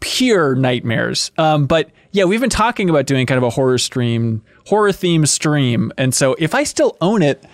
pure 0.00 0.56
nightmares. 0.56 1.30
Um, 1.38 1.66
but 1.66 1.90
yeah, 2.10 2.24
we've 2.24 2.40
been 2.40 2.50
talking 2.50 2.90
about 2.90 3.06
doing 3.06 3.24
kind 3.24 3.38
of 3.38 3.44
a 3.44 3.50
horror 3.50 3.78
stream, 3.78 4.42
horror 4.66 4.90
themed 4.90 5.28
stream, 5.28 5.92
and 5.96 6.12
so 6.12 6.34
if 6.40 6.52
I 6.54 6.64
still 6.64 6.96
own 7.00 7.22
it, 7.22 7.44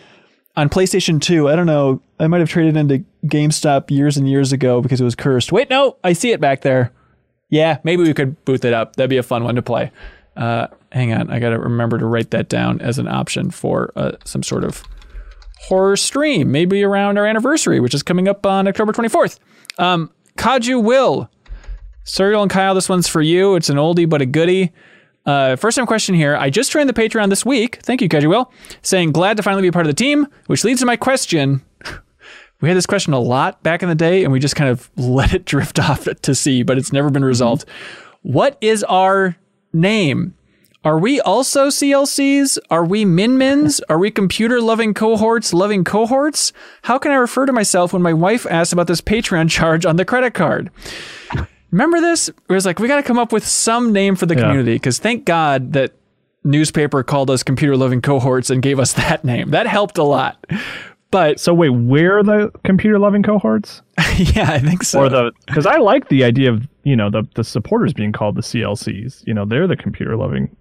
on 0.57 0.69
PlayStation 0.69 1.21
2, 1.21 1.49
I 1.49 1.55
don't 1.55 1.67
know. 1.67 2.03
I 2.19 2.27
might 2.27 2.41
have 2.41 2.49
traded 2.49 2.77
into 2.77 3.05
GameStop 3.27 3.93
years 3.93 4.17
and 4.17 4.29
years 4.29 4.53
ago 4.53 4.81
because 4.81 5.01
it 5.01 5.05
was 5.05 5.15
cursed. 5.15 5.53
Wait, 5.53 5.71
no, 5.71 5.97
I 6.03 6.15
see 6.15 6.33
it 6.33 6.41
back 6.41 6.63
there. 6.63 6.93
Yeah, 7.51 7.79
maybe 7.83 8.03
we 8.03 8.15
could 8.15 8.45
boot 8.45 8.65
it 8.65 8.73
up. 8.73 8.97
That'd 8.97 9.11
be 9.11 9.17
a 9.17 9.23
fun 9.23 9.45
one 9.45 9.55
to 9.55 9.63
play. 9.63 9.91
Uh, 10.37 10.69
hang 10.93 11.13
on, 11.13 11.31
I 11.31 11.41
got 11.41 11.51
to 11.51 11.59
remember 11.59 11.99
to 11.99 12.07
write 12.07 12.31
that 12.31 12.49
down 12.49 12.81
as 12.81 12.99
an 12.99 13.09
option 13.09 13.51
for 13.51 13.93
uh, 13.97 14.13
some 14.25 14.43
sort 14.43 14.65
of 14.65 14.83
horror 15.61 15.97
stream, 15.97 16.53
maybe 16.53 16.83
around 16.85 17.19
our 17.19 17.27
anniversary, 17.27 17.81
which 17.81 17.95
is 17.95 18.03
coming 18.03 18.29
up 18.29 18.47
on 18.47 18.69
October 18.69 18.93
24th. 18.93 19.39
Um, 19.79 20.13
Kaju 20.37 20.83
Will, 20.83 21.29
Suriel 22.05 22.43
and 22.43 22.51
Kyle, 22.51 22.75
this 22.75 22.89
one's 22.89 23.09
for 23.09 23.21
you. 23.21 23.57
It's 23.57 23.69
an 23.69 23.77
oldie 23.77 24.09
but 24.09 24.23
a 24.23 24.27
goodie. 24.27 24.73
Uh, 25.27 25.57
first 25.57 25.77
time 25.77 25.87
question 25.87 26.15
here. 26.15 26.37
I 26.37 26.49
just 26.49 26.71
joined 26.71 26.89
the 26.89 26.95
Patreon 26.95 27.29
this 27.29 27.45
week. 27.45 27.81
Thank 27.83 28.01
you, 28.01 28.09
Kaju 28.09 28.31
Will. 28.31 28.53
Saying 28.83 29.13
glad 29.13 29.37
to 29.37 29.43
finally 29.43 29.63
be 29.63 29.69
a 29.69 29.73
part 29.73 29.85
of 29.85 29.91
the 29.91 29.95
team, 29.95 30.27
which 30.47 30.65
leads 30.65 30.81
to 30.81 30.87
my 30.87 30.97
question. 30.97 31.63
We 32.61 32.69
had 32.69 32.77
this 32.77 32.87
question 32.87 33.13
a 33.13 33.21
lot 33.21 33.63
back 33.63 33.83
in 33.83 33.89
the 33.89 33.95
day, 33.95 34.25
and 34.25 34.33
we 34.33 34.41
just 34.41 34.57
kind 34.57 34.71
of 34.71 34.91
let 34.97 35.35
it 35.35 35.45
drift 35.45 35.79
off 35.91 36.05
to 36.05 36.35
sea, 36.35 36.63
but 36.63 36.79
it's 36.79 36.93
never 36.93 37.11
been 37.11 37.25
resolved. 37.25 37.67
Mm-hmm. 37.67 38.33
What 38.33 38.59
is 38.61 38.83
our 38.85 39.37
name? 39.73 40.35
Are 40.85 40.99
we 40.99 41.21
also 41.21 41.69
CLCs? 41.69 42.59
Are 42.71 42.85
we 42.85 43.05
min 43.05 43.37
mins? 43.39 43.81
Are 43.89 43.99
we 43.99 44.11
computer 44.11 44.61
loving 44.61 44.95
cohorts 44.95 45.53
loving 45.53 45.85
cohorts? 45.85 46.53
How 46.83 46.99
can 46.99 47.11
I 47.11 47.17
refer 47.17 47.47
to 47.47 47.53
myself 47.53 47.93
when 47.93 48.03
my 48.03 48.13
wife 48.13 48.47
asks 48.49 48.73
about 48.73 48.87
this 48.87 49.01
Patreon 49.01 49.51
charge 49.51 49.85
on 49.85 49.97
the 49.97 50.05
credit 50.05 50.35
card? 50.35 50.71
Remember 51.71 52.01
this? 52.01 52.29
It 52.29 52.35
was 52.49 52.65
like, 52.65 52.79
we 52.79 52.89
got 52.89 52.97
to 52.97 53.03
come 53.03 53.19
up 53.19 53.33
with 53.33 53.47
some 53.47 53.93
name 53.93 54.17
for 54.17 54.27
the 54.27 54.35
Yeah. 54.35 54.43
community 54.43 54.75
because 54.77 54.99
thank 54.99 55.25
God 55.25 55.73
that 55.75 55.93
newspaper 56.45 57.03
called 57.03 57.29
us 57.31 57.43
computer 57.43 57.77
loving 57.77 58.01
cohorts 58.01 58.49
and 58.49 58.63
gave 58.63 58.79
us 58.79 58.93
that 58.95 59.25
name. 59.25 59.51
That 59.51 59.67
helped 59.67 59.99
a 59.99 60.03
lot. 60.05 60.43
But 61.11 61.41
So 61.41 61.55
wait, 61.55 61.71
we're 61.71 62.23
the 62.23 62.51
computer 62.65 62.99
loving 62.99 63.23
cohorts, 63.23 63.83
yeah, 64.17 64.53
I 64.53 64.59
think 64.59 64.83
so. 64.83 65.01
or 65.01 65.09
the 65.09 65.33
because 65.47 65.67
I 65.67 65.77
like 65.77 66.09
the 66.09 66.25
idea 66.25 66.51
of 66.53 66.67
you 66.85 66.97
know 66.97 67.11
the 67.11 67.25
the 67.35 67.45
supporters 67.45 67.93
being 67.93 68.13
called 68.13 68.37
the 68.37 68.43
CLCs. 68.43 69.27
You 69.27 69.35
know, 69.35 69.45
they're 69.45 69.67
the 69.67 69.77
computer 69.77 70.17
loving 70.17 70.55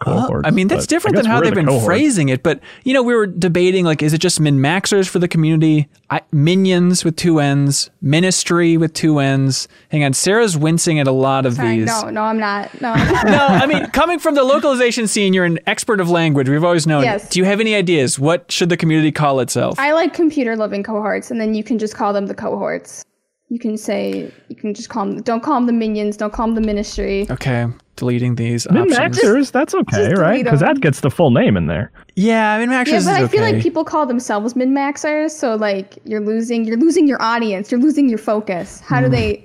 cohorts. 0.00 0.46
I 0.46 0.50
mean, 0.50 0.68
that's 0.68 0.86
different 0.86 1.16
than 1.16 1.26
how 1.26 1.40
they've 1.40 1.50
the 1.50 1.56
been 1.56 1.66
cohorts. 1.66 1.86
phrasing 1.86 2.28
it. 2.28 2.42
But 2.42 2.60
you 2.84 2.94
know, 2.94 3.02
we 3.02 3.14
were 3.14 3.26
debating 3.26 3.84
like, 3.84 4.02
is 4.02 4.12
it 4.12 4.18
just 4.18 4.40
min 4.40 4.58
maxers 4.58 5.08
for 5.08 5.18
the 5.18 5.28
community? 5.28 5.88
I, 6.10 6.22
minions 6.32 7.04
with 7.04 7.16
two 7.16 7.38
N's, 7.40 7.90
ministry 8.00 8.76
with 8.76 8.94
two 8.94 9.18
N's. 9.18 9.68
Hang 9.90 10.04
on, 10.04 10.12
Sarah's 10.14 10.56
wincing 10.56 10.98
at 10.98 11.06
a 11.06 11.12
lot 11.12 11.44
of 11.46 11.54
Sorry, 11.54 11.78
these. 11.80 11.86
no, 11.86 12.08
no, 12.10 12.22
I'm 12.22 12.38
not. 12.38 12.80
No, 12.80 12.92
I'm 12.92 13.12
not. 13.12 13.24
no, 13.26 13.46
I 13.46 13.66
mean, 13.66 13.86
coming 13.88 14.18
from 14.18 14.34
the 14.34 14.44
localization 14.44 15.06
scene, 15.06 15.32
you're 15.34 15.44
an 15.44 15.58
expert 15.66 16.00
of 16.00 16.08
language. 16.08 16.48
We've 16.48 16.64
always 16.64 16.86
known. 16.86 17.04
Yes. 17.04 17.28
Do 17.28 17.38
you 17.40 17.44
have 17.44 17.60
any 17.60 17.74
ideas? 17.74 18.18
What 18.18 18.50
should 18.50 18.68
the 18.70 18.76
community 18.76 19.12
call 19.12 19.40
itself? 19.40 19.78
I 19.78 19.92
like 19.92 20.14
computer 20.14 20.56
loving 20.56 20.82
cohorts, 20.82 21.30
and 21.30 21.40
then 21.40 21.54
you 21.54 21.62
can 21.64 21.78
just 21.78 21.94
call 21.94 22.12
them 22.12 22.26
the 22.26 22.34
cohorts. 22.34 23.02
You 23.50 23.58
can 23.58 23.76
say 23.78 24.30
you 24.48 24.56
can 24.56 24.74
just 24.74 24.90
call 24.90 25.06
them. 25.06 25.22
Don't 25.22 25.42
call 25.42 25.54
them 25.54 25.66
the 25.66 25.72
minions. 25.72 26.16
Don't 26.18 26.32
call 26.32 26.46
them 26.46 26.54
the 26.54 26.60
ministry. 26.60 27.26
okay, 27.30 27.66
deleting 27.96 28.34
these 28.34 28.70
Min 28.70 28.82
options. 28.92 29.18
maxers, 29.18 29.52
that's 29.52 29.74
okay, 29.74 30.12
right? 30.14 30.44
Because 30.44 30.60
that 30.60 30.80
gets 30.82 31.00
the 31.00 31.10
full 31.10 31.30
name 31.30 31.56
in 31.56 31.66
there. 31.66 31.90
Yeah, 32.14 32.58
min 32.58 32.68
maxers 32.68 32.88
Yeah, 32.88 32.96
is 32.98 33.04
but 33.06 33.14
I 33.14 33.22
okay. 33.22 33.32
feel 33.32 33.42
like 33.42 33.62
people 33.62 33.84
call 33.84 34.04
themselves 34.04 34.54
min 34.54 34.74
maxers, 34.74 35.30
so 35.30 35.56
like 35.56 35.98
you're 36.04 36.20
losing 36.20 36.64
you're 36.66 36.76
losing 36.76 37.08
your 37.08 37.20
audience, 37.22 37.72
you're 37.72 37.80
losing 37.80 38.06
your 38.08 38.18
focus. 38.18 38.80
How 38.80 38.98
Hmm. 38.98 39.04
do 39.04 39.10
they 39.12 39.44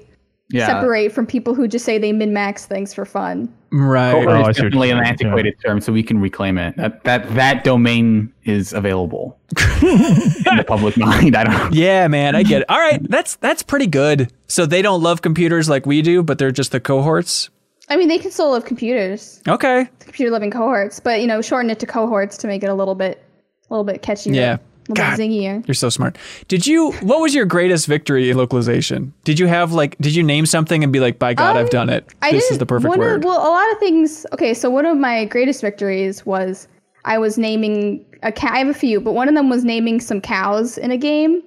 Yeah. 0.54 0.68
separate 0.68 1.12
from 1.12 1.26
people 1.26 1.56
who 1.56 1.68
just 1.68 1.84
say 1.84 1.98
they 1.98 2.12
min 2.14 2.32
max 2.32 2.66
things 2.66 2.94
for 2.94 3.06
fun? 3.06 3.52
right. 3.72 4.14
Oh, 4.14 4.20
I 4.20 4.24
Cohort 4.24 4.36
see 4.36 4.40
is 4.40 4.46
what 4.46 4.58
you're 4.58 4.70
definitely 4.70 4.90
an 4.92 4.96
saying, 4.98 5.04
yeah. 5.04 5.10
antiquated 5.10 5.56
term, 5.66 5.82
so 5.82 5.92
we 5.92 6.04
can 6.04 6.20
reclaim 6.22 6.58
it. 6.60 6.76
That 6.78 7.04
that 7.06 7.34
that 7.36 7.64
domain 7.64 8.32
is 8.44 8.72
available 8.72 9.38
in 9.82 10.58
the 10.58 10.64
public 10.68 10.96
mind. 10.96 11.36
I 11.36 11.44
don't. 11.44 11.74
Yeah, 11.74 12.08
man, 12.08 12.36
I 12.36 12.44
get 12.44 12.62
it. 12.62 12.70
All 12.70 12.80
right, 12.80 13.02
that's 13.10 13.36
that's 13.38 13.64
pretty 13.64 13.88
good. 13.88 14.32
So 14.48 14.66
they 14.66 14.82
don't 14.82 15.02
love 15.02 15.22
computers 15.24 15.68
like 15.70 15.86
we 15.86 16.02
do, 16.04 16.22
but 16.24 16.38
they're 16.38 16.52
just 16.52 16.72
the 16.72 16.80
cohorts. 16.80 17.50
I 17.90 17.98
mean, 17.98 18.08
they 18.08 18.18
can 18.20 18.32
still 18.32 18.52
love 18.52 18.64
computers, 18.66 19.42
Okay. 19.48 19.90
computer 20.00 20.32
loving 20.32 20.52
cohorts, 20.52 21.00
but 21.02 21.20
you 21.20 21.28
know, 21.28 21.42
shorten 21.42 21.70
it 21.70 21.80
to 21.80 21.86
cohorts 21.86 22.38
to 22.38 22.48
make 22.48 22.64
it 22.64 22.68
a 22.70 22.74
little 22.74 22.96
bit, 22.96 23.22
a 23.70 23.74
little 23.74 23.84
bit 23.84 24.02
catchier, 24.02 24.34
Yeah. 24.34 24.58
God. 24.92 25.18
zingier. 25.20 25.66
You're 25.68 25.76
so 25.76 25.90
smart. 25.90 26.18
Did 26.48 26.66
you? 26.68 26.92
What 27.02 27.20
was 27.22 27.34
your 27.36 27.46
greatest 27.46 27.88
victory 27.88 28.30
in 28.30 28.38
localization? 28.38 29.14
Did 29.24 29.40
you 29.40 29.48
have 29.48 29.72
like? 29.72 29.98
Did 30.00 30.16
you 30.16 30.24
name 30.24 30.46
something 30.46 30.84
and 30.84 30.92
be 30.92 31.00
like, 31.00 31.20
"By 31.20 31.34
God, 31.34 31.56
I've 31.56 31.66
Um, 31.66 31.70
done 31.70 31.90
it. 31.90 32.06
I 32.22 32.32
this 32.32 32.52
is 32.52 32.58
the 32.58 32.66
perfect 32.66 32.90
one 32.90 33.00
word." 33.00 33.18
Of, 33.18 33.24
well, 33.26 33.40
a 33.40 33.50
lot 33.50 33.72
of 33.72 33.80
things. 33.80 34.26
Okay, 34.34 34.54
so 34.54 34.70
one 34.70 34.86
of 34.86 34.98
my 34.98 35.26
greatest 35.26 35.62
victories 35.62 36.26
was 36.26 36.68
I 37.06 37.18
was 37.18 37.38
naming 37.38 38.04
a 38.24 38.32
cow. 38.32 38.50
I 38.54 38.60
have 38.60 38.68
a 38.70 38.74
few, 38.74 39.00
but 39.00 39.14
one 39.14 39.28
of 39.30 39.36
them 39.36 39.50
was 39.50 39.64
naming 39.64 40.00
some 40.00 40.20
cows 40.22 40.78
in 40.78 40.92
a 40.92 40.98
game. 40.98 41.42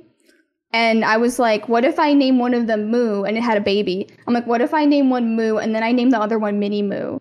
And 0.73 1.05
I 1.05 1.17
was 1.17 1.39
like, 1.39 1.69
what 1.71 1.85
if 1.85 1.99
I 1.99 2.13
name 2.13 2.39
one 2.39 2.53
of 2.53 2.67
them 2.67 2.91
Moo 2.91 3.23
and 3.23 3.37
it 3.39 3.43
had 3.43 3.57
a 3.57 3.61
baby? 3.63 4.09
I'm 4.27 4.35
like, 4.35 4.47
what 4.47 4.61
if 4.61 4.75
I 4.75 4.85
name 4.85 5.09
one 5.09 5.35
Moo 5.37 5.57
and 5.57 5.75
then 5.75 5.83
I 5.83 5.93
name 5.93 6.11
the 6.11 6.21
other 6.21 6.39
one 6.39 6.59
Mini 6.59 6.83
Moo? 6.83 7.19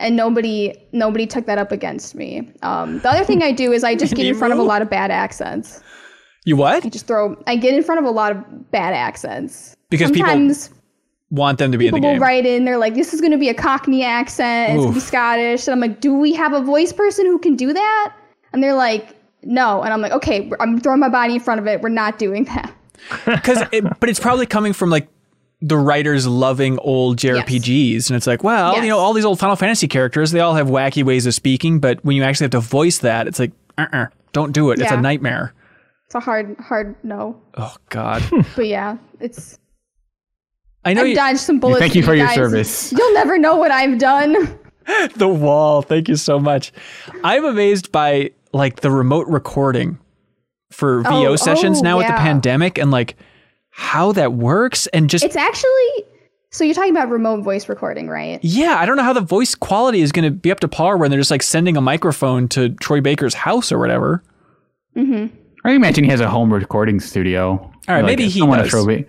And 0.00 0.14
nobody 0.16 0.74
nobody 0.92 1.26
took 1.26 1.46
that 1.46 1.58
up 1.58 1.72
against 1.72 2.14
me. 2.14 2.52
Um, 2.62 3.00
the 3.00 3.10
other 3.10 3.24
thing 3.24 3.42
I 3.42 3.50
do 3.52 3.72
is 3.72 3.82
I 3.82 3.94
just 3.96 4.14
get 4.14 4.26
in 4.26 4.34
front 4.34 4.52
of 4.52 4.58
a 4.58 4.62
lot 4.62 4.80
of 4.80 4.88
bad 4.88 5.10
accents. 5.10 5.82
you 6.44 6.56
what? 6.56 6.84
I 6.84 6.88
just 6.88 7.06
throw 7.06 7.36
I 7.46 7.56
get 7.56 7.74
in 7.74 7.82
front 7.82 7.98
of 7.98 8.04
a 8.06 8.10
lot 8.10 8.32
of 8.32 8.70
bad 8.70 8.94
accents. 8.94 9.76
Because 9.90 10.10
people- 10.12 10.50
want 11.30 11.58
them 11.58 11.72
to 11.72 11.78
be 11.78 11.86
people 11.86 11.96
in 11.98 12.02
the 12.02 12.08
game. 12.08 12.22
write 12.22 12.46
in. 12.46 12.64
They're 12.64 12.78
like, 12.78 12.94
"This 12.94 13.12
is 13.12 13.20
going 13.20 13.32
to 13.32 13.38
be 13.38 13.48
a 13.48 13.54
Cockney 13.54 14.02
accent. 14.02 14.72
It's 14.72 14.78
going 14.78 14.88
to 14.88 14.94
be 14.94 15.00
Scottish." 15.00 15.66
And 15.66 15.74
I'm 15.74 15.80
like, 15.80 16.00
"Do 16.00 16.14
we 16.14 16.32
have 16.34 16.52
a 16.52 16.60
voice 16.62 16.92
person 16.92 17.26
who 17.26 17.38
can 17.38 17.56
do 17.56 17.72
that?" 17.72 18.14
And 18.52 18.62
they're 18.62 18.74
like, 18.74 19.14
"No." 19.42 19.82
And 19.82 19.92
I'm 19.92 20.00
like, 20.00 20.12
"Okay, 20.12 20.50
I'm 20.60 20.80
throwing 20.80 21.00
my 21.00 21.08
body 21.10 21.34
in 21.34 21.40
front 21.40 21.60
of 21.60 21.66
it. 21.66 21.82
We're 21.82 21.90
not 21.90 22.18
doing 22.18 22.44
that." 22.44 22.72
Because, 23.26 23.62
it, 23.72 23.84
but 24.00 24.08
it's 24.08 24.18
probably 24.20 24.46
coming 24.46 24.72
from 24.72 24.90
like 24.90 25.08
the 25.60 25.76
writers 25.76 26.26
loving 26.26 26.78
old 26.78 27.18
JRPGs, 27.18 28.08
and 28.08 28.16
it's 28.16 28.26
like, 28.26 28.44
well, 28.44 28.74
Yes. 28.74 28.84
you 28.84 28.90
know, 28.90 28.98
all 28.98 29.12
these 29.12 29.24
old 29.24 29.40
Final 29.40 29.56
Fantasy 29.56 29.88
characters, 29.88 30.30
they 30.30 30.40
all 30.40 30.54
have 30.54 30.68
wacky 30.68 31.02
ways 31.02 31.26
of 31.26 31.34
speaking, 31.34 31.80
but 31.80 32.04
when 32.04 32.16
you 32.16 32.22
actually 32.22 32.44
have 32.44 32.52
to 32.52 32.60
voice 32.60 32.98
that, 32.98 33.26
it's 33.26 33.38
like, 33.38 33.52
uh-uh, 33.76 34.06
don't 34.32 34.52
do 34.52 34.70
it. 34.70 34.80
It's 34.80 34.92
a 34.92 35.00
nightmare. 35.00 35.54
It's 36.06 36.14
a 36.14 36.20
hard, 36.20 36.56
hard 36.58 36.96
no. 37.02 37.40
Oh 37.56 37.76
God, 37.90 38.22
But 38.56 38.66
yeah, 38.66 38.96
it's. 39.20 39.58
I 40.84 40.94
know 40.94 41.02
I've 41.02 41.08
you, 41.08 41.14
dodged 41.14 41.40
some 41.40 41.60
bullets. 41.60 41.80
Thank 41.80 41.94
you 41.94 42.02
for 42.02 42.14
your 42.14 42.26
guys. 42.26 42.34
service. 42.34 42.92
You'll 42.92 43.12
never 43.12 43.36
know 43.36 43.56
what 43.56 43.70
I've 43.70 43.98
done. 43.98 44.58
the 45.16 45.28
wall. 45.28 45.82
Thank 45.82 46.08
you 46.08 46.16
so 46.16 46.38
much. 46.38 46.72
I'm 47.22 47.44
amazed 47.44 47.92
by 47.92 48.30
like 48.52 48.80
the 48.80 48.90
remote 48.90 49.26
recording 49.28 49.98
for 50.70 51.02
VO 51.02 51.10
oh, 51.10 51.26
oh, 51.26 51.36
sessions 51.36 51.80
oh, 51.80 51.82
now 51.82 51.98
with 51.98 52.06
the 52.06 52.14
pandemic 52.14 52.78
and 52.78 52.90
like 52.90 53.16
how 53.78 54.10
that 54.10 54.32
works 54.32 54.88
and 54.88 55.08
just 55.08 55.24
It's 55.24 55.36
actually. 55.36 56.04
So 56.50 56.64
you're 56.64 56.74
talking 56.74 56.90
about 56.90 57.10
remote 57.10 57.42
voice 57.42 57.68
recording, 57.68 58.08
right? 58.08 58.40
yeah, 58.42 58.76
I 58.78 58.86
don't 58.86 58.96
know 58.96 59.04
how 59.04 59.12
the 59.12 59.20
voice 59.20 59.54
quality 59.54 60.00
is 60.00 60.10
going 60.10 60.24
to 60.24 60.30
be 60.32 60.50
up 60.50 60.58
to 60.60 60.68
par 60.68 60.96
when 60.96 61.10
they're 61.12 61.20
just 61.20 61.30
like 61.30 61.42
sending 61.44 61.76
a 61.76 61.80
microphone 61.80 62.48
to 62.48 62.70
Troy 62.70 63.00
Baker's 63.00 63.34
house 63.34 63.70
or 63.70 63.78
whatever. 63.78 64.24
Mm-hmm. 64.96 65.32
I 65.64 65.72
imagine 65.72 66.02
he 66.04 66.10
has 66.10 66.20
a 66.20 66.28
home 66.28 66.52
recording 66.52 66.98
studio. 66.98 67.50
All 67.88 67.94
right, 67.94 68.04
maybe 68.04 68.28
he 68.28 68.40
someone 68.40 68.58
does. 68.58 68.66
to 68.68 68.70
throw 68.70 68.88
it- 68.88 69.08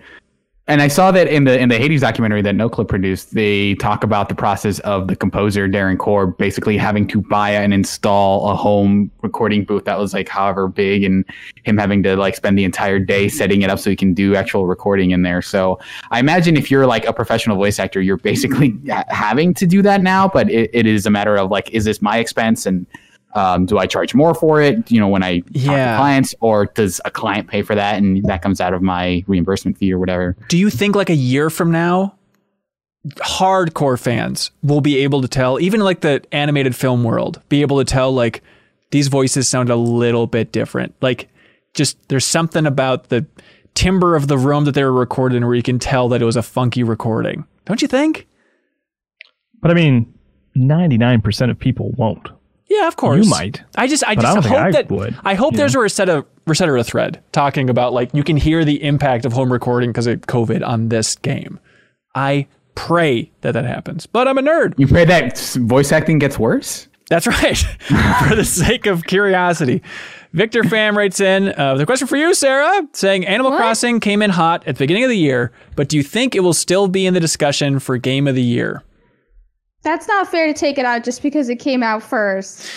And 0.70 0.80
I 0.80 0.86
saw 0.86 1.10
that 1.10 1.26
in 1.26 1.42
the 1.42 1.58
in 1.58 1.68
the 1.68 1.78
Hades 1.78 2.00
documentary 2.00 2.42
that 2.42 2.54
NoClip 2.54 2.86
produced, 2.86 3.34
they 3.34 3.74
talk 3.74 4.04
about 4.04 4.28
the 4.28 4.36
process 4.36 4.78
of 4.80 5.08
the 5.08 5.16
composer 5.16 5.68
Darren 5.68 5.98
Korb 5.98 6.38
basically 6.38 6.76
having 6.76 7.08
to 7.08 7.20
buy 7.22 7.50
and 7.50 7.74
install 7.74 8.48
a 8.48 8.54
home 8.54 9.10
recording 9.20 9.64
booth 9.64 9.84
that 9.86 9.98
was 9.98 10.14
like 10.14 10.28
however 10.28 10.68
big, 10.68 11.02
and 11.02 11.24
him 11.64 11.76
having 11.76 12.04
to 12.04 12.14
like 12.14 12.36
spend 12.36 12.56
the 12.56 12.62
entire 12.62 13.00
day 13.00 13.28
setting 13.28 13.62
it 13.62 13.68
up 13.68 13.80
so 13.80 13.90
he 13.90 13.96
can 13.96 14.14
do 14.14 14.36
actual 14.36 14.68
recording 14.68 15.10
in 15.10 15.22
there. 15.22 15.42
So 15.42 15.80
I 16.12 16.20
imagine 16.20 16.56
if 16.56 16.70
you're 16.70 16.86
like 16.86 17.04
a 17.04 17.12
professional 17.12 17.56
voice 17.56 17.80
actor, 17.80 18.00
you're 18.00 18.16
basically 18.18 18.72
having 19.08 19.52
to 19.54 19.66
do 19.66 19.82
that 19.82 20.04
now. 20.04 20.28
But 20.28 20.48
it, 20.52 20.70
it 20.72 20.86
is 20.86 21.04
a 21.04 21.10
matter 21.10 21.36
of 21.36 21.50
like, 21.50 21.68
is 21.70 21.84
this 21.84 22.00
my 22.00 22.18
expense 22.18 22.64
and 22.64 22.86
um, 23.34 23.66
do 23.66 23.78
I 23.78 23.86
charge 23.86 24.14
more 24.14 24.34
for 24.34 24.60
it? 24.60 24.90
You 24.90 24.98
know, 25.00 25.08
when 25.08 25.22
I 25.22 25.38
talk 25.40 25.48
Yeah. 25.52 25.92
to 25.92 25.98
clients, 25.98 26.34
or 26.40 26.66
does 26.66 27.00
a 27.04 27.10
client 27.10 27.48
pay 27.48 27.62
for 27.62 27.74
that, 27.74 27.96
and 27.96 28.24
that 28.24 28.42
comes 28.42 28.60
out 28.60 28.74
of 28.74 28.82
my 28.82 29.24
reimbursement 29.26 29.78
fee 29.78 29.92
or 29.92 29.98
whatever? 29.98 30.36
Do 30.48 30.58
you 30.58 30.70
think 30.70 30.96
like 30.96 31.10
a 31.10 31.14
year 31.14 31.48
from 31.50 31.70
now, 31.70 32.14
hardcore 33.16 33.98
fans 33.98 34.50
will 34.62 34.80
be 34.80 34.98
able 34.98 35.22
to 35.22 35.28
tell, 35.28 35.60
even 35.60 35.80
like 35.80 36.00
the 36.00 36.22
animated 36.32 36.74
film 36.76 37.04
world, 37.04 37.40
be 37.48 37.62
able 37.62 37.78
to 37.78 37.84
tell 37.84 38.12
like 38.12 38.42
these 38.90 39.08
voices 39.08 39.48
sound 39.48 39.70
a 39.70 39.76
little 39.76 40.26
bit 40.26 40.52
different? 40.52 40.94
Like 41.00 41.28
just 41.74 41.96
there's 42.08 42.26
something 42.26 42.66
about 42.66 43.08
the 43.10 43.24
timbre 43.74 44.16
of 44.16 44.26
the 44.28 44.36
room 44.36 44.64
that 44.64 44.72
they 44.72 44.82
were 44.84 44.92
recorded 44.92 45.36
in 45.36 45.46
where 45.46 45.54
you 45.54 45.62
can 45.62 45.78
tell 45.78 46.08
that 46.08 46.20
it 46.20 46.24
was 46.24 46.36
a 46.36 46.42
funky 46.42 46.82
recording. 46.82 47.44
Don't 47.64 47.80
you 47.80 47.88
think? 47.88 48.26
But 49.62 49.70
I 49.70 49.74
mean, 49.74 50.12
99% 50.56 51.50
of 51.50 51.58
people 51.58 51.92
won't. 51.92 52.28
Yeah, 52.70 52.86
of 52.86 52.94
course. 52.96 53.24
You 53.24 53.30
might. 53.30 53.62
I 53.76 53.88
just, 53.88 54.04
I 54.04 54.14
But 54.14 54.22
just 54.22 54.36
I 54.36 54.40
don't 54.40 54.46
hope 54.46 54.58
I 54.58 54.70
that 54.70 54.90
would, 54.90 55.18
I 55.24 55.34
hope 55.34 55.52
you 55.52 55.58
there's 55.58 55.74
a 55.74 55.78
ResetEra 55.78 56.24
ResetEra 56.46 56.86
thread 56.86 57.20
talking 57.32 57.68
about 57.68 57.92
like 57.92 58.14
you 58.14 58.22
can 58.22 58.36
hear 58.36 58.64
the 58.64 58.82
impact 58.84 59.24
of 59.24 59.32
home 59.32 59.52
recording 59.52 59.90
because 59.90 60.06
of 60.06 60.20
COVID 60.22 60.66
on 60.66 60.88
this 60.88 61.16
game. 61.16 61.58
I 62.14 62.46
pray 62.76 63.32
that 63.40 63.52
that 63.52 63.64
happens, 63.64 64.06
but 64.06 64.28
I'm 64.28 64.38
a 64.38 64.42
nerd. 64.42 64.74
You 64.78 64.86
pray 64.86 65.04
that 65.04 65.38
voice 65.56 65.90
acting 65.90 66.20
gets 66.20 66.38
worse? 66.38 66.86
That's 67.08 67.26
right. 67.26 67.58
for 68.28 68.36
the 68.36 68.44
sake 68.44 68.86
of 68.86 69.02
curiosity. 69.02 69.82
Victor 70.32 70.62
Pham 70.62 70.94
writes 70.94 71.18
in 71.20 71.48
uh, 71.48 71.74
the 71.74 71.84
question 71.84 72.06
for 72.06 72.16
you, 72.16 72.34
Sarah, 72.34 72.86
saying 72.92 73.26
Animal 73.26 73.50
Crossing 73.56 73.98
came 73.98 74.22
in 74.22 74.30
hot 74.30 74.64
at 74.68 74.76
the 74.76 74.84
beginning 74.84 75.02
of 75.02 75.10
the 75.10 75.18
year, 75.18 75.50
but 75.74 75.88
do 75.88 75.96
you 75.96 76.04
think 76.04 76.36
it 76.36 76.40
will 76.40 76.52
still 76.52 76.86
be 76.86 77.04
in 77.04 77.14
the 77.14 77.20
discussion 77.20 77.80
for 77.80 77.96
Game 77.98 78.28
of 78.28 78.36
the 78.36 78.42
Year? 78.42 78.84
That's 79.82 80.06
not 80.06 80.28
fair 80.28 80.46
to 80.46 80.52
take 80.52 80.78
it 80.78 80.84
out 80.84 81.04
just 81.04 81.22
because 81.22 81.48
it 81.48 81.56
came 81.56 81.82
out 81.82 82.02
first. 82.02 82.70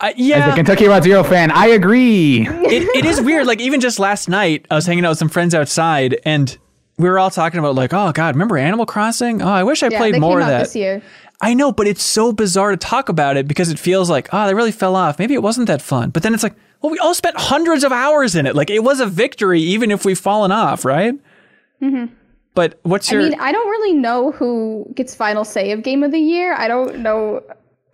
Uh, 0.00 0.06
As 0.06 0.14
yeah, 0.16 0.48
a 0.52 0.54
Kentucky 0.54 0.86
Route 0.86 1.04
Zero 1.04 1.22
fan, 1.22 1.50
I 1.50 1.66
agree. 1.68 2.46
it, 2.48 2.96
it 2.96 3.04
is 3.04 3.20
weird. 3.20 3.46
Like 3.46 3.60
even 3.60 3.80
just 3.80 3.98
last 3.98 4.28
night, 4.28 4.66
I 4.70 4.74
was 4.74 4.86
hanging 4.86 5.04
out 5.04 5.10
with 5.10 5.18
some 5.18 5.28
friends 5.28 5.54
outside, 5.54 6.20
and 6.24 6.56
we 6.96 7.08
were 7.08 7.18
all 7.18 7.30
talking 7.30 7.58
about 7.60 7.74
like, 7.74 7.92
oh 7.92 8.10
God, 8.12 8.34
remember 8.34 8.56
Animal 8.58 8.86
Crossing? 8.86 9.42
Oh, 9.42 9.48
I 9.48 9.62
wish 9.62 9.82
I 9.82 9.88
Yeah, 9.88 9.98
played 9.98 10.14
they 10.14 10.18
more 10.20 10.38
came 10.38 10.38
of 10.38 10.44
out 10.44 10.58
that. 10.58 10.58
this 10.64 10.76
year. 10.76 11.02
I 11.40 11.54
know, 11.54 11.70
but 11.72 11.86
it's 11.86 12.02
so 12.02 12.32
bizarre 12.32 12.70
to 12.70 12.76
talk 12.76 13.08
about 13.08 13.36
it 13.36 13.46
because 13.48 13.68
it 13.70 13.78
feels 13.78 14.08
like, 14.08 14.28
oh, 14.32 14.46
they 14.46 14.54
really 14.54 14.70
fell 14.72 14.94
off. 14.96 15.18
Maybe 15.18 15.34
it 15.34 15.42
wasn't 15.42 15.66
that 15.66 15.82
fun. 15.82 16.10
But 16.10 16.22
then 16.22 16.34
it's 16.34 16.42
like, 16.44 16.54
well, 16.80 16.90
we 16.92 16.98
all 16.98 17.14
spent 17.14 17.36
hundreds 17.36 17.82
of 17.84 17.90
hours 17.92 18.34
in 18.36 18.46
it. 18.46 18.54
Like 18.56 18.70
it 18.70 18.82
was 18.84 19.00
a 19.00 19.06
victory, 19.06 19.60
even 19.60 19.90
if 19.90 20.04
we've 20.04 20.18
fallen 20.18 20.50
off, 20.52 20.84
right? 20.84 21.14
But 22.54 22.78
what's 22.82 23.08
Mm-hmm. 23.08 23.18
I 23.18 23.28
mean, 23.30 23.40
I 23.40 23.52
don't 23.52 23.68
really 23.68 23.94
know 23.94 24.32
who 24.32 24.86
gets 24.94 25.14
final 25.14 25.44
say 25.44 25.72
of 25.72 25.82
game 25.82 26.02
of 26.02 26.10
the 26.12 26.18
year. 26.20 26.54
I 26.54 26.68
don't 26.68 26.98
know 26.98 27.42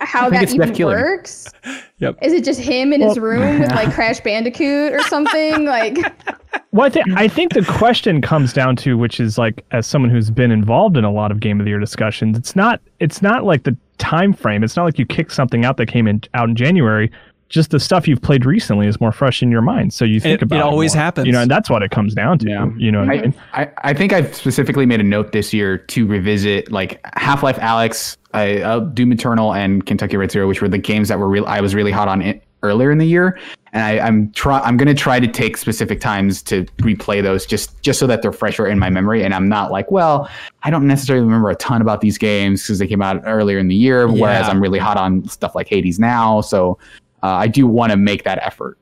how 0.00 0.30
that 0.30 0.44
it's 0.44 0.54
Jeff 0.54 0.70
even 0.70 0.86
works. 0.86 1.52
Yep. 2.00 2.18
Is 2.22 2.32
it 2.32 2.44
just 2.44 2.60
him 2.60 2.92
in 2.92 3.00
his 3.00 3.18
room 3.18 3.58
with 3.58 3.72
like 3.72 3.92
Crash 3.94 4.20
Bandicoot 4.20 4.92
or 4.92 5.02
something? 5.02 5.64
Like, 5.64 5.98
Well, 6.70 6.86
I 6.86 6.90
think 6.90 7.06
I 7.16 7.26
think 7.26 7.54
the 7.54 7.64
question 7.64 8.20
comes 8.22 8.52
down 8.52 8.76
to 8.76 8.96
which 8.96 9.18
is 9.18 9.36
like 9.36 9.64
as 9.72 9.86
someone 9.86 10.10
who's 10.10 10.30
been 10.30 10.52
involved 10.52 10.96
in 10.96 11.02
a 11.02 11.10
lot 11.10 11.32
of 11.32 11.40
game 11.40 11.58
of 11.58 11.64
the 11.64 11.70
year 11.70 11.80
discussions, 11.80 12.38
it's 12.38 12.54
not 12.54 12.80
it's 13.00 13.20
not 13.20 13.44
like 13.44 13.64
the 13.64 13.76
time 13.96 14.32
frame. 14.32 14.62
It's 14.62 14.76
not 14.76 14.84
like 14.84 14.98
you 14.98 15.06
kick 15.06 15.30
something 15.30 15.64
out 15.64 15.76
that 15.78 15.86
came 15.86 16.06
in 16.06 16.22
out 16.34 16.48
in 16.48 16.54
January. 16.54 17.10
Just 17.48 17.70
the 17.70 17.80
stuff 17.80 18.06
you've 18.06 18.20
played 18.20 18.44
recently 18.44 18.86
is 18.86 19.00
more 19.00 19.10
fresh 19.12 19.42
in 19.42 19.50
your 19.50 19.62
mind, 19.62 19.94
so 19.94 20.04
you 20.04 20.20
think 20.20 20.34
It- 20.34 20.42
about 20.42 20.56
it 20.56 20.58
it. 20.60 20.64
always 20.64 20.94
more. 20.94 21.02
happens. 21.04 21.26
you 21.26 21.32
know, 21.32 21.40
and 21.40 21.50
that's 21.50 21.70
what 21.70 21.82
it 21.82 21.90
comes 21.90 22.14
down 22.14 22.38
to. 22.40 22.48
Yeah. 22.50 22.68
You 22.76 22.92
know 22.92 23.00
what 23.06 23.10
I 23.16 23.22
mean? 23.22 23.34
I, 23.54 23.68
I 23.84 23.94
think 23.94 24.12
I've 24.12 24.34
specifically 24.34 24.84
made 24.84 25.00
a 25.00 25.04
note 25.04 25.32
this 25.32 25.54
year 25.54 25.78
to 25.78 26.06
revisit 26.06 26.70
like 26.70 27.00
Half 27.16 27.42
Life 27.42 27.56
Alyx, 27.56 28.16
I, 28.34 28.60
uh, 28.60 28.80
Doom 28.80 29.12
Eternal, 29.12 29.54
and 29.54 29.86
Kentucky 29.86 30.16
Route 30.18 30.30
Zero, 30.30 30.46
which 30.46 30.60
were 30.60 30.68
the 30.68 30.76
games 30.78 31.08
that 31.08 31.18
were 31.18 31.28
real. 31.28 31.46
I 31.46 31.60
was 31.62 31.74
really 31.74 31.90
hot 31.90 32.06
on 32.08 32.20
it 32.20 32.42
earlier 32.62 32.90
in 32.90 32.98
the 32.98 33.06
year, 33.06 33.38
and 33.72 33.82
I, 33.82 34.04
I'm 34.06 34.30
try. 34.32 34.58
I'm 34.60 34.76
gonna 34.76 34.92
try 34.92 35.18
to 35.20 35.28
take 35.28 35.56
specific 35.56 36.00
times 36.00 36.42
to 36.42 36.64
replay 36.82 37.22
those 37.22 37.46
just 37.46 37.80
just 37.82 37.98
so 37.98 38.06
that 38.08 38.20
they're 38.20 38.32
fresher 38.32 38.66
in 38.66 38.78
my 38.78 38.90
memory, 38.90 39.24
and 39.24 39.32
I'm 39.32 39.48
not 39.48 39.70
like, 39.70 39.90
well, 39.90 40.28
I 40.64 40.70
don't 40.70 40.86
necessarily 40.86 41.24
remember 41.24 41.48
a 41.48 41.54
ton 41.56 41.80
about 41.80 42.02
these 42.02 42.18
games 42.18 42.62
because 42.62 42.78
they 42.78 42.86
came 42.88 43.00
out 43.00 43.22
earlier 43.24 43.58
in 43.58 43.68
the 43.68 43.74
year, 43.76 44.06
whereas 44.06 44.48
I'm 44.50 44.60
really 44.60 44.78
hot 44.80 44.98
on 44.98 45.26
stuff 45.28 45.54
like 45.54 45.66
Hades 45.68 45.98
now. 45.98 46.40
So 46.42 46.78
uh, 47.22 47.26
I 47.26 47.48
do 47.48 47.66
want 47.66 47.90
to 47.92 47.96
make 47.96 48.24
that 48.24 48.38
effort. 48.42 48.78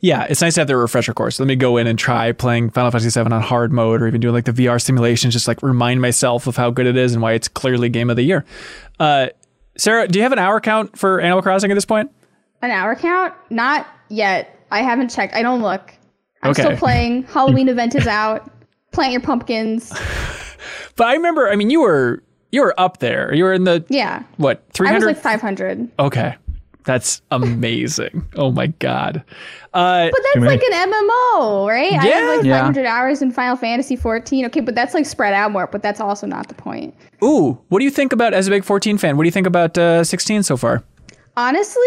Yeah, 0.00 0.26
it's 0.28 0.42
nice 0.42 0.54
to 0.54 0.60
have 0.60 0.68
the 0.68 0.76
refresher 0.76 1.14
course. 1.14 1.38
Let 1.40 1.46
me 1.46 1.56
go 1.56 1.76
in 1.78 1.86
and 1.86 1.98
try 1.98 2.32
playing 2.32 2.70
Final 2.70 2.90
Fantasy 2.90 3.08
VII 3.18 3.32
on 3.32 3.40
hard 3.42 3.72
mode, 3.72 4.02
or 4.02 4.06
even 4.06 4.20
doing 4.20 4.34
like 4.34 4.44
the 4.44 4.52
VR 4.52 4.80
simulations, 4.82 5.32
just 5.32 5.48
like 5.48 5.62
remind 5.62 6.00
myself 6.02 6.46
of 6.46 6.56
how 6.56 6.70
good 6.70 6.86
it 6.86 6.96
is 6.96 7.12
and 7.14 7.22
why 7.22 7.32
it's 7.32 7.48
clearly 7.48 7.88
game 7.88 8.10
of 8.10 8.16
the 8.16 8.22
year. 8.22 8.44
Uh, 9.00 9.28
Sarah, 9.78 10.06
do 10.08 10.18
you 10.18 10.22
have 10.24 10.32
an 10.32 10.38
hour 10.38 10.60
count 10.60 10.98
for 10.98 11.20
Animal 11.20 11.42
Crossing 11.42 11.70
at 11.70 11.74
this 11.74 11.84
point? 11.86 12.10
an 12.60 12.70
hour 12.70 12.94
count? 12.94 13.34
Not 13.50 13.86
yet. 14.08 14.56
I 14.70 14.82
haven't 14.82 15.08
checked. 15.10 15.34
I 15.34 15.42
don't 15.42 15.62
look. 15.62 15.92
I'm 16.42 16.50
Okay. 16.52 16.62
still 16.62 16.76
playing. 16.76 17.22
Halloween 17.32 17.68
event 17.68 17.94
is 17.94 18.06
out. 18.06 18.48
Plant 18.92 19.12
your 19.12 19.22
pumpkins. 19.22 19.92
But 20.94 21.06
I 21.08 21.14
remember, 21.14 21.48
I 21.50 21.56
mean, 21.56 21.70
you 21.70 21.80
were 21.80 22.22
you 22.52 22.60
were 22.60 22.78
up 22.78 22.98
there. 22.98 23.32
You 23.34 23.44
were 23.44 23.52
in 23.54 23.64
the 23.64 23.84
Yeah. 23.88 24.22
what 24.36 24.62
three 24.72 24.86
hundred? 24.86 25.04
I 25.06 25.08
was 25.08 25.16
like 25.16 25.22
500. 25.22 25.88
okay, 25.98 26.36
that's 26.84 27.22
amazing. 27.30 28.26
oh 28.36 28.50
my 28.52 28.66
god. 28.68 29.24
Uh, 29.74 30.08
But 30.10 30.20
that's 30.34 30.44
like 30.46 30.62
an 30.62 30.90
MMO, 30.90 31.68
right? 31.68 31.92
I 31.92 32.08
Yeah. 32.08 32.14
have 32.20 32.36
like 32.38 32.46
Yeah. 32.46 32.58
500 32.58 32.86
hours 32.86 33.22
in 33.22 33.30
Final 33.30 33.56
Fantasy 33.56 33.96
14. 33.96 34.46
Okay, 34.46 34.60
but 34.60 34.74
that's 34.74 34.94
like 34.94 35.06
spread 35.06 35.32
out 35.34 35.50
more, 35.52 35.66
but 35.66 35.82
that's 35.82 36.00
also 36.00 36.26
not 36.26 36.48
the 36.48 36.54
point. 36.54 36.94
ooh, 37.22 37.58
what 37.68 37.78
do 37.78 37.84
you 37.84 37.90
think 37.90 38.12
about 38.12 38.34
as 38.34 38.46
a 38.48 38.50
big 38.50 38.64
fourteen 38.64 38.98
fan? 38.98 39.16
What 39.16 39.22
do 39.24 39.28
you 39.28 39.32
think 39.32 39.46
about 39.46 39.78
uh, 39.78 40.04
sixteen 40.04 40.42
so 40.42 40.56
far? 40.56 40.82
Honestly, 41.36 41.82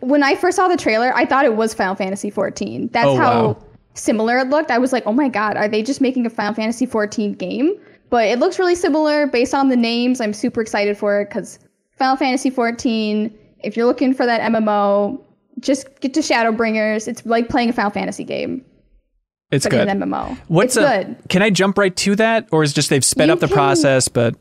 when 0.00 0.22
I 0.22 0.34
first 0.34 0.56
saw 0.56 0.68
the 0.68 0.76
trailer, 0.76 1.12
I 1.16 1.24
thought 1.24 1.44
it 1.46 1.56
was 1.56 1.72
Final 1.72 1.94
Fantasy 1.94 2.28
14. 2.28 2.90
That's 2.92 3.06
Oh, 3.06 3.16
how 3.16 3.46
wow. 3.46 3.56
similar 3.94 4.36
it 4.38 4.48
looked. 4.48 4.70
I 4.70 4.76
was 4.78 4.92
like, 4.92 5.04
oh 5.06 5.12
my 5.12 5.28
god, 5.28 5.56
are 5.56 5.68
they 5.68 5.82
just 5.82 6.02
making 6.02 6.26
a 6.26 6.30
Final 6.30 6.52
Fantasy 6.54 6.84
14 6.84 7.32
game? 7.32 7.72
But 8.10 8.26
it 8.26 8.38
looks 8.38 8.58
really 8.58 8.74
similar 8.74 9.26
based 9.26 9.54
on 9.54 9.68
the 9.70 9.76
names. 9.76 10.20
I'm 10.20 10.34
super 10.34 10.60
excited 10.60 10.98
for 10.98 11.20
it 11.22 11.30
because 11.30 11.58
Final 11.96 12.16
Fantasy 12.16 12.50
14, 12.50 13.32
if 13.62 13.76
you're 13.76 13.86
looking 13.86 14.14
for 14.14 14.26
that 14.26 14.40
MMO, 14.52 15.20
just 15.60 16.00
get 16.00 16.14
to 16.14 16.20
Shadowbringers. 16.20 17.06
It's 17.08 17.24
like 17.26 17.48
playing 17.48 17.68
a 17.70 17.72
Final 17.72 17.90
Fantasy 17.90 18.24
game, 18.24 18.64
It's 19.50 19.66
good. 19.66 19.88
an 19.88 20.00
MMO. 20.00 20.36
What's 20.48 20.76
it's 20.76 20.84
a- 20.86 21.04
good. 21.04 21.16
Can 21.28 21.42
I 21.42 21.50
jump 21.50 21.76
right 21.78 21.94
to 21.96 22.16
that, 22.16 22.48
or 22.52 22.62
is 22.62 22.72
it 22.72 22.74
just 22.74 22.90
they've 22.90 23.04
sped 23.04 23.28
You 23.28 23.32
up 23.34 23.40
the 23.40 23.46
can- 23.48 23.54
process? 23.56 24.08
But 24.08 24.36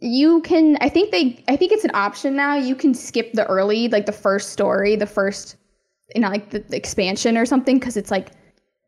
you 0.00 0.42
can 0.42 0.76
i 0.82 0.88
think 0.88 1.12
they 1.12 1.42
i 1.48 1.56
think 1.56 1.72
it's 1.72 1.84
an 1.84 1.90
option 1.94 2.34
now 2.36 2.56
you 2.56 2.74
can 2.74 2.92
skip 2.92 3.32
the 3.32 3.46
early 3.46 3.88
like 3.88 4.04
the 4.04 4.12
first 4.12 4.50
story 4.50 4.96
the 4.96 5.06
first 5.06 5.56
you 6.14 6.20
know 6.20 6.28
like 6.28 6.50
the, 6.50 6.58
the 6.58 6.76
expansion 6.76 7.38
or 7.38 7.46
something 7.46 7.78
because 7.78 7.96
it's 7.96 8.10
like 8.10 8.32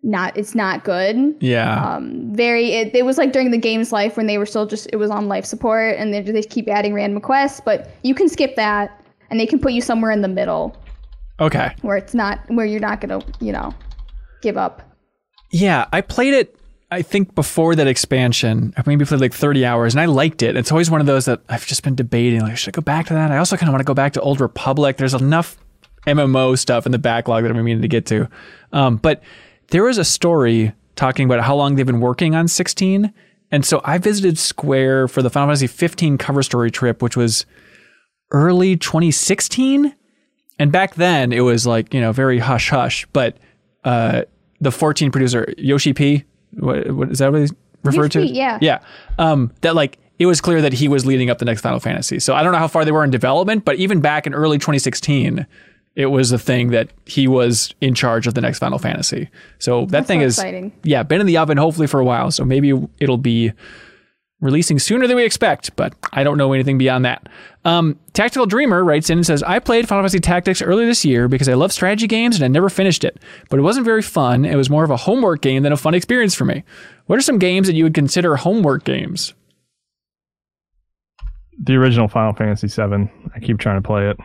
not 0.03 0.37
it's 0.37 0.55
not 0.55 0.85
good. 0.85 1.35
Yeah. 1.41 1.83
Um, 1.95 2.33
very 2.35 2.73
it, 2.73 2.95
it 2.95 3.05
was 3.07 3.19
like 3.19 3.33
during 3.33 3.51
the 3.51 3.57
game's 3.59 3.93
life 3.93 4.17
when 4.17 4.27
they 4.27 4.37
were 4.37 4.45
still 4.47 4.67
just 4.67 4.89
it 4.93 4.97
was 4.97 5.11
on 5.11 5.27
life 5.27 5.45
support 5.47 5.97
and 5.97 6.13
they 6.13 6.21
they 6.21 6.43
keep 6.43 6.69
adding 6.69 6.93
random 6.93 7.21
quests, 7.23 7.61
but 7.65 7.91
you 8.03 8.15
can 8.15 8.29
skip 8.29 8.55
that 8.57 9.01
and 9.31 9.41
they 9.41 9.47
can 9.47 9.59
put 9.59 9.73
you 9.73 9.81
somewhere 9.81 10.11
in 10.11 10.23
the 10.23 10.29
middle 10.29 10.77
okay. 11.41 11.75
where 11.83 11.97
it's 11.97 12.15
not 12.15 12.41
where 12.49 12.67
you're 12.67 12.81
not 12.81 13.01
gonna 13.01 13.21
you 13.41 13.53
know 13.53 13.75
give 14.43 14.57
up. 14.57 14.83
Yeah, 15.51 15.87
I 15.93 16.01
played 16.01 16.35
it. 16.35 16.59
I 16.91 17.03
think 17.03 17.35
before 17.35 17.75
that 17.75 17.89
expansion, 17.89 18.73
I 18.77 18.83
maybe 18.87 19.05
played 19.05 19.21
like 19.21 19.35
30 19.35 19.65
hours, 19.65 19.95
and 19.95 20.01
I 20.01 20.05
liked 20.05 20.43
it. 20.43 20.57
It's 20.57 20.71
always 20.71 20.91
one 20.91 21.01
of 21.01 21.07
those 21.07 21.25
that 21.25 21.41
I've 21.49 21.67
just 21.67 21.83
been 21.83 21.97
debating. 21.97 22.41
Like, 22.41 22.57
should 22.57 22.75
I 22.75 22.77
go 22.77 22.83
back 22.83 23.07
to 23.07 23.15
that? 23.15 23.33
I 23.33 23.39
also 23.39 23.57
kind 23.57 23.69
of 23.69 23.73
want 23.73 23.81
to 23.81 23.87
go 23.87 23.95
back 23.95 24.13
to 24.13 24.21
Old 24.21 24.41
Republic. 24.41 24.97
There's 24.97 25.15
enough 25.15 25.57
MMO 26.07 26.57
stuff 26.57 26.87
in 26.87 26.93
the 26.93 26.99
backlog 26.99 27.43
that 27.43 27.51
I'm 27.51 27.65
meaning 27.65 27.83
to 27.83 27.89
get 27.89 28.07
to. 28.07 28.29
Um, 28.73 28.97
but 28.97 29.23
there 29.69 29.83
was 29.83 29.99
a 29.99 30.05
story 30.05 30.73
talking 30.95 31.25
about 31.25 31.41
how 31.41 31.57
long 31.57 31.75
they've 31.75 31.85
been 31.85 32.01
working 32.01 32.37
on 32.37 32.47
16, 32.47 33.13
and 33.51 33.65
so 33.65 33.81
I 33.85 33.99
visited 33.99 34.39
Square 34.39 35.09
for 35.09 35.23
the 35.23 35.31
Final 35.31 35.49
Fantasy 35.49 35.67
15 35.67 36.19
cover 36.19 36.43
story 36.45 36.71
trip, 36.71 37.03
which 37.03 37.17
was 37.17 37.47
early 38.31 38.77
2016. 38.77 39.95
And 40.59 40.73
back 40.73 40.95
then, 40.95 41.33
it 41.33 41.41
was 41.41 41.67
like 41.67 41.93
you 41.93 42.01
know 42.01 42.13
very 42.13 42.39
hush 42.39 42.71
hush, 42.71 43.07
but 43.13 43.37
uh, 43.85 44.23
the 44.61 44.71
14 44.71 45.11
producer 45.11 45.53
Yoshi 45.59 45.93
P. 45.93 46.25
What, 46.53 46.91
what 46.93 47.11
is 47.11 47.19
that 47.19 47.31
what 47.33 47.43
he's 47.43 47.53
referred 47.83 48.13
to? 48.13 48.21
Yoshi 48.21 48.33
P, 48.33 48.39
yeah. 48.39 48.59
yeah. 48.61 48.79
Um, 49.19 49.53
that 49.61 49.75
like 49.75 49.99
it 50.19 50.27
was 50.27 50.41
clear 50.41 50.63
that 50.63 50.73
he 50.73 50.89
was 50.89 51.05
leading 51.05 51.29
up 51.29 51.39
the 51.39 51.45
next 51.45 51.61
Final 51.61 51.81
Fantasy. 51.81 52.19
So 52.21 52.35
I 52.35 52.43
don't 52.43 52.53
know 52.53 52.59
how 52.59 52.69
far 52.69 52.85
they 52.85 52.93
were 52.93 53.05
in 53.05 53.11
development, 53.11 53.65
but 53.65 53.77
even 53.77 54.01
back 54.01 54.27
in 54.27 54.35
early 54.35 54.57
2016, 54.57 55.47
it 55.95 56.07
was 56.07 56.33
a 56.33 56.39
thing 56.39 56.71
that 56.71 56.91
he 57.07 57.29
was 57.29 57.75
in 57.81 57.95
charge 57.95 58.27
of 58.27 58.35
the 58.35 58.41
next 58.41 58.59
Final 58.59 58.79
Fantasy. 58.79 59.29
So 59.59 59.83
that 59.83 59.91
That's 59.91 60.07
thing 60.07 60.21
so 60.21 60.27
is 60.27 60.39
exciting. 60.39 60.73
yeah, 60.85 61.03
been 61.03 61.21
in 61.21 61.27
the 61.27 61.37
oven 61.39 61.59
hopefully 61.59 61.87
for 61.87 62.01
a 62.01 62.05
while. 62.05 62.31
So 62.31 62.45
maybe 62.45 62.73
it'll 62.99 63.19
be 63.19 63.53
releasing 64.41 64.79
sooner 64.79 65.07
than 65.07 65.17
we 65.17 65.25
expect, 65.25 65.75
but 65.77 65.95
I 66.13 66.23
don't 66.23 66.37
know 66.37 66.53
anything 66.53 66.79
beyond 66.79 67.05
that. 67.05 67.29
Um, 67.65 67.99
Tactical 68.13 68.47
Dreamer 68.47 68.85
writes 68.85 69.09
in 69.11 69.19
and 69.19 69.27
says, 69.27 69.43
I 69.43 69.59
played 69.59 69.89
Final 69.89 70.03
Fantasy 70.03 70.21
Tactics 70.21 70.61
earlier 70.63 70.87
this 70.87 71.05
year 71.05 71.27
because 71.27 71.49
I 71.49 71.55
love 71.55 71.73
strategy 71.73 72.07
games 72.07 72.37
and 72.37 72.45
I 72.45 72.49
never 72.49 72.69
finished 72.69 73.03
it. 73.03 73.19
But 73.49 73.59
it 73.59 73.63
wasn't 73.63 73.87
very 73.87 74.03
fun. 74.03 74.45
It 74.45 74.57
was 74.57 74.71
more 74.71 74.85
of 74.85 74.91
a 74.91 74.97
homework 74.97 75.41
game 75.41 75.63
than 75.63 75.73
a 75.73 75.77
fun 75.77 75.95
experience 75.95 76.35
for 76.35 76.45
me. 76.45 76.65
What 77.07 77.19
are 77.19 77.23
some 77.23 77.39
games 77.39 77.67
that 77.67 77.75
you 77.75 77.85
would 77.85 77.95
consider 77.95 78.37
homework 78.37 78.85
games? 78.85 79.35
The 81.59 81.75
original 81.77 82.09
Final 82.09 82.35
Fantasy 82.35 82.69
VII. 82.69 83.11
I 83.35 83.41
keep 83.41 83.59
trying 83.59 83.81
to 83.81 83.87
play 83.87 84.11
it. 84.11 84.19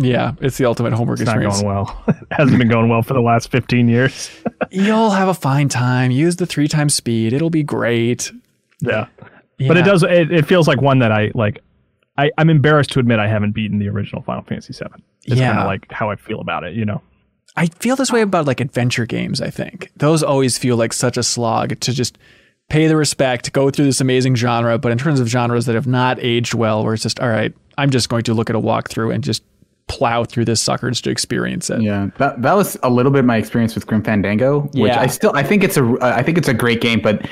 Yeah, 0.00 0.34
it's 0.40 0.56
the 0.56 0.64
ultimate 0.64 0.92
homework 0.92 1.18
It's 1.20 1.26
not 1.26 1.40
going 1.40 1.66
well. 1.66 2.04
it 2.08 2.16
hasn't 2.30 2.56
been 2.56 2.68
going 2.68 2.88
well 2.88 3.02
for 3.02 3.14
the 3.14 3.20
last 3.20 3.50
15 3.50 3.88
years. 3.88 4.30
You'll 4.70 5.10
have 5.10 5.28
a 5.28 5.34
fine 5.34 5.68
time. 5.68 6.12
Use 6.12 6.36
the 6.36 6.46
three 6.46 6.68
times 6.68 6.94
speed. 6.94 7.32
It'll 7.32 7.50
be 7.50 7.64
great. 7.64 8.32
yeah. 8.80 9.06
But 9.66 9.76
it 9.76 9.82
does. 9.84 10.02
It, 10.02 10.30
it 10.32 10.46
feels 10.46 10.68
like 10.68 10.80
one 10.80 10.98
that 11.00 11.12
I 11.12 11.30
like. 11.34 11.62
I, 12.16 12.30
I'm 12.38 12.50
embarrassed 12.50 12.90
to 12.92 12.98
admit 13.00 13.18
I 13.20 13.28
haven't 13.28 13.52
beaten 13.52 13.78
the 13.78 13.88
original 13.88 14.22
Final 14.22 14.42
Fantasy 14.42 14.72
VII. 14.72 15.02
It's 15.24 15.36
Yeah. 15.36 15.48
kind 15.48 15.60
of 15.60 15.66
like 15.66 15.90
how 15.92 16.10
I 16.10 16.16
feel 16.16 16.40
about 16.40 16.64
it. 16.64 16.74
You 16.74 16.84
know. 16.84 17.00
I 17.56 17.66
feel 17.66 17.96
this 17.96 18.12
way 18.12 18.20
about 18.22 18.46
like 18.46 18.60
adventure 18.60 19.06
games, 19.06 19.40
I 19.40 19.50
think. 19.50 19.90
Those 19.96 20.22
always 20.22 20.58
feel 20.58 20.76
like 20.76 20.92
such 20.92 21.16
a 21.16 21.22
slog 21.22 21.78
to 21.80 21.92
just 21.92 22.18
pay 22.68 22.86
the 22.86 22.96
respect, 22.96 23.52
go 23.52 23.70
through 23.70 23.86
this 23.86 24.00
amazing 24.00 24.34
genre. 24.36 24.78
But 24.78 24.92
in 24.92 24.98
terms 24.98 25.18
of 25.18 25.28
genres 25.28 25.66
that 25.66 25.74
have 25.74 25.86
not 25.86 26.18
aged 26.20 26.54
well, 26.54 26.84
where 26.84 26.94
it's 26.94 27.02
just, 27.02 27.18
all 27.18 27.28
right, 27.28 27.52
I'm 27.76 27.90
just 27.90 28.08
going 28.08 28.22
to 28.24 28.34
look 28.34 28.48
at 28.50 28.54
a 28.56 28.60
walkthrough 28.60 29.12
and 29.14 29.24
just 29.24 29.42
plow 29.88 30.22
through 30.24 30.44
this 30.44 30.60
sucker 30.60 30.90
just 30.90 31.02
to 31.04 31.10
experience 31.10 31.70
it. 31.70 31.80
Yeah, 31.82 32.10
that 32.18 32.42
that 32.42 32.52
was 32.52 32.76
a 32.82 32.90
little 32.90 33.10
bit 33.10 33.24
my 33.24 33.36
experience 33.38 33.74
with 33.74 33.86
Grim 33.86 34.02
Fandango, 34.02 34.60
which 34.74 34.74
Yeah. 34.92 35.00
I 35.00 35.06
still 35.06 35.32
I 35.34 35.42
think 35.42 35.64
it's 35.64 35.76
a 35.78 35.84
uh, 35.94 36.22
think 36.22 36.36
it's 36.38 36.48
a 36.48 36.54
great 36.54 36.80
game, 36.80 37.00
but 37.00 37.26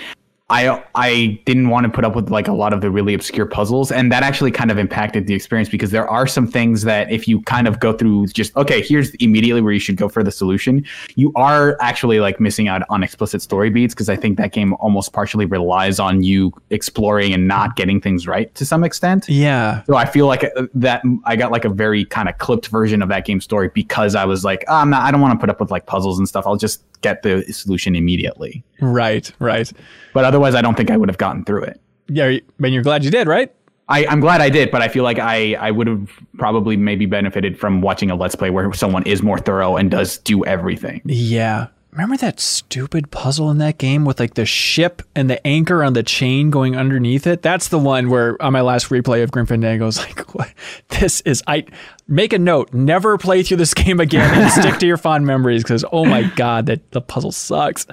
I 0.49 0.85
I 0.95 1.41
didn't 1.45 1.71
want 1.71 1.85
to 1.87 1.91
put 1.91 2.05
up 2.05 2.15
with 2.15 2.31
like 2.31 2.47
a 2.47 2.53
lot 2.53 2.73
of 2.73 2.81
the 2.81 2.89
really 2.89 3.15
obscure 3.15 3.47
puzzles, 3.47 3.91
and 3.91 4.13
that 4.13 4.23
actually 4.23 4.53
kind 4.53 4.71
of 4.71 4.79
impacted 4.79 5.27
the 5.27 5.35
experience 5.35 5.69
because 5.69 5.91
there 5.91 6.09
are 6.09 6.29
some 6.29 6.47
things 6.47 6.83
that 6.83 7.11
if 7.11 7.27
you 7.27 7.43
kind 7.43 7.67
of 7.67 7.81
go 7.81 7.93
through 7.93 8.29
just 8.29 8.57
okay, 8.57 8.81
here's 8.81 9.11
immediately 9.17 9.61
where 9.61 9.73
you 9.73 9.81
should 9.81 9.97
go 9.97 10.09
for 10.09 10.23
the 10.23 10.31
solution, 10.31 10.85
you 11.17 11.33
are 11.35 11.77
actually 11.81 12.21
like 12.21 12.39
missing 12.39 12.69
out 12.69 12.83
on 12.91 13.03
explicit 13.03 13.43
story 13.43 13.71
beats 13.71 13.93
because 13.93 14.09
I 14.09 14.15
think 14.15 14.39
that 14.39 14.53
game 14.53 14.75
almost 14.75 15.13
partially 15.13 15.47
relies 15.47 15.99
on 15.99 16.23
you 16.23 16.53
exploring 16.71 17.35
and 17.35 17.49
not 17.49 17.75
getting 17.75 18.01
things 18.01 18.29
right 18.29 18.55
to 18.55 18.65
some 18.65 18.85
extent. 18.85 19.29
Yeah. 19.29 19.83
So 19.85 19.97
I 19.97 20.05
feel 20.05 20.29
like 20.29 20.45
uh, 20.45 20.69
that 20.75 21.03
I 21.25 21.35
got 21.35 21.51
like 21.51 21.65
a 21.65 21.71
very 21.71 22.05
kind 22.05 22.29
of 22.29 22.39
clipped 22.39 22.69
version 22.69 23.03
of 23.03 23.09
that 23.09 23.25
game 23.25 23.41
story 23.41 23.69
because 23.75 24.15
I 24.15 24.25
was 24.25 24.45
like, 24.45 24.65
oh, 24.69 24.77
I'm 24.77 24.91
not, 24.91 25.03
I 25.03 25.11
don't 25.11 25.21
want 25.21 25.33
to 25.33 25.41
put 25.41 25.51
up 25.51 25.59
with 25.59 25.73
like 25.73 25.87
puzzles 25.87 26.21
and 26.21 26.29
stuff. 26.29 26.47
I'll 26.47 26.57
just 26.57 26.85
get 27.01 27.23
the 27.23 27.43
solution 27.53 27.97
immediately. 27.97 28.65
Right. 28.81 29.31
Right. 29.39 29.71
But 30.13 30.25
otherwise, 30.25 30.55
I 30.55 30.63
don't 30.63 30.77
think 30.77 30.91
I 30.91 30.97
would 30.97 31.09
have 31.09 31.19
gotten 31.19 31.45
through 31.45 31.65
it. 31.65 31.81
Yeah. 32.09 32.39
And 32.63 32.75
you're 32.75 32.83
glad 32.83 33.05
you 33.05 33.11
did, 33.11 33.27
right? 33.27 33.53
I, 33.89 34.05
I'm 34.07 34.21
glad 34.21 34.41
I 34.41 34.51
did, 34.51 34.73
but 34.73 34.83
I 34.83 34.89
feel 34.89 35.05
like 35.05 35.19
I, 35.19 35.55
I 35.55 35.71
would 35.71 35.87
have 35.87 36.11
probably 36.39 36.77
maybe 36.77 37.07
benefited 37.07 37.59
from 37.59 37.81
watching 37.81 38.11
a 38.11 38.17
let's 38.17 38.35
play 38.35 38.51
where 38.51 38.73
someone 38.73 39.05
is 39.05 39.23
more 39.23 39.39
thorough 39.39 39.77
and 39.77 39.91
does 39.91 40.19
do 40.19 40.45
everything. 40.45 41.03
Yeah. 41.05 41.69
Remember 41.97 42.19
that 42.19 42.41
stupid 42.41 43.11
puzzle 43.11 43.51
in 43.51 43.57
that 43.57 43.79
game 43.79 44.05
with 44.05 44.21
like 44.21 44.35
the 44.35 44.45
ship 44.45 45.01
and 45.15 45.31
the 45.31 45.45
anchor 45.47 45.83
on 45.83 45.95
the 45.95 46.03
chain 46.03 46.51
going 46.51 46.77
underneath 46.77 47.27
it? 47.27 47.41
That's 47.41 47.69
the 47.69 47.79
one 47.79 48.11
where 48.11 48.41
on 48.43 48.53
my 48.53 48.61
last 48.61 48.91
replay 48.91 49.23
of 49.23 49.31
Grim 49.31 49.47
Fandango, 49.47 49.85
I 49.85 49.87
was 49.87 49.99
like, 49.99 50.35
what? 50.35 50.53
This 51.01 51.23
is, 51.23 51.43
I 51.47 51.65
make 52.07 52.35
a 52.35 52.39
note, 52.39 52.75
never 52.75 53.17
play 53.17 53.43
through 53.43 53.57
this 53.57 53.73
game 53.75 53.99
again 53.99 54.31
and 54.39 54.51
stick 54.51 54.79
to 54.81 54.87
your 54.87 54.99
fond 54.99 55.25
memories 55.25 55.63
because, 55.63 55.87
oh 55.91 56.05
my 56.05 56.25
God, 56.37 56.67
that 56.67 56.91
the 56.91 57.01
puzzle 57.01 57.33
sucks. 57.33 57.87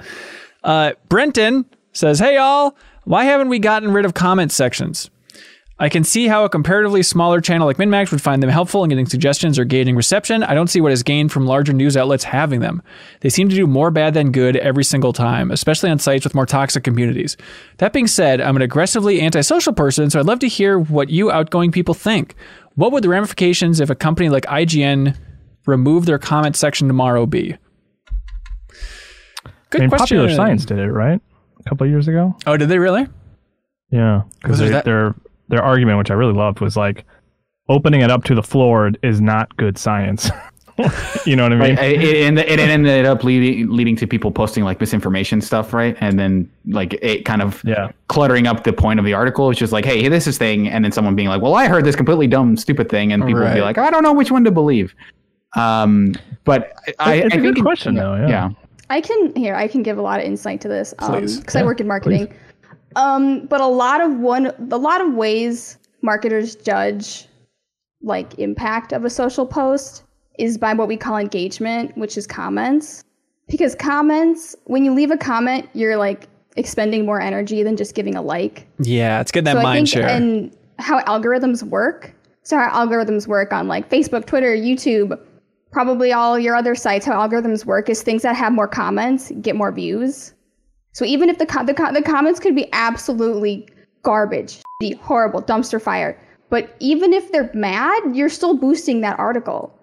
Uh, 0.62 0.92
Brenton 1.08 1.64
says, 1.92 2.18
Hey, 2.18 2.34
y'all, 2.34 2.76
why 3.04 3.24
haven't 3.24 3.48
we 3.48 3.58
gotten 3.58 3.90
rid 3.90 4.04
of 4.04 4.12
comment 4.12 4.52
sections? 4.52 5.08
I 5.76 5.88
can 5.88 6.04
see 6.04 6.28
how 6.28 6.44
a 6.44 6.48
comparatively 6.48 7.02
smaller 7.02 7.40
channel 7.40 7.66
like 7.66 7.78
MinnMax 7.78 8.12
would 8.12 8.20
find 8.22 8.40
them 8.40 8.48
helpful 8.50 8.84
in 8.84 8.90
getting 8.90 9.06
suggestions 9.06 9.58
or 9.58 9.64
gauging 9.64 9.96
reception. 9.96 10.44
I 10.44 10.54
don't 10.54 10.68
see 10.68 10.80
what 10.80 10.92
is 10.92 11.02
gained 11.02 11.32
from 11.32 11.46
larger 11.46 11.72
news 11.72 11.96
outlets 11.96 12.22
having 12.22 12.60
them. 12.60 12.80
They 13.22 13.28
seem 13.28 13.48
to 13.48 13.56
do 13.56 13.66
more 13.66 13.90
bad 13.90 14.14
than 14.14 14.30
good 14.30 14.56
every 14.56 14.84
single 14.84 15.12
time, 15.12 15.50
especially 15.50 15.90
on 15.90 15.98
sites 15.98 16.22
with 16.24 16.34
more 16.34 16.46
toxic 16.46 16.84
communities. 16.84 17.36
That 17.78 17.92
being 17.92 18.06
said, 18.06 18.40
I'm 18.40 18.54
an 18.54 18.62
aggressively 18.62 19.20
antisocial 19.20 19.72
person, 19.72 20.10
so 20.10 20.20
I'd 20.20 20.26
love 20.26 20.38
to 20.40 20.48
hear 20.48 20.78
what 20.78 21.10
you 21.10 21.32
outgoing 21.32 21.72
people 21.72 21.94
think. 21.94 22.36
What 22.76 22.92
would 22.92 23.02
the 23.02 23.08
ramifications 23.08 23.80
if 23.80 23.90
a 23.90 23.96
company 23.96 24.28
like 24.28 24.44
IGN 24.46 25.16
removed 25.66 26.06
their 26.06 26.18
comment 26.20 26.54
section 26.54 26.86
tomorrow 26.86 27.26
be? 27.26 27.56
Good 29.70 29.80
I 29.80 29.84
mean, 29.84 29.90
question. 29.90 30.18
Popular 30.18 30.36
Science 30.36 30.64
did 30.64 30.78
it 30.78 30.92
right 30.92 31.20
a 31.58 31.68
couple 31.68 31.84
of 31.84 31.90
years 31.90 32.06
ago. 32.06 32.36
Oh, 32.46 32.56
did 32.56 32.68
they 32.68 32.78
really? 32.78 33.08
Yeah, 33.90 34.22
because 34.40 34.60
Was 34.60 34.70
that- 34.70 34.84
their 35.48 35.58
their 35.58 35.64
argument, 35.64 35.98
which 35.98 36.10
I 36.10 36.14
really 36.14 36.32
loved, 36.32 36.60
was 36.60 36.76
like 36.76 37.04
opening 37.68 38.00
it 38.02 38.10
up 38.10 38.24
to 38.24 38.34
the 38.34 38.42
floor 38.42 38.90
is 39.02 39.20
not 39.20 39.56
good 39.56 39.78
science. 39.78 40.30
you 41.24 41.36
know 41.36 41.44
what 41.44 41.52
I 41.52 41.56
mean? 41.56 41.76
Right. 41.76 41.78
It, 41.78 42.02
it, 42.02 42.38
it 42.38 42.58
ended 42.58 43.06
up 43.06 43.22
leading, 43.24 43.70
leading 43.70 43.94
to 43.96 44.06
people 44.06 44.30
posting 44.32 44.64
like 44.64 44.80
misinformation 44.80 45.40
stuff, 45.40 45.72
right? 45.72 45.96
And 46.00 46.18
then 46.18 46.50
like 46.66 46.94
it 47.00 47.24
kind 47.24 47.40
of 47.42 47.62
Yeah. 47.64 47.90
cluttering 48.08 48.46
up 48.46 48.64
the 48.64 48.72
point 48.72 48.98
of 48.98 49.06
the 49.06 49.14
article. 49.14 49.48
It's 49.50 49.58
just 49.58 49.72
like, 49.72 49.84
hey, 49.84 50.08
this 50.08 50.26
is 50.26 50.36
thing, 50.36 50.68
and 50.68 50.84
then 50.84 50.90
someone 50.92 51.14
being 51.14 51.28
like, 51.28 51.40
well, 51.40 51.54
I 51.54 51.68
heard 51.68 51.84
this 51.84 51.94
completely 51.96 52.26
dumb, 52.26 52.56
stupid 52.56 52.88
thing, 52.88 53.12
and 53.12 53.24
people 53.24 53.42
would 53.42 53.54
be 53.54 53.60
like, 53.60 53.78
I 53.78 53.90
don't 53.90 54.02
know 54.02 54.12
which 54.12 54.30
one 54.32 54.44
to 54.44 54.50
believe. 54.50 54.94
Um, 55.56 56.14
but 56.44 56.72
I, 56.98 57.14
It's 57.14 57.24
I 57.24 57.26
a 57.26 57.30
think 57.30 57.42
good 57.42 57.58
it- 57.58 57.62
question, 57.62 57.94
though, 57.94 58.16
yeah. 58.16 58.28
yeah. 58.28 58.50
I 58.90 59.00
can 59.00 59.34
here. 59.34 59.54
I 59.54 59.66
can 59.68 59.82
give 59.82 59.96
a 59.96 60.02
lot 60.02 60.20
of 60.20 60.26
insight 60.26 60.60
to 60.60 60.68
this 60.68 60.92
Please. 60.98 61.38
because 61.38 61.56
I 61.56 61.62
work 61.62 61.80
in 61.80 61.86
marketing. 61.86 62.34
Um, 62.96 63.46
but 63.46 63.60
a 63.60 63.66
lot 63.66 64.00
of 64.00 64.18
one, 64.18 64.46
a 64.70 64.78
lot 64.78 65.00
of 65.00 65.14
ways 65.14 65.78
marketers 66.02 66.54
judge 66.56 67.26
like 68.02 68.38
impact 68.38 68.92
of 68.92 69.04
a 69.04 69.10
social 69.10 69.46
post 69.46 70.02
is 70.38 70.58
by 70.58 70.74
what 70.74 70.88
we 70.88 70.96
call 70.96 71.16
engagement, 71.16 71.96
which 71.96 72.16
is 72.16 72.26
comments. 72.26 73.02
Because 73.48 73.74
comments, 73.74 74.56
when 74.64 74.84
you 74.84 74.94
leave 74.94 75.10
a 75.10 75.16
comment, 75.16 75.68
you're 75.74 75.96
like 75.96 76.28
expending 76.56 77.04
more 77.04 77.20
energy 77.20 77.62
than 77.62 77.76
just 77.76 77.94
giving 77.94 78.14
a 78.14 78.22
like. 78.22 78.66
Yeah, 78.78 79.20
it's 79.20 79.30
getting 79.30 79.44
that 79.44 79.56
so 79.56 79.62
mind 79.62 79.88
share. 79.88 80.08
and 80.08 80.54
how 80.78 81.00
algorithms 81.02 81.62
work. 81.62 82.14
So 82.42 82.58
how 82.58 82.86
algorithms 82.86 83.26
work 83.26 83.52
on 83.52 83.68
like 83.68 83.90
Facebook, 83.90 84.26
Twitter, 84.26 84.54
YouTube, 84.54 85.18
probably 85.70 86.12
all 86.12 86.38
your 86.38 86.54
other 86.54 86.74
sites. 86.74 87.04
How 87.04 87.26
algorithms 87.26 87.64
work 87.64 87.88
is 87.88 88.02
things 88.02 88.22
that 88.22 88.36
have 88.36 88.52
more 88.52 88.68
comments 88.68 89.32
get 89.40 89.56
more 89.56 89.72
views. 89.72 90.32
So 90.94 91.04
even 91.04 91.28
if 91.28 91.38
the 91.38 91.46
co- 91.46 91.64
the, 91.64 91.74
co- 91.74 91.92
the 91.92 92.02
comments 92.02 92.40
could 92.40 92.54
be 92.54 92.68
absolutely 92.72 93.68
garbage, 94.02 94.62
shitty, 94.82 94.96
horrible, 94.98 95.42
dumpster 95.42 95.80
fire, 95.82 96.18
but 96.50 96.74
even 96.80 97.12
if 97.12 97.30
they're 97.32 97.50
mad, 97.54 98.00
you're 98.14 98.28
still 98.28 98.56
boosting 98.56 99.00
that 99.02 99.18
article. 99.18 99.76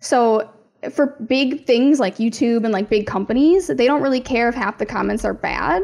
So 0.00 0.50
for 0.92 1.16
big 1.28 1.66
things 1.66 2.00
like 2.00 2.16
YouTube 2.16 2.64
and 2.64 2.72
like 2.72 2.88
big 2.88 3.06
companies, 3.06 3.68
they 3.68 3.86
don't 3.86 4.02
really 4.02 4.20
care 4.20 4.48
if 4.48 4.54
half 4.54 4.78
the 4.78 4.86
comments 4.86 5.24
are 5.24 5.34
bad 5.34 5.82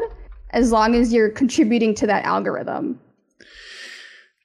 as 0.51 0.71
long 0.71 0.95
as 0.95 1.13
you're 1.13 1.29
contributing 1.29 1.93
to 1.95 2.07
that 2.07 2.25
algorithm. 2.25 2.99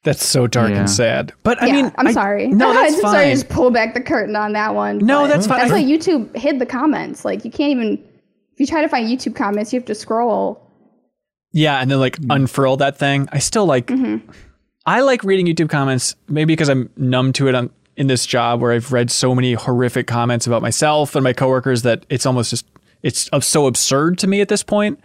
That's 0.05 0.27
so 0.27 0.47
dark 0.49 0.71
Yeah. 0.71 0.81
and 0.81 0.91
sad. 0.91 1.33
But 1.45 1.63
I 1.63 1.67
yeah, 1.67 1.73
mean, 1.75 1.93
I'm 1.97 2.09
I- 2.09 2.13
sorry. 2.13 2.49
No, 2.49 2.73
that's 2.75 2.95
I'm 2.97 3.01
fine. 3.01 3.13
sorry 3.13 3.25
to 3.27 3.31
just 3.33 3.49
pull 3.49 3.71
back 3.71 3.95
the 3.95 4.01
curtain 4.01 4.35
on 4.37 4.53
that 4.53 4.75
one. 4.75 4.99
No, 4.99 5.27
that's 5.27 5.47
fine. 5.47 5.61
That's 5.61 5.73
why 5.73 5.83
YouTube 5.83 6.35
hid 6.37 6.59
the 6.59 6.67
comments. 6.67 7.25
Like 7.25 7.45
you 7.45 7.51
can't 7.51 7.71
even 7.73 8.05
if 8.53 8.61
you 8.61 8.67
try 8.67 8.83
to 8.83 8.89
find 8.89 9.09
YouTube 9.09 9.35
comments, 9.35 9.73
you 9.73 9.79
have 9.79 9.87
to 9.87 9.95
scroll. 9.95 10.71
Yeah, 11.53 11.79
and 11.79 11.91
then 11.91 12.01
like 12.01 12.19
unfurl 12.31 12.79
that 12.79 12.97
thing. 12.97 13.29
I 13.33 13.39
still 13.39 13.67
like. 13.67 13.91
I 14.85 15.01
like 15.03 15.23
reading 15.23 15.47
YouTube 15.47 15.69
comments, 15.69 16.17
maybe 16.29 16.53
because 16.53 16.69
I'm 16.69 16.91
numb 16.97 17.33
to 17.35 17.49
it 17.49 17.55
on, 17.55 17.71
in 17.97 18.09
this 18.09 18.27
job 18.27 18.61
where 18.61 18.73
I've 18.73 18.93
read 18.93 19.11
so 19.11 19.35
many 19.35 19.53
horrific 19.53 20.07
comments 20.07 20.47
about 20.47 20.63
myself 20.63 21.15
and 21.15 21.23
my 21.23 21.33
coworkers 21.33 21.83
that 21.83 22.05
it's 22.09 22.27
almost 22.27 22.51
just 22.51 22.67
it's 23.03 23.29
so 23.41 23.67
absurd 23.67 24.19
to 24.19 24.27
me 24.27 24.41
at 24.41 24.49
this 24.49 24.63
point. 24.63 25.01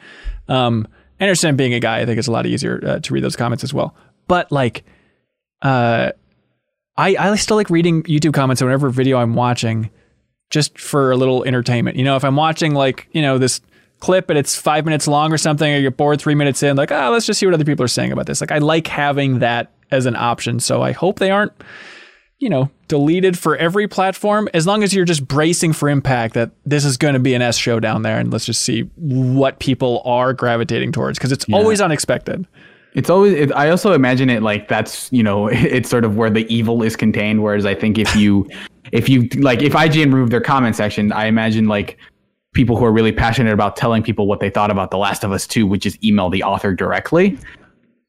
Um, 0.47 0.87
I 1.19 1.25
understand 1.25 1.57
being 1.57 1.73
a 1.73 1.79
guy, 1.79 1.99
I 1.99 2.05
think 2.05 2.19
it's 2.19 2.27
a 2.27 2.31
lot 2.31 2.45
easier 2.45 2.79
uh, 2.85 2.99
to 2.99 3.13
read 3.13 3.23
those 3.23 3.35
comments 3.35 3.63
as 3.63 3.73
well. 3.73 3.95
But 4.27 4.51
like, 4.51 4.83
uh, 5.61 6.11
I 6.95 7.15
I 7.17 7.35
still 7.35 7.57
like 7.57 7.69
reading 7.69 8.03
YouTube 8.03 8.33
comments 8.33 8.61
on 8.61 8.67
whatever 8.67 8.89
video 8.89 9.17
I'm 9.17 9.33
watching, 9.33 9.89
just 10.49 10.79
for 10.79 11.11
a 11.11 11.17
little 11.17 11.43
entertainment. 11.43 11.97
You 11.97 12.03
know, 12.03 12.15
if 12.15 12.23
I'm 12.23 12.35
watching 12.35 12.73
like 12.73 13.07
you 13.11 13.21
know 13.21 13.37
this 13.37 13.61
clip 13.99 14.29
and 14.29 14.37
it's 14.37 14.55
five 14.55 14.85
minutes 14.85 15.07
long 15.07 15.33
or 15.33 15.37
something, 15.37 15.73
or 15.73 15.77
you're 15.77 15.91
bored 15.91 16.21
three 16.21 16.35
minutes 16.35 16.61
in, 16.63 16.77
like, 16.77 16.91
ah, 16.91 17.09
let's 17.09 17.25
just 17.25 17.39
see 17.39 17.45
what 17.45 17.53
other 17.53 17.65
people 17.65 17.83
are 17.83 17.89
saying 17.89 18.11
about 18.11 18.27
this. 18.27 18.41
Like, 18.41 18.51
I 18.51 18.59
like 18.59 18.87
having 18.87 19.39
that 19.39 19.71
as 19.91 20.05
an 20.05 20.15
option. 20.15 20.59
So 20.59 20.81
I 20.81 20.91
hope 20.91 21.19
they 21.19 21.31
aren't, 21.31 21.53
you 22.39 22.49
know, 22.49 22.69
deleted 22.87 23.37
for 23.37 23.55
every 23.57 23.87
platform. 23.87 24.47
As 24.53 24.67
long 24.67 24.83
as 24.83 24.93
you're 24.93 25.05
just 25.05 25.27
bracing 25.27 25.73
for 25.73 25.89
impact 25.89 26.33
that 26.35 26.51
this 26.65 26.85
is 26.85 26.97
going 26.97 27.13
to 27.13 27.19
be 27.19 27.33
an 27.33 27.41
S 27.41 27.57
show 27.57 27.79
down 27.79 28.03
there, 28.03 28.19
and 28.19 28.31
let's 28.31 28.45
just 28.45 28.61
see 28.61 28.81
what 28.95 29.59
people 29.59 30.01
are 30.05 30.33
gravitating 30.33 30.91
towards 30.91 31.17
because 31.17 31.31
it's 31.31 31.45
always 31.51 31.81
unexpected. 31.81 32.47
It's 32.93 33.09
always. 33.09 33.33
It, 33.33 33.51
I 33.53 33.69
also 33.69 33.93
imagine 33.93 34.29
it 34.29 34.41
like 34.41 34.67
that's 34.67 35.11
you 35.11 35.23
know 35.23 35.47
it's 35.51 35.89
sort 35.89 36.05
of 36.05 36.17
where 36.17 36.29
the 36.29 36.51
evil 36.53 36.83
is 36.83 36.95
contained. 36.95 37.43
Whereas 37.43 37.65
I 37.65 37.75
think 37.75 37.97
if 37.97 38.15
you 38.15 38.47
if 38.91 39.09
you 39.09 39.27
like 39.37 39.61
if 39.61 39.73
IGN 39.73 40.13
removed 40.13 40.31
their 40.31 40.41
comment 40.41 40.75
section, 40.75 41.11
I 41.11 41.25
imagine 41.25 41.67
like 41.67 41.97
people 42.53 42.77
who 42.77 42.85
are 42.85 42.91
really 42.91 43.11
passionate 43.11 43.53
about 43.53 43.75
telling 43.75 44.01
people 44.01 44.27
what 44.27 44.39
they 44.39 44.49
thought 44.49 44.71
about 44.71 44.91
The 44.91 44.97
Last 44.97 45.23
of 45.23 45.31
Us 45.31 45.45
Two 45.47 45.67
would 45.67 45.81
just 45.81 46.03
email 46.03 46.29
the 46.29 46.43
author 46.43 46.73
directly. 46.73 47.37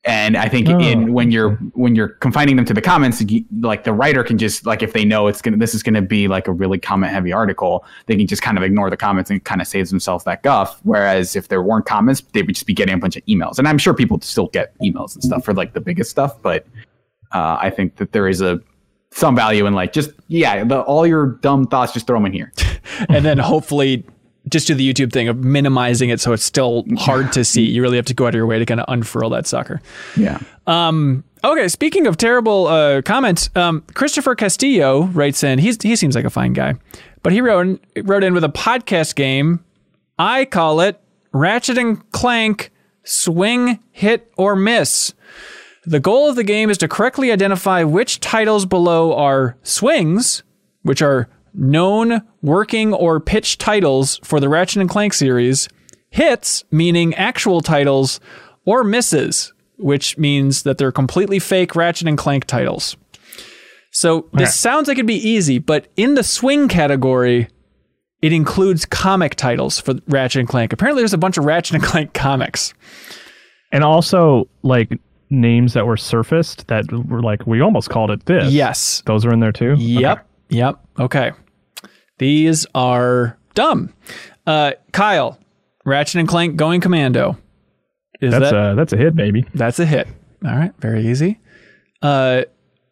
And 0.05 0.37
I 0.37 0.49
think 0.49 0.69
in 0.69 1.13
when 1.13 1.31
you're 1.33 1.57
when 1.75 1.95
you're 1.95 2.11
confining 2.11 2.57
them 2.57 2.65
to 2.67 2.73
the 2.73 2.81
comments, 2.81 3.21
you- 3.21 3.45
like 3.61 3.83
the 3.85 3.93
writer 3.93 4.23
can 4.23 4.39
just 4.39 4.65
like 4.65 4.83
if 4.83 4.93
they 4.93 5.05
know 5.05 5.27
it's 5.27 5.43
gonna 5.43 5.57
this 5.57 5.75
is 5.75 5.83
gonna 5.83 6.01
be 6.01 6.29
like 6.29 6.47
a 6.49 6.53
really 6.53 6.79
comment 6.79 7.13
heavy 7.13 7.33
article, 7.33 7.85
they 8.07 8.17
can 8.17 8.27
just 8.27 8.41
kind 8.41 8.57
of 8.57 8.63
ignore 8.63 8.89
the 8.91 8.97
comments 8.97 9.29
and 9.31 9.45
kind 9.45 9.61
of 9.61 9.67
saves 9.67 9.91
themselves 9.91 10.25
that 10.25 10.43
guff. 10.43 10.81
Whereas 10.85 11.35
if 11.37 11.49
there 11.49 11.63
weren't 11.63 11.85
comments, 11.85 12.23
they 12.33 12.43
would 12.43 12.55
just 12.55 12.67
be 12.67 12.75
getting 12.75 12.95
a 12.95 12.99
bunch 12.99 13.17
of 13.17 13.27
emails. 13.27 13.59
And 13.59 13.67
I'm 13.69 13.77
sure 13.77 13.93
people 13.93 14.21
still 14.21 14.47
get 14.47 14.73
emails 14.79 15.15
and 15.15 15.23
stuff 15.23 15.45
for 15.45 15.53
like 15.53 15.75
the 15.75 15.81
biggest 15.81 16.11
stuff, 16.11 16.41
but 16.41 16.65
uh, 17.33 17.59
I 17.61 17.69
think 17.69 17.97
that 17.97 18.13
there 18.13 18.29
is 18.29 18.41
a 18.41 18.61
some 19.11 19.35
value 19.35 19.67
in 19.67 19.75
like 19.75 19.93
just 19.93 20.11
yeah, 20.29 20.65
the, 20.65 20.81
all 20.81 21.07
your 21.07 21.27
dumb 21.27 21.67
thoughts 21.67 21.93
just 21.93 22.07
throw 22.07 22.17
them 22.17 22.27
in 22.27 22.33
here. 22.33 22.53
and 23.09 23.25
then 23.25 23.39
hopefully 23.39 24.05
just 24.49 24.67
do 24.67 24.75
the 24.75 24.93
YouTube 24.93 25.13
thing 25.13 25.29
of 25.29 25.37
minimizing 25.39 26.09
it 26.09 26.21
so 26.21 26.33
it's 26.33 26.45
still 26.45 26.85
hard 26.97 27.33
to 27.33 27.45
see. 27.45 27.63
You 27.63 27.83
really 27.83 27.97
have 27.97 28.07
to 28.07 28.15
go 28.15 28.25
out 28.25 28.29
of 28.29 28.35
your 28.35 28.47
way 28.47 28.59
to 28.59 28.67
kind 28.67 28.81
of 28.81 28.87
unfurl 28.89 29.31
that 29.31 29.47
sucker. 29.47 29.81
Yeah. 30.17 30.41
Um, 30.67 31.25
okay, 31.45 31.69
speaking 31.69 32.07
of 32.07 32.17
terrible 32.17 32.67
uh, 32.67 33.03
comments, 33.03 33.51
um, 33.55 33.83
Christopher 33.95 34.35
Castillo 34.35 35.05
writes 35.05 35.43
in. 35.43 35.59
He's 35.59 35.81
he 35.83 35.97
seems 35.97 36.15
like 36.15 36.25
a 36.25 36.31
fine 36.31 36.53
guy, 36.53 36.75
but 37.23 37.33
he 37.33 37.41
wrote 37.41 37.67
in, 37.67 37.81
wrote 38.05 38.25
in 38.25 38.35
with 38.35 38.45
a 38.45 38.49
podcast 38.49 39.15
game. 39.15 39.65
I 40.19 40.45
call 40.45 40.81
it 40.81 41.01
Ratchet 41.33 41.79
and 41.79 42.11
Clank 42.13 42.71
Swing, 43.05 43.81
Hit 43.93 44.33
or 44.37 44.57
Miss. 44.57 45.15
The 45.85 46.01
goal 46.01 46.29
of 46.29 46.37
the 46.37 46.45
game 46.45 46.71
is 46.71 46.79
to 46.79 46.89
correctly 46.89 47.33
identify 47.33 47.83
which 47.85 48.21
titles 48.21 48.67
below 48.67 49.15
are 49.15 49.57
swings, 49.63 50.43
which 50.83 51.01
are 51.03 51.29
known 51.55 52.23
working 52.43 52.93
or 52.93 53.21
pitch 53.21 53.59
titles 53.59 54.21
for 54.23 54.39
the 54.41 54.49
Ratchet 54.49 54.81
and 54.81 54.91
Clank 54.91 55.15
series, 55.15 55.69
hits, 56.11 56.65
meaning 56.71 57.15
actual 57.15 57.61
titles, 57.61 58.21
or 58.65 58.85
misses, 58.85 59.53
which 59.79 60.19
means 60.19 60.63
that 60.65 60.79
they're 60.79 60.93
completely 60.93 61.39
fake 61.39 61.75
Ratchet 61.75 62.07
and 62.09 62.19
Clank 62.19 62.45
titles. 62.45 62.97
So 63.91 64.27
this 64.33 64.49
Okay. 64.51 64.51
sounds 64.51 64.89
like 64.89 64.99
it'd 64.99 65.07
be 65.07 65.15
easy, 65.29 65.59
but 65.59 65.87
in 65.97 66.15
the 66.15 66.23
swing 66.23 66.69
category, 66.69 67.49
it 68.21 68.33
includes 68.33 68.85
comic 68.85 69.35
titles 69.37 69.81
for 69.81 69.95
Ratchet 70.09 70.41
and 70.41 70.49
Clank. 70.49 70.73
Apparently, 70.73 71.01
there's 71.01 71.15
a 71.15 71.19
bunch 71.19 71.39
of 71.39 71.45
Ratchet 71.45 71.77
and 71.77 71.85
Clank 71.85 72.13
comics. 72.13 72.75
And 73.73 73.85
also 73.85 74.49
like 74.63 74.99
names 75.31 75.75
that 75.75 75.87
were 75.87 75.97
surfaced 75.97 76.67
that 76.69 76.91
were 76.93 77.21
like 77.23 77.47
we 77.47 77.61
almost 77.61 77.91
called 77.91 78.11
it 78.11 78.25
this. 78.27 78.53
Yes. 78.53 79.03
Those 79.07 79.25
are 79.25 79.33
in 79.33 79.41
there 79.41 79.53
too. 79.53 79.75
Yep. 79.79 80.27
Yep. 80.49 80.77
Okay. 80.99 81.33
These 82.19 82.67
are 82.75 83.39
dumb. 83.55 83.93
Uh, 84.47 84.73
Kyle, 84.93 85.39
Ratchet 85.85 86.17
and 86.21 86.29
Clank 86.29 86.57
Going 86.57 86.81
Commando. 86.81 87.37
Is 88.21 88.33
That's 88.33 88.51
that 88.51 88.73
a 88.73 88.75
that's 88.75 88.93
a 88.93 88.97
hit, 88.97 89.15
baby. 89.15 89.45
that's 89.55 89.79
a 89.79 89.87
hit? 89.87 90.09
All 90.45 90.51
right, 90.57 90.73
very 90.81 91.07
easy. 91.07 91.39
Uh, 92.03 92.43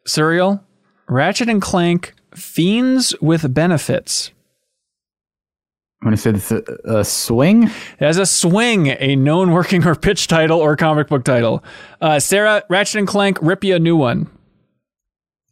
Suriel, 0.07 0.63
Ratchet 1.09 1.49
and 1.49 1.61
Clank 1.61 2.15
Fiends 2.35 3.15
with 3.21 3.53
Benefits. 3.53 4.31
I'm 6.03 6.07
gonna 6.09 6.17
say 6.19 6.31
this 6.33 6.53
a, 6.53 6.63
a 6.85 7.05
swing. 7.05 7.71
As 8.01 8.19
a 8.19 8.27
swing, 8.27 8.89
a 8.89 9.17
known 9.17 9.53
working 9.53 9.87
or 9.87 9.95
pitch 9.95 10.29
title 10.29 10.59
or 10.61 10.77
comic 10.77 11.09
book 11.09 11.25
title. 11.25 11.65
Uh, 12.01 12.21
Sarah, 12.21 12.63
Ratchet 12.69 12.97
and 12.99 13.09
Clank, 13.09 13.39
rip 13.41 13.65
you 13.65 13.75
a 13.75 13.79
new 13.79 13.97
one. 13.97 14.31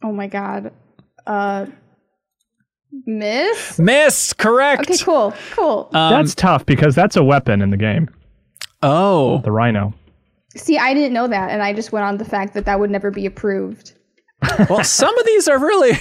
Oh 0.03 0.11
my 0.11 0.27
god. 0.27 0.71
Uh, 1.25 1.65
miss. 3.05 3.79
Miss, 3.79 4.33
correct. 4.33 4.81
Okay, 4.81 4.97
cool, 5.03 5.33
cool. 5.51 5.89
Um, 5.93 6.11
that's 6.11 6.35
tough 6.35 6.65
because 6.65 6.93
that's 6.95 7.15
a 7.15 7.23
weapon 7.23 7.61
in 7.61 7.71
the 7.71 7.77
game. 7.77 8.07
oh, 8.83 9.39
The 9.39 9.51
rhino. 9.51 9.93
See, 10.55 10.77
I 10.77 10.93
didn't 10.93 11.11
know 11.13 11.27
that, 11.27 11.49
and 11.49 11.61
I 11.61 11.73
just 11.73 11.91
went 11.91 12.05
on 12.05 12.17
the 12.17 12.23
fact 12.23 12.53
that 12.53 12.63
that 12.65 12.79
would 12.79 12.89
never 12.89 13.11
be 13.11 13.25
approved. 13.25 13.93
Well, 14.69 14.83
some 14.83 15.17
of 15.17 15.25
these 15.25 15.47
are 15.47 15.59
really 15.59 15.91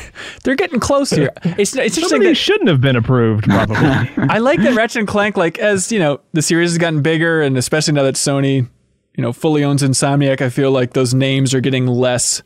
they're 0.42 0.54
getting 0.54 0.80
close 0.80 1.10
here. 1.10 1.30
It's, 1.44 1.58
it's 1.58 1.70
Some 1.72 1.82
interesting 1.82 2.22
of 2.22 2.26
these 2.26 2.38
shouldn't 2.38 2.68
have 2.68 2.80
been 2.80 2.96
approved, 2.96 3.44
probably. 3.44 3.76
I 4.28 4.38
like 4.38 4.60
that 4.60 4.74
Ratchet 4.74 5.00
and 5.00 5.08
Clank, 5.08 5.36
like 5.36 5.58
as 5.58 5.90
you 5.92 5.98
know, 5.98 6.20
the 6.32 6.42
series 6.42 6.70
has 6.70 6.78
gotten 6.78 7.02
bigger, 7.02 7.42
and 7.42 7.56
especially 7.56 7.94
now 7.94 8.02
that 8.02 8.14
Sony, 8.14 8.68
you 9.16 9.22
know, 9.22 9.32
fully 9.32 9.64
owns 9.64 9.82
Insomniac, 9.82 10.40
I 10.40 10.48
feel 10.50 10.70
like 10.70 10.92
those 10.92 11.14
names 11.14 11.54
are 11.54 11.60
getting 11.60 11.86
less 11.86 12.42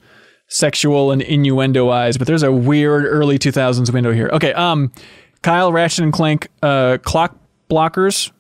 sexual 0.48 1.10
and 1.10 1.22
innuendoized. 1.22 2.18
But 2.18 2.26
there's 2.26 2.42
a 2.42 2.52
weird 2.52 3.04
early 3.04 3.38
2000s 3.38 3.92
window 3.92 4.12
here. 4.12 4.30
Okay, 4.32 4.52
um, 4.54 4.92
Kyle, 5.42 5.72
Ratchet 5.72 6.04
and 6.04 6.12
Clank, 6.12 6.48
uh, 6.62 6.98
clock 7.02 7.36
blockers. 7.70 8.32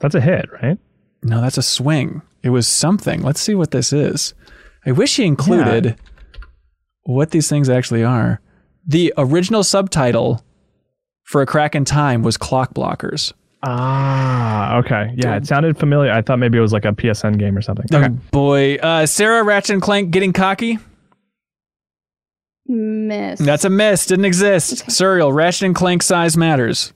that's 0.00 0.14
a 0.14 0.20
hit, 0.20 0.46
right? 0.62 0.78
No, 1.22 1.40
that's 1.40 1.58
a 1.58 1.62
swing. 1.62 2.22
It 2.42 2.50
was 2.50 2.66
something. 2.66 3.22
Let's 3.22 3.40
see 3.40 3.54
what 3.54 3.70
this 3.70 3.92
is. 3.92 4.34
I 4.86 4.92
wish 4.92 5.16
he 5.16 5.24
included 5.24 5.96
what 7.02 7.30
these 7.30 7.48
things 7.48 7.68
actually 7.68 8.04
are. 8.04 8.40
The 8.86 9.12
original 9.18 9.62
subtitle 9.62 10.44
for 11.24 11.42
A 11.42 11.46
Crack 11.46 11.74
in 11.74 11.84
Time 11.84 12.22
was 12.22 12.36
Clock 12.36 12.74
Blockers. 12.74 13.32
Ah, 13.62 14.78
okay. 14.78 15.12
Yeah, 15.16 15.36
it 15.36 15.46
sounded 15.46 15.78
familiar. 15.78 16.10
I 16.10 16.22
thought 16.22 16.38
maybe 16.38 16.56
it 16.56 16.62
was 16.62 16.72
like 16.72 16.86
a 16.86 16.92
PSN 16.92 17.38
game 17.38 17.56
or 17.56 17.62
something. 17.62 17.86
Oh 17.92 18.08
boy. 18.30 18.76
Uh, 18.76 19.04
Sarah, 19.04 19.42
Ratchet 19.44 19.74
and 19.74 19.82
Clank 19.82 20.10
getting 20.10 20.32
cocky? 20.32 20.78
Miss. 22.66 23.38
That's 23.38 23.64
a 23.64 23.70
miss. 23.70 24.06
Didn't 24.06 24.24
exist. 24.24 24.86
Suriel, 24.86 25.34
Ratchet 25.34 25.66
and 25.66 25.74
Clank 25.74 26.02
size 26.02 26.36
matters. 26.36 26.92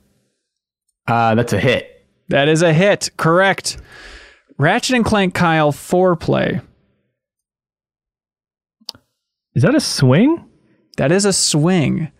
Uh, 1.06 1.34
that's 1.34 1.52
a 1.52 1.60
hit. 1.60 2.06
That 2.28 2.48
is 2.48 2.62
a 2.62 2.72
hit. 2.72 3.10
Correct. 3.18 3.76
Ratchet 4.56 4.96
and 4.96 5.04
Clank 5.04 5.34
Kyle 5.34 5.72
foreplay. 5.72 6.62
Is 9.54 9.62
that 9.62 9.74
a 9.74 9.80
swing? 9.80 10.44
That 10.96 11.12
is 11.12 11.24
a 11.24 11.32
swing. 11.32 12.10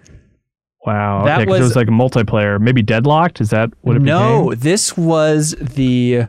Wow. 0.87 1.25
That 1.25 1.41
okay, 1.41 1.47
'cause 1.47 1.57
it 1.59 1.63
was- 1.63 1.69
was 1.71 1.77
like 1.77 1.89
multiplayer. 1.89 2.61
Maybe 2.61 2.83
deadlocked. 2.83 3.41
Is 3.41 3.51
that 3.51 3.71
what 3.83 3.97
it 3.97 4.03
no, 4.03 4.51
became? 4.51 4.61
this 4.61 4.97
was 4.97 5.55
the 5.61 6.25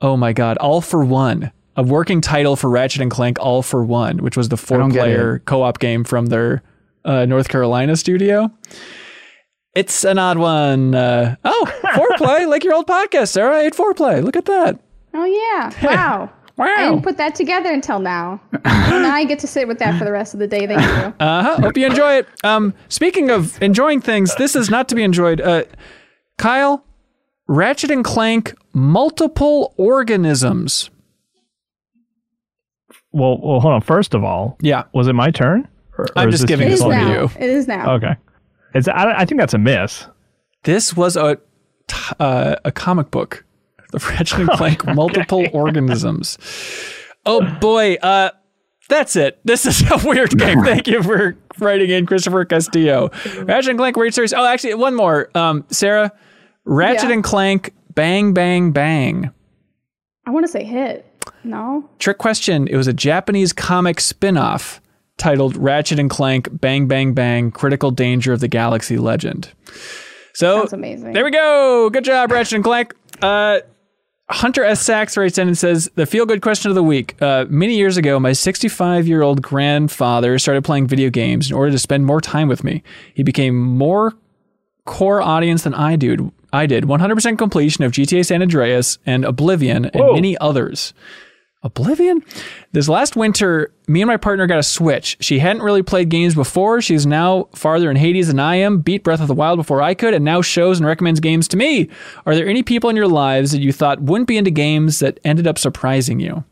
oh 0.00 0.16
my 0.16 0.32
god, 0.32 0.56
All 0.58 0.80
for 0.80 1.04
One, 1.04 1.50
a 1.76 1.82
working 1.82 2.20
title 2.20 2.54
for 2.56 2.70
Ratchet 2.70 3.02
and 3.02 3.10
Clank 3.10 3.38
All 3.40 3.62
for 3.62 3.84
One, 3.84 4.18
which 4.18 4.36
was 4.36 4.48
the 4.48 4.56
four-player 4.56 5.40
co-op 5.44 5.78
game 5.80 6.04
from 6.04 6.26
their 6.26 6.62
uh, 7.04 7.24
North 7.26 7.48
Carolina 7.48 7.96
studio. 7.96 8.50
It's 9.74 10.04
an 10.04 10.18
odd 10.18 10.38
one. 10.38 10.94
Uh, 10.94 11.36
oh, 11.44 11.72
foreplay, 11.82 12.46
like 12.48 12.64
your 12.64 12.74
old 12.74 12.86
podcast, 12.86 13.28
Sarah. 13.28 13.56
I 13.58 13.62
ate 13.62 13.74
foreplay. 13.74 14.22
Look 14.22 14.36
at 14.36 14.44
that. 14.46 14.78
Oh 15.14 15.24
yeah! 15.24 15.72
Wow. 15.82 16.30
I 16.60 16.88
didn't 16.88 17.02
put 17.02 17.16
that 17.18 17.34
together 17.34 17.70
until 17.72 17.98
now. 18.00 18.40
now 18.64 19.14
I 19.14 19.24
get 19.24 19.38
to 19.40 19.46
sit 19.46 19.68
with 19.68 19.78
that 19.78 19.98
for 19.98 20.04
the 20.04 20.12
rest 20.12 20.34
of 20.34 20.40
the 20.40 20.46
day. 20.46 20.66
Thank 20.66 20.80
you. 20.80 21.14
Uh 21.24 21.42
huh. 21.42 21.56
Hope 21.62 21.76
you 21.76 21.86
enjoy 21.86 22.14
it. 22.14 22.28
Um, 22.44 22.74
speaking 22.88 23.30
of 23.30 23.60
enjoying 23.62 24.00
things, 24.00 24.34
this 24.36 24.56
is 24.56 24.68
not 24.70 24.88
to 24.88 24.94
be 24.94 25.02
enjoyed. 25.02 25.40
Uh, 25.40 25.64
Kyle, 26.36 26.84
Ratchet 27.46 27.90
and 27.90 28.04
Clank, 28.04 28.54
multiple 28.72 29.74
organisms. 29.76 30.90
Well, 33.12 33.38
well, 33.40 33.60
hold 33.60 33.74
on. 33.74 33.80
First 33.80 34.14
of 34.14 34.24
all, 34.24 34.56
Yeah. 34.60 34.84
was 34.92 35.08
it 35.08 35.14
my 35.14 35.30
turn? 35.30 35.66
Or, 35.96 36.04
or 36.04 36.08
I'm 36.16 36.30
just 36.30 36.46
giving 36.46 36.66
It 36.66 36.70
this 36.70 36.80
is 36.80 36.86
one 36.86 36.98
to 36.98 37.04
now. 37.04 37.12
you. 37.22 37.30
It 37.38 37.50
is 37.50 37.66
now. 37.66 37.94
Okay. 37.94 38.16
It's. 38.74 38.86
I, 38.86 39.20
I 39.20 39.24
think 39.24 39.40
that's 39.40 39.54
a 39.54 39.58
miss. 39.58 40.06
This 40.64 40.94
was 40.96 41.16
a 41.16 41.36
t- 41.88 42.14
uh, 42.20 42.56
a 42.64 42.70
comic 42.70 43.10
book, 43.10 43.44
the 43.92 43.98
Ratchet 43.98 44.40
and 44.40 44.50
Clank 44.50 44.84
Multiple 44.86 45.46
Organisms. 45.52 46.38
Oh 47.26 47.40
boy, 47.60 47.94
uh, 48.02 48.30
that's 48.88 49.16
it. 49.16 49.38
This 49.44 49.66
is 49.66 49.82
a 49.90 49.98
weird 50.08 50.36
game. 50.38 50.62
Thank 50.62 50.86
you 50.86 51.02
for 51.02 51.36
writing 51.58 51.90
in, 51.90 52.06
Christopher 52.06 52.44
Castillo. 52.44 53.10
Ratchet 53.42 53.70
and 53.70 53.78
Clank 53.78 53.96
Weird 53.96 54.14
Series. 54.14 54.32
Oh, 54.32 54.44
actually, 54.44 54.74
one 54.74 54.94
more. 54.94 55.30
Um, 55.34 55.64
Sarah, 55.70 56.12
Ratchet 56.64 57.08
Yeah. 57.08 57.14
and 57.14 57.24
Clank 57.24 57.74
Bang 57.94 58.32
Bang 58.32 58.70
Bang. 58.72 59.30
I 60.26 60.30
want 60.30 60.44
to 60.46 60.52
say 60.52 60.64
hit. 60.64 61.04
No. 61.44 61.88
Trick 61.98 62.18
question. 62.18 62.68
It 62.68 62.76
was 62.76 62.86
a 62.86 62.92
Japanese 62.92 63.52
comic 63.52 64.00
spin-off 64.00 64.80
titled 65.18 65.56
Ratchet 65.56 65.98
and 65.98 66.08
Clank 66.08 66.48
Bang 66.52 66.86
Bang 66.86 67.12
Bang 67.12 67.50
Critical 67.50 67.90
Danger 67.90 68.32
of 68.32 68.40
the 68.40 68.48
Galaxy 68.48 68.96
Legend. 68.98 69.50
So 70.34 70.58
Sounds 70.60 70.72
amazing. 70.72 71.12
there 71.12 71.24
we 71.24 71.30
go. 71.30 71.90
Good 71.90 72.04
job, 72.04 72.30
Ratchet 72.30 72.54
and 72.54 72.64
Clank. 72.64 72.94
Uh, 73.20 73.60
Hunter 74.30 74.62
S. 74.62 74.82
Sachs 74.82 75.16
writes 75.16 75.38
in 75.38 75.48
and 75.48 75.56
says, 75.56 75.90
The 75.94 76.04
feel 76.04 76.26
good 76.26 76.42
question 76.42 76.70
of 76.70 76.74
the 76.74 76.82
week. 76.82 77.20
Uh, 77.22 77.46
many 77.48 77.76
years 77.76 77.96
ago, 77.96 78.20
my 78.20 78.32
65 78.32 79.08
year 79.08 79.22
old 79.22 79.40
grandfather 79.40 80.38
started 80.38 80.64
playing 80.64 80.86
video 80.86 81.08
games 81.08 81.50
in 81.50 81.56
order 81.56 81.70
to 81.72 81.78
spend 81.78 82.04
more 82.04 82.20
time 82.20 82.48
with 82.48 82.62
me. 82.62 82.82
He 83.14 83.22
became 83.22 83.56
more 83.56 84.14
core 84.84 85.22
audience 85.22 85.62
than 85.62 85.74
I 85.74 85.96
did. 85.96 86.30
I 86.52 86.66
did 86.66 86.84
100% 86.84 87.38
completion 87.38 87.84
of 87.84 87.92
GTA 87.92 88.24
San 88.24 88.42
Andreas 88.42 88.98
and 89.06 89.24
Oblivion 89.24 89.86
and 89.86 90.02
Whoa. 90.02 90.14
many 90.14 90.36
others. 90.38 90.92
Oblivion? 91.62 92.22
This 92.72 92.88
last 92.88 93.16
winter, 93.16 93.72
me 93.88 94.00
and 94.00 94.08
my 94.08 94.16
partner 94.16 94.46
got 94.46 94.60
a 94.60 94.62
Switch. 94.62 95.16
She 95.20 95.40
hadn't 95.40 95.62
really 95.62 95.82
played 95.82 96.08
games 96.08 96.34
before. 96.34 96.80
She's 96.80 97.04
now 97.04 97.48
farther 97.54 97.90
in 97.90 97.96
Hades 97.96 98.28
than 98.28 98.38
I 98.38 98.56
am, 98.56 98.78
beat 98.80 99.02
Breath 99.02 99.20
of 99.20 99.26
the 99.26 99.34
Wild 99.34 99.58
before 99.58 99.82
I 99.82 99.94
could, 99.94 100.14
and 100.14 100.24
now 100.24 100.40
shows 100.40 100.78
and 100.78 100.86
recommends 100.86 101.18
games 101.18 101.48
to 101.48 101.56
me. 101.56 101.88
Are 102.26 102.34
there 102.36 102.46
any 102.46 102.62
people 102.62 102.90
in 102.90 102.96
your 102.96 103.08
lives 103.08 103.50
that 103.50 103.60
you 103.60 103.72
thought 103.72 104.00
wouldn't 104.00 104.28
be 104.28 104.36
into 104.36 104.52
games 104.52 105.00
that 105.00 105.18
ended 105.24 105.48
up 105.48 105.58
surprising 105.58 106.20
you? 106.20 106.44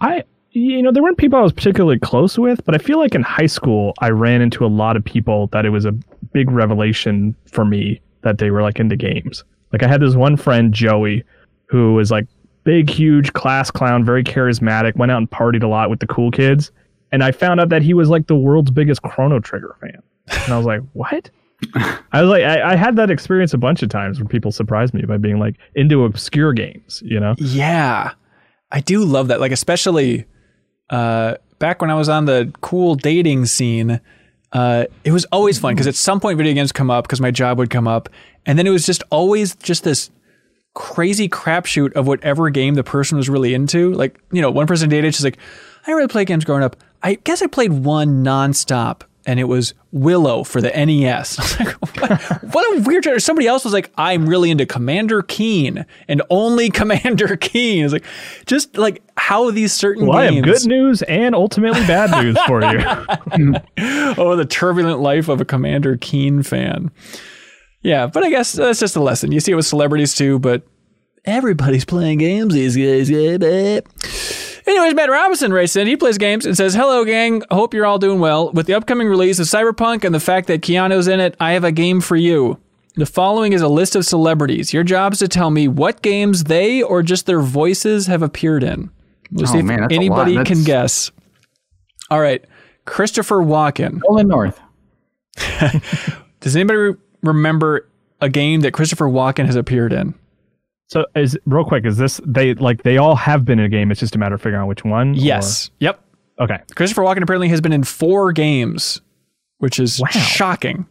I, 0.00 0.24
you 0.52 0.80
know, 0.80 0.92
there 0.92 1.02
weren't 1.02 1.18
people 1.18 1.38
I 1.38 1.42
was 1.42 1.52
particularly 1.52 1.98
close 1.98 2.38
with, 2.38 2.64
but 2.64 2.74
I 2.74 2.78
feel 2.78 2.98
like 2.98 3.14
in 3.14 3.22
high 3.22 3.46
school 3.46 3.92
I 4.00 4.10
ran 4.10 4.40
into 4.40 4.64
a 4.64 4.68
lot 4.68 4.96
of 4.96 5.04
people 5.04 5.48
that 5.48 5.66
it 5.66 5.70
was 5.70 5.84
a 5.84 5.92
big 6.32 6.50
revelation 6.50 7.34
for 7.52 7.64
me 7.64 8.00
that 8.22 8.38
they 8.38 8.50
were 8.50 8.62
like 8.62 8.80
into 8.80 8.96
games. 8.96 9.44
Like 9.72 9.82
I 9.82 9.88
had 9.88 10.00
this 10.00 10.14
one 10.14 10.36
friend 10.36 10.72
Joey, 10.72 11.24
who 11.66 11.94
was 11.94 12.10
like 12.10 12.26
big, 12.64 12.90
huge 12.90 13.32
class 13.32 13.70
clown, 13.70 14.04
very 14.04 14.24
charismatic, 14.24 14.96
went 14.96 15.12
out 15.12 15.18
and 15.18 15.30
partied 15.30 15.62
a 15.62 15.68
lot 15.68 15.90
with 15.90 16.00
the 16.00 16.06
cool 16.06 16.30
kids, 16.30 16.70
and 17.12 17.22
I 17.22 17.32
found 17.32 17.60
out 17.60 17.68
that 17.70 17.82
he 17.82 17.94
was 17.94 18.08
like 18.08 18.26
the 18.26 18.36
world's 18.36 18.70
biggest 18.70 19.02
Chrono 19.02 19.40
Trigger 19.40 19.76
fan, 19.80 20.02
and 20.44 20.52
I 20.52 20.56
was 20.56 20.66
like, 20.66 20.82
what? 20.92 21.30
I 22.12 22.22
was 22.22 22.30
like, 22.30 22.44
I, 22.44 22.72
I 22.72 22.76
had 22.76 22.96
that 22.96 23.10
experience 23.10 23.52
a 23.52 23.58
bunch 23.58 23.82
of 23.82 23.88
times 23.88 24.20
where 24.20 24.28
people 24.28 24.52
surprised 24.52 24.94
me 24.94 25.02
by 25.02 25.16
being 25.16 25.38
like 25.38 25.56
into 25.74 26.04
obscure 26.04 26.52
games, 26.52 27.02
you 27.04 27.18
know? 27.18 27.34
Yeah, 27.38 28.12
I 28.70 28.80
do 28.80 29.04
love 29.04 29.28
that. 29.28 29.40
Like, 29.40 29.52
especially 29.52 30.26
uh, 30.90 31.34
back 31.58 31.80
when 31.80 31.90
I 31.90 31.94
was 31.94 32.08
on 32.08 32.26
the 32.26 32.52
cool 32.60 32.94
dating 32.94 33.46
scene, 33.46 34.00
uh, 34.52 34.84
it 35.04 35.12
was 35.12 35.24
always 35.26 35.58
fun 35.58 35.74
because 35.74 35.86
at 35.86 35.94
some 35.94 36.20
point 36.20 36.38
video 36.38 36.54
games 36.54 36.72
come 36.72 36.90
up 36.90 37.04
because 37.04 37.20
my 37.20 37.30
job 37.30 37.58
would 37.58 37.70
come 37.70 37.88
up, 37.88 38.08
and 38.48 38.58
then 38.58 38.66
it 38.66 38.70
was 38.70 38.86
just 38.86 39.04
always 39.10 39.54
just 39.56 39.84
this 39.84 40.10
crazy 40.72 41.28
crapshoot 41.28 41.92
of 41.92 42.06
whatever 42.06 42.48
game 42.48 42.74
the 42.74 42.82
person 42.82 43.18
was 43.18 43.28
really 43.28 43.52
into. 43.52 43.92
Like, 43.92 44.18
you 44.32 44.40
know, 44.40 44.50
one 44.50 44.66
person 44.66 44.88
dated, 44.88 45.14
she's 45.14 45.22
like, 45.22 45.36
I 45.82 45.86
didn't 45.86 45.96
really 45.96 46.08
play 46.08 46.24
games 46.24 46.44
growing 46.44 46.62
up. 46.62 46.76
I 47.02 47.16
guess 47.16 47.42
I 47.42 47.46
played 47.46 47.72
one 47.72 48.24
nonstop. 48.24 49.02
And 49.26 49.38
it 49.38 49.44
was 49.44 49.74
Willow 49.92 50.42
for 50.42 50.62
the 50.62 50.70
NES. 50.70 51.38
I 51.38 51.42
was 51.42 51.60
like, 51.60 51.74
what, 52.00 52.54
what 52.54 52.78
a 52.78 52.80
weird. 52.80 53.20
Somebody 53.20 53.46
else 53.46 53.62
was 53.64 53.74
like, 53.74 53.92
I'm 53.98 54.26
really 54.26 54.50
into 54.50 54.64
Commander 54.64 55.20
Keen 55.20 55.84
and 56.08 56.22
only 56.30 56.70
Commander 56.70 57.36
Keen. 57.36 57.84
It's 57.84 57.92
like, 57.92 58.06
just 58.46 58.78
like 58.78 59.02
how 59.18 59.50
these 59.50 59.74
certain 59.74 60.06
Well, 60.06 60.16
I 60.16 60.32
have 60.32 60.44
good 60.44 60.66
news 60.66 61.02
and 61.02 61.34
ultimately 61.34 61.80
bad 61.80 62.24
news 62.24 62.38
for 62.46 62.62
you. 62.62 63.54
oh, 64.16 64.36
the 64.36 64.46
turbulent 64.48 65.00
life 65.00 65.28
of 65.28 65.42
a 65.42 65.44
Commander 65.44 65.98
Keen 65.98 66.42
fan. 66.42 66.90
Yeah, 67.82 68.06
but 68.06 68.24
I 68.24 68.30
guess 68.30 68.52
that's 68.52 68.80
just 68.80 68.96
a 68.96 69.00
lesson. 69.00 69.32
You 69.32 69.40
see 69.40 69.52
it 69.52 69.54
with 69.54 69.66
celebrities 69.66 70.14
too, 70.14 70.38
but 70.38 70.62
everybody's 71.24 71.84
playing 71.84 72.18
games 72.18 72.54
these 72.54 72.74
days. 72.74 73.08
yeah. 73.10 73.80
Anyways, 74.66 74.94
Matt 74.94 75.08
Robinson 75.10 75.52
writes 75.52 75.76
in. 75.76 75.86
He 75.86 75.96
plays 75.96 76.18
games 76.18 76.44
and 76.44 76.56
says, 76.56 76.74
Hello, 76.74 77.04
gang. 77.04 77.42
Hope 77.50 77.72
you're 77.72 77.86
all 77.86 77.98
doing 77.98 78.20
well. 78.20 78.52
With 78.52 78.66
the 78.66 78.74
upcoming 78.74 79.08
release 79.08 79.38
of 79.38 79.46
Cyberpunk 79.46 80.04
and 80.04 80.14
the 80.14 80.20
fact 80.20 80.46
that 80.48 80.60
Keanu's 80.60 81.08
in 81.08 81.20
it, 81.20 81.36
I 81.40 81.52
have 81.52 81.64
a 81.64 81.72
game 81.72 82.00
for 82.02 82.16
you. 82.16 82.58
The 82.96 83.06
following 83.06 83.52
is 83.54 83.62
a 83.62 83.68
list 83.68 83.96
of 83.96 84.04
celebrities. 84.04 84.74
Your 84.74 84.82
job 84.82 85.14
is 85.14 85.20
to 85.20 85.28
tell 85.28 85.50
me 85.50 85.68
what 85.68 86.02
games 86.02 86.44
they 86.44 86.82
or 86.82 87.02
just 87.02 87.24
their 87.26 87.40
voices 87.40 88.08
have 88.08 88.22
appeared 88.22 88.62
in. 88.62 88.90
We'll 89.30 89.44
oh, 89.48 89.52
see 89.52 89.58
Oh, 89.58 89.60
if 89.60 89.64
man, 89.66 89.80
that's 89.82 89.92
a 89.92 89.96
lot. 90.10 90.28
anybody 90.28 90.44
can 90.44 90.64
guess. 90.64 91.10
All 92.10 92.20
right. 92.20 92.44
Christopher 92.84 93.36
Walken. 93.36 94.00
Nolan 94.06 94.28
North. 94.28 94.60
Does 96.40 96.56
anybody 96.56 96.94
remember 97.22 97.88
a 98.20 98.28
game 98.28 98.60
that 98.60 98.72
Christopher 98.72 99.06
Walken 99.06 99.46
has 99.46 99.56
appeared 99.56 99.92
in? 99.92 100.14
so, 100.90 101.04
is 101.14 101.38
real 101.44 101.64
quick, 101.64 101.84
is 101.84 101.98
this 101.98 102.20
they 102.24 102.54
like 102.54 102.82
they 102.82 102.96
all 102.96 103.14
have 103.14 103.44
been 103.44 103.58
in 103.58 103.66
a 103.66 103.68
game? 103.68 103.90
It's 103.90 104.00
just 104.00 104.14
a 104.14 104.18
matter 104.18 104.34
of 104.36 104.40
figuring 104.42 104.62
out 104.62 104.68
which 104.68 104.84
one. 104.84 105.10
or- 105.10 105.14
Yes. 105.14 105.70
Yep. 105.80 106.00
Okay. 106.40 106.58
Christopher 106.74 107.02
Walken 107.02 107.22
apparently 107.22 107.48
has 107.48 107.60
been 107.60 107.72
in 107.72 107.84
four 107.84 108.32
games, 108.32 109.00
which 109.58 109.78
is 109.78 110.00
Wow. 110.00 110.06
shocking. 110.08 110.86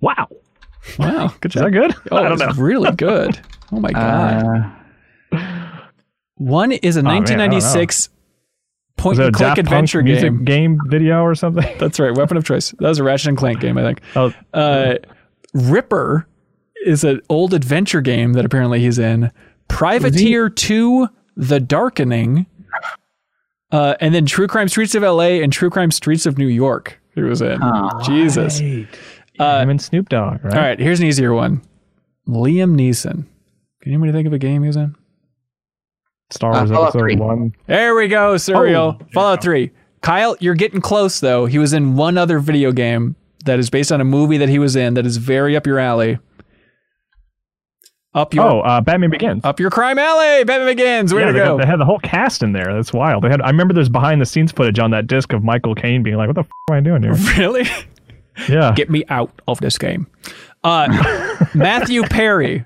Wow. 0.00 0.26
Wow. 0.98 1.32
Good 1.40 1.54
Is 1.54 1.60
job. 1.60 1.64
that 1.64 1.70
good? 1.72 1.94
Oh, 2.10 2.16
I 2.16 2.28
don't 2.28 2.38
that's 2.38 2.56
know. 2.56 2.62
really 2.64 2.90
good. 2.96 3.38
Oh 3.72 3.78
my 3.80 3.92
god. 3.92 4.72
Uh, 5.32 5.38
One 6.36 6.72
is 6.72 6.96
a 6.96 7.00
Oh, 7.00 7.02
man, 7.02 7.10
I 7.10 7.14
don't 7.24 7.36
know. 7.38 7.44
1996 7.44 8.08
point 8.96 9.18
Was 9.18 9.18
it 9.18 9.22
a 9.22 9.26
and 9.26 9.36
click 9.36 9.58
adventure 9.58 10.02
game. 10.02 10.44
game 10.44 10.78
video 10.86 11.22
or 11.22 11.34
something? 11.34 11.66
That's 11.78 11.98
right. 12.00 12.16
Weapon 12.16 12.36
of 12.36 12.44
choice. 12.44 12.70
That 12.78 12.88
was 12.88 12.98
a 12.98 13.04
Ratchet 13.04 13.28
and 13.28 13.36
Clank 13.38 13.60
game, 13.60 13.76
I 13.78 13.82
think. 13.82 14.00
Oh, 14.16 14.32
Uh, 14.54 14.94
Ripper 15.54 16.26
is 16.84 17.04
an 17.04 17.20
old 17.28 17.54
adventure 17.54 18.00
game 18.00 18.34
that 18.34 18.44
apparently 18.44 18.80
he's 18.80 18.98
in. 18.98 19.30
Privateer 19.68 20.48
2 20.48 21.08
The 21.36 21.60
Darkening. 21.60 22.46
Uh, 23.70 23.94
and 24.00 24.14
then 24.14 24.24
True 24.26 24.46
Crime 24.46 24.68
Streets 24.68 24.94
of 24.94 25.02
LA 25.02 25.40
and 25.42 25.52
True 25.52 25.68
Crime 25.70 25.90
Streets 25.90 26.24
of 26.26 26.38
New 26.38 26.46
York. 26.46 26.98
He 27.14 27.20
was 27.22 27.42
in. 27.42 27.60
Jesus. 28.04 28.60
right. 28.60 28.86
Yeah, 29.38 29.62
him 29.62 29.70
and 29.70 29.80
Snoop 29.82 30.08
Dogg, 30.08 30.42
right? 30.44 30.54
All 30.54 30.60
right, 30.60 30.78
here's 30.80 31.00
an 31.00 31.06
easier 31.06 31.32
one. 31.32 31.62
Liam 32.26 32.74
Neeson. 32.76 33.24
Can 33.82 33.92
anybody 33.92 34.12
think 34.12 34.26
of 34.26 34.32
a 34.32 34.38
game 34.38 34.62
he 34.62 34.68
was 34.68 34.76
in? 34.76 34.94
Star 36.30 36.52
Wars 36.52 36.70
Uh, 36.70 36.82
Episode 36.82 36.98
3. 36.98 37.16
One. 37.16 37.52
There 37.66 37.94
we 37.94 38.08
go, 38.08 38.34
Suriel. 38.34 38.98
Oh, 39.00 39.06
Fallout 39.12 39.42
3. 39.42 39.70
Kyle, 40.02 40.36
you're 40.40 40.54
getting 40.54 40.80
close 40.80 41.20
though. 41.20 41.46
He 41.46 41.58
was 41.58 41.72
in 41.72 41.96
one 41.96 42.16
other 42.18 42.38
video 42.38 42.72
game 42.72 43.16
that 43.48 43.58
is 43.58 43.68
based 43.70 43.90
on 43.90 44.00
a 44.00 44.04
movie 44.04 44.38
that 44.38 44.48
he 44.48 44.58
was 44.58 44.76
in 44.76 44.94
that 44.94 45.04
is 45.04 45.16
very 45.16 45.56
up 45.56 45.66
your 45.66 45.78
alley. 45.78 46.18
Up 48.14 48.32
your 48.32 48.44
Oh, 48.44 48.60
uh, 48.60 48.80
Batman 48.80 49.10
Begins. 49.10 49.44
up 49.44 49.60
your 49.60 49.70
crime 49.70 49.98
alley. 49.98 50.42
Batman 50.44 50.66
Begins. 50.66 51.12
Way 51.12 51.20
yeah, 51.20 51.26
to 51.26 51.32
they, 51.32 51.38
go. 51.40 51.58
Had, 51.58 51.66
they 51.66 51.70
had 51.70 51.78
the 51.80 51.84
whole 51.84 51.98
cast 51.98 52.42
in 52.42 52.52
there. 52.52 52.72
That's 52.74 52.92
wild. 52.92 53.22
They 53.22 53.28
had. 53.28 53.42
I 53.42 53.48
remember 53.48 53.74
there's 53.74 53.90
behind 53.90 54.20
the 54.20 54.26
scenes 54.26 54.50
footage 54.50 54.78
on 54.78 54.90
that 54.92 55.06
disc 55.06 55.32
of 55.32 55.44
Michael 55.44 55.74
Caine 55.74 56.02
being 56.02 56.16
like, 56.16 56.26
"What 56.26 56.34
the 56.36 56.40
f- 56.42 56.48
am 56.70 56.76
I 56.76 56.80
doing 56.80 57.02
here?" 57.02 57.12
really? 57.36 57.68
Yeah. 58.48 58.72
Get 58.74 58.88
me 58.88 59.04
out 59.08 59.30
of 59.46 59.60
this 59.60 59.76
game. 59.78 60.06
Uh, 60.64 61.36
Matthew 61.54 62.02
Perry. 62.04 62.64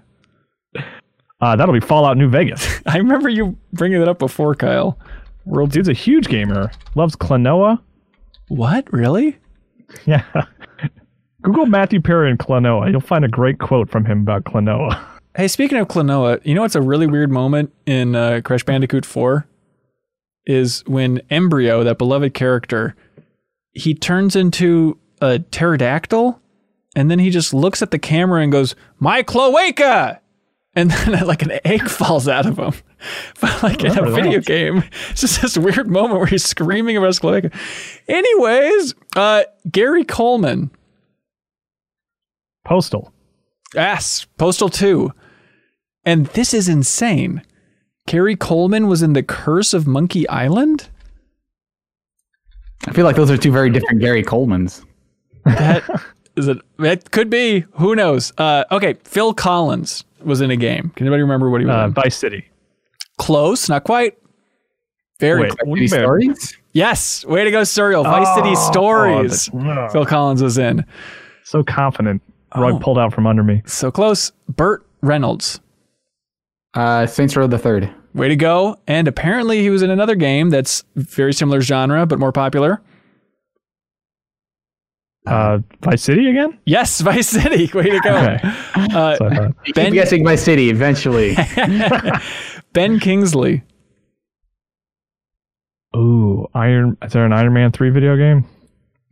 Uh, 1.41 1.57
that'll 1.57 1.75
be 1.75 1.81
Fallout 1.81 2.17
New 2.17 2.29
Vegas. 2.29 2.81
I 2.87 2.99
remember 2.99 3.29
you 3.29 3.57
bringing 3.73 3.99
that 3.99 4.09
up 4.09 4.19
before, 4.21 4.55
Kyle. 4.55 4.99
World. 5.45 5.73
Dude's 5.73 5.89
a 5.89 5.93
huge 5.93 6.29
gamer. 6.29 6.71
Loves 6.95 7.17
Klonoa. 7.17 7.81
What? 8.49 8.91
Really? 8.93 9.39
Yeah. 10.05 10.25
Google 11.43 11.67
Matthew 11.67 12.01
Perry 12.01 12.31
and 12.31 12.39
Klonoa. 12.39 12.91
You'll 12.91 13.01
find 13.01 13.25
a 13.25 13.29
great 13.29 13.59
quote 13.59 13.91
from 13.91 14.05
him 14.05 14.21
about 14.21 14.45
Klonoa. 14.45 15.01
Hey, 15.35 15.49
speaking 15.49 15.79
of 15.79 15.89
Klonoa, 15.89 16.45
you 16.45 16.55
know 16.55 16.61
what's 16.61 16.75
a 16.75 16.83
really 16.83 17.07
weird 17.07 17.31
moment 17.31 17.73
in 17.87 18.15
uh, 18.15 18.43
Crash 18.45 18.65
Bandicoot 18.65 19.07
4? 19.07 19.47
Is 20.45 20.85
when 20.87 21.23
N. 21.31 21.49
Brio, 21.49 21.83
that 21.85 21.97
beloved 21.97 22.35
character, 22.35 22.95
he 23.73 23.95
turns 23.95 24.37
into 24.37 24.99
a 25.23 25.39
pterodactyl 25.39 26.39
and 26.95 27.11
then 27.11 27.19
he 27.19 27.31
just 27.31 27.55
looks 27.55 27.81
at 27.81 27.91
the 27.91 27.99
camera 27.99 28.43
and 28.43 28.53
goes, 28.53 28.75
My 28.99 29.23
cloaca! 29.23 30.21
And 30.75 30.91
then 30.91 31.27
like 31.27 31.43
an 31.43 31.59
egg 31.65 31.89
falls 31.89 32.29
out 32.29 32.47
of 32.47 32.59
him. 32.59 32.73
But 33.41 33.63
like 33.65 33.83
in 33.83 33.99
a 33.99 34.11
video 34.11 34.39
that. 34.39 34.47
game, 34.47 34.85
it's 35.11 35.23
just 35.23 35.43
this 35.43 35.59
weird 35.59 35.91
moment 35.91 36.19
where 36.19 36.27
he's 36.27 36.45
screaming 36.45 36.97
about 36.97 37.09
his 37.09 37.19
cloaca. 37.19 37.51
Anyways, 38.07 38.95
uh, 39.17 39.43
Gary 39.69 40.05
Coleman, 40.05 40.71
Postal. 42.65 43.13
Yes, 43.75 44.27
Postal 44.39 44.69
2. 44.69 45.13
And 46.05 46.27
this 46.27 46.55
is 46.55 46.69
insane. 46.69 47.43
Gary 48.07 48.37
Coleman 48.37 48.87
was 48.87 49.03
in 49.03 49.13
The 49.13 49.23
Curse 49.23 49.75
of 49.75 49.87
Monkey 49.87 50.29
Island? 50.29 50.89
I 52.87 52.93
feel 52.93 53.05
like 53.05 53.17
those 53.17 53.31
are 53.31 53.37
two 53.37 53.53
very 53.53 53.71
different 53.71 54.01
Gary 54.01 54.23
Colemans. 54.23 54.85
That 55.45 55.83
Is 56.37 56.49
it? 56.49 56.59
It 56.79 57.11
could 57.11 57.31
be. 57.31 57.65
Who 57.75 57.95
knows? 57.95 58.33
Uh, 58.39 58.65
okay, 58.71 58.95
Phil 59.05 59.35
Collins 59.35 60.05
was 60.25 60.41
in 60.41 60.51
a 60.51 60.57
game. 60.57 60.91
Can 60.97 61.07
anybody 61.07 61.23
remember 61.23 61.51
what 61.51 61.61
he 61.61 61.67
was 61.67 61.75
Uh, 61.77 61.85
in? 61.87 61.93
Vice 61.93 62.17
City. 62.17 62.45
Close, 63.19 63.69
not 63.69 63.85
quite. 63.85 64.17
Very 65.21 65.43
Wait, 65.43 65.51
close. 65.51 65.59
what 65.69 65.79
Any 65.79 65.87
do 65.89 65.95
you 65.95 65.99
mean? 66.01 66.07
stories? 66.35 66.57
Yes, 66.73 67.25
way 67.27 67.45
to 67.45 67.51
go, 67.51 67.61
Suriel. 67.63 68.03
Vice 68.03 68.35
City 68.35 68.51
Oh, 68.57 68.71
Stories. 68.71 69.51
oh, 69.53 69.59
the- 69.59 69.89
Phil 69.93 70.07
Collins 70.07 70.43
was 70.43 70.59
in. 70.59 70.85
So 71.45 71.63
confident. 71.63 72.23
Rug 72.57 72.75
Oh. 72.75 72.79
pulled 72.79 72.99
out 72.99 73.13
from 73.13 73.27
under 73.27 73.43
me. 73.43 73.63
So 73.67 73.91
close. 73.91 74.33
Burt 74.49 74.85
Reynolds. 75.03 75.61
Uh, 76.75 77.07
Saints 77.07 77.37
Row 77.37 77.47
the 77.47 77.59
Third. 77.59 77.91
Way 78.15 78.29
to 78.29 78.37
go. 78.37 78.77
And 78.87 79.07
apparently 79.09 79.61
he 79.61 79.71
was 79.71 79.83
in 79.83 79.91
another 79.91 80.15
game 80.15 80.51
that's 80.51 80.85
very 80.97 81.33
similar 81.33 81.61
genre 81.61 82.05
but 82.07 82.19
more 82.19 82.33
popular. 82.33 82.81
Uh, 85.27 85.59
Vice 85.83 86.03
City 86.03 86.29
again? 86.29 86.59
Yes, 86.67 87.01
Vice 87.01 87.29
City. 87.29 87.71
Way 87.75 87.85
to 87.91 88.01
go. 88.01 88.17
Okay. 88.17 88.39
Uh, 88.75 89.17
So 89.17 89.27
I 89.27 89.35
thought- 89.35 89.55
You 89.67 89.75
Ben- 89.75 89.87
keep 89.87 89.95
guessing 89.95 90.25
my 90.25 90.35
city 90.37 90.69
eventually. 90.71 91.37
ben 92.73 92.99
Kingsley. 92.99 93.63
Ooh, 95.97 96.47
Iron. 96.55 96.97
Is 97.03 97.13
there 97.13 97.25
an 97.25 97.33
Iron 97.33 97.53
Man 97.53 97.71
three 97.71 97.91
video 97.91 98.17
game? 98.17 98.45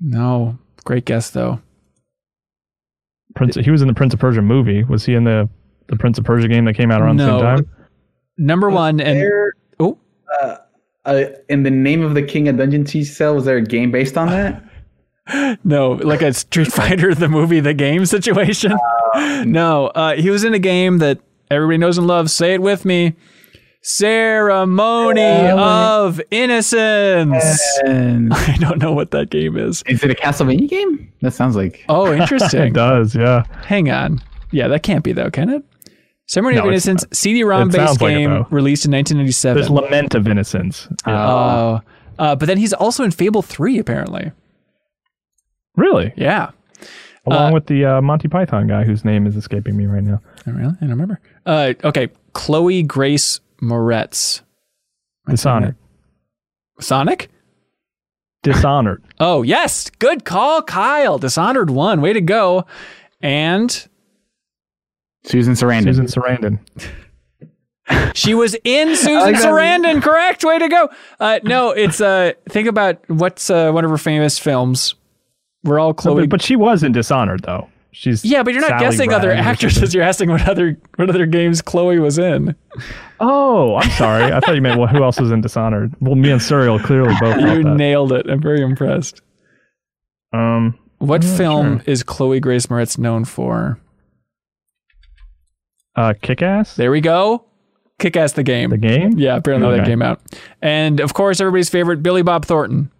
No. 0.01 0.59
Great 0.85 1.05
guess 1.05 1.31
though. 1.31 1.61
Prince. 3.35 3.55
He 3.57 3.70
was 3.70 3.82
in 3.82 3.89
the 3.89 3.95
Prince 3.95 4.15
of 4.15 4.20
Persia 4.20 4.43
movie. 4.43 4.82
Was 4.85 5.05
he 5.05 5.15
in 5.15 5.24
the 5.24 5.49
the 5.89 5.97
Prince 5.97 6.19
of 6.19 6.24
Persia 6.24 6.49
game 6.49 6.65
that 6.65 6.74
came 6.74 6.91
out 6.91 7.03
around 7.03 7.16
the 7.19 7.27
same 7.27 7.41
time? 7.41 7.70
Number 8.39 8.70
one 8.70 9.01
and 9.01 9.19
There, 9.20 9.53
oh 9.78 9.99
uh, 10.41 10.57
uh, 11.05 11.24
in 11.51 11.62
the 11.62 11.70
name 11.70 12.03
of 12.03 12.15
the 12.15 12.23
king 12.23 12.49
of 12.49 12.57
Dungeon 12.57 12.87
Siege 12.87 13.16
Tale, 13.16 13.35
was 13.35 13.45
there 13.45 13.59
a 13.59 13.62
game 13.62 13.91
based 13.91 14.16
on 14.16 14.28
that? 14.28 14.65
No, 15.65 15.93
like 15.93 16.23
a 16.23 16.32
Street 16.32 16.69
Fighter 16.73 17.15
the 17.15 17.28
movie 17.28 17.61
the 17.61 17.74
game 17.74 18.07
situation. 18.07 18.73
no, 19.44 19.89
uh, 19.89 20.15
he 20.16 20.31
was 20.31 20.44
in 20.44 20.55
a 20.55 20.59
game 20.59 20.98
that 20.98 21.20
everybody 21.51 21.78
knows 21.78 21.98
and 21.98 22.07
loves. 22.07 22.32
Say 22.32 22.55
it 22.55 22.62
with 22.62 22.85
me. 22.85 23.15
Ceremony 23.82 25.23
of 25.51 26.20
Innocence. 26.31 27.78
I 27.86 28.57
don't 28.61 28.78
know 28.78 28.93
what 28.93 29.11
that 29.12 29.31
game 29.31 29.57
is. 29.57 29.82
is 29.86 30.05
it 30.05 30.11
a 30.11 30.15
Castlevania 30.15 30.69
game? 30.69 31.11
That 31.23 31.32
sounds 31.32 31.57
like. 31.57 31.85
Oh, 31.89 32.12
interesting. 32.20 32.69
It 32.69 32.74
does. 32.74 33.15
Yeah. 33.15 33.44
Hang 33.65 33.90
on. 33.90 34.20
Yeah, 34.51 34.69
that 34.69 34.82
can't 34.82 35.02
be 35.05 35.12
though, 35.12 35.31
can 35.31 35.48
it? 35.51 35.65
Ceremony 36.27 36.57
No, 36.57 36.62
of 36.62 36.69
Innocence, 36.69 37.05
CD-ROM 37.12 37.69
based 37.70 37.77
sounds 37.78 38.01
like 38.02 38.12
it, 38.12 38.19
game 38.19 38.47
released 38.51 38.85
in 38.85 38.93
1997. 38.93 39.57
There's 39.57 39.70
Lament 39.70 40.15
of 40.15 40.28
Innocence. 40.28 40.86
Yeah. 41.07 41.28
Oh, 41.28 41.81
uh, 42.20 42.36
but 42.36 42.47
then 42.47 42.57
he's 42.59 42.73
also 42.73 43.02
in 43.02 43.11
Fable 43.11 43.43
3 43.43 43.78
apparently. 43.78 44.31
Really? 45.76 46.12
Yeah. 46.16 46.51
Along 47.26 47.51
Uh, 47.51 47.55
with 47.55 47.66
the 47.66 47.84
uh, 47.84 48.01
Monty 48.01 48.28
Python 48.28 48.66
guy 48.66 48.84
whose 48.84 49.05
name 49.05 49.26
is 49.26 49.36
escaping 49.36 49.76
me 49.76 49.86
right 49.86 50.02
now. 50.02 50.20
Oh, 50.47 50.52
really? 50.52 50.72
I 50.72 50.80
don't 50.80 50.90
remember. 50.90 51.20
Uh, 51.44 51.74
okay, 51.84 52.09
Chloe 52.32 52.82
Grace 52.82 53.40
Moretz. 53.62 54.40
Dishonored. 55.28 55.76
Sonic? 56.80 57.28
Dishonored. 58.42 59.02
Oh, 59.20 59.42
yes. 59.42 59.90
Good 59.98 60.24
call, 60.24 60.62
Kyle. 60.62 61.18
Dishonored 61.18 61.68
1. 61.68 62.01
Way 62.01 62.14
to 62.14 62.22
go. 62.22 62.64
And 63.20 63.86
Susan 65.24 65.52
Sarandon. 65.52 65.84
Susan 65.84 66.06
Sarandon. 66.06 66.59
she 68.14 68.32
was 68.32 68.56
in 68.64 68.97
Susan 68.97 69.18
like. 69.20 69.36
Sarandon, 69.36 70.02
correct? 70.02 70.42
Way 70.42 70.59
to 70.59 70.68
go. 70.68 70.88
Uh, 71.20 71.38
no, 71.44 71.70
it's 71.72 72.01
uh 72.01 72.32
think 72.48 72.66
about 72.66 72.98
what's 73.10 73.51
uh, 73.51 73.70
one 73.72 73.84
of 73.84 73.90
her 73.90 73.98
famous 73.98 74.38
films. 74.38 74.94
We're 75.65 75.78
all 75.78 75.93
Chloe 75.95 76.23
But, 76.23 76.31
but 76.31 76.43
she 76.43 76.57
was 76.57 76.82
in 76.82 76.93
Dishonored 76.93 77.43
though. 77.43 77.69
She's 77.93 78.24
Yeah, 78.24 78.43
but 78.45 78.53
you're 78.55 78.61
not 78.62 78.69
Sally 78.70 78.85
guessing 78.85 79.12
other 79.12 79.32
actresses. 79.32 79.93
You're 79.95 80.05
asking 80.05 80.31
what 80.31 80.49
other 80.49 80.78
what 80.97 81.09
other 81.11 81.27
games 81.27 81.61
Chloe 81.61 81.99
was 81.99 82.19
in. 82.19 82.55
Oh, 83.19 83.77
I'm 83.77 83.91
sorry. 83.91 84.24
I 84.32 84.41
thought 84.41 84.55
you 84.55 84.62
meant 84.62 84.78
well, 84.78 84.87
who 84.89 85.03
else 85.03 85.20
was 85.20 85.31
in 85.32 85.41
Dishonored? 85.41 85.95
Well, 86.01 86.15
me 86.15 86.31
and 86.31 86.41
Suriel 86.41 86.82
clearly 86.82 87.15
both. 87.20 87.37
You 87.41 87.65
that. 87.65 87.77
nailed 87.77 88.12
it. 88.12 88.27
I'm 88.31 88.41
very 88.41 88.62
impressed. 88.62 89.20
Um, 90.32 90.78
What 90.99 91.24
I'm 91.24 91.37
film 91.37 91.78
sure. 91.81 91.85
is 91.93 92.03
Chloe 92.05 92.39
Grace 92.41 92.66
Moretz 92.66 92.97
known 92.97 93.24
for? 93.24 93.81
uh, 95.97 96.15
Kick 96.23 96.43
Ass. 96.43 96.77
There 96.77 96.91
we 96.91 97.01
go. 97.01 97.45
Kick 97.99 98.16
ass 98.16 98.32
the 98.32 98.43
game. 98.43 98.70
The 98.70 98.78
game. 98.78 99.19
Yeah, 99.19 99.37
apparently 99.37 99.69
that 99.73 99.81
Okay. 99.81 99.91
came 99.91 100.01
out. 100.01 100.23
And 100.62 101.01
of 101.01 101.12
course, 101.12 101.39
everybody's 101.41 101.69
favorite, 101.69 102.03
Billy 102.03 102.23
Bob 102.23 102.47
Thornton. 102.47 102.91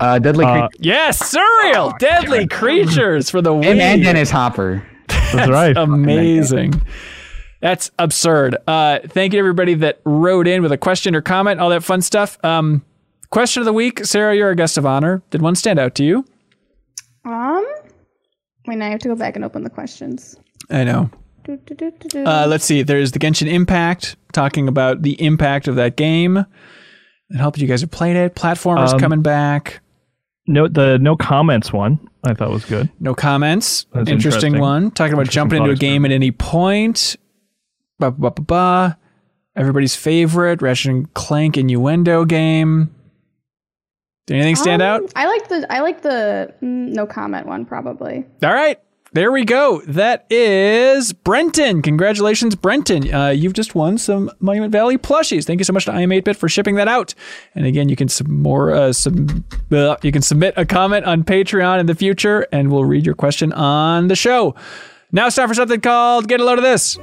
Uh, 0.00 0.18
Deadly 0.18 0.44
Uh, 0.44 0.68
Creek. 0.68 0.80
Yes, 0.80 1.34
Suriel, 1.34 1.98
deadly 1.98 2.46
creatures 2.46 3.30
for 3.30 3.40
the 3.40 3.52
win. 3.54 3.62
Him 3.76 3.80
and 3.80 4.02
Dennis 4.02 4.30
Hopper. 4.30 4.86
That's 5.08 5.48
right. 5.48 5.76
Amazing. 5.76 6.82
That's 7.60 7.90
absurd. 7.98 8.56
Uh, 8.66 8.98
thank 9.06 9.32
you 9.32 9.38
to 9.38 9.40
everybody 9.40 9.74
that 9.74 10.00
wrote 10.04 10.46
in 10.46 10.60
with 10.62 10.70
a 10.72 10.76
question 10.76 11.14
or 11.14 11.22
comment, 11.22 11.60
all 11.60 11.70
that 11.70 11.82
fun 11.82 12.02
stuff. 12.02 12.36
Um, 12.44 12.84
question 13.30 13.62
of 13.62 13.64
the 13.64 13.72
week, 13.72 14.04
Sarah, 14.04 14.36
you're 14.36 14.50
a 14.50 14.56
guest 14.56 14.76
of 14.76 14.84
honor. 14.84 15.22
Did 15.30 15.40
one 15.40 15.54
stand 15.54 15.78
out 15.78 15.94
to 15.94 16.04
you? 16.04 16.26
Um, 17.24 17.64
wait, 18.66 18.76
now 18.76 18.86
I 18.86 18.90
have 18.90 19.00
to 19.00 19.08
go 19.08 19.14
back 19.16 19.34
and 19.36 19.44
open 19.46 19.64
the 19.64 19.70
questions. 19.70 20.36
I 20.68 20.84
know. 20.84 21.10
Do, 21.44 21.56
do, 21.64 21.74
do, 21.74 21.90
do, 21.90 22.08
do. 22.08 22.24
Uh, 22.24 22.46
let's 22.48 22.64
see. 22.64 22.82
There's 22.82 23.12
the 23.12 23.18
Genshin 23.18 23.50
Impact, 23.50 24.16
talking 24.32 24.68
about 24.68 25.02
the 25.02 25.12
impact 25.24 25.66
of 25.68 25.76
that 25.76 25.96
game. 25.96 26.44
I 27.34 27.38
hope 27.38 27.58
you 27.58 27.66
guys 27.66 27.80
have 27.80 27.90
played 27.90 28.16
it. 28.16 28.34
Platformers 28.34 28.92
Um, 28.92 29.00
coming 29.00 29.22
back. 29.22 29.80
No, 30.46 30.68
the 30.68 30.98
no 30.98 31.16
comments 31.16 31.72
one 31.72 31.98
I 32.22 32.34
thought 32.34 32.50
was 32.50 32.64
good. 32.64 32.90
No 33.00 33.14
comments. 33.14 33.86
Interesting, 33.94 34.14
interesting. 34.14 34.58
one. 34.58 34.90
Talking 34.90 35.14
about 35.14 35.28
jumping 35.30 35.58
into 35.62 35.70
a 35.70 35.74
thought 35.74 35.80
game 35.80 36.04
at 36.04 36.12
any 36.12 36.30
point. 36.30 37.16
Ba 37.98 38.10
ba 38.10 38.30
ba 38.30 38.30
ba. 38.30 38.42
ba. 38.42 38.98
Everybody's 39.56 39.94
favorite 39.96 40.60
Ratchet 40.62 40.90
and 40.90 41.14
Clank 41.14 41.56
innuendo 41.56 42.24
game. 42.24 42.94
Did 44.26 44.34
anything 44.36 44.56
stand 44.56 44.82
Um, 44.82 45.04
out? 45.04 45.12
I 45.16 45.26
like 45.26 45.48
the 45.48 45.66
I 45.72 45.80
like 45.80 46.02
the 46.02 46.52
mm, 46.62 46.88
no 46.92 47.06
comment 47.06 47.46
one 47.46 47.64
probably. 47.64 48.24
All 48.42 48.52
right. 48.52 48.78
There 49.14 49.30
we 49.30 49.44
go. 49.44 49.80
That 49.86 50.26
is 50.28 51.12
Brenton. 51.12 51.82
Congratulations, 51.82 52.56
Brenton. 52.56 53.14
Uh, 53.14 53.28
you've 53.28 53.52
just 53.52 53.76
won 53.76 53.96
some 53.96 54.28
Monument 54.40 54.72
Valley 54.72 54.98
plushies. 54.98 55.44
Thank 55.44 55.60
you 55.60 55.64
so 55.64 55.72
much 55.72 55.84
to 55.84 55.92
iam8bit 55.92 56.34
for 56.34 56.48
shipping 56.48 56.74
that 56.74 56.88
out. 56.88 57.14
And 57.54 57.64
again, 57.64 57.88
you 57.88 57.94
can 57.94 58.08
sub 58.08 58.26
more 58.26 58.72
uh, 58.72 58.92
sub, 58.92 59.44
uh, 59.72 59.96
you 60.02 60.10
can 60.10 60.20
submit 60.20 60.54
a 60.56 60.66
comment 60.66 61.04
on 61.04 61.22
Patreon 61.22 61.78
in 61.78 61.86
the 61.86 61.94
future, 61.94 62.48
and 62.50 62.72
we'll 62.72 62.84
read 62.84 63.06
your 63.06 63.14
question 63.14 63.52
on 63.52 64.08
the 64.08 64.16
show. 64.16 64.56
Now 65.12 65.28
it's 65.28 65.36
time 65.36 65.46
for 65.46 65.54
something 65.54 65.80
called 65.80 66.26
Get 66.26 66.40
a 66.40 66.44
Load 66.44 66.58
of 66.58 66.64
This. 66.64 66.98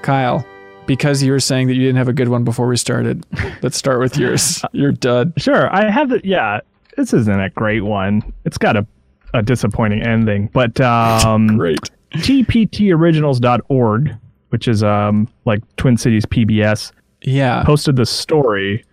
Kyle, 0.00 0.46
because 0.86 1.22
you 1.22 1.30
were 1.30 1.40
saying 1.40 1.66
that 1.66 1.74
you 1.74 1.80
didn't 1.80 1.98
have 1.98 2.08
a 2.08 2.14
good 2.14 2.28
one 2.28 2.42
before 2.42 2.68
we 2.68 2.78
started, 2.78 3.26
let's 3.62 3.76
start 3.76 4.00
with 4.00 4.16
yours. 4.16 4.64
You're 4.72 4.92
dud. 4.92 5.34
Sure, 5.36 5.70
I 5.70 5.90
have 5.90 6.08
the 6.08 6.22
yeah. 6.24 6.60
This 6.96 7.12
isn't 7.12 7.40
a 7.40 7.50
great 7.50 7.80
one. 7.80 8.32
It's 8.46 8.56
got 8.56 8.76
a, 8.76 8.86
a 9.34 9.42
disappointing 9.42 10.02
ending, 10.02 10.48
but 10.54 10.80
um, 10.80 11.46
Great. 11.58 11.90
tptoriginals.org, 12.14 14.16
which 14.50 14.68
is 14.68 14.82
um 14.82 15.28
like 15.44 15.62
Twin 15.76 15.96
Cities 15.96 16.24
PBS, 16.26 16.92
Yeah. 17.22 17.62
posted 17.64 17.96
the 17.96 18.06
story. 18.06 18.84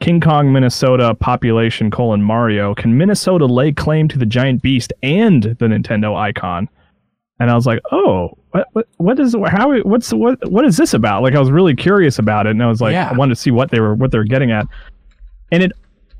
King 0.00 0.20
Kong, 0.20 0.52
Minnesota 0.52 1.14
population 1.14 1.90
colon 1.90 2.22
Mario. 2.22 2.74
Can 2.74 2.98
Minnesota 2.98 3.46
lay 3.46 3.72
claim 3.72 4.08
to 4.08 4.18
the 4.18 4.26
giant 4.26 4.60
beast 4.60 4.92
and 5.02 5.42
the 5.44 5.66
Nintendo 5.66 6.16
icon? 6.16 6.68
And 7.40 7.50
I 7.50 7.54
was 7.54 7.64
like, 7.66 7.80
oh, 7.90 8.36
what, 8.50 8.66
what, 8.72 8.88
what 8.98 9.18
is, 9.20 9.34
how, 9.48 9.80
what's, 9.82 10.12
what, 10.12 10.38
what 10.50 10.64
is 10.64 10.76
this 10.76 10.94
about? 10.94 11.22
Like, 11.22 11.34
I 11.34 11.40
was 11.40 11.50
really 11.50 11.74
curious 11.74 12.18
about 12.18 12.46
it, 12.46 12.50
and 12.50 12.62
I 12.62 12.66
was 12.66 12.80
like, 12.80 12.92
Yeah. 12.92 13.08
I 13.08 13.12
wanted 13.16 13.34
to 13.36 13.40
see 13.40 13.50
what 13.50 13.70
they 13.70 13.80
were, 13.80 13.94
what 13.94 14.10
they're 14.10 14.24
getting 14.24 14.50
at, 14.52 14.66
and 15.52 15.62
it 15.62 15.72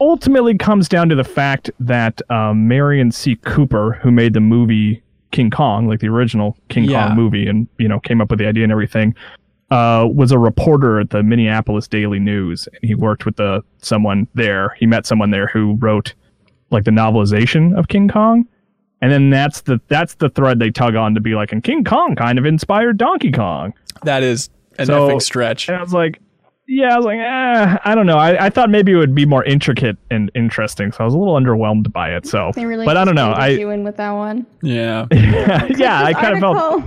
ultimately 0.09 0.57
comes 0.57 0.89
down 0.89 1.09
to 1.09 1.15
the 1.15 1.25
fact 1.25 1.71
that 1.81 2.21
um, 2.31 2.69
Merian 2.69 3.11
C. 3.11 3.37
Cooper, 3.37 3.93
who 4.03 4.11
made 4.11 4.35
the 4.35 4.41
movie 4.41 5.03
King 5.33 5.51
Kong, 5.51 5.89
like 5.89 6.01
the 6.01 6.09
original 6.09 6.57
King 6.69 6.85
Yeah. 6.85 7.09
Kong 7.09 7.17
movie, 7.17 7.47
and 7.47 7.67
you 7.79 7.89
know, 7.89 7.99
came 8.01 8.21
up 8.21 8.31
with 8.31 8.39
the 8.39 8.47
idea 8.47 8.63
and 8.65 8.71
everything, 8.73 9.15
uh, 9.71 10.07
was 10.13 10.31
a 10.31 10.39
reporter 10.39 11.01
at 11.01 11.11
the 11.11 11.23
Minneapolis 11.23 11.89
Daily 11.89 12.21
News. 12.21 12.69
And 12.69 12.79
he 12.89 12.95
worked 12.95 13.25
with 13.27 13.37
the 13.37 13.63
someone 13.79 14.29
there. 14.35 14.77
He 14.79 14.87
met 14.87 15.07
someone 15.07 15.31
there 15.31 15.47
who 15.49 15.77
wrote 15.81 16.15
like 16.71 16.85
the 16.85 16.91
novelization 16.91 17.77
of 17.77 17.89
King 17.89 18.09
Kong. 18.09 18.47
And 19.01 19.11
then 19.13 19.31
that's 19.31 19.63
the 19.63 19.81
that's 19.89 20.15
the 20.15 20.29
thread 20.31 20.59
they 20.61 20.71
tug 20.71 20.95
on 20.95 21.15
to 21.15 21.21
be 21.21 21.35
like, 21.35 21.53
and 21.53 21.63
King 21.63 21.85
Kong 21.85 22.15
kind 22.15 22.39
of 22.39 22.47
inspired 22.47 22.97
Donkey 22.97 23.33
Kong. 23.33 23.75
That 24.05 24.23
is 24.23 24.49
an 24.79 24.87
So- 24.87 25.09
epic 25.09 25.21
stretch. 25.23 25.69
And 25.69 25.77
I 25.77 25.83
was 25.83 25.93
like, 25.93 26.21
yeah, 26.67 26.95
I 26.95 26.97
was 26.97 27.05
like, 27.05 27.19
eh, 27.19 27.79
I 27.85 27.95
don't 27.95 28.07
know. 28.07 28.17
I, 28.17 28.47
I 28.47 28.51
thought 28.51 28.71
maybe 28.71 28.93
it 28.93 28.97
would 28.97 29.15
be 29.15 29.27
more 29.27 29.45
intricate 29.45 29.97
and 30.11 30.31
interesting. 30.35 30.93
So 30.93 30.99
I 31.01 31.05
was 31.05 31.15
a 31.15 31.19
little 31.19 31.35
underwhelmed 31.35 31.93
by 31.93 32.15
it. 32.15 32.27
So, 32.27 32.53
They 32.55 32.65
really 32.65 32.87
but 32.87 32.97
I 32.97 33.05
don't 33.05 33.15
know. 33.15 33.33
I 33.33 33.49
you 33.49 33.71
in 33.71 33.85
with 33.85 33.97
that 33.99 34.13
one. 34.13 34.47
Yeah. 34.63 35.07
yeah, 35.13 36.03
I 36.03 36.13
This 36.13 36.23
kind 36.23 36.35
of 36.35 36.41
felt 36.41 36.85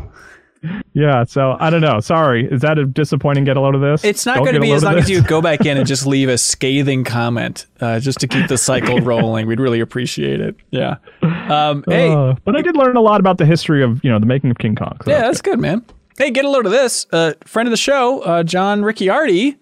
Yeah, 0.93 1.23
so 1.23 1.55
I 1.59 1.69
don't 1.69 1.81
know. 1.81 1.99
Sorry, 1.99 2.47
is 2.51 2.61
that 2.61 2.79
a 2.79 2.85
disappointing 2.85 3.43
get 3.43 3.57
a 3.57 3.61
load 3.61 3.75
of 3.75 3.81
this? 3.81 4.03
It's 4.03 4.25
not 4.25 4.39
going 4.39 4.55
to 4.55 4.59
be 4.59 4.71
as 4.71 4.83
long 4.83 4.97
as 4.97 5.09
you 5.09 5.21
go 5.21 5.41
back 5.41 5.65
in 5.65 5.77
and 5.77 5.85
just 5.95 6.07
leave 6.07 6.29
a 6.29 6.37
scathing 6.37 7.03
comment, 7.03 7.67
uh, 7.79 7.99
just 7.99 8.19
to 8.21 8.27
keep 8.27 8.47
the 8.47 8.57
cycle 8.57 8.99
rolling. 9.01 9.45
We'd 9.45 9.59
really 9.59 9.79
appreciate 9.79 10.41
it. 10.41 10.55
Yeah. 10.71 10.97
Um, 11.21 11.83
hey, 11.87 12.11
Uh, 12.11 12.35
but 12.43 12.55
I 12.55 12.61
did 12.61 12.75
learn 12.75 12.97
a 12.97 13.01
lot 13.01 13.19
about 13.19 13.37
the 13.37 13.45
history 13.45 13.83
of 13.83 14.03
you 14.03 14.09
know 14.09 14.19
the 14.19 14.25
making 14.25 14.49
of 14.49 14.57
King 14.57 14.75
Kong. 14.75 14.97
so 15.05 15.11
yeah, 15.11 15.19
that's 15.19 15.27
that's 15.37 15.41
good, 15.43 15.59
man. 15.59 15.85
Hey, 16.17 16.31
get 16.31 16.45
a 16.45 16.49
load 16.49 16.65
of 16.65 16.71
this. 16.71 17.05
Uh, 17.11 17.33
friend 17.45 17.67
of 17.67 17.71
the 17.71 17.77
show, 17.77 18.21
uh, 18.21 18.41
John 18.41 18.81
Ricciardi, 18.81 19.55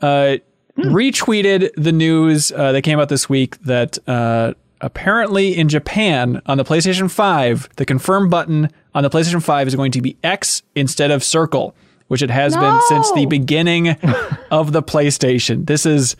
uh, 0.00 0.36
retweeted 0.78 1.70
the 1.76 1.92
news 1.92 2.52
uh, 2.52 2.72
that 2.72 2.82
came 2.82 2.98
out 2.98 3.08
this 3.08 3.28
week 3.28 3.58
that 3.62 3.98
uh, 4.08 4.54
apparently 4.80 5.56
in 5.56 5.68
Japan 5.68 6.42
on 6.46 6.58
the 6.58 6.64
PlayStation 6.64 7.10
5, 7.10 7.68
the 7.76 7.86
confirm 7.86 8.28
button 8.28 8.70
on 8.94 9.02
the 9.02 9.10
PlayStation 9.10 9.42
5 9.42 9.68
is 9.68 9.74
going 9.74 9.92
to 9.92 10.00
be 10.00 10.16
X 10.22 10.62
instead 10.74 11.10
of 11.10 11.22
circle, 11.22 11.74
which 12.08 12.22
it 12.22 12.30
has 12.30 12.56
been 12.56 12.80
since 12.88 13.10
the 13.12 13.26
beginning 13.26 13.88
of 14.50 14.72
the 14.72 14.82
PlayStation. 14.82 15.66
This 15.66 15.86
is 15.86 16.16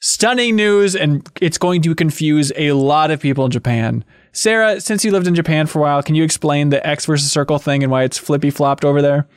stunning 0.00 0.56
news 0.56 0.94
and 0.94 1.26
it's 1.40 1.56
going 1.56 1.82
to 1.82 1.94
confuse 1.94 2.52
a 2.56 2.72
lot 2.72 3.10
of 3.10 3.20
people 3.20 3.44
in 3.44 3.50
Japan. 3.50 4.04
Sarah, 4.32 4.80
since 4.80 5.04
you 5.04 5.12
lived 5.12 5.26
in 5.28 5.34
Japan 5.34 5.66
for 5.66 5.78
a 5.78 5.82
while, 5.82 6.02
can 6.02 6.14
you 6.14 6.24
explain 6.24 6.70
the 6.70 6.84
X 6.84 7.06
versus 7.06 7.30
circle 7.30 7.58
thing 7.58 7.82
and 7.82 7.92
why 7.92 8.02
it's 8.02 8.18
flippy 8.18 8.50
flopped 8.50 8.84
over 8.84 9.00
there? 9.00 9.28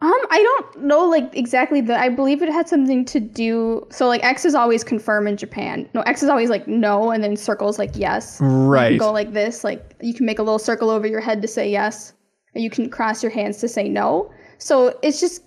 Um, 0.00 0.12
I 0.30 0.42
don't 0.42 0.84
know 0.84 1.04
like 1.08 1.34
exactly 1.36 1.80
the. 1.80 1.98
I 1.98 2.08
believe 2.08 2.40
it 2.40 2.48
had 2.48 2.68
something 2.68 3.04
to 3.06 3.18
do. 3.18 3.84
So 3.90 4.06
like 4.06 4.22
X 4.22 4.44
is 4.44 4.54
always 4.54 4.84
confirm 4.84 5.26
in 5.26 5.36
Japan. 5.36 5.88
No, 5.92 6.02
X 6.02 6.22
is 6.22 6.28
always 6.28 6.50
like 6.50 6.68
no, 6.68 7.10
and 7.10 7.22
then 7.24 7.34
circles 7.36 7.78
like 7.80 7.90
yes. 7.94 8.38
You 8.40 8.46
Right. 8.46 8.90
can 8.90 8.98
go 8.98 9.10
like 9.12 9.32
this. 9.32 9.64
Like 9.64 9.96
you 10.00 10.14
can 10.14 10.24
make 10.24 10.38
a 10.38 10.42
little 10.42 10.60
circle 10.60 10.88
over 10.88 11.06
your 11.06 11.20
head 11.20 11.42
to 11.42 11.48
say 11.48 11.68
yes, 11.68 12.12
or 12.54 12.60
you 12.60 12.70
can 12.70 12.88
cross 12.90 13.24
your 13.24 13.32
hands 13.32 13.58
to 13.58 13.68
say 13.68 13.88
no. 13.88 14.30
So 14.58 14.96
it's 15.02 15.20
just. 15.20 15.42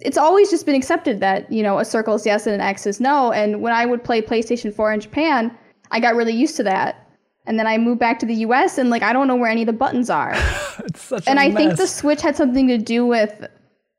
It's 0.00 0.16
always 0.16 0.48
just 0.48 0.64
been 0.64 0.76
accepted 0.76 1.18
that 1.20 1.50
you 1.50 1.62
know 1.62 1.78
a 1.78 1.84
circle 1.84 2.14
is 2.14 2.24
yes 2.26 2.46
and 2.46 2.54
an 2.54 2.60
X 2.60 2.86
is 2.86 3.00
no. 3.00 3.32
And 3.32 3.60
when 3.62 3.72
I 3.72 3.84
would 3.86 4.02
play 4.04 4.22
PlayStation 4.22 4.72
4 4.74 4.92
in 4.92 5.00
Japan, 5.00 5.56
I 5.90 5.98
got 6.00 6.14
really 6.14 6.32
used 6.34 6.56
to 6.56 6.62
that. 6.64 7.04
And 7.46 7.58
then 7.58 7.66
I 7.66 7.78
moved 7.78 7.98
back 7.98 8.18
to 8.20 8.26
the 8.26 8.34
US 8.46 8.78
and 8.78 8.90
like 8.90 9.02
I 9.02 9.12
don't 9.12 9.26
know 9.26 9.34
where 9.36 9.50
any 9.50 9.62
of 9.62 9.66
the 9.66 9.72
buttons 9.72 10.08
are. 10.10 10.34
It's 10.84 11.02
such 11.02 11.26
a 11.26 11.30
and 11.30 11.40
I 11.40 11.50
think 11.52 11.76
the 11.76 11.88
Switch 11.88 12.20
had 12.22 12.36
something 12.36 12.68
to 12.68 12.78
do 12.78 13.04
with 13.06 13.44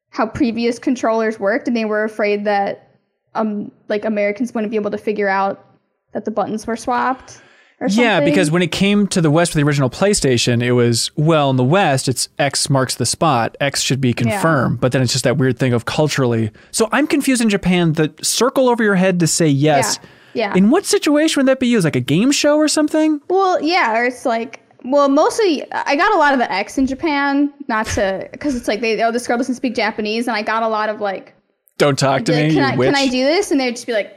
how 0.10 0.26
previous 0.26 0.80
controllers 0.80 1.40
worked, 1.40 1.68
and 1.68 1.76
they 1.77 1.86
were 1.86 2.03
afraid 2.03 2.45
that 2.45 2.98
um 3.36 3.72
like 3.88 4.06
Americans 4.06 4.53
wouldn't 4.53 4.72
be 4.72 4.77
able 4.77 4.91
to 4.91 4.98
figure 4.98 5.30
out 5.30 5.65
that 6.14 6.26
the 6.26 6.31
buttons 6.31 6.65
were 6.65 6.76
swapped. 6.76 7.41
Or 7.81 7.88
something. 7.88 8.03
Yeah, 8.03 8.19
because 8.19 8.52
when 8.52 8.61
it 8.61 8.73
came 8.73 9.07
to 9.07 9.22
the 9.22 9.31
West 9.31 9.52
with 9.52 9.61
the 9.61 9.65
original 9.65 9.90
PlayStation, 9.90 10.61
it 10.61 10.73
was, 10.73 11.11
well, 11.15 11.49
in 11.49 11.56
the 11.56 11.64
West, 11.64 12.10
it's 12.10 12.27
X 12.38 12.69
marks 12.69 12.95
the 12.95 13.06
spot. 13.06 13.56
X 13.61 13.81
should 13.81 14.02
be 14.02 14.11
confirmed. 14.14 14.81
But 14.81 14.91
then 14.91 15.02
it's 15.02 15.14
just 15.14 15.23
that 15.23 15.38
weird 15.38 15.57
thing 15.57 15.72
of 15.72 15.86
culturally. 15.86 16.52
So 16.72 16.90
I'm 16.91 17.07
confused 17.07 17.41
in 17.41 17.48
Japan. 17.48 17.94
The 17.94 18.14
circle 18.22 18.68
over 18.68 18.84
your 18.84 18.95
head 18.95 19.22
to 19.22 19.27
say 19.27 19.48
yes. 19.48 19.98
Yeah. 20.02 20.10
Yeah. 20.34 20.56
In 20.57 20.72
what 20.72 20.86
situation 20.86 21.40
would 21.40 21.48
that 21.48 21.61
be 21.61 21.68
used? 21.68 21.86
Like 21.86 21.95
a 21.95 22.02
game 22.02 22.31
show 22.31 22.57
or 22.57 22.68
something? 22.68 23.22
well, 23.30 23.61
yeah, 23.61 23.98
or 23.98 24.03
it's 24.03 24.26
like 24.26 24.60
well, 24.84 25.10
mostly 25.10 25.64
I 25.72 25.95
got 25.95 26.14
a 26.14 26.18
lot 26.18 26.34
of 26.34 26.39
the 26.39 26.51
X 26.51 26.77
in 26.77 26.85
Japan, 26.88 27.51
not 27.68 27.85
to 27.88 28.27
because 28.31 28.56
it's 28.56 28.68
like 28.68 28.81
they 28.81 29.01
oh 29.03 29.11
this 29.11 29.27
girl 29.27 29.38
doesn't 29.38 29.56
speak 29.56 29.76
Japanese, 29.76 30.27
and 30.27 30.35
I 30.35 30.41
got 30.41 30.64
a 30.64 30.68
lot 30.68 30.89
of 30.89 31.01
like, 31.01 31.34
Don't 31.77 31.97
talk 31.99 32.23
to 32.26 32.31
like, 32.31 32.47
me, 32.47 32.53
can 32.56 32.57
you 32.57 32.73
I 32.73 32.76
witch. 32.76 32.88
can 32.88 32.95
I 32.95 33.07
do 33.07 33.23
this? 33.23 33.51
And 33.51 33.60
they'd 33.60 33.72
just 33.72 33.88
be 33.88 33.93
like, 33.93 34.14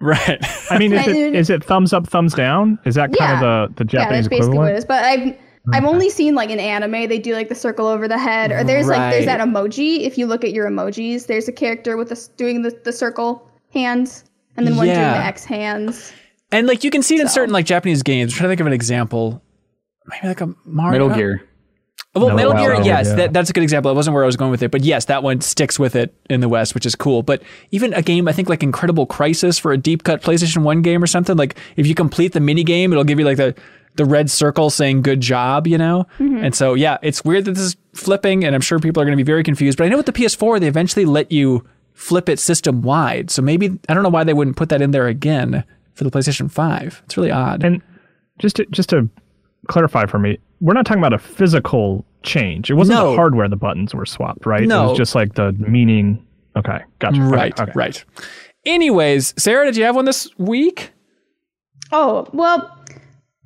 right. 0.00 0.38
I 0.70 0.78
mean, 0.78 0.92
is 0.92 1.04
Can 1.04 1.14
I 1.14 1.38
it 1.38 1.50
it 1.50 1.64
thumbs 1.64 1.92
up, 1.92 2.06
thumbs 2.08 2.34
down? 2.34 2.78
Is 2.84 2.94
that 2.96 3.16
kind 3.16 3.40
Yeah. 3.40 3.62
of 3.64 3.70
the 3.76 3.84
the 3.84 3.84
Japanese 3.84 3.92
yeah, 3.92 4.00
Japanese 4.00 4.24
that's 4.24 4.28
basically 4.40 4.58
what 4.58 4.70
it 4.72 4.76
is. 4.76 4.84
But 4.84 5.04
I've 5.04 5.36
I've 5.72 5.84
only 5.86 6.10
seen 6.10 6.34
like 6.34 6.50
in 6.50 6.60
anime 6.60 7.08
they 7.08 7.18
do 7.18 7.32
like 7.34 7.48
the 7.48 7.54
circle 7.54 7.86
over 7.86 8.06
the 8.06 8.18
head, 8.18 8.52
or 8.52 8.64
there's 8.64 8.86
like 8.86 9.10
there's 9.12 9.26
that 9.26 9.40
emoji. 9.40 10.00
If 10.00 10.18
you 10.18 10.26
look 10.26 10.44
at 10.44 10.52
your 10.52 10.68
emojis, 10.68 11.26
there's 11.26 11.48
a 11.48 11.52
character 11.52 11.96
with 11.96 12.10
the 12.10 12.28
doing 12.36 12.62
the, 12.62 12.78
the 12.84 12.92
circle 12.92 13.48
hands, 13.72 14.24
and 14.56 14.66
then 14.66 14.76
one 14.76 14.86
doing 14.86 14.98
the 14.98 15.02
X 15.24 15.44
hands. 15.44 16.12
And 16.52 16.66
like 16.66 16.84
you 16.84 16.90
can 16.90 17.02
see 17.02 17.16
it 17.16 17.20
in 17.22 17.28
certain 17.28 17.52
like 17.52 17.64
Japanese 17.64 18.02
games. 18.02 18.32
I'm 18.32 18.36
trying 18.36 18.48
to 18.48 18.50
think 18.50 18.60
of 18.60 18.66
an 18.66 18.72
example. 18.74 19.42
Maybe 20.06 20.28
like 20.28 20.40
a 20.40 20.54
Mario. 20.64 21.08
Metal 21.08 21.16
Gear. 21.16 21.48
Oh, 22.16 22.20
well, 22.20 22.28
No, 22.28 22.36
Metal 22.36 22.52
wow, 22.52 22.60
Gear, 22.60 22.84
yes, 22.84 23.08
yeah. 23.08 23.14
that, 23.16 23.32
that's 23.32 23.50
a 23.50 23.52
good 23.52 23.64
example. 23.64 23.90
It 23.90 23.94
wasn't 23.94 24.14
where 24.14 24.22
I 24.22 24.26
was 24.26 24.36
going 24.36 24.52
with 24.52 24.62
it, 24.62 24.70
but 24.70 24.84
yes, 24.84 25.06
that 25.06 25.24
one 25.24 25.40
sticks 25.40 25.80
with 25.80 25.96
it 25.96 26.14
in 26.30 26.40
the 26.40 26.48
West, 26.48 26.72
which 26.74 26.86
is 26.86 26.94
cool. 26.94 27.22
But 27.22 27.42
even 27.72 27.92
a 27.92 28.02
game, 28.02 28.28
I 28.28 28.32
think 28.32 28.48
like 28.48 28.62
Incredible 28.62 29.06
Crisis 29.06 29.58
for 29.58 29.72
a 29.72 29.78
deep 29.78 30.04
cut 30.04 30.22
PlayStation 30.22 30.62
One 30.62 30.80
game 30.82 31.02
or 31.02 31.08
something, 31.08 31.36
like 31.36 31.58
if 31.76 31.86
you 31.86 31.94
complete 31.94 32.32
the 32.32 32.40
mini 32.40 32.62
game, 32.62 32.92
it'll 32.92 33.04
give 33.04 33.18
you 33.18 33.24
like 33.24 33.36
the 33.36 33.54
the 33.96 34.04
red 34.04 34.30
circle 34.30 34.70
saying 34.70 35.02
"good 35.02 35.20
job," 35.20 35.66
you 35.66 35.78
know. 35.78 36.06
Mm-hmm. 36.18 36.44
And 36.44 36.54
so 36.54 36.74
yeah, 36.74 36.98
it's 37.02 37.24
weird 37.24 37.46
that 37.46 37.52
this 37.52 37.62
is 37.62 37.76
flipping, 37.94 38.44
and 38.44 38.54
I'm 38.54 38.60
sure 38.60 38.78
people 38.78 39.02
are 39.02 39.06
going 39.06 39.16
to 39.16 39.22
be 39.22 39.26
very 39.26 39.42
confused. 39.42 39.78
But 39.78 39.84
I 39.84 39.88
know 39.88 39.96
with 39.96 40.06
the 40.06 40.12
PS4, 40.12 40.60
they 40.60 40.68
eventually 40.68 41.04
let 41.04 41.32
you 41.32 41.66
flip 41.94 42.28
it 42.28 42.38
system 42.38 42.82
wide, 42.82 43.30
so 43.30 43.42
maybe 43.42 43.78
I 43.88 43.94
don't 43.94 44.02
know 44.04 44.08
why 44.08 44.22
they 44.24 44.34
wouldn't 44.34 44.56
put 44.56 44.68
that 44.68 44.82
in 44.82 44.92
there 44.92 45.08
again 45.08 45.64
for 45.94 46.04
the 46.04 46.10
PlayStation 46.10 46.50
Five. 46.50 47.02
It's 47.06 47.16
really 47.16 47.30
odd. 47.32 47.64
And 47.64 47.82
just 48.38 48.56
to, 48.56 48.66
just 48.66 48.90
to 48.90 49.08
clarify 49.68 50.06
for 50.06 50.18
me, 50.18 50.38
we're 50.60 50.74
not 50.74 50.86
talking 50.86 51.00
about 51.02 51.12
a 51.12 51.18
physical 51.18 52.04
change. 52.22 52.70
It 52.70 52.74
wasn't 52.74 52.98
No. 52.98 53.10
the 53.10 53.16
hardware 53.16 53.48
the 53.48 53.56
buttons 53.56 53.94
were 53.94 54.06
swapped, 54.06 54.46
right? 54.46 54.62
It 54.62 54.68
No. 54.68 54.88
was 54.90 54.96
just 54.98 55.14
like 55.14 55.34
the 55.34 55.52
meaning. 55.58 56.24
Okay, 56.56 56.78
gotcha. 57.00 57.20
Okay, 57.20 57.30
Right, 57.30 57.60
okay. 57.60 57.72
right. 57.74 58.04
Anyways, 58.64 59.34
Sarah, 59.36 59.66
did 59.66 59.76
you 59.76 59.84
have 59.84 59.94
one 59.96 60.04
this 60.06 60.28
week? 60.38 60.92
Oh 61.92 62.26
well, 62.32 62.70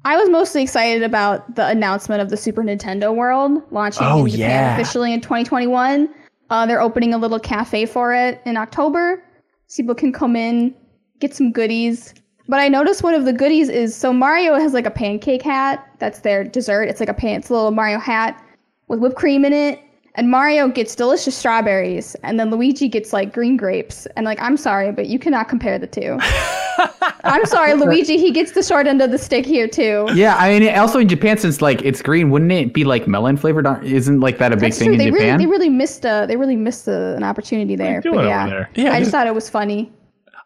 I 0.04 0.16
was 0.16 0.30
mostly 0.30 0.62
excited 0.62 1.02
about 1.02 1.56
the 1.56 1.66
announcement 1.66 2.22
of 2.22 2.30
the 2.30 2.36
Super 2.36 2.62
Nintendo 2.62 3.14
World 3.14 3.62
launching 3.72 4.06
Oh, 4.06 4.24
in 4.24 4.30
Japan 4.30 4.38
yeah. 4.50 4.74
officially 4.74 5.12
in 5.12 5.20
2021. 5.20 6.08
Uh, 6.50 6.64
they're 6.66 6.80
opening 6.80 7.12
a 7.12 7.18
little 7.18 7.40
cafe 7.40 7.84
for 7.84 8.14
it 8.14 8.40
in 8.46 8.56
October, 8.56 9.22
so 9.66 9.82
people 9.82 9.94
can 9.94 10.12
come 10.12 10.34
in, 10.36 10.74
get 11.18 11.34
some 11.34 11.50
goodies. 11.52 12.14
But 12.48 12.60
I 12.60 12.68
noticed 12.68 13.02
one 13.02 13.14
of 13.14 13.24
the 13.26 13.32
goodies 13.32 13.68
is 13.68 13.94
so 13.94 14.12
Mario 14.12 14.54
has 14.54 14.72
like 14.72 14.86
a 14.86 14.90
pancake 14.90 15.42
hat. 15.42 15.86
That's 15.98 16.20
their 16.20 16.44
dessert. 16.44 16.84
It's 16.84 16.98
like 17.00 17.08
a 17.10 17.14
pan, 17.14 17.40
it's 17.40 17.50
a 17.50 17.52
little 17.54 17.70
Mario 17.72 17.98
hat 17.98 18.42
with 18.88 19.00
whipped 19.00 19.16
cream 19.16 19.44
in 19.44 19.52
it. 19.52 19.80
And 20.14 20.30
Mario 20.32 20.66
gets 20.66 20.96
delicious 20.96 21.36
strawberries, 21.36 22.16
and 22.24 22.40
then 22.40 22.50
Luigi 22.50 22.88
gets 22.88 23.12
like 23.12 23.32
green 23.32 23.56
grapes. 23.56 24.06
And 24.16 24.24
like, 24.26 24.40
I'm 24.42 24.56
sorry, 24.56 24.90
but 24.90 25.06
you 25.06 25.16
cannot 25.16 25.48
compare 25.48 25.78
the 25.78 25.86
two. 25.86 26.18
I'm 27.24 27.44
sorry, 27.46 27.74
Luigi. 27.74 28.16
He 28.16 28.32
gets 28.32 28.50
the 28.52 28.62
short 28.64 28.88
end 28.88 29.00
of 29.00 29.12
the 29.12 29.18
stick 29.18 29.46
here 29.46 29.68
too. 29.68 30.08
Yeah, 30.14 30.34
I 30.36 30.58
mean, 30.58 30.74
also 30.76 30.98
in 30.98 31.06
Japan, 31.08 31.38
since 31.38 31.62
like 31.62 31.82
it's 31.82 32.02
green, 32.02 32.30
wouldn't 32.30 32.50
it 32.50 32.72
be 32.74 32.84
like 32.84 33.06
melon 33.06 33.36
flavored? 33.36 33.66
Isn't 33.84 34.18
like 34.18 34.38
that 34.38 34.52
a 34.52 34.56
big 34.56 34.62
That's 34.72 34.78
thing 34.78 34.86
true. 34.86 34.92
in 34.94 34.98
They 34.98 35.10
Japan? 35.10 35.20
really, 35.20 35.38
they 35.38 35.46
really 35.46 35.68
missed 35.68 36.04
a, 36.04 36.24
they 36.26 36.36
really 36.36 36.56
missed 36.56 36.88
a, 36.88 37.14
an 37.14 37.22
opportunity 37.22 37.76
there. 37.76 38.00
But 38.02 38.24
yeah, 38.24 38.48
there? 38.48 38.70
Yeah, 38.74 38.86
I 38.92 38.98
just- 38.98 39.00
just 39.02 39.10
thought 39.12 39.26
it 39.28 39.34
was 39.34 39.48
funny. 39.48 39.92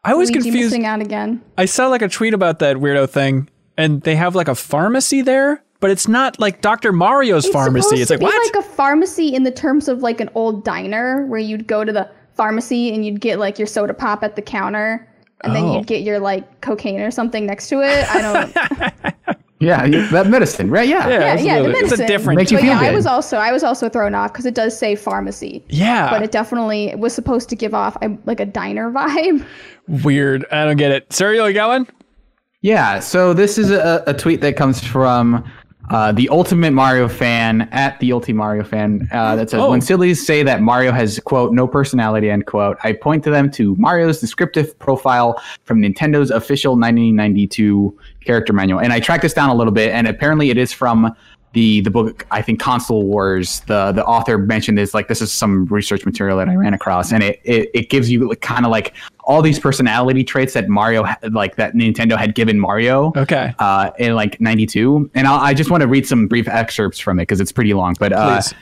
I 0.05 0.15
was 0.15 0.31
Luigi 0.31 0.43
confused. 0.51 0.71
missing 0.73 0.87
out 0.87 1.01
again. 1.01 1.41
I 1.57 1.65
saw 1.67 1.89
like 1.89 2.03
a 2.03 2.09
tweet 2.09 2.35
about 2.35 2.59
that 2.59 2.77
weirdo 2.77 3.09
thing, 3.09 3.49
and 3.77 4.03
they 4.03 4.17
have 4.17 4.35
like 4.35 4.49
a 4.49 4.55
pharmacy 4.55 5.23
there, 5.23 5.63
but 5.81 5.91
it's 5.91 6.09
not 6.09 6.39
like 6.41 6.61
Dr. 6.61 6.93
Mario's 6.93 7.49
pharmacy. 7.49 8.01
It's 8.01 8.11
like 8.11 8.21
what? 8.21 8.55
like 8.55 8.65
a 8.65 8.69
pharmacy 8.69 9.35
in 9.35 9.45
the 9.45 9.51
terms 9.53 9.89
of 9.89 10.03
like 10.03 10.21
an 10.21 10.29
old 10.35 10.65
diner 10.65 11.25
where 11.27 11.41
you'd 11.41 11.67
go 11.67 11.85
to 11.85 11.93
the 11.93 12.11
pharmacy 12.35 12.93
and 12.93 13.05
you'd 13.07 13.21
get 13.21 13.39
like 13.39 13.59
your 13.59 13.67
soda 13.67 13.95
pop 13.95 14.23
at 14.25 14.35
the 14.37 14.43
counter. 14.43 15.09
And 15.45 15.55
then 15.57 15.65
Oh. 15.65 15.77
you'd 15.77 15.87
get 15.89 16.03
your 16.03 16.21
like 16.21 16.61
cocaine 16.61 17.01
or 17.01 17.11
something 17.11 17.47
next 17.47 17.69
to 17.71 17.81
it. 17.83 18.09
I 18.09 18.21
don't. 18.23 19.12
yeah, 19.63 19.87
that 20.11 20.27
medicine, 20.27 20.71
right? 20.71 20.89
Yeah. 20.89 21.09
yeah, 21.09 21.15
yeah, 21.15 21.19
the 21.19 21.25
absolutely. 21.29 21.71
it's 21.71 21.79
a 21.79 21.83
medicine. 21.83 22.07
different. 22.07 22.37
Makes 22.39 22.51
you 22.51 22.57
but 22.59 22.63
feel 22.63 22.73
yeah, 22.73 22.81
I 22.81 22.93
was 22.93 23.07
also 23.07 23.37
I 23.37 23.53
was 23.53 23.63
also 23.63 23.89
thrown 23.89 24.15
off 24.15 24.33
because 24.33 24.47
it 24.47 24.55
does 24.55 24.77
say 24.77 24.97
pharmacy. 24.97 25.65
yeah, 25.69 26.11
but 26.11 26.23
it 26.23 26.33
definitely 26.33 26.95
was 26.97 27.15
supposed 27.15 27.49
to 27.51 27.57
give 27.57 27.75
off 27.75 27.97
a, 28.03 28.17
like 28.27 28.41
a 28.41 28.47
diner 28.47 28.91
vibe. 28.91 29.47
weird. 30.05 30.45
I 30.51 30.65
don't 30.65 30.77
get 30.77 30.91
it. 30.91 31.09
Suriel, 31.11 31.49
you 31.49 31.55
got 31.55 31.69
one? 31.69 31.87
Yeah, 32.63 33.01
so 33.01 33.35
this 33.35 33.59
is 33.59 33.71
a, 33.73 34.05
a 34.07 34.15
tweet 34.15 34.41
that 34.41 34.57
comes 34.57 34.83
from 34.83 35.45
uh, 35.93 36.11
the 36.11 36.29
Ultimate 36.31 36.73
Mario 36.73 37.07
fan 37.07 37.69
at 37.71 38.01
the 38.01 38.11
Ulti 38.11 38.35
Mario 38.35 38.65
fan 38.65 39.09
uh, 39.13 39.37
that 39.37 39.51
says, 39.51 39.61
Oh. 39.61 39.71
"When 39.71 39.81
sillies 39.83 40.27
say 40.27 40.43
that 40.43 40.63
Mario 40.63 40.91
has 40.91 41.21
quote 41.21 41.53
no 41.53 41.69
personality 41.69 42.31
end 42.31 42.47
quote, 42.47 42.79
I 42.83 42.95
point 42.95 43.23
to 43.25 43.31
them 43.31 43.51
to 43.53 43.77
Mario's 43.77 44.19
descriptive 44.19 44.77
profile 44.79 45.41
from 45.65 45.83
Nintendo's 45.83 46.31
official 46.31 46.73
1992 46.73 47.97
character 48.25 48.53
manual." 48.53 48.81
And 48.81 48.93
I 48.93 49.01
tracked 49.01 49.23
this 49.23 49.35
down 49.35 49.51
a 49.51 49.55
little 49.55 49.73
bit, 49.73 49.93
and 49.93 50.09
apparently 50.09 50.51
it 50.51 50.57
is 50.57 50.73
from 50.73 51.15
the 51.53 51.83
the 51.83 51.91
book 51.91 52.27
I 52.31 52.41
think 52.41 52.59
Console 52.61 53.05
Wars. 53.05 53.61
The 53.67 53.93
the 53.93 54.05
author 54.05 54.39
mentioned 54.39 54.79
this 54.79 54.95
like 54.95 55.09
this 55.09 55.21
is 55.21 55.31
some 55.31 55.67
research 55.67 56.07
material 56.07 56.39
that 56.39 56.49
I 56.49 56.55
ran 56.57 56.73
across, 56.73 57.13
and 57.13 57.23
it 57.23 57.41
it, 57.45 57.71
it 57.75 57.91
gives 57.91 58.11
you 58.11 58.29
like, 58.29 58.41
kind 58.41 58.65
of 58.65 58.71
like 58.71 58.95
all 59.25 59.43
these 59.43 59.59
personality 59.59 60.25
traits 60.25 60.55
that 60.55 60.69
Mario 60.69 61.05
like 61.31 61.57
that 61.57 61.75
Nintendo 61.75 62.17
had 62.17 62.35
given 62.35 62.59
Mario 62.59 63.13
Okay. 63.17 63.55
uh, 63.59 63.91
in 63.99 64.15
like 64.15 64.41
92 64.41 65.11
and 65.15 65.27
I'll, 65.27 65.39
i 65.41 65.55
just 65.55 65.71
want 65.71 65.81
to 65.83 65.87
read 65.87 66.07
some 66.07 66.27
brief 66.27 66.49
excerpts 66.49 66.99
from 66.99 67.19
it 67.19 67.23
because 67.23 67.41
it's 67.41 67.53
pretty 67.53 67.75
long 67.75 67.95
but 67.99 68.13
uh, 68.13 68.41
Please. 68.41 68.55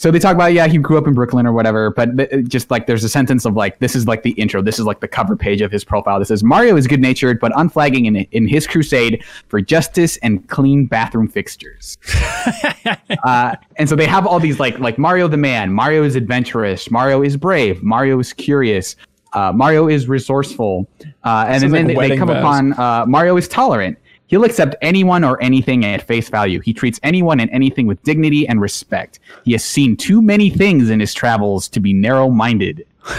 So 0.00 0.12
they 0.12 0.20
talk 0.20 0.36
about 0.36 0.52
yeah, 0.52 0.68
he 0.68 0.78
grew 0.78 0.96
up 0.96 1.08
in 1.08 1.14
Brooklyn 1.14 1.44
or 1.44 1.52
whatever, 1.52 1.90
but 1.90 2.16
th- 2.16 2.46
just 2.46 2.70
like 2.70 2.86
there's 2.86 3.02
a 3.02 3.08
sentence 3.08 3.44
of 3.44 3.56
like 3.56 3.80
this 3.80 3.96
is 3.96 4.06
like 4.06 4.22
the 4.22 4.30
intro, 4.30 4.62
this 4.62 4.78
is 4.78 4.84
like 4.86 5.00
the 5.00 5.08
cover 5.08 5.34
page 5.34 5.60
of 5.60 5.72
his 5.72 5.84
profile. 5.84 6.20
This 6.20 6.28
says 6.28 6.44
Mario 6.44 6.76
is 6.76 6.86
good 6.86 7.00
natured 7.00 7.40
but 7.40 7.50
unflagging 7.56 8.06
in 8.06 8.14
in 8.14 8.46
his 8.46 8.64
crusade 8.64 9.24
for 9.48 9.60
justice 9.60 10.16
and 10.18 10.48
clean 10.48 10.86
bathroom 10.86 11.26
fixtures. 11.26 11.98
uh, 13.24 13.56
and 13.74 13.88
so 13.88 13.96
they 13.96 14.06
have 14.06 14.24
all 14.24 14.38
these 14.38 14.60
like 14.60 14.78
like 14.78 14.98
Mario 14.98 15.26
the 15.26 15.36
man, 15.36 15.72
Mario 15.72 16.04
is 16.04 16.14
adventurous, 16.14 16.92
Mario 16.92 17.20
is 17.20 17.36
brave, 17.36 17.82
Mario 17.82 18.20
is 18.20 18.32
curious. 18.32 18.94
Uh, 19.32 19.52
Mario 19.52 19.88
is 19.88 20.08
resourceful, 20.08 20.88
uh, 21.24 21.44
and 21.48 21.60
Sounds 21.60 21.72
then 21.72 21.88
like 21.88 21.96
they, 21.98 22.08
they 22.10 22.16
come 22.16 22.28
vows. 22.28 22.38
upon 22.38 22.72
uh, 22.78 23.04
Mario 23.06 23.36
is 23.36 23.48
tolerant. 23.48 23.98
He'll 24.26 24.44
accept 24.44 24.74
anyone 24.82 25.24
or 25.24 25.42
anything 25.42 25.84
at 25.86 26.02
face 26.02 26.28
value. 26.28 26.60
He 26.60 26.74
treats 26.74 27.00
anyone 27.02 27.40
and 27.40 27.50
anything 27.50 27.86
with 27.86 28.02
dignity 28.02 28.46
and 28.46 28.60
respect. 28.60 29.20
He 29.44 29.52
has 29.52 29.64
seen 29.64 29.96
too 29.96 30.20
many 30.20 30.50
things 30.50 30.90
in 30.90 31.00
his 31.00 31.14
travels 31.14 31.66
to 31.68 31.80
be 31.80 31.92
narrow-minded. 31.92 32.86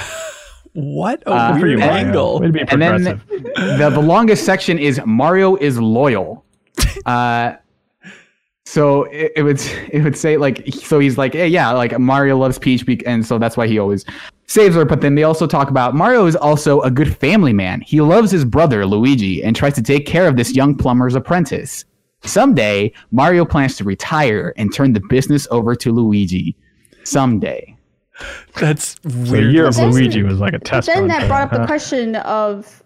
What 0.73 1.23
a 1.26 1.31
Uh, 1.31 1.52
weird 1.53 1.61
Pretty 1.80 1.81
angle. 1.81 2.40
Way 2.40 2.48
to 2.48 2.53
be 2.53 2.60
And 2.68 2.81
then 2.81 3.03
the, 3.03 3.90
the 3.91 3.99
longest 3.99 4.45
section 4.45 4.77
is 4.77 5.02
Mario 5.06 5.56
is 5.56 5.80
loyal. 5.80 6.44
Uh, 7.06 7.56
so 8.65 9.03
it, 9.06 9.31
it 9.36 9.44
would 9.44 9.60
it 9.91 10.03
would 10.03 10.15
say 10.15 10.38
like 10.38 10.68
so 10.73 10.99
he's 10.99 11.18
like 11.18 11.34
hey, 11.34 11.48
yeah 11.48 11.72
like 11.72 11.98
Mario 11.98 12.38
loves 12.38 12.60
Peach 12.60 12.86
and 13.06 13.26
so 13.26 13.40
that's 13.40 13.57
why 13.57 13.65
he 13.68 13.80
always 13.80 14.06
saves 14.50 14.76
her. 14.76 14.84
But 14.84 15.00
then 15.02 15.16
they 15.16 15.24
also 15.24 15.48
talk 15.48 15.70
about 15.70 15.96
Mario 15.96 16.26
is 16.26 16.36
also 16.36 16.82
a 16.82 16.92
good 16.92 17.16
family 17.18 17.54
man. 17.54 17.82
He 17.82 18.02
loves 18.02 18.32
his 18.32 18.44
brother 18.44 18.86
Luigi 18.86 19.42
and 19.44 19.56
tries 19.56 19.76
to 19.76 19.82
take 19.82 20.06
care 20.06 20.28
of 20.28 20.36
this 20.36 20.54
young 20.56 20.76
plumber's 20.76 21.16
apprentice. 21.16 21.86
Someday 22.24 22.92
Mario 23.12 23.46
plans 23.46 23.78
to 23.78 23.84
retire 23.86 24.54
and 24.58 24.74
turn 24.74 24.92
the 24.94 25.02
business 25.10 25.48
over 25.52 25.76
to 25.76 25.92
Luigi. 25.92 26.56
Someday. 27.06 27.76
That's 28.60 28.96
The 29.04 29.32
weird. 29.32 29.54
year 29.54 29.66
of 29.68 29.78
Luigi 29.78 30.24
was 30.24 30.40
like 30.40 30.54
a 30.54 30.60
test. 30.60 30.88
then 30.88 31.08
that 31.08 31.28
brought 31.28 31.44
up 31.44 31.54
him, 31.54 31.62
the 31.62 31.68
question 31.68 32.16
of 32.18 32.84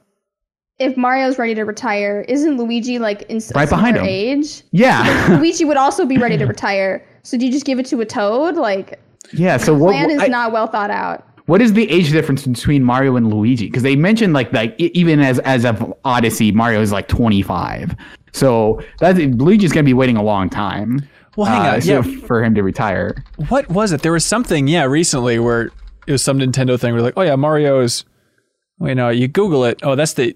if 0.80 0.96
Mario's 0.98 1.40
ready 1.40 1.56
to 1.56 1.64
retire, 1.64 2.24
isn't 2.28 2.58
Luigi 2.58 3.00
like 3.00 3.24
in 3.24 3.40
Right 3.56 3.68
behind 3.70 3.96
similar 3.96 4.04
him. 4.12 4.40
age? 4.40 4.62
Yeah. 4.72 5.28
Luigi 5.40 5.66
would 5.66 5.78
also 5.78 6.06
be 6.06 6.18
ready 6.18 6.38
to 6.38 6.46
retire. 6.46 7.04
So 7.24 7.38
do 7.38 7.46
you 7.46 7.52
just 7.52 7.66
give 7.66 7.80
it 7.80 7.86
to 7.88 8.02
a 8.02 8.06
Toad? 8.06 8.56
Like 8.56 9.00
yeah. 9.32 9.58
So 9.58 9.74
what 9.74 9.94
plan 9.94 10.12
is 10.12 10.22
I- 10.22 10.28
not 10.28 10.52
well 10.52 10.68
thought 10.68 10.92
out. 10.92 11.26
What 11.46 11.62
is 11.62 11.74
the 11.74 11.90
age 11.92 12.12
difference 12.12 12.46
between 12.48 12.84
Mario 12.84 13.16
and 13.16 13.30
Luigi? 13.34 13.66
Because 13.68 13.84
they 13.84 13.96
mentioned 13.96 14.34
like 14.34 14.52
like 14.54 14.76
even 14.80 15.20
as 15.20 15.40
as 15.40 15.66
of 15.66 15.94
Odyssey, 16.06 16.52
Mario 16.52 16.82
is 16.82 16.92
like 16.92 17.08
25. 17.08 17.96
So 18.32 18.82
that's 19.00 19.20
Luigi's 19.20 19.72
gonna 19.74 19.84
be 19.84 19.94
waiting 19.94 20.18
a 20.18 20.24
long 20.24 20.50
time. 20.50 21.02
Well, 21.36 21.48
hang 21.48 21.68
uh, 21.68 21.74
on. 21.76 21.82
so 21.82 22.02
Yeah. 22.02 22.26
for 22.28 22.44
him 22.44 22.56
to 22.56 22.64
retire. 22.64 23.24
What 23.50 23.68
was 23.70 23.92
it? 23.92 24.02
There 24.04 24.12
was 24.12 24.26
something, 24.26 24.68
yeah, 24.68 24.84
recently 24.86 25.40
where 25.40 25.72
it 26.08 26.12
was 26.12 26.22
some 26.22 26.38
Nintendo 26.40 26.80
thing 26.80 26.94
where 26.94 27.02
like, 27.02 27.16
oh 27.18 27.22
yeah, 27.24 27.36
Mario 27.36 27.80
is. 27.82 28.06
Wait, 28.80 28.96
no, 28.96 29.10
you 29.10 29.28
Google 29.28 29.66
it. 29.66 29.80
Oh, 29.84 29.96
that's 29.96 30.14
the 30.14 30.36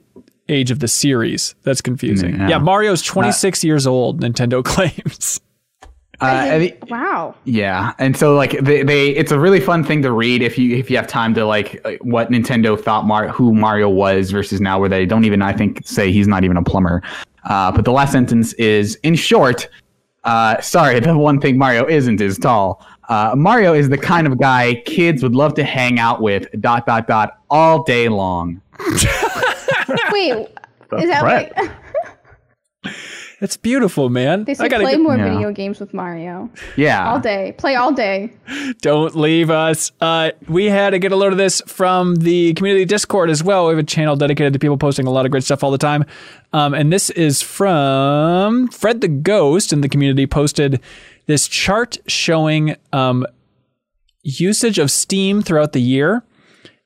age 0.50 0.72
of 0.72 0.80
the 0.80 0.88
series. 0.88 1.56
That's 1.64 1.82
confusing. 1.82 2.36
Yeah. 2.38 2.50
Yeah, 2.50 2.58
Mario's 2.60 3.02
26 3.02 3.64
years 3.64 3.86
old. 3.88 4.22
Nintendo 4.22 4.64
claims. 4.66 5.42
Uh, 6.20 6.26
I 6.26 6.58
mean, 6.60 6.78
Wow. 6.90 7.36
yeah, 7.44 7.94
and 8.00 8.18
so 8.18 8.34
like 8.36 8.60
they, 8.62 8.82
they 8.82 9.10
it's 9.10 9.32
a 9.32 9.40
really 9.40 9.60
fun 9.60 9.84
thing 9.84 10.02
to 10.02 10.12
read 10.12 10.42
if 10.42 10.58
you 10.58 10.76
if 10.76 10.90
you 10.90 10.98
have 10.98 11.06
time 11.08 11.34
to 11.36 11.46
like 11.46 11.80
uh, 11.86 11.92
what 12.02 12.32
Nintendo 12.32 12.80
thought 12.80 13.06
Mar- 13.06 13.28
who 13.28 13.54
Mario 13.54 13.88
was 13.88 14.32
versus 14.32 14.60
now 14.60 14.80
where 14.80 14.90
they 14.90 15.06
don't 15.06 15.26
even 15.26 15.44
I 15.44 15.54
think 15.54 15.86
say 15.86 16.12
he's 16.12 16.28
not 16.28 16.44
even 16.44 16.58
a 16.58 16.64
plumber. 16.64 17.04
Uh, 17.48 17.72
but 17.72 17.86
the 17.86 17.92
last 17.92 18.12
sentence 18.14 18.54
is 18.54 18.96
in 19.04 19.14
short. 19.16 19.70
Uh, 20.24 20.60
sorry, 20.60 21.00
the 21.02 21.16
one 21.16 21.40
thing 21.40 21.58
Mario 21.58 21.86
isn't 21.88 22.20
is 22.20 22.38
tall. 22.40 22.84
Uh, 23.10 23.34
Mario 23.38 23.74
is 23.74 23.88
the 23.88 23.98
kind 23.98 24.26
of 24.26 24.38
guy 24.40 24.82
kids 24.86 25.22
would 25.22 25.36
love 25.36 25.54
to 25.54 25.64
hang 25.64 26.00
out 26.00 26.20
with. 26.22 26.48
Dot 26.60 26.86
dot 26.88 27.08
dot 27.08 27.38
all 27.52 27.84
day 27.84 28.10
long. 28.10 28.60
Wait, 30.12 30.32
is 30.98 31.10
that 31.10 31.20
threat. 31.22 31.72
like 33.40 33.44
It's 33.48 33.58
beautiful, 33.58 34.10
man. 34.10 34.46
they 34.46 34.54
I 34.54 34.56
say 34.56 34.68
gotta 34.70 34.84
play 34.84 34.94
get- 34.94 35.02
more 35.02 35.16
Yeah. 35.18 35.32
video 35.34 35.52
games 35.52 35.80
with 35.80 35.94
Mario 35.94 36.50
Yeah. 36.76 37.08
all 37.12 37.20
day, 37.20 37.54
play 37.58 37.76
all 37.76 37.92
day. 37.92 38.32
Don't 38.82 39.16
leave 39.16 39.50
us. 39.52 39.92
Uh, 40.02 40.32
we 40.48 40.66
had 40.66 40.92
to 40.92 41.00
get 41.00 41.12
a 41.12 41.16
load 41.16 41.32
of 41.34 41.38
this 41.38 41.62
from 41.68 42.16
the 42.16 42.54
community 42.56 42.86
Discord 42.86 43.30
as 43.30 43.44
well. 43.44 43.68
We 43.68 43.72
have 43.74 43.80
a 43.80 43.84
channel 43.84 44.16
dedicated 44.16 44.54
to 44.54 44.60
people 44.60 44.78
posting 44.78 45.06
a 45.08 45.12
lot 45.12 45.26
of 45.26 45.32
great 45.32 45.44
stuff 45.44 45.64
all 45.64 45.72
the 45.72 45.78
time. 45.78 46.04
Um, 46.54 46.74
and 46.74 46.92
this 46.92 47.10
is 47.12 47.42
from 47.42 48.68
Fred 48.70 49.02
the 49.02 49.08
Ghost 49.08 49.72
in 49.72 49.82
the 49.82 49.90
community 49.90 50.26
posted 50.26 50.80
this 51.28 51.48
chart 51.48 51.98
showing 52.08 52.76
um, 52.94 53.26
usage 54.24 54.80
of 54.80 54.90
Steam 54.92 55.42
throughout 55.42 55.74
the 55.74 55.82
year. 55.82 56.24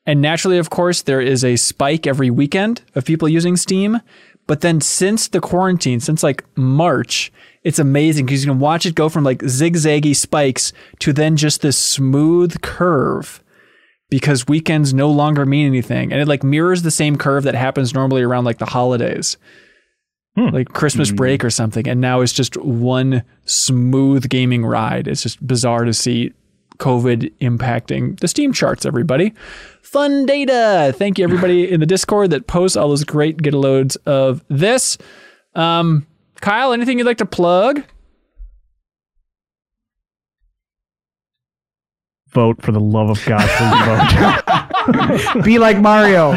And 0.05 0.19
naturally, 0.19 0.57
of 0.57 0.71
course, 0.71 1.03
there 1.03 1.21
is 1.21 1.43
a 1.45 1.55
spike 1.57 2.07
every 2.07 2.31
weekend 2.31 2.81
of 2.95 3.05
people 3.05 3.29
using 3.29 3.55
Steam. 3.55 4.01
But 4.47 4.61
then 4.61 4.81
since 4.81 5.27
the 5.27 5.39
quarantine, 5.39 5.99
since 5.99 6.23
like 6.23 6.43
March, 6.57 7.31
it's 7.63 7.79
amazing 7.79 8.25
because 8.25 8.43
you 8.43 8.51
can 8.51 8.59
watch 8.59 8.85
it 8.85 8.95
go 8.95 9.07
from 9.07 9.23
like 9.23 9.39
zigzaggy 9.39 10.15
spikes 10.15 10.73
to 10.99 11.13
then 11.13 11.37
just 11.37 11.61
this 11.61 11.77
smooth 11.77 12.61
curve 12.61 13.43
because 14.09 14.47
weekends 14.47 14.93
no 14.93 15.09
longer 15.09 15.45
mean 15.45 15.67
anything. 15.67 16.11
And 16.11 16.21
it 16.21 16.27
like 16.27 16.43
mirrors 16.43 16.81
the 16.81 16.91
same 16.91 17.17
curve 17.17 17.43
that 17.43 17.55
happens 17.55 17.93
normally 17.93 18.23
around 18.23 18.43
like 18.43 18.57
the 18.57 18.65
holidays. 18.65 19.37
Hmm. 20.35 20.49
Like 20.49 20.69
Christmas 20.69 21.09
hmm. 21.09 21.15
break 21.15 21.43
or 21.43 21.49
something. 21.49 21.87
And 21.87 22.01
now 22.01 22.21
it's 22.21 22.33
just 22.33 22.57
one 22.57 23.23
smooth 23.45 24.29
gaming 24.29 24.65
ride. 24.65 25.07
It's 25.07 25.23
just 25.23 25.45
bizarre 25.45 25.85
to 25.85 25.93
see 25.93 26.33
COVID 26.81 27.31
impacting 27.39 28.19
the 28.19 28.27
Steam 28.27 28.51
charts, 28.51 28.85
everybody. 28.85 29.33
Fun 29.81 30.25
data. 30.25 30.93
Thank 30.97 31.19
you, 31.19 31.23
everybody 31.23 31.71
in 31.71 31.79
the 31.79 31.85
Discord 31.85 32.31
that 32.31 32.47
posts 32.47 32.75
all 32.75 32.89
those 32.89 33.03
great 33.03 33.37
get 33.37 33.53
loads 33.53 33.95
of 34.07 34.43
this. 34.49 34.97
Um, 35.53 36.07
Kyle, 36.41 36.73
anything 36.73 36.97
you'd 36.97 37.05
like 37.05 37.19
to 37.19 37.25
plug? 37.25 37.83
Vote 42.29 42.61
for 42.61 42.71
the 42.71 42.79
love 42.79 43.09
of 43.09 43.23
God, 43.25 43.47
please 43.47 43.85
vote. 43.85 44.43
Be 45.43 45.59
like 45.59 45.77
Mario. 45.79 46.31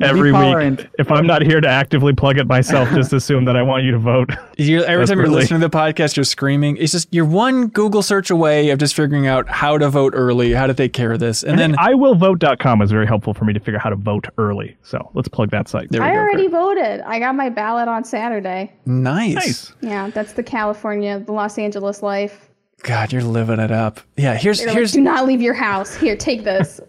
Every 0.00 0.32
week. 0.32 0.86
If 0.98 1.10
I'm 1.10 1.26
not 1.26 1.42
here 1.42 1.60
to 1.60 1.68
actively 1.68 2.12
plug 2.12 2.38
it 2.38 2.46
myself, 2.46 2.88
just 2.90 3.12
assume 3.12 3.44
that 3.46 3.56
I 3.56 3.62
want 3.62 3.84
you 3.84 3.90
to 3.92 3.98
vote. 3.98 4.30
You're, 4.56 4.84
every 4.84 5.06
time 5.06 5.18
you're 5.18 5.28
listening 5.28 5.60
to 5.60 5.68
the 5.68 5.76
podcast, 5.76 6.16
you're 6.16 6.24
screaming. 6.24 6.76
It's 6.78 6.92
just 6.92 7.08
you're 7.12 7.24
one 7.24 7.68
Google 7.68 8.02
search 8.02 8.30
away 8.30 8.70
of 8.70 8.78
just 8.78 8.94
figuring 8.94 9.26
out 9.26 9.48
how 9.48 9.78
to 9.78 9.88
vote 9.88 10.12
early, 10.16 10.52
how 10.52 10.66
to 10.66 10.74
take 10.74 10.92
care 10.92 11.12
of 11.12 11.20
this, 11.20 11.42
and 11.42 11.58
then 11.58 11.74
iwillvote.com 11.74 12.82
is 12.82 12.90
very 12.90 13.06
helpful 13.06 13.34
for 13.34 13.44
me 13.44 13.52
to 13.52 13.60
figure 13.60 13.76
out 13.76 13.82
how 13.82 13.90
to 13.90 13.96
vote 13.96 14.26
early. 14.38 14.76
So 14.82 15.10
let's 15.14 15.28
plug 15.28 15.50
that 15.50 15.68
site. 15.68 15.90
there 15.90 16.00
we 16.02 16.08
I 16.08 16.12
go. 16.14 16.20
already 16.20 16.42
Kurt. 16.44 16.52
voted. 16.52 17.00
I 17.00 17.18
got 17.18 17.34
my 17.34 17.48
ballot 17.50 17.88
on 17.88 18.04
Saturday. 18.04 18.72
Nice. 18.86 19.34
Nice. 19.34 19.72
Yeah, 19.80 20.10
that's 20.10 20.32
the 20.32 20.42
California, 20.42 21.20
the 21.20 21.32
Los 21.32 21.58
Angeles 21.58 22.02
life. 22.02 22.48
God, 22.82 23.12
you're 23.12 23.22
living 23.22 23.58
it 23.58 23.70
up. 23.72 24.00
Yeah. 24.16 24.34
Here's 24.36 24.58
They're 24.58 24.68
like, 24.68 24.76
here's 24.76 24.92
do 24.92 25.00
not 25.00 25.26
leave 25.26 25.40
your 25.40 25.54
house. 25.54 25.94
Here, 25.94 26.16
take 26.16 26.44
this. 26.44 26.80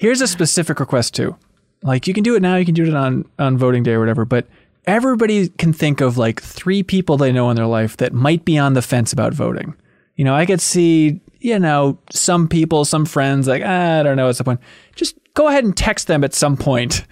Here's 0.00 0.20
a 0.20 0.26
specific 0.26 0.80
request 0.80 1.14
too. 1.14 1.36
Like 1.82 2.06
you 2.06 2.14
can 2.14 2.22
do 2.22 2.36
it 2.36 2.42
now, 2.42 2.56
you 2.56 2.64
can 2.64 2.74
do 2.74 2.84
it 2.84 2.94
on 2.94 3.24
on 3.38 3.58
voting 3.58 3.82
day 3.82 3.92
or 3.92 4.00
whatever, 4.00 4.24
but 4.24 4.46
everybody 4.86 5.48
can 5.48 5.72
think 5.72 6.00
of 6.00 6.18
like 6.18 6.40
three 6.42 6.82
people 6.82 7.16
they 7.16 7.32
know 7.32 7.50
in 7.50 7.56
their 7.56 7.66
life 7.66 7.96
that 7.98 8.12
might 8.12 8.44
be 8.44 8.58
on 8.58 8.74
the 8.74 8.82
fence 8.82 9.12
about 9.12 9.34
voting. 9.34 9.74
You 10.16 10.24
know, 10.24 10.34
I 10.34 10.46
could 10.46 10.60
see, 10.60 11.20
you 11.40 11.58
know, 11.58 11.98
some 12.10 12.48
people, 12.48 12.84
some 12.84 13.04
friends 13.04 13.48
like, 13.48 13.62
ah, 13.64 14.00
I 14.00 14.02
don't 14.02 14.16
know, 14.16 14.26
what's 14.26 14.38
the 14.38 14.44
point. 14.44 14.60
Just 14.94 15.16
go 15.34 15.48
ahead 15.48 15.64
and 15.64 15.76
text 15.76 16.06
them 16.06 16.22
at 16.24 16.34
some 16.34 16.56
point 16.56 17.04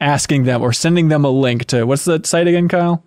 asking 0.00 0.44
them 0.44 0.62
or 0.62 0.72
sending 0.72 1.08
them 1.08 1.24
a 1.24 1.30
link 1.30 1.64
to 1.66 1.84
what's 1.84 2.04
the 2.04 2.20
site 2.24 2.46
again, 2.46 2.68
Kyle? 2.68 3.04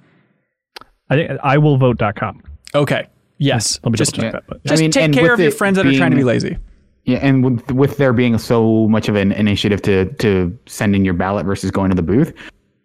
I 1.10 1.16
think 1.16 1.32
iwillvote.com. 1.42 2.44
Okay. 2.74 3.08
Yes. 3.38 3.80
Let 3.84 3.92
me 3.92 3.98
just 3.98 4.16
double 4.16 4.32
check 4.32 4.34
that. 4.34 4.48
But 4.48 4.58
I 4.66 4.70
just 4.70 4.82
mean, 4.82 4.92
take 4.92 5.14
care 5.14 5.34
of 5.34 5.40
your 5.40 5.52
friends 5.52 5.76
that 5.78 5.86
are 5.86 5.94
trying 5.94 6.12
to 6.12 6.18
be 6.18 6.24
lazy. 6.24 6.58
Yeah, 7.06 7.20
and 7.22 7.44
with 7.44 7.72
with 7.72 7.98
there 7.98 8.14
being 8.14 8.38
so 8.38 8.88
much 8.88 9.08
of 9.08 9.16
an 9.16 9.32
initiative 9.32 9.82
to 9.84 10.06
to 10.16 10.58
send 10.66 10.96
in 10.96 11.06
your 11.06 11.14
ballot 11.14 11.46
versus 11.46 11.72
going 11.72 11.90
to 11.92 11.96
the 11.96 12.02
booth, 12.02 12.34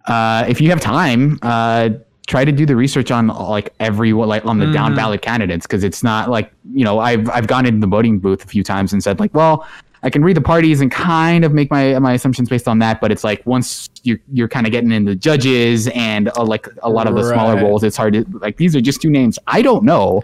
uh, 0.07 0.45
if 0.47 0.61
you 0.61 0.69
have 0.71 0.81
time, 0.81 1.39
uh, 1.43 1.89
try 2.27 2.45
to 2.45 2.53
do 2.53 2.67
the 2.67 2.77
research 2.77 3.11
on 3.11 3.29
like 3.29 3.73
every 3.81 4.13
like 4.13 4.45
on 4.45 4.59
the 4.59 4.71
down 4.73 4.95
ballot 4.95 5.23
candidates 5.23 5.67
because 5.67 5.83
it's 5.85 6.03
not 6.03 6.29
like 6.31 6.53
you 6.73 6.85
know 6.85 6.99
I've 6.99 7.29
I've 7.31 7.47
gone 7.47 7.65
into 7.65 7.81
the 7.81 7.87
voting 7.87 8.19
booth 8.19 8.45
a 8.45 8.47
few 8.47 8.63
times 8.63 8.93
and 8.93 9.03
said 9.03 9.19
like 9.21 9.33
well 9.35 9.67
I 10.03 10.11
can 10.11 10.23
read 10.23 10.37
the 10.37 10.41
parties 10.43 10.81
and 10.81 10.91
kind 10.91 11.45
of 11.45 11.53
make 11.53 11.71
my 11.71 11.99
my 11.99 12.13
assumptions 12.13 12.49
based 12.51 12.69
on 12.69 12.79
that, 12.81 13.01
but 13.01 13.11
it's 13.11 13.25
like 13.25 13.45
once 13.47 13.89
you're 14.03 14.19
you're 14.33 14.49
kind 14.49 14.67
of 14.67 14.73
getting 14.73 14.93
into 14.93 15.15
judges 15.15 15.89
and 15.89 16.31
uh, 16.37 16.45
like 16.45 16.67
a 16.83 16.91
lot 16.91 17.07
of 17.07 17.15
the 17.15 17.23
smaller 17.25 17.57
roles, 17.57 17.83
it's 17.83 17.97
hard 17.97 18.13
to 18.13 18.25
like 18.41 18.59
these 18.59 18.77
are 18.77 18.81
just 18.83 19.01
two 19.01 19.11
names 19.11 19.39
I 19.47 19.63
don't 19.63 19.83
know. 19.85 20.23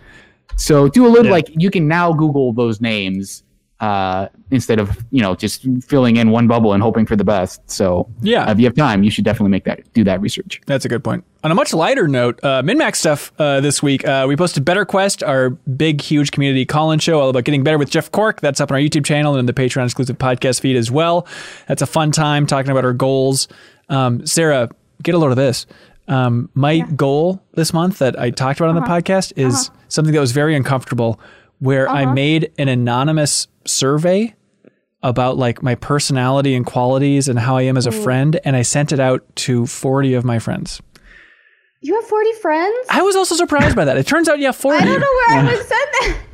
So 0.57 0.89
do 0.89 1.07
a 1.07 1.09
little 1.09 1.27
Yeah. 1.27 1.33
like 1.33 1.49
you 1.57 1.71
can 1.71 1.89
now 1.89 2.13
Google 2.13 2.53
those 2.53 2.81
names 2.81 3.43
uh, 3.81 4.29
instead 4.51 4.79
of 4.79 5.05
you 5.11 5.21
know 5.21 5.35
just 5.35 5.67
filling 5.85 6.17
in 6.17 6.31
one 6.31 6.47
bubble 6.47 6.73
and 6.73 6.83
hoping 6.83 7.05
for 7.05 7.15
the 7.17 7.25
best. 7.25 7.61
So 7.71 8.09
Yeah. 8.23 8.51
if 8.51 8.59
you 8.59 8.65
have 8.65 8.75
time, 8.75 9.03
you 9.03 9.11
should 9.11 9.25
definitely 9.25 9.51
make 9.51 9.65
that 9.65 9.81
do 9.93 10.03
that 10.05 10.21
research. 10.21 10.61
That's 10.67 10.85
a 10.85 10.89
good 10.89 11.05
point. 11.05 11.25
On 11.45 11.51
a 11.51 11.55
much 11.55 11.75
lighter 11.75 12.09
note, 12.09 12.41
uh, 12.43 12.63
MinnMax 12.63 12.97
stuff 12.97 13.33
uh, 13.39 13.61
this 13.61 13.83
week. 13.83 14.07
Uh, 14.09 14.25
we 14.27 14.35
posted 14.35 14.65
Better 14.65 14.85
Quest, 14.85 15.23
our 15.23 15.51
big, 15.51 16.01
huge 16.01 16.31
community 16.33 16.65
call-in 16.65 16.99
show 16.99 17.21
all 17.21 17.29
about 17.29 17.45
getting 17.45 17.63
better 17.63 17.79
with 17.79 17.91
Jeff 17.91 18.11
Cork. 18.11 18.41
That's 18.41 18.61
up 18.61 18.71
on 18.71 18.77
our 18.77 18.81
YouTube 18.81 19.05
channel 19.05 19.37
and 19.37 19.49
the 19.49 19.53
Patreon 19.53 19.85
exclusive 19.85 20.17
podcast 20.19 20.61
feed 20.61 20.77
as 20.77 20.91
well. 20.91 21.27
That's 21.69 21.83
a 21.83 21.87
fun 21.87 22.11
time 22.13 22.47
talking 22.47 22.71
about 22.73 22.85
our 22.85 22.95
goals. 22.95 23.47
Um, 23.91 24.27
Sarah, 24.27 24.71
get 25.03 25.15
a 25.15 25.19
load 25.19 25.31
of 25.31 25.37
this. 25.37 25.67
Um, 26.09 26.49
my 26.55 26.79
goal 26.81 27.43
this 27.55 27.73
month 27.73 27.99
that 27.99 28.19
I 28.19 28.31
talked 28.31 28.59
about 28.59 28.71
on 28.71 28.77
the 28.77 28.81
podcast 28.83 29.33
is 29.37 29.71
something 29.89 30.15
that 30.15 30.21
was 30.21 30.33
very 30.33 30.55
uncomfortable, 30.57 31.21
where 31.59 31.89
I 31.89 32.07
made 32.13 32.53
an 32.59 32.69
anonymous 32.69 33.49
survey 33.65 34.35
about 35.03 35.37
like 35.37 35.63
my 35.63 35.75
personality 35.75 36.55
and 36.55 36.67
qualities 36.67 37.29
and 37.29 37.39
how 37.39 37.57
I 37.57 37.63
am 37.63 37.77
as 37.77 37.87
a 37.87 37.93
friend, 37.93 38.39
and 38.45 38.57
I 38.57 38.63
sent 38.63 38.93
it 38.93 39.01
out 39.01 39.25
to 39.37 39.67
40 39.67 40.15
of 40.15 40.25
my 40.25 40.39
friends. 40.39 40.81
You 41.83 41.95
have 41.95 42.05
40 42.05 42.33
friends? 42.41 42.87
I 42.91 43.03
was 43.03 43.15
also 43.17 43.35
surprised 43.37 43.77
by 43.77 43.85
that. 43.85 43.97
It 43.97 44.07
turns 44.07 44.29
out, 44.29 44.39
yeah, 44.39 44.51
40. 44.53 44.79
I 44.79 44.85
don't 44.85 45.01
know 45.01 45.07
where 45.29 45.39
I 45.39 45.45
would 45.45 45.67
send 45.67 45.89
that. 46.01 46.17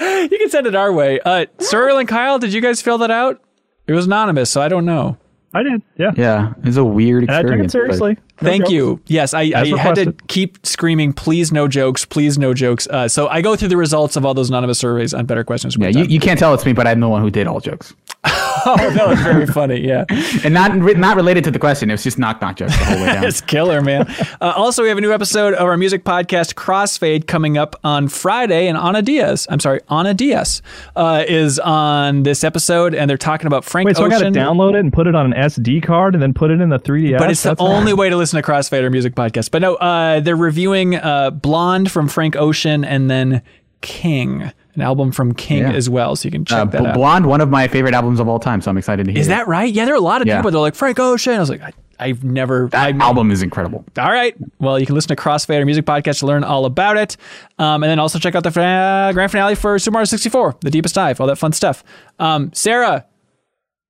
You 0.00 0.38
can 0.38 0.48
send 0.48 0.66
it 0.66 0.74
our 0.74 0.90
way. 0.90 1.20
Uh, 1.20 1.44
Suriel 1.58 2.00
and 2.00 2.08
Kyle, 2.08 2.38
did 2.38 2.54
you 2.54 2.62
guys 2.62 2.80
fill 2.80 2.96
that 2.98 3.10
out? 3.10 3.42
It 3.86 3.92
was 3.92 4.06
anonymous, 4.06 4.50
so 4.50 4.62
I 4.62 4.68
don't 4.68 4.86
know. 4.86 5.18
I 5.52 5.62
did. 5.62 5.82
Yeah. 5.98 6.12
Yeah, 6.16 6.52
it's 6.64 6.78
a 6.78 6.84
weird 6.84 7.24
And 7.24 7.32
I 7.32 7.40
experience. 7.40 7.72
took 7.72 7.82
it 7.82 7.88
but- 7.88 7.94
seriously. 7.96 8.18
Thank 8.40 8.62
jokes. 8.62 8.72
you. 8.72 9.00
Yes, 9.06 9.34
I, 9.34 9.52
I 9.54 9.66
had 9.76 9.94
to 9.96 10.12
keep 10.28 10.64
screaming, 10.66 11.12
please 11.12 11.52
no 11.52 11.68
jokes, 11.68 12.04
please 12.04 12.38
no 12.38 12.54
jokes. 12.54 12.86
Uh, 12.88 13.08
so 13.08 13.28
I 13.28 13.42
go 13.42 13.56
through 13.56 13.68
the 13.68 13.76
results 13.76 14.16
of 14.16 14.24
all 14.24 14.34
those 14.34 14.48
anonymous 14.48 14.78
surveys 14.78 15.12
on 15.14 15.26
Better 15.26 15.44
Questions. 15.44 15.76
Yeah, 15.78 15.88
you, 15.88 16.04
you 16.04 16.20
can't 16.20 16.38
tell 16.38 16.54
it's 16.54 16.64
me, 16.64 16.72
but 16.72 16.86
I'm 16.86 17.00
the 17.00 17.08
one 17.08 17.22
who 17.22 17.30
did 17.30 17.46
all 17.46 17.60
jokes, 17.60 17.94
oh, 18.66 18.76
that 18.90 19.08
was 19.08 19.20
very 19.20 19.46
funny. 19.46 19.80
Yeah. 19.80 20.04
and 20.44 20.52
not 20.54 20.74
not 20.76 21.16
related 21.16 21.44
to 21.44 21.50
the 21.50 21.58
question. 21.58 21.90
It 21.90 21.94
was 21.94 22.02
just 22.04 22.18
knock 22.18 22.40
knock 22.40 22.56
jokes 22.56 22.76
the 22.78 22.84
whole 22.84 22.96
way 23.00 23.06
down. 23.06 23.24
It's 23.30 23.40
killer, 23.40 23.80
man. 23.80 24.06
Uh, 24.40 24.52
also, 24.56 24.82
we 24.82 24.88
have 24.88 24.96
a 24.96 25.00
new 25.02 25.12
episode 25.12 25.52
of 25.54 25.66
our 25.66 25.76
music 25.76 26.02
podcast, 26.02 26.54
Crossfade, 26.54 27.26
coming 27.26 27.58
up 27.58 27.76
on 27.84 28.08
Friday. 28.08 28.68
And 28.68 28.76
Ana 28.78 29.02
Diaz, 29.02 29.46
I'm 29.50 29.60
sorry, 29.60 29.80
Ana 29.88 30.14
Diaz 30.14 30.62
uh, 30.96 31.24
is 31.28 31.58
on 31.58 32.22
this 32.22 32.42
episode, 32.42 32.94
and 32.94 33.10
they're 33.10 33.18
talking 33.18 33.46
about 33.46 33.64
Frank 33.64 33.86
Wait, 33.86 33.96
so 33.96 34.04
I 34.04 34.08
got 34.08 34.20
to 34.20 34.26
Ocean. 34.26 34.34
download 34.34 34.74
it 34.74 34.80
and 34.80 34.92
put 34.92 35.06
it 35.06 35.14
on 35.14 35.30
an 35.30 35.38
SD 35.38 35.82
card 35.82 36.14
and 36.14 36.22
then 36.22 36.32
put 36.32 36.50
it 36.50 36.60
in 36.62 36.70
the 36.70 36.78
3DS. 36.78 37.18
but 37.18 37.30
it's 37.30 37.42
the 37.42 37.54
only 37.58 37.92
way 37.92 38.08
to 38.08 38.16
listen 38.16 38.40
to 38.42 38.50
Crossfade 38.50 38.82
or 38.82 38.88
music 38.90 39.14
podcast. 39.14 39.50
But 39.50 39.60
no, 39.60 39.74
uh, 39.74 40.20
they're 40.20 40.36
reviewing 40.36 40.94
uh, 40.94 41.30
Blonde 41.30 41.90
from 41.90 42.08
Frank 42.08 42.34
Ocean 42.36 42.82
and 42.84 43.10
then 43.10 43.42
King, 43.82 44.52
an 44.74 44.82
album 44.82 45.10
from 45.12 45.32
King 45.34 45.62
Yeah. 45.62 45.72
as 45.72 45.88
well. 45.90 46.14
So 46.16 46.26
you 46.26 46.30
can 46.32 46.44
check 46.44 46.58
Uh, 46.58 46.64
that 46.66 46.86
out. 46.86 46.94
Blonde, 46.94 47.26
one 47.26 47.40
of 47.40 47.48
my 47.50 47.66
favorite 47.68 47.94
albums 47.94 48.20
of 48.20 48.28
all 48.28 48.38
time, 48.38 48.60
so 48.60 48.70
I'm 48.70 48.78
excited 48.78 49.06
to 49.06 49.12
hear. 49.12 49.20
Is 49.20 49.26
it. 49.26 49.30
that 49.30 49.48
right? 49.48 49.72
Yeah, 49.72 49.84
there 49.84 49.94
are 49.94 49.98
a 49.98 50.00
lot 50.00 50.20
of 50.22 50.26
Yeah. 50.28 50.36
people 50.36 50.50
that 50.50 50.56
are 50.58 50.60
like 50.60 50.74
Frank 50.74 50.98
Ocean. 51.00 51.34
I 51.34 51.38
was 51.40 51.50
like, 51.50 51.62
I, 51.62 51.72
I've 51.98 52.24
never. 52.24 52.68
that 52.72 52.94
I, 52.94 52.98
album 53.04 53.30
is 53.30 53.42
incredible? 53.42 53.84
All 53.98 54.10
right. 54.10 54.34
Well, 54.58 54.78
you 54.78 54.86
can 54.86 54.94
listen 54.94 55.08
to 55.08 55.16
Crossfade 55.16 55.60
or 55.60 55.64
music 55.66 55.84
podcast 55.84 56.20
to 56.20 56.26
learn 56.26 56.44
all 56.44 56.64
about 56.64 56.96
it. 56.96 57.16
Um, 57.58 57.82
and 57.82 57.90
then 57.90 57.98
also 57.98 58.18
check 58.18 58.34
out 58.34 58.42
the 58.42 58.50
fa- 58.50 59.10
grand 59.12 59.30
finale 59.32 59.54
for 59.54 59.78
Super 59.78 59.94
Mario 59.94 60.04
64, 60.06 60.56
The 60.62 60.70
Deepest 60.70 60.94
Dive, 60.94 61.20
all 61.20 61.26
that 61.26 61.36
fun 61.36 61.52
stuff. 61.52 61.84
Um, 62.18 62.50
Sarah, 62.54 63.04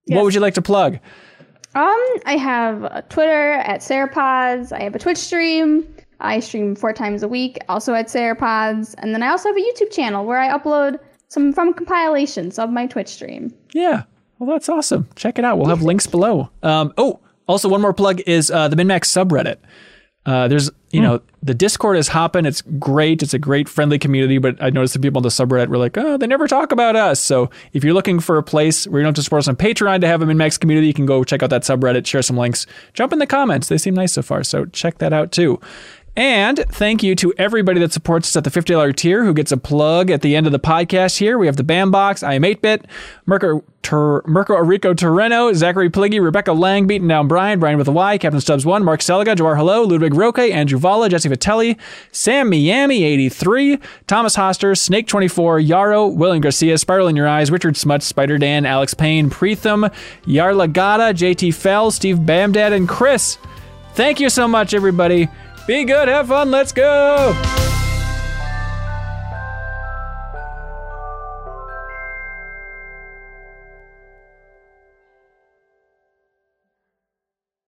what 0.09 0.25
would 0.25 0.35
you 0.35 0.41
like 0.41 0.55
to 0.55 0.63
plug? 0.63 0.99
Um, 1.73 2.05
I 2.27 2.37
have 2.37 2.83
a 2.83 3.05
Twitter 3.09 3.53
at 3.53 3.81
SarahPodz. 3.81 4.73
I 4.73 4.83
have 4.83 4.95
a 4.97 4.99
Twitch 4.99 5.19
stream. 5.19 5.87
I 6.21 6.41
stream 6.41 6.75
four 6.75 6.93
times 6.93 7.23
a 7.23 7.29
week, 7.29 7.59
also 7.69 7.95
at 7.95 8.07
SarahPodz. 8.07 8.95
And 8.99 9.15
then 9.15 9.23
I 9.23 9.29
also 9.29 9.49
have 9.49 9.57
a 9.57 9.61
YouTube 9.61 9.91
channel 9.93 10.25
where 10.25 10.39
I 10.39 10.57
upload 10.57 10.99
some 11.29 11.53
from 11.53 11.73
compilations 11.73 12.59
of 12.59 12.71
my 12.71 12.87
Twitch 12.87 13.09
stream. 13.09 13.55
Yeah. 13.73 14.05
Well, 14.39 14.51
that's 14.51 14.69
awesome. 14.69 15.09
Check 15.17 15.39
it 15.39 15.45
out. 15.45 15.59
We'll 15.59 15.69
have 15.69 15.83
links 15.83 16.07
below. 16.07 16.51
Um, 16.63 16.93
oh, 16.97 17.21
also 17.47 17.69
one 17.69 17.81
more 17.81 17.93
plug 17.93 18.21
is 18.27 18.51
uh, 18.51 18.69
the 18.69 18.77
MinnMax 18.77 19.05
subreddit. 19.05 19.57
Uh, 20.27 20.49
there's, 20.49 20.71
you 20.91 21.01
know, 21.01 21.21
the 21.43 21.55
Discord 21.55 21.97
is 21.97 22.09
hopping. 22.09 22.45
It's 22.45 22.61
great. 22.61 23.23
It's 23.23 23.33
a 23.33 23.39
great 23.39 23.71
friendly 23.71 23.99
community. 23.99 24.37
But 24.37 24.63
I 24.63 24.69
noticed 24.69 24.93
the 24.93 25.01
people 25.01 25.19
on 25.19 25.23
the 25.23 25.31
subreddit 25.31 25.69
were 25.69 25.79
like, 25.79 25.97
oh, 25.97 26.19
they 26.19 26.27
never 26.27 26.47
talk 26.47 26.73
about 26.73 26.95
us. 26.95 27.21
So 27.21 27.49
if 27.73 27.83
you're 27.83 27.95
looking 27.95 28.21
for 28.21 28.37
a 28.37 28.43
place 28.43 28.87
where 28.87 29.01
you 29.01 29.05
don't 29.05 29.11
have 29.11 29.15
to 29.17 29.23
support 29.23 29.41
us 29.41 29.49
on 29.49 29.57
Patreon 29.57 30.03
to 30.03 30.07
have 30.07 30.21
a 30.21 30.27
MinnMax 30.27 30.61
community, 30.61 30.89
you 30.89 30.95
can 30.95 31.07
go 31.07 31.25
check 31.25 31.43
out 31.43 31.51
that 31.51 31.63
subreddit, 31.63 32.07
share 32.07 32.21
some 32.23 32.37
links, 32.37 32.67
jump 32.93 33.15
in 33.15 33.19
the 33.19 33.27
comments. 33.27 33.69
They 33.69 33.79
seem 33.79 33.95
nice 33.95 34.13
so 34.13 34.23
far. 34.23 34.45
So 34.45 34.67
check 34.67 34.99
that 34.99 35.13
out 35.15 35.33
too. 35.33 35.59
And 36.17 36.59
thank 36.69 37.03
you 37.03 37.15
to 37.17 37.33
everybody 37.39 37.79
that 37.81 37.93
supports 37.93 38.29
us 38.29 38.37
at 38.37 38.45
the 38.45 38.51
$50 38.51 38.95
tier 38.97 39.25
who 39.25 39.33
gets 39.33 39.53
a 39.53 39.57
plug 39.57 40.11
at 40.11 40.23
the 40.23 40.35
end 40.35 40.47
of 40.47 40.53
the 40.53 40.59
podcast 40.59 41.19
here. 41.19 41.39
We 41.39 41.47
have 41.47 41.57
the 41.57 41.63
Bambox, 41.63 42.27
I 42.27 42.35
am 42.35 42.43
8-Bit, 42.43 42.87
Mirko, 43.27 43.63
Tur- 43.83 44.23
Mirko 44.27 44.55
Arico 44.57 44.93
Torreno, 44.93 45.55
Zachary 45.55 45.89
Pliggy, 45.89 46.19
Rebecca 46.19 46.53
Lang, 46.53 46.87
Beaten 46.89 47.07
Down 47.07 47.29
Brian, 47.29 47.61
Brian 47.61 47.79
with 47.79 47.87
a 47.87 47.93
Y, 47.93 48.19
Captain 48.19 48.41
Stubbs 48.41 48.67
1, 48.67 48.85
Mark 48.85 49.01
Seliga, 49.01 49.37
Jawar 49.37 49.57
Hello, 49.57 49.85
Ludwig 49.85 50.15
Roque, 50.15 50.41
Andrew 50.41 50.79
Valla, 50.79 51.09
Jesse 51.09 51.29
Vitelli, 51.29 51.79
Sam 52.11 52.51
Miami 52.51 53.05
83, 53.05 53.79
Thomas 54.09 54.37
Hoster, 54.37 54.77
Snake 54.77 55.07
24, 55.07 55.61
Yarrow, 55.61 56.09
William 56.09 56.41
Garcia, 56.41 56.77
Spiral 56.77 57.09
in 57.09 57.17
Your 57.17 57.29
Eyes, 57.29 57.53
Richard 57.53 57.77
Smuts, 57.77 58.05
Spider 58.05 58.37
Dan, 58.37 58.67
Alex 58.67 58.95
Payne, 58.95 59.31
Preetham, 59.31 59.91
Yarla 60.25 60.71
Gata, 60.71 61.15
JT 61.15 61.55
Fell, 61.55 61.91
Steve 61.93 62.19
Bamdad, 62.19 62.73
and 62.73 62.89
Chris. 62.89 63.39
Thank 63.95 64.21
you 64.21 64.29
so 64.29 64.47
much, 64.47 64.75
everybody. 64.75 65.29
Be 65.67 65.85
good, 65.85 66.09
have 66.09 66.29
fun, 66.29 66.51
let's 66.51 66.73
go. 66.73 67.33